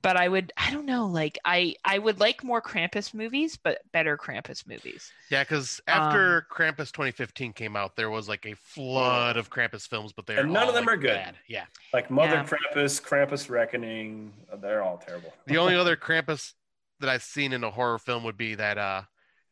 But 0.00 0.16
I 0.16 0.28
would, 0.28 0.52
I 0.56 0.70
don't 0.70 0.86
know, 0.86 1.06
like 1.06 1.38
I, 1.44 1.74
I 1.84 1.98
would 1.98 2.20
like 2.20 2.44
more 2.44 2.62
Krampus 2.62 3.12
movies, 3.12 3.58
but 3.62 3.80
better 3.92 4.16
Krampus 4.16 4.66
movies. 4.66 5.12
Yeah, 5.30 5.42
because 5.42 5.80
Um, 5.88 5.94
after 6.00 6.46
Krampus 6.50 6.92
2015 6.92 7.52
came 7.52 7.74
out, 7.76 7.96
there 7.96 8.08
was 8.08 8.28
like 8.28 8.46
a 8.46 8.54
flood 8.54 9.36
of 9.36 9.50
Krampus 9.50 9.88
films, 9.88 10.12
but 10.12 10.24
they're 10.24 10.40
And 10.40 10.52
none 10.52 10.68
of 10.68 10.74
them 10.74 10.86
like, 10.86 10.94
are 10.94 10.98
good. 10.98 11.14
bad. 11.14 11.34
Yeah, 11.48 11.64
Like 11.92 12.10
Mother 12.12 12.34
Yeah. 12.36 12.44
Krampus, 12.44 13.02
Krampus 13.02 13.50
Reckoning. 13.50 14.32
They're 14.60 14.82
all 14.84 14.98
terrible. 14.98 15.34
the 15.46 15.58
only 15.58 15.74
other 15.82 15.96
Krampus 15.96 16.54
that 17.00 17.10
I've 17.10 17.24
seen 17.24 17.52
in 17.52 17.64
a 17.64 17.70
horror 17.70 17.98
film 17.98 18.22
would 18.24 18.36
be 18.38 18.54
that 18.54 18.78
uh, 18.78 19.02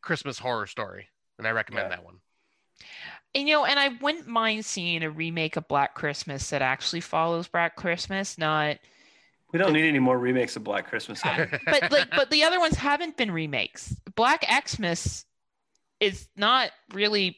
Christmas 0.01 0.39
Horror 0.39 0.65
Story, 0.67 1.09
and 1.37 1.45
I 1.45 1.51
recommend 1.51 1.85
Yeah. 1.91 1.97
that 1.97 2.05
one. 2.05 2.19
And, 3.35 3.47
you 3.47 3.53
know, 3.53 3.65
and 3.65 3.77
I 3.79 3.89
wouldn't 4.01 4.27
mind 4.27 4.65
seeing 4.65 5.03
a 5.03 5.09
remake 5.09 5.57
of 5.57 5.67
Black 5.67 5.93
Christmas 5.95 6.49
that 6.49 6.61
actually 6.61 7.01
follows 7.01 7.47
Black 7.47 7.75
Christmas, 7.75 8.37
not 8.37 8.77
we 9.53 9.59
don't 9.59 9.71
need 9.73 9.87
any 9.87 9.99
more 9.99 10.17
remakes 10.19 10.55
of 10.57 10.63
Black 10.63 10.87
Christmas. 10.87 11.21
But 11.65 11.91
like 11.91 12.09
but 12.11 12.29
the 12.29 12.43
other 12.43 12.59
ones 12.59 12.75
haven't 12.75 13.15
been 13.17 13.31
remakes. 13.31 13.95
Black 14.15 14.45
Xmas 14.67 15.25
is 15.99 16.27
not 16.35 16.71
really 16.93 17.37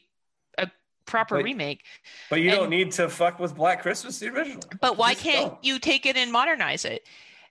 a 0.58 0.68
proper 1.06 1.36
But- 1.36 1.44
remake. 1.44 1.82
but 2.28 2.40
you 2.40 2.50
And- 2.50 2.58
don't 2.60 2.70
need 2.70 2.92
to 2.92 3.08
fuck 3.08 3.38
with 3.38 3.54
Black 3.54 3.82
Christmas 3.82 4.18
the 4.18 4.28
original. 4.28 4.62
But 4.80 4.96
why 4.96 5.12
Just 5.12 5.24
can't 5.24 5.50
don't. 5.52 5.64
you 5.64 5.78
take 5.78 6.04
it 6.06 6.16
and 6.16 6.32
modernize 6.32 6.84
it? 6.84 7.06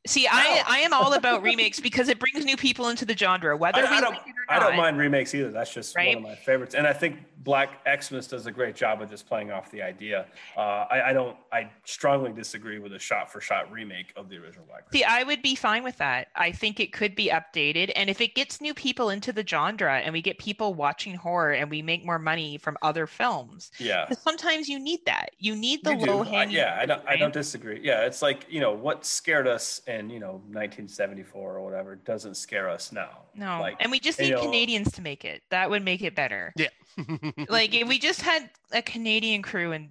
See, 0.07 0.27
I 0.27 0.43
No. 0.55 0.61
I 0.67 0.79
am 0.79 0.93
all 0.93 1.13
about 1.13 1.43
remakes 1.43 1.79
because 1.79 2.07
it 2.09 2.19
brings 2.19 2.45
new 2.45 2.55
people 2.57 2.89
into 2.89 3.05
the 3.05 3.15
genre, 3.15 3.55
whether 3.57 3.79
I, 3.85 3.91
we 3.91 3.97
I 3.97 4.01
don't. 4.01 4.13
like 4.13 4.27
it 4.27 4.33
or 4.49 4.53
I 4.53 4.59
don't 4.59 4.77
mind 4.77 4.97
remakes 4.97 5.35
either. 5.35 5.51
That's 5.51 5.73
just 5.73 5.95
Right? 5.95 6.15
one 6.15 6.23
of 6.25 6.29
my 6.29 6.35
favorites. 6.35 6.73
And 6.73 6.87
I 6.87 6.93
think 6.93 7.17
Black 7.43 7.69
Xmas 8.01 8.27
does 8.27 8.45
a 8.47 8.51
great 8.51 8.75
job 8.75 9.01
of 9.01 9.09
just 9.09 9.27
playing 9.27 9.51
off 9.51 9.71
the 9.71 9.81
idea. 9.81 10.25
Uh, 10.57 10.61
I, 10.89 11.09
I 11.09 11.13
don't. 11.13 11.37
I 11.51 11.69
strongly 11.85 12.31
disagree 12.31 12.79
with 12.79 12.93
a 12.93 12.99
shot-for-shot 12.99 13.71
remake 13.71 14.11
of 14.15 14.29
the 14.29 14.37
original 14.37 14.65
Black. 14.67 14.83
See, 14.91 15.03
I 15.03 15.23
would 15.23 15.41
be 15.41 15.55
fine 15.55 15.83
with 15.83 15.97
that. 15.97 16.29
I 16.35 16.51
think 16.51 16.79
it 16.79 16.91
could 16.93 17.15
be 17.15 17.29
updated. 17.29 17.91
And 17.95 18.09
if 18.09 18.19
it 18.21 18.35
gets 18.35 18.59
new 18.61 18.73
people 18.73 19.09
into 19.09 19.31
the 19.31 19.45
genre 19.45 19.99
and 19.99 20.11
we 20.13 20.21
get 20.21 20.37
people 20.37 20.73
watching 20.73 21.15
horror 21.15 21.51
and 21.53 21.69
we 21.69 21.81
make 21.81 22.05
more 22.05 22.19
money 22.19 22.57
from 22.57 22.77
other 22.81 23.05
films, 23.07 23.71
Yeah. 23.79 24.09
sometimes 24.11 24.67
you 24.69 24.79
need 24.79 24.99
that. 25.05 25.31
You 25.39 25.55
need 25.55 25.83
the 25.83 25.93
low 25.95 26.21
I- 26.21 26.25
hanging. 26.25 26.55
yeah, 26.55 26.77
I 26.81 26.85
don't. 26.85 27.07
I 27.07 27.15
don't 27.17 27.33
disagree. 27.33 27.79
Yeah, 27.83 28.05
it's 28.05 28.21
like 28.21 28.45
you 28.49 28.59
know 28.61 28.71
what 28.73 29.05
scared 29.05 29.47
us 29.47 29.81
in 29.89 30.09
you 30.09 30.19
know 30.19 30.33
1974 30.53 31.57
or 31.57 31.61
whatever 31.63 31.95
doesn't 31.95 32.35
scare 32.35 32.69
us 32.69 32.91
now. 32.91 33.23
No. 33.35 33.59
Like, 33.59 33.77
and 33.79 33.91
we 33.91 33.99
just 33.99 34.19
you 34.19 34.25
need 34.25 34.31
know- 34.31 34.43
Canadians 34.43 34.91
to 34.93 35.01
make 35.01 35.25
it. 35.25 35.41
That 35.49 35.69
would 35.69 35.83
make 35.83 36.01
it 36.01 36.15
better. 36.15 36.53
Yeah. 36.55 36.67
like 37.49 37.73
if 37.73 37.87
we 37.87 37.99
just 37.99 38.21
had 38.21 38.49
a 38.71 38.81
Canadian 38.81 39.41
crew 39.41 39.71
and, 39.71 39.89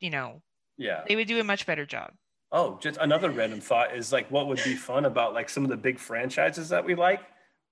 you 0.00 0.10
know, 0.10 0.42
Yeah. 0.76 1.02
they 1.08 1.16
would 1.16 1.28
do 1.28 1.40
a 1.40 1.44
much 1.44 1.66
better 1.66 1.86
job. 1.86 2.12
Oh, 2.50 2.78
just 2.80 2.98
another 3.00 3.30
random 3.30 3.60
thought 3.60 3.94
is 3.94 4.12
like 4.12 4.30
what 4.30 4.46
would 4.48 4.62
be 4.64 4.74
fun 4.74 5.04
about 5.04 5.34
like 5.34 5.48
some 5.48 5.64
of 5.64 5.70
the 5.70 5.76
big 5.76 5.98
franchises 5.98 6.68
that 6.70 6.84
we 6.84 6.94
like. 6.94 7.20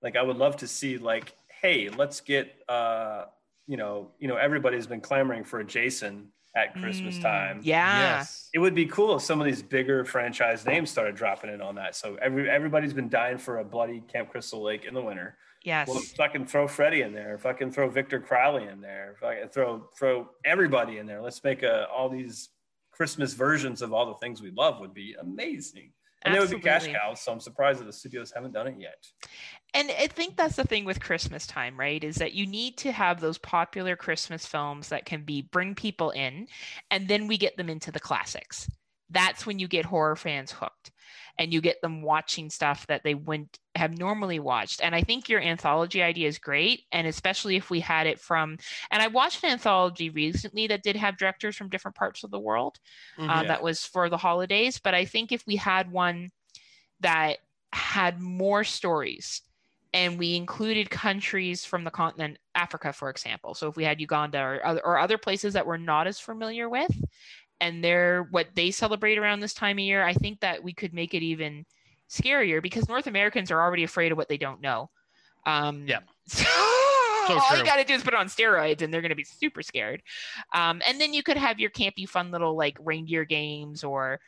Like 0.01 0.15
I 0.15 0.21
would 0.21 0.37
love 0.37 0.57
to 0.57 0.67
see 0.67 0.97
like, 0.97 1.33
hey, 1.61 1.89
let's 1.89 2.21
get 2.21 2.55
uh, 2.69 3.25
you 3.67 3.77
know, 3.77 4.11
you 4.19 4.27
know, 4.27 4.35
everybody's 4.37 4.87
been 4.87 5.01
clamoring 5.01 5.43
for 5.43 5.59
a 5.59 5.65
Jason 5.65 6.29
at 6.57 6.73
Christmas 6.73 7.17
Mm, 7.19 7.21
time. 7.21 7.59
Yeah. 7.63 7.99
Yes. 7.99 8.49
It 8.53 8.59
would 8.59 8.73
be 8.73 8.85
cool 8.87 9.15
if 9.15 9.21
some 9.21 9.39
of 9.39 9.45
these 9.45 9.61
bigger 9.61 10.03
franchise 10.03 10.65
names 10.65 10.89
started 10.89 11.15
dropping 11.15 11.51
in 11.51 11.61
on 11.61 11.75
that. 11.75 11.95
So 11.95 12.17
every 12.21 12.49
everybody's 12.49 12.93
been 12.93 13.09
dying 13.09 13.37
for 13.37 13.59
a 13.59 13.63
bloody 13.63 14.01
Camp 14.11 14.31
Crystal 14.31 14.61
Lake 14.61 14.85
in 14.85 14.93
the 14.93 15.01
winter. 15.01 15.37
Yes. 15.63 15.87
Well, 15.87 15.99
fucking 15.99 16.47
throw 16.47 16.67
Freddy 16.67 17.01
in 17.01 17.13
there. 17.13 17.37
Fucking 17.37 17.71
throw 17.71 17.89
Victor 17.89 18.19
Crowley 18.19 18.65
in 18.67 18.81
there. 18.81 19.15
Fucking 19.19 19.49
throw 19.49 19.89
throw 19.97 20.29
everybody 20.43 20.97
in 20.97 21.05
there. 21.05 21.21
Let's 21.21 21.43
make 21.43 21.61
a, 21.61 21.87
all 21.89 22.09
these 22.09 22.49
Christmas 22.91 23.33
versions 23.33 23.81
of 23.81 23.93
all 23.93 24.07
the 24.07 24.15
things 24.15 24.41
we 24.41 24.51
love 24.51 24.79
would 24.79 24.93
be 24.93 25.15
amazing. 25.19 25.91
And 26.23 26.33
they 26.33 26.39
would 26.39 26.49
be 26.49 26.59
cash 26.59 26.87
cows. 26.87 27.21
So 27.21 27.31
I'm 27.31 27.39
surprised 27.39 27.79
that 27.79 27.85
the 27.85 27.93
studios 27.93 28.31
haven't 28.35 28.51
done 28.51 28.67
it 28.67 28.75
yet. 28.79 29.05
And 29.73 29.91
I 29.91 30.07
think 30.07 30.37
that's 30.37 30.55
the 30.55 30.63
thing 30.63 30.85
with 30.85 31.01
Christmas 31.01 31.45
time, 31.45 31.79
right? 31.79 32.03
Is 32.03 32.15
that 32.15 32.33
you 32.33 32.47
need 32.47 32.77
to 32.79 32.91
have 32.91 33.19
those 33.19 33.37
popular 33.37 33.95
Christmas 33.95 34.45
films 34.45 34.89
that 34.89 35.05
can 35.05 35.23
be 35.23 35.41
bring 35.41 35.75
people 35.75 36.09
in, 36.11 36.47
and 36.89 37.07
then 37.07 37.27
we 37.27 37.37
get 37.37 37.57
them 37.57 37.69
into 37.69 37.91
the 37.91 37.99
classics. 37.99 38.69
That's 39.09 39.45
when 39.45 39.59
you 39.59 39.67
get 39.67 39.85
horror 39.85 40.15
fans 40.15 40.51
hooked, 40.51 40.91
and 41.37 41.53
you 41.53 41.61
get 41.61 41.81
them 41.81 42.01
watching 42.01 42.49
stuff 42.49 42.87
that 42.87 43.03
they 43.03 43.13
wouldn't 43.13 43.59
have 43.75 43.97
normally 43.97 44.39
watched. 44.39 44.81
And 44.81 44.95
I 44.95 45.01
think 45.03 45.29
your 45.29 45.41
anthology 45.41 46.01
idea 46.01 46.27
is 46.27 46.39
great, 46.39 46.85
and 46.91 47.05
especially 47.05 47.55
if 47.55 47.69
we 47.69 47.79
had 47.81 48.07
it 48.07 48.19
from. 48.19 48.57
And 48.89 49.03
I 49.03 49.07
watched 49.07 49.43
an 49.43 49.51
anthology 49.51 50.09
recently 50.09 50.67
that 50.67 50.81
did 50.83 50.95
have 50.95 51.17
directors 51.17 51.55
from 51.55 51.69
different 51.69 51.95
parts 51.95 52.23
of 52.23 52.31
the 52.31 52.39
world 52.39 52.79
Mhm. 53.17 53.29
um, 53.29 53.47
that 53.47 53.61
was 53.61 53.85
for 53.85 54.09
the 54.09 54.17
holidays. 54.17 54.79
But 54.79 54.95
I 54.95 55.05
think 55.05 55.31
if 55.31 55.45
we 55.45 55.57
had 55.57 55.91
one 55.91 56.31
that 57.01 57.39
had 57.73 58.19
more 58.21 58.63
stories 58.63 59.41
and 59.97 60.19
we 60.19 60.35
included 60.35 60.91
countries 60.91 61.65
from 61.65 61.83
the 61.83 61.89
continent, 61.89 62.37
Africa, 62.53 62.93
for 62.93 63.09
example. 63.09 63.55
So 63.55 63.67
if 63.67 63.75
we 63.75 63.83
had 63.83 63.99
Uganda 63.99 64.37
or 64.37 64.63
other, 64.63 64.81
or 64.85 64.99
other 64.99 65.17
places 65.17 65.53
that 65.53 65.65
we're 65.65 65.77
not 65.77 66.05
as 66.05 66.19
familiar 66.19 66.69
with, 66.69 66.95
and 67.59 67.83
they're 67.83 68.27
what 68.29 68.49
they 68.53 68.69
celebrate 68.69 69.17
around 69.17 69.39
this 69.39 69.55
time 69.55 69.77
of 69.77 69.83
year, 69.83 70.03
I 70.03 70.13
think 70.13 70.39
that 70.41 70.63
we 70.63 70.71
could 70.71 70.93
make 70.93 71.15
it 71.15 71.23
even 71.23 71.65
scarier 72.07 72.61
because 72.61 72.87
North 72.87 73.07
Americans 73.07 73.49
are 73.49 73.59
already 73.59 73.83
afraid 73.83 74.11
of 74.11 74.19
what 74.19 74.29
they 74.29 74.37
don't 74.37 74.61
know. 74.61 74.91
Um, 75.47 75.85
Yeah. 75.87 76.01
So, 76.29 76.43
So 77.33 77.39
all 77.49 77.57
you 77.57 77.65
got 77.65 77.75
to 77.75 77.83
do 77.83 77.93
is 77.93 78.03
put 78.03 78.13
it 78.13 78.19
on 78.21 78.27
steroids, 78.27 78.81
and 78.81 78.93
they're 78.93 79.01
going 79.01 79.09
to 79.09 79.15
be 79.15 79.25
super 79.25 79.61
scared. 79.61 80.01
Um, 80.53 80.81
and 80.87 81.01
then 81.01 81.13
you 81.13 81.23
could 81.23 81.35
have 81.35 81.59
your 81.59 81.69
campy, 81.69 82.07
fun 82.07 82.31
little 82.31 82.55
like 82.55 82.77
reindeer 82.79 83.25
games, 83.25 83.83
or 83.83 84.21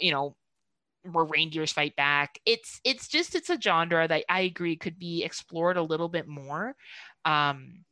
you 0.00 0.10
know, 0.10 0.34
where 1.10 1.24
reindeers 1.24 1.72
fight 1.72 1.96
back. 1.96 2.38
It's 2.46 2.80
it's 2.84 3.08
just 3.08 3.34
it's 3.34 3.50
a 3.50 3.60
genre 3.60 4.06
that 4.06 4.24
I 4.28 4.40
agree 4.42 4.76
could 4.76 4.98
be 4.98 5.24
explored 5.24 5.76
a 5.76 5.82
little 5.82 6.08
bit 6.08 6.26
more. 6.28 6.74
Um, 7.24 7.84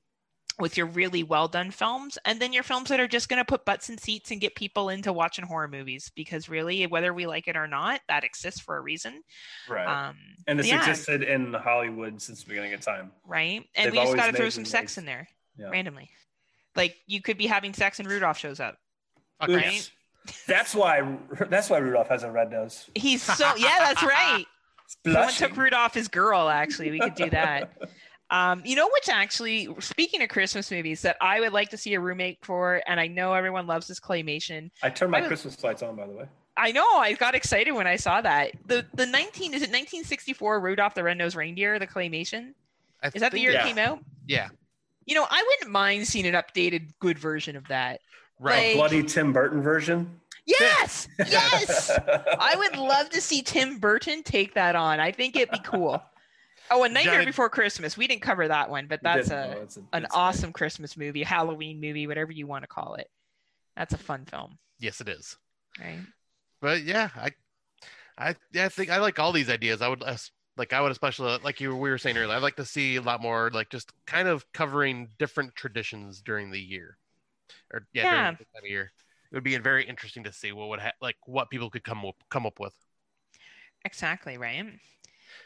with 0.59 0.77
your 0.77 0.87
really 0.87 1.23
well 1.23 1.49
done 1.49 1.71
films, 1.71 2.19
and 2.27 2.39
then 2.39 2.53
your 2.53 2.63
films 2.63 2.91
that 2.91 3.01
are 3.01 3.09
just 3.09 3.31
going 3.31 3.39
to 3.39 3.45
put 3.47 3.65
butts 3.65 3.89
in 3.89 3.97
seats 3.97 4.31
and 4.31 4.43
get 4.43 4.55
people 4.55 4.91
into 4.91 5.11
watching 5.11 5.47
horror 5.47 5.69
movies 5.69 6.11
because 6.15 6.51
really, 6.51 6.87
whether 6.87 7.15
we 7.15 7.27
like 7.27 7.49
it 7.49 7.57
or 7.57 7.67
not, 7.67 8.03
that 8.09 8.25
exists 8.25 8.61
for 8.61 8.77
a 8.77 8.81
reason. 8.83 9.23
Right. 9.71 9.87
Um, 9.87 10.17
and 10.47 10.61
it's 10.61 10.69
yeah, 10.69 10.81
existed 10.81 11.23
in 11.23 11.55
Hollywood 11.55 12.21
since 12.21 12.43
the 12.43 12.49
beginning 12.51 12.75
of 12.75 12.81
time. 12.81 13.11
right? 13.27 13.65
And 13.75 13.87
They've 13.87 13.93
we 13.93 13.99
just 14.05 14.17
got 14.17 14.27
to 14.27 14.37
throw 14.37 14.51
some 14.51 14.67
sex 14.67 14.99
in 14.99 15.07
there 15.07 15.29
Yeah. 15.57 15.71
randomly. 15.71 16.11
Like 16.77 16.97
you 17.07 17.23
could 17.23 17.39
be 17.39 17.47
having 17.47 17.73
sex 17.73 17.99
and 17.99 18.09
Rudolph 18.09 18.37
shows 18.39 18.61
up. 18.61 18.77
Oops. 19.43 19.63
yes. 19.63 19.91
That's 20.47 20.75
why 20.75 21.17
that's 21.49 21.71
why 21.71 21.79
Rudolph 21.79 22.09
has 22.09 22.23
a 22.23 22.31
red 22.31 22.51
nose. 22.51 22.89
He's 22.95 23.23
so 23.23 23.55
yeah, 23.57 23.77
that's 23.79 24.03
right. 24.03 24.45
Someone 25.05 25.33
took 25.33 25.57
Rudolph 25.57 25.95
his 25.95 26.09
girl. 26.09 26.49
Actually, 26.49 26.91
we 26.91 27.01
could 27.01 27.15
do 27.15 27.31
that. 27.31 27.73
Um, 28.33 28.63
you 28.65 28.77
know, 28.77 28.89
which 28.93 29.09
actually, 29.09 29.69
speaking 29.81 30.23
of 30.23 30.29
Christmas 30.29 30.71
movies, 30.71 31.03
that 31.03 31.17
I 31.21 31.41
would 31.41 31.53
like 31.53 31.69
to 31.71 31.77
see 31.77 31.95
a 31.95 32.01
roommate 32.01 32.39
for, 32.45 32.81
and 32.87 33.01
I 33.01 33.09
know 33.09 33.35
everyone 33.35 33.67
loves 33.67 33.89
this 33.89 33.99
claymation. 33.99 34.71
I 34.85 34.91
turned 34.91 35.11
my 35.11 35.19
I 35.19 35.21
would- 35.23 35.27
Christmas 35.27 35.61
lights 35.65 35.83
on, 35.83 35.97
by 35.97 36.07
the 36.07 36.13
way. 36.13 36.25
I 36.57 36.73
know 36.73 36.87
I 36.97 37.15
got 37.15 37.35
excited 37.35 37.73
when 37.73 37.87
I 37.87 37.97
saw 37.97 38.21
that. 38.21 38.53
The 38.67 38.87
the 38.95 39.07
19 39.07 39.55
is 39.55 39.63
it 39.63 39.71
1964 39.71 40.61
Rudolph 40.61 40.95
the 40.95 41.03
Red-Nosed 41.03 41.35
Reindeer, 41.35 41.79
the 41.79 41.87
claymation? 41.87 42.53
I 43.03 43.09
Is 43.15 43.21
that 43.21 43.33
the 43.33 43.41
year 43.41 43.53
yeah. 43.53 43.65
it 43.65 43.67
came 43.67 43.79
out? 43.79 44.01
Yeah. 44.27 44.49
You 45.07 45.15
know, 45.15 45.27
I 45.29 45.43
wouldn't 45.43 45.73
mind 45.73 46.07
seeing 46.07 46.27
an 46.27 46.35
updated 46.35 46.91
good 47.01 47.19
version 47.19 47.57
of 47.57 47.67
that. 47.69 48.01
Right. 48.41 48.69
Like- 48.69 48.77
Bloody 48.77 49.03
Tim 49.05 49.33
Burton 49.33 49.63
version. 49.63 50.17
Yes, 50.47 51.07
yes. 51.19 51.91
I 52.41 52.55
would 52.57 52.77
love 52.77 53.11
to 53.11 53.21
see 53.21 53.43
Tim 53.43 53.79
Burton 53.79 54.23
take 54.25 54.55
that 54.55 54.75
on. 54.75 54.99
I 54.99 55.13
think 55.13 55.37
it'd 55.37 55.51
be 55.53 55.61
cool. 55.61 56.03
Oh, 56.73 56.85
a 56.85 56.89
Nightmare 56.89 57.15
Johnny- 57.15 57.27
Before 57.27 57.49
Christmas. 57.51 57.97
We 57.97 58.07
didn't 58.07 58.23
cover 58.23 58.47
that 58.47 58.71
one, 58.71 58.87
but 58.87 59.01
that's 59.03 59.27
a 59.31 59.55
No, 59.57 59.61
it's 59.63 59.77
a- 59.77 59.81
an 59.93 60.05
it's 60.05 60.15
awesome 60.15 60.53
Christmas 60.53 60.97
movie, 60.97 61.25
Halloween 61.25 61.81
movie, 61.81 62.07
whatever 62.07 62.31
you 62.31 62.47
want 62.47 62.63
to 62.63 62.69
call 62.69 62.95
it. 62.95 63.11
That's 63.77 63.93
a 63.93 63.99
fun 63.99 64.25
film, 64.25 64.57
Yes, 64.79 65.01
it 65.01 65.09
is. 65.09 65.37
right? 65.81 65.99
But 66.61 66.85
yeah, 66.85 67.09
I, 67.17 67.31
I, 68.17 68.37
yeah, 68.53 68.67
I 68.67 68.69
think 68.69 68.89
I 68.89 68.99
like 68.99 69.19
all 69.19 69.33
these 69.33 69.51
ideas. 69.51 69.83
I 69.83 69.89
would 69.89 70.05
like, 70.57 70.73
I 70.73 70.81
would 70.81 70.93
especially 70.93 71.39
like 71.43 71.61
you 71.61 71.75
we 71.75 71.91
were 71.91 71.99
saying 71.99 72.17
earlier. 72.17 72.37
I'd 72.37 72.43
like 72.43 72.55
to 72.57 72.65
see 72.65 72.95
a 72.95 73.03
lot 73.03 73.21
more 73.21 73.51
like 73.53 73.69
just 73.69 73.91
kind 74.07 74.29
of 74.29 74.45
covering 74.53 75.09
different 75.19 75.57
traditions 75.57 76.21
during 76.23 76.53
the 76.53 76.61
year, 76.61 76.99
or 77.73 77.87
yeah, 77.93 78.03
Yeah. 78.05 78.23
during 78.23 78.37
this 78.39 78.49
time 78.55 78.65
of 78.65 78.71
year. 78.71 78.93
It 79.31 79.37
would 79.37 79.45
be 79.45 79.57
very 79.59 79.85
interesting 79.85 80.25
to 80.25 80.33
see 80.33 80.51
what 80.53 80.69
would 80.71 80.81
ha- 80.81 80.93
like 81.01 81.17
what 81.27 81.51
people 81.51 81.71
could 81.71 81.85
come 81.85 82.05
up 82.05 82.17
come 82.31 82.47
up 82.47 82.59
with. 82.59 82.75
Exactly, 83.85 84.37
right? 84.39 84.65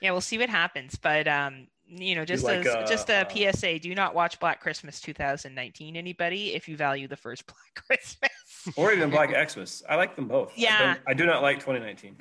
Yeah, 0.00 0.12
we'll 0.12 0.20
see 0.20 0.38
what 0.38 0.48
happens, 0.48 0.96
but 0.96 1.28
um, 1.28 1.68
you 1.86 2.14
know, 2.14 2.24
just 2.24 2.44
like, 2.44 2.64
as 2.66 2.88
just 2.88 3.10
a 3.10 3.18
uh, 3.18 3.24
uh, 3.48 3.52
PSA, 3.52 3.78
do 3.78 3.94
not 3.94 4.14
watch 4.14 4.40
Black 4.40 4.60
Christmas 4.60 5.00
2019 5.00 5.96
anybody 5.96 6.54
if 6.54 6.66
you 6.68 6.76
value 6.76 7.06
the 7.08 7.16
first 7.16 7.44
Black 7.46 7.84
Christmas. 7.86 8.30
or 8.76 8.92
even 8.92 9.10
Black 9.10 9.30
Xmas. 9.50 9.82
I 9.88 9.96
like 9.96 10.16
them 10.16 10.26
both. 10.28 10.52
Yeah. 10.56 10.94
don't- 10.94 11.00
I, 11.06 11.14
do 11.14 11.26
not 11.26 11.42
like 11.42 11.56
2019. 11.56 12.16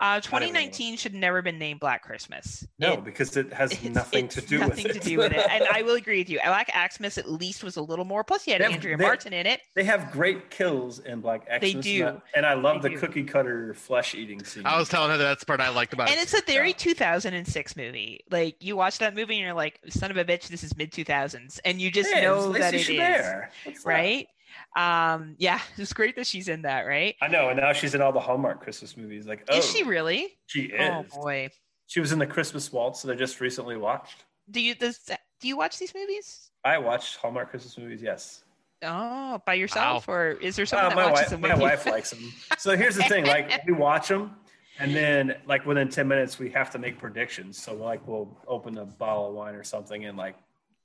Uh, 0.00 0.20
2019 0.20 0.96
should 0.96 1.12
never 1.12 1.42
been 1.42 1.58
named 1.58 1.80
Black 1.80 2.02
Christmas. 2.04 2.64
No, 2.78 2.92
It- 2.94 3.04
because 3.04 3.36
it 3.36 3.52
has 3.52 3.72
it's- 3.72 3.92
nothing 3.94 4.26
it's 4.26 4.36
to 4.36 4.40
do 4.42 4.58
nothing 4.58 4.84
with 4.84 4.96
it. 4.96 5.02
to 5.02 5.08
do 5.08 5.18
with 5.18 5.32
it. 5.32 5.44
And 5.50 5.64
I 5.72 5.82
will 5.82 5.94
agree 6.02 6.18
with 6.20 6.30
you. 6.30 6.38
Black 6.44 6.70
Xmas 6.94 7.18
at 7.18 7.28
least 7.28 7.64
was 7.64 7.76
a 7.76 7.82
little 7.82 8.04
more. 8.04 8.22
Plus, 8.22 8.46
you 8.46 8.52
had 8.52 8.60
They 8.60 8.66
have- 8.66 8.74
Andrea 8.74 8.96
they- 8.96 9.04
Martin 9.04 9.32
in 9.32 9.46
it. 9.46 9.60
They 9.74 9.82
have 9.84 10.12
great 10.12 10.50
kills 10.50 11.00
in 11.00 11.20
Black 11.20 11.42
Xmas. 11.46 11.60
They 11.60 11.72
and 11.72 11.82
do. 11.82 12.06
I- 12.06 12.16
And 12.36 12.46
I 12.46 12.54
love 12.54 12.82
They 12.82 12.90
the 12.90 12.94
do. 12.94 13.00
cookie 13.00 13.24
cutter 13.24 13.74
flesh 13.74 14.14
eating 14.14 14.44
scene. 14.44 14.64
I 14.66 14.78
was 14.78 14.88
telling 14.88 15.10
her 15.10 15.16
that's 15.18 15.40
the 15.40 15.46
part 15.46 15.60
I 15.60 15.70
liked 15.70 15.92
about 15.92 16.08
And 16.08 16.16
it. 16.16 16.18
And 16.20 16.22
it's 16.22 16.34
a 16.34 16.42
very 16.46 16.68
Yeah. 16.68 16.74
2006 16.76 17.76
movie. 17.76 18.20
Like 18.30 18.56
you 18.60 18.76
watch 18.76 18.98
that 18.98 19.14
movie 19.16 19.34
and 19.34 19.42
you're 19.44 19.54
like, 19.54 19.80
"Son 19.88 20.10
of 20.12 20.16
a 20.16 20.24
bitch, 20.24 20.46
this 20.48 20.62
is 20.62 20.76
mid 20.76 20.92
2000s," 20.92 21.58
and 21.64 21.80
you 21.80 21.90
just 21.90 22.12
Hey, 22.12 22.22
know 22.22 22.50
it's 22.50 22.58
that 22.60 22.74
it 22.74 22.80
is 22.82 22.86
Chabert. 22.88 23.48
What's 23.64 23.82
that? 23.82 24.26
Right. 24.76 25.12
Um, 25.14 25.34
yeah, 25.38 25.60
it's 25.76 25.92
great 25.92 26.16
that 26.16 26.26
she's 26.26 26.48
in 26.48 26.62
that, 26.62 26.82
right? 26.82 27.14
I 27.22 27.28
know, 27.28 27.48
and 27.48 27.58
now 27.58 27.72
she's 27.72 27.94
in 27.94 28.00
all 28.02 28.12
the 28.12 28.20
Hallmark 28.20 28.62
Christmas 28.62 28.96
movies. 28.96 29.26
Like, 29.26 29.44
oh, 29.48 29.58
Is 29.58 29.70
she 29.70 29.82
really? 29.84 30.38
She 30.46 30.62
is. 30.64 30.80
Oh 31.14 31.22
boy, 31.22 31.48
She 31.86 32.00
was 32.00 32.12
in 32.12 32.18
the 32.18 32.26
Christmas 32.26 32.72
Waltz 32.72 33.02
that 33.02 33.12
I 33.12 33.14
just 33.16 33.40
recently 33.40 33.76
watched. 33.76 34.24
do 34.50 34.60
you 34.60 34.74
does 34.74 35.00
do 35.40 35.48
you 35.48 35.56
watch 35.56 35.78
these 35.78 35.94
movies? 35.94 36.50
I 36.64 36.78
watched 36.78 37.16
Hallmark 37.16 37.50
Christmas 37.50 37.78
movies. 37.78 38.02
Yes. 38.02 38.44
Oh, 38.82 39.40
by 39.44 39.54
yourself, 39.54 40.08
or 40.08 40.30
is 40.40 40.54
there 40.54 40.64
someone 40.66 40.86
Uh, 40.86 40.88
that 40.90 40.96
my 40.96 41.10
watches 41.10 41.20
wife, 41.22 41.30
them 41.30 41.40
my 41.40 41.54
you? 41.54 41.60
wife 41.60 41.86
likes 41.86 42.10
them. 42.10 42.32
So 42.58 42.76
here's 42.76 42.94
the 42.96 43.02
thing: 43.04 43.24
like 43.26 43.64
we 43.66 43.72
watch 43.88 44.06
them, 44.08 44.36
and 44.78 44.94
then 44.94 45.34
like 45.46 45.66
within 45.66 45.88
ten 45.88 46.06
minutes 46.06 46.38
we 46.38 46.50
have 46.50 46.70
to 46.72 46.78
make 46.78 46.98
predictions. 46.98 47.60
So 47.60 47.74
like 47.74 48.06
we'll 48.06 48.36
open 48.46 48.78
a 48.78 48.84
bottle 48.84 49.28
of 49.28 49.34
wine 49.34 49.54
or 49.56 49.64
something 49.64 50.04
and 50.04 50.16
like 50.16 50.36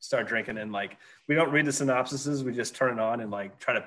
start 0.03 0.27
drinking, 0.27 0.57
and 0.57 0.71
like 0.71 0.97
we 1.27 1.35
don't 1.35 1.51
read 1.51 1.65
the 1.65 1.71
synopsises. 1.71 2.43
We 2.43 2.51
just 2.53 2.75
turn 2.75 2.93
it 2.93 2.99
on 3.01 3.21
and 3.21 3.31
like 3.31 3.57
try 3.59 3.73
to 3.75 3.85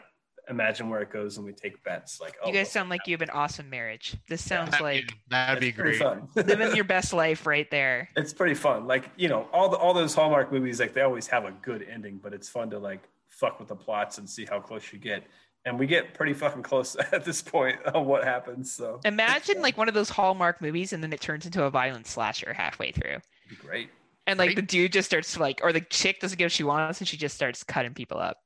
imagine 0.48 0.88
where 0.88 1.00
it 1.02 1.10
goes, 1.10 1.36
and 1.36 1.44
we 1.46 1.52
take 1.52 1.82
bets. 1.84 2.20
Like, 2.20 2.36
oh, 2.42 2.46
You 2.48 2.54
guys 2.54 2.70
sound 2.70 2.88
like 2.88 3.00
you 3.06 3.14
have 3.14 3.22
an 3.22 3.30
awesome 3.30 3.68
marriage. 3.68 4.16
This 4.28 4.44
sounds 4.44 4.70
That'd 4.70 4.84
like 4.84 5.08
be- 5.08 5.14
that'd 5.30 5.60
be 5.60 5.72
great. 5.72 5.98
fun. 5.98 6.28
living 6.36 6.74
your 6.74 6.84
best 6.84 7.12
life 7.12 7.46
right 7.46 7.68
there. 7.70 8.08
it's 8.16 8.32
pretty 8.32 8.54
fun. 8.54 8.86
Like 8.86 9.10
you 9.16 9.28
know, 9.28 9.48
all 9.52 9.68
the 9.68 9.76
all 9.76 9.92
those 9.94 10.14
Hallmark 10.14 10.52
movies, 10.52 10.80
like 10.80 10.94
they 10.94 11.02
always 11.02 11.26
have 11.28 11.44
a 11.44 11.52
good 11.62 11.86
ending, 11.92 12.18
but 12.22 12.32
it's 12.32 12.48
fun 12.48 12.70
to 12.70 12.78
like 12.78 13.02
fuck 13.28 13.58
with 13.58 13.68
the 13.68 13.76
plots 13.76 14.18
and 14.18 14.28
see 14.28 14.46
how 14.46 14.60
close 14.60 14.92
you 14.92 14.98
get. 14.98 15.24
And 15.66 15.76
we 15.80 15.88
get 15.88 16.14
pretty 16.14 16.32
fucking 16.32 16.62
close 16.62 16.94
at 17.12 17.24
this 17.24 17.42
point 17.42 17.78
on 17.92 18.06
what 18.06 18.22
happens. 18.22 18.70
So 18.72 19.00
Imagine 19.04 19.60
like 19.60 19.76
one 19.76 19.88
of 19.88 19.94
those 19.94 20.08
Hallmark 20.08 20.62
movies, 20.62 20.92
and 20.92 21.02
then 21.02 21.12
it 21.12 21.20
turns 21.20 21.44
into 21.44 21.64
a 21.64 21.70
violent 21.70 22.06
slasher 22.06 22.52
halfway 22.52 22.92
through. 22.92 23.16
it'd 23.16 23.22
be 23.50 23.56
great. 23.56 23.90
And 24.26 24.38
like 24.38 24.48
Right. 24.48 24.56
the 24.56 24.62
dude 24.62 24.92
just 24.92 25.06
starts 25.08 25.34
to 25.34 25.40
like, 25.40 25.60
or 25.62 25.72
the 25.72 25.80
chick 25.82 26.20
doesn't 26.20 26.36
get 26.38 26.46
what 26.46 26.52
she 26.52 26.64
wants, 26.64 27.00
and 27.00 27.06
she 27.08 27.16
just 27.16 27.34
starts 27.36 27.62
cutting 27.62 27.94
people 27.94 28.18
up. 28.18 28.38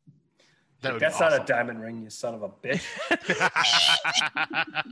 That 0.82 0.92
would 0.92 1.00
be 1.00 1.06
That's 1.06 1.20
not 1.20 1.32
a 1.32 1.44
diamond 1.44 1.80
ring, 1.82 2.02
you 2.02 2.10
son 2.10 2.34
of 2.34 2.42
a 2.42 2.48
bitch. 2.48 2.82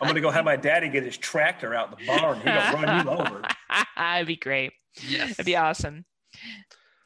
I'm 0.00 0.08
gonna 0.08 0.20
go 0.20 0.30
have 0.30 0.44
my 0.44 0.56
daddy 0.56 0.88
get 0.88 1.04
his 1.04 1.16
tractor 1.16 1.74
out 1.74 1.98
the 1.98 2.04
barn. 2.06 2.38
He 2.38 2.44
gonna 2.44 2.72
run 2.86 3.04
you 3.06 3.10
over. 3.12 3.42
That'd 3.96 4.26
be 4.26 4.36
great. 4.36 4.72
yes. 5.06 5.30
That'd 5.30 5.46
be 5.46 5.56
awesome. 5.56 6.04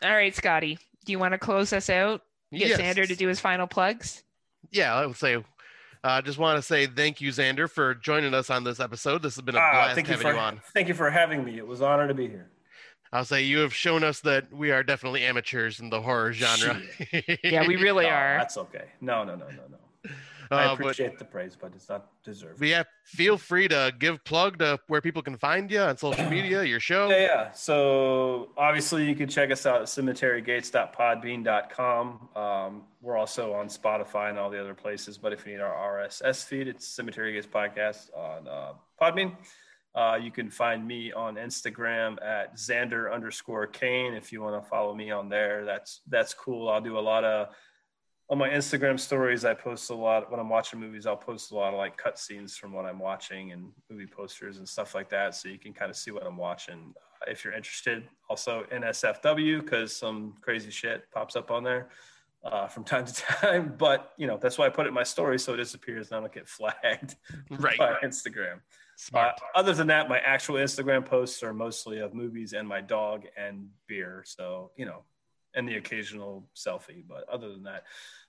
All 0.02 0.10
right, 0.14 0.34
Scotty, 0.34 0.78
do 1.04 1.12
you 1.12 1.18
want 1.18 1.32
to 1.32 1.38
close 1.38 1.72
us 1.72 1.88
out? 1.90 2.22
Get 2.52 2.68
Yes. 2.68 2.80
Xander 2.80 3.06
to 3.06 3.14
do 3.16 3.28
his 3.28 3.40
final 3.40 3.66
plugs. 3.66 4.22
Yeah, 4.70 4.94
I 4.94 5.06
would 5.06 5.16
say. 5.16 5.42
I 6.04 6.18
uh, 6.18 6.22
just 6.22 6.36
want 6.38 6.56
to 6.58 6.62
say 6.62 6.86
thank 6.86 7.20
you, 7.20 7.30
Xander, 7.30 7.70
for 7.70 7.94
joining 7.94 8.34
us 8.34 8.50
on 8.50 8.64
this 8.64 8.80
episode. 8.80 9.22
This 9.22 9.36
has 9.36 9.42
been 9.42 9.54
a 9.54 9.58
Ah, 9.58 9.70
blast 9.72 9.94
thank 9.94 10.08
you 10.08 10.16
for 10.16 10.32
you 10.32 10.38
on. 10.38 10.60
thank 10.74 10.88
you 10.88 10.94
for 10.94 11.10
having 11.10 11.44
me. 11.44 11.58
It 11.58 11.66
was 11.66 11.80
an 11.80 11.86
honor 11.86 12.08
to 12.08 12.14
be 12.14 12.26
here. 12.28 12.50
I'll 13.12 13.24
say 13.24 13.42
you 13.42 13.58
have 13.58 13.72
shown 13.74 14.02
us 14.02 14.20
that 14.20 14.52
we 14.52 14.72
are 14.72 14.82
definitely 14.82 15.22
amateurs 15.22 15.78
in 15.78 15.90
the 15.90 16.00
horror 16.00 16.32
genre. 16.32 16.80
Yeah, 17.44 17.66
we 17.68 17.76
really 17.82 18.06
Oh, 18.06 18.10
are. 18.10 18.36
That's 18.38 18.56
okay. 18.56 18.86
No, 19.00 19.22
no, 19.22 19.36
no, 19.36 19.46
no, 19.48 19.62
no. 19.70 19.76
I 20.52 20.64
Uh, 20.64 20.68
but, 20.76 20.80
appreciate 20.80 21.18
the 21.18 21.24
praise, 21.24 21.56
but 21.60 21.72
it's 21.74 21.88
not 21.88 22.06
deserved. 22.24 22.58
but 22.58 22.68
yeah, 22.68 22.82
feel 23.04 23.38
free 23.38 23.68
to 23.68 23.92
give 23.98 24.22
plug 24.24 24.58
to 24.58 24.78
where 24.88 25.00
people 25.00 25.22
can 25.22 25.36
find 25.36 25.70
you 25.70 25.80
on 25.80 25.96
social 25.96 26.28
media, 26.36 26.62
your 26.64 26.80
show. 26.80 27.08
Yeah, 27.08 27.20
yeah. 27.20 27.52
So 27.52 28.50
obviously 28.56 29.06
you 29.08 29.14
can 29.14 29.28
check 29.28 29.50
us 29.50 29.66
out 29.66 29.80
at 29.82 29.86
cemeterygates.podbean.com. 29.88 32.28
Um, 32.36 32.82
we're 33.00 33.16
also 33.16 33.54
on 33.54 33.68
Spotify 33.68 34.30
and 34.30 34.38
all 34.38 34.50
the 34.50 34.60
other 34.60 34.74
places, 34.74 35.18
but 35.18 35.32
if 35.32 35.46
you 35.46 35.52
need 35.52 35.60
our 35.60 35.98
RSS 35.98 36.44
feed, 36.44 36.68
it's 36.68 36.86
Cemetery 36.86 37.32
Gates 37.32 37.46
Podcast 37.46 38.10
on 38.16 38.46
uh, 38.48 38.72
Podbean. 39.00 39.34
Uh, 39.94 40.18
you 40.20 40.30
can 40.30 40.48
find 40.48 40.86
me 40.86 41.12
on 41.12 41.34
Instagram 41.36 42.16
at 42.24 42.56
Xander 42.56 43.12
underscore 43.12 43.66
Kane. 43.66 44.14
If 44.14 44.32
you 44.32 44.40
want 44.40 44.62
to 44.62 44.68
follow 44.70 44.94
me 44.94 45.10
on 45.10 45.28
there, 45.28 45.66
that's 45.66 46.00
that's 46.08 46.32
cool. 46.32 46.70
I'll 46.70 46.80
do 46.80 46.98
a 46.98 47.00
lot 47.00 47.24
of 47.24 47.48
on 48.32 48.38
my 48.38 48.48
Instagram 48.48 48.98
stories. 48.98 49.44
I 49.44 49.52
post 49.52 49.90
a 49.90 49.94
lot 49.94 50.30
when 50.30 50.40
I'm 50.40 50.48
watching 50.48 50.80
movies. 50.80 51.06
I'll 51.06 51.18
post 51.18 51.52
a 51.52 51.54
lot 51.54 51.74
of 51.74 51.78
like 51.78 51.98
cut 51.98 52.18
scenes 52.18 52.56
from 52.56 52.72
what 52.72 52.86
I'm 52.86 52.98
watching 52.98 53.52
and 53.52 53.70
movie 53.90 54.06
posters 54.06 54.56
and 54.56 54.66
stuff 54.66 54.94
like 54.94 55.10
that, 55.10 55.34
so 55.34 55.50
you 55.50 55.58
can 55.58 55.74
kind 55.74 55.90
of 55.90 55.98
see 55.98 56.12
what 56.12 56.26
I'm 56.26 56.38
watching 56.38 56.94
uh, 56.96 57.30
if 57.30 57.44
you're 57.44 57.52
interested. 57.52 58.08
Also 58.30 58.64
NSFW 58.72 59.62
because 59.62 59.94
some 59.94 60.32
crazy 60.40 60.70
shit 60.70 61.04
pops 61.12 61.36
up 61.36 61.50
on 61.50 61.62
there 61.62 61.90
uh, 62.42 62.68
from 62.68 62.84
time 62.92 63.04
to 63.04 63.12
time. 63.12 63.74
But 63.76 64.12
you 64.16 64.26
know 64.26 64.38
that's 64.38 64.56
why 64.56 64.64
I 64.64 64.70
put 64.70 64.86
it 64.86 64.88
in 64.88 64.94
my 64.94 65.02
story 65.02 65.38
so 65.38 65.52
it 65.52 65.58
disappears 65.58 66.08
and 66.10 66.16
I 66.16 66.20
don't 66.20 66.32
get 66.32 66.48
flagged 66.48 67.16
Right. 67.50 67.76
by 67.76 67.96
Instagram. 68.02 68.60
Smart. 68.96 69.34
Uh, 69.42 69.58
other 69.58 69.74
than 69.74 69.88
that, 69.88 70.08
my 70.08 70.20
actual 70.20 70.54
Instagram 70.54 71.04
posts 71.04 71.42
are 71.42 71.52
mostly 71.52 71.98
of 71.98 72.14
movies 72.14 72.54
and 72.54 72.66
my 72.66 72.80
dog 72.80 73.24
and 73.36 73.68
beer. 73.86 74.22
So, 74.26 74.70
you 74.76 74.86
know, 74.86 75.04
and 75.54 75.68
the 75.68 75.76
occasional 75.76 76.48
selfie. 76.56 77.04
But 77.06 77.28
other 77.28 77.50
than 77.50 77.62
that, 77.64 77.84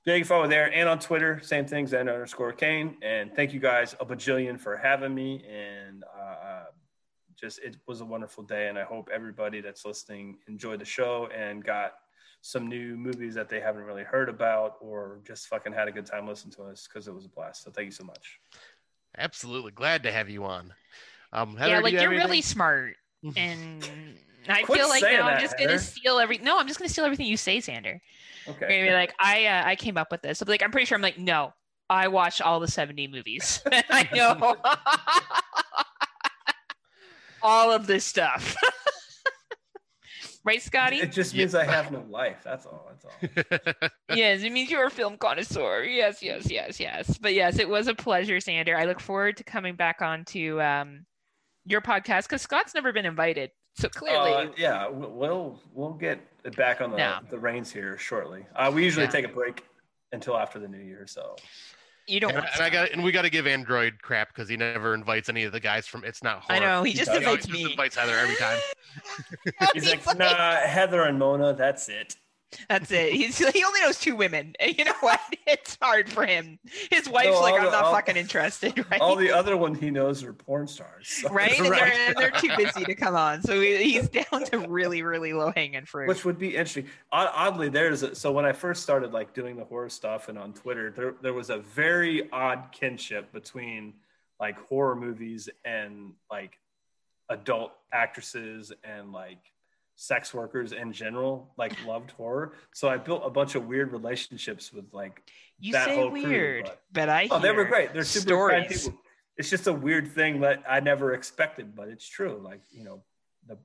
yeah, 0.05 0.15
you 0.15 0.21
can 0.21 0.27
follow 0.27 0.47
there 0.47 0.73
and 0.73 0.89
on 0.89 0.99
Twitter, 0.99 1.39
same 1.41 1.65
thing, 1.65 1.85
Xander 1.85 2.13
underscore 2.13 2.51
Kane. 2.51 2.97
And 3.01 3.33
thank 3.33 3.53
you 3.53 3.59
guys 3.59 3.95
a 3.99 4.05
bajillion 4.05 4.59
for 4.59 4.75
having 4.75 5.15
me. 5.15 5.43
And 5.45 6.03
uh, 6.03 6.65
just 7.43 7.59
it 7.59 7.75
was 7.87 8.01
a 8.01 8.05
wonderful 8.05 8.43
day. 8.43 8.67
And 8.67 8.77
I 8.77 8.83
hope 8.83 9.09
everybody 9.13 9.61
that's 9.61 9.85
listening 9.85 10.37
enjoyed 10.47 10.79
the 10.79 10.85
show 10.85 11.27
and 11.35 11.63
got 11.63 11.93
some 12.41 12.67
new 12.67 12.97
movies 12.97 13.33
that 13.35 13.47
they 13.47 13.59
haven't 13.59 13.83
really 13.83 14.03
heard 14.03 14.27
about 14.29 14.75
or 14.81 15.19
just 15.25 15.47
fucking 15.47 15.71
had 15.71 15.87
a 15.87 15.91
good 15.91 16.05
time 16.05 16.27
listening 16.27 16.53
to 16.53 16.63
us 16.63 16.87
because 16.87 17.07
it 17.07 17.13
was 17.13 17.25
a 17.25 17.29
blast. 17.29 17.63
So 17.63 17.71
thank 17.71 17.85
you 17.85 17.91
so 17.91 18.03
much. 18.03 18.39
Absolutely. 19.17 19.71
Glad 19.71 20.03
to 20.03 20.11
have 20.11 20.29
you 20.29 20.43
on. 20.43 20.73
Um, 21.31 21.55
Heather, 21.55 21.71
yeah, 21.71 21.79
like 21.79 21.93
you 21.93 22.01
you're 22.01 22.09
really 22.09 22.41
smart, 22.41 22.95
and 23.35 23.89
I 24.49 24.63
Quit 24.63 24.79
feel 24.79 24.89
like 24.89 25.01
saying 25.01 25.17
now 25.19 25.27
I'm 25.27 25.35
that, 25.35 25.41
just 25.41 25.57
gonna 25.57 25.71
Heather. 25.71 25.81
steal 25.83 26.19
every. 26.19 26.37
No, 26.39 26.59
I'm 26.59 26.67
just 26.67 26.79
gonna 26.79 26.89
steal 26.89 27.05
everything 27.05 27.27
you 27.27 27.37
say, 27.37 27.57
Xander. 27.59 27.99
You're 28.45 28.55
Okay. 28.55 28.67
gonna 28.79 28.89
be 28.89 28.93
like, 28.93 29.13
I 29.19 29.45
uh, 29.45 29.63
I 29.65 29.75
came 29.75 29.97
up 29.97 30.11
with 30.11 30.21
this. 30.21 30.41
I'll 30.41 30.45
be 30.45 30.51
like, 30.51 30.63
I'm 30.63 30.71
pretty 30.71 30.85
sure. 30.85 30.95
I'm 30.97 31.01
like, 31.01 31.17
no, 31.17 31.53
I 31.89 32.07
watched 32.09 32.41
all 32.41 32.59
the 32.59 32.67
70 32.67 33.07
movies. 33.07 33.61
I 33.71 34.09
know 34.13 34.55
all 37.41 37.71
of 37.71 37.87
this 37.87 38.03
stuff. 38.05 38.55
right, 40.43 40.61
Scotty? 40.61 40.97
It 40.97 41.11
just 41.11 41.35
means 41.35 41.55
I 41.55 41.65
have 41.65 41.91
no 41.91 42.03
life. 42.09 42.37
That's 42.43 42.65
all. 42.65 42.89
That's 42.89 43.05
all. 43.05 43.89
yes, 44.15 44.41
it 44.43 44.51
means 44.51 44.69
you're 44.71 44.85
a 44.87 44.91
film 44.91 45.17
connoisseur. 45.17 45.83
Yes, 45.83 46.21
yes, 46.21 46.49
yes, 46.49 46.79
yes. 46.79 47.17
But 47.17 47.33
yes, 47.33 47.59
it 47.59 47.67
was 47.69 47.87
a 47.87 47.93
pleasure, 47.95 48.39
Sander. 48.39 48.77
I 48.77 48.85
look 48.85 48.99
forward 48.99 49.37
to 49.37 49.43
coming 49.43 49.75
back 49.75 50.01
on 50.01 50.25
to 50.25 50.61
um, 50.61 51.05
your 51.65 51.81
podcast 51.81 52.23
because 52.23 52.41
Scott's 52.41 52.73
never 52.75 52.91
been 52.93 53.05
invited. 53.05 53.51
So 53.75 53.89
clearly, 53.89 54.33
Uh, 54.33 54.47
yeah, 54.55 54.87
we- 54.89 55.07
we'll 55.07 55.59
we'll 55.73 55.93
get 55.93 56.19
it 56.43 56.55
back 56.55 56.79
on 56.81 56.91
the, 56.91 56.97
No. 56.97 57.19
the 57.29 57.39
reins 57.39 57.71
here 57.71 57.97
shortly. 57.97 58.45
Uh, 58.55 58.71
we 58.73 58.83
usually 58.83 59.05
Yeah. 59.05 59.11
take 59.11 59.25
a 59.25 59.29
break 59.29 59.65
until 60.11 60.37
after 60.37 60.59
the 60.59 60.67
new 60.67 60.77
year. 60.79 61.07
So 61.07 61.35
you 62.05 62.19
don't 62.19 62.35
and, 62.35 62.45
and 62.53 62.61
I 62.61 62.69
got 62.69 62.91
and 62.91 63.03
we 63.03 63.11
got 63.11 63.23
to 63.23 63.29
give 63.29 63.47
Android 63.47 64.01
crap 64.01 64.27
because 64.27 64.47
he 64.47 64.57
never 64.57 64.93
invites 64.93 65.27
any 65.29 65.43
of 65.45 65.51
the 65.53 65.59
guys 65.59 65.87
from 65.87 66.03
It's 66.03 66.21
Not 66.21 66.43
I 66.49 66.59
know, 66.59 66.83
he 66.83 66.93
just 66.93 67.09
does. 67.11 67.19
He 67.19 67.25
always 67.25 67.45
invites 67.45 67.47
just 67.47 67.65
me. 67.65 67.71
invites 67.71 67.95
Heather 67.95 68.15
every 68.17 68.35
time. 68.35 68.59
he's 69.73 69.89
like, 69.89 70.17
nah, 70.19 70.55
Heather 70.57 71.03
and 71.03 71.17
Mona, 71.17 71.53
that's 71.53 71.89
it. 71.89 72.15
That's 72.69 72.91
it. 72.91 73.13
He's 73.13 73.37
he 73.37 73.63
only 73.63 73.81
knows 73.81 73.99
two 73.99 74.15
women. 74.15 74.55
You 74.61 74.85
know 74.85 74.93
what? 75.01 75.19
It's 75.45 75.77
hard 75.81 76.09
for 76.09 76.25
him. 76.25 76.57
His 76.89 77.09
wife's 77.09 77.31
No, 77.31 77.41
like, 77.41 77.55
I'm 77.55 77.65
the- 77.65 77.71
not 77.71 77.83
all- 77.85 77.93
fucking 77.93 78.15
interested, 78.15 78.77
right? 78.91 79.01
All 79.01 79.17
the 79.17 79.29
other 79.31 79.57
one 79.57 79.75
he 79.75 79.91
knows 79.91 80.23
are 80.23 80.31
porn 80.31 80.67
stars. 80.67 81.07
so- 81.09 81.29
right? 81.31 81.59
And, 81.59 81.69
Right. 81.69 81.81
They're, 81.81 82.07
and 82.07 82.15
they're 82.17 82.31
too 82.31 82.49
busy 82.57 82.85
to 82.85 82.95
come 82.95 83.13
on. 83.15 83.41
So 83.41 83.59
he's 83.59 84.07
down 84.09 84.45
to 84.45 84.59
really, 84.59 85.01
really 85.03 85.33
low 85.33 85.51
hanging 85.53 85.85
fruit. 85.85 86.07
Which 86.07 86.23
would 86.23 86.39
be 86.39 86.49
interesting. 86.55 86.87
Oddly, 87.11 87.67
there's 87.69 88.03
a, 88.03 88.15
so 88.15 88.31
when 88.31 88.45
I 88.45 88.53
first 88.53 88.83
started 88.83 89.11
like 89.11 89.33
doing 89.33 89.57
the 89.57 89.65
horror 89.65 89.89
stuff 89.89 90.29
and 90.29 90.39
on 90.39 90.53
Twitter, 90.53 90.91
there 90.91 91.13
there 91.21 91.33
was 91.33 91.49
a 91.49 91.57
very 91.57 92.31
odd 92.31 92.69
kinship 92.71 93.31
between 93.33 93.93
like 94.39 94.57
horror 94.69 94.95
movies 94.95 95.49
and 95.65 96.13
like 96.31 96.57
adult 97.29 97.73
actresses 97.91 98.71
and 98.83 99.11
like 99.11 99.39
sex 100.03 100.33
workers 100.33 100.73
in 100.73 100.91
general 100.91 101.53
like 101.57 101.73
loved 101.85 102.11
horror. 102.11 102.53
So 102.73 102.89
I 102.89 102.97
built 102.97 103.23
a 103.25 103.29
bunch 103.29 103.55
of 103.55 103.65
weird 103.67 103.91
relationships 103.93 104.73
with 104.73 104.85
like 104.93 105.21
you 105.59 105.71
that 105.73 105.85
say 105.87 105.95
whole 105.95 106.09
crew, 106.11 106.23
weird, 106.23 106.65
but- 106.65 106.81
but 106.91 107.09
I 107.09 107.27
oh 107.31 107.39
they 107.39 107.51
were 107.51 107.65
great. 107.65 107.93
They're 107.93 108.03
super 108.03 108.27
stories. 108.27 108.83
people. 108.85 108.99
It's 109.37 109.49
just 109.49 109.65
a 109.67 109.73
weird 109.73 110.07
thing 110.11 110.41
that 110.41 110.61
I 110.69 110.79
never 110.79 111.13
expected, 111.13 111.75
but 111.75 111.87
it's 111.87 112.07
true. 112.07 112.39
Like 112.43 112.61
you 112.71 112.83
know, 112.83 113.01
the 113.47 113.57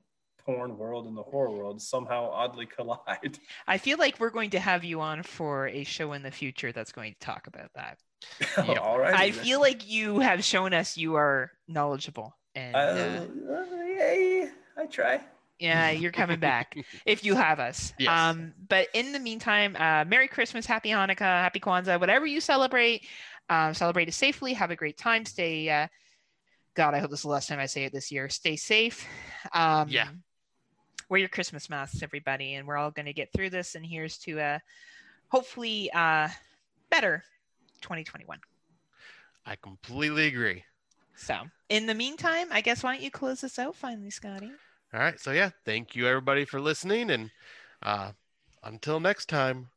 porn 0.45 0.77
world 0.77 1.05
and 1.07 1.15
the 1.17 1.23
horror 1.23 1.51
world 1.51 1.81
somehow 1.81 2.29
oddly 2.31 2.65
collide. 2.77 3.37
I 3.67 3.77
feel 3.77 3.97
like 3.97 4.19
we're 4.19 4.29
going 4.31 4.51
to 4.51 4.59
have 4.59 4.83
you 4.85 5.01
on 5.01 5.23
for 5.23 5.67
a 5.67 5.83
show 5.83 6.13
in 6.13 6.23
the 6.23 6.31
future 6.31 6.71
that's 6.71 6.91
going 6.93 7.13
to 7.13 7.19
talk 7.19 7.47
about 7.47 7.69
that. 7.75 7.99
All 8.79 8.97
right. 8.99 9.13
I 9.13 9.31
feel 9.31 9.59
like 9.59 9.87
you 9.89 10.19
have 10.19 10.43
shown 10.43 10.73
us 10.73 10.97
you 10.97 11.15
are 11.15 11.51
knowledgeable, 11.67 12.35
and 12.55 12.75
uh, 12.75 12.79
Uh, 12.79 13.65
yay, 13.85 14.49
I 14.77 14.85
try. 14.85 15.21
Yeah, 15.59 15.91
you're 15.91 16.11
coming 16.11 16.39
back 16.39 16.75
if 17.05 17.23
you 17.23 17.35
have 17.35 17.59
us. 17.59 17.93
Yes. 17.99 18.09
Um, 18.09 18.53
but 18.67 18.87
in 18.93 19.11
the 19.11 19.19
meantime, 19.19 19.75
uh, 19.77 20.05
Merry 20.05 20.27
Christmas, 20.27 20.65
Happy 20.65 20.89
Hanukkah, 20.89 21.19
Happy 21.19 21.59
Kwanzaa, 21.59 21.99
whatever 21.99 22.25
you 22.25 22.39
celebrate, 22.41 23.05
um, 23.49 23.73
celebrate 23.73 24.07
it 24.07 24.13
safely. 24.13 24.53
Have 24.53 24.71
a 24.71 24.75
great 24.75 24.97
time. 24.97 25.25
Stay. 25.25 25.69
Uh, 25.69 25.87
God, 26.75 26.93
I 26.93 26.99
hope 26.99 27.09
this 27.11 27.19
is 27.19 27.23
the 27.23 27.29
last 27.29 27.49
time 27.49 27.59
I 27.59 27.65
say 27.65 27.83
it 27.83 27.91
this 27.91 28.11
year. 28.11 28.29
Stay 28.29 28.55
safe. 28.55 29.05
Um, 29.53 29.89
Yeah. 29.89 30.07
Wear 31.09 31.19
your 31.19 31.29
Christmas 31.29 31.69
masks, 31.71 32.03
everybody, 32.03 32.53
and 32.53 32.67
we're 32.67 32.77
all 32.77 32.91
going 32.91 33.07
to 33.07 33.13
get 33.13 33.33
through 33.33 33.49
this. 33.49 33.73
And 33.73 33.83
here's 33.83 34.19
to 34.19 34.39
uh, 34.39 34.59
hopefully 35.29 35.89
uh, 35.91 36.29
better 36.91 37.23
2021. 37.81 38.39
I 39.47 39.55
completely 39.55 40.27
agree. 40.27 40.63
So, 41.15 41.35
in 41.69 41.87
the 41.87 41.95
meantime, 41.95 42.47
I 42.51 42.61
guess 42.61 42.83
why 42.83 42.93
don't 42.93 43.03
you 43.03 43.09
close 43.09 43.41
this 43.41 43.57
out 43.57 43.75
finally, 43.75 44.11
Scotty? 44.11 44.51
All 44.93 44.99
right. 44.99 45.19
So 45.19 45.31
yeah, 45.31 45.51
thank 45.65 45.95
you 45.95 46.07
everybody 46.07 46.45
for 46.45 46.59
listening, 46.59 47.11
and 47.11 47.29
uh, 47.83 48.11
until 48.63 48.99
next 48.99 49.29
time, 49.29 49.69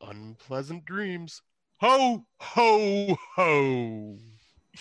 unpleasant 0.00 0.84
dreams. 0.84 1.42
Ho 1.80 2.24
ho 2.40 3.16
ho. 3.36 4.18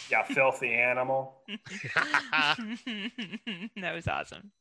Yeah, 0.10 0.24
filthy 0.24 0.74
animal. 0.74 1.36
that 3.76 3.94
was 3.94 4.08
awesome. 4.08 4.52